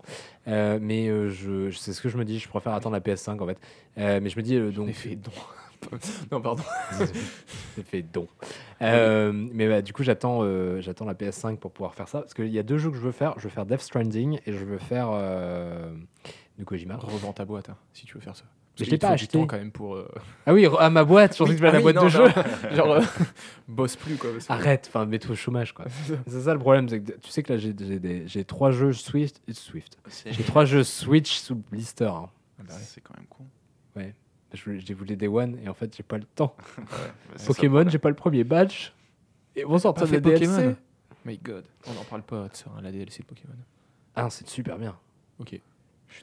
Euh, 0.48 0.78
mais 0.80 1.08
euh, 1.08 1.30
je, 1.30 1.70
je- 1.70 1.78
c'est 1.78 1.92
ce 1.92 2.00
que 2.02 2.08
je 2.08 2.16
me 2.18 2.24
dis, 2.24 2.38
je 2.38 2.48
préfère 2.48 2.72
attendre 2.74 2.94
la 2.94 3.00
PS5 3.00 3.40
en 3.42 3.46
fait. 3.46 3.58
Euh, 3.98 4.20
mais 4.22 4.28
je 4.30 4.36
me 4.36 4.42
dis 4.42 4.56
euh, 4.56 4.70
donc. 4.70 4.88
ai 4.88 4.92
fait 4.92 5.16
don. 5.16 5.32
non, 6.30 6.42
pardon. 6.42 6.62
J'ai 7.76 7.82
fait 7.82 8.02
don. 8.02 8.28
Euh, 8.82 9.32
mais 9.32 9.66
bah, 9.66 9.80
du 9.80 9.94
coup, 9.94 10.02
j'attends 10.02 10.40
euh, 10.42 10.80
j'attends 10.82 11.06
la 11.06 11.14
PS5 11.14 11.56
pour 11.56 11.72
pouvoir 11.72 11.94
faire 11.94 12.06
ça. 12.08 12.20
Parce 12.20 12.34
qu'il 12.34 12.48
y 12.48 12.58
a 12.58 12.62
deux 12.62 12.76
jeux 12.76 12.90
que 12.90 12.96
je 12.96 13.00
veux 13.02 13.12
faire. 13.12 13.34
Je 13.38 13.44
veux 13.44 13.48
faire 13.50 13.64
Death 13.64 13.80
Stranding 13.80 14.40
et 14.44 14.52
je 14.52 14.64
veux 14.64 14.76
faire 14.78 15.08
euh, 15.12 15.90
du 16.58 16.66
Kojima. 16.66 16.96
Revends 16.96 17.32
ta 17.32 17.46
boîte 17.46 17.70
hein, 17.70 17.76
si 17.94 18.04
tu 18.04 18.14
veux 18.14 18.20
faire 18.20 18.36
ça. 18.36 18.44
Mais 18.80 18.86
je 18.86 18.90
l'ai 18.90 18.98
pas 18.98 19.08
du 19.08 19.12
acheté. 19.14 19.38
temps 19.38 19.46
quand 19.46 19.56
même 19.58 19.70
pour. 19.70 19.94
euh, 19.96 20.08
Ah 20.46 20.52
oui, 20.54 20.66
à 20.78 20.90
ma 20.90 21.04
boîte, 21.04 21.36
je 21.36 21.42
Oui, 21.44 21.56
que 21.56 21.64
ah 21.64 21.70
la 21.72 21.76
oui, 21.78 21.82
boîte 21.82 21.96
non, 21.96 22.04
de 22.04 22.08
jeu. 22.08 22.24
non. 22.24 22.74
Genre, 22.76 22.92
euh, 22.92 23.00
bosse 23.68 23.96
plus 23.96 24.16
quoi. 24.16 24.32
parce 24.32 24.46
que- 24.46 24.52
Arrête, 24.52 24.86
enfin, 24.88 25.06
mets-toi 25.06 25.32
au 25.32 25.34
chômage 25.36 25.72
quoi. 25.72 25.84
c'est 26.26 26.40
ça 26.40 26.52
le 26.54 26.60
problème, 26.60 26.88
c'est 26.88 27.00
que 27.00 27.12
tu 27.12 27.30
sais 27.30 27.42
que 27.42 27.52
là 27.52 27.58
j'ai 27.58 27.74
j'ai 27.78 27.98
des- 27.98 28.26
j'ai 28.26 28.44
trois 28.44 28.70
jeux 28.70 28.92
Swift, 28.92 29.40
Swift. 29.52 29.96
J'ai 30.26 30.42
trois 30.44 30.64
jeux 30.64 30.84
Switch 30.84 31.30
sous 31.38 31.56
blister. 31.56 32.04
hein. 32.06 32.28
Ah 32.58 32.62
bah 32.66 32.74
ouais. 32.74 32.80
C'est 32.82 33.00
quand 33.00 33.14
même 33.16 33.26
con. 33.28 33.44
Ouais. 33.96 34.14
Je 34.52 34.64
voulais- 34.64 34.80
j'ai 34.80 34.94
voulu 34.94 35.16
des 35.16 35.28
One 35.28 35.58
et 35.64 35.68
en 35.68 35.74
fait 35.74 35.94
j'ai 35.96 36.02
pas 36.02 36.18
le 36.18 36.24
temps. 36.24 36.56
Ouais, 36.78 36.84
bah, 36.88 37.42
Pokémon, 37.46 37.88
j'ai 37.88 37.98
pas 37.98 38.08
le 38.08 38.16
premier 38.16 38.44
badge. 38.44 38.90
Et 39.56 39.62
sortir 39.62 39.92
Pas 39.94 40.06
fait 40.06 40.20
des 40.20 40.30
DLC. 40.38 40.46
Pokémon. 40.46 40.76
My 41.24 41.38
god, 41.38 41.64
on 41.86 41.92
n'en 41.92 42.04
parle 42.04 42.22
pas 42.22 42.48
de 42.48 42.56
ça, 42.56 42.66
hein, 42.76 42.80
la 42.82 42.90
DLC 42.92 43.22
de 43.22 43.26
Pokémon. 43.28 43.54
Ah, 44.16 44.30
c'est 44.30 44.48
super 44.48 44.78
bien. 44.78 44.96
Ok. 45.38 45.60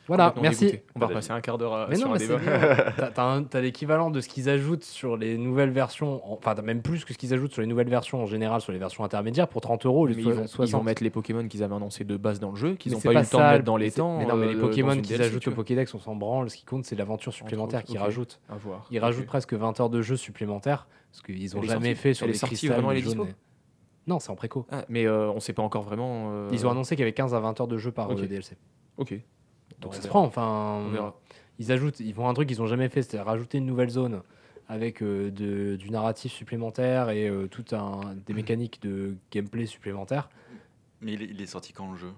Voilà, 0.07 0.33
merci. 0.41 0.65
dégoûté. 0.65 0.83
On 0.95 0.99
va 0.99 1.05
Pas 1.07 1.09
repasser 1.13 1.31
un 1.31 1.41
quart 1.41 1.57
d'heure 1.57 1.87
sur 1.95 2.07
non, 2.07 2.13
un 2.13 2.17
mais 2.17 2.27
débat. 2.27 3.11
T'as- 3.49 3.61
l'équivalent 3.61 4.09
de 4.11 4.21
ce 4.21 4.27
qu'ils 4.29 4.49
ajoutent 4.49 4.83
sur 4.83 5.17
les 5.17 5.37
nouvelles 5.37 5.71
versions, 5.71 6.21
en- 6.31 6.35
enfin 6.35 6.55
t'as 6.55 6.61
même 6.61 6.81
plus 6.81 7.05
que 7.05 7.13
ce 7.13 7.17
qu'ils 7.17 7.33
ajoutent 7.33 7.51
sur 7.53 7.61
les 7.61 7.67
nouvelles 7.67 7.89
versions 7.89 8.21
en 8.21 8.25
général, 8.25 8.61
sur 8.61 8.71
les 8.71 8.79
versions 8.79 9.03
intermédiaires 9.03 9.47
pour 9.47 9.61
30 9.61 9.85
euros 9.85 10.07
ils 10.07 10.23
vont, 10.23 10.47
60. 10.47 10.67
ils 10.67 10.71
vont 10.71 10.83
mettre 10.83 11.03
les 11.03 11.09
Pokémon 11.09 11.47
qu'ils 11.47 11.63
avaient 11.63 11.75
annoncés 11.75 12.03
de 12.03 12.17
base 12.17 12.39
dans 12.39 12.51
le 12.51 12.55
jeu, 12.57 12.75
qu'ils 12.75 12.91
n'ont 12.93 12.99
pas, 13.01 13.13
eu 13.13 13.17
le 13.17 13.25
temps 13.25 13.37
de 13.39 13.43
mettre 13.43 13.63
dans 13.63 13.77
les 13.77 13.91
temps. 13.91 14.17
Mais 14.19 14.25
non, 14.25 14.35
mais 14.35 14.47
les 14.47 14.55
euh, 14.55 14.61
dans 14.61 14.67
Pokémon 14.67 15.01
qu'ils 15.01 15.21
ajoutent 15.21 15.47
au. 15.47 15.51
Pokédex, 15.51 15.93
on 15.93 15.99
s'en 15.99 16.15
branle. 16.15 16.49
Ce 16.49 16.57
qui 16.57 16.65
compte, 16.65 16.85
c'est 16.85 16.95
l'aventure 16.95 17.33
supplémentaire 17.33 17.83
qu'ils 17.83 17.97
rajoutent. 17.97 18.39
À 18.49 18.55
voir. 18.55 18.87
Ils 18.91 18.99
rajoutent 18.99 19.25
presque 19.25 19.53
20 19.53 19.79
heures 19.79 19.89
de 19.89 20.01
jeu 20.01 20.15
supplémentaires 20.15 20.87
parce 21.11 21.21
qu'ils 21.21 21.55
ont 21.55 21.59
Elle 21.59 21.65
est 21.65 21.73
jamais 21.73 21.95
fait 21.95 22.13
sur 22.13 22.27
les 22.27 22.33
cristals 22.33 22.83
Non, 24.07 24.19
c'est 24.19 24.29
en 24.29 24.35
préco. 24.35 24.65
Ah, 24.71 24.85
mais 24.89 25.05
euh, 25.05 25.29
on 25.31 25.39
sait 25.39 25.53
pas 25.53 25.63
encore 25.63 25.83
vraiment. 25.83 26.29
euh, 26.31 26.49
Ils 26.51 26.65
ont 26.65 26.71
annoncé 26.71 26.95
qu'il 26.95 27.01
y 27.01 27.03
avait 27.03 27.13
15 27.13 27.33
à 27.33 27.39
20 27.39 27.59
heures 27.61 27.67
de 27.67 27.77
jeu 27.77 27.91
par 27.91 28.13
DLC. 28.13 28.55
Ok. 28.97 29.13
Donc 29.79 29.91
On 29.91 29.95
ça 29.95 30.01
se 30.01 30.07
prend. 30.07 30.23
Enfin, 30.23 30.81
On 30.85 30.89
verra. 30.89 31.15
ils 31.59 31.71
ajoutent, 31.71 31.99
ils 31.99 32.13
font 32.13 32.27
un 32.27 32.33
truc 32.33 32.47
qu'ils 32.47 32.61
ont 32.61 32.67
jamais 32.67 32.89
fait, 32.89 33.01
c'est 33.03 33.19
rajouter 33.19 33.57
une 33.59 33.65
nouvelle 33.65 33.89
zone 33.89 34.21
avec 34.69 35.01
euh, 35.01 35.31
de- 35.31 35.75
du 35.77 35.89
narratif 35.91 36.31
supplémentaire 36.33 37.09
et 37.09 37.29
euh, 37.29 37.47
tout 37.47 37.63
un 37.73 38.15
des 38.25 38.33
mécaniques 38.33 38.81
de 38.81 39.15
gameplay 39.31 39.65
supplémentaires. 39.65 40.29
Mais 41.01 41.13
il 41.13 41.21
est, 41.21 41.25
il 41.25 41.41
est 41.41 41.45
sorti 41.45 41.73
quand 41.73 41.91
le 41.91 41.97
jeu? 41.97 42.11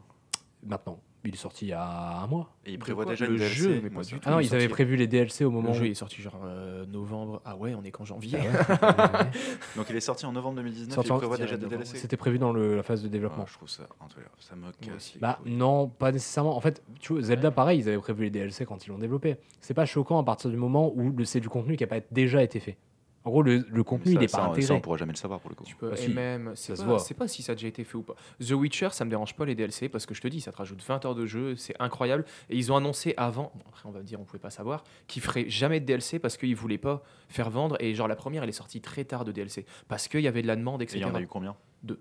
Maintenant, 0.65 0.99
il 1.25 1.33
est 1.33 1.37
sorti 1.37 1.65
il 1.65 1.69
y 1.69 1.73
a 1.73 2.21
un 2.21 2.27
mois. 2.27 2.49
Et 2.65 2.71
il 2.71 2.77
De 2.77 2.81
prévoit 2.81 3.03
quoi 3.03 3.13
déjà 3.13 3.25
Le 3.27 3.37
DLC 3.37 3.53
jeu, 3.55 3.79
mais 3.83 3.89
pas 3.89 4.01
du 4.03 4.13
tout. 4.13 4.19
Ah 4.25 4.31
non, 4.31 4.39
ils 4.39 4.53
avaient 4.55 4.69
prévu 4.69 4.95
les 4.95 5.05
DLC 5.07 5.43
au 5.43 5.51
moment 5.51 5.69
Le 5.69 5.73
jeu 5.73 5.83
où. 5.83 5.87
est 5.87 5.93
sorti 5.93 6.21
genre 6.21 6.39
euh, 6.45 6.85
novembre. 6.85 7.41
Ah 7.45 7.55
ouais, 7.57 7.73
on 7.75 7.83
est 7.83 7.91
qu'en 7.91 8.05
janvier. 8.05 8.39
Ah 8.81 9.23
ouais. 9.23 9.29
Donc 9.75 9.87
il 9.89 9.95
est 9.95 9.99
sorti 9.99 10.25
en 10.25 10.31
novembre 10.31 10.55
2019 10.57 10.95
Sorti 10.95 11.09
et 11.09 11.11
en- 11.11 11.15
il 11.15 11.19
prévoit 11.19 11.37
déjà 11.37 11.57
des 11.57 11.67
DLC 11.67 11.97
C'était 11.97 12.17
prévu 12.17 12.39
dans 12.39 12.53
le- 12.53 12.75
la 12.77 12.83
phase 12.83 13.01
de 13.01 13.07
Ah, 13.07 13.11
développement. 13.11 13.45
Je 13.45 13.53
trouve 13.53 13.69
ça, 13.69 13.83
en 13.99 14.07
tout 14.07 14.19
cas, 14.19 14.27
ça 14.39 14.55
me 14.55 14.71
casse. 14.71 15.13
Bah 15.19 15.39
non, 15.45 15.87
pas 15.89 16.11
nécessairement. 16.11 16.55
En 16.55 16.61
fait, 16.61 16.81
tu 16.99 17.13
vois, 17.13 17.21
Zelda, 17.21 17.51
pareil, 17.51 17.79
ils 17.79 17.89
avaient 17.89 17.97
prévu 17.97 18.23
les 18.23 18.29
DLC 18.29 18.65
quand 18.65 18.85
ils 18.85 18.89
l'ont 18.89 18.97
développé. 18.97 19.37
C'est 19.61 19.73
pas 19.73 19.85
choquant 19.85 20.19
à 20.19 20.23
partir 20.23 20.49
du 20.49 20.57
moment 20.57 20.91
où 20.95 21.11
le- 21.11 21.25
c'est 21.25 21.39
du 21.41 21.49
contenu 21.49 21.75
qui 21.75 21.83
a 21.83 21.87
pas 21.87 21.99
déjà 22.11 22.41
été 22.43 22.59
fait. 22.59 22.77
En 23.25 23.31
gros, 23.31 23.43
le, 23.43 23.65
le 23.69 23.83
contenu, 23.83 24.13
Mais 24.13 24.21
il 24.21 24.23
est 24.23 24.27
ça, 24.29 24.37
pas 24.37 24.43
ça, 24.45 24.49
intégré. 24.49 24.67
Ça, 24.67 24.73
on 24.75 24.79
pourra 24.79 24.95
jamais 24.97 25.11
le 25.11 25.17
savoir 25.17 25.39
pour 25.41 25.49
le 25.49 25.55
coup. 25.55 25.65
Tu 25.65 25.75
peux, 25.75 25.89
Bah 25.89 25.95
et 25.97 26.01
si, 26.01 26.13
même, 26.13 26.53
c'est 26.55 26.75
ça 26.77 26.83
se 26.99 27.13
pas, 27.13 27.25
pas 27.25 27.27
si 27.27 27.43
ça 27.43 27.51
a 27.51 27.55
déjà 27.55 27.67
été 27.67 27.83
fait 27.83 27.95
ou 27.95 28.01
pas. 28.01 28.15
The 28.39 28.51
Witcher, 28.51 28.89
ça 28.91 29.03
me 29.03 29.09
dérange 29.09 29.35
pas 29.35 29.45
les 29.45 29.55
DLC 29.55 29.89
parce 29.89 30.05
que 30.05 30.13
je 30.13 30.21
te 30.21 30.27
dis, 30.29 30.39
ça 30.39 30.51
te 30.53 30.57
rajoute 30.57 30.81
20 30.81 31.03
heures 31.05 31.15
de 31.15 31.25
jeu, 31.25 31.55
c'est 31.57 31.75
incroyable. 31.81 32.23
Et 32.49 32.55
ils 32.57 32.71
ont 32.71 32.77
annoncé 32.77 33.13
avant, 33.17 33.51
bon, 33.55 33.61
après 33.67 33.87
on 33.89 33.91
va 33.91 33.99
me 33.99 34.05
dire, 34.05 34.21
on 34.21 34.23
pouvait 34.23 34.39
pas 34.39 34.49
savoir, 34.51 34.83
qu'ils 35.07 35.21
feraient 35.21 35.49
jamais 35.49 35.81
de 35.81 35.85
DLC 35.85 36.17
parce 36.19 36.37
qu'ils 36.37 36.55
voulaient 36.55 36.77
pas 36.77 37.03
faire 37.27 37.49
vendre. 37.49 37.75
Et 37.81 37.93
genre 37.93 38.07
la 38.07 38.15
première, 38.15 38.43
elle 38.43 38.49
est 38.49 38.53
sortie 38.53 38.79
très 38.79 39.03
tard 39.03 39.25
de 39.25 39.33
DLC 39.33 39.65
parce 39.89 40.07
qu'il 40.07 40.21
y 40.21 40.27
avait 40.27 40.41
de 40.41 40.47
la 40.47 40.55
demande, 40.55 40.81
Et 40.81 40.85
il 40.85 40.87
etc. 40.87 41.01
y 41.01 41.05
en 41.05 41.13
a 41.15 41.21
eu 41.21 41.27
combien 41.27 41.55
Deux. 41.83 41.99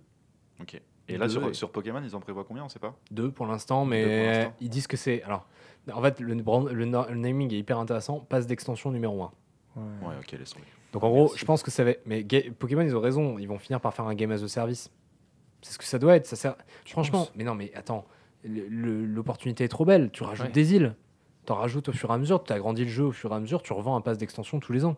Ok. 0.61 0.81
Et 1.11 1.17
là, 1.17 1.27
Deux, 1.27 1.33
sur, 1.33 1.49
et- 1.49 1.55
sur 1.55 1.73
Pokémon, 1.73 2.01
ils 2.05 2.15
en 2.15 2.21
prévoient 2.21 2.45
combien 2.45 2.65
On 2.65 2.69
sait 2.69 2.79
pas 2.79 2.95
Deux 3.11 3.31
pour 3.33 3.47
l'instant, 3.47 3.85
mais 3.85 4.45
pour 4.45 4.55
ils 4.61 4.69
disent 4.69 4.87
que 4.87 4.97
c'est. 4.97 5.23
Alors, 5.25 5.49
en 5.93 6.03
fait, 6.03 6.21
le, 6.21 6.35
brand- 6.37 6.69
le, 6.71 6.85
le 6.85 7.15
naming 7.17 7.53
est 7.55 7.59
hyper 7.59 7.79
intéressant. 7.79 8.21
Passe 8.21 8.47
d'extension 8.47 8.93
numéro 8.93 9.23
1. 9.23 9.33
Ouais, 9.77 10.15
ok, 10.21 10.33
laisse 10.33 10.51
tomber. 10.51 10.67
Donc 10.93 11.05
en 11.05 11.11
gros, 11.11 11.25
Merci. 11.25 11.39
je 11.39 11.45
pense 11.45 11.63
que 11.63 11.71
ça 11.71 11.85
va. 11.85 11.93
Mais 12.07 12.25
Ga- 12.25 12.51
Pokémon, 12.59 12.83
ils 12.83 12.97
ont 12.97 13.01
raison. 13.01 13.39
Ils 13.39 13.47
vont 13.47 13.59
finir 13.59 13.81
par 13.81 13.93
faire 13.95 14.07
un 14.07 14.15
game 14.15 14.31
as 14.33 14.43
a 14.43 14.49
service. 14.49 14.91
C'est 15.63 15.73
ce 15.75 15.79
que 15.79 15.85
ça 15.85 15.99
doit 15.99 16.17
être. 16.17 16.27
Ça 16.27 16.37
sert. 16.37 16.57
Franchement, 16.87 17.21
penses 17.21 17.33
mais 17.37 17.45
non, 17.45 17.55
mais 17.55 17.73
attends. 17.75 18.05
L'opportunité 18.45 19.65
est 19.65 19.69
trop 19.69 19.85
belle. 19.85 20.11
Tu 20.11 20.23
rajoutes 20.23 20.47
Ouais. 20.47 20.53
des 20.53 20.75
îles. 20.75 20.95
T'en 21.45 21.55
rajoutes 21.57 21.89
au 21.89 21.93
fur 21.93 22.11
et 22.11 22.15
à 22.15 22.19
mesure. 22.19 22.43
Tu 22.45 22.53
agrandis 22.53 22.85
le 22.85 22.91
jeu 22.91 23.05
au 23.05 23.13
fur 23.13 23.33
et 23.33 23.35
à 23.35 23.41
mesure. 23.41 23.63
Tu 23.63 23.73
revends 23.73 23.97
un 23.97 24.01
pass 24.01 24.19
d'extension 24.19 24.61
tous 24.61 24.73
les 24.73 24.85
ans. 24.85 24.97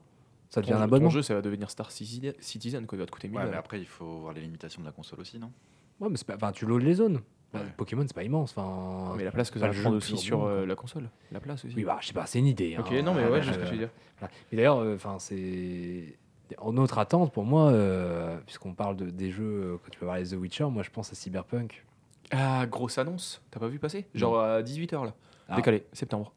Ça 0.48 0.60
devient 0.60 0.70
Ton 0.72 0.76
un 0.76 0.78
jeu- 0.80 0.84
abonnement. 0.84 1.08
Ton 1.08 1.14
jeu, 1.14 1.22
ça 1.22 1.34
va 1.34 1.42
devenir 1.42 1.70
Star 1.70 1.90
Citizen, 1.92 2.86
quoi, 2.86 2.96
il 2.96 2.98
va 3.00 3.06
te 3.06 3.10
coûter 3.12 3.28
1000 3.28 3.38
Ouais, 3.38 3.46
mais 3.50 3.56
après, 3.56 3.78
il 3.78 3.86
faut 3.86 4.18
voir 4.18 4.32
les 4.32 4.40
limitations 4.40 4.80
de 4.80 4.86
la 4.86 4.92
console 4.92 5.20
aussi, 5.20 5.38
non? 5.38 5.52
Ouais, 6.00 6.08
mais 6.10 6.16
c'est 6.16 6.26
pas. 6.26 6.34
Enfin, 6.34 6.50
tu 6.50 6.66
loads 6.66 6.78
les 6.78 6.94
zones. 6.94 7.20
Bah, 7.52 7.60
Ouais. 7.60 7.66
Pokémon, 7.76 8.04
c'est 8.06 8.14
pas 8.14 8.22
immense. 8.22 8.54
Enfin. 8.56 9.14
Mais 9.16 9.24
la 9.24 9.32
place 9.32 9.50
que 9.50 9.58
ça 9.58 9.66
le 9.68 9.88
aussi 9.88 10.16
sur 10.16 10.44
euh, 10.44 10.64
la 10.66 10.74
console. 10.76 11.08
La 11.32 11.40
place 11.40 11.64
aussi. 11.64 11.74
Oui, 11.76 11.84
bah, 11.84 11.98
je 12.00 12.06
sais 12.08 12.12
pas, 12.12 12.26
c'est 12.26 12.38
une 12.38 12.46
idée. 12.46 12.76
Ok, 12.78 12.92
hein. 12.92 13.02
non, 13.02 13.12
mais 13.14 13.24
ouais, 13.26 13.42
je 13.42 13.50
Euh, 13.50 13.52
sais 13.52 13.58
ce 13.58 13.64
que 13.64 13.64
tu 13.66 13.72
veux 13.72 13.78
dire. 13.78 13.90
Voilà. 14.20 14.34
Mais 14.52 14.56
d'ailleurs, 14.58 14.78
euh, 14.80 14.96
c'est 15.18 16.16
en 16.58 16.76
autre 16.76 16.98
attente 16.98 17.32
pour 17.32 17.44
moi, 17.44 17.70
euh, 17.70 18.36
puisqu'on 18.44 18.74
parle 18.74 18.96
de, 18.96 19.06
des 19.10 19.30
jeux 19.30 19.78
quand 19.82 19.90
tu 19.90 19.98
peux 19.98 20.06
parler 20.06 20.24
de 20.24 20.28
The 20.28 20.38
Witcher, 20.38 20.64
moi 20.66 20.82
je 20.82 20.90
pense 20.90 21.10
à 21.10 21.14
Cyberpunk. 21.14 21.84
Ah, 22.30 22.66
grosse 22.66 22.98
annonce, 22.98 23.40
t'as 23.50 23.58
pas 23.60 23.68
vu 23.68 23.78
passer? 23.78 24.06
Genre 24.14 24.38
à 24.38 24.60
18h 24.62 25.04
là. 25.04 25.14
Ah. 25.48 25.56
Décalé, 25.56 25.84
septembre. 25.92 26.32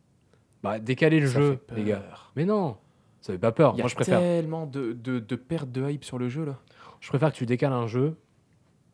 Bah, 0.64 0.80
décaler 0.80 1.19
le 1.19 1.27
Ça 1.27 1.40
jeu, 1.40 1.60
les 1.76 1.84
gars. 1.84 2.03
Mais 2.35 2.45
non, 2.45 2.77
ça 3.22 3.34
fait 3.34 3.40
pas 3.40 3.52
peur. 3.52 3.73
Il 3.76 3.80
y 3.80 3.81
Moi 3.81 3.90
je 3.90 3.95
préfère, 3.95 4.19
tellement 4.19 4.65
de, 4.65 4.94
de, 4.94 5.19
de 5.19 5.35
pertes 5.35 5.72
de 5.72 5.90
hype 5.90 6.03
sur 6.06 6.18
le 6.18 6.30
jeu 6.30 6.45
là. 6.45 6.57
je 7.02 7.10
préfère 7.10 7.31
que 7.31 7.38
tu 7.38 7.45
décales 7.45 7.73
un 7.73 7.88
jeu. 7.88 8.15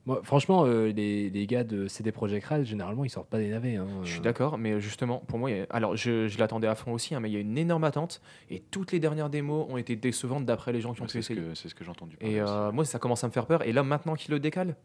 Moi, 0.09 0.21
franchement, 0.23 0.65
euh, 0.65 0.91
les, 0.91 1.29
les 1.29 1.45
gars 1.47 1.63
de 1.63 1.87
CD 1.87 2.11
Projekt 2.11 2.45
Red, 2.47 2.63
généralement, 2.65 3.05
ils 3.05 3.09
sortent 3.11 3.29
pas 3.29 3.37
des 3.37 3.49
navets. 3.49 3.75
hein. 3.75 3.85
Je 4.03 4.11
suis 4.11 4.21
d'accord, 4.21 4.57
mais 4.57 4.79
justement, 4.81 5.19
pour 5.19 5.37
moi, 5.37 5.51
il 5.51 5.57
y 5.57 5.59
a- 5.61 5.67
alors 5.69 5.95
je, 5.95 6.27
je 6.27 6.37
l'attendais 6.39 6.67
à 6.67 6.73
fond 6.75 6.91
aussi, 6.93 7.13
hein, 7.13 7.19
mais 7.19 7.29
il 7.29 7.33
y 7.33 7.37
a 7.37 7.39
une 7.39 7.57
énorme 7.57 7.83
attente 7.83 8.19
et 8.49 8.59
toutes 8.71 8.91
les 8.91 8.99
dernières 8.99 9.29
démos 9.29 9.67
ont 9.69 9.77
été 9.77 9.95
décevantes 9.95 10.45
d'après 10.45 10.73
les 10.73 10.81
gens 10.81 10.93
qui 10.93 11.01
ont 11.01 11.05
pu 11.05 11.11
C'est 11.11 11.21
ce 11.21 11.33
essayer. 11.33 11.47
que, 11.49 11.53
c'est 11.55 11.69
ce 11.69 11.75
que 11.75 11.83
j'ai 11.83 11.91
entendu. 11.91 12.17
parler 12.17 12.33
Et 12.35 12.41
euh, 12.41 12.71
moi, 12.71 12.85
ça 12.85 12.97
commence 12.97 13.23
à 13.23 13.27
me 13.27 13.31
faire 13.31 13.45
peur. 13.45 13.61
Et 13.67 13.71
là, 13.71 13.83
maintenant 13.83 14.15
qu'il 14.15 14.31
le 14.33 14.39
décale, 14.39 14.75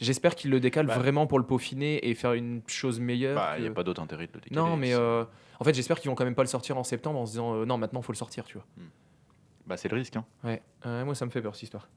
j'espère 0.00 0.34
qu'il 0.34 0.50
le 0.50 0.58
décale 0.58 0.86
Bah. 0.86 0.98
vraiment 0.98 1.28
pour 1.28 1.38
le 1.38 1.46
peaufiner 1.46 2.08
et 2.08 2.14
faire 2.14 2.32
une 2.32 2.60
chose 2.66 2.98
meilleure. 2.98 3.36
Bah, 3.36 3.54
il 3.58 3.62
n'y 3.62 3.68
a 3.68 3.72
pas 3.72 3.84
d'autre 3.84 4.02
intérêt 4.02 4.26
de 4.26 4.32
le 4.34 4.40
décaler. 4.40 4.60
Non, 4.60 4.76
mais 4.76 4.94
euh, 4.94 5.22
en 5.60 5.64
fait, 5.64 5.74
j'espère 5.74 6.00
qu'ils 6.00 6.10
vont 6.10 6.16
quand 6.16 6.24
même 6.24 6.34
pas 6.34 6.42
le 6.42 6.48
sortir 6.48 6.76
en 6.76 6.82
septembre 6.82 7.20
en 7.20 7.26
se 7.26 7.30
disant 7.32 7.54
euh, 7.54 7.64
non, 7.66 7.78
maintenant, 7.78 8.02
faut 8.02 8.12
le 8.12 8.18
sortir, 8.18 8.44
tu 8.46 8.54
vois. 8.54 8.66
Bah, 9.66 9.76
c'est 9.76 9.88
le 9.88 9.96
risque. 9.96 10.16
Hein. 10.16 10.24
Ouais, 10.44 10.62
euh, 10.86 11.04
moi 11.04 11.14
ça 11.16 11.24
me 11.26 11.30
fait 11.30 11.40
peur 11.42 11.54
cette 11.54 11.64
histoire. 11.64 11.88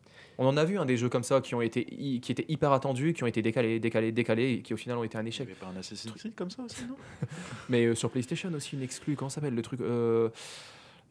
On 0.41 0.47
en 0.47 0.55
a 0.57 0.63
vu 0.63 0.79
un 0.79 0.85
des 0.85 0.95
jeux 0.95 1.09
comme 1.09 1.23
ça 1.23 1.41
qui 1.41 1.53
ont 1.53 1.61
été 1.61 1.83
qui 1.85 2.31
étaient 2.31 2.45
hyper 2.47 2.71
attendus, 2.71 3.13
qui 3.13 3.23
ont 3.23 3.27
été 3.27 3.41
décalés, 3.41 3.79
décalés, 3.79 4.11
décalés 4.13 4.51
et 4.53 4.61
qui 4.61 4.73
au 4.73 4.77
final 4.77 4.97
ont 4.97 5.03
été 5.03 5.17
un 5.17 5.21
Il 5.21 5.25
n'y 5.25 5.29
échec. 5.29 5.47
avait 5.47 5.55
pas 5.59 5.67
un 5.67 5.75
Assassin's 5.77 6.13
Creed 6.15 6.33
comme 6.33 6.49
ça 6.49 6.63
aussi, 6.63 6.85
non 6.87 6.95
Mais 7.69 7.85
euh, 7.85 7.93
sur 7.93 8.09
PlayStation 8.09 8.49
aussi 8.53 8.75
une 8.77 8.81
exclue, 8.81 9.15
comment 9.17 9.27
ça 9.29 9.35
s'appelle 9.35 9.53
le 9.53 9.61
truc 9.61 9.81
euh, 9.81 10.29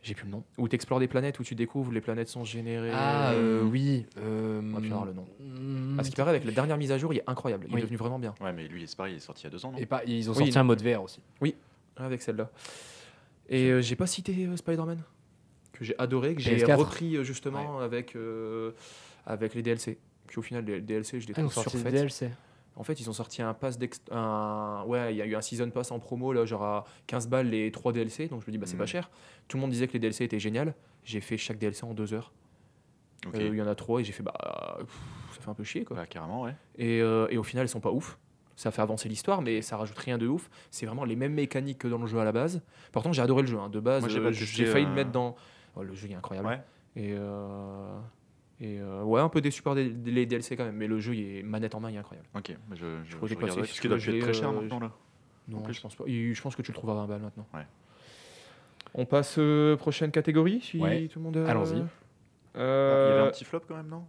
J'ai 0.03 0.15
plus 0.15 0.25
le 0.25 0.31
nom. 0.31 0.45
Où 0.57 0.67
tu 0.67 0.75
explores 0.75 0.99
des 0.99 1.09
planètes, 1.09 1.39
où 1.41 1.45
tu 1.45 1.55
découvres 1.55 1.93
les 1.93 2.01
planètes 2.01 2.29
sont 2.29 2.45
générées. 2.45 2.91
Ah 2.95 3.33
euh, 3.33 3.63
oui. 3.65 4.07
euh, 4.17 4.63
On 4.65 4.73
va 4.73 4.81
plus 4.81 4.91
avoir 4.91 5.05
le 5.05 5.13
nom. 5.13 5.27
hmm, 5.41 6.01
À 6.01 6.05
ce 6.05 6.09
qui 6.11 6.17
paraît, 6.17 6.31
avec 6.31 6.47
la 6.47 6.53
dernière 6.53 6.79
mise 6.79 6.91
à 6.93 6.97
jour, 6.97 7.13
il 7.13 7.19
est 7.19 7.25
incroyable. 7.29 7.67
Il 7.69 7.75
Oui. 7.75 7.81
est 7.81 7.83
devenu 7.83 7.99
vraiment 7.99 8.19
bien. 8.19 8.35
Ouais, 8.41 8.55
mais 8.55 8.67
lui, 8.67 8.85
c'est 8.89 8.97
pareil, 8.97 9.13
il 9.13 9.17
est 9.19 9.21
sorti 9.21 9.43
il 9.43 9.45
y 9.45 9.49
a 9.49 9.51
deux 9.51 9.67
ans, 9.67 9.73
non 9.73 9.79
Et 9.79 9.85
pas, 9.85 10.03
ils 10.07 10.31
ont 10.31 10.33
Oui, 10.33 10.39
sorti 10.45 10.59
un 10.59 10.65
mode 10.65 10.83
VR 10.83 11.03
aussi. 11.03 11.21
avec 11.99 12.23
celle-là. 12.23 12.51
Et 13.51 13.69
euh, 13.71 13.83
j'ai 13.83 13.97
pas 13.97 14.07
cité 14.07 14.47
euh, 14.47 14.57
Spider-Man, 14.57 15.03
que 15.73 15.85
j'ai 15.85 15.95
adoré, 15.99 16.35
que 16.35 16.41
j'ai 16.41 16.57
PS4. 16.57 16.75
repris 16.77 17.25
justement 17.25 17.81
avec, 17.81 18.15
euh, 18.17 18.73
avec 19.29 19.55
les 19.55 19.63
DLC. 19.63 19.99
Puis 20.27 20.39
au 20.39 20.43
final, 20.43 20.65
les 20.65 20.81
DLC, 20.81 21.21
je 21.21 21.27
les 21.29 21.35
Ah, 21.37 21.41
trouve 21.41 21.53
sorti 21.53 21.77
des 21.77 21.83
surfaits. 21.83 21.95
DLC. 21.95 22.31
En 22.77 22.83
fait, 22.85 23.01
ils 23.01 23.09
ont 23.11 23.13
sorti 23.13 23.43
un 23.43 23.55
pass 23.55 23.77
d'ex- 23.79 24.01
un 24.11 24.85
ouais, 24.87 25.13
il 25.13 25.17
y 25.17 25.23
a 25.23 25.27
eu 25.27 25.35
un 25.35 25.41
season 25.41 25.69
pass 25.71 25.91
en 25.91 25.99
promo 25.99 26.33
là, 26.33 26.45
genre 26.45 26.63
à 26.63 26.85
15 27.09 27.27
balles 27.29 27.49
les 27.51 27.71
3 27.73 27.93
DLC, 27.93 28.29
donc 28.29 28.41
je 28.43 28.47
me 28.47 28.53
dis 28.53 28.59
bah 28.59 28.67
c'est 28.67 28.77
pas 28.77 28.87
cher. 28.87 29.11
Tout 29.49 29.57
le 29.57 29.61
monde 29.63 29.71
disait 29.71 29.89
que 29.89 29.93
les 29.95 29.99
DLC 29.99 30.25
étaient 30.25 30.39
génial. 30.39 30.75
J'ai 31.05 31.21
fait 31.21 31.37
chaque 31.37 31.59
DLC 31.59 31.85
en 31.85 31.95
2 31.95 32.15
heures. 32.15 32.33
Euh, 33.35 33.49
il 33.53 33.57
y 33.57 33.63
en 33.63 33.67
a 33.67 33.75
3 33.75 34.01
et 34.01 34.05
j'ai 34.05 34.13
fait 34.13 34.23
bah 34.23 34.33
pff, 34.79 35.01
ça 35.35 35.41
fait 35.43 35.51
un 35.51 35.55
peu 35.55 35.65
chier 35.65 35.85
quoi. 35.85 35.97
Bah, 35.97 36.07
carrément, 36.07 36.43
ouais. 36.43 36.55
Et, 36.77 37.01
euh, 37.03 37.27
et 37.31 37.37
au 37.39 37.43
final, 37.43 37.63
elles 37.65 37.69
sont 37.69 37.81
pas 37.81 37.91
ouf. 37.91 38.17
Ça 38.55 38.71
fait 38.71 38.83
avancer 38.83 39.09
l'histoire, 39.09 39.43
mais 39.43 39.61
ça 39.61 39.77
rajoute 39.77 39.99
rien 39.99 40.17
de 40.19 40.29
ouf. 40.29 40.49
C'est 40.71 40.87
vraiment 40.87 41.05
les 41.05 41.17
mêmes 41.17 41.35
mécaniques 41.35 41.79
que 41.79 41.89
dans 41.89 41.99
le 41.99 42.07
jeu 42.07 42.19
à 42.21 42.25
la 42.25 42.33
base. 42.33 42.63
Pourtant, 42.93 43.13
j'ai 43.13 43.23
adoré 43.23 43.43
le 43.43 43.49
jeu. 43.49 43.59
hein. 43.59 43.69
De 43.69 43.81
base, 43.81 44.03
Moi, 44.03 44.09
j'ai 44.09 44.19
euh, 44.21 44.31
j'ai 44.33 44.67
failli 44.67 44.85
euh, 44.85 44.89
le 44.89 44.95
mettre 44.95 45.11
dans. 45.11 45.35
Oh, 45.75 45.83
le 45.83 45.95
jeu 45.95 46.07
il 46.09 46.13
est 46.13 46.17
incroyable. 46.17 46.47
Ouais. 46.49 46.61
Et, 46.97 47.13
euh, 47.17 47.99
et 48.61 48.79
euh, 48.81 49.03
ouais, 49.03 49.21
un 49.21 49.29
peu 49.29 49.41
déçu 49.41 49.63
par 49.63 49.75
des- 49.75 49.89
les 49.89 50.27
DLC 50.27 50.57
quand 50.57 50.65
même, 50.65 50.77
mais 50.77 50.87
le 50.87 50.99
jeu, 50.99 51.15
il 51.15 51.39
est 51.39 51.43
manette 51.43 51.75
en 51.75 51.81
main, 51.81 51.91
il 51.91 51.97
est 51.97 51.99
incroyable. 51.99 52.29
Ok, 52.37 52.55
mais 52.69 52.77
je, 52.77 52.87
je, 53.05 53.11
je 53.11 53.17
regarderai, 53.17 53.61
parce 53.61 53.73
que 53.73 53.81
qu'il 53.81 53.89
doit 53.91 53.99
je 53.99 54.11
être 54.11 54.21
très 54.21 54.33
cher 54.33 54.49
euh, 54.51 54.61
maintenant 54.61 54.81
là. 54.81 54.91
Non, 55.49 55.63
je 55.71 55.81
pense 55.81 55.95
pas. 55.95 56.05
Et 56.07 56.35
je 56.35 56.43
pense 56.43 56.55
que 56.57 56.63
tu 56.63 56.71
le 56.73 56.75
trouves 56.77 56.91
à 56.91 56.95
20 56.95 57.07
balles 57.07 57.23
maintenant. 57.23 57.47
Ouais. 57.55 57.67
On 58.95 59.05
passe 59.07 59.37
euh, 59.39 59.77
prochaine 59.77 60.11
catégorie, 60.11 60.61
si 60.61 60.79
Ouais. 60.79 61.09
tout 61.09 61.19
le 61.19 61.25
monde. 61.25 61.37
euh, 61.37 61.47
Allons-y. 61.47 61.77
Il 62.55 62.61
y 62.61 62.63
avait 62.63 63.21
un 63.21 63.31
petit 63.31 63.45
flop 63.45 63.61
quand 63.69 63.77
même, 63.77 63.89
non? 63.89 64.05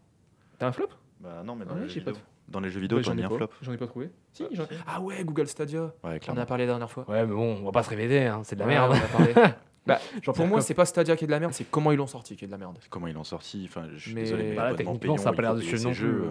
T'as 0.57 0.67
un 0.67 0.71
flop? 0.71 0.87
Bah 1.19 1.41
non, 1.45 1.55
mais 1.55 1.65
dans 1.65 1.75
Ah 1.75 1.79
les 1.81 1.87
jeux 1.89 1.99
vidéo. 1.99 2.15
Dans 2.47 2.59
les 2.59 2.69
jeux 2.71 2.79
vidéo, 2.79 2.97
Bah, 2.97 3.03
J'en 3.03 3.17
ai 3.17 3.23
un 3.23 3.29
flop. 3.29 3.49
J'en 3.61 3.71
ai 3.73 3.77
pas 3.77 3.85
trouvé. 3.87 4.09
Si, 4.33 4.43
Ah. 4.57 4.63
Ah 4.87 5.01
ouais, 5.01 5.23
Google 5.23 5.47
Stadia. 5.47 5.93
Ouais, 6.03 6.19
On 6.27 6.31
en 6.31 6.37
a 6.37 6.45
parlé 6.45 6.65
la 6.65 6.71
dernière 6.71 6.89
fois. 6.89 7.07
Ouais, 7.09 7.25
mais 7.25 7.33
bon, 7.33 7.57
on 7.61 7.65
va 7.65 7.71
pas 7.71 7.83
se 7.83 7.89
répéter, 7.89 8.25
hein, 8.25 8.41
c'est 8.43 8.55
de 8.55 8.61
la 8.61 8.65
merde. 8.65 8.91
on 8.91 8.95
en 8.95 8.97
a 8.97 9.33
parlé. 9.33 9.33
Bah, 9.85 9.99
pour 10.23 10.45
moi, 10.45 10.61
c'est 10.61 10.73
pas 10.73 10.85
Stadia 10.85 11.15
qui 11.15 11.23
est 11.23 11.27
de 11.27 11.31
la 11.31 11.39
merde, 11.39 11.53
c'est 11.53 11.69
comment 11.69 11.91
ils 11.91 11.97
l'ont 11.97 12.07
sorti 12.07 12.35
qui 12.35 12.45
est 12.45 12.47
de 12.47 12.51
la 12.51 12.57
merde. 12.57 12.77
Comment 12.89 13.07
ils 13.07 13.13
l'ont 13.13 13.23
sorti 13.23 13.65
Enfin, 13.67 13.87
je 13.95 13.99
suis 13.99 14.13
Mais- 14.13 14.21
désolé, 14.23 14.43
mais 14.49 14.55
l'abonnement 14.55 14.75
techniquement, 14.95 15.17
ça 15.17 15.29
a 15.29 15.33
pas 15.33 15.41
l'air 15.41 15.55
de 15.55 15.61
jeux, 15.61 15.69
plus, 15.69 16.05
euh, 16.05 16.29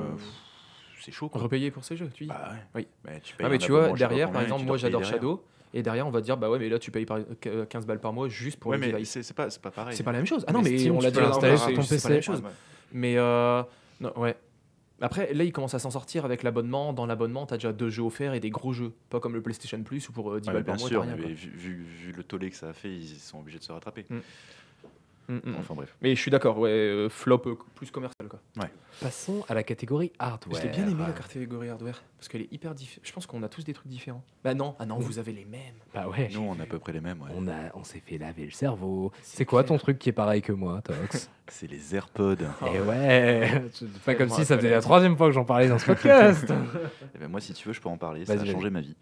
C'est 1.00 1.12
chaud, 1.12 1.28
quoi. 1.28 1.40
Repayer 1.40 1.70
pour 1.70 1.84
ces 1.84 1.96
jeux, 1.96 2.10
tu 2.12 2.24
dis. 2.24 2.28
Bah 2.28 2.50
ouais. 2.52 2.58
Oui. 2.82 2.88
Mais 3.04 3.20
tu 3.20 3.34
payes 3.36 3.46
Ah 3.46 3.50
mais 3.50 3.58
tu 3.58 3.72
vois, 3.72 3.92
derrière, 3.92 4.30
par 4.30 4.42
exemple, 4.42 4.64
moi 4.64 4.76
j'adore. 4.76 5.04
Shadow, 5.04 5.42
et 5.74 5.82
derrière 5.82 6.06
on 6.06 6.10
va 6.10 6.20
te 6.20 6.24
dire, 6.24 6.36
bah 6.36 6.48
ouais, 6.48 6.58
mais 6.58 6.68
là 6.70 6.78
tu 6.78 6.90
payes 6.90 7.04
par 7.04 7.18
euh, 7.46 7.66
15 7.66 7.86
balles 7.86 8.00
par 8.00 8.12
mois 8.12 8.28
juste 8.28 8.58
pour 8.58 8.70
Ouais, 8.70 8.78
le 8.78 8.92
mais 8.92 9.04
c'est 9.04 9.22
c'est 9.22 9.34
pas, 9.34 9.50
c'est 9.50 9.60
pas 9.60 9.70
pareil. 9.70 9.94
C'est 9.94 10.02
pas 10.02 10.12
la 10.12 10.18
même 10.18 10.26
chose. 10.26 10.44
Ah 10.48 10.52
non, 10.52 10.62
Mais 10.62 10.78
Steam, 10.78 10.94
on 10.96 11.00
l'a 11.00 11.10
l'installer 11.10 11.26
dernière 11.40 11.58
sur 11.58 11.74
ton 11.74 11.82
c'est 11.82 12.02
pas 12.02 12.08
la 12.08 12.14
même 12.14 12.18
PC. 12.20 12.22
chose. 12.22 12.42
Mais 12.92 13.16
euh, 13.18 13.62
non, 14.00 14.12
ouais. 14.18 14.34
Après, 15.00 15.32
là, 15.32 15.44
ils 15.44 15.52
commencent 15.52 15.74
à 15.74 15.78
s'en 15.78 15.90
sortir 15.92 16.24
avec 16.24 16.42
l'abonnement. 16.42 16.92
Dans 16.92 17.06
l'abonnement, 17.06 17.46
t'as 17.46 17.56
déjà 17.56 17.72
deux 17.72 17.88
jeux 17.88 18.02
offerts 18.02 18.34
et 18.34 18.40
des 18.40 18.50
gros 18.50 18.72
jeux. 18.72 18.92
Pas 19.10 19.20
comme 19.20 19.34
le 19.34 19.40
PlayStation 19.42 19.80
Plus 19.82 20.08
où 20.08 20.12
pour 20.12 20.32
euh, 20.32 20.40
10 20.40 20.48
Ouais, 20.48 20.54
balles 20.54 20.62
bien 20.64 20.72
par 20.74 20.80
mois, 20.80 20.88
sûr, 20.88 21.00
t'as 21.02 21.06
rien. 21.06 21.16
mais 21.16 21.22
quoi. 21.22 21.32
vu, 21.34 21.50
vu, 21.50 21.84
vu 21.84 22.12
le 22.12 22.22
tollé 22.24 22.50
que 22.50 22.56
ça 22.56 22.70
a 22.70 22.72
fait, 22.72 22.90
ils 22.92 23.18
sont 23.18 23.38
obligés 23.38 23.58
de 23.58 23.64
se 23.64 23.70
rattraper. 23.72 24.06
Mm. 24.10 24.18
Mm, 25.28 25.36
mm. 25.44 25.56
Enfin 25.58 25.74
bref. 25.74 25.94
Mais 26.00 26.14
je 26.14 26.20
suis 26.20 26.30
d'accord, 26.30 26.58
ouais, 26.58 26.70
euh, 26.70 27.08
flop 27.08 27.42
euh, 27.46 27.58
plus 27.74 27.90
commercial 27.90 28.28
quoi. 28.28 28.40
Passons 29.00 29.44
à 29.48 29.54
la 29.54 29.62
catégorie 29.62 30.10
hardware. 30.18 30.60
Je 30.60 30.66
l'ai 30.66 30.72
bien 30.72 30.88
aimé 30.88 31.04
la 31.06 31.12
catégorie 31.12 31.68
hardware 31.68 32.02
parce 32.16 32.26
qu'elle 32.28 32.40
est 32.40 32.52
hyper 32.52 32.74
différente. 32.74 33.06
Je 33.06 33.12
pense 33.12 33.26
qu'on 33.26 33.42
a 33.42 33.48
tous 33.48 33.62
des 33.62 33.72
trucs 33.72 33.86
différents. 33.86 34.24
Bah 34.42 34.54
non, 34.54 34.74
ah 34.78 34.86
non, 34.86 34.98
vous 34.98 35.18
avez 35.20 35.32
les 35.32 35.44
mêmes. 35.44 35.74
Bah 35.94 36.08
ouais. 36.08 36.28
Nous, 36.32 36.40
on 36.40 36.58
a 36.58 36.64
à 36.64 36.66
peu 36.66 36.78
près 36.80 36.92
les 36.92 37.00
mêmes. 37.00 37.20
ouais. 37.22 37.30
On, 37.36 37.46
a, 37.46 37.70
on 37.74 37.84
s'est 37.84 38.02
fait 38.04 38.18
laver 38.18 38.46
le 38.46 38.50
cerveau. 38.50 39.12
C'est 39.22 39.44
quoi 39.44 39.62
clair. 39.62 39.76
ton 39.76 39.78
truc 39.78 39.98
qui 39.98 40.08
est 40.08 40.12
pareil 40.12 40.42
que 40.42 40.52
moi, 40.52 40.80
Tox? 40.82 41.30
C'est 41.48 41.70
les 41.70 41.94
AirPods. 41.94 42.36
Et 42.74 42.80
ouais 42.80 43.62
C'est 43.72 43.88
pas 44.00 44.14
comme 44.14 44.30
si 44.30 44.44
ça 44.44 44.56
faisait 44.56 44.70
la 44.70 44.80
troisième 44.80 45.16
fois 45.16 45.28
que 45.28 45.32
j'en 45.32 45.44
parlais 45.44 45.68
dans 45.68 45.78
ce 45.78 45.86
podcast 45.86 46.52
Eh 47.14 47.18
ben, 47.18 47.28
moi, 47.28 47.40
si 47.40 47.52
tu 47.52 47.68
veux, 47.68 47.74
je 47.74 47.80
peux 47.80 47.88
en 47.88 47.96
parler. 47.96 48.24
Ça 48.26 48.32
a 48.32 48.44
changé 48.44 48.70
ma 48.70 48.80
vie. 48.80 48.96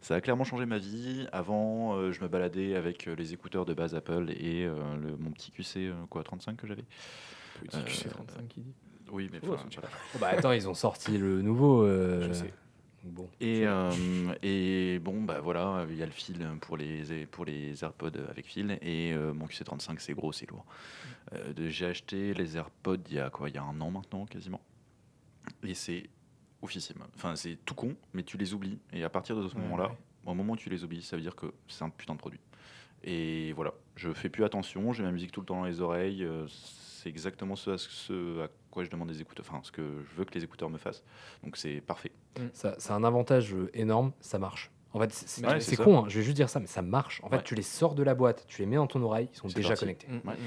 Ça 0.00 0.14
a 0.14 0.20
clairement 0.20 0.44
changé 0.44 0.64
ma 0.66 0.78
vie. 0.78 1.26
Avant, 1.32 1.96
euh, 1.96 2.12
je 2.12 2.20
me 2.22 2.28
baladais 2.28 2.76
avec 2.76 3.08
euh, 3.08 3.14
les 3.16 3.32
écouteurs 3.34 3.64
de 3.66 3.74
base 3.74 3.94
Apple 3.94 4.30
et 4.30 4.64
euh, 4.64 4.74
le, 4.96 5.16
mon 5.16 5.30
petit 5.32 5.50
QC 5.50 5.90
quoi, 6.08 6.22
35 6.22 6.56
que 6.56 6.66
j'avais. 6.66 6.84
Petit 7.60 7.76
Euh, 7.76 7.82
QC35 7.84 8.46
qui 8.48 8.60
dit. 8.60 8.72
Oui, 9.10 9.28
mais 9.32 9.38
c'est 9.40 9.46
voilà. 9.46 9.62
Oh 10.14 10.18
Bah 10.20 10.28
attends, 10.28 10.52
ils 10.52 10.68
ont 10.68 10.74
sorti 10.74 11.16
le 11.18 11.42
nouveau. 11.42 11.82
euh, 11.82 12.28
Je 12.28 12.32
sais. 12.32 12.52
Bon. 13.04 13.28
Et, 13.40 13.62
euh, 13.66 13.90
et 14.42 14.98
bon, 14.98 15.22
bah 15.22 15.40
voilà, 15.40 15.86
il 15.88 15.96
y 15.96 16.02
a 16.02 16.06
le 16.06 16.12
fil 16.12 16.46
pour 16.60 16.76
les, 16.76 17.26
pour 17.26 17.44
les 17.46 17.82
AirPods 17.82 18.18
avec 18.28 18.46
fil. 18.46 18.78
Et 18.82 19.12
euh, 19.14 19.32
mon 19.32 19.46
QC35, 19.46 19.96
c'est 19.98 20.12
gros, 20.14 20.32
c'est 20.32 20.48
lourd. 20.50 20.64
Euh, 21.32 21.52
J'ai 21.68 21.86
acheté 21.86 22.34
les 22.34 22.56
AirPods 22.56 22.96
il 23.08 23.14
y 23.16 23.20
a 23.20 23.30
quoi 23.30 23.48
Il 23.48 23.54
y 23.54 23.58
a 23.58 23.62
un 23.62 23.80
an 23.80 23.90
maintenant, 23.90 24.26
quasiment. 24.26 24.60
Et 25.64 25.74
c'est 25.74 26.04
oufissime. 26.62 26.98
Enfin, 27.16 27.36
c'est 27.36 27.58
tout 27.64 27.74
con, 27.74 27.94
mais 28.14 28.22
tu 28.22 28.36
les 28.36 28.54
oublies. 28.54 28.78
Et 28.92 29.04
à 29.04 29.08
partir 29.08 29.36
de 29.36 29.46
ce 29.48 29.54
Ouais, 29.54 29.60
moment-là, 29.62 29.88
ouais. 29.88 29.96
au 30.26 30.34
moment 30.34 30.54
où 30.54 30.56
tu 30.56 30.68
les 30.70 30.84
oublies, 30.84 31.02
ça 31.02 31.16
veut 31.16 31.22
dire 31.22 31.36
que 31.36 31.46
c'est 31.68 31.84
un 31.84 31.90
putain 31.90 32.14
de 32.14 32.18
produit. 32.18 32.40
Et 33.04 33.52
voilà, 33.52 33.72
je 33.96 34.12
fais 34.12 34.28
plus 34.28 34.44
attention, 34.44 34.92
j'ai 34.92 35.04
ma 35.04 35.12
musique 35.12 35.30
tout 35.30 35.40
le 35.40 35.46
temps 35.46 35.58
dans 35.60 35.64
les 35.66 35.80
oreilles. 35.80 36.24
euh, 36.24 36.46
C'est 36.48 37.08
exactement 37.08 37.54
ce 37.54 37.70
à, 37.70 37.78
ce 37.78 38.42
à 38.42 38.48
quoi 38.72 38.82
je 38.82 38.90
demande 38.90 39.08
des 39.08 39.20
écouteurs, 39.20 39.46
enfin 39.48 39.60
ce 39.62 39.70
que 39.70 39.82
je 39.82 40.16
veux 40.16 40.24
que 40.24 40.34
les 40.34 40.42
écouteurs 40.42 40.68
me 40.68 40.78
fassent. 40.78 41.04
Donc 41.44 41.56
c'est 41.56 41.80
parfait. 41.80 42.10
Ça, 42.52 42.74
c'est 42.78 42.90
un 42.92 43.04
avantage 43.04 43.54
euh, 43.54 43.70
énorme, 43.72 44.12
ça 44.20 44.38
marche. 44.40 44.70
En 44.92 44.98
fait, 45.00 45.12
c'est- 45.12 45.28
c'est 45.28 45.46
Ouais, 45.46 45.60
c'est 45.60 45.70
c'est 45.70 45.76
ça. 45.76 45.84
con, 45.84 46.00
hein, 46.00 46.04
je 46.08 46.18
vais 46.18 46.24
juste 46.24 46.36
dire 46.36 46.48
ça, 46.50 46.58
mais 46.58 46.66
ça 46.66 46.82
marche. 46.82 47.20
En 47.22 47.28
fait, 47.28 47.44
tu 47.44 47.54
les 47.54 47.62
sors 47.62 47.94
de 47.94 48.02
la 48.02 48.14
boîte, 48.16 48.44
tu 48.48 48.62
les 48.62 48.66
mets 48.66 48.76
dans 48.76 48.86
ton 48.88 49.00
oreille, 49.02 49.28
ils 49.32 49.36
sont 49.36 49.48
C'est 49.48 49.54
déjà 49.56 49.68
parti. 49.70 49.80
connectés. 49.82 50.08
Mm, 50.08 50.14
mm, 50.24 50.28
Ouais. 50.28 50.34
mm. 50.34 50.38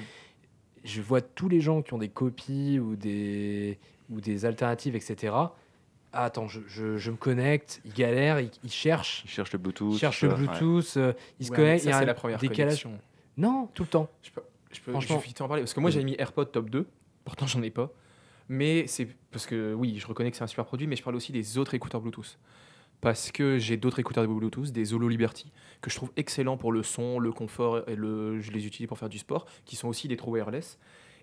Je 0.84 1.02
vois 1.02 1.22
tous 1.22 1.48
les 1.48 1.62
gens 1.62 1.82
qui 1.84 1.94
ont 1.94 2.00
des 2.00 2.10
copies 2.10 2.80
ou 2.80 2.96
des, 2.98 3.80
ou 4.10 4.20
des 4.20 4.46
alternatives, 4.46 4.96
etc. 4.96 5.34
Ah, 6.14 6.26
attends, 6.26 6.48
je, 6.48 6.60
je- 6.68 6.98
je 6.98 7.12
me 7.12 7.16
connecte, 7.16 7.82
ils 7.86 7.94
galèrent, 7.94 8.40
ils, 8.42 8.52
ils 8.64 8.72
cherchent, 8.72 9.22
Ils 9.26 9.30
cherchent 9.32 9.54
le 9.54 9.60
Bluetooth. 9.60 9.94
ils 9.94 10.00
cherchent 10.00 10.20
tout 10.20 10.26
le 10.26 10.32
ça, 10.32 10.38
ouais. 10.38 10.48
Bluetooth, 10.48 10.98
euh, 10.98 11.14
ils 11.40 11.46
se 11.48 11.52
Ouais, 11.54 11.78
il 11.78 11.86
y 11.88 11.92
ça, 11.92 11.98
a 11.98 12.02
un 12.02 12.06
la 12.06 12.14
première 12.14 12.38
décalage. 12.38 12.84
connexion. 12.84 13.00
Non, 13.38 13.70
tout 13.74 13.84
le 13.84 13.90
temps. 13.90 14.10
Je 14.22 14.30
peux, 14.32 14.42
je 14.74 14.82
peux, 14.82 14.92
Franchement. 14.92 15.22
je 15.26 15.44
en 15.44 15.48
parler 15.48 15.64
parce 15.64 15.74
que 15.74 15.80
moi 15.80 15.90
j'avais 15.90 16.04
mis 16.04 16.16
AirPod 16.20 16.52
top 16.52 16.70
2, 16.70 16.86
pourtant 17.24 17.48
j'en 17.48 17.62
ai 17.62 17.70
pas. 17.72 17.92
Mais 18.50 18.86
c'est 18.88 19.08
parce 19.32 19.46
que 19.46 19.74
oui, 19.74 19.98
je 20.00 20.06
reconnais 20.08 20.30
que 20.32 20.36
c'est 20.38 20.44
un 20.44 20.48
super 20.48 20.66
produit, 20.66 20.86
mais 20.86 20.98
je 20.98 21.04
parle 21.04 21.16
aussi 21.16 21.32
des 21.32 21.58
autres 21.58 21.74
écouteurs 21.74 22.02
Bluetooth. 22.02 22.38
Parce 23.00 23.32
que 23.32 23.58
j'ai 23.58 23.78
d'autres 23.78 24.00
écouteurs 24.00 24.28
Bluetooth, 24.28 24.70
des 24.72 24.94
Holo 24.94 25.08
Liberty, 25.08 25.52
que 25.82 25.90
je 25.90 25.96
trouve 25.96 26.12
excellents 26.18 26.58
pour 26.58 26.72
le 26.74 26.84
son, 26.84 27.18
le 27.20 27.32
confort, 27.32 27.88
et 27.90 27.96
le, 27.96 28.40
je 28.42 28.52
les 28.52 28.68
utilise 28.68 28.88
pour 28.88 28.98
faire 29.00 29.10
du 29.10 29.18
sport, 29.18 29.46
qui 29.66 29.76
sont 29.78 29.88
aussi 29.88 30.08
des 30.10 30.18
trous 30.18 30.32
wireless. 30.34 30.78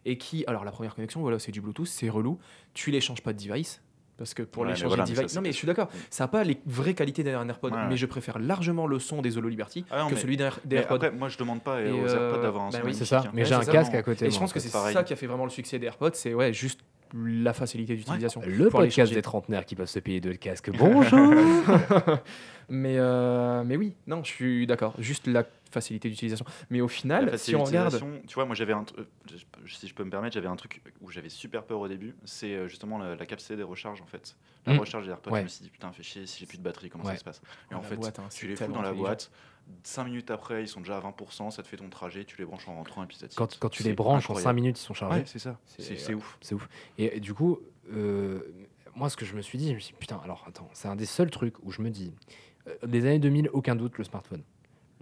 Et 0.04 0.16
qui, 0.18 0.44
alors 0.46 0.64
la 0.64 0.72
première 0.72 0.94
connexion, 0.94 1.20
voilà, 1.20 1.38
c'est 1.38 1.52
du 1.52 1.60
Bluetooth, 1.60 1.86
c'est 1.86 2.08
relou. 2.08 2.38
Tu 2.74 2.90
les 2.90 3.00
changes 3.00 3.20
pas 3.22 3.32
de 3.32 3.38
device. 3.38 3.82
Parce 4.18 4.34
que 4.34 4.42
pour 4.42 4.64
Ouais, 4.64 4.70
changer 4.70 4.86
voilà, 4.88 5.04
device. 5.04 5.34
non, 5.36 5.40
mais 5.42 5.52
je 5.52 5.56
suis 5.56 5.66
d'accord. 5.66 5.88
Ça 6.10 6.24
n'a 6.24 6.28
pas 6.28 6.42
les 6.42 6.58
vraies 6.66 6.94
qualités 6.94 7.22
d'un 7.22 7.48
AirPod. 7.48 7.72
Ouais, 7.72 7.78
Mais 7.84 7.90
ouais. 7.90 7.96
je 7.96 8.04
préfère 8.06 8.38
largement 8.40 8.86
le 8.88 8.98
son 8.98 9.22
des 9.22 9.38
Holo 9.38 9.48
Liberty 9.48 9.84
Ah 9.92 10.00
non, 10.00 10.08
que 10.08 10.14
mais- 10.14 10.20
celui 10.20 10.36
d'un- 10.36 10.50
des 10.64 10.74
Mais 10.74 10.82
AirPods. 10.82 10.94
après, 10.96 11.10
moi, 11.12 11.28
je 11.28 11.38
demande 11.38 11.62
pas 11.62 11.80
Et, 11.80 11.90
aux 11.92 12.04
euh, 12.08 12.26
AirPods 12.28 12.42
d'avoir 12.42 12.64
un 12.64 12.70
bah 12.70 12.78
son 12.80 12.86
oui, 12.86 12.94
C'est 12.94 13.04
ça, 13.04 13.20
hein. 13.20 13.30
mais 13.32 13.42
Ouais, 13.42 13.48
j'ai 13.48 13.54
un 13.54 13.60
casque 13.60 13.94
à 13.94 14.02
côté. 14.02 14.26
Et 14.26 14.30
je 14.32 14.38
pense 14.38 14.50
en 14.50 14.54
que 14.54 14.58
c'est 14.60 14.68
ça 14.70 15.04
qui 15.04 15.12
a 15.12 15.16
fait 15.16 15.26
vraiment 15.28 15.44
le 15.44 15.50
succès 15.50 15.78
des 15.78 15.86
AirPods, 15.86 16.10
c'est 16.14 16.34
ouais, 16.34 16.52
juste 16.52 16.80
la 17.14 17.52
facilité 17.54 17.94
d'utilisation. 17.94 18.42
Le 18.44 18.68
Pour 18.68 18.80
les 18.82 18.88
podcast 18.88 19.14
des 19.14 19.22
trentenaires 19.22 19.64
qui 19.64 19.76
peuvent 19.76 19.86
se 19.88 19.98
payer 20.00 20.20
deux 20.20 20.34
casques. 20.34 20.70
Bonjour 20.76 21.32
mais, 22.68 22.96
euh, 22.98 23.64
mais 23.64 23.76
oui, 23.76 23.94
non, 24.06 24.22
je 24.24 24.28
suis 24.30 24.66
d'accord. 24.66 24.94
Juste 24.98 25.26
la 25.26 25.44
facilité 25.70 26.08
d'utilisation. 26.08 26.46
Mais 26.70 26.80
au 26.80 26.88
final, 26.88 27.38
si 27.38 27.54
on 27.54 27.64
regarde. 27.64 28.02
Tu 28.26 28.34
vois, 28.34 28.46
moi, 28.46 28.54
j'avais 28.54 28.72
un 28.72 28.84
euh, 28.98 29.04
si 29.66 29.86
je 29.88 29.94
peux 29.94 30.04
me 30.04 30.10
permettre, 30.10 30.34
j'avais 30.34 30.48
un 30.48 30.56
truc 30.56 30.82
où 31.02 31.10
j'avais 31.10 31.28
super 31.28 31.64
peur 31.64 31.80
au 31.80 31.88
début. 31.88 32.14
C'est 32.24 32.54
euh, 32.54 32.68
justement 32.68 32.98
la, 32.98 33.16
la 33.16 33.26
capacité 33.26 33.54
des 33.56 33.62
recharges, 33.62 34.00
en 34.00 34.06
fait. 34.06 34.36
La 34.66 34.74
Mm. 34.74 34.78
recharge 34.78 35.04
des 35.04 35.10
AirPods, 35.10 35.30
Ouais. 35.30 35.38
je 35.40 35.44
me 35.44 35.48
suis 35.48 35.62
dit, 35.62 35.70
putain, 35.70 35.92
fais 35.92 36.02
chier, 36.02 36.26
si 36.26 36.40
j'ai 36.40 36.46
plus 36.46 36.58
de 36.58 36.62
batterie, 36.62 36.88
comment 36.90 37.04
Ouais. 37.04 37.12
ça 37.12 37.18
se 37.18 37.24
passe? 37.24 37.42
Et 37.70 37.74
en 37.74 37.82
fait, 37.82 37.96
boîte, 37.96 38.18
hein, 38.18 38.28
tu 38.30 38.46
les 38.48 38.56
fous 38.56 38.72
dans 38.72 38.82
la 38.82 38.92
boîte. 38.92 39.30
Cinq 39.82 40.04
minutes 40.04 40.30
après, 40.30 40.62
ils 40.62 40.68
sont 40.68 40.80
déjà 40.80 40.96
à 40.96 41.00
20%, 41.00 41.50
ça 41.50 41.62
te 41.62 41.68
fait 41.68 41.76
ton 41.76 41.90
trajet, 41.90 42.24
tu 42.24 42.38
les 42.38 42.46
branches 42.46 42.66
en 42.68 42.74
rentrant 42.76 43.02
et 43.02 43.06
puis 43.06 43.18
ça 43.18 43.26
quand, 43.36 43.58
quand 43.58 43.68
tu 43.68 43.82
les 43.82 43.92
branches 43.92 44.24
en 44.30 44.32
incroyable. 44.32 44.44
5 44.44 44.52
minutes, 44.54 44.78
ils 44.80 44.82
sont 44.82 44.94
chargés. 44.94 45.18
Ouais, 45.20 45.26
c'est 45.26 45.38
ça. 45.38 45.58
C'est- 45.66 45.96
C'est 45.98 46.14
ouf. 46.14 46.38
C'est 46.40 46.54
ouf. 46.54 46.66
Et, 46.96 47.18
et 47.18 47.20
du 47.20 47.34
coup, 47.34 47.58
euh, 47.92 48.40
moi, 48.94 49.10
ce 49.10 49.16
que 49.18 49.26
je 49.26 49.34
me 49.36 49.42
suis 49.42 49.58
dit, 49.58 49.68
je 49.68 49.74
me 49.74 49.78
suis 49.78 49.92
dit, 49.92 49.98
putain, 50.00 50.18
alors 50.24 50.42
attends, 50.48 50.70
c'est 50.72 50.88
un 50.88 50.96
des 50.96 51.04
seuls 51.04 51.30
trucs 51.30 51.62
où 51.62 51.70
je 51.70 51.82
me 51.82 51.90
dis, 51.90 52.14
euh, 52.30 52.32
les 52.86 53.06
années 53.06 53.18
2000, 53.18 53.50
aucun 53.52 53.76
doute, 53.76 53.98
le 53.98 54.04
smartphone. 54.04 54.42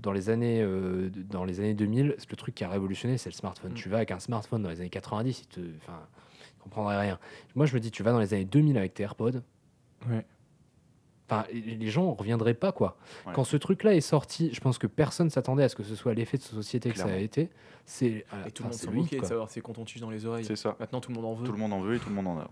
Dans 0.01 0.13
les 0.13 0.29
années, 0.29 0.61
euh, 0.63 1.11
dans 1.11 1.45
les 1.45 1.61
années 1.61 1.75
2000, 1.75 2.15
c'est 2.19 2.31
le 2.31 2.37
truc 2.37 2.55
qui 2.55 2.65
a 2.65 2.69
révolutionné, 2.69 3.19
c'est 3.19 3.31
le 3.31 3.35
smartphone. 3.35 3.73
Mm. 3.73 3.77
Tu 3.77 3.89
vas 3.89 3.99
avec 3.99 4.11
un 4.11 4.19
smartphone 4.19 4.63
dans 4.63 4.69
les 4.69 4.81
années 4.81 4.91
90, 4.91 5.41
il 5.41 5.47
te, 5.47 5.61
enfin, 5.83 6.03
rien. 6.99 7.19
Moi, 7.55 7.67
je 7.67 7.75
me 7.75 7.81
dis, 7.81 7.91
tu 7.91 8.03
vas 8.03 8.13
dans 8.13 8.21
les 8.21 8.35
années 8.35 8.45
2000 8.45 8.77
avec 8.77 8.95
tes 8.95 9.03
AirPods. 9.05 9.41
Ouais. 10.09 10.25
Enfin, 11.29 11.45
les 11.53 11.89
gens 11.89 12.13
ne 12.13 12.17
reviendraient 12.17 12.55
pas, 12.55 12.71
quoi. 12.71 12.97
Ouais. 13.27 13.33
Quand 13.35 13.43
ce 13.43 13.57
truc-là 13.57 13.95
est 13.95 14.01
sorti, 14.01 14.51
je 14.53 14.61
pense 14.61 14.79
que 14.79 14.87
personne 14.87 15.29
s'attendait 15.29 15.65
à 15.65 15.69
ce 15.69 15.75
que 15.75 15.83
ce 15.83 15.97
soit 15.97 16.15
l'effet 16.15 16.37
de 16.37 16.43
société 16.43 16.91
que 16.91 16.99
ça 16.99 17.07
a 17.07 17.17
été. 17.17 17.51
C'est 17.85 18.25
Et 18.47 18.51
tout 18.53 18.63
le 18.63 18.69
monde 18.69 18.75
c'est 18.75 18.87
s'en 18.87 18.93
moquait 18.93 19.21
de 19.21 19.25
savoir 19.25 19.51
ces 19.51 19.61
contents 19.61 19.85
dans 20.01 20.11
les 20.11 20.25
oreilles. 20.25 20.45
C'est 20.45 20.57
ça. 20.57 20.77
Maintenant, 20.79 21.01
tout 21.01 21.11
le 21.11 21.17
monde 21.17 21.25
en 21.25 21.35
veut. 21.35 21.45
Tout 21.45 21.53
le 21.53 21.59
monde 21.59 21.73
en 21.73 21.81
veut 21.81 21.97
et 21.97 21.99
tout 21.99 22.09
le 22.09 22.15
monde 22.15 22.29
en 22.29 22.39
a. 22.39 22.51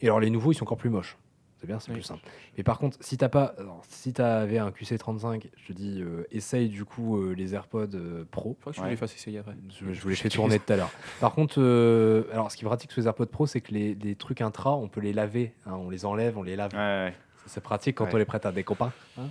Et 0.00 0.06
alors 0.06 0.20
les 0.20 0.30
nouveaux, 0.30 0.52
ils 0.52 0.54
sont 0.54 0.64
encore 0.64 0.78
plus 0.78 0.90
moches. 0.90 1.16
C'est 1.60 1.66
bien, 1.66 1.80
c'est 1.80 1.88
Oui. 1.90 1.94
plus 1.94 2.02
simple. 2.04 2.22
Mais 2.56 2.62
par 2.62 2.78
contre, 2.78 2.96
si 3.00 3.16
t'as 3.16 3.28
pas, 3.28 3.54
alors, 3.58 3.82
si 3.88 4.12
t'avais 4.12 4.58
un 4.58 4.70
QC35, 4.70 5.48
je 5.56 5.66
te 5.66 5.72
dis, 5.72 6.00
euh, 6.00 6.24
essaye 6.30 6.68
du 6.68 6.84
coup 6.84 7.16
euh, 7.18 7.32
les 7.34 7.54
AirPods 7.54 7.88
euh, 7.94 8.24
Pro. 8.30 8.56
Que 8.64 8.72
je 8.72 8.78
Ouais. 8.78 8.84
vous 8.86 8.90
les 8.90 8.96
fasse 8.96 9.14
essayer 9.14 9.38
après. 9.38 9.56
Je, 9.70 9.92
je 9.92 10.00
vous 10.00 10.08
les 10.08 10.14
fais 10.14 10.28
tourner 10.28 10.60
tout 10.60 10.72
à 10.72 10.76
l'heure. 10.76 10.90
Par 11.20 11.34
contre, 11.34 11.56
euh, 11.60 12.24
alors 12.32 12.52
ce 12.52 12.56
qui 12.56 12.64
est 12.64 12.68
pratique 12.68 12.92
sur 12.92 13.00
les 13.00 13.06
AirPods 13.08 13.26
Pro, 13.26 13.46
c'est 13.48 13.60
que 13.60 13.72
les, 13.72 13.94
les 13.96 14.14
trucs 14.14 14.40
intra, 14.40 14.76
on 14.76 14.86
peut 14.88 15.00
les 15.00 15.12
laver. 15.12 15.52
hein, 15.66 15.72
on 15.74 15.90
les 15.90 16.04
enlève, 16.04 16.38
on 16.38 16.42
les 16.44 16.54
lave. 16.54 16.72
Ouais, 16.74 16.78
ouais. 16.78 17.14
C'est 17.46 17.60
pratique 17.62 17.96
quand 17.96 18.04
Ouais. 18.04 18.14
on 18.14 18.18
les 18.18 18.24
prête 18.24 18.46
à 18.46 18.52
des 18.52 18.62
copains. 18.62 18.92
hein. 19.18 19.22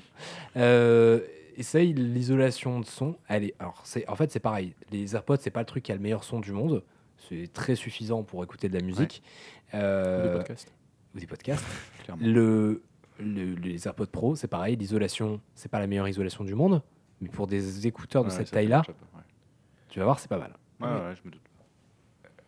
Euh, 0.58 1.22
essaye 1.56 1.94
l'isolation 1.94 2.80
de 2.82 2.86
son. 2.86 3.16
Est, 3.30 3.54
alors, 3.60 3.80
c'est, 3.86 4.08
en 4.10 4.16
fait, 4.16 4.32
c'est 4.32 4.40
pareil. 4.42 4.74
Les 4.92 5.16
AirPods, 5.16 5.38
c'est 5.40 5.50
pas 5.52 5.62
le 5.62 5.66
truc 5.66 5.84
qui 5.84 5.92
a 5.92 5.96
le 5.96 6.02
meilleur 6.02 6.24
son 6.24 6.40
du 6.40 6.52
monde. 6.52 6.84
C'est 7.30 7.52
très 7.54 7.76
suffisant 7.76 8.24
pour 8.24 8.44
écouter 8.44 8.70
de 8.70 8.74
la 8.78 8.84
musique. 8.84 9.24
Euh, 9.74 10.20
Ou 10.26 10.28
des 10.30 10.34
podcasts. 10.38 10.74
Ou 11.18 11.20
des 11.20 11.28
podcasts. 11.28 11.66
Le, 12.22 12.82
le- 13.20 13.56
les 13.56 13.86
AirPods 13.88 14.06
Pro, 14.06 14.36
c'est 14.38 14.48
pareil. 14.48 14.78
L'isolation, 14.78 15.42
c'est 15.56 15.70
pas 15.70 15.80
la 15.80 15.88
meilleure 15.88 16.08
isolation 16.08 16.46
du 16.46 16.56
monde. 16.56 16.82
Mais 17.20 17.28
pour 17.28 17.48
des 17.48 17.86
écouteurs 17.88 18.24
de 18.24 18.30
Ouais, 18.30 18.36
cette 18.36 18.52
taille-là, 18.52 18.84
ouais. 18.88 18.94
tu 19.90 20.00
vas 20.00 20.06
voir, 20.06 20.20
c'est 20.20 20.30
pas 20.30 20.38
mal. 20.38 20.56
Ouais, 20.80 20.88
ouais, 20.88 21.16
je 21.16 21.28
me 21.28 21.32
doute. 21.32 21.42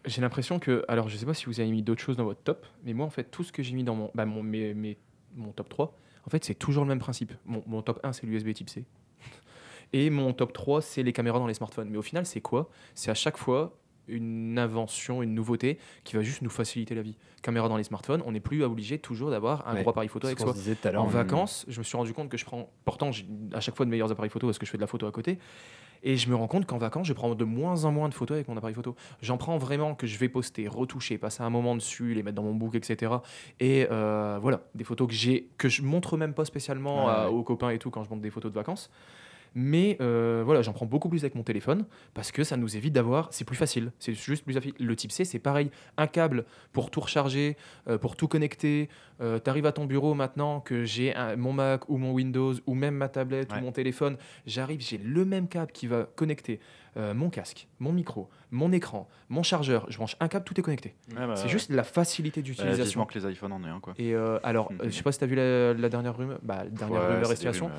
J'ai 0.06 0.22
l'impression 0.22 0.60
que. 0.60 0.86
Alors, 0.88 1.10
je 1.10 1.18
sais 1.18 1.26
pas 1.26 1.34
si 1.34 1.46
vous 1.48 1.60
avez 1.60 1.70
mis 1.72 1.82
d'autres 1.84 2.02
choses 2.02 2.16
dans 2.16 2.24
votre 2.24 2.42
top, 2.42 2.66
mais 2.86 2.94
moi, 2.94 3.06
en 3.06 3.10
fait, 3.10 3.26
tout 3.26 3.44
ce 3.44 3.52
que 3.52 3.62
j'ai 3.64 3.74
mis 3.76 3.84
dans 3.84 3.96
mon, 3.96 4.12
bah, 4.16 4.26
mon, 4.26 4.42
mes- 4.44 4.74
mes- 4.74 4.98
mon 5.36 5.52
top 5.52 5.68
3, 5.70 5.94
en 6.26 6.30
fait, 6.30 6.46
c'est 6.46 6.56
toujours 6.56 6.84
le 6.86 6.90
même 6.90 7.00
principe. 7.00 7.34
Mon, 7.46 7.62
mon 7.68 7.82
top 7.82 8.00
1, 8.04 8.14
c'est 8.14 8.26
l'USB 8.28 8.54
type 8.54 8.70
C. 8.70 8.86
Et 9.94 10.10
mon 10.10 10.32
top 10.34 10.54
3, 10.54 10.82
c'est 10.82 11.04
les 11.04 11.12
caméras 11.12 11.40
dans 11.40 11.48
les 11.48 11.54
smartphones. 11.56 11.90
Mais 11.90 11.98
au 11.98 12.02
final, 12.04 12.26
c'est 12.26 12.42
quoi? 12.42 12.70
C'est 12.96 13.12
à 13.12 13.16
chaque 13.16 13.38
fois 13.38 13.76
une 14.10 14.58
invention, 14.60 15.22
une 15.24 15.34
nouveauté 15.34 15.78
qui 16.04 16.16
va 16.16 16.22
juste 16.22 16.42
nous 16.42 16.50
faciliter 16.50 16.96
la 16.96 17.02
vie. 17.02 17.16
Caméra 17.42 17.70
dans 17.70 17.78
les 17.78 17.84
smartphones, 17.84 18.22
on 18.26 18.32
n'est 18.32 18.40
plus 18.40 18.64
obligé 18.64 19.00
toujours 19.00 19.30
d'avoir 19.30 19.68
un 19.68 19.76
Ouais. 19.76 19.82
gros 19.82 19.92
appareil 19.92 20.10
photo 20.10 20.28
avec 20.28 20.40
soi. 20.40 20.52
se 20.54 20.58
disait 20.58 20.76
tout 20.76 20.88
à 20.88 20.92
l'heure. 20.92 21.04
En 21.04 21.08
vacances, 21.08 21.66
je 21.68 21.80
me 21.80 21.84
suis 21.84 21.96
rendu 21.98 22.14
compte 22.14 22.30
que 22.30 22.38
je 22.38 22.46
prends. 22.46 22.70
Pourtant, 22.86 23.12
j'ai 23.12 23.26
à 23.54 23.60
chaque 23.62 23.76
fois 23.76 23.86
de 23.86 23.92
meilleurs 23.92 24.12
appareils 24.12 24.30
photo 24.32 24.48
parce 24.48 24.60
que 24.60 24.66
je 24.66 24.72
fais 24.72 24.78
de 24.78 24.82
la 24.84 24.88
photo 24.88 25.06
à 25.08 25.12
côté. 25.12 25.40
Et 26.02 26.16
je 26.16 26.30
me 26.30 26.36
rends 26.36 26.48
compte 26.48 26.66
qu'en 26.66 26.78
vacances, 26.78 27.08
je 27.08 27.12
prends 27.14 27.36
de 27.36 27.44
moins 27.44 27.84
en 27.84 27.92
moins 27.92 28.08
de 28.08 28.14
photos 28.14 28.36
avec 28.36 28.48
mon 28.48 28.56
appareil 28.56 28.74
photo. 28.74 28.96
J'en 29.22 29.36
prends 29.38 29.58
vraiment 29.58 29.96
que 29.96 30.08
je 30.08 30.18
vais 30.18 30.30
poster, 30.30 30.66
retoucher, 30.70 31.18
passer 31.18 31.44
un 31.44 31.50
moment 31.50 31.76
dessus, 31.76 32.14
les 32.14 32.24
mettre 32.24 32.36
dans 32.36 32.44
mon 32.44 32.56
book, 32.56 32.74
etc. 32.76 33.16
Et 33.60 33.86
euh, 33.92 34.40
voilà, 34.42 34.62
des 34.76 34.86
photos 34.86 35.10
que 35.10 35.14
j'ai, 35.14 35.50
que 35.58 35.68
je 35.68 35.82
montre 35.82 36.16
même 36.16 36.34
pas 36.34 36.46
spécialement 36.46 37.06
Ouais, 37.08 37.12
à- 37.12 37.30
ouais. 37.30 37.36
aux 37.36 37.44
copains 37.44 37.72
et 37.72 37.80
tout 37.80 37.90
quand 37.90 38.06
je 38.06 38.10
montre 38.10 38.22
des 38.22 38.30
photos 38.30 38.50
de 38.50 38.56
vacances. 38.56 38.90
Mais 39.56 39.98
euh, 40.02 40.44
voilà, 40.46 40.62
j'en 40.62 40.74
prends 40.74 40.86
beaucoup 40.86 41.10
plus 41.10 41.24
avec 41.24 41.36
mon 41.36 41.44
téléphone 41.44 41.86
parce 42.14 42.32
que 42.32 42.44
ça 42.44 42.56
nous 42.58 42.78
évite 42.78 42.94
d'avoir. 42.94 43.28
C'est 43.32 43.46
plus 43.46 43.56
facile. 43.56 43.92
C'est 44.00 44.14
juste 44.14 44.44
plus 44.44 44.54
facile. 44.54 44.74
Le 44.80 44.96
type 44.96 45.12
C, 45.12 45.26
c'est 45.26 45.40
pareil. 45.40 45.72
Un 45.98 46.08
câble 46.08 46.46
pour 46.72 46.92
tout 46.92 47.00
recharger, 47.02 47.58
euh, 47.88 47.98
pour 47.98 48.16
tout 48.16 48.28
connecter. 48.28 48.90
Euh, 49.22 49.40
T'arrives 49.40 49.66
à 49.66 49.72
ton 49.72 49.86
bureau 49.86 50.14
maintenant 50.14 50.60
que 50.62 50.86
j'ai 50.86 51.14
mon 51.38 51.54
Mac 51.54 51.90
ou 51.90 51.98
mon 51.98 52.12
Windows 52.14 52.54
ou 52.68 52.74
même 52.74 52.96
ma 52.96 53.10
tablette 53.10 53.52
Ouais. 53.52 53.60
ou 53.60 53.62
mon 53.64 53.72
téléphone. 53.72 54.18
J'arrive, 54.46 54.82
j'ai 54.82 54.98
le 54.98 55.26
même 55.26 55.48
câble 55.48 55.72
qui 55.72 55.88
va 55.88 56.08
connecter 56.16 56.60
euh, 57.00 57.14
mon 57.14 57.30
casque, 57.30 57.68
mon 57.80 57.92
micro, 57.92 58.30
mon 58.52 58.72
écran, 58.72 59.08
mon 59.30 59.42
chargeur. 59.42 59.86
Je 59.90 59.98
branche 59.98 60.16
un 60.20 60.28
câble, 60.28 60.46
tout 60.46 60.60
est 60.60 60.64
connecté. 60.64 60.96
Ouais, 61.16 61.26
bah, 61.26 61.36
c'est 61.36 61.44
ouais. 61.44 61.50
juste 61.50 61.72
la 61.72 61.84
facilité 61.84 62.42
d'utilisation. 62.42 63.06
que 63.06 63.18
les 63.18 63.32
iPhones 63.32 63.54
en 63.54 63.64
aient 63.64 63.70
un, 63.70 63.80
quoi. 63.80 63.94
Et 63.98 64.14
euh, 64.14 64.40
alors, 64.44 64.72
euh, 64.82 64.86
je 64.86 64.90
sais 64.92 65.04
pas 65.04 65.12
si 65.12 65.18
tu 65.20 65.24
as 65.24 65.28
vu 65.28 65.36
la, 65.36 65.74
la 65.74 65.90
dernière 65.90 66.16
rumeur, 66.16 66.40
bah, 66.44 66.64
la 66.66 66.70
dernière 66.70 67.02
Ouais, 67.02 67.16
rumeur. 67.16 67.72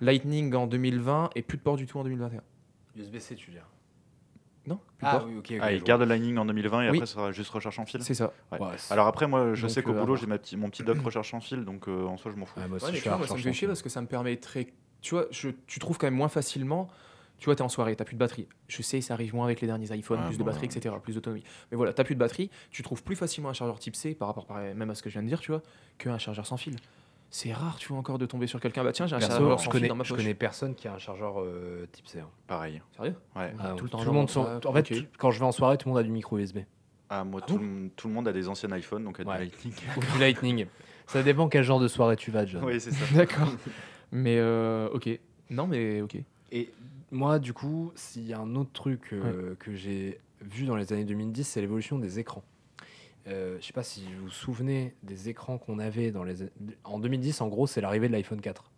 Lightning 0.00 0.54
en 0.54 0.66
2020 0.66 1.30
et 1.34 1.42
plus 1.42 1.58
de 1.58 1.62
port 1.62 1.76
du 1.76 1.86
tout 1.86 1.98
en 1.98 2.04
2021. 2.04 2.40
USB-C, 2.96 3.34
tu 3.34 3.46
veux 3.46 3.52
dire. 3.52 3.66
Non 4.66 4.80
plus 4.98 5.06
de 5.06 5.10
Ah 5.10 5.22
oui, 5.24 5.36
ok. 5.38 5.54
Ah, 5.60 5.72
il 5.72 5.82
garde 5.82 6.02
le 6.02 6.08
Lightning 6.08 6.36
en 6.38 6.44
2020 6.44 6.82
et 6.82 6.90
Oui. 6.90 6.96
après, 6.96 7.06
ça 7.06 7.12
sera 7.14 7.32
juste 7.32 7.50
recherche 7.50 7.78
en 7.78 7.86
fil. 7.86 8.02
C'est 8.02 8.14
ça. 8.14 8.32
Ouais. 8.50 8.60
Ouais, 8.60 8.68
c'est- 8.76 8.92
Alors 8.92 9.06
après, 9.06 9.28
moi, 9.28 9.54
je 9.54 9.62
Donc, 9.62 9.70
sais 9.70 9.82
qu'au 9.82 9.92
euh, 9.92 10.00
boulot, 10.00 10.16
j'ai 10.16 10.26
mon 10.26 10.70
petit 10.70 10.82
doc 10.82 10.98
recherche 11.04 11.32
en 11.34 11.40
fil, 11.40 11.64
donc 11.64 11.88
euh, 11.88 12.04
en 12.06 12.16
soi, 12.16 12.32
je 12.32 12.36
m'en 12.36 12.46
fous. 12.46 12.58
Ouais, 12.58 12.66
moi 12.66 12.78
Ouais, 12.78 12.88
mais 12.90 12.96
je 12.96 13.00
suis 13.00 13.08
moi, 13.10 13.26
ça 13.26 13.34
me 13.34 13.38
fait 13.38 13.52
chier 13.52 13.68
parce 13.68 13.82
que 13.82 13.88
ça 13.88 14.00
me 14.00 14.06
permet 14.06 14.36
très. 14.36 14.66
Tu 15.02 15.14
vois, 15.14 15.26
je, 15.30 15.50
tu 15.66 15.78
trouves 15.78 15.98
quand 15.98 16.08
même 16.08 16.14
moins 16.14 16.28
facilement. 16.28 16.88
Tu 17.38 17.44
vois, 17.46 17.54
tu 17.54 17.60
es 17.60 17.64
en 17.64 17.68
soirée, 17.68 17.94
tu 17.96 18.04
plus 18.04 18.14
de 18.14 18.18
batterie. 18.20 18.48
Je 18.68 18.80
sais, 18.82 19.00
ça 19.00 19.14
arrive 19.14 19.34
moins 19.34 19.44
avec 19.44 19.60
les 19.60 19.66
derniers 19.66 19.94
iPhones, 19.94 20.20
Ah, 20.22 20.26
plus 20.28 20.38
de 20.38 20.42
bon, 20.42 20.46
batterie, 20.46 20.68
ouais. 20.68 20.76
etc., 20.76 20.94
plus 21.02 21.14
d'autonomie. 21.14 21.44
Mais 21.70 21.76
voilà, 21.76 21.92
tu 21.92 22.02
plus 22.04 22.14
de 22.14 22.20
batterie, 22.20 22.50
tu 22.70 22.82
trouves 22.82 23.02
plus 23.02 23.16
facilement 23.16 23.50
un 23.50 23.52
chargeur 23.52 23.78
type 23.78 23.94
C 23.96 24.14
par 24.14 24.28
rapport 24.28 24.46
par- 24.46 24.58
même 24.58 24.88
à 24.90 24.94
ce 24.94 25.02
que 25.02 25.10
je 25.10 25.14
viens 25.14 25.22
de 25.22 25.28
dire, 25.28 25.40
tu 25.40 25.50
vois, 25.52 25.62
qu'un 25.98 26.16
chargeur 26.18 26.46
sans 26.46 26.56
fil. 26.56 26.76
C'est 27.28 27.52
rare, 27.52 27.76
tu 27.76 27.88
vois, 27.88 27.98
encore 27.98 28.18
de 28.18 28.24
tomber 28.24 28.46
sur 28.46 28.60
quelqu'un. 28.60 28.84
Bah 28.84 28.92
tiens, 28.92 29.06
j'ai 29.06 29.16
un 29.16 29.18
Perso, 29.18 29.34
chargeur 29.38 29.58
je 29.58 29.68
connais, 29.68 29.80
fil 29.82 29.88
dans 29.88 29.94
ma 29.96 30.04
je 30.04 30.08
poche. 30.10 30.18
connais 30.22 30.32
personne 30.34 30.74
qui 30.74 30.86
a 30.88 30.94
un 30.94 30.98
chargeur 30.98 31.40
euh, 31.40 31.86
type 31.92 32.06
C. 32.06 32.20
hein. 32.20 32.28
Pareil. 32.46 32.80
Sérieux? 32.96 33.16
Ouais. 33.34 33.52
Ah, 33.58 33.74
Tout 33.76 33.84
le 33.84 33.90
temps 33.90 33.98
tout 33.98 34.04
dans 34.04 34.12
le 34.12 34.16
monde 34.18 34.30
sont- 34.30 34.60
En 34.64 34.72
fait, 34.72 34.90
quand 35.18 35.30
je 35.32 35.38
vais 35.40 35.44
en 35.44 35.52
soirée, 35.52 35.76
tout 35.76 35.88
le 35.88 35.92
monde 35.94 36.00
a 36.00 36.04
du 36.04 36.10
micro 36.10 36.38
USB. 36.38 36.58
Ah, 37.10 37.24
moi, 37.24 37.40
Ah 37.42 37.46
tout, 37.46 37.58
bon? 37.58 37.64
le, 37.64 37.90
tout 37.96 38.08
le 38.08 38.14
monde 38.14 38.28
a 38.28 38.32
des 38.32 38.48
anciens 38.48 38.74
iPhones, 38.76 39.04
donc 39.04 39.20
a 39.20 39.24
du. 39.24 39.28
Lightning. 39.30 39.72
Ou 39.96 40.00
du 40.00 40.18
Lightning. 40.20 40.66
Ça 41.06 41.22
dépend 41.22 41.48
quel 41.48 41.64
genre 41.64 41.80
de 41.80 41.88
soirée 41.88 42.16
tu 42.16 42.30
vas, 42.30 42.46
John. 42.46 42.64
oui, 42.64 42.80
c'est 42.80 42.92
ça. 42.92 43.04
D'accord. 43.14 43.48
mais 44.12 44.38
euh, 44.38 44.88
ok. 44.92 45.08
Non, 45.50 45.66
mais 45.66 46.00
ok. 46.00 46.16
Et 46.52 46.70
moi, 47.16 47.38
du 47.38 47.52
coup, 47.52 47.92
s'il 47.94 48.26
y 48.26 48.32
a 48.32 48.38
un 48.38 48.54
autre 48.56 48.72
truc 48.72 49.12
euh, 49.12 49.54
que 49.58 49.74
j'ai 49.74 50.20
vu 50.40 50.66
dans 50.66 50.76
les 50.76 50.92
années 50.92 51.04
2010, 51.04 51.44
c'est 51.44 51.60
l'évolution 51.60 51.98
des 51.98 52.18
écrans. 52.18 52.44
Euh, 53.26 53.56
je 53.60 53.66
sais 53.66 53.72
pas 53.72 53.82
si 53.82 54.04
vous 54.14 54.24
vous 54.24 54.30
souvenez 54.30 54.94
des 55.02 55.28
écrans 55.28 55.58
qu'on 55.58 55.78
avait 55.80 56.12
dans 56.12 56.22
les... 56.22 56.36
En 56.84 56.98
2010, 57.00 57.40
en 57.40 57.48
gros, 57.48 57.66
c'est 57.66 57.80
l'arrivée 57.80 58.06
de 58.08 58.12
l'iPhone 58.12 58.40
4, 58.40 58.70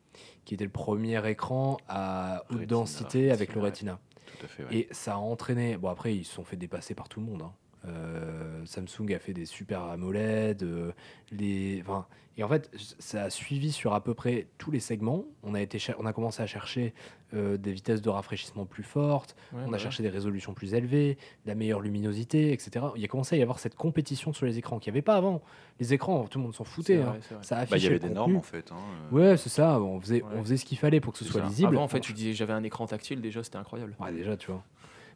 qui 0.44 0.54
était 0.54 0.64
le 0.64 0.70
premier 0.70 1.28
écran 1.28 1.76
à 1.88 2.44
haute 2.48 2.52
Retina, 2.60 2.66
densité 2.66 3.30
avec 3.30 3.54
le 3.54 3.60
Retina, 3.60 3.92
Retina. 3.92 4.38
Tout 4.38 4.44
à 4.44 4.48
fait. 4.48 4.64
ouais. 4.64 4.76
Et 4.76 4.88
ça 4.90 5.14
a 5.14 5.16
entraîné. 5.18 5.76
Bon, 5.76 5.88
après, 5.88 6.14
ils 6.16 6.24
se 6.24 6.32
sont 6.32 6.44
fait 6.44 6.56
dépasser 6.56 6.94
par 6.94 7.08
tout 7.08 7.20
le 7.20 7.26
monde. 7.26 7.42
hein. 7.42 7.52
Euh, 7.86 8.64
Samsung 8.64 9.12
a 9.14 9.18
fait 9.18 9.32
des 9.32 9.46
super 9.46 9.82
AMOLED. 9.82 10.62
euh, 10.62 10.92
les, 11.30 11.80
enfin, 11.82 12.06
et 12.36 12.44
en 12.44 12.48
fait, 12.48 12.70
ça 12.98 13.24
a 13.24 13.30
suivi 13.30 13.72
sur 13.72 13.94
à 13.94 14.02
peu 14.02 14.14
près 14.14 14.46
tous 14.58 14.70
les 14.70 14.80
segments. 14.80 15.24
On 15.42 15.54
a, 15.54 15.60
été 15.60 15.78
on 15.98 16.06
a 16.06 16.12
commencé 16.12 16.40
à 16.42 16.46
chercher 16.46 16.94
euh, 17.34 17.56
des 17.56 17.72
vitesses 17.72 18.00
de 18.00 18.08
rafraîchissement 18.08 18.64
plus 18.64 18.84
fortes. 18.84 19.34
Ouais, 19.52 19.60
on 19.66 19.70
bah 19.70 19.76
a 19.76 19.78
cherché 19.78 20.02
des 20.04 20.08
résolutions 20.08 20.54
plus 20.54 20.74
élevées, 20.74 21.14
de 21.44 21.48
la 21.48 21.54
meilleure 21.56 21.80
luminosité, 21.80 22.52
etc. 22.52 22.86
Il 22.96 23.04
a 23.04 23.08
commencé 23.08 23.34
à 23.34 23.38
y 23.38 23.42
avoir 23.42 23.58
cette 23.58 23.74
compétition 23.74 24.32
sur 24.32 24.46
les 24.46 24.56
écrans 24.58 24.78
qu'il 24.78 24.92
n'y 24.92 24.96
avait 24.98 25.02
pas 25.02 25.16
avant. 25.16 25.42
Les 25.80 25.92
écrans, 25.94 26.26
tout 26.28 26.38
le 26.38 26.44
monde 26.44 26.54
s'en 26.54 26.64
foutait. 26.64 26.98
vrai, 26.98 27.18
hein. 27.32 27.38
Ça 27.42 27.56
Bah, 27.56 27.62
affichait 27.62 27.78
il 27.78 27.82
y 27.84 27.86
avait 27.88 27.98
des 27.98 28.10
normes, 28.10 28.36
en 28.36 28.42
fait. 28.42 28.70
hein. 28.72 28.76
Ouais, 29.10 29.36
c'est 29.36 29.48
ça. 29.50 29.80
On 29.80 30.00
faisait, 30.00 30.22
on 30.22 30.42
faisait 30.42 30.56
ce 30.58 30.64
qu'il 30.64 30.78
fallait 30.78 31.00
pour 31.00 31.12
que 31.12 31.18
ce 31.18 31.24
soit 31.24 31.40
ça. 31.42 31.46
lisible. 31.48 31.68
Avant, 31.74 31.82
en 31.84 31.88
fait, 31.88 32.00
tu 32.00 32.12
disais 32.12 32.34
j'avais 32.34 32.52
un 32.52 32.62
écran 32.62 32.86
tactile, 32.86 33.20
déjà, 33.20 33.42
c'était 33.42 33.58
incroyable. 33.58 33.96
Ouais, 34.00 34.12
déjà, 34.12 34.36
tu 34.36 34.50
vois. 34.52 34.62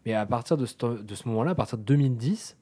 Mais 0.07 0.15
à 0.15 0.27
partir 0.27 0.57
de 0.57 0.67
ce, 0.67 0.75
de 1.03 1.15
ce 1.15 1.29
moment-là, 1.29 1.53
à 1.53 1.55
partir 1.55 1.79
de 1.79 1.83
2010, 1.85 2.57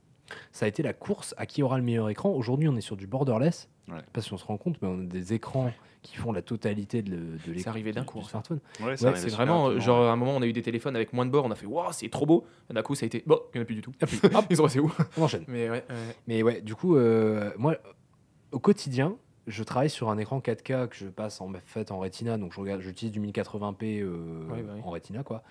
ça 0.53 0.67
a 0.67 0.69
été 0.69 0.83
la 0.83 0.93
course 0.93 1.35
à 1.39 1.47
qui 1.47 1.63
aura 1.63 1.79
le 1.79 1.85
meilleur 1.85 2.09
écran. 2.09 2.31
Aujourd'hui, 2.31 2.69
on 2.69 2.77
est 2.77 2.81
sur 2.83 2.97
du 2.97 3.07
borderless. 3.07 3.69
Ouais. 3.89 3.95
Je 3.99 4.01
sais 4.05 4.11
pas 4.13 4.21
si 4.21 4.33
on 4.33 4.37
se 4.37 4.45
rend 4.45 4.57
compte, 4.59 4.77
mais 4.83 4.89
on 4.89 5.01
a 5.01 5.05
des 5.05 5.33
écrans 5.33 5.73
qui 6.03 6.17
font 6.17 6.33
la 6.33 6.41
totalité 6.43 7.03
de, 7.03 7.17
de 7.47 7.53
l'écran 7.53 7.73
arrivé 7.73 7.93
d'un 7.93 8.03
du- 8.03 8.07
coup, 8.07 8.23
smartphone. 8.23 8.61
Ouais, 8.81 8.97
C'est 8.97 9.11
vraiment, 9.31 9.65
rapidement, 9.65 9.81
genre, 9.85 10.09
à 10.09 10.13
un 10.13 10.17
moment, 10.17 10.37
on 10.37 10.43
a 10.43 10.47
eu 10.47 10.53
des 10.53 10.63
téléphones 10.63 10.95
avec 10.97 11.13
moins 11.13 11.27
de 11.27 11.31
bords, 11.31 11.45
on 11.45 11.51
a 11.51 11.55
fait, 11.57 11.67
waouh, 11.67 11.93
c'est 11.93 12.09
trop 12.09 12.25
beau. 12.27 12.47
D'un 12.71 12.83
coup, 12.83 12.95
ça 12.95 13.05
a 13.05 13.09
été, 13.09 13.23
bon, 13.27 13.41
il 13.53 13.57
n'y 13.57 13.61
en 13.61 13.63
a 13.63 13.67
plus 13.67 13.75
du 13.75 13.81
tout. 13.83 13.91
Puis, 13.91 14.21
hop, 14.35 14.45
Ils 14.49 14.57
sont 14.57 14.63
restés 14.63 14.81
où? 14.81 14.93
On 15.19 15.23
enchaîne. 15.25 15.45
Mais 15.49 15.69
ouais, 15.69 15.85
ouais. 15.91 16.17
Mais 16.29 16.43
ouais, 16.43 16.61
du 16.61 16.75
coup, 16.75 16.97
euh, 16.97 17.51
moi, 17.59 17.77
au 18.53 18.59
quotidien, 18.61 19.17
je 19.47 19.63
travaille 19.65 19.91
sur 19.91 20.09
un 20.11 20.19
écran 20.19 20.39
4K 20.39 20.89
que 20.89 20.97
je 20.97 21.07
passe 21.09 21.41
en 21.41 21.51
fait 21.67 21.91
en 21.91 21.99
Retina, 21.99 22.39
donc 22.39 22.53
je 22.55 22.61
regarde, 22.61 22.81
j'utilise 22.83 23.13
du 23.13 23.21
1080p 23.21 24.01
euh, 24.03 24.47
Ouais, 24.49 24.63
bah 24.63 24.73
oui. 24.77 24.81
en 24.85 24.91
Retina, 24.91 25.23
quoi. 25.25 25.43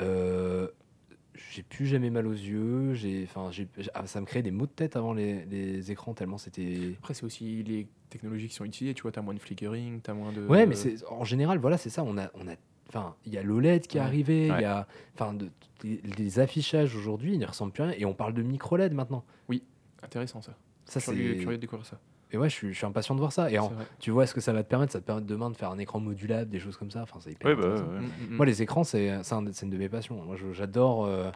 Euh, 0.00 0.68
j'ai 1.34 1.62
plus 1.62 1.86
jamais 1.86 2.10
mal 2.10 2.26
aux 2.26 2.32
yeux. 2.32 2.94
J'ai, 2.94 3.24
enfin, 3.24 3.50
ah, 3.94 4.06
ça 4.06 4.20
me 4.20 4.26
crée 4.26 4.42
des 4.42 4.50
maux 4.50 4.66
de 4.66 4.72
tête 4.72 4.96
avant 4.96 5.12
les, 5.12 5.44
les 5.46 5.90
écrans 5.92 6.14
tellement 6.14 6.38
c'était. 6.38 6.94
Après, 6.98 7.14
c'est 7.14 7.24
aussi 7.24 7.62
les 7.62 7.86
technologies 8.08 8.48
qui 8.48 8.54
sont 8.54 8.64
utilisées, 8.64 8.94
tu 8.94 9.02
vois, 9.02 9.12
t'as 9.12 9.22
moins 9.22 9.34
de 9.34 9.38
flickering, 9.38 10.00
t'as 10.00 10.14
moins 10.14 10.32
de. 10.32 10.46
Ouais, 10.46 10.66
mais 10.66 10.74
c'est 10.74 10.96
en 11.08 11.24
général, 11.24 11.58
voilà, 11.58 11.78
c'est 11.78 11.90
ça. 11.90 12.02
On 12.04 12.18
a, 12.18 12.30
on 12.34 12.48
a, 12.48 12.54
enfin, 12.88 13.14
il 13.26 13.32
y 13.32 13.38
a 13.38 13.42
l'OLED 13.42 13.86
qui 13.86 13.96
est 13.98 14.00
Ouais. 14.00 14.06
arrivé, 14.06 14.46
il 14.46 14.52
Ouais. 14.52 14.62
y 14.62 14.64
a, 14.64 14.86
enfin, 15.14 15.32
de- 15.34 15.50
les, 15.84 16.00
les 16.18 16.38
affichages 16.40 16.94
aujourd'hui, 16.96 17.34
ils 17.34 17.38
ne 17.38 17.46
ressemblent 17.46 17.72
plus 17.72 17.82
à 17.82 17.86
rien, 17.86 17.96
et 17.98 18.04
on 18.04 18.14
parle 18.14 18.34
de 18.34 18.42
micro 18.42 18.76
LED 18.76 18.92
maintenant. 18.94 19.24
Intéressant 20.02 20.40
ça. 20.40 20.56
Ça, 20.86 20.98
c'est. 20.98 21.12
Curieux 21.14 21.56
de 21.56 21.60
découvrir 21.60 21.86
ça. 21.86 22.00
Et 22.32 22.36
ouais, 22.38 22.48
je 22.48 22.54
suis, 22.54 22.72
je 22.72 22.76
suis 22.78 22.86
impatient 22.86 23.14
de 23.14 23.20
voir 23.20 23.32
ça. 23.32 23.50
Et 23.50 23.58
en- 23.58 23.72
tu 23.98 24.10
vois 24.10 24.26
ce 24.26 24.34
que 24.34 24.40
ça 24.40 24.52
va 24.52 24.62
te 24.62 24.68
permettre 24.68 24.92
Ça 24.92 25.00
te 25.00 25.04
permet 25.06 25.22
demain 25.22 25.50
de 25.50 25.56
faire 25.56 25.70
un 25.70 25.78
écran 25.78 25.98
modulable, 26.00 26.50
des 26.50 26.60
choses 26.60 26.76
comme 26.76 26.90
ça? 26.90 27.02
Enfin, 27.02 27.18
c'est 27.20 27.32
hyper 27.32 27.50
Ouais, 27.50 27.56
bah, 27.56 27.68
ouais. 27.68 27.80
Mm, 27.80 28.02
mm, 28.04 28.30
mm. 28.30 28.36
Moi, 28.36 28.46
les 28.46 28.62
écrans, 28.62 28.84
c'est 28.84 29.22
c'est 29.22 29.34
un- 29.34 29.44
une 29.46 29.70
de 29.70 29.76
mes 29.76 29.88
passions. 29.88 30.22
Moi, 30.22 30.36
j'adore 30.52 31.06
euh, 31.06 31.30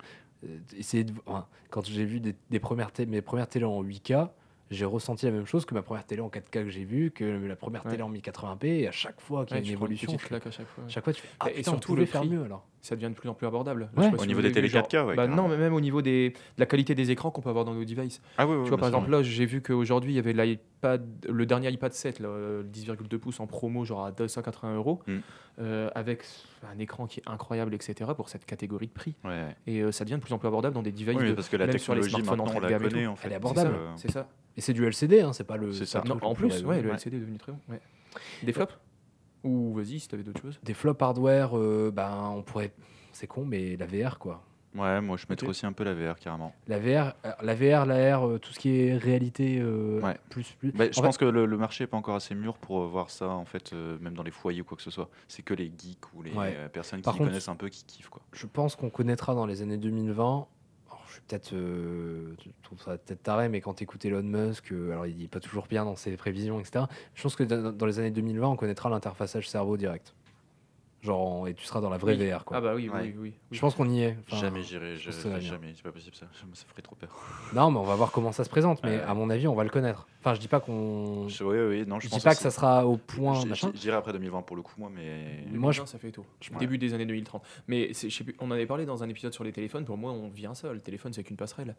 essayer 0.77 1.05
de. 1.05 1.12
enfin, 1.27 1.47
quand 1.71 1.85
j'ai 1.87 2.05
vu 2.05 2.21
des, 2.21 2.35
des 2.51 2.61
premières 2.61 2.91
mes 3.09 3.23
premières 3.23 3.49
télé 3.49 3.65
en 3.65 3.83
8K, 3.83 4.29
j'ai 4.71 4.85
ressenti 4.85 5.27
la 5.27 5.33
même 5.33 5.47
chose 5.47 5.65
que 5.65 5.75
ma 5.75 5.83
première 5.83 6.05
télé 6.07 6.21
en 6.23 6.29
4K 6.29 6.51
que 6.65 6.69
j'ai 6.71 6.85
vue, 6.85 7.11
que 7.11 7.25
la 7.25 7.57
première 7.57 7.85
Ouais. 7.85 7.91
télé 7.93 8.03
en 8.03 8.11
1080p. 8.11 8.65
Et 8.81 8.89
à 8.89 8.93
chaque 8.93 9.21
fois 9.21 9.45
qu'il 9.45 9.57
y 9.57 9.61
Ouais, 9.61 9.65
a 9.66 9.69
une 9.69 9.73
évolution, 9.73 10.07
petite 10.07 10.21
je- 10.23 10.27
claque 10.27 10.47
à 10.47 10.51
chaque 10.51 10.66
fois. 10.69 10.85
à 10.85 10.89
chaque 10.89 11.05
fois, 11.05 11.12
tu 11.12 11.21
fais 11.23 11.29
Ah, 11.41 11.51
Et 11.51 11.55
putain, 11.55 11.71
surtout, 11.73 11.93
on 11.93 11.95
le 11.95 12.01
pouvait 12.03 12.07
faire 12.12 12.21
prix. 12.23 12.31
mieux 12.31 12.43
alors. 12.45 12.66
Ça 12.85 12.97
devient 12.97 13.09
de 13.09 13.15
plus 13.15 13.31
en 13.31 13.35
plus 13.35 13.47
abordable. 13.47 13.89
Là, 13.97 14.02
Ouais. 14.02 14.12
Au 14.15 14.19
si 14.19 14.27
niveau 14.27 14.43
des 14.43 14.52
télé 14.52 14.66
vu, 14.69 14.74
genre- 14.74 14.86
4K, 14.86 15.06
ouais, 15.06 15.16
Bah 15.16 15.27
non, 15.27 15.48
mais 15.48 15.56
même 15.56 15.73
au 15.73 15.81
niveau 15.81 16.02
des, 16.02 16.31
de 16.31 16.35
la 16.59 16.66
qualité 16.66 16.94
des 16.94 17.11
écrans 17.11 17.31
qu'on 17.31 17.40
peut 17.40 17.48
avoir 17.48 17.65
dans 17.65 17.73
nos 17.73 17.82
devices. 17.82 18.20
Ah 18.36 18.47
oui, 18.47 18.56
oui, 18.56 18.65
Tu 18.65 18.69
vois, 18.69 18.77
par 18.77 18.89
exemple, 18.89 19.11
là, 19.11 19.23
j'ai 19.23 19.47
vu 19.47 19.62
qu'aujourd'hui, 19.62 20.12
il 20.12 20.16
y 20.16 20.19
avait 20.19 20.35
l'iPad, 20.35 21.02
le 21.27 21.47
dernier 21.47 21.70
iPad 21.70 21.94
7, 21.94 22.20
là, 22.20 22.28
le 22.28 22.62
10,2 22.62 23.16
pouces 23.19 23.40
en 23.40 23.47
promo, 23.47 23.86
genre 23.86 24.05
à 24.05 24.12
280 24.12 24.77
euros, 24.77 25.01
Mm. 25.06 25.12
euh, 25.61 25.89
avec 25.94 26.24
un 26.70 26.78
écran 26.78 27.06
qui 27.06 27.20
est 27.20 27.23
incroyable, 27.28 27.73
etc., 27.74 28.11
pour 28.15 28.28
cette 28.28 28.44
catégorie 28.44 28.89
de 28.89 28.93
prix. 28.93 29.15
ouais. 29.24 29.31
Ouais. 29.31 29.56
Et 29.66 29.81
euh, 29.81 29.90
ça 29.90 30.05
devient 30.05 30.16
de 30.16 30.20
plus 30.20 30.35
en 30.35 30.39
plus 30.39 30.48
abordable 30.48 30.74
dans 30.74 30.82
des 30.82 30.93
devices. 30.93 31.16
Oui, 31.19 31.28
de- 31.28 31.32
parce 31.32 31.48
que 31.48 31.56
la 31.56 31.66
même 31.66 31.78
sur 31.78 31.94
les 31.94 32.02
technologie, 32.02 32.24
smartphones 32.27 32.39
maintenant, 32.39 32.52
on 32.52 32.56
entrée 32.62 32.66
de 32.74 32.78
gamme 32.81 32.90
connaît, 32.90 33.06
en 33.06 33.16
fait. 33.16 33.27
Elle 33.28 33.32
est 33.32 33.36
abordable. 33.36 33.74
euh, 33.74 33.93
C'est 33.97 34.11
ça. 34.11 34.28
Et 34.59 34.61
c'est 34.61 34.74
du 34.74 34.85
LCD, 34.85 35.20
hein, 35.23 35.32
c'est 35.32 35.44
pas 35.44 35.56
le. 35.56 35.73
C'est 35.73 35.86
ça. 35.86 36.02
Non, 36.06 36.19
en 36.20 36.35
plus, 36.35 36.62
ouais, 36.65 36.82
le. 36.82 36.90
LCD 36.90 37.16
est 37.16 37.20
devenu 37.20 37.39
très 37.39 37.52
bon. 37.52 37.59
Des 38.43 38.52
flops? 38.52 38.73
Ou 39.45 39.73
vas-y, 39.75 40.01
si 40.01 40.09
t'avais 40.09 40.23
d'autres 40.25 40.41
choses. 40.43 40.59
Des 40.62 40.75
flops 40.75 41.01
hardware, 41.03 41.57
euh, 41.57 41.91
ben, 41.95 42.33
on 42.35 42.43
pourrait. 42.43 42.73
C'est 43.12 43.27
con, 43.29 43.45
mais 43.45 43.77
la 43.77 43.87
VR, 43.87 44.19
quoi. 44.19 44.43
Ouais, 44.75 45.01
moi 45.01 45.16
je 45.16 45.25
mettrais 45.31 45.47
aussi 45.47 45.66
un 45.66 45.73
peu 45.73 45.85
la 45.85 45.95
VR 45.95 46.19
carrément. 46.19 46.53
La 46.66 46.81
VR, 46.81 47.15
euh, 47.25 47.31
la 47.43 47.55
VR, 47.55 47.87
la 47.87 48.19
R, 48.19 48.27
euh, 48.27 48.39
tout 48.41 48.53
ce 48.53 48.59
qui 48.59 48.81
est 48.81 48.97
réalité 48.97 49.61
euh, 49.61 50.01
Ouais. 50.01 50.16
plus 50.31 50.51
plus. 50.59 50.73
Bah, 50.73 50.87
je 50.91 50.99
En 50.99 51.03
pense 51.05 51.16
que 51.16 51.25
le, 51.25 51.47
le 51.47 51.57
marché 51.57 51.85
n'est 51.85 51.89
pas 51.89 51.97
encore 51.97 52.16
assez 52.16 52.35
mûr 52.35 52.59
pour 52.59 52.85
voir 52.89 53.09
ça 53.11 53.29
en 53.29 53.45
fait, 53.45 53.73
euh, 53.73 53.97
même 54.01 54.15
dans 54.15 54.25
les 54.25 54.33
foyers 54.33 54.62
ou 54.62 54.65
quoi 54.65 54.77
que 54.77 54.83
ce 54.83 54.91
soit. 54.91 55.09
C'est 55.29 55.43
que 55.45 55.55
les 55.55 55.66
geeks 55.66 56.12
ou 56.12 56.23
les 56.23 56.33
Ouais. 56.33 56.69
personnes 56.73 57.03
Par 57.03 57.12
qui 57.12 57.19
contre- 57.19 57.31
connaissent 57.31 57.47
un 57.49 57.55
peu 57.55 57.69
qui 57.69 57.85
kiffent 57.85 58.09
quoi. 58.09 58.21
Je 58.33 58.47
pense 58.49 58.75
qu'on 58.75 58.91
connaîtra 58.91 59.33
dans 59.37 59.47
les 59.47 59.62
années 59.62 59.77
2020. 59.79 60.49
Je 61.15 61.20
suis 61.20 61.27
peut-être, 61.28 61.55
euh, 61.55 62.35
ça 62.85 62.99
peut-être 62.99 63.23
taré, 63.23 63.49
mais 63.49 63.61
quand 63.61 63.81
écoutes 63.81 64.05
Elon 64.05 64.24
Musk, 64.24 64.73
euh, 64.73 64.91
alors 64.91 65.07
il 65.07 65.23
est 65.23 65.28
pas 65.28 65.39
toujours 65.39 65.69
bien 65.69 65.85
dans 65.85 65.95
ses 65.95 66.16
prévisions, 66.16 66.59
etc. 66.59 66.86
Je 67.15 67.23
pense 67.23 67.36
que 67.36 67.45
dans 67.45 67.86
les 67.86 68.01
années 68.01 68.11
2020, 68.11 68.49
on 68.49 68.57
connaîtra 68.57 68.91
l'interfaçage 68.91 69.49
cerveau 69.49 69.77
direct. 69.77 70.12
Genre, 71.05 71.20
en- 71.20 71.47
et 71.47 71.55
tu 71.55 71.64
seras 71.64 71.81
dans 71.81 71.90
la 71.90 71.98
vraie 71.98 72.16
Oui. 72.16 72.31
VR. 72.31 72.44
Quoi. 72.44 72.56
Ah 72.56 72.60
bah 72.62 72.74
oui, 72.74 72.89
Ouais. 72.89 73.01
oui, 73.02 73.09
oui. 73.09 73.14
oui. 73.22 73.35
Je 73.52 73.60
pense 73.60 73.74
qu'on 73.74 73.89
y 73.89 74.01
est. 74.02 74.16
Enfin, 74.26 74.40
jamais 74.40 74.62
j'irai, 74.62 74.97
ça 74.98 75.39
jamais, 75.39 75.72
c'est 75.76 75.82
pas 75.82 75.93
possible 75.93 76.16
ça. 76.16 76.26
Ça 76.32 76.47
me- 76.47 76.55
ça 76.55 76.64
ferait 76.66 76.82
trop 76.82 76.97
peur. 76.97 77.10
Non, 77.55 77.70
mais 77.70 77.78
on 77.78 77.85
va 77.85 77.94
voir 77.94 78.10
comment 78.10 78.32
ça 78.32 78.43
se 78.43 78.48
présente. 78.51 78.81
Mais 78.82 79.01
à 79.01 79.12
mon 79.14 79.28
avis, 79.31 79.47
on 79.47 79.55
va 79.55 79.64
le 79.64 79.70
connaître. 79.70 80.06
Enfin, 80.20 80.32
je 80.35 80.40
dis 80.40 80.48
pas 80.48 80.60
qu'on. 80.60 81.28
Je- 81.28 81.44
oui, 81.44 81.59
oui, 81.59 81.85
non, 81.86 82.01
je, 82.01 82.06
Je 82.06 82.10
pense 82.10 82.18
dis 82.20 82.24
pas 82.24 82.35
que 82.35 82.40
ça 82.40 82.51
sera 82.51 82.86
au 82.86 82.97
point. 82.97 83.39
J'irai 83.74 83.97
après 83.97 84.12
2020 84.14 84.40
pour 84.43 84.56
le 84.56 84.62
coup 84.62 84.72
moi, 84.78 84.90
mais 84.94 85.44
Moi, 85.52 85.70
je- 85.72 85.81
2020, 85.81 85.86
ça 85.86 85.98
fait 85.98 86.10
tôt. 86.10 86.24
Ouais. 86.52 86.59
Début 86.59 86.78
des 86.78 86.94
années 86.94 87.05
2030. 87.05 87.43
Mais 87.68 87.93
c'est- 87.93 88.09
je 88.09 88.16
sais 88.16 88.24
plus, 88.24 88.35
on 88.40 88.47
en 88.47 88.52
avait 88.52 88.64
parlé 88.66 88.86
dans 88.86 89.02
un 89.02 89.09
épisode 89.10 89.35
sur 89.35 89.44
les 89.44 89.52
téléphones. 89.52 89.85
Pour 89.85 89.98
moi, 89.98 90.12
on 90.12 90.28
vit 90.28 90.47
un 90.47 90.55
seul. 90.55 90.76
Le 90.76 90.81
téléphone, 90.81 91.12
c'est 91.12 91.22
qu'une 91.22 91.36
passerelle. 91.36 91.76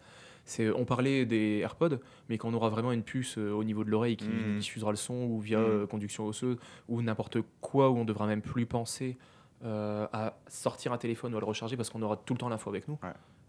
C'est, 0.47 0.69
on 0.69 0.85
parlait 0.85 1.25
des 1.25 1.57
AirPods, 1.63 1.97
mais 2.29 2.37
quand 2.37 2.49
on 2.49 2.53
aura 2.53 2.69
vraiment 2.69 2.91
une 2.91 3.01
puce 3.01 3.39
euh, 3.39 3.51
au 3.51 3.63
niveau 3.63 3.83
de 3.83 3.89
l'oreille 3.89 4.15
qui 4.17 4.27
Mhm. 4.27 4.59
diffusera 4.59 4.91
le 4.91 4.97
son 4.97 5.15
ou 5.15 5.39
via 5.39 5.57
Mhm. 5.57 5.65
euh, 5.65 5.87
conduction 5.87 6.27
osseuse 6.27 6.57
ou 6.87 7.01
n'importe 7.01 7.39
quoi, 7.61 7.89
où 7.89 7.97
on 7.97 8.05
devra 8.05 8.27
même 8.27 8.43
plus 8.43 8.67
penser 8.67 9.14
euh, 9.63 10.07
à 10.11 10.33
sortir 10.47 10.93
un 10.93 10.97
téléphone 10.97 11.33
ou 11.33 11.37
à 11.37 11.39
le 11.39 11.45
recharger 11.45 11.77
parce 11.77 11.89
qu'on 11.89 12.01
aura 12.01 12.17
tout 12.17 12.33
le 12.33 12.39
temps 12.39 12.49
l'info 12.49 12.69
avec 12.69 12.87
nous. 12.87 12.97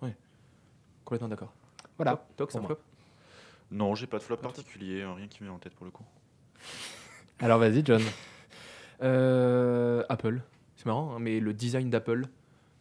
Ouais. 0.02 0.14
Complètement 1.04 1.28
d'accord. 1.28 1.52
Voilà. 1.98 2.12
Toi, 2.12 2.26
Toc, 2.36 2.52
c'est 2.52 2.58
un 2.58 2.62
flop 2.62 2.78
non, 3.70 3.94
j'ai 3.94 4.06
pas 4.06 4.18
de 4.18 4.22
flop 4.22 4.36
Pas 4.36 4.48
de 4.48 4.52
flop. 4.52 4.62
particulier, 4.62 5.02
hein, 5.02 5.14
rien 5.14 5.26
qui 5.26 5.42
me 5.42 5.48
vient 5.48 5.56
en 5.56 5.58
tête 5.58 5.74
pour 5.74 5.84
le 5.84 5.90
coup. 5.90 6.04
Alors, 7.40 7.58
vas-y, 7.58 7.84
John. 7.84 8.02
Euh, 9.02 10.04
Apple, 10.08 10.40
c'est 10.76 10.86
marrant, 10.86 11.14
hein, 11.14 11.18
mais 11.18 11.40
le 11.40 11.52
design 11.52 11.90
d'Apple, 11.90 12.26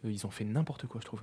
euh, 0.04 0.10
ils 0.10 0.26
ont 0.26 0.30
fait 0.30 0.44
n'importe 0.44 0.86
quoi, 0.86 1.00
je 1.00 1.06
trouve. 1.06 1.22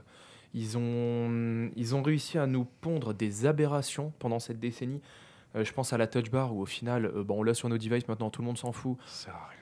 Ils 0.53 0.77
ont, 0.77 1.71
ils 1.75 1.95
ont 1.95 2.03
réussi 2.03 2.38
à 2.38 2.45
nous 2.45 2.65
pondre 2.81 3.13
des 3.13 3.45
aberrations 3.45 4.13
pendant 4.19 4.39
cette 4.39 4.59
décennie. 4.59 5.01
Euh, 5.55 5.63
je 5.63 5.71
pense 5.73 5.93
à 5.93 5.97
la 5.97 6.07
Touch 6.07 6.30
Bar 6.31 6.55
où 6.55 6.61
au 6.61 6.65
final, 6.65 7.05
euh, 7.05 7.23
bon, 7.23 7.39
on 7.39 7.43
l'a 7.43 7.53
sur 7.53 7.69
nos 7.69 7.77
devices 7.77 8.07
maintenant, 8.07 8.30
tout 8.30 8.41
le 8.41 8.47
monde 8.47 8.57
s'en 8.57 8.71
fout, 8.71 8.97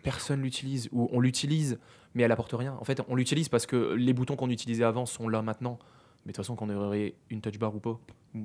personne 0.03 0.41
l'utilise, 0.41 0.89
ou 0.91 1.09
on 1.11 1.19
l'utilise, 1.19 1.80
mais 2.15 2.23
elle 2.23 2.31
apporte 2.31 2.53
rien. 2.53 2.76
En 2.80 2.84
fait, 2.84 3.01
on 3.07 3.15
l'utilise 3.15 3.49
parce 3.49 3.65
que 3.65 3.93
les 3.93 4.13
boutons 4.13 4.35
qu'on 4.35 4.49
utilisait 4.49 4.84
avant 4.84 5.05
sont 5.05 5.27
là 5.27 5.41
maintenant. 5.41 5.80
Mais 6.26 6.34
de 6.34 6.35
toute 6.35 6.45
façon, 6.45 6.55
qu'on 6.55 6.69
aurait 6.69 7.15
une 7.31 7.41
Touch 7.41 7.57
Bar 7.57 7.76
ou 7.76 7.80
pas, 7.80 7.99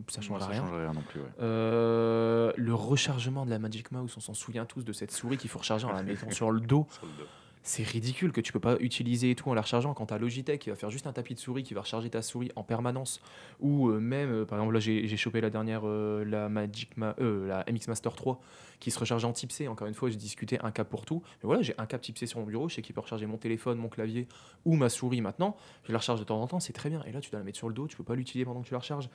ça 0.08 0.22
change 0.22 0.40
ça 0.40 0.46
rien. 0.46 0.64
rien 0.64 0.92
non 0.94 1.02
plus. 1.02 1.20
ouais. 1.20 1.26
Euh, 1.40 2.50
le 2.56 2.74
rechargement 2.74 3.44
de 3.44 3.50
la 3.50 3.58
Magic 3.58 3.92
Mouse, 3.92 4.14
on 4.16 4.20
s'en 4.20 4.32
souvient 4.32 4.64
tous 4.64 4.82
de 4.82 4.92
cette 4.94 5.10
souris 5.12 5.36
qu'il 5.36 5.50
faut 5.50 5.58
recharger 5.58 5.86
en 5.86 5.92
la 5.92 6.02
mettant 6.02 6.30
sur 6.30 6.50
le 6.50 6.60
dos. 6.60 6.86
Sur 6.90 7.04
le 7.04 7.12
dos. 7.12 7.28
C'est 7.68 7.82
ridicule 7.82 8.30
que 8.30 8.40
tu 8.40 8.52
peux 8.52 8.60
pas 8.60 8.76
utiliser 8.78 9.32
et 9.32 9.34
tout 9.34 9.50
en 9.50 9.54
la 9.54 9.60
rechargeant 9.62 9.92
quand 9.92 10.06
t'as 10.06 10.18
Logitech 10.18 10.60
qui 10.60 10.70
va 10.70 10.76
faire 10.76 10.88
juste 10.88 11.08
un 11.08 11.12
tapis 11.12 11.34
de 11.34 11.40
souris 11.40 11.64
qui 11.64 11.74
va 11.74 11.80
recharger 11.80 12.08
ta 12.08 12.22
souris 12.22 12.52
en 12.54 12.62
permanence. 12.62 13.20
Ou 13.58 13.88
euh, 13.88 13.98
même 13.98 14.30
euh, 14.30 14.44
par 14.44 14.60
exemple 14.60 14.74
là 14.74 14.78
j'ai 14.78 15.16
chopé 15.16 15.40
la 15.40 15.50
dernière 15.50 15.80
euh, 15.82 16.24
la 16.24 16.48
Magic 16.48 16.96
Ma- 16.96 17.16
la 17.18 17.64
MX 17.68 17.88
Master 17.88 18.14
3 18.14 18.40
qui 18.78 18.92
se 18.92 18.98
recharge 19.00 19.24
en 19.24 19.32
type 19.32 19.50
C. 19.50 19.66
Encore 19.66 19.88
une 19.88 19.94
fois 19.94 20.08
j'ai 20.10 20.16
discuté 20.16 20.60
un 20.60 20.70
câble 20.70 20.88
pour 20.88 21.04
tout. 21.04 21.24
Mais 21.42 21.48
voilà 21.48 21.60
j'ai 21.62 21.74
un 21.76 21.86
câble 21.86 22.04
type 22.04 22.16
C 22.18 22.26
sur 22.26 22.38
mon 22.38 22.46
bureau. 22.46 22.68
Je 22.68 22.76
sais 22.76 22.82
qu'il 22.82 22.94
peut 22.94 23.00
recharger 23.00 23.26
mon 23.26 23.36
téléphone 23.36 23.78
mon 23.78 23.88
clavier 23.88 24.28
ou 24.64 24.76
ma 24.76 24.88
souris 24.88 25.20
maintenant. 25.20 25.56
Je 25.82 25.92
la 25.92 25.98
recharge 25.98 26.20
de 26.20 26.24
temps 26.24 26.40
en 26.40 26.46
temps 26.46 26.60
c'est 26.60 26.72
très 26.72 26.88
bien. 26.88 27.02
Et 27.02 27.10
là 27.10 27.20
tu 27.20 27.30
dois 27.30 27.40
la 27.40 27.44
mettre 27.44 27.58
sur 27.58 27.68
le 27.68 27.74
dos. 27.74 27.88
Tu 27.88 27.96
peux 27.96 28.04
pas 28.04 28.14
l'utiliser 28.14 28.44
pendant 28.44 28.62
que 28.62 28.68
tu 28.68 28.74
la 28.74 28.78
recharges. 28.78 29.10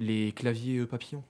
Les 0.00 0.32
claviers 0.32 0.86
papillons. 0.86 1.22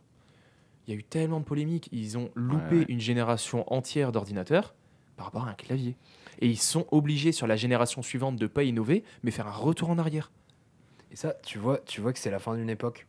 Il 0.86 0.94
y 0.94 0.96
a 0.96 0.98
eu 0.98 1.04
tellement 1.04 1.38
de 1.40 1.44
polémiques. 1.44 1.90
Ils 1.92 2.16
ont 2.16 2.30
loupé 2.34 2.78
ouais. 2.78 2.86
une 2.88 2.98
génération 2.98 3.70
entière 3.70 4.10
d'ordinateurs 4.10 4.72
par 5.18 5.26
rapport 5.26 5.46
à 5.46 5.50
un 5.50 5.54
clavier 5.54 5.96
et 6.40 6.46
ils 6.48 6.58
sont 6.58 6.86
obligés 6.90 7.32
sur 7.32 7.46
la 7.46 7.56
génération 7.56 8.02
suivante 8.02 8.36
de 8.36 8.46
pas 8.46 8.62
innover, 8.64 9.04
mais 9.22 9.30
faire 9.30 9.46
un 9.46 9.52
retour 9.52 9.90
en 9.90 9.98
arrière. 9.98 10.30
Et 11.10 11.16
ça, 11.16 11.34
tu 11.44 11.58
vois, 11.58 11.78
tu 11.78 12.00
vois 12.00 12.12
que 12.12 12.18
c'est 12.18 12.30
la 12.30 12.38
fin 12.38 12.56
d'une 12.56 12.70
époque. 12.70 13.06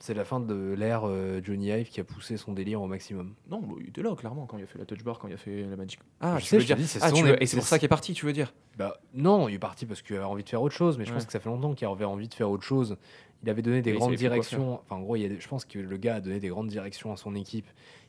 C'est 0.00 0.12
la 0.14 0.24
fin 0.24 0.38
de 0.38 0.74
l'ère 0.76 1.02
euh, 1.04 1.40
Johnny 1.42 1.68
Ive 1.70 1.88
qui 1.88 1.98
a 1.98 2.04
poussé 2.04 2.36
son 2.36 2.52
délire 2.52 2.82
au 2.82 2.86
maximum. 2.86 3.34
Non, 3.48 3.60
bah, 3.60 3.74
il 3.80 3.88
était 3.88 4.02
là, 4.02 4.14
clairement, 4.14 4.44
quand 4.44 4.58
il 4.58 4.64
a 4.64 4.66
fait 4.66 4.78
la 4.78 4.84
touch 4.84 5.02
bar, 5.02 5.18
quand 5.18 5.28
il 5.28 5.34
a 5.34 5.38
fait 5.38 5.62
la 5.62 5.76
Magic. 5.76 5.98
Ah, 6.20 6.38
Je 6.38 6.44
sais, 6.44 6.56
veux 6.56 6.60
je 6.60 6.66
dire. 6.66 6.76
dis, 6.76 6.92
Ah, 7.00 7.10
tu 7.10 7.22
veux- 7.22 7.42
Et 7.42 7.46
c'est 7.46 7.56
pour 7.56 7.64
ça 7.66 7.78
qu'il 7.78 7.86
est 7.86 7.88
parti, 7.88 8.12
tu 8.12 8.26
veux 8.26 8.32
dire 8.34 8.52
Bah 8.76 8.98
non, 9.14 9.48
il 9.48 9.54
est 9.54 9.58
parti 9.58 9.86
parce 9.86 10.02
qu'il 10.02 10.16
avait 10.16 10.24
envie 10.24 10.44
de 10.44 10.48
faire 10.48 10.60
autre 10.60 10.74
chose, 10.74 10.98
mais 10.98 11.04
je 11.06 11.12
pense 11.12 11.24
que 11.24 11.32
ça 11.32 11.40
fait 11.40 11.48
longtemps 11.48 11.72
qu'il 11.74 11.86
avait 11.88 12.04
envie 12.04 12.28
de 12.28 12.34
faire 12.34 12.50
autre 12.50 12.64
chose. 12.64 12.98
Il 13.42 13.50
avait 13.50 13.62
donné 13.62 13.82
des 13.82 13.92
grandes 13.92 14.14
directions. 14.16 14.80
Enfin, 14.82 14.96
en 14.96 15.00
gros, 15.00 15.16
il 15.16 15.22
y 15.22 15.24
a 15.24 15.28
des- 15.28 15.40
je 15.40 15.48
pense 15.48 15.64
que 15.64 15.78
le 15.78 15.96
gars 15.96 16.16
a 16.16 16.20
donné 16.20 16.38
des 16.40 16.48
grandes 16.48 16.68
directions 16.68 17.12
à 17.12 17.16
son 17.16 17.34
équipe. 17.34 17.66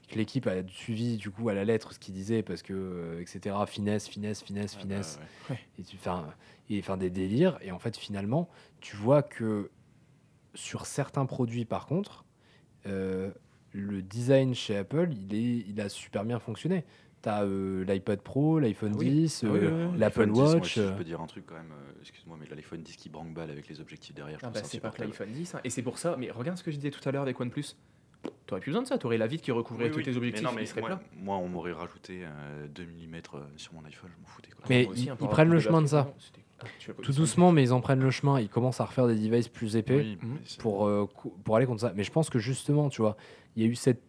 Que 0.08 0.16
l'équipe 0.18 0.46
a 0.48 0.56
suivi 0.68 1.18
du 1.18 1.32
coup 1.32 1.50
à 1.50 1.54
la 1.54 1.66
lettre 1.66 1.94
ce 1.94 2.00
qu'il 2.00 2.14
disait 2.14 2.44
parce 2.44 2.62
que 2.62 2.74
euh, 2.74 3.22
etc. 3.22 3.56
Finesse, 3.68 4.08
finesse, 4.08 4.44
finesse, 4.44 4.72
Ah 4.74 4.76
bah, 4.76 4.82
finesse. 4.82 5.20
ouais. 5.50 5.60
et 5.80 5.84
tu 5.84 5.98
et 6.70 6.82
des 6.98 7.10
délires 7.10 7.58
et 7.62 7.72
en 7.72 7.80
fait 7.80 7.98
finalement 7.98 8.50
tu 8.82 8.96
vois 8.96 9.22
que 9.24 9.72
sur 10.54 10.86
certains 10.86 11.26
produits 11.26 11.66
par 11.66 11.86
contre 11.86 12.26
euh, 12.88 13.32
le 13.72 14.02
design 14.02 14.54
chez 14.56 14.78
Apple 14.78 15.10
il 15.12 15.34
est 15.36 15.66
il 15.68 15.82
a 15.82 15.90
super 15.90 16.24
bien 16.24 16.40
fonctionné 16.40 16.86
T'as 17.22 17.44
euh, 17.44 17.84
l'iPad 17.86 18.22
Pro, 18.22 18.60
l'iPhone 18.60 18.92
Ah 18.94 19.00
oui. 19.00 19.10
10, 19.10 19.46
Ah 19.46 19.52
oui, 19.52 19.60
oui, 19.60 19.68
oui. 19.68 19.98
l'Apple 19.98 20.28
10, 20.28 20.32
moi, 20.40 20.54
Watch. 20.54 20.74
si 20.76 20.80
je 20.80 20.86
euh, 20.86 20.92
peux 20.92 21.04
dire 21.04 21.20
un 21.22 21.26
truc 21.26 21.48
quand 21.48 21.56
même, 21.56 21.72
euh, 21.72 22.00
excuse-moi, 22.02 22.38
mais 22.40 22.46
l'iPhone 22.46 22.84
10 22.84 22.98
qui 22.98 23.10
branque 23.10 23.34
balle 23.34 23.50
avec 23.50 23.68
les 23.68 23.82
objectifs 23.82 24.14
derrière, 24.14 24.38
Ah 24.44 24.52
bah, 24.52 24.60
ça 24.60 24.66
c'est 24.66 24.80
pas 24.80 24.92
que 24.92 25.02
l'iPhone 25.02 25.32
10. 25.32 25.56
hein. 25.56 25.62
Et 25.64 25.72
c'est 25.72 25.82
pour 25.82 25.98
ça, 25.98 26.18
mais 26.20 26.30
regarde 26.30 26.60
ce 26.60 26.64
que 26.64 26.70
je 26.70 26.76
disais 26.76 26.92
tout 26.92 27.02
à 27.10 27.12
l'heure 27.12 27.24
avec 27.24 27.40
OnePlus. 27.40 27.76
T'aurais 28.48 28.62
plus 28.62 28.70
besoin 28.72 28.84
de 28.84 28.88
ça, 28.88 28.98
t'aurais 28.98 29.18
la 29.18 29.28
vitre 29.28 29.44
qui 29.44 29.52
recouvrait 29.52 29.86
Oui, 29.86 29.92
tous 29.92 29.98
oui, 29.98 30.04
tes 30.04 30.12
mais 30.12 30.18
objectifs, 30.18 30.44
non, 30.46 30.52
mais 30.54 30.62
il 30.64 30.68
serait 30.68 30.82
moi, 30.82 30.90
plat. 30.92 31.02
moi, 31.18 31.38
on 31.38 31.48
m'aurait 31.48 31.72
rajouté 31.72 32.22
euh, 32.24 32.68
2 32.68 32.84
mm 32.84 33.22
sur 33.58 33.74
mon 33.74 33.84
iPhone, 33.86 34.10
je 34.16 34.22
m'en 34.22 34.28
foutais. 34.28 34.52
Quoi. 34.52 34.66
Mais 34.70 34.86
aussi, 34.88 35.06
ils- 35.06 35.10
hein, 35.10 35.18
ils 35.22 35.28
prennent 35.28 35.50
le 35.50 35.60
chemin 35.60 35.82
de 35.82 35.88
ça. 35.88 36.14
Ah, 36.60 36.66
tout 37.04 37.12
doucement 37.12 37.52
mais 37.52 37.64
ils 37.64 37.74
en 37.74 37.82
prennent 37.82 38.00
le 38.00 38.12
chemin 38.12 38.40
ils 38.40 38.48
commencent 38.48 38.80
à 38.80 38.86
refaire 38.86 39.08
des 39.08 39.16
devices 39.16 39.50
plus 39.50 39.76
épais 39.76 39.96
Oui, 39.98 40.18
c'est- 40.46 40.62
pour, 40.62 40.88
euh, 40.88 41.06
pour 41.44 41.58
aller 41.58 41.66
contre 41.66 41.82
ça. 41.82 41.92
Mais 41.96 42.04
je 42.06 42.12
pense 42.14 42.30
que 42.30 42.40
justement, 42.40 42.88
tu 42.90 43.02
vois, 43.02 43.18
il 43.58 43.64
y 43.64 43.66
a 43.66 43.70
eu 43.70 43.76
cette. 43.76 44.02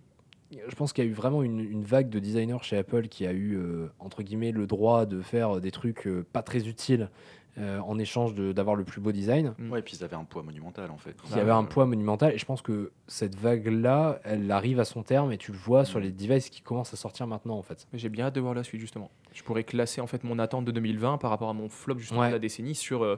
Je 0.53 0.75
pense 0.77 0.93
qu'il 0.93 1.03
y 1.05 1.09
a 1.09 1.11
eu 1.11 1.15
vraiment 1.15 1.43
une, 1.43 1.59
une 1.59 1.83
vague 1.83 2.09
de 2.09 2.21
designers 2.21 2.59
chez 2.63 2.77
Apple 2.77 3.09
qui 3.09 3.27
a 3.27 3.33
eu, 3.33 3.57
euh, 3.57 3.89
entre 3.99 4.23
guillemets, 4.23 4.53
le 4.53 4.69
droit 4.69 5.05
de 5.07 5.21
faire 5.23 5.61
des 5.61 5.73
trucs 5.73 6.07
euh, 6.07 6.25
pas 6.33 6.43
très 6.43 6.69
utiles 6.69 7.11
euh, 7.59 7.79
en 7.81 7.99
échange 7.99 8.35
de- 8.35 8.53
d'avoir 8.53 8.77
le 8.77 8.85
plus 8.85 9.01
beau 9.01 9.13
design, 9.13 9.55
Ouais, 9.71 9.79
et 9.79 9.83
puis 9.83 9.97
ils 9.97 10.05
avaient 10.05 10.17
un 10.17 10.25
poids 10.25 10.43
monumental 10.43 10.91
en 10.91 10.99
fait. 10.99 11.17
qui 11.23 11.33
Bah, 11.35 11.41
avait 11.41 11.51
un 11.51 11.65
poids 11.65 11.87
monumental. 11.87 12.33
Et 12.35 12.39
je 12.39 12.45
pense 12.45 12.61
que 12.63 12.93
cette 13.07 13.35
vague-là, 13.37 14.21
elle 14.25 14.51
arrive 14.51 14.79
à 14.81 14.85
son 14.85 15.03
terme 15.03 15.33
et 15.33 15.39
tu 15.39 15.53
le 15.53 15.59
vois 15.59 15.85
sur 15.85 15.99
Mm. 15.99 16.03
les 16.03 16.13
devices 16.13 16.51
qui 16.51 16.61
commencent 16.61 16.93
à 16.93 16.97
sortir 16.97 17.27
maintenant, 17.27 17.57
en 17.57 17.63
fait. 17.63 17.87
J'ai 17.95 18.09
bien 18.09 18.27
hâte 18.27 18.35
de 18.35 18.41
voir 18.41 18.55
la 18.55 18.63
suite 18.65 18.81
justement. 18.81 19.11
Je 19.33 19.43
pourrais 19.43 19.65
classer 19.65 20.01
en 20.01 20.07
fait 20.07 20.23
mon 20.25 20.39
attente 20.39 20.65
de 20.65 20.71
2020 20.73 21.19
par 21.19 21.31
rapport 21.31 21.49
à 21.49 21.55
mon 21.55 21.69
flop 21.69 21.99
justement 21.99 22.21
Ouais. 22.21 22.29
de 22.29 22.33
la 22.35 22.39
décennie 22.39 22.75
sur 22.75 23.03
euh, 23.05 23.17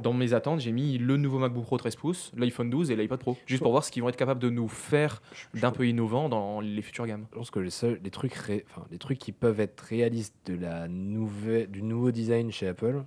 dans 0.00 0.14
mes 0.14 0.32
attentes, 0.32 0.60
j'ai 0.60 0.72
mis 0.72 0.96
le 0.96 1.18
nouveau 1.18 1.38
MacBook 1.38 1.64
Pro 1.64 1.76
13 1.76 1.96
pouces, 1.96 2.32
l'iPhone 2.34 2.70
12 2.70 2.90
et 2.90 2.96
l'iPad 2.96 3.18
Pro 3.20 3.36
juste 3.44 3.62
pour 3.62 3.72
voir 3.72 3.84
ce 3.84 3.90
qu'ils 3.92 4.02
vont 4.02 4.08
être 4.08 4.16
capables 4.16 4.40
de 4.40 4.48
nous 4.48 4.66
faire 4.68 5.20
d'un 5.52 5.70
peu 5.70 5.86
innovant 5.86 6.30
dans 6.30 6.60
les 6.60 6.80
futures 6.80 7.06
gammes. 7.06 7.26
Je 7.32 7.36
pense 7.36 7.50
que 7.50 7.58
les, 7.60 7.68
seuls, 7.68 8.00
les, 8.02 8.10
trucs 8.10 8.32
ré- 8.32 8.64
enfin, 8.70 8.86
les 8.90 8.96
trucs 8.96 9.18
qui 9.18 9.32
peuvent 9.32 9.60
être 9.60 9.80
réalistes 9.82 10.34
de 10.46 10.54
la 10.54 10.88
nouvelle, 10.88 11.70
du 11.70 11.82
nouveau 11.82 12.10
design 12.10 12.50
chez 12.50 12.68
Apple, 12.68 13.02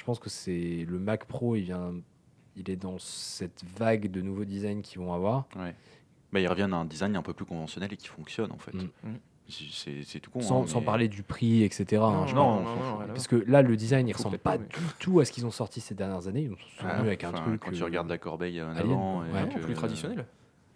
je 0.00 0.04
pense 0.06 0.18
que 0.18 0.30
c'est 0.30 0.86
le 0.88 0.98
Mac 0.98 1.26
Pro, 1.26 1.56
il, 1.56 1.62
vient, 1.62 1.92
il 2.56 2.70
est 2.70 2.76
dans 2.76 2.98
cette 2.98 3.62
vague 3.76 4.10
de 4.10 4.22
nouveaux 4.22 4.46
designs 4.46 4.80
qu'ils 4.80 4.98
vont 4.98 5.12
avoir. 5.12 5.46
Ouais. 5.56 5.74
Bah, 6.32 6.40
ils 6.40 6.48
reviennent 6.48 6.72
à 6.72 6.78
un 6.78 6.84
design 6.86 7.16
un 7.16 7.22
peu 7.22 7.34
plus 7.34 7.44
conventionnel 7.44 7.92
et 7.92 7.96
qui 7.98 8.08
fonctionne 8.08 8.50
en 8.50 8.56
fait. 8.58 8.72
Mm. 8.72 8.88
Mm. 9.04 9.14
C'est- 9.48 9.64
C'est 9.72 10.02
c'est 10.04 10.20
tout 10.20 10.30
con. 10.30 10.40
sans, 10.40 10.62
hein, 10.62 10.66
sans 10.68 10.78
mais- 10.80 10.86
parler 10.86 11.08
du 11.08 11.22
prix, 11.22 11.64
etc. 11.64 12.00
hein, 12.02 12.24
je 12.28 12.34
non, 12.34 12.64
Parce 13.08 13.26
que 13.26 13.36
là, 13.46 13.60
le 13.62 13.76
design, 13.76 14.08
il 14.08 14.12
ressemble 14.14 14.38
pas 14.38 14.56
du 14.56 14.64
tout 15.00 15.20
à 15.20 15.24
ce 15.26 15.32
qu'ils 15.32 15.44
ont 15.44 15.50
sorti 15.50 15.80
ces 15.82 15.94
dernières 15.94 16.28
années. 16.28 16.42
Ils 16.42 16.50
sont 16.50 16.56
Ah, 16.86 16.94
venus 16.94 17.08
avec 17.08 17.24
un 17.24 17.32
truc. 17.32 17.60
Quand 17.60 17.72
tu 17.72 17.82
euh, 17.82 17.84
regardes 17.84 18.08
la 18.08 18.16
corbeille 18.18 18.62
en 18.62 18.70
alien, 18.70 18.80
avant. 18.92 19.24
et 19.24 19.30
Ouais, 19.32 19.48
que- 19.52 19.58
plus 19.60 19.74
traditionnel. 19.74 20.24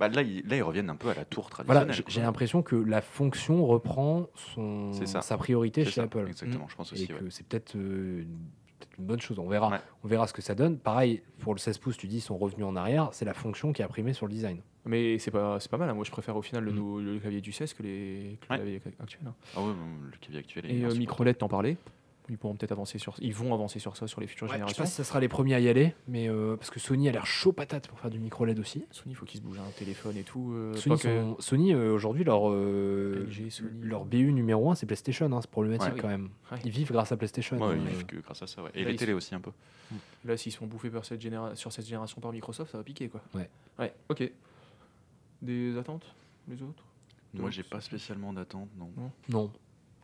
Bah, 0.01 0.09
là, 0.09 0.23
ils, 0.23 0.45
là, 0.49 0.57
ils 0.57 0.63
reviennent 0.63 0.91
un 0.91 0.97
peu 0.97 1.09
à 1.09 1.15
la 1.15 1.25
tour 1.25 1.49
traditionnelle. 1.49 1.95
j'ai 2.09 2.21
l'impression 2.21 2.63
que 2.63 2.75
la 2.75 3.01
fonction 3.01 3.65
reprend 3.65 4.27
son, 4.35 4.93
sa 5.07 5.39
priorité 5.39 5.85
chez 5.85 5.93
ça, 5.93 6.03
Apple. 6.03 6.27
Exactement, 6.27 6.67
je 6.69 6.75
pense 6.75 6.91
Et 6.91 6.95
aussi. 6.97 7.07
que 7.07 7.13
ouais. 7.13 7.21
c'est 7.31 7.47
peut-être 7.47 7.77
euh, 7.77 8.25
une, 8.99 9.05
bonne 9.05 9.21
chose. 9.21 9.39
On 9.39 9.49
verra, 9.49 9.71
Ouais. 9.71 9.79
on 10.05 10.09
verra 10.09 10.27
ce 10.27 10.33
que 10.33 10.43
ça 10.43 10.55
donne. 10.55 10.79
Pareil, 10.79 11.23
pour 11.41 11.55
le 11.55 11.59
16 11.59 11.79
pouces, 11.79 11.97
tu 11.97 12.07
dis 12.07 12.16
ils 12.19 12.21
sont 12.21 12.37
revenus 12.37 12.66
en 12.66 12.77
arrière. 12.77 13.09
C'est 13.12 13.25
la 13.25 13.35
fonction 13.35 13.73
qui 13.73 13.83
a 13.83 13.89
primé 13.89 14.12
sur 14.12 14.27
le 14.27 14.33
design. 14.33 14.61
Mais 14.87 15.19
c'est 15.19 15.31
pas, 15.31 15.59
c'est 15.61 15.71
pas 15.71 15.79
mal. 15.79 15.89
hein. 15.89 15.95
Moi, 15.95 16.05
je 16.05 16.11
préfère 16.11 16.37
au 16.37 16.43
final 16.43 16.62
le, 16.65 16.73
Mm. 16.73 17.01
le 17.05 17.19
clavier 17.19 17.41
du 17.41 17.53
16 17.53 17.73
que 17.75 17.83
les 17.83 18.39
que 18.41 18.47
le 18.47 18.51
Ouais. 18.51 18.57
claviers 18.59 18.83
actuels. 19.01 19.23
hein. 19.27 19.35
Ah 19.57 19.61
ouais, 19.61 19.73
bon, 19.73 20.07
le 20.11 20.16
clavier 20.19 20.41
actuel 20.41 20.66
est 20.66 20.75
Et 20.77 20.85
euh, 20.85 20.95
micro 20.95 21.25
LED, 21.25 21.39
t'en 21.39 21.49
parlais. 21.49 21.77
Ils 22.31 22.39
pourront 22.39 22.55
peut-être 22.57 22.73
avancer 22.73 22.99
sur, 22.99 23.15
ils 23.21 23.35
vont 23.35 23.53
avancer 23.53 23.79
sur 23.79 23.99
ça 23.99 24.07
sur 24.07 24.19
les 24.19 24.27
futures 24.27 24.47
Ouais, 24.47 24.53
je 24.53 24.53
sais 24.55 24.59
générations. 24.61 24.83
pas 24.85 24.87
si 24.89 24.95
ça 24.95 25.05
sera 25.05 25.21
les 25.21 25.29
premiers 25.29 25.55
à 25.57 25.61
y 25.61 25.69
aller, 25.69 25.95
mais 26.09 26.31
euh, 26.31 26.57
parce 26.57 26.71
que 26.71 26.81
Sony 26.81 27.07
a 27.09 27.13
l'air 27.13 27.27
chaud 27.27 27.53
patate 27.53 27.87
pour 27.87 28.01
faire 28.01 28.09
du 28.09 28.19
micro 28.19 28.47
LED 28.47 28.59
aussi. 28.61 28.87
Sony, 28.91 29.13
il 29.13 29.15
faut 29.15 29.27
qu'ils 29.27 29.41
se 29.41 29.45
bougent 29.45 29.59
un 29.59 29.71
téléphone 29.79 30.17
et 30.17 30.23
tout. 30.23 30.53
euh, 30.55 30.75
Sony, 30.75 30.97
pas 30.97 31.03
que- 31.03 31.21
sont- 31.21 31.37
Sony, 31.41 31.75
euh, 31.75 31.93
aujourd'hui, 31.93 32.25
leur, 32.25 32.49
euh, 32.51 33.27
LG, 33.29 33.51
Sony. 33.51 33.69
leur 33.83 34.07
BU 34.07 34.33
numéro 34.33 34.71
1, 34.71 34.75
c'est 34.75 34.87
PlayStation. 34.87 35.31
hein, 35.31 35.41
c'est 35.43 35.51
problématique 35.51 35.93
Ouais. 35.97 36.01
quand 36.01 36.09
même. 36.09 36.31
Ouais. 36.51 36.59
Ils 36.65 36.71
vivent 36.71 36.93
grâce 36.93 37.13
à 37.13 37.19
PlayStation. 37.19 37.59
Ouais, 37.59 37.75
hein, 37.75 37.79
ils 37.79 37.87
euh, 37.87 37.91
vivent 37.91 38.07
que 38.07 38.17
grâce 38.17 38.43
à 38.43 38.47
ça. 38.47 38.63
ouais. 38.63 38.71
Et 38.75 38.85
Là, 38.85 38.91
les 38.93 38.97
télés 38.97 39.13
aussi 39.13 39.35
un 39.35 39.41
peu. 39.41 39.51
Là, 40.25 40.39
s'ils 40.39 40.51
se 40.53 40.57
font 40.57 40.67
bouffer 40.67 40.89
par 40.89 41.05
cette 41.05 41.21
généra- 41.21 41.55
sur 41.55 41.73
cette 41.73 41.87
génération 41.87 42.23
par 42.23 42.33
Microsoft, 42.33 42.73
ça 42.73 42.79
va 42.79 42.85
piquer 42.85 43.09
quoi. 43.11 43.21
Ouais. 43.35 43.51
Ouais, 43.79 43.93
ok. 44.09 44.31
Des 45.43 45.77
attentes 45.77 46.07
Les 46.49 46.63
autres? 46.63 46.85
Moi, 47.35 47.51
j'ai 47.51 47.65
pas 47.65 47.81
spécialement 47.83 48.33
d'attente, 48.33 48.69
non. 48.79 48.91
Non. 49.29 49.51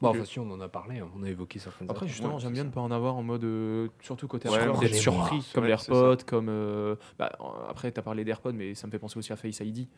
Bon, 0.01 0.09
enfin, 0.09 0.25
si, 0.25 0.39
on 0.39 0.51
en 0.51 0.61
a 0.61 0.69
parlé, 0.69 0.99
hein, 1.01 1.09
on 1.15 1.23
a 1.23 1.29
évoqué 1.29 1.59
certaines 1.59 1.91
Après, 1.91 2.07
justement, 2.09 2.35
Ouais, 2.35 2.41
j'aime 2.41 2.53
bien 2.53 2.63
ça. 2.63 2.69
ne 2.69 2.73
pas 2.73 2.81
en 2.81 2.91
avoir 2.91 3.17
en 3.17 3.23
mode. 3.23 3.45
euh, 3.45 3.89
surtout 4.01 4.29
côté 4.29 4.49
Ouais, 4.49 4.59
d'être 4.67 4.81
les 4.81 4.93
surpris, 4.95 5.47
comme 5.55 5.65
Ouais, 5.65 5.71
AirPods, 5.71 6.25
comme. 6.27 6.49
euh, 6.49 6.97
bah, 7.19 7.31
euh, 7.41 7.45
après, 7.69 7.93
tu 7.93 8.01
as 8.01 8.03
parlé 8.03 8.25
d'AirPods, 8.25 8.53
mais 8.55 8.75
ça 8.75 8.87
me 8.87 8.93
fait 8.93 8.99
penser 8.99 9.19
aussi 9.19 9.33
à 9.33 9.37
Face 9.37 9.61
ID, 9.61 9.89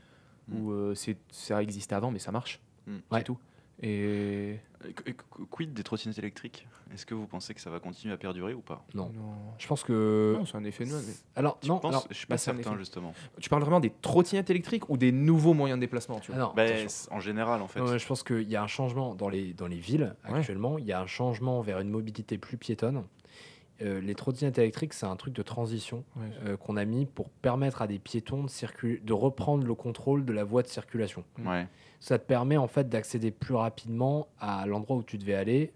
Mm. 0.48 0.56
où 0.60 0.72
euh, 0.72 0.94
c'est- 0.96 1.18
ça 1.30 1.62
existait 1.62 1.94
avant, 1.94 2.10
mais 2.10 2.18
ça 2.18 2.32
marche. 2.32 2.60
Mm. 2.88 2.96
C'est 3.10 3.14
Ouais. 3.16 3.22
tout. 3.22 3.38
Et. 3.82 4.58
Et 4.88 4.92
qu- 4.94 5.02
et 5.10 5.12
qu- 5.14 5.46
Quid 5.50 5.72
des 5.74 5.82
trottinettes 5.84 6.18
électriques? 6.18 6.66
Est-ce 6.92 7.06
que 7.06 7.14
vous 7.14 7.26
pensez 7.26 7.54
que 7.54 7.60
ça 7.60 7.70
va 7.70 7.78
continuer 7.80 8.12
à 8.12 8.16
perdurer 8.16 8.52
ou 8.52 8.60
pas? 8.60 8.84
Non. 8.94 9.10
Non, 9.14 9.34
Je 9.58 9.66
pense 9.66 9.82
que. 9.84 10.34
Non, 10.38 10.44
c'est 10.44 10.56
un 10.56 10.64
effet 10.64 10.84
mais- 10.84 10.92
Alors, 11.36 11.58
Tu 11.60 11.68
non, 11.68 11.78
penses 11.78 11.90
alors, 11.92 12.06
Je 12.10 12.14
suis 12.16 12.26
bah, 12.26 12.34
pas 12.34 12.38
certain, 12.38 12.76
justement. 12.76 13.14
Tu 13.40 13.48
parles 13.48 13.62
vraiment 13.62 13.80
des 13.80 13.90
trottinettes 14.02 14.50
électriques 14.50 14.88
ou 14.90 14.96
des 14.96 15.12
nouveaux 15.12 15.54
moyens 15.54 15.78
de 15.78 15.82
déplacement 15.82 16.20
tu 16.20 16.32
ah 16.34 16.36
vois 16.36 16.52
Bah, 16.56 16.64
en 17.10 17.20
général, 17.20 17.62
en 17.62 17.68
fait. 17.68 17.80
Je 17.98 18.06
pense 18.06 18.22
qu'il 18.22 18.48
y 18.48 18.56
a 18.56 18.62
un 18.62 18.66
changement 18.66 19.14
dans 19.14 19.28
les, 19.28 19.52
dans 19.54 19.66
les 19.68 19.78
villes 19.78 20.14
Ouais. 20.28 20.38
actuellement. 20.38 20.78
Il 20.78 20.84
y 20.84 20.92
a 20.92 21.00
un 21.00 21.06
changement 21.06 21.60
vers 21.60 21.78
une 21.80 21.90
mobilité 21.90 22.36
plus 22.38 22.56
piétonne. 22.56 23.04
Euh, 23.80 24.00
les 24.00 24.14
trottinettes 24.14 24.58
électriques, 24.58 24.92
c'est 24.94 25.06
un 25.06 25.16
truc 25.16 25.34
de 25.34 25.42
transition 25.42 26.04
Ouais. 26.16 26.22
euh, 26.44 26.56
qu'on 26.56 26.76
a 26.76 26.84
mis 26.84 27.06
pour 27.06 27.30
permettre 27.30 27.82
à 27.82 27.86
des 27.86 27.98
piétons 27.98 28.44
de, 28.44 28.98
de 29.02 29.12
reprendre 29.12 29.66
le 29.66 29.74
contrôle 29.74 30.24
de 30.24 30.32
la 30.32 30.44
voie 30.44 30.62
de 30.62 30.68
circulation. 30.68 31.24
Ouais. 31.44 31.66
Ça 32.02 32.18
te 32.18 32.26
permet 32.26 32.56
en 32.56 32.66
fait 32.66 32.88
d'accéder 32.88 33.30
plus 33.30 33.54
rapidement 33.54 34.26
à 34.40 34.66
l'endroit 34.66 34.96
où 34.96 35.04
tu 35.04 35.18
devais 35.18 35.36
aller. 35.36 35.72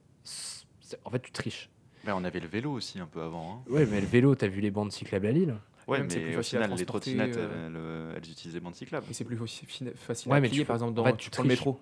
En 1.05 1.11
fait, 1.11 1.21
tu 1.23 1.31
triches. 1.31 1.71
On 2.05 2.25
avait 2.25 2.41
le 2.41 2.49
vélo 2.49 2.73
aussi 2.73 2.99
un 2.99 3.07
peu 3.07 3.23
avant. 3.23 3.53
hein. 3.65 3.71
Ouais, 3.71 3.87
mais 3.87 4.01
le 4.01 4.09
vélo, 4.09 4.35
t'as 4.35 4.49
vu 4.49 4.61
les 4.61 4.73
bandes 4.73 4.91
cyclables 4.91 5.27
à 5.27 5.31
Lille 5.31 5.55
Ouais, 5.87 5.99
Même 6.01 6.11
c'est 6.11 6.19
mais 6.19 6.25
plus 6.25 6.35
au 6.35 6.37
facile 6.39 6.59
à 6.59 6.63
final, 6.65 6.79
les 6.81 6.85
trottinettes, 6.87 7.37
euh, 7.37 7.67
elles, 7.69 7.77
euh, 7.77 8.15
elles 8.17 8.29
utilisaient 8.31 8.59
bande 8.59 8.75
cyclable. 8.75 9.07
Et 9.09 9.13
c'est 9.15 9.25
plus 9.25 9.37
facile 9.37 9.93
Ouais, 10.33 10.39
à 10.39 10.41
mais 10.41 10.49
plier, 10.49 10.63
tu- 10.63 10.67
par 10.67 10.75
exemple, 10.75 10.95
dans, 10.95 11.03
en 11.03 11.07
fait, 11.07 11.13
tu 11.17 11.25
tu 11.27 11.31
prends 11.31 11.43
le 11.45 11.49
métro. 11.49 11.79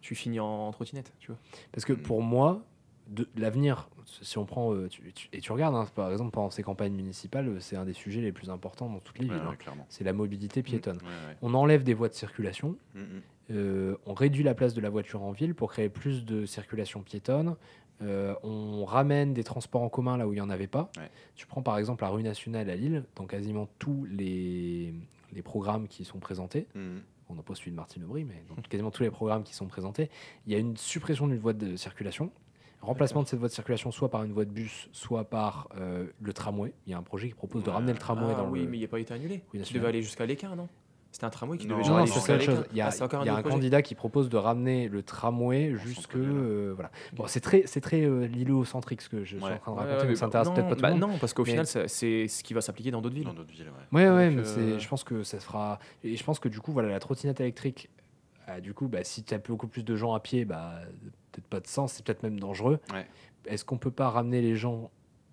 Tu 0.00 0.14
finis 0.14 0.40
en 0.40 0.70
trottinette, 0.72 1.12
tu 1.20 1.26
vois. 1.28 1.36
Parce 1.70 1.84
que 1.84 1.92
Mm. 1.92 1.98
pour 1.98 2.22
moi, 2.22 2.62
de, 3.08 3.28
l'avenir, 3.36 3.90
si 4.22 4.38
on 4.38 4.46
prend. 4.46 4.72
euh, 4.74 4.88
tu- 4.88 5.12
tu- 5.12 5.28
et 5.34 5.40
tu 5.42 5.52
regardes, 5.52 5.74
hein, 5.74 5.86
par 5.94 6.10
exemple, 6.10 6.30
pendant 6.30 6.48
ces 6.50 6.62
campagnes 6.62 6.94
municipales, 6.94 7.54
c'est 7.60 7.76
un 7.76 7.84
des 7.84 7.92
sujets 7.92 8.22
les 8.22 8.32
plus 8.32 8.48
importants 8.48 8.88
dans 8.88 9.00
toutes 9.00 9.18
les 9.18 9.26
Ouais, 9.28 9.34
villes. 9.34 9.42
ouais, 9.44 9.52
hein. 9.52 9.56
clairement. 9.58 9.86
C'est 9.90 10.04
la 10.04 10.14
mobilité 10.14 10.62
piétonne. 10.62 10.96
Ouais, 10.98 11.02
ouais. 11.28 11.36
On 11.42 11.52
enlève 11.52 11.82
des 11.82 11.92
voies 11.94 12.08
de 12.08 12.14
circulation, 12.14 12.76
Mm, 12.94 13.00
mm. 13.00 13.22
Euh, 13.52 13.96
on 14.06 14.14
réduit 14.14 14.42
la 14.42 14.54
place 14.54 14.74
de 14.74 14.80
la 14.80 14.90
voiture 14.90 15.22
en 15.22 15.32
ville 15.32 15.54
pour 15.54 15.70
créer 15.72 15.88
plus 15.88 16.24
de 16.24 16.46
circulation 16.46 17.02
piétonne. 17.02 17.56
euh, 18.02 18.34
on 18.42 18.84
ramène 18.84 19.32
des 19.32 19.44
transports 19.44 19.82
en 19.82 19.88
commun 19.88 20.16
là 20.16 20.26
où 20.26 20.32
il 20.32 20.36
n'y 20.36 20.40
en 20.40 20.50
avait 20.50 20.66
pas. 20.66 20.90
Ouais. 20.96 21.08
Tu 21.36 21.46
prends 21.46 21.62
par 21.62 21.78
exemple 21.78 22.02
la 22.02 22.10
rue 22.10 22.22
nationale 22.22 22.68
à 22.68 22.74
Lille, 22.74 23.04
dans 23.14 23.26
quasiment 23.26 23.68
tous 23.78 24.04
les, 24.10 24.92
les 25.32 25.42
programmes 25.42 25.86
qui 25.86 26.04
sont 26.04 26.18
présentés, 26.18 26.66
Mm, 26.74 26.80
mm. 26.80 27.02
on 27.28 27.34
n'a 27.34 27.42
pas 27.42 27.54
celui 27.54 27.70
de 27.70 27.76
Martine 27.76 28.02
Aubry, 28.04 28.24
mais 28.24 28.42
dans 28.48 28.60
quasiment 28.62 28.90
tous 28.90 29.02
les 29.04 29.10
programmes 29.10 29.44
qui 29.44 29.54
sont 29.54 29.66
présentés, 29.66 30.10
il 30.46 30.52
y 30.52 30.56
a 30.56 30.58
une 30.58 30.76
suppression 30.76 31.28
d'une 31.28 31.38
voie 31.38 31.52
de 31.52 31.76
circulation, 31.76 32.32
remplacement 32.80 33.22
de 33.22 33.28
cette 33.28 33.38
voie 33.38 33.46
de 33.48 33.54
circulation 33.54 33.92
soit 33.92 34.10
par 34.10 34.24
une 34.24 34.32
voie 34.32 34.44
de 34.44 34.50
bus, 34.50 34.88
soit 34.90 35.22
par 35.30 35.68
euh, 35.78 36.06
le 36.20 36.32
tramway. 36.32 36.72
Il 36.86 36.90
y 36.90 36.94
a 36.94 36.98
un 36.98 37.02
projet 37.04 37.28
qui 37.28 37.34
propose 37.34 37.62
de 37.62 37.70
ramener 37.70 37.92
le 37.92 37.98
tramway 37.98 38.32
ah 38.34 38.42
dans 38.42 38.50
oui, 38.50 38.62
le... 38.64 38.68
mais 38.68 38.78
il 38.78 38.80
n'a 38.80 38.88
pas 38.88 38.98
été 38.98 39.14
annulé. 39.14 39.44
Oui, 39.54 39.60
il 39.64 39.72
devait 39.74 39.86
aller 39.86 40.02
jusqu'à 40.02 40.26
l'équin, 40.26 40.56
non? 40.56 40.68
C'était 41.12 41.26
un 41.26 41.30
tramway 41.30 41.58
qui 41.58 41.66
Non, 41.66 41.74
devait 41.76 41.82
Non, 41.82 41.88
genre 41.88 41.96
non, 41.98 42.02
aller 42.04 42.10
c'est 42.10 42.32
autre 42.32 42.42
chose. 42.42 42.64
Il 42.70 42.78
y 42.78 42.80
a, 42.80 42.88
Ah, 42.88 43.08
il 43.22 43.26
y 43.26 43.28
a 43.28 43.36
un 43.36 43.42
candidat 43.42 43.82
qui 43.82 43.94
propose 43.94 44.30
de 44.30 44.38
ramener 44.38 44.88
le 44.88 45.02
tramway 45.02 45.74
jusque 45.76 46.16
euh, 46.16 46.72
voilà. 46.74 46.90
Bon, 47.12 47.26
c'est 47.26 47.40
très 47.40 47.64
c'est 47.66 47.82
très 47.82 48.00
euh, 48.02 48.26
lilo-centrique 48.26 49.02
ce 49.02 49.10
que 49.10 49.22
je 49.22 49.36
suis 49.36 49.44
en 49.44 49.58
train 49.58 49.72
de 49.72 49.76
raconter, 49.76 49.96
ouais, 49.96 50.02
mais 50.04 50.08
mais 50.08 50.16
ça 50.16 50.26
intéresse 50.26 50.48
non, 50.48 50.54
peut-être 50.54 50.68
pas 50.70 50.74
tout 50.76 50.80
bah 50.82 50.88
le 50.88 50.94
monde. 50.96 51.10
Non, 51.12 51.18
parce 51.18 51.34
qu'au 51.34 51.44
Mais- 51.44 51.50
final, 51.50 51.66
c'est 51.66 51.86
ce 52.28 52.42
qui 52.42 52.54
va 52.54 52.62
s'appliquer 52.62 52.90
dans 52.90 53.02
d'autres 53.02 53.14
villes. 53.14 53.26
Dans 53.26 53.34
d'autres 53.34 53.52
villes, 53.52 53.70
ouais. 53.92 54.08
Ouais, 54.08 54.30
mais 54.30 54.42
euh, 54.42 54.78
je 54.78 54.88
pense 54.88 55.04
que 55.04 55.22
ça 55.22 55.38
se 55.38 55.44
fera. 55.44 55.78
Et 56.02 56.16
je 56.16 56.24
pense 56.24 56.38
que 56.38 56.48
du 56.48 56.60
coup, 56.60 56.72
voilà, 56.72 56.88
la 56.88 56.98
trottinette 56.98 57.40
électrique, 57.40 57.90
ah, 58.46 58.60
du 58.62 58.72
coup, 58.72 58.88
bah, 58.88 59.04
si 59.04 59.22
tu 59.22 59.34
as 59.34 59.38
beaucoup 59.38 59.68
plus 59.68 59.84
de 59.84 59.94
gens 59.94 60.14
à 60.14 60.20
pied, 60.20 60.46
bah, 60.46 60.76
peut-être 61.30 61.46
pas 61.46 61.60
de 61.60 61.66
sens, 61.66 61.92
c'est 61.92 62.04
peut-être 62.04 62.22
même 62.22 62.40
dangereux. 62.40 62.80
Ouais. 62.92 63.06
Est-ce 63.46 63.66
qu'on 63.66 63.76
peut 63.78 63.90
pas 63.90 64.08
ramener 64.08 64.40
les 64.40 64.56
gens 64.56 64.90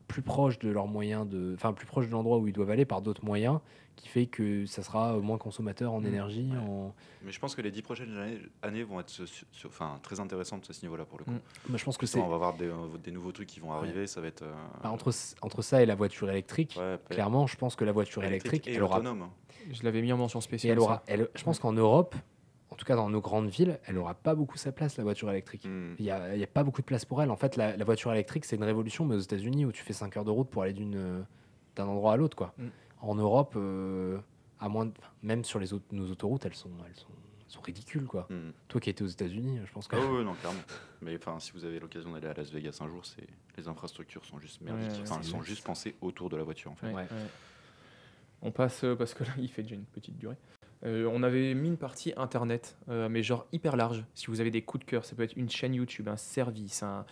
plus 0.07 0.21
proches 0.23 0.59
de 0.59 0.69
leurs 0.69 0.87
moyens 0.87 1.27
de, 1.27 1.53
enfin, 1.55 1.71
plus 1.71 1.85
proches 1.85 2.07
de 2.07 2.11
l'endroit 2.11 2.37
où 2.37 2.47
ils 2.47 2.53
doivent 2.53 2.71
aller 2.71 2.85
par 2.85 3.01
d'autres 3.01 3.23
moyens, 3.23 3.59
qui 3.99 4.07
fait 4.07 4.27
que 4.27 4.65
ça 4.65 4.81
sera 4.81 5.17
moins 5.17 5.37
consommateur 5.37 5.91
en 5.91 5.99
Mm. 5.99 6.05
énergie, 6.07 6.49
Ouais. 6.51 6.57
en. 6.57 6.93
Mais 7.23 7.31
je 7.33 7.39
pense 7.39 7.53
que 7.53 7.61
les 7.61 7.69
dix 7.69 7.81
prochaines 7.81 8.15
années, 8.17 8.39
années 8.61 8.83
vont 8.83 8.99
être 9.01 9.09
ce- 9.09 9.45
enfin, 9.67 9.99
très 10.01 10.21
intéressantes 10.21 10.65
à 10.69 10.73
ce 10.73 10.81
niveau-là 10.83 11.03
pour 11.03 11.19
le 11.19 11.25
coup. 11.25 11.31
Mm. 11.31 11.39
Moi, 11.69 11.77
je 11.77 11.83
pense 11.83 11.97
que 11.97 12.05
c'est 12.05 12.19
on 12.19 12.27
va 12.29 12.35
avoir 12.35 12.53
des, 12.55 12.67
euh, 12.67 12.97
des 13.03 13.11
nouveaux 13.11 13.31
trucs 13.33 13.47
qui 13.49 13.59
vont 13.59 13.73
arriver, 13.73 14.07
ça 14.07 14.21
va 14.21 14.27
être. 14.27 14.43
euh, 14.43 14.53
bah, 14.81 14.89
entre 14.89 15.11
entre 15.41 15.61
ça 15.61 15.83
et 15.83 15.85
la 15.85 15.95
voiture 15.95 16.29
électrique. 16.29 16.77
ouais, 16.79 16.97
Clairement, 17.09 17.45
je 17.45 17.57
pense 17.57 17.75
que 17.75 17.83
la 17.83 17.91
voiture 17.91 18.23
électrique, 18.23 18.67
et 18.67 18.73
elle 18.75 18.83
aura 18.83 18.97
autonome. 18.99 19.23
hein. 19.23 19.31
Je 19.71 19.83
l'avais 19.83 20.01
mis 20.01 20.13
en 20.13 20.17
mention 20.17 20.39
Et 20.39 20.43
spéciale. 20.43 20.71
elle 20.73 20.79
aura, 20.79 21.03
elle, 21.07 21.27
je 21.35 21.43
pense 21.43 21.59
qu'en 21.59 21.73
Europe, 21.73 22.15
en 22.71 22.75
tout 22.75 22.85
cas 22.85 22.95
dans 22.95 23.09
nos 23.09 23.19
grandes 23.19 23.49
villes, 23.49 23.79
elle 23.85 23.97
aura 23.97 24.13
pas 24.13 24.33
beaucoup 24.33 24.57
sa 24.57 24.71
place, 24.71 24.95
la 24.97 25.03
voiture 25.03 25.29
électrique. 25.29 25.65
Mm. 25.65 25.95
Il 25.99 26.05
n'y 26.05 26.11
a, 26.11 26.33
il 26.35 26.39
y 26.39 26.43
a 26.43 26.47
pas 26.47 26.63
beaucoup 26.63 26.79
de 26.81 26.85
place 26.85 27.03
pour 27.03 27.21
elle. 27.21 27.29
En 27.31 27.35
fait, 27.35 27.57
la, 27.57 27.75
la 27.75 27.83
voiture 27.83 28.13
électrique, 28.13 28.45
c'est 28.45 28.55
une 28.55 28.63
révolution, 28.63 29.03
mais 29.03 29.15
aux 29.15 29.19
États-Unis, 29.19 29.65
où 29.65 29.73
tu 29.73 29.83
fais 29.83 29.91
5 29.93 30.15
heures 30.15 30.23
de 30.25 30.31
route 30.31 30.49
pour 30.49 30.61
aller 30.63 30.71
d'une, 30.73 30.95
euh, 30.95 31.21
d'un 31.75 31.87
endroit 31.87 32.13
à 32.13 32.17
l'autre. 32.17 32.37
quoi. 32.37 32.53
Mm. 32.57 32.67
En 33.01 33.15
Europe, 33.15 33.53
euh, 33.55 34.19
à 34.59 34.67
moins 34.69 34.85
de- 34.87 34.93
même 35.23 35.43
sur 35.43 35.59
les 35.59 35.73
autres, 35.73 35.85
nos 35.91 36.09
autoroutes, 36.11 36.45
elles 36.45 36.53
sont, 36.55 36.71
elles 36.87 36.95
sont, 36.95 37.07
elles 37.45 37.51
sont 37.53 37.61
ridicules. 37.61 38.05
Quoi. 38.05 38.27
Mm. 38.29 38.51
Toi 38.67 38.81
qui 38.81 38.89
étais 38.89 39.03
aux 39.03 39.07
États-Unis, 39.07 39.59
je 39.65 39.71
pense 39.71 39.87
que. 39.87 39.95
Ah 39.95 39.99
ouais, 40.05 40.17
ouais, 40.17 40.23
non, 40.23 40.33
clairement. 40.33 40.59
Mais 41.01 41.15
enfin, 41.15 41.39
si 41.39 41.51
vous 41.53 41.63
avez 41.65 41.79
l'occasion 41.79 42.11
d'aller 42.11 42.27
à 42.27 42.33
Las 42.33 42.51
Vegas 42.51 42.77
un 42.81 42.87
jour, 42.87 43.05
c'est 43.05 43.25
les 43.57 43.67
infrastructures 43.67 44.25
sont 44.25 44.39
juste 44.39 44.61
merdiques. 44.61 44.91
ouais, 44.91 45.01
enfin, 45.03 45.17
elles 45.19 45.23
sont 45.25 45.41
juste 45.41 45.63
pensées 45.65 45.95
autour 46.01 46.29
de 46.29 46.37
la 46.37 46.43
voiture 46.43 46.71
en 46.71 46.75
fait. 46.75 46.87
Ouais, 46.87 46.93
Ouais. 46.93 47.01
ouais. 47.03 47.27
On 48.41 48.51
passe, 48.51 48.83
euh, 48.85 48.95
parce 48.95 49.13
que 49.13 49.23
là, 49.23 49.31
il 49.37 49.49
fait 49.49 49.63
déjà 49.63 49.75
une 49.75 49.85
petite 49.85 50.17
durée. 50.17 50.37
Euh, 50.85 51.09
on 51.11 51.23
avait 51.23 51.53
mis 51.55 51.67
une 51.67 51.77
partie 51.77 52.13
internet, 52.15 52.77
euh, 52.87 53.09
mais 53.09 53.21
genre 53.21 53.45
hyper 53.51 53.75
large. 53.75 54.05
Si 54.15 54.27
vous 54.27 54.39
avez 54.39 54.49
des 54.51 54.61
coups 54.61 54.85
de 54.85 54.89
cœur, 54.89 55.03
ça 55.03 55.13
peut 55.15 55.23
être 55.23 55.35
une 55.35 55.49
chaîne 55.49 55.73
YouTube, 55.73 56.07
un 56.07 56.15
service, 56.15 56.83
un, 56.83 57.05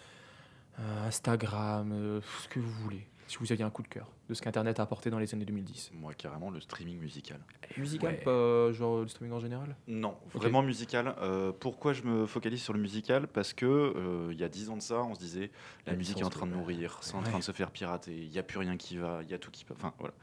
un 0.78 1.04
Instagram, 1.06 1.92
euh, 1.92 2.22
ce 2.44 2.48
que 2.48 2.60
vous 2.62 2.72
voulez. 2.72 3.06
Si 3.28 3.38
vous 3.40 3.52
aviez 3.52 3.66
un 3.66 3.70
coup 3.70 3.84
de 3.84 3.88
cœur 3.90 4.10
de 4.30 4.34
ce 4.34 4.42
qu'Internet 4.42 4.80
a 4.80 4.84
apporté 4.84 5.10
dans 5.10 5.20
les 5.20 5.34
années 5.34 5.44
2010. 5.46 5.92
Moi, 5.94 6.14
carrément, 6.14 6.50
le 6.50 6.60
streaming 6.62 6.98
musical. 6.98 7.40
Musical, 7.78 8.14
Ouais. 8.14 8.22
pas 8.22 8.72
genre 8.72 9.02
le 9.02 9.08
streaming 9.08 9.34
en 9.34 9.40
général? 9.40 9.76
Non, 9.88 10.18
vraiment 10.34 10.62
musical. 10.62 11.14
Euh, 11.22 11.52
pourquoi 11.58 11.92
je 11.94 12.04
me 12.04 12.26
focalise 12.26 12.62
sur 12.62 12.74
le 12.74 12.80
musical? 12.80 13.28
Parce 13.28 13.54
que 13.54 13.66
euh, 13.66 14.30
il 14.32 14.40
y 14.40 14.44
a 14.44 14.50
dix 14.50 14.70
ans 14.70 14.78
de 14.78 14.82
ça, 14.82 15.04
on 15.04 15.14
se 15.14 15.20
disait 15.20 15.52
la, 15.86 15.92
La 15.94 15.98
musique 15.98 16.20
est 16.20 16.24
en 16.24 16.30
train 16.30 16.48
de 16.48 16.54
mourir, 16.54 16.98
c'est 17.02 17.16
en 17.16 17.22
train 17.24 17.40
de 17.40 17.44
se 17.44 17.52
faire 17.52 17.72
pirater, 17.72 18.16
il 18.16 18.30
n'y 18.30 18.40
a 18.40 18.44
plus 18.44 18.60
rien 18.60 18.78
qui 18.78 18.98
va, 18.98 19.20
il 19.24 19.30
y 19.30 19.34
a 19.34 19.38
tout 19.40 19.52
qui 19.52 19.66
peut. 19.66 19.74
Enfin 19.78 19.94
voilà. 20.00 20.14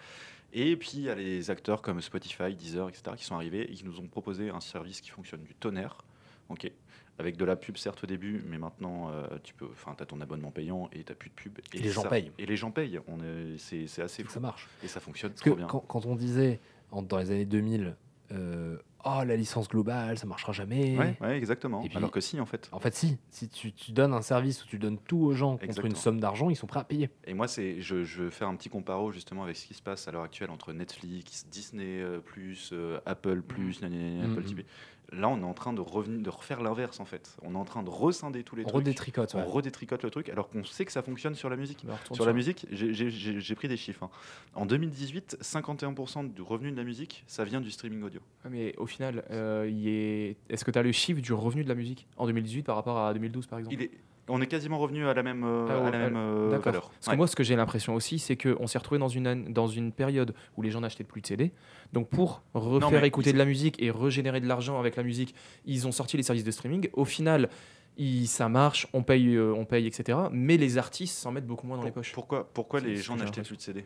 Et 0.55 0.77
puis 0.77 0.93
il 0.95 1.03
y 1.03 1.11
a 1.11 1.15
les 1.15 1.51
acteurs 1.51 1.83
comme 1.83 2.01
Spotify, 2.01 2.55
Deezer, 2.55 2.89
etc. 2.89 3.03
qui 3.17 3.25
sont 3.25 3.35
arrivés 3.35 3.71
et 3.71 3.75
qui 3.75 3.85
nous 3.85 3.99
ont 4.01 4.07
proposé 4.07 4.51
un 4.51 4.61
service 4.61 5.01
qui 5.01 5.11
fonctionne 5.11 5.43
du 5.43 5.55
tonnerre. 5.55 6.05
Ok? 6.49 6.71
Avec 7.19 7.37
de 7.37 7.45
la 7.45 7.55
pub 7.55 7.77
certes 7.77 8.03
au 8.03 8.07
début, 8.09 8.43
mais 8.49 8.59
maintenant 8.59 9.09
euh, 9.11 9.27
tu 9.45 9.55
peux, 9.55 9.67
enfin 9.71 9.95
t'as 9.97 10.05
ton 10.05 10.21
abonnement 10.21 10.51
payant 10.51 10.89
et 10.93 11.05
t'as 11.05 11.15
plus 11.15 11.31
de 11.31 11.35
pub. 11.35 11.59
Et 11.73 11.79
les 11.79 11.91
gens 11.91 12.03
ça- 12.03 12.09
payent. 12.09 12.33
Et 12.39 12.47
les 12.47 12.57
gens 12.57 12.73
payent. 12.73 12.99
On 13.07 13.19
est, 13.21 13.57
c'est, 13.59 13.87
c'est 13.87 14.03
assez 14.03 14.25
ça 14.25 14.29
fou. 14.31 14.41
marche. 14.41 14.69
Et 14.83 14.89
ça 14.89 14.99
fonctionne 14.99 15.31
Parce 15.31 15.43
que 15.43 15.51
bien. 15.51 15.67
quand, 15.69 15.81
quand 15.81 16.07
on 16.07 16.17
disait 16.17 16.61
en- 16.91 17.03
dans 17.03 17.19
les 17.19 17.31
années 17.31 17.45
2000, 17.45 17.95
euh, 18.33 18.79
oh 19.05 19.21
la 19.25 19.37
licence 19.37 19.69
globale, 19.69 20.19
ça 20.19 20.27
marchera 20.27 20.53
jamais. 20.53 20.97
Ouais, 20.99 21.17
ouais, 21.21 21.37
exactement. 21.39 21.83
Puis- 21.83 21.97
Alors 21.97 22.11
que 22.11 22.21
si 22.21 22.41
en 22.41 22.47
fait. 22.47 22.69
En 22.73 22.81
fait, 22.81 22.95
si. 22.95 23.17
Si 23.31 23.49
tu, 23.49 23.73
tu 23.73 23.93
donnes 23.93 24.13
un 24.15 24.23
service 24.23 24.65
où 24.65 24.67
tu 24.67 24.79
donnes 24.81 24.99
tout 24.99 25.19
aux 25.19 25.35
gens 25.35 25.53
contre 25.53 25.65
Exactement. 25.65 25.91
une 25.91 25.97
somme 25.97 26.19
d'argent, 26.21 26.51
ils 26.51 26.57
sont 26.57 26.67
prêts 26.67 26.81
à 26.81 26.85
payer. 26.85 27.11
Et 27.27 27.35
moi, 27.35 27.47
c'est, 27.47 27.81
je, 27.81 28.03
je 28.03 28.23
veux 28.25 28.31
faire 28.31 28.49
un 28.49 28.57
petit 28.57 28.71
comparo 28.71 29.13
justement 29.13 29.45
avec 29.45 29.55
ce 29.57 29.67
qui 29.67 29.75
se 29.75 29.83
passe 29.83 30.09
à 30.09 30.11
l'heure 30.11 30.23
actuelle 30.25 30.51
entre 30.51 30.73
Netflix, 30.73 31.47
Disney, 31.49 32.01
euh, 32.01 32.19
plus, 32.19 32.71
euh, 32.73 32.99
Apple, 33.07 33.43
plus, 33.43 33.81
gna, 33.81 33.87
Apple 34.25 34.41
Mhm. 34.41 34.45
TV. 34.45 34.67
Là, 35.13 35.29
on 35.29 35.39
est 35.41 35.45
en 35.45 35.55
train 35.55 35.73
de, 35.73 35.81
revenir, 35.81 36.21
de 36.23 36.31
refaire 36.31 36.63
l'inverse 36.63 36.99
en 36.99 37.05
fait. 37.05 37.37
On 37.43 37.55
est 37.55 37.59
en 37.59 37.65
train 37.65 37.83
de 37.83 37.91
rescinder 37.91 38.43
tous 38.43 38.57
les 38.57 38.63
On 38.63 38.69
trucs. 38.69 38.75
redétricote. 38.87 39.35
on 39.35 39.45
redétricote 39.45 40.03
le 40.03 40.11
truc, 40.11 40.29
alors 40.29 40.49
qu'on 40.49 40.65
sait 40.65 40.85
que 40.85 40.93
ça 40.93 41.03
fonctionne 41.03 41.35
sur 41.35 41.49
la 41.51 41.57
musique. 41.57 41.85
Bah, 41.87 41.99
Sur 42.13 42.27
la 42.27 42.33
musique, 42.33 42.67
j'ai- 42.71 43.55
pris 43.55 43.69
des 43.69 43.77
chiffres. 43.77 44.03
hein. 44.03 44.11
En 44.55 44.67
2018, 44.67 45.37
51% 45.41 46.25
du 46.33 46.43
revenu 46.43 46.73
de 46.73 46.77
la 46.77 46.85
musique, 46.85 47.23
ça 47.27 47.45
vient 47.45 47.61
du 47.61 47.71
streaming 47.71 48.03
audio. 48.03 48.21
Mais 48.51 48.75
au 48.77 48.87
final, 48.87 49.25
euh, 49.31 49.69
il 49.71 49.87
est... 49.89 50.37
est-ce 50.49 50.65
que 50.65 50.71
tu 50.71 50.79
as 50.79 50.83
le 50.83 50.93
chiffre 50.93 51.21
du 51.21 51.33
revenu 51.33 51.63
de 51.65 51.69
la 51.69 51.75
musique 51.75 52.07
en 52.17 52.27
2018 52.27 52.63
par 52.65 52.77
rapport 52.77 52.99
à 52.99 53.13
2012 53.15 53.47
par 53.47 53.59
exemple? 53.61 53.77
Il 53.81 53.83
est, 53.85 53.91
On 54.29 54.41
est 54.41 54.47
quasiment 54.47 54.79
revenu 54.79 55.07
à 55.07 55.13
la 55.13 55.23
même, 55.23 55.45
euh, 55.45 55.67
Ah, 55.69 55.75
à 55.75 55.81
ouais, 55.85 55.91
la 55.91 55.99
même 55.99 56.17
euh, 56.17 56.51
D'accord. 56.51 56.65
valeur. 56.73 56.91
Parce 56.91 57.09
que 57.09 57.17
moi, 57.17 57.27
ce 57.27 57.37
que 57.37 57.43
j'ai 57.45 57.57
l'impression 57.57 57.95
aussi, 57.95 58.19
c'est 58.19 58.37
qu'on 58.37 58.67
s'est 58.67 58.79
retrouvé 58.79 58.99
dans 58.99 59.09
une, 59.09 59.29
an- 59.29 59.45
dans 59.51 59.67
une 59.67 59.93
période 59.93 60.35
où 60.57 60.63
les 60.63 60.71
gens 60.71 60.81
n'achetaient 60.81 61.05
plus 61.05 61.21
de 61.21 61.27
CD. 61.27 61.53
Donc, 61.93 62.09
pour 62.09 62.43
refaire 62.55 63.05
écouter 63.05 63.33
de 63.35 63.39
la 63.39 63.45
musique 63.45 63.81
et 63.83 63.91
régénérer 63.91 64.41
de 64.41 64.47
l'argent 64.49 64.81
avec 64.81 64.97
la 64.97 65.03
musique, 65.03 65.35
ils 65.67 65.87
ont 65.87 65.93
sorti 65.93 66.17
les 66.17 66.23
services 66.23 66.45
de 66.45 66.51
streaming. 66.51 66.89
Au 66.95 67.05
final, 67.05 67.51
il- 67.99 68.27
ça 68.27 68.49
marche, 68.49 68.87
on 68.95 69.03
paye, 69.03 69.35
euh, 69.37 69.53
on 69.55 69.67
paye, 69.67 69.87
etc. 69.87 70.19
Mais 70.33 70.57
les 70.57 70.79
artistes 70.79 71.17
s'en 71.19 71.31
mettent 71.31 71.47
beaucoup 71.47 71.67
moins 71.67 71.77
dans 71.77 71.85
les 71.85 71.91
poches. 71.93 72.13
Pourquoi, 72.13 72.49
pourquoi 72.55 72.81
les 72.81 72.97
gens 72.97 73.17
n'achetaient 73.17 73.43
plus 73.43 73.57
de 73.57 73.63
CD 73.63 73.85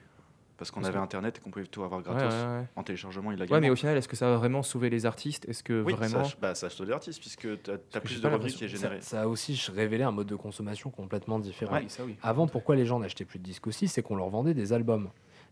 Parce 0.59 0.73
qu'on 0.73 0.83
avait 0.83 0.99
internet 0.99 1.39
et 1.39 1.41
qu'on 1.41 1.51
pouvait 1.51 1.65
tout 1.67 1.85
avoir 1.85 2.01
Ouais, 2.01 2.05
gratos 2.05 2.35
ouais, 2.35 2.59
ouais. 2.59 2.67
en 2.75 2.83
téléchargement 2.83 3.31
Ouais, 3.31 3.61
mais 3.61 3.71
au 3.71 3.77
final, 3.77 3.97
est-ce 3.97 4.09
que 4.09 4.17
ça 4.17 4.29
va 4.29 4.37
vraiment 4.37 4.63
sauver 4.65 4.91
les 4.91 5.07
artistes? 5.07 5.49
Est-ce 5.49 5.63
que 5.63 5.83
oui, 5.85 5.93
vraiment. 5.95 6.25
ça, 6.25 6.35
bah, 6.43 6.55
ça 6.57 6.69
sauve 6.69 6.89
les 6.89 6.93
artistes 6.93 7.21
puisque 7.21 7.63
tu 7.63 7.71
as, 7.71 8.01
plus 8.01 8.21
de 8.21 8.27
revenus 8.27 8.57
qui 8.57 8.65
est 8.65 8.69
généré. 8.69 9.01
Ça 9.01 9.23
a 9.23 9.27
aussi 9.29 9.59
révélé 9.73 10.03
un 10.03 10.11
mode 10.11 10.27
de 10.27 10.35
consommation 10.35 10.91
complètement 10.91 11.39
différent. 11.39 11.77
Oui, 11.81 11.89
ça 11.89 12.03
oui. 12.05 12.17
Avant, 12.23 12.49
pourquoi 12.49 12.75
les 12.75 12.87
gens 12.87 12.99
n'achetaient 12.99 13.25
plus 13.25 13.39
de 13.39 13.45
disques 13.45 13.69
aussi 13.69 13.87
C'est 13.89 14.03
qu'on 14.03 14.17
leur 14.17 14.29
vendait 14.31 14.53
des 14.55 14.73
albums. 14.73 15.11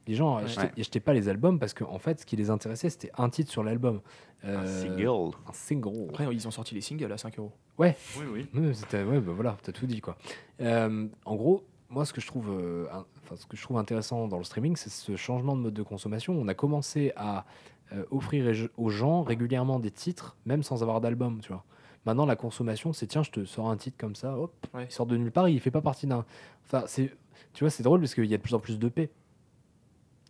Les 0.09 0.15
gens 0.15 0.37
achetaient, 0.37 0.63
Ouais. 0.63 0.81
achetaient 0.81 1.01
pas 1.01 1.13
les 1.15 1.29
albums 1.29 1.59
parce 1.61 1.73
qu'en 1.75 1.99
fait, 1.99 2.21
ce 2.21 2.27
qui 2.27 2.37
les 2.37 2.51
intéressait, 2.51 2.91
c'était 2.91 3.11
un 3.17 3.29
titre 3.29 3.51
sur 3.51 3.63
l'album. 3.65 4.01
Un 4.45 4.49
Euh, 4.65 4.83
single. 4.83 5.37
Un 5.49 5.53
single. 5.53 6.07
Après, 6.11 6.27
ils 6.33 6.47
ont 6.49 6.51
sorti 6.53 6.75
les 6.75 6.81
singles 6.81 7.11
à 7.13 7.19
5 7.19 7.39
euros. 7.39 7.53
Oui, 7.79 7.89
oui. 8.33 8.47
Ouais, 8.55 8.75
c'était- 8.75 9.03
ouais, 9.05 9.21
bah 9.21 9.33
voilà, 9.35 9.57
t'as 9.63 9.73
tout 9.73 9.87
dit 9.87 10.01
quoi. 10.01 10.17
Euh, 10.61 11.07
en 11.25 11.35
gros, 11.37 11.65
moi, 11.89 12.05
ce 12.05 12.13
que 12.13 12.21
je 12.21 12.27
trouve, 12.27 12.49
euh, 12.51 12.87
un- 12.93 13.05
ce 13.37 13.47
que 13.47 13.57
je 13.57 13.63
trouve 13.63 13.79
intéressant 13.79 14.27
dans 14.29 14.39
le 14.39 14.45
streaming, 14.45 14.77
c'est 14.77 14.91
ce 14.91 15.17
changement 15.17 15.55
de 15.57 15.61
mode 15.63 15.75
de 15.75 15.83
consommation. 15.83 16.35
On 16.39 16.49
a 16.49 16.55
commencé 16.55 17.13
à 17.17 17.45
euh, 17.93 18.05
offrir 18.11 18.53
aux 18.77 18.89
gens 18.91 19.23
régulièrement 19.23 19.79
des 19.79 19.93
titres, 19.93 20.37
même 20.45 20.65
sans 20.65 20.83
avoir 20.83 21.01
d'album, 21.01 21.39
tu 21.41 21.53
vois. 21.53 21.63
Maintenant, 22.05 22.27
la 22.27 22.35
consommation, 22.37 22.93
c'est 22.93 23.07
tiens, 23.07 23.23
je 23.23 23.31
te 23.31 23.45
sors 23.45 23.71
un 23.71 23.77
titre 23.77 23.97
comme 23.99 24.17
ça, 24.17 24.37
hop, 24.37 24.53
Ouais. 24.75 24.87
il 24.89 24.93
sort 24.93 25.07
de 25.07 25.17
nulle 25.17 25.31
part, 25.31 25.49
il 25.49 25.61
fait 25.61 25.71
pas 25.71 25.81
partie 25.81 26.07
d'un. 26.09 26.25
Enfin, 26.65 26.83
c'est, 26.89 27.13
tu 27.53 27.63
vois, 27.63 27.71
c'est 27.71 27.83
drôle 27.85 28.01
parce 28.01 28.15
qu'il 28.15 28.25
y 28.27 28.35
a 28.35 28.37
de 28.39 28.43
plus 28.43 28.55
en 28.55 28.59
plus 28.61 28.79
de 28.81 28.89
P. 28.89 29.09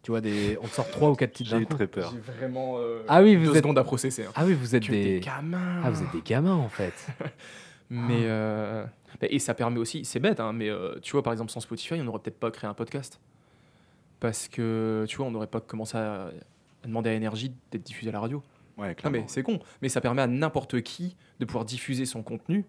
Tu 0.02 0.10
vois, 0.12 0.20
des, 0.20 0.56
on 0.62 0.66
te 0.66 0.72
sort 0.72 0.88
trois 0.90 1.10
ou 1.10 1.14
quatre 1.14 1.32
titres 1.32 1.50
J'ai 1.50 1.56
d'un 1.56 1.62
eu 1.62 1.66
très 1.66 1.86
peur. 1.86 2.14
vraiment. 2.38 2.76
Ah 3.08 3.22
oui, 3.22 3.34
vous 3.36 3.44
deux 3.46 3.50
êtes- 3.52 3.56
secondes 3.56 3.78
à 3.78 3.84
processer. 3.84 4.24
hein. 4.26 4.32
Ah 4.34 4.44
oui, 4.46 4.52
vous 4.54 4.76
êtes 4.76 4.88
des 4.88 5.14
des. 5.14 5.20
gamins. 5.20 5.80
Ah, 5.82 5.90
vous 5.90 6.02
êtes 6.02 6.12
des 6.12 6.20
gamins 6.22 6.54
en 6.54 6.68
fait. 6.68 6.92
Mais 7.90 8.22
euh, 8.24 8.84
bah, 9.20 9.26
et 9.30 9.38
ça 9.38 9.54
permet 9.54 9.78
aussi, 9.78 10.04
c'est 10.04 10.18
bête, 10.20 10.40
hein, 10.40 10.52
mais 10.52 10.68
euh, 10.68 10.98
tu 11.00 11.12
vois, 11.12 11.22
par 11.22 11.32
exemple, 11.32 11.50
sans 11.52 11.60
Spotify, 11.60 11.94
on 11.94 12.04
n'aurait 12.04 12.18
peut-être 12.18 12.38
pas 12.40 12.50
créé 12.50 12.68
un 12.68 12.74
podcast. 12.74 13.20
Parce 14.20 14.48
que, 14.48 15.04
tu 15.08 15.16
vois, 15.18 15.26
on 15.26 15.30
n'aurait 15.30 15.46
pas 15.46 15.60
commencé 15.60 15.96
à, 15.96 16.24
à 16.82 16.86
demander 16.86 17.10
à 17.10 17.12
Énergie 17.12 17.52
d'être 17.70 17.82
diffusé 17.84 18.08
à 18.08 18.12
la 18.12 18.20
radio. 18.20 18.42
Ouais, 18.76 18.88
Non, 18.88 18.94
clairement. 18.94 19.18
mais 19.18 19.24
c'est 19.28 19.42
con. 19.42 19.60
Mais 19.82 19.88
ça 19.88 20.00
permet 20.00 20.22
à 20.22 20.26
n'importe 20.26 20.80
qui 20.82 21.16
de 21.38 21.44
pouvoir 21.44 21.64
diffuser 21.64 22.06
son 22.06 22.22
contenu 22.22 22.64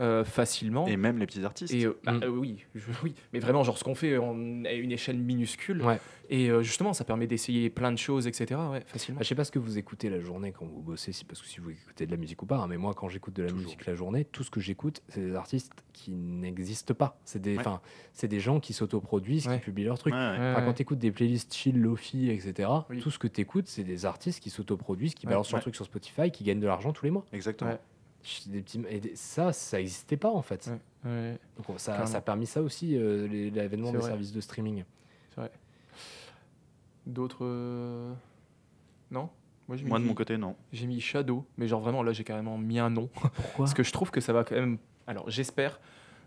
euh, 0.00 0.24
facilement. 0.24 0.86
Et 0.86 0.96
même 0.96 1.18
les 1.18 1.26
petits 1.26 1.44
artistes. 1.44 1.72
Et, 1.74 1.84
euh, 1.86 1.98
bah, 2.04 2.12
Mm. 2.12 2.22
euh, 2.24 2.28
oui, 2.28 2.64
je- 2.74 2.82
oui, 3.02 3.14
mais 3.32 3.38
vraiment, 3.40 3.62
genre 3.64 3.78
ce 3.78 3.84
qu'on 3.84 3.94
fait 3.94 4.16
en- 4.18 4.64
à 4.64 4.72
une 4.72 4.92
échelle 4.92 5.18
minuscule. 5.18 5.82
Ouais. 5.82 5.98
Et 6.30 6.50
euh, 6.50 6.62
justement, 6.62 6.92
ça 6.92 7.04
permet 7.04 7.26
d'essayer 7.26 7.70
plein 7.70 7.90
de 7.90 7.96
choses, 7.96 8.26
etc. 8.26 8.60
Ouais, 8.70 8.82
facilement. 8.86 9.18
Bah, 9.18 9.22
je 9.24 9.28
sais 9.28 9.34
pas 9.34 9.44
ce 9.44 9.50
que 9.50 9.58
vous 9.58 9.78
écoutez 9.78 10.10
la 10.10 10.20
journée 10.20 10.52
quand 10.52 10.66
vous 10.66 10.82
bossez, 10.82 11.12
si- 11.12 11.24
parce 11.24 11.40
que 11.40 11.48
si 11.48 11.58
vous 11.58 11.70
écoutez 11.70 12.04
de 12.04 12.10
la 12.10 12.18
musique 12.18 12.42
ou 12.42 12.46
pas, 12.46 12.58
hein, 12.58 12.66
mais 12.68 12.76
moi 12.76 12.92
quand 12.94 13.08
j'écoute 13.08 13.34
de 13.34 13.42
la 13.44 13.48
Toujours. 13.48 13.64
musique 13.64 13.86
la 13.86 13.94
journée, 13.94 14.26
tout 14.26 14.44
ce 14.44 14.50
que 14.50 14.60
j'écoute, 14.60 15.00
c'est 15.08 15.22
des 15.22 15.34
artistes 15.34 15.72
qui 15.94 16.10
n'existent 16.12 16.92
pas. 16.94 17.18
C'est 17.24 17.40
des, 17.40 17.54
Ouais. 17.54 17.60
enfin, 17.60 17.80
c'est 18.12 18.28
des 18.28 18.40
gens 18.40 18.60
qui 18.60 18.74
s'autoproduisent, 18.74 19.46
Ouais. 19.48 19.54
qui 19.58 19.64
publient 19.64 19.84
leurs 19.84 19.98
trucs. 19.98 20.12
Ouais, 20.12 20.18
ouais. 20.20 20.26
Ouais, 20.26 20.34
Enfin, 20.52 20.60
ouais. 20.60 20.66
quand 20.66 20.74
tu 20.74 20.82
écoutes 20.82 20.98
des 20.98 21.10
playlists 21.12 21.54
chill, 21.54 21.80
lofi, 21.80 22.28
etc., 22.30 22.68
Oui. 22.90 23.00
tout 23.00 23.10
ce 23.10 23.18
que 23.18 23.26
tu 23.26 23.40
écoutes, 23.40 23.66
c'est 23.66 23.84
des 23.84 24.04
artistes 24.04 24.40
qui 24.40 24.50
s'autoproduisent, 24.50 25.14
qui 25.14 25.26
Ouais. 25.26 25.30
balancent 25.30 25.50
leur 25.50 25.58
Ouais. 25.58 25.62
truc 25.62 25.76
sur 25.76 25.86
Spotify, 25.86 26.30
qui 26.30 26.44
gagnent 26.44 26.60
de 26.60 26.66
l'argent 26.66 26.92
tous 26.92 27.06
les 27.06 27.10
mois. 27.10 27.24
Exactement. 27.32 27.78
Des 28.46 28.60
petits... 28.62 28.82
et 28.88 29.00
des- 29.00 29.16
ça, 29.16 29.52
ça 29.52 29.78
n'existait 29.78 30.16
pas 30.16 30.30
en 30.30 30.42
fait. 30.42 30.70
Ouais, 31.04 31.10
ouais, 31.10 31.38
Donc 31.56 31.78
ça, 31.80 32.04
ça 32.06 32.18
a 32.18 32.20
permis 32.20 32.46
ça 32.46 32.60
aussi, 32.62 32.96
euh, 32.96 33.22
C'est 33.30 33.50
des 33.50 33.76
vrai. 33.76 34.00
services 34.02 34.32
de 34.32 34.40
streaming. 34.40 34.84
c'est 35.30 35.40
vrai. 35.40 35.50
D'autres. 37.06 37.38
euh, 37.44 38.12
Non? 39.10 39.30
Moi, 39.68 39.76
de 39.98 40.04
mon 40.04 40.14
côté, 40.14 40.38
non. 40.38 40.56
J'ai 40.72 40.86
mis 40.86 40.98
Shadow, 41.00 41.44
mais 41.58 41.68
genre 41.68 41.80
vraiment 41.80 42.02
là, 42.02 42.12
j'ai 42.12 42.24
carrément 42.24 42.56
mis 42.56 42.78
un 42.78 42.88
nom. 42.88 43.08
Pourquoi? 43.14 43.32
Parce 43.58 43.74
que 43.74 43.82
je 43.82 43.92
trouve 43.92 44.10
que 44.10 44.20
ça 44.20 44.32
va 44.32 44.42
quand 44.44 44.54
même. 44.54 44.78
Alors, 45.06 45.28
j'espère 45.30 45.78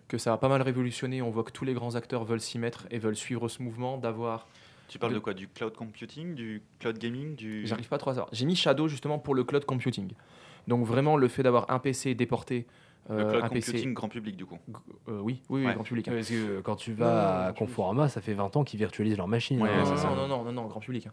que 0.07 0.17
ça 0.19 0.29
va 0.31 0.37
pas 0.37 0.47
mal 0.47 0.61
révolutionner. 0.61 1.21
On 1.23 1.31
voit 1.31 1.43
que 1.43 1.51
tous 1.51 1.65
les 1.65 1.73
grands 1.73 1.95
acteurs 1.95 2.23
veulent 2.23 2.41
s'y 2.41 2.59
mettre 2.59 2.85
et 2.91 2.99
veulent 2.99 3.15
suivre 3.15 3.47
ce 3.49 3.63
mouvement 3.63 3.97
d'avoir. 3.97 4.47
Tu 4.87 4.99
parles 4.99 5.13
De- 5.13 5.17
de 5.17 5.23
quoi? 5.23 5.33
Du 5.33 5.47
cloud 5.47 5.73
computing? 5.75 6.35
Du 6.35 6.61
cloud 6.79 6.99
gaming? 6.99 7.35
Du... 7.35 7.65
J'arrive 7.65 7.87
pas 7.87 7.97
trop 7.97 8.11
à 8.11 8.13
savoir. 8.13 8.29
J'ai 8.31 8.45
mis 8.45 8.55
Shadow 8.55 8.87
justement 8.87 9.17
pour 9.17 9.33
le 9.33 9.43
cloud 9.43 9.65
computing. 9.65 10.11
Donc, 10.67 10.85
vraiment, 10.85 11.17
le 11.17 11.27
fait 11.27 11.43
d'avoir 11.43 11.69
un 11.71 11.79
PC 11.79 12.15
déporté. 12.15 12.65
Le 13.09 13.15
euh, 13.15 13.29
cloud 13.31 13.43
un 13.43 13.47
computing 13.49 13.73
PC. 13.73 13.93
grand 13.93 14.09
public, 14.09 14.37
du 14.37 14.45
coup. 14.45 14.59
Euh, 15.09 15.19
oui, 15.21 15.41
oui, 15.49 15.61
oui, 15.61 15.65
Ouais. 15.65 15.73
grand 15.73 15.83
public. 15.83 16.07
hein. 16.07 16.11
Parce 16.15 16.29
que 16.29 16.33
euh, 16.35 16.61
quand 16.61 16.75
tu 16.75 16.93
vas 16.93 17.45
à 17.45 17.47
non, 17.47 17.53
Conforama, 17.55 18.07
ça 18.09 18.21
fait 18.21 18.33
20 18.35 18.55
ans 18.57 18.63
qu'ils 18.63 18.77
virtualisent 18.79 19.17
leur 19.17 19.27
machine. 19.27 19.59
Ouais, 19.61 19.69
hein. 19.69 19.79
non, 19.79 19.85
c'est 19.85 19.97
ça. 19.97 20.13
non, 20.15 20.27
non, 20.27 20.51
non, 20.51 20.65
grand 20.67 20.79
public. 20.79 21.07
hein. 21.07 21.11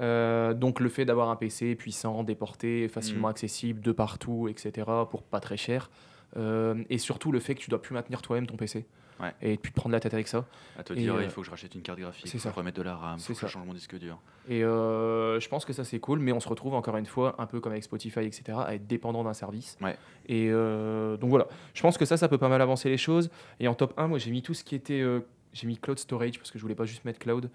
Euh, 0.00 0.54
donc 0.54 0.78
le 0.80 0.88
fait 0.88 1.04
d'avoir 1.04 1.30
un 1.30 1.36
PC 1.36 1.74
puissant, 1.74 2.22
déporté, 2.22 2.88
facilement 2.88 3.28
Mm. 3.28 3.30
accessible 3.30 3.80
de 3.80 3.92
partout, 3.92 4.48
etc., 4.48 4.86
pour 5.10 5.22
pas 5.22 5.40
très 5.40 5.56
cher. 5.56 5.90
Euh, 6.36 6.82
et 6.90 6.98
surtout 6.98 7.32
le 7.32 7.40
fait 7.40 7.54
que 7.54 7.60
tu 7.60 7.70
dois 7.70 7.80
plus 7.82 7.94
maintenir 7.94 8.22
toi-même 8.22 8.46
ton 8.46 8.56
PC. 8.56 8.86
Ouais. 9.20 9.32
Et 9.42 9.56
plus 9.56 9.70
te 9.70 9.76
prendre 9.76 9.92
la 9.92 10.00
tête 10.00 10.14
avec 10.14 10.26
ça. 10.28 10.44
À 10.78 10.82
te 10.82 10.92
Et, 10.92 10.96
dire, 10.96 11.14
euh, 11.14 11.22
il 11.22 11.30
faut 11.30 11.42
que 11.42 11.46
je 11.46 11.50
rachète 11.50 11.74
une 11.74 11.82
carte 11.82 11.98
graphique, 12.00 12.24
il 12.26 12.30
faut 12.30 12.38
ça. 12.38 12.50
remettre 12.50 12.76
de 12.78 12.82
la 12.82 12.96
RAM, 12.96 13.16
il 13.18 13.22
faut 13.22 13.32
que 13.34 13.38
je 13.38 13.46
ça. 13.46 13.48
change 13.52 13.66
mon 13.66 13.74
disque 13.74 13.96
dur. 13.98 14.18
Et 14.48 14.64
euh, 14.64 15.38
je 15.38 15.48
pense 15.48 15.64
que 15.64 15.72
ça 15.72 15.84
c'est 15.84 16.00
cool, 16.00 16.18
mais 16.18 16.32
on 16.32 16.40
se 16.40 16.48
retrouve 16.48 16.74
encore 16.74 16.96
une 16.96 17.06
fois, 17.06 17.34
un 17.38 17.46
peu 17.46 17.60
comme 17.60 17.72
avec 17.72 17.84
Spotify, 17.84 18.20
etc., 18.20 18.58
à 18.64 18.74
être 18.74 18.86
dépendant 18.86 19.22
d'un 19.22 19.34
service. 19.34 19.76
Ouais. 19.80 19.96
Et 20.26 20.48
euh, 20.50 21.16
donc 21.16 21.30
voilà, 21.30 21.46
je 21.74 21.82
pense 21.82 21.96
que 21.98 22.04
ça, 22.04 22.16
ça 22.16 22.28
peut 22.28 22.38
pas 22.38 22.48
mal 22.48 22.60
avancer 22.62 22.88
les 22.88 22.96
choses. 22.98 23.30
Et 23.60 23.68
en 23.68 23.74
top 23.74 23.94
1, 23.96 24.08
moi 24.08 24.18
j'ai 24.18 24.30
mis 24.30 24.42
tout 24.42 24.54
ce 24.54 24.64
qui 24.64 24.74
était. 24.74 25.04
j'ai 25.52 25.66
mis 25.66 25.76
cloud 25.76 25.98
storage 25.98 26.38
parce 26.38 26.50
que 26.50 26.58
je 26.58 26.62
voulais 26.62 26.74
pas 26.74 26.86
juste 26.86 27.04
mettre 27.04 27.18
cloud, 27.18 27.50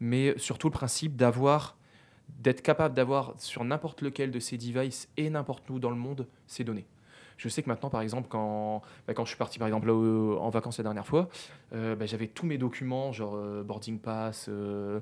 mais 0.00 0.34
surtout 0.38 0.68
le 0.68 0.72
principe 0.72 1.14
d'avoir. 1.16 1.76
d'être 2.40 2.62
capable 2.62 2.94
d'avoir 2.94 3.34
sur 3.38 3.62
n'importe 3.64 4.00
lequel 4.00 4.30
de 4.30 4.40
ces 4.40 4.56
devices 4.56 5.08
et 5.16 5.28
n'importe 5.30 5.68
où 5.70 5.78
dans 5.78 5.90
le 5.90 5.96
monde 5.96 6.26
ces 6.46 6.64
données. 6.64 6.86
Je 7.36 7.48
sais 7.48 7.62
que 7.62 7.68
maintenant, 7.68 7.90
par 7.90 8.00
exemple, 8.00 8.28
quand, 8.28 8.82
bah, 9.06 9.14
quand 9.14 9.24
je 9.24 9.30
suis 9.30 9.38
parti 9.38 9.58
par 9.58 9.68
exemple 9.68 9.88
là, 9.88 9.94
en 9.94 10.50
vacances 10.50 10.78
la 10.78 10.84
dernière 10.84 11.06
fois, 11.06 11.28
euh, 11.74 11.96
bah, 11.96 12.06
j'avais 12.06 12.26
tous 12.26 12.46
mes 12.46 12.58
documents, 12.58 13.12
genre 13.12 13.34
euh, 13.36 13.62
boarding 13.62 13.98
pass, 13.98 14.46
euh, 14.48 15.00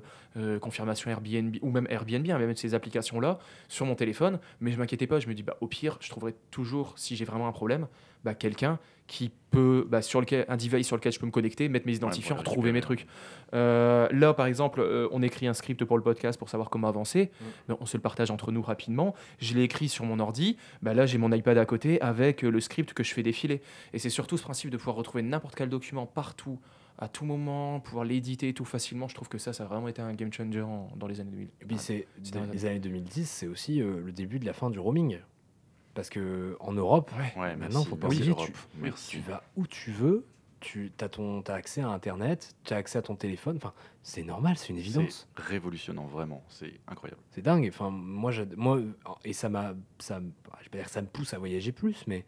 confirmation 0.59 1.11
Airbnb 1.11 1.57
ou 1.61 1.71
même 1.71 1.87
Airbnb, 1.89 2.29
hein, 2.29 2.37
même 2.37 2.55
ces 2.55 2.73
applications-là, 2.73 3.39
sur 3.67 3.85
mon 3.85 3.95
téléphone. 3.95 4.39
Mais 4.59 4.71
je 4.71 4.77
m'inquiétais 4.77 5.07
pas. 5.07 5.19
Je 5.19 5.27
me 5.27 5.33
dis, 5.33 5.43
bah, 5.43 5.57
au 5.61 5.67
pire, 5.67 5.97
je 5.99 6.09
trouverai 6.09 6.33
toujours, 6.49 6.93
si 6.97 7.15
j'ai 7.15 7.25
vraiment 7.25 7.47
un 7.47 7.51
problème, 7.51 7.87
bah, 8.23 8.33
quelqu'un 8.35 8.79
qui 9.07 9.29
peut, 9.49 9.85
bah, 9.89 10.01
sur 10.01 10.21
lequel, 10.21 10.45
un 10.47 10.55
device 10.55 10.87
sur 10.87 10.95
lequel 10.95 11.11
je 11.11 11.19
peux 11.19 11.25
me 11.25 11.31
connecter, 11.31 11.67
mettre 11.67 11.85
mes 11.85 11.95
identifiants, 11.95 12.37
retrouver 12.37 12.71
mes 12.71 12.79
trucs. 12.79 13.07
Euh, 13.53 14.07
là, 14.11 14.33
par 14.33 14.45
exemple, 14.45 14.79
euh, 14.79 15.09
on 15.11 15.21
écrit 15.21 15.47
un 15.47 15.53
script 15.53 15.83
pour 15.83 15.97
le 15.97 16.03
podcast 16.03 16.39
pour 16.39 16.47
savoir 16.47 16.69
comment 16.69 16.87
avancer. 16.87 17.29
Mm. 17.41 17.45
Ben, 17.67 17.77
on 17.81 17.85
se 17.85 17.97
le 17.97 18.01
partage 18.01 18.31
entre 18.31 18.53
nous 18.53 18.61
rapidement. 18.61 19.13
Je 19.39 19.53
l'ai 19.53 19.63
écrit 19.63 19.89
sur 19.89 20.05
mon 20.05 20.19
ordi. 20.19 20.55
Bah, 20.81 20.93
là, 20.93 21.05
j'ai 21.05 21.17
mon 21.17 21.29
iPad 21.33 21.57
à 21.57 21.65
côté 21.65 21.99
avec 22.01 22.45
euh, 22.45 22.49
le 22.49 22.61
script 22.61 22.93
que 22.93 23.03
je 23.03 23.13
fais 23.13 23.23
défiler. 23.23 23.61
Et 23.91 23.99
c'est 23.99 24.09
surtout 24.09 24.37
ce 24.37 24.43
principe 24.43 24.69
de 24.69 24.77
pouvoir 24.77 24.95
retrouver 24.95 25.23
n'importe 25.23 25.55
quel 25.55 25.67
document 25.67 26.05
partout, 26.05 26.59
à 26.97 27.09
tout 27.09 27.25
moment, 27.25 27.81
pouvoir 27.81 28.05
l'éditer 28.05 28.53
tout 28.53 28.63
facilement. 28.63 29.09
Je 29.09 29.15
trouve 29.15 29.27
que 29.27 29.39
ça, 29.39 29.51
ça 29.51 29.63
a 29.63 29.67
vraiment 29.67 29.89
été 29.89 30.01
un 30.01 30.13
game 30.13 30.31
changer 30.31 30.61
en- 30.61 30.89
dans 30.95 31.07
les 31.07 31.19
années 31.19 31.31
2000. 31.31 31.47
Et 31.61 31.65
puis 31.65 31.77
c'est 31.77 32.07
les 32.33 32.39
les 32.53 32.65
années 32.65 32.79
2010, 32.79 33.29
c'est 33.29 33.47
aussi 33.47 33.81
euh, 33.81 33.99
le 34.05 34.13
début 34.13 34.39
de 34.39 34.45
la 34.45 34.53
fin 34.53 34.69
du 34.69 34.79
roaming. 34.79 35.17
Parce 35.93 36.09
que 36.09 36.55
en 36.59 36.71
Europe, 36.73 37.11
Ouais, 37.37 37.55
Maintenant, 37.55 37.79
merci, 37.79 37.85
faut 37.89 37.95
pas 37.95 38.07
oublier, 38.07 38.33
tu, 38.35 38.53
Merci. 38.81 39.09
tu 39.09 39.19
vas 39.19 39.43
où 39.57 39.67
tu 39.67 39.91
veux, 39.91 40.25
tu 40.61 40.91
as, 41.01 41.09
ton, 41.09 41.41
as 41.41 41.53
accès 41.53 41.81
à 41.81 41.89
Internet, 41.89 42.55
tu 42.63 42.73
as 42.73 42.77
accès 42.77 42.97
à 42.99 43.01
ton 43.01 43.15
téléphone. 43.15 43.57
Enfin, 43.57 43.73
c'est 44.03 44.23
normal, 44.23 44.57
c'est 44.57 44.69
une 44.69 44.77
évidence. 44.77 45.27
C'est 45.35 45.43
révolutionnant, 45.43 46.05
vraiment. 46.05 46.43
C'est 46.47 46.79
incroyable. 46.87 47.21
C'est 47.31 47.41
dingue. 47.41 47.67
Enfin, 47.67 47.89
moi, 47.89 48.31
moi, 48.55 48.79
et 49.25 49.33
ça 49.33 49.49
m'a, 49.49 49.73
ça, 49.99 50.19
me- 50.19 50.31
je 50.59 50.63
vais 50.65 50.69
pas 50.69 50.77
dire 50.77 50.85
que 50.85 50.91
ça 50.91 51.01
me 51.01 51.07
pousse 51.07 51.33
à 51.33 51.39
voyager 51.39 51.71
plus, 51.71 52.05
mais 52.07 52.25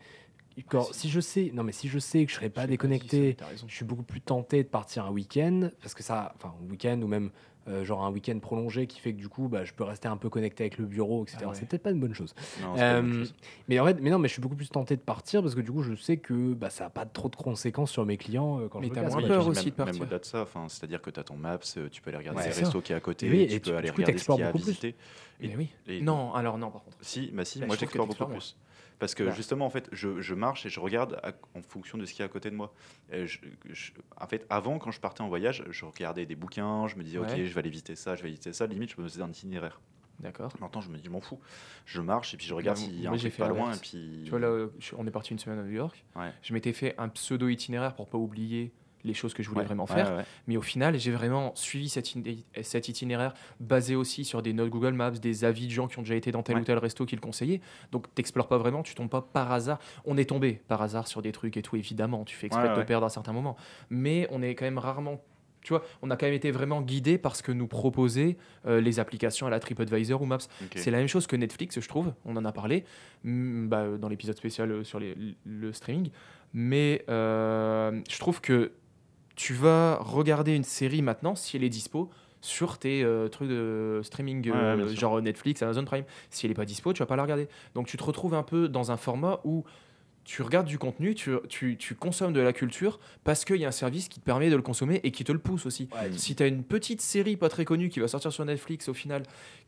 quand, 0.67 0.83
si. 0.93 1.09
je 1.09 1.19
sais, 1.19 1.51
non, 1.53 1.63
mais 1.63 1.71
si 1.71 1.87
je 1.87 1.99
sais 1.99 2.25
que 2.25 2.31
je 2.31 2.35
serai 2.35 2.49
pas 2.49 2.67
déconnecté, 2.67 3.37
ça, 3.39 3.45
je 3.67 3.73
suis 3.75 3.85
beaucoup 3.85 4.03
plus 4.03 4.21
tenté 4.21 4.63
de 4.63 4.67
partir 4.67 5.05
un 5.05 5.11
week-end 5.11 5.69
parce 5.81 5.93
que 5.93 6.03
ça, 6.03 6.33
enfin, 6.35 6.53
un 6.61 6.69
week-end 6.69 6.99
ou 7.01 7.07
même 7.07 7.31
euh, 7.67 7.85
genre 7.85 8.03
un 8.03 8.11
week-end 8.11 8.37
prolongé 8.39 8.87
qui 8.87 8.99
fait 8.99 9.13
que 9.13 9.17
du 9.17 9.29
coup, 9.29 9.47
bah, 9.47 9.63
je 9.63 9.73
peux 9.73 9.83
rester 9.83 10.07
un 10.07 10.17
peu 10.17 10.29
connecté 10.29 10.63
avec 10.63 10.77
le 10.77 10.85
bureau, 10.85 11.23
etc. 11.23 11.37
Ah 11.43 11.47
ouais. 11.47 11.55
C'est 11.55 11.67
peut-être 11.67 11.83
pas 11.83 11.91
une 11.91 11.99
bonne 11.99 12.13
chose. 12.13 12.33
Non, 12.61 12.75
Euh, 12.77 13.19
chose. 13.19 13.33
mais 13.69 13.79
en 13.79 13.85
fait, 13.85 13.97
mais 14.01 14.09
non, 14.09 14.19
mais 14.19 14.27
je 14.27 14.33
suis 14.33 14.41
beaucoup 14.41 14.55
plus 14.55 14.69
tenté 14.69 14.95
de 14.95 15.01
partir 15.01 15.41
parce 15.41 15.55
que 15.55 15.61
du 15.61 15.71
coup, 15.71 15.81
je 15.83 15.95
sais 15.95 16.17
que 16.17 16.53
bah, 16.53 16.69
ça 16.69 16.85
n'a 16.85 16.89
pas 16.89 17.05
trop 17.05 17.29
de 17.29 17.35
conséquences 17.35 17.91
sur 17.91 18.05
mes 18.05 18.17
clients 18.17 18.59
euh, 18.59 18.67
quand 18.67 18.79
Mais 18.79 18.87
je 18.87 18.91
me 18.91 18.95
t'as 18.95 19.01
casse. 19.03 19.15
et 19.23 19.27
peur 19.27 19.47
aussi 19.47 19.65
de 19.71 19.75
partir. 19.75 19.93
Même 19.93 20.01
au-delà 20.03 20.19
de 20.19 20.25
ça, 20.25 20.41
enfin, 20.41 20.65
c'est-à-dire 20.67 21.01
que 21.01 21.09
tu 21.09 21.19
as 21.19 21.23
ton 21.23 21.35
Maps, 21.37 21.59
euh, 21.77 21.87
tu 21.89 22.01
peux 22.01 22.09
aller 22.09 22.17
regarder 22.17 22.41
Ouais, 22.41 22.49
les 22.49 22.53
restos 22.53 22.81
qui 22.81 22.91
est 22.93 22.95
à 22.95 22.99
côté, 22.99 23.27
Et 23.27 23.47
tu 23.47 23.53
et 23.55 23.59
peux 23.59 23.69
tu- 23.71 23.75
aller 23.77 23.89
coup, 23.89 23.95
regarder 23.97 24.17
ce 24.17 24.25
qu'il 24.25 24.35
y 24.39 24.41
a 24.43 24.47
à 24.47 24.51
beaucoup 24.51 24.63
plus. 24.63 24.71
visiter. 24.71 24.95
Et- 25.41 25.47
Mais 25.47 25.55
oui. 25.57 25.69
et- 25.87 26.01
Non, 26.01 26.33
alors 26.33 26.57
non, 26.57 26.69
par 26.69 26.83
contre. 26.83 26.97
Si, 27.01 27.31
bah 27.33 27.43
si, 27.45 27.59
Bah, 27.59 27.67
moi 27.67 27.75
j'explore 27.77 28.07
beaucoup 28.07 28.25
plus. 28.25 28.55
Parce 28.99 29.15
que 29.15 29.23
Bah. 29.23 29.31
justement, 29.31 29.65
en 29.65 29.69
fait, 29.69 29.89
je, 29.91 30.21
je 30.21 30.33
marche 30.33 30.65
et 30.65 30.69
je 30.69 30.79
regarde 30.79 31.19
à- 31.23 31.33
en 31.57 31.61
fonction 31.61 31.97
de 31.97 32.05
ce 32.05 32.11
qu'il 32.13 32.19
y 32.19 32.23
a 32.23 32.25
à 32.25 32.29
côté 32.29 32.49
de 32.49 32.55
moi. 32.55 32.73
Et 33.11 33.27
je- 33.27 33.39
je- 33.69 33.91
en 34.19 34.27
fait, 34.27 34.45
avant, 34.49 34.79
quand 34.79 34.91
je 34.91 34.99
partais 34.99 35.21
en 35.21 35.27
voyage, 35.27 35.63
je 35.69 35.85
regardais 35.85 36.25
des 36.25 36.35
bouquins, 36.35 36.87
je 36.87 36.95
me 36.95 37.03
disais, 37.03 37.17
ok, 37.17 37.29
je 37.35 37.53
vais 37.53 37.59
aller 37.59 37.69
visiter 37.69 37.95
ça, 37.95 38.15
je 38.15 38.23
vais 38.23 38.29
visiter 38.29 38.53
ça. 38.53 38.65
Limite, 38.67 38.93
je 38.95 39.01
me 39.01 39.07
faisais 39.07 39.21
un 39.21 39.29
itinéraire. 39.29 39.79
D'accord. 40.19 40.53
Maintenant, 40.61 40.79
je 40.79 40.89
me 40.89 40.97
dis, 40.97 41.03
je 41.03 41.09
m'en 41.09 41.19
fous. 41.21 41.39
Je 41.85 41.99
marche 41.99 42.33
et 42.33 42.37
puis 42.37 42.45
je 42.45 42.53
regarde 42.53 42.77
s'il 42.77 43.01
y 43.01 43.07
a 43.07 43.11
un 43.11 43.17
truc 43.17 43.35
pas 43.35 43.47
loin. 43.47 43.57
Et 43.57 43.59
l'inverse. 43.61 43.79
puis... 43.81 44.21
Tu 44.23 44.29
vois, 44.29 44.39
là, 44.39 44.67
on 44.97 45.07
est 45.07 45.11
parti 45.11 45.31
une 45.31 45.39
semaine 45.39 45.59
à 45.59 45.63
New 45.63 45.71
York. 45.71 46.05
Ouais. 46.15 46.31
Je 46.43 46.53
m'étais 46.53 46.71
fait 46.71 46.93
un 46.99 47.09
pseudo 47.09 47.49
itinéraire 47.49 47.95
pour 47.95 48.07
pas 48.07 48.17
oublier 48.19 48.71
les 49.03 49.13
choses 49.13 49.33
que 49.33 49.43
je 49.43 49.49
voulais 49.49 49.61
Ouais, 49.61 49.65
vraiment 49.65 49.85
faire. 49.85 50.11
ouais, 50.11 50.17
ouais. 50.17 50.25
Mais 50.47 50.57
au 50.57 50.61
final, 50.61 50.97
j'ai 50.97 51.11
vraiment 51.11 51.51
suivi 51.55 51.89
cet, 51.89 52.13
cet 52.61 52.87
itinéraire 52.87 53.33
basé 53.59 53.95
aussi 53.95 54.23
sur 54.25 54.41
des 54.41 54.53
notes 54.53 54.69
Google 54.69 54.93
Maps, 54.93 55.11
des 55.11 55.43
avis 55.45 55.67
de 55.67 55.71
gens 55.71 55.87
qui 55.87 55.99
ont 55.99 56.03
déjà 56.03 56.15
été 56.15 56.31
dans 56.31 56.43
tel 56.43 56.57
ou 56.57 56.63
tel 56.63 56.77
resto 56.77 57.05
qui 57.05 57.15
le 57.15 57.21
conseillaient. 57.21 57.61
Donc, 57.91 58.13
t'explores 58.15 58.47
pas 58.47 58.57
vraiment, 58.57 58.83
tu 58.83 58.95
tombes 58.95 59.09
pas 59.09 59.21
par 59.21 59.51
hasard. 59.51 59.79
On 60.05 60.17
est 60.17 60.25
tombé 60.29 60.61
par 60.67 60.81
hasard 60.81 61.07
sur 61.07 61.21
des 61.21 61.31
trucs 61.31 61.57
et 61.57 61.61
tout, 61.61 61.75
évidemment. 61.75 62.23
Tu 62.23 62.35
fais 62.35 62.47
exprès 62.47 62.69
de 62.69 62.75
te 62.75 62.81
perdre 62.85 63.05
à 63.05 63.09
certains 63.09 63.33
moments. 63.33 63.55
Mais 63.89 64.27
on 64.31 64.41
est 64.41 64.55
quand 64.55 64.65
même 64.65 64.77
rarement. 64.77 65.21
Tu 65.61 65.69
vois, 65.71 65.81
on 66.01 66.09
a 66.11 66.17
quand 66.17 66.25
même 66.25 66.35
été 66.35 66.51
vraiment 66.51 66.81
guidé 66.81 67.17
par 67.17 67.37
ce 67.37 67.43
que 67.43 67.53
nous 67.53 67.67
proposaient 67.67 68.35
euh, 68.65 68.81
les 68.81 68.99
applications 68.99 69.47
à 69.47 69.49
la 69.49 69.61
TripAdvisor 69.61 70.21
ou 70.21 70.25
Maps. 70.25 70.39
C'est 70.75 70.91
la 70.91 70.97
même 70.97 71.07
chose 71.07 71.25
que 71.25 71.37
Netflix, 71.37 71.79
je 71.79 71.87
trouve. 71.87 72.13
On 72.25 72.35
en 72.35 72.43
a 72.43 72.51
parlé 72.51 72.83
mm, 73.23 73.67
bah, 73.67 73.85
dans 73.97 74.09
l'épisode 74.09 74.35
spécial 74.35 74.69
euh, 74.71 74.83
sur 74.83 74.99
les- 74.99 75.15
le 75.45 75.71
streaming. 75.71 76.09
Mais 76.53 77.05
euh, 77.09 77.97
je 78.09 78.19
trouve 78.19 78.41
que 78.41 78.73
tu 79.35 79.53
vas 79.53 79.97
regarder 80.01 80.55
une 80.55 80.63
série 80.63 81.01
maintenant, 81.01 81.35
si 81.35 81.57
elle 81.57 81.63
est 81.63 81.69
dispo, 81.69 82.09
sur 82.41 82.77
tes 82.77 83.03
euh, 83.03 83.29
trucs 83.29 83.49
de 83.49 84.01
streaming, 84.03 84.49
Ouais, 84.49 84.55
euh, 84.55 84.95
genre 84.95 85.21
Netflix, 85.21 85.61
Amazon 85.61 85.85
Prime. 85.85 86.03
Si 86.29 86.45
elle 86.45 86.51
n'est 86.51 86.55
pas 86.55 86.65
dispo, 86.65 86.91
tu 86.91 86.99
vas 86.99 87.05
pas 87.05 87.15
la 87.15 87.23
regarder. 87.23 87.47
Donc 87.73 87.87
tu 87.87 87.97
te 87.97 88.03
retrouves 88.03 88.33
un 88.33 88.43
peu 88.43 88.67
dans 88.67 88.91
un 88.91 88.97
format 88.97 89.39
où 89.45 89.63
tu 90.25 90.41
regardes 90.41 90.67
du 90.67 90.77
contenu, 90.77 91.15
tu, 91.15 91.31
tu- 91.49 91.77
tu 91.77 91.95
consommes 91.95 92.33
de 92.33 92.39
la 92.41 92.53
culture 92.53 92.99
parce 93.23 93.43
qu'il 93.45 93.57
y 93.57 93.65
a 93.65 93.67
un 93.67 93.71
service 93.71 94.07
qui 94.07 94.19
te 94.19 94.25
permet 94.25 94.49
de 94.49 94.55
le 94.55 94.61
consommer 94.61 95.01
et 95.03 95.11
qui 95.11 95.23
te 95.23 95.31
le 95.31 95.39
pousse 95.39 95.65
aussi. 95.65 95.89
Si 96.17 96.35
tu 96.35 96.43
as 96.43 96.47
une 96.47 96.63
petite 96.63 97.01
série 97.01 97.35
pas 97.37 97.49
très 97.49 97.65
connue 97.65 97.89
qui 97.89 97.99
va 97.99 98.07
sortir 98.07 98.31
sur 98.31 98.45
Netflix 98.45 98.87
au 98.89 98.93
final, 98.93 99.23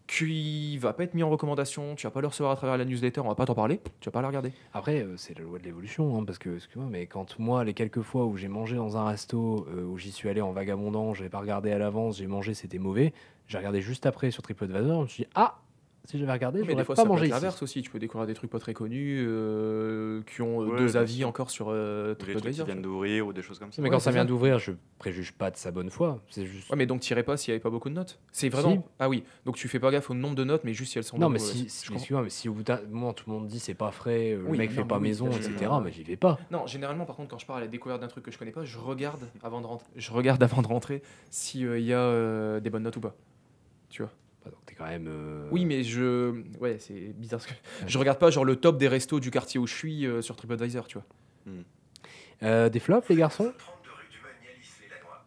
qui 0.08 0.78
va 0.78 0.94
pas 0.94 1.04
être 1.04 1.14
mis 1.14 1.24
en 1.24 1.30
recommandation, 1.30 1.96
tu 1.96 2.06
vas 2.06 2.12
pas 2.12 2.22
le 2.22 2.28
recevoir 2.28 2.52
à 2.54 2.56
travers 2.56 2.78
la 2.78 2.86
newsletter, 2.86 3.22
on 3.22 3.28
va 3.28 3.36
pas 3.36 3.46
t'en 3.46 3.56
parler, 3.56 3.80
tu 4.00 4.06
vas 4.08 4.12
pas 4.12 4.22
la 4.22 4.28
regarder. 4.28 4.52
Après, 4.74 5.02
euh, 5.02 5.18
c'est 5.18 5.38
la 5.38 5.44
loi 5.44 5.58
de 5.58 5.64
l'évolution, 5.64 6.18
hein, 6.20 6.24
parce 6.26 6.38
que, 6.38 6.56
excuse-moi, 6.56 6.88
mais 6.92 7.08
quand 7.08 7.40
moi, 7.40 7.64
les 7.64 7.74
quelques 7.74 8.02
fois 8.02 8.26
où 8.26 8.38
j'ai 8.38 8.48
mangé 8.48 8.76
dans 8.76 8.98
un 8.98 9.06
resto, 9.08 9.66
euh, 9.76 9.84
où 9.84 9.98
j'y 9.98 10.12
suis 10.12 10.30
allé 10.30 10.42
en 10.42 10.52
vagabondant, 10.52 11.14
j'ai 11.14 11.28
pas 11.30 11.40
regardé 11.40 11.72
à 11.72 11.78
l'avance, 11.80 12.18
j'ai 12.18 12.28
mangé, 12.28 12.54
c'était 12.54 12.78
mauvais, 12.78 13.14
j'ai 13.48 13.58
regardé 13.58 13.82
juste 13.82 14.06
après 14.06 14.30
sur 14.32 14.44
TripAdvisor, 14.44 14.98
je 15.00 15.04
me 15.04 15.08
suis 15.08 15.24
dit, 15.24 15.30
ah, 15.36 15.58
si 16.06 16.20
j'avais 16.20 16.32
regardé, 16.32 16.64
Mais 16.64 16.76
des 16.76 16.84
fois, 16.84 16.96
pas 16.96 17.02
ça 17.04 17.08
mangé 17.08 17.24
ici. 17.26 17.32
l'inverse 17.32 17.62
aussi. 17.64 17.82
Tu 17.82 17.90
peux 17.90 18.00
découvrir 18.00 18.28
des 18.28 18.34
trucs 18.34 18.50
pas 18.50 18.60
très 18.60 18.74
connus 18.74 19.24
euh, 19.28 20.22
qui 20.24 20.42
ont 20.42 20.62
euh, 20.62 20.66
Ouais, 20.72 20.78
deux 20.80 20.98
avis 20.98 21.18
sûr. 21.18 21.28
encore 21.28 21.50
sur 21.50 21.68
euh, 21.70 22.16
des 22.16 22.36
trucs 22.36 22.54
qui 22.54 22.64
viennent 22.64 22.82
d'ouvrir 22.82 23.28
ou 23.28 23.34
des 23.34 23.42
choses 23.42 23.60
comme 23.60 23.72
ça. 23.72 23.82
Mais 23.82 23.88
Ouais, 23.90 23.94
quand 23.96 24.00
ça 24.00 24.12
vient 24.12 24.26
d'ouvrir, 24.26 24.60
je 24.60 24.72
préjuge 25.00 25.34
pas 25.34 25.52
de 25.52 25.58
sa 25.58 25.72
bonne 25.72 25.90
foi. 25.90 26.22
C'est 26.30 26.46
juste. 26.46 26.70
Ouais, 26.70 26.76
mais 26.78 26.86
donc 26.86 27.02
t'irais 27.02 27.24
pas 27.24 27.38
s'il 27.38 27.52
y 27.52 27.54
avait 27.54 27.60
pas 27.62 27.70
beaucoup 27.70 27.90
de 27.90 27.96
notes. 27.96 28.20
C'est 28.32 28.50
vraiment. 28.50 28.74
Si. 28.76 28.80
Ah 29.00 29.10
oui, 29.10 29.24
donc 29.46 29.56
tu 29.56 29.68
fais 29.68 29.80
pas 29.80 29.92
gaffe 29.92 30.10
au 30.10 30.14
nombre 30.14 30.36
de 30.36 30.44
notes, 30.44 30.64
mais 30.64 30.74
juste 30.74 30.92
si 30.94 30.98
elles 30.98 31.04
sont 31.04 31.18
non, 31.18 31.28
bonnes 31.28 31.34
mais 31.34 31.40
si, 31.40 31.70
si, 31.70 31.86
Je 31.88 31.94
mais 32.16 32.30
si 32.30 32.50
au 32.50 32.54
bout 32.54 32.64
d'un 32.64 32.80
moment 32.90 33.14
tout 33.14 33.30
le 33.30 33.36
monde 33.36 33.48
dit 33.48 33.60
c'est 33.60 33.74
pas 33.74 33.92
frais, 33.92 34.34
euh, 34.34 34.38
le 34.44 34.50
Oui, 34.50 34.58
mec 34.58 34.70
non, 34.70 34.76
fait 34.76 34.82
mais 34.84 34.88
pas 34.88 34.98
oui, 34.98 35.04
maison, 35.04 35.32
je- 35.32 35.38
etc., 35.40 35.72
mais 35.84 35.92
j'y 35.92 36.04
vais 36.04 36.16
pas. 36.18 36.40
Non, 36.52 36.68
généralement, 36.68 37.06
par 37.06 37.16
contre, 37.16 37.30
quand 37.30 37.40
je 37.40 37.46
pars 37.46 37.58
à 37.58 37.62
la 37.62 37.68
découverte 37.68 38.02
d'un 38.02 38.08
truc 38.08 38.24
que 38.26 38.32
je 38.32 38.38
connais 38.38 38.52
pas, 38.52 38.64
je 38.64 38.78
regarde 38.78 39.22
avant 39.44 39.62
de 39.62 39.68
rentrer. 39.68 39.88
Je 39.96 40.12
regarde 40.12 40.42
avant 40.44 40.62
de 40.62 40.68
rentrer 40.68 41.02
s'il 41.30 41.80
y 41.80 41.94
a 41.94 42.60
des 42.60 42.70
bonnes 42.70 42.84
notes 42.84 42.98
ou 42.98 43.02
pas. 43.02 43.16
Tu 43.90 44.02
vois? 44.02 44.12
Bah, 44.46 44.52
donc 44.52 44.60
t'es 44.66 44.76
quand 44.76 44.86
même. 44.86 45.08
euh, 45.10 45.48
Oui, 45.52 45.66
mais 45.66 45.84
je. 45.84 46.34
Ouais, 46.60 46.78
c'est 46.80 47.14
bizarre. 47.18 47.42
Ce 47.42 47.48
que... 47.48 47.54
Je 47.88 47.98
regarde 47.98 48.20
pas 48.20 48.30
genre 48.30 48.46
le 48.46 48.56
top 48.56 48.78
des 48.78 48.88
restos 48.88 49.20
du 49.20 49.32
quartier 49.32 49.60
où 49.60 49.66
je 49.68 49.74
suis 49.74 50.06
euh, 50.06 50.22
sur 50.22 50.36
TripAdvisor, 50.36 50.88
tu 50.88 50.98
vois. 51.00 51.54
Euh, 52.44 52.70
des 52.70 52.80
flops, 52.80 53.08
les 53.10 53.16
garçons? 53.16 53.52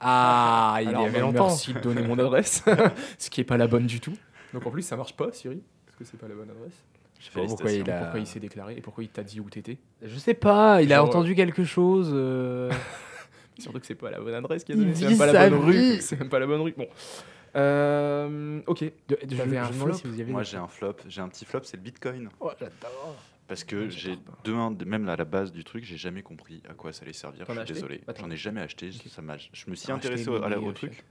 Ah, 0.01 0.79
il 0.81 0.89
Alors, 0.89 1.03
y 1.03 1.07
avait 1.07 1.21
longtemps. 1.21 1.49
Merci 1.49 1.75
de 1.75 1.81
donner 1.81 2.03
mon 2.03 2.19
adresse, 2.19 2.63
ce 3.19 3.31
qui 3.31 3.41
est 3.41 3.45
pas 3.45 3.57
la 3.57 3.67
bonne 3.67 3.87
du 3.87 3.99
tout. 4.01 4.17
Donc 4.55 4.65
en 4.67 4.71
plus, 4.71 4.83
ça 4.83 4.97
marche 4.97 5.17
pas, 5.17 5.33
Siri, 5.33 5.61
parce 5.87 5.97
que 5.99 6.05
c'est 6.05 6.17
pas 6.19 6.29
la 6.29 6.35
bonne 6.37 6.51
adresse. 6.51 6.85
Je 7.19 7.25
sais 7.25 7.31
pas 7.33 7.45
pourquoi 7.47 7.73
il 7.73 7.91
a. 7.91 7.99
Pourquoi 8.03 8.21
il 8.21 8.27
s'est 8.27 8.39
déclaré 8.39 8.77
et 8.77 8.81
pourquoi 8.81 9.03
il 9.03 9.09
t'a 9.09 9.25
dit 9.25 9.41
où 9.41 9.51
t'étais 9.51 9.79
Je 10.03 10.17
sais 10.19 10.35
pas, 10.35 10.83
il 10.83 10.93
a 10.93 11.03
entendu 11.03 11.35
quelque 11.35 11.65
chose. 11.65 12.11
euh, 12.13 12.71
Surtout 13.59 13.81
que 13.81 13.87
c'est 13.87 13.97
pas 13.97 14.13
la 14.13 14.21
bonne 14.21 14.35
adresse 14.35 14.63
qu'il 14.63 14.77
a 14.77 14.79
donnée, 14.79 14.95
c'est 14.95 15.09
même 15.09 15.19
pas 15.19 15.27
la 15.33 15.51
bonne 15.51 15.65
rue. 15.65 16.01
C'est 16.01 16.19
même 16.21 16.29
pas 16.29 16.39
la 16.39 16.47
bonne 16.47 16.61
rue. 16.61 16.75
Bon. 16.79 16.87
Euh, 17.57 18.61
ok. 18.67 18.85
de- 19.09 19.15
T'avais 19.37 19.59
un 19.59 19.73
flop 19.73 19.93
si 19.95 20.07
vous 20.07 20.19
y 20.19 20.23
avez 20.23 20.33
Moi, 20.33 20.43
j'ai 20.43 20.57
un 20.57 20.69
flop. 20.69 20.97
J'ai 21.07 21.21
un 21.21 21.29
petit 21.29 21.45
flop, 21.45 21.61
c'est 21.65 21.77
le 21.77 21.83
Bitcoin. 21.83 22.29
Oh, 22.41 22.51
j'adore. 22.59 23.17
Parce 23.47 23.65
que 23.65 23.89
j'ai 23.89 24.17
de 24.45 24.53
un, 24.53 24.71
de- 24.71 24.85
même 24.85 25.09
à 25.09 25.17
la 25.17 25.25
base 25.25 25.53
du 25.53 25.65
truc, 25.65 25.83
j'ai 25.85 25.97
jamais 25.97 26.23
compris 26.23 26.63
à 26.69 26.75
quoi 26.75 26.93
ça 26.93 27.03
allait 27.05 27.13
servir. 27.15 27.47
Je 27.47 27.53
suis 27.53 27.61
acheté 27.61 27.73
désolé. 27.75 28.01
J'en 28.19 28.31
ai 28.31 28.37
jamais 28.37 28.61
acheté. 28.61 28.89
Ok. 28.89 29.09
Ça 29.11 29.23
m'a- 29.23 29.39
je 29.39 29.71
me 29.71 29.75
suis 29.75 29.91
intéressé 29.91 30.29
au, 30.29 30.43
à 30.43 30.49
la- 30.49 30.57
mini, 30.57 30.69
au 30.69 30.73
truc. 30.73 31.05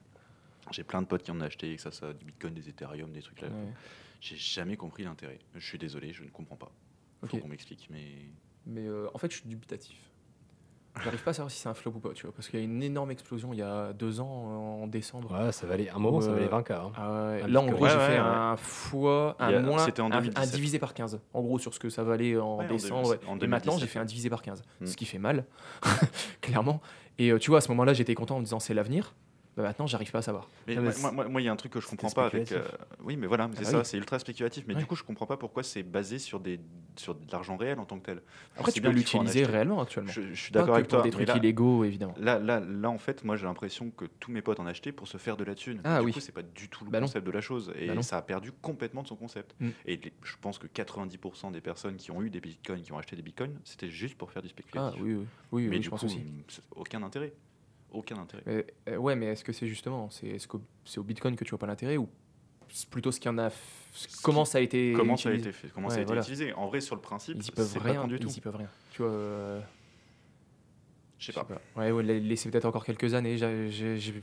J'ai 0.72 0.84
plein 0.84 1.02
de 1.02 1.08
potes 1.08 1.24
qui 1.24 1.32
en 1.32 1.38
ont 1.40 1.44
acheté, 1.44 1.76
que 1.76 1.82
ça 1.82 1.92
soit 1.92 2.14
du 2.14 2.26
Bitcoin, 2.26 2.54
des 2.54 2.70
Ethereum, 2.70 3.12
des 3.12 3.22
trucs 3.22 3.42
là. 3.42 3.48
Ouais. 3.48 3.74
J'ai 4.22 4.36
jamais 4.36 4.76
compris 4.78 5.04
l'intérêt. 5.04 5.40
Je 5.56 5.66
suis 5.66 5.78
désolé, 5.78 6.12
je 6.14 6.24
ne 6.24 6.30
comprends 6.30 6.58
pas. 6.58 6.72
Faut 7.26 7.38
Ok. 7.38 7.42
qu'on 7.42 7.48
m'explique, 7.48 7.88
mais 7.90 8.04
Mais 8.66 8.86
euh, 8.86 9.08
en 9.14 9.18
fait, 9.18 9.32
je 9.32 9.38
suis 9.38 9.48
dubitatif. 9.48 9.98
J'arrive 11.04 11.22
pas 11.24 11.32
à 11.32 11.34
savoir 11.34 11.52
si 11.52 11.60
c'est 11.60 11.70
un 11.70 11.74
flop 11.74 11.92
ou 11.96 12.00
pas, 12.00 12.10
tu 12.14 12.24
vois, 12.26 12.34
parce 12.36 12.48
qu'il 12.50 12.60
y 12.60 12.62
a 12.62 12.66
une 12.66 12.82
énorme 12.84 13.12
explosion 13.12 13.54
il 13.54 13.60
y 13.60 13.62
a 13.62 13.94
deux 13.94 14.20
ans, 14.20 14.80
en 14.82 14.88
décembre. 14.88 15.32
Ouais, 15.32 15.52
ça 15.52 15.68
valait 15.68 15.90
un 15.90 16.00
moment, 16.00 16.22
ça 16.22 16.30
Euh, 16.30 16.34
valait 16.34 16.48
20K. 16.48 16.72
hein. 16.72 16.92
Ah 16.98 17.48
Là, 17.48 17.62
en 17.62 17.68
gros, 17.68 17.84
Ouais, 17.84 17.90
j'ai 17.90 17.96
ouais, 17.98 18.06
fait 18.08 18.14
ouais. 18.14 18.18
un 18.20 18.58
fois, 18.58 19.36
un 19.40 19.54
a- 19.54 19.60
moins, 19.62 19.84
en 19.86 20.02
un- 20.02 20.06
un, 20.06 20.22
2017. 20.22 20.56
divisé 20.56 20.80
par 20.80 20.94
15. 20.94 21.20
En 21.34 21.42
gros, 21.42 21.60
sur 21.60 21.74
ce 21.74 21.80
que 21.80 21.90
ça 21.90 22.04
valait 22.04 22.38
en 22.38 22.58
Ouais, 22.58 22.66
en 22.66 22.68
décembre. 22.68 23.02
2017, 23.10 23.30
en 23.30 23.38
et 23.40 23.48
maintenant, 23.48 23.72
j'ai 23.74 23.86
2017. 23.86 23.90
fait 23.90 24.00
un 24.00 24.06
divisé 24.06 24.30
par 24.30 24.42
15, 24.42 24.64
Mm. 24.82 24.86
ce 24.86 24.98
qui 24.98 25.06
fait 25.06 25.20
mal, 25.20 25.46
clairement. 26.42 26.82
Et 27.20 27.32
euh, 27.32 27.40
tu 27.40 27.50
vois, 27.50 27.60
à 27.60 27.62
ce 27.62 27.70
moment-là, 27.70 27.94
j'étais 27.94 28.16
content 28.16 28.36
en 28.36 28.40
me 28.40 28.44
disant 28.46 28.60
c'est 28.60 28.74
l'avenir. 28.74 29.14
Bah, 29.58 29.64
maintenant, 29.64 29.88
j'arrive 29.88 30.12
pas 30.12 30.20
à 30.20 30.22
savoir. 30.22 30.50
Mais 30.68 30.76
Non, 30.76 30.84
moi, 31.12 31.28
mais 31.30 31.42
il 31.42 31.46
y 31.46 31.50
a 31.50 31.52
un 31.52 31.56
truc 31.56 31.72
que 31.74 31.82
je 31.82 31.88
comprends 31.88 32.12
pas 32.12 32.28
avec. 32.28 32.52
euh, 32.52 32.62
oui, 33.02 33.18
mais 33.18 33.26
voilà, 33.26 33.50
c'est 33.56 33.66
Ah 33.66 33.72
ça, 33.72 33.78
oui. 33.80 33.86
c'est 33.86 33.98
ultra 33.98 34.20
spéculatif. 34.20 34.66
Mais 34.68 34.76
Ouais. 34.76 34.80
du 34.80 34.86
coup, 34.86 34.96
je 34.96 35.02
comprends 35.04 35.26
pas 35.26 35.36
pourquoi 35.36 35.64
c'est 35.64 35.82
basé 35.82 36.20
sur, 36.20 36.40
des, 36.40 36.60
sur 36.96 37.16
de 37.16 37.32
l'argent 37.32 37.58
réel 37.58 37.80
en 37.80 37.86
tant 37.86 37.98
que 38.00 38.06
tel. 38.06 38.22
Après, 38.56 38.72
tu 38.72 38.82
peux 38.82 38.90
l'utiliser 38.92 39.46
réellement 39.46 39.82
actuellement. 39.82 40.12
Je, 40.12 40.22
je 40.34 40.40
suis 40.40 40.52
d'accord 40.52 40.76
avec 40.76 40.88
toi. 40.88 41.02
des 41.02 41.06
mais 41.10 41.12
trucs 41.12 41.28
là, 41.30 41.38
illégaux, 41.38 41.84
évidemment. 41.84 42.14
Là, 42.20 42.38
là, 42.38 42.60
là, 42.60 42.90
en 42.92 43.00
fait, 43.00 43.24
moi, 43.24 43.36
j'ai 43.36 43.46
l'impression 43.48 43.90
que 43.90 44.06
tous 44.06 44.32
mes 44.32 44.44
potes 44.44 44.60
en 44.60 44.68
achetaient 44.68 44.92
pour 44.92 45.08
se 45.08 45.18
faire 45.18 45.38
de 45.38 45.44
la 45.44 45.56
thune. 45.56 45.82
Ah 45.84 46.02
du 46.02 46.06
oui. 46.06 46.14
coup, 46.14 46.20
c'est 46.20 46.32
pas 46.32 46.44
du 46.44 46.70
tout 46.70 46.86
le 46.86 46.92
Bah 46.92 47.00
non. 47.00 47.08
concept 47.08 47.26
de 47.26 47.32
la 47.32 47.42
chose. 47.42 47.74
Et 47.80 47.88
Bah 47.88 48.00
ça 48.04 48.18
a 48.18 48.22
perdu 48.22 48.52
complètement 48.52 49.02
de 49.02 49.08
son 49.08 49.16
concept. 49.16 49.56
Mm. 49.60 49.70
Et 49.88 49.98
les- 49.98 50.14
je 50.24 50.36
pense 50.40 50.60
que 50.60 50.68
90% 50.68 51.50
des 51.52 51.62
personnes 51.62 51.96
qui 51.96 52.12
ont 52.12 52.22
eu 52.22 52.30
des 52.30 52.40
bitcoins, 52.42 52.84
qui 52.84 52.92
ont 52.92 53.00
acheté 53.00 53.16
des 53.16 53.24
bitcoins, 53.24 53.58
c'était 53.64 53.90
juste 53.90 54.16
pour 54.20 54.32
faire 54.32 54.44
du 54.44 54.50
Ah 54.50 54.52
spéculatif. 54.52 55.02
oui, 55.02 55.16
oui, 55.16 55.26
oui, 55.52 55.64
mais 55.64 55.70
oui, 55.70 55.78
du 55.80 55.86
je 55.86 55.90
pense 55.90 56.02
coup, 56.02 56.06
aussi. 56.06 56.22
c'est- 56.48 56.62
aucun 56.76 57.02
intérêt. 57.02 57.34
Aucun 57.98 58.18
intérêt. 58.18 58.44
Mais, 58.46 58.66
euh, 58.90 58.98
ouais, 58.98 59.16
mais 59.16 59.26
est-ce 59.28 59.44
que 59.44 59.52
c'est 59.54 59.68
justement, 59.68 60.10
c'est 60.12 60.28
est-ce 60.28 60.48
que 60.48 60.58
c'est 60.86 61.00
au 61.00 61.04
Bitcoin 61.04 61.36
que 61.36 61.44
tu 61.44 61.50
vois 61.50 61.60
pas 61.60 61.66
l'intérêt 61.68 61.98
ou 61.98 62.08
c'est 62.70 62.90
plutôt 62.90 63.12
ce 63.12 63.20
qu'il 63.20 63.32
y 63.32 63.34
en 63.34 63.38
a, 63.40 63.50
comment 64.22 64.44
qui- 64.44 64.52
ça 64.52 64.58
a 64.60 64.62
été 64.62 64.94
Comment 64.96 65.18
ça 65.18 65.30
a 65.30 65.32
utilisé 65.32 65.50
été 65.50 65.58
fait 65.58 65.74
Comment 65.74 65.88
Ouais, 65.88 65.94
ça 65.94 66.00
a 66.00 66.02
été 66.04 66.08
voilà. 66.08 66.22
utilisé 66.22 66.54
En 66.54 66.68
vrai, 66.68 66.80
sur 66.82 66.96
le 66.96 67.02
principe, 67.02 67.38
Ils 67.40 67.48
y 67.48 67.52
peuvent 67.52 67.66
c'est 67.68 67.80
pas 67.80 67.86
rien 67.86 68.02
con 68.02 68.08
du 68.08 68.20
tout. 68.20 68.28
Ils 68.30 68.38
y 68.38 68.42
peuvent 68.42 68.56
rien. 68.58 68.70
Tu 68.92 69.02
vois. 69.02 69.12
euh, 69.12 69.62
Je 71.18 71.32
sais 71.32 71.34
pas. 71.34 71.48
Ouais, 71.76 71.92
ouais, 71.92 72.04
la- 72.04 72.20
laissez 72.20 72.50
peut-être 72.52 72.66
encore 72.66 72.86
quelques 72.86 73.14
années. 73.16 73.38
J'ai- 73.38 73.72
j'ai- 73.72 73.98
j'ai- 73.98 74.22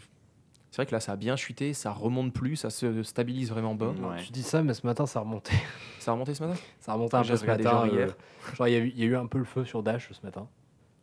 C'est 0.70 0.76
vrai 0.82 0.86
que 0.86 0.92
là, 0.92 0.98
ça 1.00 1.12
a 1.12 1.16
bien 1.16 1.36
chuté, 1.36 1.72
ça 1.72 1.92
remonte 1.92 2.32
plus, 2.32 2.56
ça 2.56 2.68
se 2.68 3.02
stabilise 3.04 3.48
vraiment 3.50 3.74
bas. 3.76 3.90
Ouais. 3.90 4.22
Tu 4.24 4.32
dis 4.32 4.42
ça, 4.42 4.60
mais 4.62 4.74
ce 4.74 4.84
matin, 4.86 5.06
ça 5.06 5.20
remontait. 5.20 5.52
Ça 6.00 6.10
a 6.10 6.14
remonté 6.14 6.34
ce 6.34 6.42
matin? 6.44 6.60
Ça 6.80 6.92
remontait 6.94 7.14
un 7.14 7.22
J'ai 7.22 7.32
peu 7.32 7.36
ce 7.38 7.46
matin. 7.46 7.70
genre 7.70 7.82
euh, 7.84 7.88
hier. 7.88 8.16
Genre, 8.56 8.68
il 8.68 8.72
y, 8.72 8.74
a 8.74 8.78
eu- 8.80 8.88
il 8.88 8.98
y 8.98 9.02
a 9.04 9.06
eu 9.06 9.16
un 9.16 9.26
peu 9.26 9.38
le 9.38 9.44
feu 9.44 9.64
sur 9.64 9.82
Dash 9.82 10.10
ce 10.12 10.20
matin. 10.26 10.46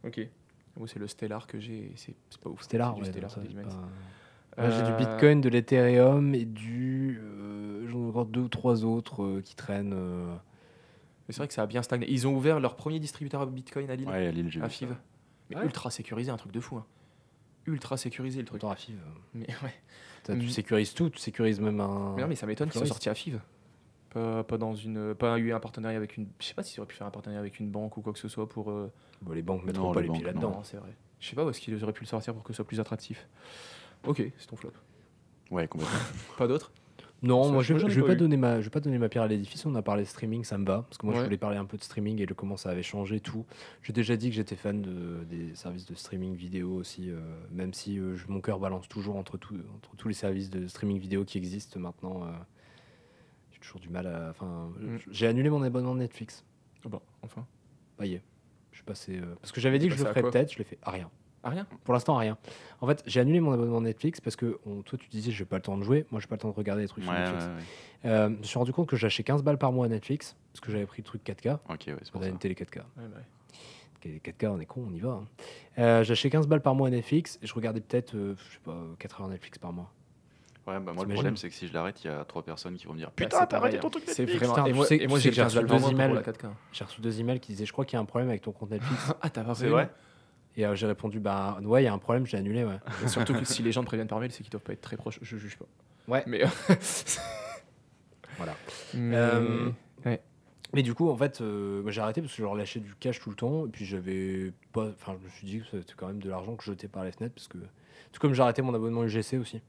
Ok. 0.06 0.20
Moi, 0.78 0.88
c'est 0.88 1.00
le 1.00 1.08
Stellar 1.08 1.48
que 1.48 1.60
j'ai. 1.60 1.92
C'est 1.96 2.16
c'est 2.30 2.40
pas 2.40 2.50
ouf. 2.50 2.62
Stellar, 2.64 2.98
ouais, 2.98 3.06
Stellar, 3.06 3.30
ça, 3.30 3.42
pas-. 3.42 4.62
Moi, 4.62 4.70
j'ai 4.70 4.84
du 4.84 4.94
Bitcoin, 4.94 5.42
de 5.42 5.50
l'Ethereum 5.50 6.34
et 6.36 6.46
du. 6.46 7.20
euh, 7.22 7.88
J'en 7.88 8.00
ai 8.06 8.08
encore 8.10 8.26
deux 8.26 8.42
ou 8.42 8.48
trois 8.50 8.84
autres 8.86 9.24
euh, 9.24 9.42
qui 9.42 9.56
traînent. 9.56 9.94
euh, 9.94 10.34
mais 11.28 11.34
C'est 11.34 11.38
vrai 11.38 11.48
que 11.48 11.54
ça 11.54 11.64
a 11.64 11.68
bien 11.68 11.82
stagné. 11.84 12.10
Ils 12.10 12.28
ont 12.28 12.36
ouvert 12.36 12.60
leur 12.60 12.76
premier 12.76 13.00
distributeur 13.00 13.42
à 13.42 13.46
Bitcoin 13.46 13.90
à 13.90 13.96
Lille, 13.96 14.08
Ouais, 14.08 14.28
à 14.28 14.32
Lille, 14.32 14.50
j'ai 14.50 14.62
à 14.62 14.70
ça. 14.70 14.86
Mais 15.50 15.58
Ouais. 15.58 15.64
ultra 15.66 15.90
sécurisé, 15.92 16.32
un 16.32 16.38
truc 16.38 16.52
de 16.54 16.60
fou. 16.62 16.78
hein. 16.78 16.86
Ultra 17.68 17.96
sécurisé 17.98 18.40
le 18.40 18.46
truc. 18.46 18.64
Autant 18.64 18.72
à 18.72 18.76
FIV. 18.76 18.98
Mais 19.34 19.48
ouais. 19.64 20.36
Tu 20.40 20.50
sécurises 20.50 20.94
tout, 20.94 21.10
tu 21.10 21.20
sécurises 21.20 21.60
même 21.60 21.80
un. 21.82 22.14
Mais 22.16 22.22
non, 22.24 22.28
mais 22.28 22.36
ça 22.36 22.46
m'étonne 22.48 22.70
qu'ils 22.70 22.80
soient 22.80 22.88
sortis 22.88 23.10
à 23.10 23.14
FIV. 23.16 23.40
Pas, 24.12 24.44
pas 24.44 24.58
dans 24.58 24.76
une, 24.76 25.16
pas 25.16 25.38
eu 25.40 25.54
un 25.54 25.60
partenariat 25.60 25.98
avec 25.98 26.18
une. 26.18 26.28
Je 26.40 26.46
sais 26.46 26.54
pas 26.54 26.64
s'ils 26.64 26.80
auraient 26.80 26.88
pu 26.88 26.96
faire 26.96 27.08
un 27.08 27.12
partenariat 27.12 27.40
avec 27.40 27.60
une 27.60 27.70
banque 27.70 27.96
ou 27.98 28.02
quoi 28.02 28.12
que 28.14 28.20
ce 28.20 28.28
soit 28.28 28.48
pour. 28.50 28.70
euh, 28.70 28.92
Bon, 29.22 29.32
les 29.34 29.42
banques 29.42 29.64
mettront 29.64 29.84
Non, 29.88 29.92
pas 29.94 30.02
les 30.02 30.08
les 30.08 30.14
pieds 30.14 30.24
là-dedans. 30.26 30.52
Non, 30.52 30.64
c'est 30.64 30.78
vrai. 30.78 30.90
Je 31.20 31.28
sais 31.30 31.36
pas 31.36 31.46
où 31.46 31.50
est-ce 31.50 31.62
qu'ils 31.62 31.82
auraient 31.84 31.94
pu 31.94 32.04
le 32.04 32.08
sortir 32.10 32.34
pour 32.34 32.44
que 32.44 32.52
ce 32.52 32.58
soit 32.58 32.66
plus 32.66 32.80
attractif. 32.80 33.28
Ok, 34.06 34.22
c'est 34.38 34.48
ton 34.48 34.56
flop. 34.58 34.72
Ouais, 35.52 35.68
complètement. 35.68 35.98
Pas 36.38 36.48
d'autres? 36.48 36.72
Non, 37.24 37.44
Ça, 37.44 37.52
moi 37.52 37.62
je- 37.62 37.78
je 37.78 38.00
vais 38.02 38.08
pas 38.08 38.16
donner 38.16 38.36
ma, 38.36 38.60
je 38.62 38.64
vais 38.66 38.70
pas 38.72 38.80
donner 38.80 38.98
ma 38.98 39.08
pierre 39.08 39.22
à 39.24 39.28
l'édifice. 39.28 39.64
On 39.68 39.76
a 39.76 39.84
parlé 39.84 40.06
streaming, 40.06 40.44
ça 40.44 40.58
me 40.58 40.66
va 40.66 40.82
parce 40.82 40.98
que 40.98 41.06
moi 41.06 41.14
je 41.14 41.20
voulais 41.26 41.38
parler 41.38 41.58
un 41.58 41.66
peu 41.66 41.78
de 41.78 41.84
streaming 41.84 42.20
et 42.20 42.26
de 42.26 42.34
comment 42.34 42.58
ça 42.58 42.72
avait 42.72 42.82
changé 42.82 43.20
tout. 43.20 43.46
J'ai 43.84 43.94
déjà 43.94 44.16
dit 44.18 44.30
que 44.30 44.36
j'étais 44.36 44.56
fan 44.56 44.82
de, 44.82 45.24
des 45.30 45.54
services 45.54 45.86
de 45.86 45.94
streaming 45.94 46.34
vidéo 46.36 46.74
aussi, 46.74 47.12
euh, 47.12 47.20
même 47.52 47.76
si 47.76 48.00
euh, 48.00 48.16
je- 48.16 48.26
mon 48.28 48.42
cœur 48.42 48.58
balance 48.60 48.88
toujours 48.88 49.18
entre, 49.18 49.38
tout, 49.38 49.56
entre 49.76 49.96
tous 49.98 50.08
les 50.08 50.16
services 50.16 50.50
de 50.50 50.66
streaming 50.68 50.98
vidéo 51.00 51.24
qui 51.24 51.38
existent 51.38 51.80
maintenant. 51.80 52.24
euh, 52.24 52.32
toujours 53.62 53.80
du 53.80 53.90
mal 53.90 54.08
à. 54.08 54.30
Enfin, 54.32 54.72
Mm. 54.80 54.98
j'ai 55.10 55.28
annulé 55.28 55.50
mon 55.50 55.62
abonnement 55.64 55.96
Netflix. 55.96 56.44
Oh 56.86 56.90
Bon, 56.90 57.02
enfin. 57.22 57.46
Ça 58.00 58.06
y 58.06 58.16
est, 58.16 58.24
je 58.72 58.78
suis 58.78 58.84
passé. 58.86 59.18
euh, 59.20 59.36
parce 59.42 59.52
que 59.52 59.62
j'avais 59.62 59.78
dit 59.80 59.88
que 59.88 59.94
je 59.96 60.00
le 60.04 60.08
à 60.10 60.14
ferais 60.14 60.24
peut-être, 60.24 60.52
je 60.52 60.58
l'ai 60.58 60.64
fait. 60.64 60.80
Ah 60.82 60.92
rien. 60.92 61.10
Ah, 61.44 61.50
rien? 61.50 61.66
Pour 61.84 61.94
l'instant, 61.94 62.16
rien. 62.18 62.38
En 62.82 62.88
fait, 62.88 63.02
j'ai 63.08 63.20
annulé 63.20 63.40
mon 63.40 63.52
abonnement 63.54 63.82
Netflix 63.82 64.22
parce 64.22 64.36
que 64.36 64.60
on- 64.66 64.82
toi, 64.84 65.00
tu 65.00 65.08
disais, 65.10 65.32
j'ai 65.32 65.46
pas 65.46 65.56
le 65.56 65.62
temps 65.64 65.76
de 65.78 65.84
jouer. 65.84 66.06
Moi, 66.12 66.20
j'ai 66.22 66.28
pas 66.28 66.36
le 66.36 66.40
temps 66.42 66.50
de 66.50 66.54
regarder 66.56 66.84
des 66.84 66.88
trucs 66.88 67.04
sur 67.04 67.12
Ouais, 67.14 67.20
Netflix. 67.20 67.46
ouais. 67.46 68.10
Euh, 68.10 68.30
je 68.30 68.36
me 68.38 68.44
suis 68.44 68.58
rendu 68.60 68.74
compte 68.74 68.88
que 68.90 68.96
j'achetais 68.96 69.24
15 69.24 69.42
balles 69.44 69.58
par 69.58 69.72
mois 69.72 69.86
à 69.88 69.90
Netflix 69.90 70.36
parce 70.54 70.62
que 70.62 70.72
j'avais 70.72 70.86
pris 70.86 71.02
le 71.02 71.06
truc 71.08 71.24
4K. 71.24 71.60
Ok, 71.70 71.84
ouais, 71.88 71.96
c'est 72.02 72.10
On 72.10 72.12
pour 72.14 72.22
a 72.22 72.26
ça. 72.26 72.30
une 72.30 72.38
télé 72.38 72.54
4K. 72.56 72.78
Ouais, 72.78 72.84
bah 72.98 73.18
ouais. 73.18 73.24
Les 74.04 74.20
4K, 74.20 74.48
on 74.52 74.60
est 74.60 74.66
con, 74.66 74.86
on 74.88 74.94
y 74.94 75.00
va. 75.00 75.10
hein. 75.12 75.26
Euh, 75.78 76.04
j'ai 76.04 76.12
acheté 76.14 76.30
15 76.32 76.48
balles 76.48 76.62
par 76.62 76.74
mois 76.76 76.88
à 76.88 76.92
Netflix 76.92 77.38
et 77.44 77.48
je 77.48 77.54
regardais 77.54 77.82
peut-être, 77.82 78.16
euh, 78.16 78.36
je 78.38 78.54
sais 78.54 78.60
pas, 78.64 78.78
4 79.00 79.22
heures 79.22 79.28
Netflix 79.28 79.58
par 79.60 79.72
mois. 79.74 79.92
Ouais, 80.72 80.80
bah 80.80 80.94
moi, 80.94 81.06
le 81.06 81.14
problème, 81.14 81.38
c'est 81.38 81.50
que 81.50 81.56
si 81.56 81.68
je 81.68 81.74
l'arrête, 81.74 82.04
il 82.04 82.08
y 82.08 82.10
a 82.10 82.24
trois 82.26 82.44
personnes 82.44 82.76
qui 82.76 82.86
vont 82.86 82.94
me 82.94 83.00
dire 83.00 83.12
Putain, 83.12 83.40
c'est 83.40 83.48
t'as 83.48 83.58
arrêté 83.58 83.80
ton 83.80 83.88
hein. 83.88 83.92
truc 83.92 84.04
C'est 84.08 84.24
Netflix. 84.24 84.48
vraiment. 84.48 84.54
Putain, 84.54 84.66
Et 84.70 84.74
moi, 84.74 84.86
et 84.92 85.08
moi 85.08 85.20
j'ai 85.20 85.30
que 85.30 85.36
j'ai 85.36 85.42
15 85.42 85.56
balles 85.56 85.66
reçu 85.72 85.84
deux 85.86 85.92
emails. 85.92 86.14
la 86.14 86.22
4K. 86.22 86.50
J'ai 86.72 86.84
reçu 86.86 87.02
deux 87.02 87.20
emails 87.20 87.40
qui 87.40 87.52
disaient, 87.52 87.66
je 87.66 87.74
crois 87.74 87.86
qu'il 87.86 87.96
y 87.96 87.98
a 87.98 88.02
un 88.02 88.06
problème 88.06 88.30
avec 88.30 88.42
ton 88.42 88.52
compte 88.52 88.72
Netflix. 88.72 89.12
Ah, 89.22 89.30
t'as 89.30 89.44
pas 89.44 89.56
C'est 89.56 89.68
vrai 89.68 89.90
et 90.58 90.66
euh, 90.66 90.76
j'ai 90.76 90.86
répondu, 90.86 91.20
bah 91.22 91.60
ouais, 91.64 91.84
il 91.84 91.86
y 91.86 91.88
a 91.88 91.94
un 91.94 91.98
problème, 91.98 92.26
j'ai 92.26 92.36
annulé, 92.38 92.66
ouais. 92.66 92.78
Et 93.04 93.08
Surtout 93.08 93.34
que 93.34 93.46
si 93.46 93.64
les 93.64 93.72
gens 93.72 93.82
te 93.82 93.86
préviennent 93.86 94.10
par 94.10 94.20
mail, 94.20 94.32
c'est 94.34 94.44
qu'ils 94.44 94.52
doivent 94.52 94.64
pas 94.64 94.74
être 94.74 94.82
très 94.82 94.98
proches. 94.98 95.18
Je 95.22 95.38
juge 95.38 95.58
pas. 95.58 95.66
Ouais. 96.08 96.24
Mais. 96.28 96.44
Voilà. 98.38 98.56
Mais- 98.94 99.16
Euh, 99.16 99.70
ouais. 100.06 100.22
Mais 100.74 100.82
du 100.84 100.94
coup, 100.94 101.10
en 101.10 101.16
fait, 101.16 101.42
euh, 101.42 101.84
j'ai 101.90 102.02
arrêté 102.02 102.22
parce 102.22 102.34
que 102.34 102.38
je 102.38 102.44
leur 102.44 102.56
lâchais 102.56 102.80
du 102.80 102.96
cash 102.96 103.20
tout 103.20 103.30
le 103.30 103.36
temps. 103.36 103.66
Et 103.66 103.70
puis 103.70 103.86
j'avais 103.86 104.52
pas. 104.72 104.88
Enfin, 104.88 105.16
je 105.20 105.26
me 105.26 105.30
suis 105.30 105.46
dit 105.46 105.60
que 105.60 105.66
c'était 105.80 105.94
quand 105.96 106.08
même 106.08 106.22
de 106.22 106.30
l'argent 106.30 106.56
que 106.56 106.64
je 106.64 106.72
jetais 106.72 106.88
par 106.88 107.04
les 107.04 107.12
fenêtres. 107.12 107.36
Parce 107.36 107.48
que. 107.48 107.58
Tout 108.12 108.20
comme 108.20 108.34
j'ai 108.34 108.42
arrêté 108.42 108.62
mon 108.62 108.74
abonnement 108.74 109.04
UGC 109.04 109.38
aussi. 109.38 109.62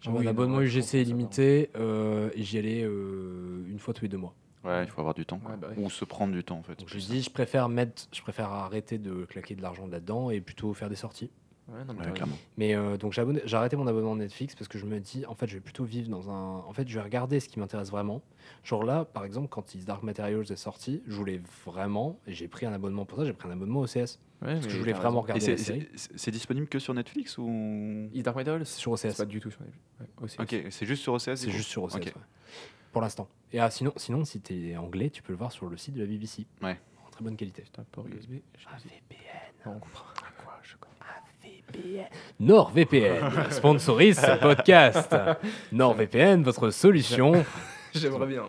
J'avais 0.00 0.18
oui, 0.18 0.26
un 0.26 0.30
abonnement 0.30 0.60
UGC 0.60 0.94
illimité 0.94 1.70
euh, 1.76 2.30
et 2.34 2.42
j'y 2.42 2.58
allais 2.58 2.82
euh, 2.82 3.64
une 3.68 3.78
fois 3.78 3.94
tous 3.94 4.02
les 4.02 4.08
deux 4.08 4.18
mois. 4.18 4.34
Ouais, 4.64 4.84
il 4.84 4.90
faut 4.90 5.00
avoir 5.00 5.14
du 5.14 5.26
temps. 5.26 5.38
quoi. 5.38 5.52
Ouais, 5.52 5.56
bah. 5.60 5.68
Ou 5.76 5.90
se 5.90 6.04
prendre 6.04 6.32
du 6.32 6.42
temps, 6.42 6.58
en 6.58 6.62
fait. 6.62 6.78
Donc 6.78 6.88
je 6.88 6.98
dis, 6.98 7.22
je 7.22 7.30
préfère 7.30 7.68
mettre, 7.68 8.08
je 8.12 8.22
préfère 8.22 8.50
arrêter 8.50 8.98
de 8.98 9.24
claquer 9.24 9.54
de 9.54 9.62
l'argent 9.62 9.86
là-dedans 9.86 10.30
et 10.30 10.40
plutôt 10.40 10.72
faire 10.74 10.88
des 10.88 10.96
sorties. 10.96 11.30
Ouais, 11.68 11.84
non, 11.86 11.94
mais 11.94 12.06
Ouais. 12.06 12.28
Mais 12.58 12.74
euh, 12.74 12.96
donc 12.98 13.12
j'ai 13.14 13.56
arrêté 13.56 13.76
mon 13.76 13.86
abonnement 13.86 14.16
Netflix 14.16 14.54
parce 14.54 14.68
que 14.68 14.78
je 14.78 14.84
me 14.84 15.00
dis, 15.00 15.24
en 15.26 15.34
fait, 15.34 15.46
je 15.46 15.54
vais 15.54 15.60
plutôt 15.60 15.84
vivre 15.84 16.08
dans 16.10 16.30
un. 16.30 16.58
En 16.58 16.72
fait, 16.72 16.86
je 16.86 16.94
vais 16.94 17.02
regarder 17.02 17.40
ce 17.40 17.48
qui 17.48 17.58
m'intéresse 17.58 17.90
vraiment. 17.90 18.22
Genre 18.64 18.84
là, 18.84 19.04
par 19.04 19.24
exemple, 19.24 19.48
quand 19.48 19.74
Is 19.74 19.84
Dark 19.84 20.02
Materials 20.02 20.50
est 20.52 20.56
sorti, 20.56 21.02
je 21.06 21.14
voulais 21.14 21.40
vraiment, 21.64 22.18
et 22.26 22.34
j'ai 22.34 22.48
pris 22.48 22.66
un 22.66 22.72
abonnement 22.72 23.06
pour 23.06 23.18
ça, 23.18 23.24
j'ai 23.24 23.32
pris 23.32 23.48
un 23.48 23.52
abonnement 23.52 23.80
OCS. 23.80 24.18
Ouais, 24.42 24.54
Parce 24.54 24.66
que 24.66 24.72
je 24.72 24.78
voulais 24.78 24.92
vraiment 24.92 25.22
regarder 25.22 25.40
c'est- 25.44 25.52
la 25.52 25.56
série. 25.56 25.88
c'est 25.94 26.18
c'est 26.18 26.30
disponible 26.30 26.66
que 26.68 26.78
sur 26.78 26.92
Netflix 26.92 27.38
ou? 27.38 28.10
Is 28.12 28.22
Dark 28.22 28.36
Materials? 28.36 28.66
Sur 28.66 28.92
OCS. 28.92 29.16
Pas 29.16 29.24
du 29.24 29.40
tout 29.40 29.50
sur 29.50 29.62
Netflix. 29.62 29.84
Ouais, 30.00 30.06
OCS. 30.22 30.40
Ok, 30.40 30.70
c'est 30.70 30.86
juste 30.86 31.02
sur 31.02 31.14
OCS 31.14 31.36
C'est 31.36 31.50
juste 31.50 31.70
sur 31.70 31.84
OCS. 31.84 31.96
Ok. 31.96 32.04
ouais. 32.04 32.12
Pour 32.92 33.00
l'instant. 33.00 33.26
Et 33.52 33.58
ah, 33.58 33.70
sinon, 33.70 33.92
sinon, 33.96 34.24
si 34.24 34.40
t'es 34.40 34.76
anglais, 34.76 35.08
tu 35.10 35.22
peux 35.22 35.32
le 35.32 35.38
voir 35.38 35.50
sur 35.50 35.68
le 35.68 35.76
site 35.76 35.94
de 35.94 36.00
la 36.00 36.06
BBC. 36.06 36.46
Ouais. 36.62 36.78
En 37.06 37.10
très 37.10 37.24
bonne 37.24 37.36
qualité. 37.36 37.62
Putain, 37.62 37.84
port 37.90 38.06
USB. 38.06 38.32
dit. 38.32 38.42
Non, 39.64 39.72
on 39.76 39.78
comprend. 39.80 40.04
Connais. 41.72 42.08
NordVPN 42.40 43.50
sponsorise 43.50 44.18
ce 44.20 44.38
podcast. 44.40 45.14
NordVPN, 45.72 46.42
votre 46.42 46.70
solution. 46.70 47.44
J'aimerais 47.94 48.26
bien. 48.26 48.42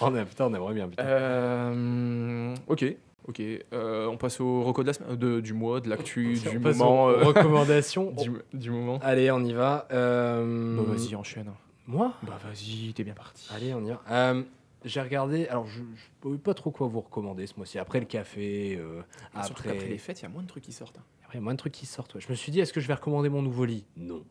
On 0.00 0.14
a, 0.14 0.24
putain, 0.24 0.46
on 0.46 0.54
aimerait 0.54 0.74
bien. 0.74 0.88
Putain. 0.88 1.04
Euh, 1.04 2.54
ok, 2.66 2.84
ok. 3.28 3.40
Euh, 3.72 4.06
on 4.08 4.16
passe 4.16 4.40
au 4.40 4.62
reco 4.64 4.82
de 4.82 4.88
la 4.88 4.92
semaine, 4.92 5.16
de- 5.16 5.40
du 5.40 5.52
mois, 5.52 5.80
de 5.80 5.88
l'actu, 5.88 6.36
On 6.46 6.50
du 6.50 6.60
passe 6.60 6.76
moment. 6.78 7.08
euh, 7.08 7.22
recommandations. 7.22 8.10
du, 8.18 8.32
du 8.52 8.70
moment. 8.70 8.98
Allez, 9.02 9.30
on 9.30 9.44
y 9.44 9.52
va. 9.52 9.86
Euh, 9.92 10.76
Bah 10.76 10.82
vas-y, 10.94 11.14
enchaîne. 11.14 11.50
Moi? 11.86 12.12
Bah 12.22 12.38
vas-y, 12.44 12.92
t'es 12.92 13.04
bien 13.04 13.14
parti. 13.14 13.48
Allez, 13.54 13.72
on 13.74 13.84
y 13.84 13.90
va. 13.90 14.34
J'ai 14.84 15.00
regardé. 15.00 15.46
Alors, 15.46 15.66
je 15.68 15.80
ne 16.28 16.34
sais 16.34 16.38
pas 16.42 16.54
trop 16.54 16.72
quoi 16.72 16.88
vous 16.88 17.00
recommander 17.02 17.46
ce 17.46 17.54
mois-ci. 17.56 17.78
Après 17.78 18.00
le 18.00 18.06
café, 18.06 18.76
euh, 18.80 19.00
après. 19.32 19.68
qu'après 19.70 19.86
les 19.88 19.98
fêtes, 19.98 20.20
il 20.20 20.22
y 20.24 20.26
a 20.26 20.28
moins 20.28 20.42
de 20.42 20.48
trucs 20.48 20.64
qui 20.64 20.72
sortent. 20.72 20.98
hein. 20.98 21.02
Après, 21.32 21.38
il 21.38 21.40
y 21.40 21.44
a 21.44 21.44
moins 21.44 21.54
de 21.54 21.58
trucs 21.58 21.72
qui 21.72 21.86
sortent. 21.86 22.14
ouais. 22.14 22.20
Je 22.20 22.28
me 22.28 22.34
suis 22.34 22.52
dit, 22.52 22.60
est-ce 22.60 22.74
que 22.74 22.80
je 22.82 22.86
vais 22.86 22.92
recommander 22.92 23.30
mon 23.30 23.40
nouveau 23.40 23.64
lit? 23.64 23.86
Non. 23.96 24.22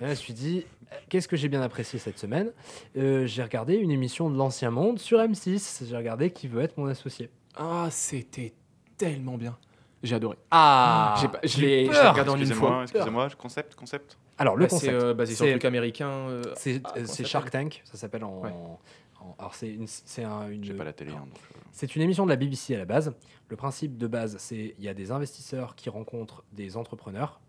Là, 0.00 0.06
je 0.06 0.10
me 0.10 0.14
suis 0.14 0.32
dit, 0.32 0.64
qu'est-ce 1.08 1.26
que 1.26 1.34
j'ai 1.36 1.48
bien 1.48 1.60
apprécié 1.60 1.98
cette 1.98 2.20
semaine? 2.20 2.52
Euh, 2.96 3.26
J'ai 3.26 3.42
regardé 3.42 3.74
une 3.74 3.90
émission 3.90 4.30
de 4.30 4.36
l'Ancien 4.38 4.70
Monde 4.70 5.00
sur 5.00 5.18
M6. 5.18 5.86
J'ai 5.88 5.96
regardé 5.96 6.30
qui 6.30 6.46
veut 6.46 6.62
être 6.62 6.78
mon 6.78 6.86
associé. 6.86 7.30
Ah, 7.56 7.88
c'était 7.90 8.52
tellement 8.96 9.36
bien. 9.38 9.58
J'ai 10.04 10.14
adoré. 10.14 10.36
Ah 10.52 11.16
J'ai 11.20 11.26
pas- 11.26 11.40
je 11.42 11.60
l'ai 11.60 11.86
je 11.86 11.90
l'ai 11.90 11.98
peur. 11.98 12.12
regardé 12.12 12.30
en 12.30 12.36
une 12.36 12.42
Excusez-moi, 12.42 12.70
fois. 12.70 12.82
excusez-moi, 12.84 13.28
concept, 13.36 13.74
concept? 13.74 14.16
Alors, 14.38 14.54
le 14.54 14.66
Bah, 14.66 14.68
c'est 14.70 14.86
concept. 14.86 15.02
euh, 15.02 15.14
basé 15.14 15.34
sur 15.34 15.44
c'est- 15.44 15.50
un 15.50 15.54
truc 15.54 15.64
américain. 15.64 16.08
euh, 16.10 16.42
C'est 16.54 16.80
ah, 16.84 16.90
comment 16.94 17.06
c'est 17.08 17.22
ça 17.24 17.28
Shark 17.28 17.50
Tank, 17.50 17.82
ça 17.84 17.98
s'appelle 17.98 18.22
en. 18.22 18.78
Ouais. 19.20 19.26
en- 19.26 19.34
alors 19.38 19.54
c'est 19.54 19.70
une, 19.70 19.86
c'est 19.86 20.24
un- 20.24 20.48
une. 20.50 20.64
J'ai 20.64 20.74
pas 20.74 20.84
la 20.84 20.92
télé. 20.92 21.12
hein, 21.12 21.24
donc, 21.26 21.38
euh, 21.54 21.58
C'est 21.72 21.94
une 21.96 22.02
émission 22.02 22.24
de 22.24 22.30
la 22.30 22.36
BBC 22.36 22.74
à 22.74 22.78
la 22.78 22.84
base. 22.84 23.12
Le 23.48 23.56
principe 23.56 23.96
de 23.98 24.06
base, 24.06 24.36
c'est 24.38 24.74
il 24.78 24.84
y 24.84 24.88
a 24.88 24.94
des 24.94 25.10
investisseurs 25.12 25.74
qui 25.76 25.88
rencontrent 25.90 26.44
des 26.52 26.76
entrepreneurs. 26.76 27.40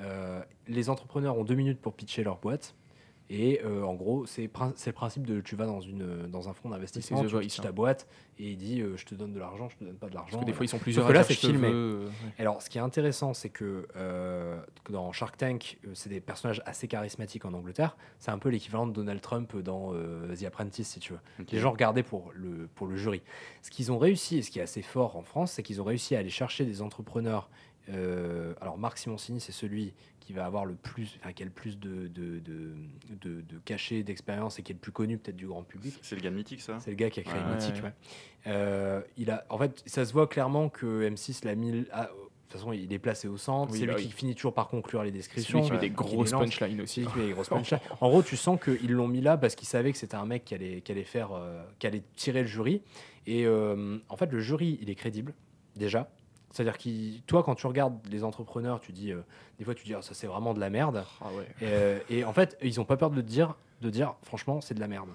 Euh, 0.00 0.42
les 0.68 0.88
entrepreneurs 0.90 1.36
ont 1.38 1.44
deux 1.44 1.54
minutes 1.54 1.80
pour 1.80 1.94
pitcher 1.94 2.24
leur 2.24 2.38
boîte. 2.38 2.74
Et 3.34 3.62
euh, 3.64 3.82
en 3.82 3.94
gros, 3.94 4.26
c'est 4.26 4.42
le 4.42 4.92
principe 4.92 5.26
de 5.26 5.40
tu 5.40 5.56
vas 5.56 5.64
dans, 5.64 5.80
une, 5.80 6.26
dans 6.26 6.50
un 6.50 6.52
fonds 6.52 6.68
d'investissement, 6.68 7.24
The 7.24 7.28
tu 7.28 7.38
pitches 7.38 7.62
ta 7.62 7.72
boîte 7.72 8.06
et 8.38 8.50
il 8.50 8.58
dit 8.58 8.82
euh, 8.82 8.94
je 8.98 9.06
te 9.06 9.14
donne 9.14 9.32
de 9.32 9.38
l'argent, 9.38 9.70
je 9.70 9.76
te 9.78 9.84
donne 9.84 9.96
pas 9.96 10.10
de 10.10 10.14
l'argent. 10.14 10.32
Parce 10.32 10.42
que 10.42 10.46
des 10.46 10.52
fois, 10.52 10.66
ils 10.66 10.68
sont 10.68 10.78
plusieurs. 10.78 11.06
à 11.06 11.12
là, 11.14 11.24
c'est 11.24 11.32
filmé. 11.32 11.68
veux, 11.68 11.74
euh. 11.74 12.08
Alors, 12.38 12.60
ce 12.60 12.68
qui 12.68 12.76
est 12.76 12.82
intéressant, 12.82 13.32
c'est 13.32 13.48
que 13.48 13.88
euh, 13.96 14.60
que 14.84 14.92
dans 14.92 15.12
Shark 15.12 15.38
Tank, 15.38 15.78
c'est 15.94 16.10
des 16.10 16.20
personnages 16.20 16.60
assez 16.66 16.88
charismatiques 16.88 17.46
en 17.46 17.54
Angleterre. 17.54 17.96
C'est 18.18 18.30
un 18.30 18.38
peu 18.38 18.50
l'équivalent 18.50 18.86
de 18.86 18.92
Donald 18.92 19.22
Trump 19.22 19.56
dans 19.56 19.94
The 19.94 20.44
Apprentice, 20.44 20.88
si 20.88 21.00
tu 21.00 21.14
veux. 21.14 21.20
Les 21.50 21.58
gens 21.58 21.70
regardaient 21.70 22.02
pour 22.02 22.32
le, 22.34 22.68
pour 22.74 22.86
le 22.86 22.96
jury. 22.96 23.22
Ce 23.62 23.70
qu'ils 23.70 23.90
ont 23.92 23.98
réussi, 23.98 24.38
et 24.38 24.42
ce 24.42 24.50
qui 24.50 24.58
est 24.58 24.62
assez 24.62 24.82
fort 24.82 25.16
en 25.16 25.22
France, 25.22 25.52
c'est 25.52 25.62
qu'ils 25.62 25.80
ont 25.80 25.84
réussi 25.84 26.14
à 26.14 26.18
aller 26.18 26.28
chercher 26.28 26.66
des 26.66 26.82
entrepreneurs. 26.82 27.48
alors, 28.60 28.76
Marc 28.76 28.98
Simoncini, 28.98 29.40
c'est 29.40 29.52
celui 29.52 29.94
qui 30.22 30.32
va 30.32 30.44
avoir 30.46 30.64
le 30.64 30.74
plus, 30.74 31.18
enfin, 31.20 31.32
qui 31.32 31.42
a 31.42 31.46
le 31.46 31.52
plus 31.52 31.78
de, 31.78 32.06
de, 32.08 32.38
de, 32.40 32.74
de, 33.20 33.40
de 33.40 33.58
cachet, 33.64 34.02
d'expérience 34.02 34.58
et 34.58 34.62
qui 34.62 34.72
est 34.72 34.74
le 34.74 34.80
plus 34.80 34.92
connu 34.92 35.18
peut-être 35.18 35.36
du 35.36 35.46
grand 35.46 35.62
public. 35.62 35.94
C'est 36.02 36.14
le 36.16 36.20
gars 36.22 36.30
de 36.30 36.36
Mythique, 36.36 36.60
ça 36.60 36.78
C'est 36.80 36.90
le 36.90 36.96
gars 36.96 37.10
qui 37.10 37.20
a 37.20 37.22
créé 37.22 37.40
Ouais, 37.40 37.54
Mythique. 37.54 37.74
ouais. 37.76 37.82
ouais. 37.82 37.92
Euh, 38.46 39.00
il 39.16 39.30
a, 39.30 39.44
en 39.50 39.58
fait, 39.58 39.82
ça 39.86 40.04
se 40.04 40.12
voit 40.12 40.26
clairement 40.26 40.68
que 40.68 41.08
M6 41.08 41.44
l'a 41.44 41.54
mis. 41.54 41.84
ah, 41.92 42.04
de 42.04 42.08
toute 42.58 42.60
façon, 42.60 42.72
il 42.74 42.92
est 42.92 42.98
placé 42.98 43.28
au 43.28 43.38
centre. 43.38 43.72
Oui, 43.72 43.78
c'est 43.78 43.86
bah 43.86 43.94
lui 43.94 44.02
oui. 44.02 44.08
qui 44.08 44.12
finit 44.12 44.34
toujours 44.34 44.52
par 44.52 44.68
conclure 44.68 45.02
les 45.02 45.08
C'est 45.08 45.16
descriptions. 45.16 45.60
lui 45.60 45.66
qui 45.66 45.72
met 45.72 45.78
des 45.78 45.88
grosses 45.90 46.32
punchlines 46.32 46.80
aussi. 46.82 46.96
C'est 46.96 47.00
lui 47.02 47.12
qui 47.12 47.18
met 47.18 47.26
les 47.28 47.32
grosses 47.32 47.48
punchlines. 47.48 47.80
En 48.02 48.10
gros, 48.10 48.22
tu 48.22 48.36
sens 48.36 48.60
qu'ils 48.62 48.92
l'ont 48.92 49.08
mis 49.08 49.22
là 49.22 49.38
parce 49.38 49.54
qu'ils 49.54 49.68
savaient 49.68 49.90
que 49.90 49.96
c'était 49.98 50.16
un 50.16 50.26
mec 50.26 50.44
qui 50.44 50.54
allait, 50.54 50.82
qui 50.82 50.92
allait 50.92 51.04
faire, 51.04 51.32
euh, 51.32 51.62
qui 51.78 51.86
allait 51.86 52.02
tirer 52.14 52.42
le 52.42 52.46
jury. 52.48 52.82
Et 53.26 53.46
euh, 53.46 53.96
en 54.10 54.16
fait, 54.16 54.30
le 54.30 54.40
jury, 54.40 54.78
il 54.82 54.90
est 54.90 54.94
crédible 54.94 55.32
déjà. 55.76 56.10
C'est-à-dire 56.52 56.78
que 56.78 57.18
toi, 57.26 57.42
quand 57.42 57.54
tu 57.56 57.66
regardes 57.66 57.98
les 58.10 58.22
entrepreneurs, 58.24 58.80
tu 58.80 58.92
dis, 58.92 59.10
euh, 59.10 59.22
des 59.58 59.64
fois, 59.64 59.74
tu 59.74 59.84
dis, 59.84 59.94
Ah, 59.94 60.02
ça 60.02 60.14
c'est 60.14 60.26
vraiment 60.26 60.54
de 60.54 60.60
la 60.60 60.70
merde. 60.70 61.02
Ah 61.20 61.26
ouais. 61.36 61.44
Et, 61.60 61.64
euh, 61.64 61.98
et 62.10 62.24
en 62.24 62.32
fait, 62.32 62.56
ils 62.62 62.78
ont 62.80 62.84
pas 62.84 62.96
peur 62.96 63.10
de 63.10 63.20
te 63.20 63.26
dire, 63.26 63.56
de 63.80 63.90
dire, 63.90 64.14
franchement, 64.22 64.60
c'est 64.60 64.74
de 64.74 64.80
la 64.80 64.86
merde. 64.88 65.08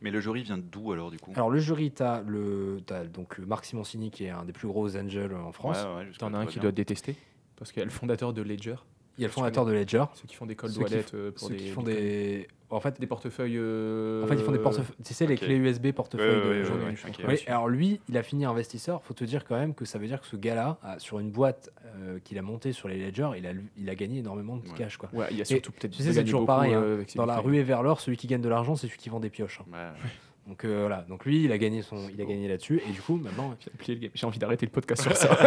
Mais 0.00 0.10
le 0.10 0.18
jury 0.20 0.42
vient 0.42 0.56
d'où 0.56 0.92
alors, 0.92 1.10
du 1.10 1.18
coup? 1.18 1.30
Alors 1.34 1.50
le 1.50 1.58
jury, 1.58 1.92
tu 1.92 2.02
as, 2.02 2.22
le, 2.26 2.80
t'as 2.86 3.04
donc 3.04 3.38
euh, 3.38 3.44
Marc 3.44 3.66
Simoncini 3.66 4.10
qui 4.10 4.24
est 4.24 4.30
un 4.30 4.44
des 4.44 4.52
plus 4.52 4.66
gros 4.66 4.96
angels 4.96 5.34
en 5.34 5.52
France. 5.52 5.76
Ouais, 5.84 5.94
ouais, 5.96 6.06
jusque-là, 6.06 6.28
T'en 6.30 6.34
as 6.34 6.38
un 6.38 6.46
qui 6.46 6.54
bien. 6.54 6.62
doit 6.62 6.70
te 6.72 6.76
détester. 6.76 7.16
Parce 7.56 7.70
qu'il 7.70 7.82
a 7.82 7.84
le 7.84 7.90
fondateur 7.90 8.32
de 8.32 8.40
Ledger. 8.40 8.76
Il 9.18 9.22
y 9.22 9.24
a 9.24 9.28
le 9.28 9.32
fondateur 9.32 9.66
de 9.66 9.72
Ledger. 9.72 10.04
Ceux 10.14 10.26
qui 10.26 10.34
font 10.36 10.46
des 10.46 10.54
cold 10.56 10.76
wallets 10.78 11.04
euh, 11.14 11.30
pour 11.30 11.48
Ceux 11.48 11.54
des, 11.54 11.60
qui 11.60 11.68
font 11.70 11.82
des- 11.82 11.94
des... 11.94 12.48
En 12.72 12.78
fait, 12.78 13.00
des 13.00 13.06
portefeuilles. 13.08 13.56
euh, 13.58 14.22
en 14.22 14.28
fait, 14.28 14.34
ils 14.36 14.44
font 14.44 14.52
des 14.52 14.58
portefeuilles. 14.60 14.94
Tu 15.04 15.12
sais, 15.12 15.26
les 15.26 15.36
clés 15.36 15.56
USB 15.56 15.90
portefeuilles 15.90 16.28
Ouais, 16.28 16.36
de 16.44 16.48
ouais, 16.50 16.58
ouais, 16.60 16.64
journaux. 16.64 16.84
ouais, 16.84 16.94
je 16.96 17.06
ok. 17.08 17.14
suis 17.14 17.26
Oui, 17.26 17.38
alors 17.48 17.68
lui, 17.68 18.00
il 18.08 18.16
a 18.16 18.22
fini 18.22 18.44
investisseur. 18.44 19.02
Faut 19.02 19.12
te 19.12 19.24
dire 19.24 19.44
quand 19.44 19.56
même 19.58 19.74
que 19.74 19.84
ça 19.84 19.98
veut 19.98 20.06
dire 20.06 20.20
que 20.20 20.26
ce 20.28 20.36
gars-là, 20.36 20.78
a- 20.84 20.98
sur 21.00 21.18
une 21.18 21.30
boîte 21.32 21.70
euh, 21.96 22.20
qu'il 22.22 22.38
a 22.38 22.42
montée 22.42 22.72
sur 22.72 22.86
les 22.86 22.96
Ledger, 23.04 23.30
il 23.36 23.44
a, 23.46 23.50
il 23.76 23.90
a 23.90 23.94
gagné 23.96 24.20
énormément 24.20 24.56
de 24.56 24.62
Ouais. 24.68 24.74
cash. 24.78 24.96
Quoi. 24.98 25.08
Ouais, 25.12 25.26
il 25.32 25.38
y 25.38 25.42
a 25.42 25.44
surtout 25.44 25.72
peut-être. 25.72 25.90
tu 25.96 26.02
sais, 26.02 26.12
c'est 26.12 26.22
toujours 26.24 26.46
pareil, 26.46 26.72
hein. 26.72 26.80
euh, 26.80 27.04
Dans 27.16 27.26
la 27.26 27.38
ruée 27.40 27.64
vers 27.64 27.82
l'or, 27.82 28.00
celui 28.00 28.16
qui 28.16 28.28
gagne 28.28 28.40
de 28.42 28.48
l'argent, 28.48 28.76
c'est 28.76 28.86
celui 28.86 28.98
qui 28.98 29.08
vend 29.08 29.18
des 29.20 29.30
pioches. 29.30 29.60
hein. 29.74 29.92
Donc 30.50 30.64
euh, 30.64 30.80
voilà. 30.80 31.02
Donc 31.08 31.24
lui, 31.24 31.44
il 31.44 31.52
a 31.52 31.58
gagné 31.58 31.80
son, 31.80 32.08
il 32.12 32.20
a 32.20 32.24
gagné 32.24 32.48
là-dessus. 32.48 32.82
Et 32.88 32.90
du 32.90 33.00
coup, 33.00 33.14
maintenant, 33.16 33.56
J'ai 34.14 34.26
envie 34.26 34.38
d'arrêter 34.40 34.66
le 34.66 34.72
podcast 34.72 35.00
sur 35.02 35.16
ça. 35.16 35.30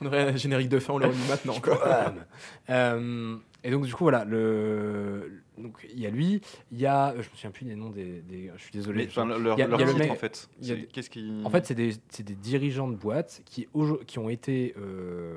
on 0.00 0.06
aurait 0.06 0.28
un 0.28 0.36
générique 0.36 0.68
de 0.68 0.78
fin, 0.78 0.94
on 0.94 0.98
l'aurait 0.98 1.14
mis 1.14 1.28
maintenant. 1.28 1.54
Quoi. 1.60 2.14
Euh, 2.70 3.36
et 3.64 3.70
donc 3.70 3.84
du 3.84 3.92
coup 3.92 4.04
voilà 4.04 4.24
le 4.24 5.42
donc 5.58 5.84
il 5.92 5.98
y 6.00 6.06
a 6.06 6.10
lui 6.10 6.40
il 6.70 6.78
y 6.80 6.86
a 6.86 7.12
je 7.14 7.18
me 7.18 7.22
souviens 7.34 7.50
plus 7.50 7.64
des 7.66 7.74
noms 7.74 7.90
des, 7.90 8.22
des- 8.22 8.50
je 8.56 8.62
suis 8.62 8.70
désolé 8.70 9.06
enfin, 9.08 9.24
leur, 9.26 9.58
y 9.58 9.62
a- 9.62 9.66
leur 9.66 9.80
il 9.80 9.82
y 9.82 9.82
a 9.82 9.86
le 9.86 9.92
titre, 9.94 9.98
mec- 9.98 10.10
en 10.12 10.14
fait, 10.14 10.48
qu'est-ce 10.92 11.10
qui. 11.10 11.42
en 11.44 11.50
fait 11.50 11.66
c'est 11.66 11.74
des, 11.74 11.94
c'est 12.08 12.22
des 12.22 12.36
dirigeants 12.36 12.88
de 12.88 12.94
boîtes 12.96 13.42
qui 13.44 13.66
qui 14.06 14.18
ont 14.20 14.28
été 14.28 14.74
euh, 14.78 15.36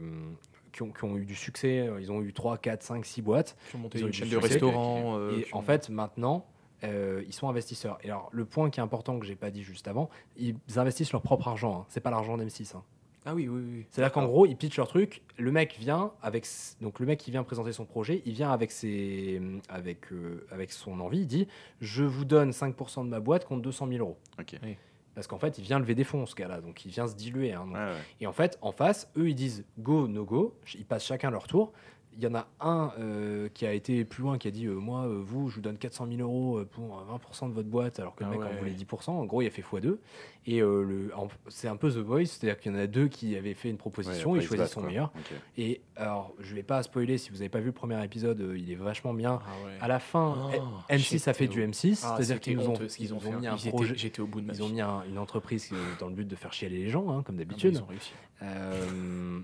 qui, 0.71 0.83
ont, 0.83 0.91
qui 0.91 1.03
ont 1.05 1.17
eu 1.17 1.25
du 1.25 1.35
succès 1.35 1.89
ils 1.99 2.11
ont 2.11 2.21
eu 2.21 2.33
3 2.33 2.57
4 2.59 2.83
5 2.83 3.05
6 3.05 3.21
boîtes 3.23 3.57
Ils 3.73 3.77
ont 3.77 3.79
monté 3.79 3.97
Ils 3.99 4.03
ont 4.03 4.07
une 4.07 4.13
chaîne 4.13 4.29
de 4.29 4.37
restaurants. 4.37 5.17
euh, 5.17 5.39
et 5.39 5.43
qui 5.43 5.53
en 5.53 5.59
ont- 5.59 5.61
fait 5.63 5.89
maintenant 5.89 6.45
euh, 6.84 7.23
ils 7.27 7.34
sont 7.34 7.47
investisseurs 7.49 7.97
et 8.03 8.10
alors 8.10 8.30
le 8.31 8.45
point 8.45 8.69
qui 8.69 8.80
est 8.80 8.84
important 8.84 9.19
que 9.19 9.26
j'ai 9.26 9.35
pas 9.35 9.51
dit 9.51 9.64
juste 9.64 9.88
avant 9.88 10.10
ils 10.38 10.55
investissent 10.76 11.11
leur 11.11 11.22
propre 11.22 11.47
argent 11.47 11.81
hein. 11.81 11.85
c'est 11.89 12.01
pas 12.01 12.11
l'argent 12.11 12.38
d'M6 12.38 12.76
hein. 12.76 12.84
Ah 13.26 13.34
oui, 13.34 13.47
oui, 13.47 13.61
oui. 13.65 13.85
C'est-à-dire 13.89 14.11
qu'en 14.11 14.26
gros, 14.26 14.45
ils 14.45 14.57
pitchent 14.57 14.76
leur 14.76 14.89
truc. 14.89 15.22
Le 15.38 15.49
mec 15.49 15.77
vient 15.80 16.11
avec 16.22 16.45
donc 16.81 16.99
le 16.99 17.05
mec 17.05 17.19
qui 17.22 17.31
vient 17.31 17.43
présenter 17.43 17.72
son 17.72 17.85
projet, 17.85 18.22
il 18.26 18.34
vient 18.34 18.51
avec 18.51 18.69
ses 18.69 19.41
avec 19.69 20.11
euh, 20.11 20.45
avec 20.51 20.73
son 20.73 20.99
envie. 20.99 21.19
Il 21.22 21.27
dit 21.27 21.47
je 21.80 22.03
vous 22.03 22.26
donne 22.26 22.49
5% 22.51 23.05
de 23.05 23.10
ma 23.10 23.22
boîte 23.22 23.45
contre 23.45 23.61
200 23.61 23.88
000 23.88 23.99
euros. 24.01 24.18
Ok. 24.41 24.57
Oui. 24.61 24.76
Parce 25.15 25.27
qu'en 25.27 25.38
fait, 25.38 25.57
il 25.57 25.64
vient 25.64 25.80
lever 25.80 25.95
des 25.95 26.03
fonds, 26.03 26.26
ce 26.26 26.35
gars-là. 26.35 26.60
Donc, 26.60 26.84
il 26.85 26.91
vient 26.91 27.07
se 27.07 27.15
diluer. 27.15 27.53
hein. 27.53 27.65
Donc, 27.68 27.76
Ouais, 27.76 27.80
ouais. 27.84 27.97
et 28.19 28.27
en 28.27 28.34
fait, 28.34 28.57
en 28.61 28.72
face, 28.73 29.10
eux, 29.15 29.30
ils 29.30 29.35
disent 29.35 29.64
go, 29.80 30.07
no 30.10 30.26
go. 30.26 30.57
Ils 30.76 30.84
passent 30.85 31.05
chacun 31.05 31.30
leur 31.31 31.47
tour. 31.47 31.72
Il 32.18 32.23
y 32.23 32.27
en 32.27 32.35
a 32.35 32.48
un 32.61 32.91
euh, 32.99 33.49
qui 33.53 33.65
a 33.65 33.73
été 33.73 34.06
plus 34.06 34.22
loin, 34.22 34.38
qui 34.38 34.48
a 34.48 34.52
dit 34.52 34.65
euh, 34.68 34.76
Moi, 34.76 35.06
euh, 35.07 35.22
vous, 35.23 35.49
je 35.49 35.56
vous 35.56 35.61
donne 35.61 35.77
400 35.77 36.07
000 36.07 36.22
euros 36.22 36.64
pour 36.72 36.99
euh, 36.99 37.18
20% 37.18 37.49
de 37.49 37.53
votre 37.53 37.68
boîte, 37.69 37.99
alors 37.99 38.15
que 38.15 38.23
le 38.23 38.30
Ah 38.30 38.34
mec 38.34 38.41
en 38.41 38.44
ouais. 38.52 38.57
voulait 38.60 38.72
10%. 38.73 39.10
En 39.11 39.26
gros, 39.26 39.41
il 39.41 39.48
a 39.48 39.49
fait 39.49 39.61
x2. 39.64 39.98
Et 40.45 40.60
le- 40.60 41.10
en- 41.15 41.30
c'est 41.48 41.68
un 41.69 41.77
peu 41.77 41.90
The 41.90 41.98
Voice, 41.98 42.26
c'est-à-dire 42.26 42.60
qu'il 42.60 42.72
y 42.72 42.76
en 42.76 42.77
a 42.77 42.85
deux 42.85 43.07
qui 43.07 43.35
avaient 43.38 43.53
fait 43.53 43.69
une 43.69 43.77
proposition, 43.77 44.31
Ouais, 44.31 44.40
ils 44.40 44.45
choisissent 44.45 44.72
son 44.72 44.81
quoi. 44.81 44.90
meilleur. 44.90 45.11
Et 45.57 45.81
alors, 45.95 46.34
je 46.40 46.53
vais 46.53 46.64
pas 46.64 46.84
spoiler, 46.84 47.18
si 47.18 47.30
vous 47.30 47.38
n'avez 47.38 47.49
pas 47.49 47.60
vu 47.61 47.68
le 47.68 47.72
premier 47.72 48.03
épisode, 48.03 48.45
il 48.56 48.69
est 48.69 48.76
vachement 48.76 49.14
bien. 49.14 49.40
Ah 49.45 49.65
ouais. 49.65 49.72
À 49.80 49.88
la 49.88 49.99
fin, 49.99 50.35
Oh, 50.53 50.61
M- 50.90 50.99
M6 50.99 51.30
a 51.30 51.34
fait 51.34 51.48
du 51.48 51.61
au- 51.64 51.68
M6, 51.68 52.02
Ah, 52.03 52.15
c'est-à 52.18 52.18
dire 52.18 52.26
c'était 52.35 52.40
qu'ils 52.41 52.57
nous 52.57 52.68
ont, 52.68 52.73
qu'ils 52.73 53.14
ont 53.14 53.19
fait. 53.22 53.31
mis 53.31 53.48
un 53.48 53.56
Ils 53.56 53.60
étaient- 53.61 53.69
projet. 53.69 53.95
J'étais 53.95 54.19
au 54.22 54.27
bout 54.27 54.41
de 54.41 54.48
ma 54.48 54.53
Ils 54.53 54.61
ont 54.64 54.69
mis 54.69 54.81
un- 54.81 55.03
une 55.10 55.18
entreprise 55.18 55.72
dans 55.99 56.07
le 56.10 56.14
but 56.14 56.27
de 56.27 56.35
faire 56.35 56.52
chialer 56.52 56.77
les 56.84 56.90
gens, 56.90 57.10
hein, 57.10 57.23
comme 57.23 57.35
Ah 57.35 57.40
bah, 57.40 57.44
d'habitude. 57.45 57.76
ils 57.76 57.81
ont 57.81 57.85
réussi. 57.85 58.11
Euh, 58.41 59.40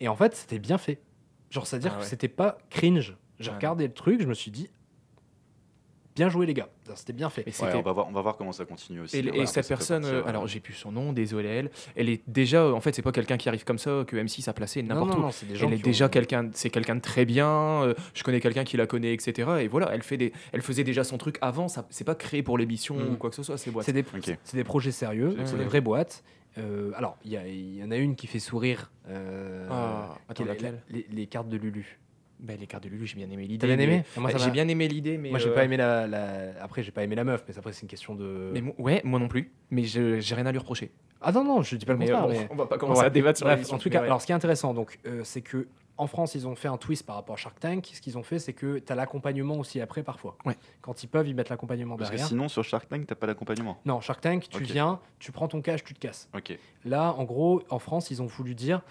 et 0.00 0.06
en 0.08 0.14
fait, 0.16 0.36
c'était 0.36 0.60
bien 0.60 0.78
fait. 0.78 1.00
Genre, 1.50 1.66
c'est-à-dire 1.66 1.92
Ah 1.94 1.98
que 1.98 2.02
ouais. 2.02 2.08
c'était 2.08 2.28
pas 2.28 2.58
cringe. 2.70 3.16
J'ai 3.40 3.50
regardé 3.50 3.86
le 3.86 3.92
truc, 3.94 4.20
je 4.20 4.26
me 4.26 4.34
suis 4.34 4.50
dit, 4.50 4.68
bien 6.16 6.28
joué 6.28 6.46
les 6.46 6.54
gars. 6.54 6.68
C'était 6.96 7.12
bien 7.12 7.30
fait. 7.30 7.42
Et 7.46 7.52
Ouais, 7.62 7.74
on, 7.76 7.82
va 7.82 7.92
voir, 7.92 8.08
on 8.08 8.12
va 8.12 8.20
voir 8.22 8.36
comment 8.36 8.50
ça 8.50 8.64
continue 8.64 9.00
aussi. 9.00 9.16
Et, 9.16 9.20
et 9.20 9.30
voilà, 9.30 9.46
cette 9.46 9.68
personne, 9.68 10.02
partir, 10.02 10.18
euh, 10.18 10.22
ouais. 10.22 10.28
alors 10.28 10.48
j'ai 10.48 10.58
plus 10.58 10.74
son 10.74 10.90
nom, 10.90 11.12
désolé 11.12 11.48
elle, 11.48 11.70
elle 11.94 12.08
est 12.08 12.22
déjà, 12.26 12.66
en 12.72 12.80
fait, 12.80 12.92
c'est 12.92 13.02
pas 13.02 13.12
quelqu'un 13.12 13.36
qui 13.36 13.48
arrive 13.48 13.62
comme 13.64 13.78
ça 13.78 14.02
que 14.06 14.16
M6 14.16 14.48
a 14.48 14.52
placé 14.52 14.82
n'importe 14.82 15.14
où. 15.14 15.20
non, 15.20 15.30
gens 15.30 15.68
Elle 15.68 15.74
est 15.74 15.84
déjà 15.84 16.06
ont- 16.06 16.08
quelqu'un, 16.08 16.50
c'est 16.54 16.70
quelqu'un 16.70 16.96
de 16.96 17.00
très 17.00 17.24
bien. 17.24 17.46
euh, 17.84 17.94
je 18.14 18.24
connais 18.24 18.40
quelqu'un 18.40 18.64
qui 18.64 18.76
la 18.76 18.88
connaît, 18.88 19.14
etc. 19.14 19.48
Et 19.60 19.68
voilà, 19.68 19.90
elle 19.94 20.02
fait 20.02 20.16
des, 20.16 20.32
elle 20.52 20.62
faisait 20.62 20.82
déjà 20.84 21.04
son 21.04 21.18
truc 21.18 21.38
avant. 21.40 21.68
C'est 21.68 22.04
pas 22.04 22.16
créé 22.16 22.42
pour 22.42 22.58
l'émission 22.58 22.96
Mm. 22.96 23.12
ou 23.12 23.16
quoi 23.16 23.30
que 23.30 23.36
ce 23.36 23.44
soit. 23.44 23.56
C'est 23.56 23.92
des, 23.92 24.00
Ok. 24.00 24.36
c'est 24.42 24.56
des 24.56 24.64
projets 24.64 24.90
sérieux, 24.92 25.36
C'est 25.44 25.56
des 25.56 25.64
vraies 25.64 25.80
boîtes. 25.80 26.24
Euh, 26.56 26.90
alors, 26.96 27.16
il 27.24 27.32
y, 27.32 27.84
en 27.84 27.90
a 27.92 27.96
une 27.96 28.16
qui 28.16 28.26
fait 28.26 28.40
sourire. 28.40 28.90
euh, 29.08 29.68
Ah, 29.70 30.17
attends, 30.44 30.52
est 30.52 30.62
la- 30.62 30.70
laquelle 30.70 30.82
les, 30.90 31.06
les 31.10 31.26
cartes 31.26 31.48
de 31.48 31.56
Lulu. 31.56 31.98
Ben, 32.40 32.56
les 32.58 32.68
cartes 32.68 32.84
de 32.84 32.88
Lulu, 32.88 33.04
j'ai 33.06 33.16
bien 33.16 33.28
aimé 33.30 33.42
l'idée. 33.46 33.58
T'as 33.66 33.74
bien 33.74 33.78
aimé 33.84 34.04
J'ai 34.36 34.50
bien 34.52 34.68
aimé 34.68 34.86
l'idée, 34.86 35.18
mais 35.18 35.30
Moi, 35.30 35.40
j'ai 35.40 35.48
euh, 35.48 35.54
pas 35.54 35.64
aimé 35.64 35.76
la, 35.76 36.06
la- 36.06 36.62
Après, 36.62 36.82
j'ai 36.84 36.92
pas 36.92 37.02
aimé 37.02 37.16
la 37.16 37.24
meuf, 37.24 37.42
mais 37.48 37.58
après, 37.58 37.72
c'est 37.72 37.82
une 37.82 37.88
question 37.88 38.14
de. 38.14 38.50
Mais 38.54 38.62
ouais, 38.78 39.00
moi 39.04 39.18
non 39.18 39.26
plus. 39.28 39.50
Mais 39.70 39.82
je- 39.84 40.20
j'ai 40.20 40.34
rien 40.36 40.46
à 40.46 40.52
lui 40.52 40.58
reprocher. 40.58 40.92
Ah 41.20 41.32
non, 41.32 41.42
non, 41.42 41.62
je 41.62 41.74
dis 41.74 41.84
pas 41.84 41.94
le 41.94 41.98
Mais, 41.98 42.06
contraire. 42.06 42.24
euh, 42.26 42.32
bon, 42.32 42.38
mais- 42.38 42.48
on 42.52 42.54
va 42.54 42.66
pas 42.66 42.78
commencer 42.78 43.00
Ouais. 43.00 43.06
à 43.06 43.10
débattre 43.10 43.38
sur 43.38 43.46
Bref, 43.46 43.56
l'émission, 43.56 43.74
en 43.76 43.80
tout 43.80 43.90
cas, 43.90 43.98
ouais. 44.00 44.06
alors 44.06 44.20
ce 44.20 44.26
qui 44.26 44.30
est 44.30 44.36
intéressant, 44.36 44.72
donc, 44.72 45.00
euh, 45.04 45.22
c'est 45.24 45.40
que 45.42 45.66
en 45.96 46.06
France, 46.06 46.36
ils 46.36 46.46
ont 46.46 46.54
fait 46.54 46.68
un 46.68 46.76
twist 46.76 47.04
par 47.04 47.16
rapport 47.16 47.34
à 47.34 47.36
Shark 47.36 47.58
Tank. 47.58 47.90
Ce 47.92 48.00
qu'ils 48.00 48.16
ont 48.16 48.22
fait, 48.22 48.38
c'est 48.38 48.52
que 48.52 48.78
tu 48.78 48.92
as 48.92 48.94
l'accompagnement 48.94 49.56
aussi 49.56 49.80
après 49.80 50.04
parfois. 50.04 50.36
Ouais. 50.46 50.54
Quand 50.80 51.02
ils 51.02 51.08
peuvent, 51.08 51.26
ils 51.26 51.34
mettent 51.34 51.48
l'accompagnement 51.48 51.96
Parce 51.96 52.10
que 52.10 52.14
derrière. 52.14 52.28
sinon, 52.28 52.46
sur 52.48 52.62
Shark 52.62 52.88
Tank, 52.88 53.04
t'as 53.04 53.16
pas 53.16 53.26
d'accompagnement. 53.26 53.80
Non, 53.84 54.00
Shark 54.00 54.20
Tank, 54.20 54.46
tu 54.48 54.62
viens, 54.62 55.00
tu 55.18 55.32
prends 55.32 55.48
ton 55.48 55.60
cash, 55.60 55.82
tu 55.82 55.94
te 55.94 55.98
casses. 55.98 56.28
Ok. 56.36 56.56
Là, 56.84 57.12
en 57.18 57.24
gros, 57.24 57.62
en 57.68 57.80
France, 57.80 58.12
ils 58.12 58.22
ont 58.22 58.26
voulu 58.26 58.54
dire 58.54 58.82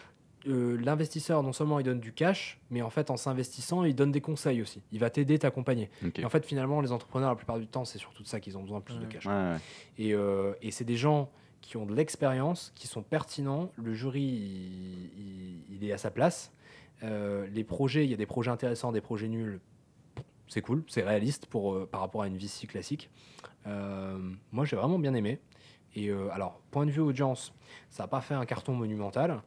euh, 0.47 0.77
l'investisseur, 0.83 1.41
non 1.43 1.51
seulement 1.53 1.79
il 1.79 1.83
donne 1.83 1.99
du 1.99 2.13
cash, 2.13 2.59
mais 2.69 2.81
en 2.81 2.89
fait, 2.89 3.09
en 3.09 3.17
s'investissant, 3.17 3.83
il 3.83 3.95
donne 3.95 4.11
des 4.11 4.21
conseils 4.21 4.61
aussi. 4.61 4.81
Il 4.91 4.99
va 4.99 5.09
t'aider, 5.09 5.39
t'accompagner. 5.39 5.89
Et 6.21 6.25
en 6.25 6.29
fait, 6.29 6.45
finalement, 6.45 6.79
les 6.81 6.91
entrepreneurs, 6.91 7.29
la 7.29 7.35
plupart 7.35 7.59
du 7.59 7.67
temps, 7.67 7.85
c'est 7.85 7.97
surtout 7.97 8.23
de 8.23 8.27
ça 8.27 8.39
qu'ils 8.39 8.57
ont 8.57 8.61
besoin 8.61 8.79
plus 8.81 8.97
de 8.99 9.05
cash. 9.05 9.25
Ouais, 9.25 9.31
ouais. 9.33 9.57
Et, 9.97 10.13
euh, 10.13 10.53
et 10.61 10.71
c'est 10.71 10.85
des 10.85 10.95
gens 10.97 11.29
qui 11.61 11.75
ont 11.75 11.85
de 11.85 11.93
l'expérience, 11.95 12.71
qui 12.75 12.87
sont 12.87 13.01
pertinents. 13.01 13.71
Le 13.77 13.93
jury, 13.93 14.21
il, 14.21 15.05
il- 15.19 15.63
il 15.75 15.83
est 15.83 15.91
à 15.91 15.97
sa 15.97 16.11
place. 16.11 16.53
Euh, 17.03 17.45
les 17.53 17.63
projets, 17.63 18.05
il 18.05 18.11
y 18.11 18.13
a 18.13 18.17
des 18.17 18.25
projets 18.25 18.51
intéressants, 18.51 18.91
des 18.91 19.01
projets 19.01 19.27
nuls. 19.27 19.59
C'est 20.47 20.61
cool, 20.61 20.83
c'est 20.87 21.03
réaliste 21.03 21.45
pour, 21.47 21.73
euh, 21.73 21.85
par 21.91 21.99
rapport 22.01 22.21
à 22.21 22.27
une 22.27 22.37
VC 22.37 22.67
classique. 22.67 23.09
Euh, 23.65 24.17
moi, 24.53 24.63
j'ai 24.65 24.75
vraiment 24.77 24.97
bien 24.97 25.13
aimé. 25.13 25.39
Et 25.95 26.09
euh, 26.09 26.29
alors, 26.31 26.61
point 26.71 26.85
de 26.85 26.91
vue 26.91 27.01
audience, 27.01 27.53
ça 27.89 28.03
n'a 28.03 28.07
pas 28.07 28.21
fait 28.21 28.33
un 28.35 28.45
carton 28.45 28.73
monumental. 28.73 29.41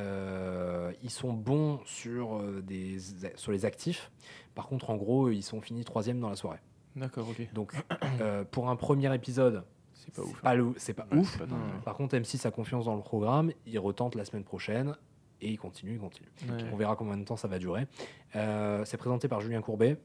Euh, 0.00 0.92
ils 1.02 1.10
sont 1.10 1.32
bons 1.32 1.80
sur, 1.84 2.36
euh, 2.36 2.62
des, 2.62 2.98
sur 3.36 3.52
les 3.52 3.64
actifs. 3.64 4.10
Par 4.54 4.66
contre, 4.68 4.90
en 4.90 4.96
gros, 4.96 5.30
ils 5.30 5.42
sont 5.42 5.60
finis 5.60 5.84
troisième 5.84 6.20
dans 6.20 6.28
la 6.30 6.36
soirée. 6.36 6.58
D'accord, 6.94 7.26
ok. 7.28 7.48
Donc, 7.52 7.72
euh, 8.20 8.44
pour 8.44 8.68
un 8.70 8.76
premier 8.76 9.12
épisode, 9.14 9.64
C'est 9.94 10.14
pas 10.14 10.22
ouf. 10.22 10.40
pas 10.42 10.54
le- 10.54 10.72
c'est 10.76 10.94
pas 10.94 11.06
Ouais, 11.12 11.18
ouf. 11.18 11.32
c'est 11.32 11.38
pas 11.38 11.46
dingue, 11.46 11.58
ouais. 11.58 11.80
Par 11.84 11.94
contre, 11.94 12.14
M6 12.16 12.46
a 12.46 12.50
confiance 12.50 12.84
dans 12.86 12.96
le 12.96 13.02
programme, 13.02 13.52
il 13.66 13.78
retente 13.78 14.14
la 14.14 14.24
semaine 14.24 14.44
prochaine 14.44 14.94
et 15.40 15.50
il 15.50 15.58
continue, 15.58 15.92
il 15.94 15.98
continue. 15.98 16.28
Ouais. 16.48 16.64
On 16.72 16.76
verra 16.76 16.96
combien 16.96 17.16
de 17.16 17.24
temps 17.24 17.36
ça 17.36 17.48
va 17.48 17.58
durer. 17.58 17.86
Euh, 18.34 18.84
c'est 18.84 18.96
présenté 18.96 19.28
par 19.28 19.40
Julien 19.40 19.60
Courbet, 19.62 19.96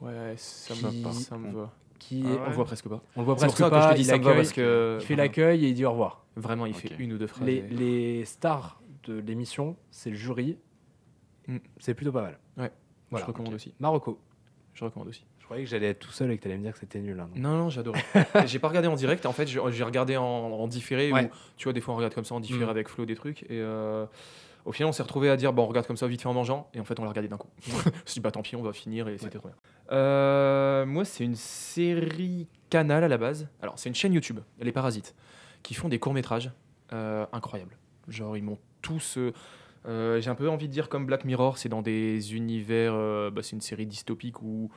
Ouais, 0.00 0.32
ça 0.36 0.74
me 0.74 1.02
va. 1.02 1.12
Ça 1.12 1.36
me 1.36 1.52
va. 1.52 1.70
qui 1.98 2.22
Ah 2.24 2.30
ouais. 2.30 2.38
On 2.46 2.48
le 2.48 2.54
voit 2.54 2.64
presque 2.64 2.88
pas. 2.88 3.02
on 3.16 3.20
le 3.20 3.26
voit 3.26 3.36
presque 3.36 3.58
ça 3.58 3.68
que 3.68 3.74
je 3.76 3.80
pas, 3.80 3.90
te 3.90 3.94
dis 3.96 4.00
il 4.00 4.04
ça 4.06 4.16
me 4.16 4.22
va 4.24 4.30
accueille- 4.30 4.42
parce 4.42 4.52
que 4.54 4.98
il 4.98 5.04
fait 5.06 5.16
l'accueil 5.16 5.64
et 5.66 5.68
il 5.68 5.74
dit 5.74 5.84
au 5.84 5.90
revoir. 5.90 6.24
vraiment 6.36 6.64
il 6.64 6.72
fait 6.72 6.94
une 6.98 7.12
ou 7.12 7.18
deux 7.18 7.26
phrases. 7.26 7.44
Les, 7.46 7.56
et- 7.56 7.68
les 7.68 8.24
stars 8.24 8.80
de 9.04 9.18
l'émission, 9.20 9.76
c'est 9.90 10.10
le 10.10 10.16
jury. 10.16 10.58
Mm. 11.48 11.56
C'est 11.78 11.94
plutôt 11.94 12.12
pas 12.12 12.22
mal. 12.22 12.38
Ouais, 12.56 12.70
Voilà. 13.10 13.24
je 13.24 13.30
recommande 13.30 13.54
aussi. 13.54 13.74
Marocco. 13.80 14.20
Je 14.74 14.84
recommande 14.84 15.08
aussi. 15.08 15.26
Je 15.38 15.44
croyais 15.44 15.64
que 15.64 15.70
j'allais 15.70 15.88
être 15.88 15.98
tout 15.98 16.12
seul 16.12 16.30
et 16.30 16.36
que 16.38 16.42
tu 16.42 16.48
allais 16.48 16.56
me 16.58 16.62
dire 16.62 16.72
que 16.72 16.78
c'était 16.78 17.00
nul. 17.00 17.18
hein. 17.18 17.28
Non, 17.34 17.56
non, 17.58 17.70
j'adorais. 17.70 18.04
j'ai 18.46 18.58
pas 18.60 18.68
regardé 18.68 18.86
en 18.88 18.94
direct. 18.94 19.26
En 19.26 19.32
fait, 19.32 19.46
j'ai 19.48 19.58
regardé 19.58 20.16
en, 20.16 20.22
en 20.24 20.66
différé. 20.68 21.12
Ouais. 21.12 21.24
Ou, 21.24 21.28
tu 21.56 21.64
vois, 21.64 21.72
des 21.72 21.80
fois, 21.80 21.94
on 21.94 21.96
regarde 21.96 22.14
comme 22.14 22.24
ça 22.24 22.34
en 22.36 22.40
différé 22.40 22.66
Mm. 22.66 22.68
avec 22.70 22.88
Flo 22.88 23.04
des 23.04 23.16
trucs. 23.16 23.42
Et 23.44 23.46
euh, 23.60 24.06
au 24.64 24.70
final, 24.72 24.88
on 24.90 24.92
s'est 24.92 25.02
retrouvé 25.02 25.28
à 25.28 25.36
dire 25.36 25.52
bon, 25.52 25.64
on 25.64 25.66
regarde 25.66 25.86
comme 25.88 25.96
ça 25.96 26.06
vite 26.06 26.22
fait 26.22 26.28
en 26.28 26.34
mangeant. 26.34 26.70
Et 26.72 26.78
en 26.80 26.84
fait, 26.84 27.00
on 27.00 27.02
l'a 27.02 27.08
regardé 27.08 27.28
d'un 27.28 27.36
coup. 27.36 27.48
je 27.66 27.72
me 27.72 27.80
suis 28.04 28.14
dit 28.14 28.20
bah 28.20 28.30
tant 28.30 28.42
pis, 28.42 28.54
on 28.54 28.62
va 28.62 28.72
finir. 28.72 29.08
Et 29.08 29.18
c'était 29.18 29.38
trop 29.38 29.48
bien. 29.48 29.56
Euh, 29.90 30.86
moi, 30.86 31.04
c'est 31.04 31.24
une 31.24 31.34
série 31.34 32.46
Canal 32.70 33.02
à 33.02 33.08
la 33.08 33.18
base. 33.18 33.48
Alors, 33.60 33.76
c'est 33.78 33.88
une 33.88 33.94
chaîne 33.96 34.12
YouTube, 34.12 34.38
Les 34.60 34.70
Parasites, 34.72 35.16
qui 35.64 35.74
font 35.74 35.88
des 35.88 35.98
courts-métrages 35.98 36.52
euh, 36.92 37.26
incroyables. 37.32 37.76
Genre, 38.06 38.36
ils 38.36 38.44
m'ont 38.44 38.58
tous. 38.80 39.16
euh, 39.18 39.32
euh, 39.86 40.20
j'ai 40.20 40.30
un 40.30 40.34
peu 40.34 40.48
envie 40.48 40.68
de 40.68 40.72
dire 40.72 40.88
comme 40.88 41.06
Black 41.06 41.24
Mirror, 41.24 41.58
c'est 41.58 41.68
dans 41.68 41.82
des 41.82 42.34
univers. 42.34 42.92
euh, 42.94 43.30
bah, 43.30 43.42
c'est 43.42 43.52
une 43.52 43.60
série 43.60 43.86
dystopique 43.86 44.42
où 44.42 44.70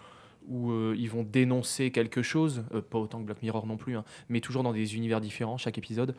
où 0.46 0.74
ils 0.94 1.10
vont 1.10 1.24
dénoncer 1.24 1.90
quelque 1.92 2.22
chose, 2.22 2.66
pas 2.90 2.98
autant 2.98 3.22
que 3.22 3.26
Black 3.26 3.42
Mirror 3.42 3.66
non 3.66 3.78
plus, 3.78 3.96
hein, 3.96 4.04
mais 4.28 4.42
toujours 4.42 4.62
dans 4.62 4.74
des 4.74 4.98
univers 4.98 5.22
différents, 5.22 5.56
chaque 5.58 5.78
épisode. 5.78 6.18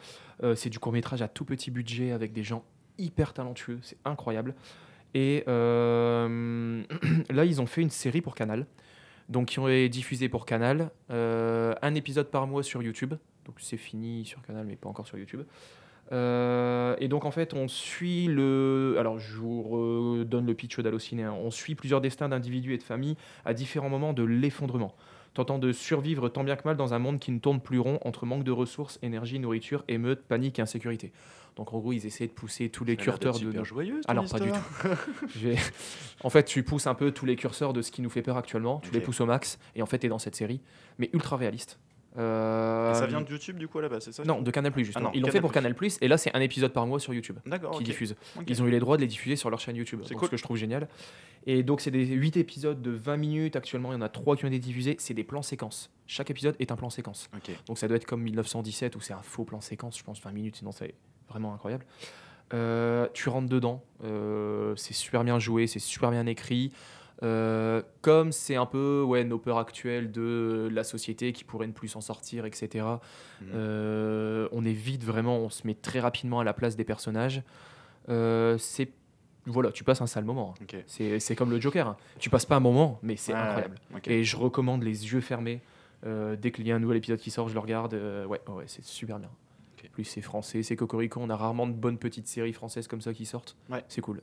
C'est 0.54 0.70
du 0.70 0.78
court 0.78 0.94
métrage 0.94 1.20
à 1.20 1.28
tout 1.28 1.44
petit 1.44 1.70
budget 1.70 2.10
avec 2.10 2.32
des 2.32 2.42
gens 2.42 2.64
hyper 2.96 3.34
talentueux, 3.34 3.80
c'est 3.82 3.98
incroyable. 4.06 4.54
Et 5.12 5.44
là, 5.46 7.44
ils 7.44 7.60
ont 7.60 7.66
fait 7.66 7.82
une 7.82 7.90
série 7.90 8.22
pour 8.22 8.34
Canal, 8.34 8.66
donc 9.28 9.48
qui 9.48 9.58
ont 9.58 9.68
été 9.68 9.90
diffusés 9.90 10.30
pour 10.30 10.46
Canal, 10.46 10.90
un 11.10 11.94
épisode 11.94 12.30
par 12.30 12.46
mois 12.46 12.62
sur 12.62 12.82
YouTube, 12.82 13.12
donc 13.44 13.56
c'est 13.58 13.76
fini 13.76 14.24
sur 14.24 14.40
Canal, 14.40 14.64
mais 14.64 14.76
pas 14.76 14.88
encore 14.88 15.06
sur 15.06 15.18
YouTube. 15.18 15.42
Euh, 16.12 16.96
et 16.98 17.08
donc 17.08 17.24
en 17.24 17.30
fait, 17.30 17.54
on 17.54 17.68
suit 17.68 18.26
le. 18.26 18.96
Alors 18.98 19.18
je 19.18 19.36
vous 19.36 19.62
redonne 19.62 20.46
le 20.46 20.54
pitch 20.54 20.78
d'Allociné. 20.80 21.22
hein. 21.24 21.34
On 21.42 21.50
suit 21.50 21.74
plusieurs 21.74 22.00
destins 22.00 22.28
d'individus 22.28 22.74
et 22.74 22.78
de 22.78 22.82
familles 22.82 23.16
à 23.44 23.54
différents 23.54 23.88
moments 23.88 24.12
de 24.12 24.22
l'effondrement, 24.22 24.94
tentant 25.32 25.58
de 25.58 25.72
survivre 25.72 26.28
tant 26.28 26.44
bien 26.44 26.56
que 26.56 26.62
mal 26.66 26.76
dans 26.76 26.94
un 26.94 26.98
monde 26.98 27.18
qui 27.18 27.32
ne 27.32 27.38
tourne 27.38 27.60
plus 27.60 27.78
rond 27.78 27.98
entre 28.02 28.26
manque 28.26 28.44
de 28.44 28.52
ressources, 28.52 28.98
énergie, 29.02 29.38
nourriture, 29.38 29.84
émeute, 29.88 30.22
panique 30.22 30.58
et 30.58 30.62
insécurité. 30.62 31.12
Donc 31.56 31.72
en 31.72 31.78
gros, 31.78 31.92
ils 31.92 32.04
essaient 32.04 32.26
de 32.26 32.32
pousser 32.32 32.68
tous 32.68 32.84
les 32.84 32.96
curseurs 32.96 33.38
de. 33.38 33.50
hyper 33.50 33.64
joyeux, 33.64 34.00
Alors 34.08 34.24
pas 34.28 34.40
du 34.40 34.50
tout. 34.50 34.88
En 36.24 36.30
fait, 36.30 36.44
tu 36.44 36.62
pousses 36.64 36.86
un 36.86 36.94
peu 36.94 37.12
tous 37.12 37.26
les 37.26 37.36
curseurs 37.36 37.72
de 37.72 37.80
ce 37.80 37.90
qui 37.92 38.02
nous 38.02 38.10
fait 38.10 38.22
peur 38.22 38.36
actuellement. 38.36 38.80
Tu 38.80 38.90
les 38.90 39.00
pousses 39.00 39.20
au 39.20 39.26
max. 39.26 39.58
Et 39.76 39.82
en 39.82 39.86
fait, 39.86 39.98
tu 40.00 40.06
es 40.06 40.08
dans 40.08 40.18
cette 40.18 40.34
série, 40.34 40.60
mais 40.98 41.10
ultra 41.12 41.36
réaliste. 41.36 41.78
Euh, 42.16 42.94
ça 42.94 43.06
vient 43.06 43.20
de 43.20 43.28
YouTube 43.28 43.58
du 43.58 43.66
coup 43.66 43.80
là-bas, 43.80 44.00
c'est 44.00 44.12
ça 44.12 44.22
Non, 44.24 44.40
de 44.40 44.50
Canal 44.50 44.70
Plus 44.72 44.84
justement. 44.84 45.06
Ah 45.06 45.08
non, 45.08 45.14
Ils 45.14 45.20
l'ont 45.20 45.26
fait 45.26 45.32
Canal+. 45.32 45.42
pour 45.42 45.52
Canal 45.52 45.74
Plus 45.74 45.98
et 46.00 46.08
là 46.08 46.16
c'est 46.16 46.34
un 46.34 46.40
épisode 46.40 46.72
par 46.72 46.86
mois 46.86 47.00
sur 47.00 47.12
YouTube 47.12 47.38
qui 47.44 47.52
ok. 47.66 47.82
diffuse. 47.82 48.14
Ils 48.46 48.62
ont 48.62 48.66
eu 48.66 48.70
les 48.70 48.78
droits 48.78 48.96
de 48.96 49.02
les 49.02 49.08
diffuser 49.08 49.36
sur 49.36 49.50
leur 49.50 49.58
chaîne 49.58 49.76
YouTube. 49.76 50.00
C'est 50.04 50.10
donc 50.10 50.20
cool. 50.20 50.28
Ce 50.28 50.30
que 50.30 50.36
je 50.36 50.42
trouve 50.42 50.56
génial. 50.56 50.88
Et 51.46 51.62
donc 51.62 51.80
c'est 51.80 51.90
des 51.90 52.06
8 52.06 52.36
épisodes 52.36 52.80
de 52.80 52.90
20 52.90 53.16
minutes. 53.16 53.56
Actuellement, 53.56 53.90
il 53.92 53.96
y 53.96 53.98
en 53.98 54.02
a 54.02 54.08
3 54.08 54.36
qui 54.36 54.44
ont 54.44 54.48
été 54.48 54.58
diffusés. 54.58 54.96
C'est 54.98 55.14
des 55.14 55.24
plans 55.24 55.42
séquences. 55.42 55.90
Chaque 56.06 56.30
épisode 56.30 56.54
est 56.58 56.70
un 56.70 56.76
plan 56.76 56.90
séquence. 56.90 57.28
Donc 57.66 57.78
ça 57.78 57.88
doit 57.88 57.96
être 57.96 58.06
comme 58.06 58.22
1917 58.22 58.96
où 58.96 59.00
c'est 59.00 59.12
un 59.12 59.22
faux 59.22 59.44
plan 59.44 59.60
séquence, 59.60 59.98
je 59.98 60.04
pense 60.04 60.20
20 60.20 60.32
minutes, 60.32 60.56
sinon 60.56 60.72
c'est 60.72 60.94
vraiment 61.28 61.52
incroyable. 61.54 61.84
Euh, 62.52 63.08
tu 63.14 63.28
rentres 63.30 63.48
dedans, 63.48 63.82
euh, 64.04 64.76
c'est 64.76 64.92
super 64.92 65.24
bien 65.24 65.38
joué, 65.38 65.66
c'est 65.66 65.78
super 65.78 66.10
bien 66.10 66.26
écrit. 66.26 66.72
Euh, 67.22 67.80
comme 68.02 68.32
c'est 68.32 68.56
un 68.56 68.66
peu 68.66 69.02
ouais, 69.02 69.22
nos 69.24 69.38
peurs 69.38 69.58
actuelles 69.58 70.10
de 70.10 70.68
la 70.72 70.82
société 70.84 71.32
qui 71.32 71.44
pourrait 71.44 71.68
ne 71.68 71.72
plus 71.72 71.88
s'en 71.88 72.00
sortir, 72.00 72.44
etc. 72.44 72.84
Mhm. 73.40 73.48
Euh, 73.54 74.48
on 74.52 74.64
est 74.64 74.72
vite 74.72 75.04
vraiment, 75.04 75.38
on 75.38 75.48
se 75.48 75.66
met 75.66 75.74
très 75.74 76.00
rapidement 76.00 76.40
à 76.40 76.44
la 76.44 76.52
place 76.52 76.76
des 76.76 76.84
personnages. 76.84 77.42
Euh, 78.08 78.58
c'est 78.58 78.90
voilà, 79.46 79.70
tu 79.72 79.84
passes 79.84 80.00
un 80.00 80.06
sale 80.06 80.24
moment. 80.24 80.54
Ok. 80.62 80.76
C'est 80.86 81.20
c'est 81.20 81.36
comme 81.36 81.50
le 81.50 81.60
Joker. 81.60 81.86
hein. 81.86 81.96
Tu 82.18 82.30
passes 82.30 82.46
pas 82.46 82.56
un 82.56 82.60
moment, 82.60 82.98
mais 83.02 83.16
c'est 83.16 83.32
Ouais, 83.32 83.38
incroyable. 83.38 83.76
Et 84.06 84.24
je 84.24 84.36
recommande 84.36 84.82
les 84.82 85.12
yeux 85.12 85.20
fermés. 85.20 85.60
Euh, 86.06 86.36
dès 86.36 86.50
qu'il 86.50 86.66
y 86.66 86.72
a 86.72 86.76
un 86.76 86.80
nouvel 86.80 86.96
épisode 86.98 87.18
qui 87.20 87.30
sort, 87.30 87.48
je 87.48 87.54
le 87.54 87.60
regarde. 87.60 87.94
Ouais, 88.28 88.40
ouais, 88.48 88.64
c'est 88.66 88.84
super 88.84 89.18
bien. 89.18 89.30
Ok. 89.78 89.88
Plus 89.90 90.04
c'est 90.04 90.20
français, 90.22 90.62
c'est 90.62 90.76
cocorico. 90.76 91.20
On 91.22 91.30
a 91.30 91.36
rarement 91.36 91.66
de 91.66 91.72
bonnes 91.72 91.98
petites 91.98 92.26
séries 92.26 92.52
françaises 92.52 92.88
comme 92.88 93.00
ça 93.00 93.14
qui 93.14 93.24
sortent. 93.24 93.56
Ouais. 93.70 93.84
C'est 93.88 94.00
cool. 94.00 94.20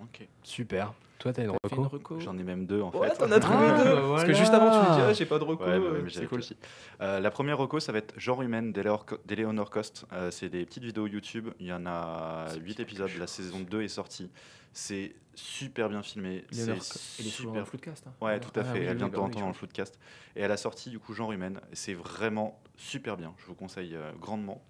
Ok. 0.00 0.26
Super. 0.42 0.92
Toi, 1.24 1.32
t'as 1.32 1.42
une 1.42 1.50
reco 1.52 1.82
reco 1.84 2.20
J'en 2.20 2.36
ai 2.36 2.42
même 2.42 2.66
deux 2.66 2.82
en 2.82 2.90
Ouais, 2.94 3.08
fait. 3.08 3.16
t'en 3.16 3.32
as 3.32 3.40
trouvé 3.40 3.64
Ah, 3.66 3.82
deux. 3.82 3.94
bah 3.94 4.02
Parce 4.10 4.24
que 4.24 4.34
juste 4.34 4.52
avant, 4.52 4.70
tu 4.70 4.76
me 4.90 4.94
dis, 4.94 5.00
ah, 5.00 5.12
j'ai 5.14 5.24
pas 5.24 5.38
de 5.38 5.44
reco. 5.44 5.64
Ouais, 5.64 5.78
bah, 5.80 5.86
euh, 5.86 6.08
c'est 6.10 6.26
cool. 6.26 6.40
réfléchi. 6.40 6.56
Euh, 7.00 7.18
la 7.18 7.30
première 7.30 7.56
reco, 7.56 7.80
ça 7.80 7.92
va 7.92 7.98
être 7.98 8.12
Genre 8.20 8.42
humaine 8.42 8.72
d'Eleanor 8.74 9.70
Cost. 9.70 10.04
Euh, 10.12 10.30
c'est 10.30 10.50
des 10.50 10.66
petites 10.66 10.84
vidéos 10.84 11.06
YouTube. 11.06 11.48
Il 11.60 11.66
y 11.66 11.72
en 11.72 11.86
a 11.86 12.54
8 12.62 12.78
épisodes. 12.80 13.08
La 13.18 13.26
saison 13.26 13.60
2 13.60 13.80
est 13.80 13.88
sortie. 13.88 14.30
C'est 14.74 15.14
super 15.34 15.88
bien 15.88 16.02
filmé. 16.02 16.44
Léonore, 16.52 16.82
C'est 16.82 17.22
elle 17.22 17.26
est 17.28 17.30
souvent 17.30 17.52
dans 17.54 17.60
le 17.60 17.64
super. 17.64 17.68
Floodcast. 17.80 18.06
hein. 18.06 18.12
Ouais, 18.20 18.38
tout 18.38 18.50
à 18.54 18.60
Ah 18.62 18.64
fait. 18.64 18.80
oui, 18.80 18.84
elle 18.86 18.96
vient 18.98 19.08
de 19.08 19.14
temps 19.14 19.24
en 19.24 19.30
temps 19.30 19.40
dans 19.40 19.48
le 19.48 19.54
Floodcast. 19.54 19.98
Et 20.36 20.42
elle 20.42 20.52
a 20.52 20.58
sorti 20.58 20.90
du 20.90 20.98
coup 20.98 21.14
Genre 21.14 21.32
humaine. 21.32 21.58
C'est 21.72 21.94
vraiment 21.94 22.60
super 22.76 23.16
bien. 23.16 23.32
Je 23.38 23.46
vous 23.46 23.54
conseille 23.54 23.94
euh, 23.96 24.12
grandement. 24.20 24.62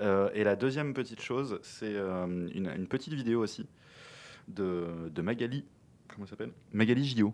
Euh, 0.00 0.28
et 0.34 0.44
la 0.44 0.54
deuxième 0.54 0.92
petite 0.92 1.22
chose, 1.22 1.58
c'est 1.62 1.94
euh, 1.94 2.26
une, 2.52 2.70
une 2.76 2.86
petite 2.88 3.14
vidéo 3.14 3.40
aussi 3.42 3.66
de, 4.48 5.08
de 5.10 5.22
Magali. 5.22 5.64
Comment 6.08 6.24
elle 6.24 6.28
s'appelle? 6.30 6.52
Magali 6.72 7.04
Gillot. 7.04 7.32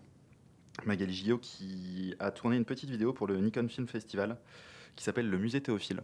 Magali 0.85 1.13
Gillot 1.13 1.37
qui 1.37 2.13
a 2.19 2.31
tourné 2.31 2.57
une 2.57 2.65
petite 2.65 2.89
vidéo 2.89 3.13
pour 3.13 3.27
le 3.27 3.37
Nikon 3.37 3.67
Film 3.69 3.87
Festival 3.87 4.37
qui 4.95 5.03
s'appelle 5.03 5.29
Le 5.29 5.37
Musée 5.37 5.61
Théophile. 5.61 6.01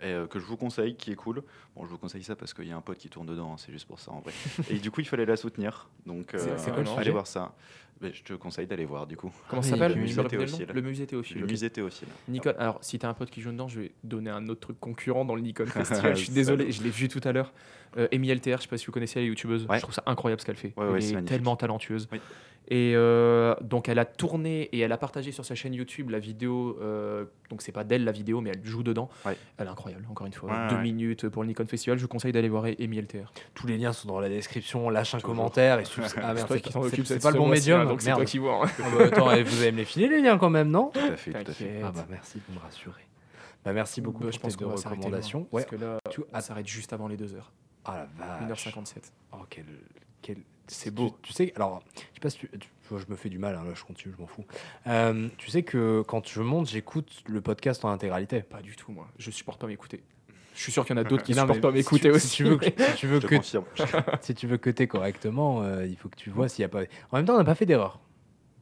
Et 0.00 0.06
euh, 0.06 0.26
que 0.26 0.40
je 0.40 0.44
vous 0.44 0.56
conseille, 0.56 0.96
qui 0.96 1.12
est 1.12 1.14
cool. 1.14 1.44
Bon, 1.76 1.84
je 1.84 1.90
vous 1.90 1.98
conseille 1.98 2.24
ça 2.24 2.34
parce 2.34 2.52
qu'il 2.54 2.66
y 2.66 2.72
a 2.72 2.76
un 2.76 2.80
pote 2.80 2.98
qui 2.98 3.08
tourne 3.08 3.26
dedans, 3.26 3.52
hein, 3.52 3.56
c'est 3.56 3.70
juste 3.70 3.86
pour 3.86 4.00
ça 4.00 4.10
en 4.10 4.18
vrai. 4.20 4.32
Et 4.70 4.78
du 4.80 4.90
coup, 4.90 5.00
il 5.00 5.06
fallait 5.06 5.26
la 5.26 5.36
soutenir. 5.36 5.88
Donc, 6.06 6.30
C'est- 6.36 6.50
euh, 6.50 6.96
allez 6.96 7.10
voir 7.12 7.28
ça. 7.28 7.54
Mais 8.02 8.12
je 8.12 8.22
te 8.24 8.32
conseille 8.34 8.66
d'aller 8.66 8.84
voir 8.84 9.06
du 9.06 9.16
coup. 9.16 9.30
Comment 9.48 9.60
Ah 9.62 9.64
ça 9.64 9.72
oui, 9.74 9.78
s'appelle 9.78 9.94
le 9.96 10.02
musée 10.02 10.16
le 10.16 10.22
nom 10.22 10.28
Théophile. 10.28 10.66
Le 10.74 10.80
musée 10.82 11.06
Théophile. 11.06 11.40
Le 11.40 11.46
musée 11.46 11.70
Théophile. 11.70 12.08
Nikon, 12.28 12.52
alors 12.58 12.78
si 12.82 12.98
t'as 12.98 13.08
un 13.08 13.14
pote 13.14 13.30
qui 13.30 13.40
joue 13.40 13.52
dedans, 13.52 13.68
je 13.68 13.80
vais 13.80 13.92
donner 14.04 14.30
un 14.30 14.48
autre 14.48 14.60
truc 14.60 14.80
concurrent 14.80 15.24
dans 15.24 15.34
le 15.36 15.42
Nikon 15.42 15.66
Festival. 15.66 16.16
je 16.16 16.24
suis 16.24 16.32
désolé, 16.32 16.72
je 16.72 16.82
l'ai 16.82 16.90
vu 16.90 17.08
tout 17.08 17.20
à 17.24 17.32
l'heure. 17.32 17.52
Euh, 17.98 18.08
Amy 18.12 18.28
LTR, 18.34 18.56
je 18.56 18.62
sais 18.62 18.68
pas 18.68 18.78
si 18.78 18.86
vous 18.86 18.92
connaissez, 18.92 19.18
elle 19.20 19.26
est 19.26 19.28
youtubeuse. 19.28 19.66
Ouais. 19.68 19.76
Je 19.76 19.82
trouve 19.82 19.94
ça 19.94 20.02
incroyable 20.06 20.40
ce 20.40 20.46
qu'elle 20.46 20.56
fait. 20.56 20.72
Ouais, 20.76 20.86
elle 20.98 21.16
est 21.18 21.22
tellement 21.22 21.56
talentueuse. 21.56 22.08
Oui. 22.10 22.20
Et 22.68 22.92
euh, 22.94 23.54
donc 23.60 23.88
elle 23.88 23.98
a 23.98 24.04
tourné 24.04 24.62
et 24.72 24.78
elle 24.78 24.92
a 24.92 24.96
partagé 24.96 25.32
sur 25.32 25.44
sa 25.44 25.54
chaîne 25.56 25.74
YouTube 25.74 26.08
la 26.10 26.20
vidéo. 26.20 26.78
euh, 26.80 27.24
donc 27.50 27.60
c'est 27.60 27.72
pas 27.72 27.82
d'elle 27.84 28.04
la 28.04 28.12
vidéo, 28.12 28.40
mais 28.40 28.50
elle 28.54 28.64
joue 28.64 28.84
dedans. 28.84 29.10
Ouais. 29.26 29.36
Elle 29.58 29.66
est 29.66 29.70
incroyable, 29.70 30.06
encore 30.08 30.26
une 30.28 30.32
fois. 30.32 30.48
Ouais, 30.50 30.68
Deux 30.70 30.76
ouais. 30.76 30.82
minutes 30.82 31.28
pour 31.28 31.42
le 31.42 31.48
Nikon 31.48 31.66
Festival. 31.66 31.98
Je 31.98 32.02
vous 32.02 32.08
conseille 32.08 32.30
d'aller 32.32 32.48
voir 32.48 32.64
Amy 32.64 32.98
LTR. 33.00 33.32
Tous 33.52 33.66
les 33.66 33.76
liens 33.76 33.92
sont 33.92 34.08
dans 34.08 34.20
la 34.20 34.28
description. 34.30 34.88
Lâche 34.90 35.14
un 35.14 35.18
Toujours. 35.18 35.34
commentaire 35.34 35.80
et. 35.80 35.82
Ah 36.22 36.34
c'est 36.36 37.20
pas- 37.20 37.30
le 37.32 37.38
bon 37.38 37.48
médium. 37.48 37.91
Donc 37.92 38.02
c'est 38.02 38.08
toi 38.10 38.16
Merde. 38.18 38.28
qui 38.28 38.38
vois. 38.38 38.66
hein. 38.66 38.70
Ah 38.78 38.82
bah, 38.96 39.04
attends, 39.04 39.24
vous 39.42 39.62
allez 39.62 39.72
me 39.72 39.76
les 39.78 39.84
filer 39.84 40.08
les 40.08 40.20
liens 40.22 40.38
quand 40.38 40.50
même, 40.50 40.70
non? 40.70 40.90
Tout 40.92 40.98
à 41.00 41.16
fait, 41.16 41.30
tout 41.44 41.50
à 41.50 41.54
fait. 41.54 41.80
Ah 41.84 41.92
bah 41.92 42.06
merci 42.10 42.38
pour 42.38 42.54
me 42.54 42.60
rassurer. 42.60 43.02
Bah 43.64 43.72
merci 43.72 44.00
beaucoup 44.00 44.18
Bah, 44.20 44.24
pour 44.26 44.32
je 44.32 44.40
pense 44.40 44.56
tes 44.56 44.64
deux 44.64 44.70
recommandations. 44.70 45.44
Parce 45.44 45.64
Ouais. 45.64 45.70
que 45.70 45.76
là, 45.76 45.98
Tu- 46.10 46.20
on 46.32 46.40
s'arrête 46.40 46.66
juste 46.66 46.92
avant 46.92 47.06
les 47.08 47.16
2 47.16 47.34
heures. 47.34 47.52
Ah 47.84 48.06
la 48.20 48.46
vache. 48.48 48.66
1h57. 48.66 49.12
Oh 49.32 49.36
quel, 49.48 49.66
quel... 50.20 50.38
C'est 50.66 50.90
tu- 50.90 50.96
beau. 50.96 51.16
Tu, 51.22 51.32
sais, 51.32 51.52
alors, 51.56 51.82
je 51.94 52.00
sais 52.00 52.20
pas 52.20 52.30
si 52.30 52.38
tu, 52.38 52.48
tu- 52.58 52.68
je 52.90 53.04
me 53.10 53.16
fais 53.16 53.28
du 53.30 53.38
mal, 53.38 53.54
hein, 53.56 53.64
là 53.64 53.72
je 53.74 53.82
continue, 53.84 54.12
je 54.14 54.20
m'en 54.20 54.26
fous. 54.26 54.44
Euh, 54.86 55.28
tu 55.38 55.48
sais 55.50 55.62
que 55.62 56.02
quand 56.06 56.28
je 56.28 56.40
monte, 56.42 56.68
j'écoute 56.68 57.22
le 57.26 57.40
podcast 57.40 57.84
en 57.84 57.88
intégralité. 57.90 58.42
Pas 58.42 58.60
du 58.62 58.76
tout, 58.76 58.92
moi. 58.92 59.06
Je 59.18 59.30
supporte 59.30 59.60
pas 59.60 59.66
m'écouter. 59.66 60.02
Je 60.54 60.60
suis 60.62 60.72
sûr 60.72 60.84
qu'il 60.84 60.94
y 60.94 60.98
en 60.98 61.02
a 61.02 61.04
d'autres 61.04 61.22
qui 61.22 61.34
supportent 61.34 61.60
pas 61.60 61.70
si 61.70 61.74
m'écouter 61.76 62.08
tu- 62.10 62.14
aussi. 62.14 62.28
Si 62.28 62.36
tu 62.36 62.44
veux 62.44 62.56
que, 62.56 62.66
si 62.94 62.96
tu 62.96 63.06
veux 63.06 63.20
que, 63.20 63.36
si 64.20 64.34
tu 64.34 64.46
veux 64.46 64.58
cuter 64.58 64.86
correctement, 64.86 65.62
euh, 65.62 65.86
il 65.86 65.96
faut 65.96 66.08
que 66.08 66.16
tu 66.16 66.30
vois 66.30 66.48
s'il 66.48 66.62
y 66.62 66.64
a 66.64 66.68
pas. 66.68 66.82
En 67.10 67.16
même 67.16 67.24
temps, 67.26 67.34
on 67.34 67.38
n'a 67.38 67.44
pas 67.44 67.54
fait 67.54 67.66
d'erreur. 67.66 68.00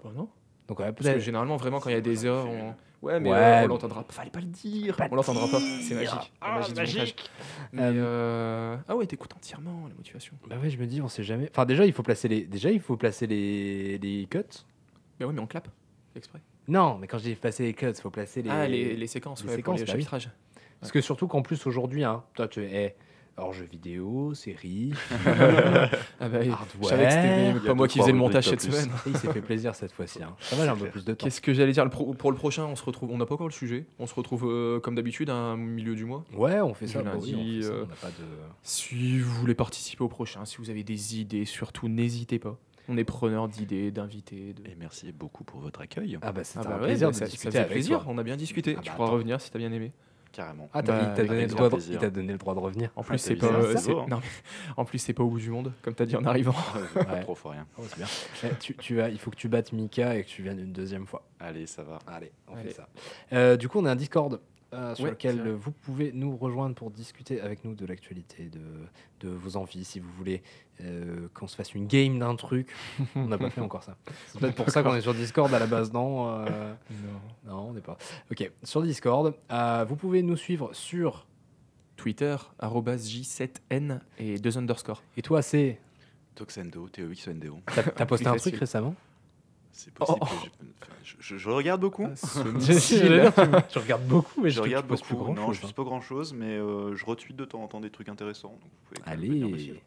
Bah 0.04 0.10
non. 0.14 0.28
Donc 0.68 0.78
on 0.80 0.92
Parce 0.92 1.10
que 1.14 1.18
généralement, 1.18 1.56
vraiment, 1.56 1.80
quand 1.80 1.90
il 1.90 1.94
y 1.94 1.96
a 1.96 2.00
des 2.00 2.26
erreurs, 2.26 2.46
on... 2.48 2.74
ouais, 3.04 3.18
mais 3.18 3.30
Ouais, 3.32 3.36
euh, 3.36 3.64
on 3.64 3.66
l'entendra 3.68 4.04
pas. 4.04 4.12
Fallait 4.12 4.30
pas 4.30 4.38
le 4.38 4.46
dire. 4.46 4.94
Pas 4.96 5.08
on 5.10 5.16
l'entendra 5.16 5.48
pas. 5.48 5.58
dire. 5.58 5.68
C'est 5.82 5.94
magique. 5.96 6.32
Ah, 6.40 6.54
magie 6.54 6.72
du 6.72 6.80
montage. 6.80 6.96
magique. 6.96 7.30
Mais, 7.72 7.82
Euh, 7.82 7.92
euh, 7.96 8.76
Ah 8.86 8.94
ouais, 8.96 9.06
t'écoutes 9.06 9.34
entièrement 9.34 9.86
la 9.88 9.94
motivation. 9.94 10.34
Bah 10.48 10.56
ouais, 10.62 10.70
je 10.70 10.78
me 10.78 10.86
dis, 10.86 11.02
on 11.02 11.08
sait 11.08 11.24
jamais. 11.24 11.48
Enfin, 11.50 11.64
déjà, 11.66 11.84
il 11.86 11.92
faut 11.92 12.04
placer 12.04 12.28
les. 12.28 12.42
Déjà, 12.44 12.70
il 12.70 12.80
faut 12.80 12.96
placer 12.96 13.26
les, 13.26 13.98
les 13.98 14.26
cuts. 14.30 14.38
Mais 15.18 15.26
ouais, 15.26 15.32
mais 15.32 15.40
on 15.40 15.46
clappe. 15.48 15.68
Exprès. 16.14 16.38
Non, 16.68 16.98
mais 16.98 17.08
quand 17.08 17.18
je 17.18 17.24
dis 17.24 17.34
placer 17.34 17.64
les 17.64 17.74
cuts, 17.74 17.86
il 17.88 17.94
faut 18.00 18.10
placer 18.10 18.42
les. 18.42 18.50
Ah, 18.50 18.68
les, 18.68 18.94
les 18.94 19.06
séquences, 19.08 19.42
les 19.42 19.48
ouais, 19.50 19.56
pour 19.62 19.76
séquences, 19.76 19.80
les 19.80 19.86
bah 19.86 19.92
oui. 20.14 20.28
Parce 20.80 20.92
que 20.92 21.00
surtout 21.00 21.26
qu'en 21.28 21.42
plus 21.42 21.66
aujourd'hui, 21.66 22.04
hein, 22.04 22.22
toi 22.34 22.48
tu 22.48 22.62
es 22.62 22.96
hors 23.36 23.52
jeu 23.54 23.64
vidéo, 23.64 24.34
série, 24.34 24.92
Ah 26.20 26.28
bah, 26.28 26.38
oui. 26.42 26.50
hardware. 26.50 26.58
je 26.82 26.88
savais 26.88 27.04
que 27.04 27.10
c'était 27.58 27.66
pas 27.68 27.74
moi 27.74 27.88
qui 27.88 27.98
faisais 27.98 28.12
le 28.12 28.18
montage 28.18 28.48
cette 28.48 28.60
plus. 28.60 28.70
semaine. 28.72 28.90
il 29.06 29.16
s'est 29.16 29.32
fait 29.32 29.40
plaisir 29.40 29.74
cette 29.74 29.92
fois-ci. 29.92 30.22
Hein. 30.22 30.34
Ça 30.40 30.56
va, 30.56 30.64
j'ai 30.64 30.70
un 30.70 30.76
peu 30.76 30.86
plus 30.88 31.04
de 31.04 31.14
temps. 31.14 31.24
Qu'est-ce 31.24 31.40
que 31.40 31.54
j'allais 31.54 31.72
dire? 31.72 31.84
Le 31.84 31.90
pro- 31.90 32.12
Pour 32.14 32.30
le 32.32 32.36
prochain, 32.36 32.64
on 32.66 32.76
se 32.76 32.84
retrouve. 32.84 33.10
On 33.12 33.16
n'a 33.18 33.24
pas 33.26 33.34
encore 33.34 33.46
le 33.48 33.52
sujet. 33.52 33.86
On 33.98 34.06
se 34.06 34.14
retrouve 34.14 34.44
euh, 34.46 34.80
comme 34.80 34.94
d'habitude 34.94 35.30
à 35.30 35.34
un 35.34 35.56
milieu 35.56 35.94
du 35.94 36.04
mois. 36.04 36.24
Ouais, 36.34 36.60
on 36.60 36.74
fait 36.74 36.86
ça. 36.86 37.02
bah 37.02 37.12
oui, 37.18 37.32
on 37.34 37.38
lundi, 37.38 37.56
fait 37.60 37.62
ça, 37.68 37.72
euh, 37.72 37.84
on 37.84 37.88
n'a 37.88 37.94
pas 37.94 38.08
de. 38.08 38.26
Si 38.62 39.18
vous 39.20 39.32
voulez 39.40 39.54
participer 39.54 40.04
au 40.04 40.08
prochain, 40.08 40.44
si 40.44 40.58
vous 40.58 40.68
avez 40.70 40.82
des 40.84 41.18
idées, 41.20 41.44
surtout 41.46 41.88
n'hésitez 41.88 42.38
pas. 42.38 42.58
On 42.88 42.96
est 42.98 43.04
preneur 43.04 43.48
d'idées, 43.48 43.90
d'invités. 43.90 44.52
De... 44.52 44.68
Et 44.68 44.74
merci 44.78 45.12
beaucoup 45.12 45.44
pour 45.44 45.60
votre 45.60 45.80
accueil. 45.80 46.18
Ah 46.22 46.32
bah 46.32 46.42
c'est 46.44 46.58
Ah 46.58 46.62
un 46.62 46.64
bah 46.70 46.76
ouais, 46.78 46.86
plaisir 46.88 47.08
bah 47.08 47.12
de 47.12 47.16
ça, 47.18 47.24
ça 47.26 47.30
discuter 47.30 47.52
fait 47.52 47.58
avec 47.58 47.72
plaisir. 47.72 48.02
toi. 48.02 48.12
On 48.12 48.18
a 48.18 48.22
bien 48.22 48.36
discuté. 48.36 48.74
Ah 48.76 48.80
tu 48.82 48.88
bah 48.90 48.96
pourras 48.96 49.06
attends. 49.08 49.14
revenir 49.14 49.40
si 49.40 49.50
t'as 49.50 49.58
bien 49.60 49.72
aimé. 49.72 49.92
Carrément. 50.32 50.70
Ah, 50.72 50.82
t'as 50.82 50.92
Bah, 50.92 51.06
il 51.10 51.14
t'a 51.16 51.24
donné, 51.24 51.40
le 51.42 51.46
droit 51.48 51.68
de- 51.68 51.74
plaisir. 51.74 51.94
il 51.94 51.98
t'a 51.98 52.10
donné 52.10 52.32
le 52.32 52.38
droit 52.38 52.54
de 52.54 52.60
revenir. 52.60 52.90
En 52.94 53.00
Ah, 53.00 53.04
plus, 53.04 53.18
c'est 53.18 53.34
pas. 53.36 53.46
euh, 53.46 53.74
c'est 53.76 53.90
beau, 53.92 54.00
hein. 54.00 54.06
non, 54.08 54.18
mais 54.18 54.26
en 54.76 54.84
plus, 54.84 54.98
c'est 54.98 55.12
pas 55.12 55.22
au 55.24 55.28
bout 55.28 55.40
du 55.40 55.50
monde, 55.50 55.72
comme 55.82 55.94
t'as 55.94 56.06
dit 56.06 56.16
en 56.16 56.24
arrivant. 56.24 56.54
Ouais. 56.94 57.02
Ouais. 57.10 57.20
Trop 57.22 57.34
fort 57.34 57.52
rien. 57.52 57.66
Oh, 57.78 57.82
c'est 57.88 57.96
bien. 57.96 58.06
Eh, 58.44 58.54
tu, 58.60 58.76
tu 58.76 59.00
as, 59.00 59.08
il 59.08 59.18
faut 59.18 59.30
que 59.30 59.36
tu 59.36 59.48
battes 59.48 59.72
Mika 59.72 60.14
et 60.16 60.22
que 60.24 60.28
tu 60.28 60.42
viennes 60.42 60.60
une 60.60 60.72
deuxième 60.72 61.06
fois. 61.06 61.22
Allez, 61.40 61.66
ça 61.66 61.82
va. 61.82 61.98
Allez, 62.06 62.30
on 62.48 62.54
Allez. 62.54 62.68
fait 62.68 62.74
ça. 62.76 62.88
Euh, 63.32 63.56
du 63.56 63.68
coup, 63.68 63.78
on 63.80 63.84
a 63.86 63.90
un 63.92 63.96
Discord 63.96 64.40
euh, 64.72 64.94
sur 64.94 65.04
Ouais, 65.04 65.10
lequel 65.10 65.50
vous 65.50 65.72
pouvez 65.72 66.12
nous 66.12 66.36
rejoindre 66.36 66.74
pour 66.74 66.90
discuter 66.90 67.40
avec 67.40 67.64
nous 67.64 67.74
de 67.74 67.86
l'actualité, 67.86 68.50
de, 68.50 68.60
de 69.26 69.32
vos 69.32 69.56
envies. 69.56 69.84
Si 69.84 69.98
vous 70.00 70.10
voulez 70.16 70.42
euh, 70.84 71.28
qu'on 71.34 71.46
se 71.46 71.56
fasse 71.56 71.74
une 71.74 71.86
game 71.86 72.18
d'un 72.18 72.36
truc, 72.36 72.68
on 73.14 73.26
n'a 73.26 73.38
pas 73.38 73.50
fait 73.50 73.60
encore 73.60 73.82
ça. 73.82 73.96
C'est 74.28 74.40
peut-être 74.40 74.54
pour 74.54 74.70
ça 74.70 74.82
qu'on 74.82 74.94
est 74.94 75.00
sur 75.00 75.14
Discord 75.14 75.52
à 75.52 75.58
la 75.58 75.66
base, 75.66 75.92
non 75.92 76.28
euh, 76.28 76.72
Non, 77.46 77.68
on 77.68 77.72
n'est 77.72 77.80
pas. 77.80 77.98
Ok, 78.30 78.50
sur 78.62 78.82
Discord, 78.82 79.34
euh, 79.50 79.84
vous 79.88 79.96
pouvez 79.96 80.22
nous 80.22 80.36
suivre 80.36 80.72
sur. 80.74 81.26
Twitter, 81.96 82.34
arrobas 82.58 82.96
J7N 82.96 84.00
et 84.18 84.38
deux 84.38 84.56
underscores. 84.56 85.02
Et 85.18 85.22
toi, 85.22 85.42
c'est. 85.42 85.78
Toxendo, 86.34 86.88
T-E-X-O-N-D-O. 86.88 87.58
T'as 87.66 87.82
t'as 87.82 88.06
posté 88.06 88.26
un 88.28 88.36
truc 88.36 88.56
récemment? 88.56 88.94
C'est 89.72 89.92
possible. 89.94 90.18
Oh. 90.22 90.26
que 90.80 90.86
Je, 91.04 91.14
je- 91.20 91.36
je 91.38 91.48
regarde 91.50 91.80
beaucoup. 91.80 92.06
Je 92.60 93.78
regarde 93.78 94.04
beaucoup, 94.06 94.40
mais 94.42 94.50
Je 94.50 94.56
je, 94.56 94.60
regarde 94.60 94.86
plus 94.86 94.96
beaucoup. 95.00 95.16
grand 95.24 95.34
Non, 95.34 95.46
je 95.48 95.52
chose. 95.54 95.60
poste 95.62 95.74
pas 95.76 95.84
grand 95.84 96.00
chose, 96.00 96.32
mais 96.34 96.56
euh, 96.58 96.94
je 96.96 97.04
retweet 97.04 97.36
de 97.36 97.44
temps 97.44 97.62
en 97.62 97.68
temps 97.68 97.80
des 97.80 97.90
trucs 97.90 98.08
intéressants. 98.08 98.50
Donc 98.50 98.60
vous 98.62 99.00
pouvez 99.00 99.00
hein. 99.12 99.16
venir 99.16 99.48
me 99.48 99.54
Allez. 99.54 99.82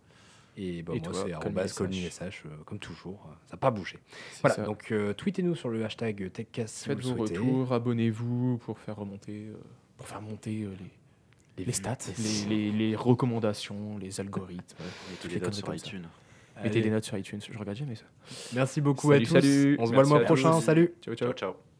Et 0.55 0.83
bah, 0.83 0.93
Et 0.95 0.99
moi, 0.99 1.11
toi, 1.11 1.23
c'est 1.25 1.33
arrobas 1.33 1.67
SH. 1.67 1.73
Colin 1.73 2.09
SH, 2.09 2.21
euh, 2.45 2.49
comme 2.65 2.77
toujours. 2.79 3.27
Ça 3.47 3.53
n'a 3.55 3.57
pas 3.57 3.71
bougé. 3.71 3.97
Voilà, 4.41 4.55
ça. 4.55 4.63
donc 4.63 4.91
euh, 4.91 5.13
tweetez-nous 5.13 5.55
sur 5.55 5.69
le 5.69 5.83
hashtag 5.83 6.31
TechCast 6.31 6.85
Faites 6.85 6.99
vos 7.01 7.15
retours, 7.15 7.73
abonnez-vous 7.73 8.59
pour 8.59 8.77
faire 8.79 8.97
remonter, 8.97 9.47
euh, 9.47 9.57
pour 9.97 10.07
faire 10.07 10.21
monter 10.21 10.61
euh, 10.63 10.73
les, 11.57 11.65
les, 11.65 11.71
stats, 11.71 11.97
les- 12.47 12.71
les, 12.71 12.95
recommandations, 12.95 13.97
les 13.97 14.19
algorithmes. 14.19 14.61
toutes 15.21 15.29
des 15.31 15.35
les 15.35 15.41
conneries 15.41 15.55
sur 15.57 15.65
comme 15.65 15.77
ça. 15.77 15.83
Mettez 16.61 16.81
des 16.81 16.89
notes 16.89 17.03
sur 17.03 17.17
iTunes, 17.17 17.39
je 17.49 17.57
regarde 17.57 17.77
jamais 17.77 17.95
ça. 17.95 18.05
Merci 18.53 18.81
beaucoup 18.81 19.11
Salut, 19.11 19.23
à 19.23 19.27
tous. 19.27 19.33
salut. 19.33 19.77
On 19.79 19.85
se 19.85 19.93
voit 19.93 20.03
le 20.03 20.09
mois 20.09 20.19
prochain. 20.21 20.61
Salut. 20.61 20.93
Ciao, 21.01 21.15
ciao. 21.15 21.29
Ciao, 21.29 21.37
ciao. 21.51 21.72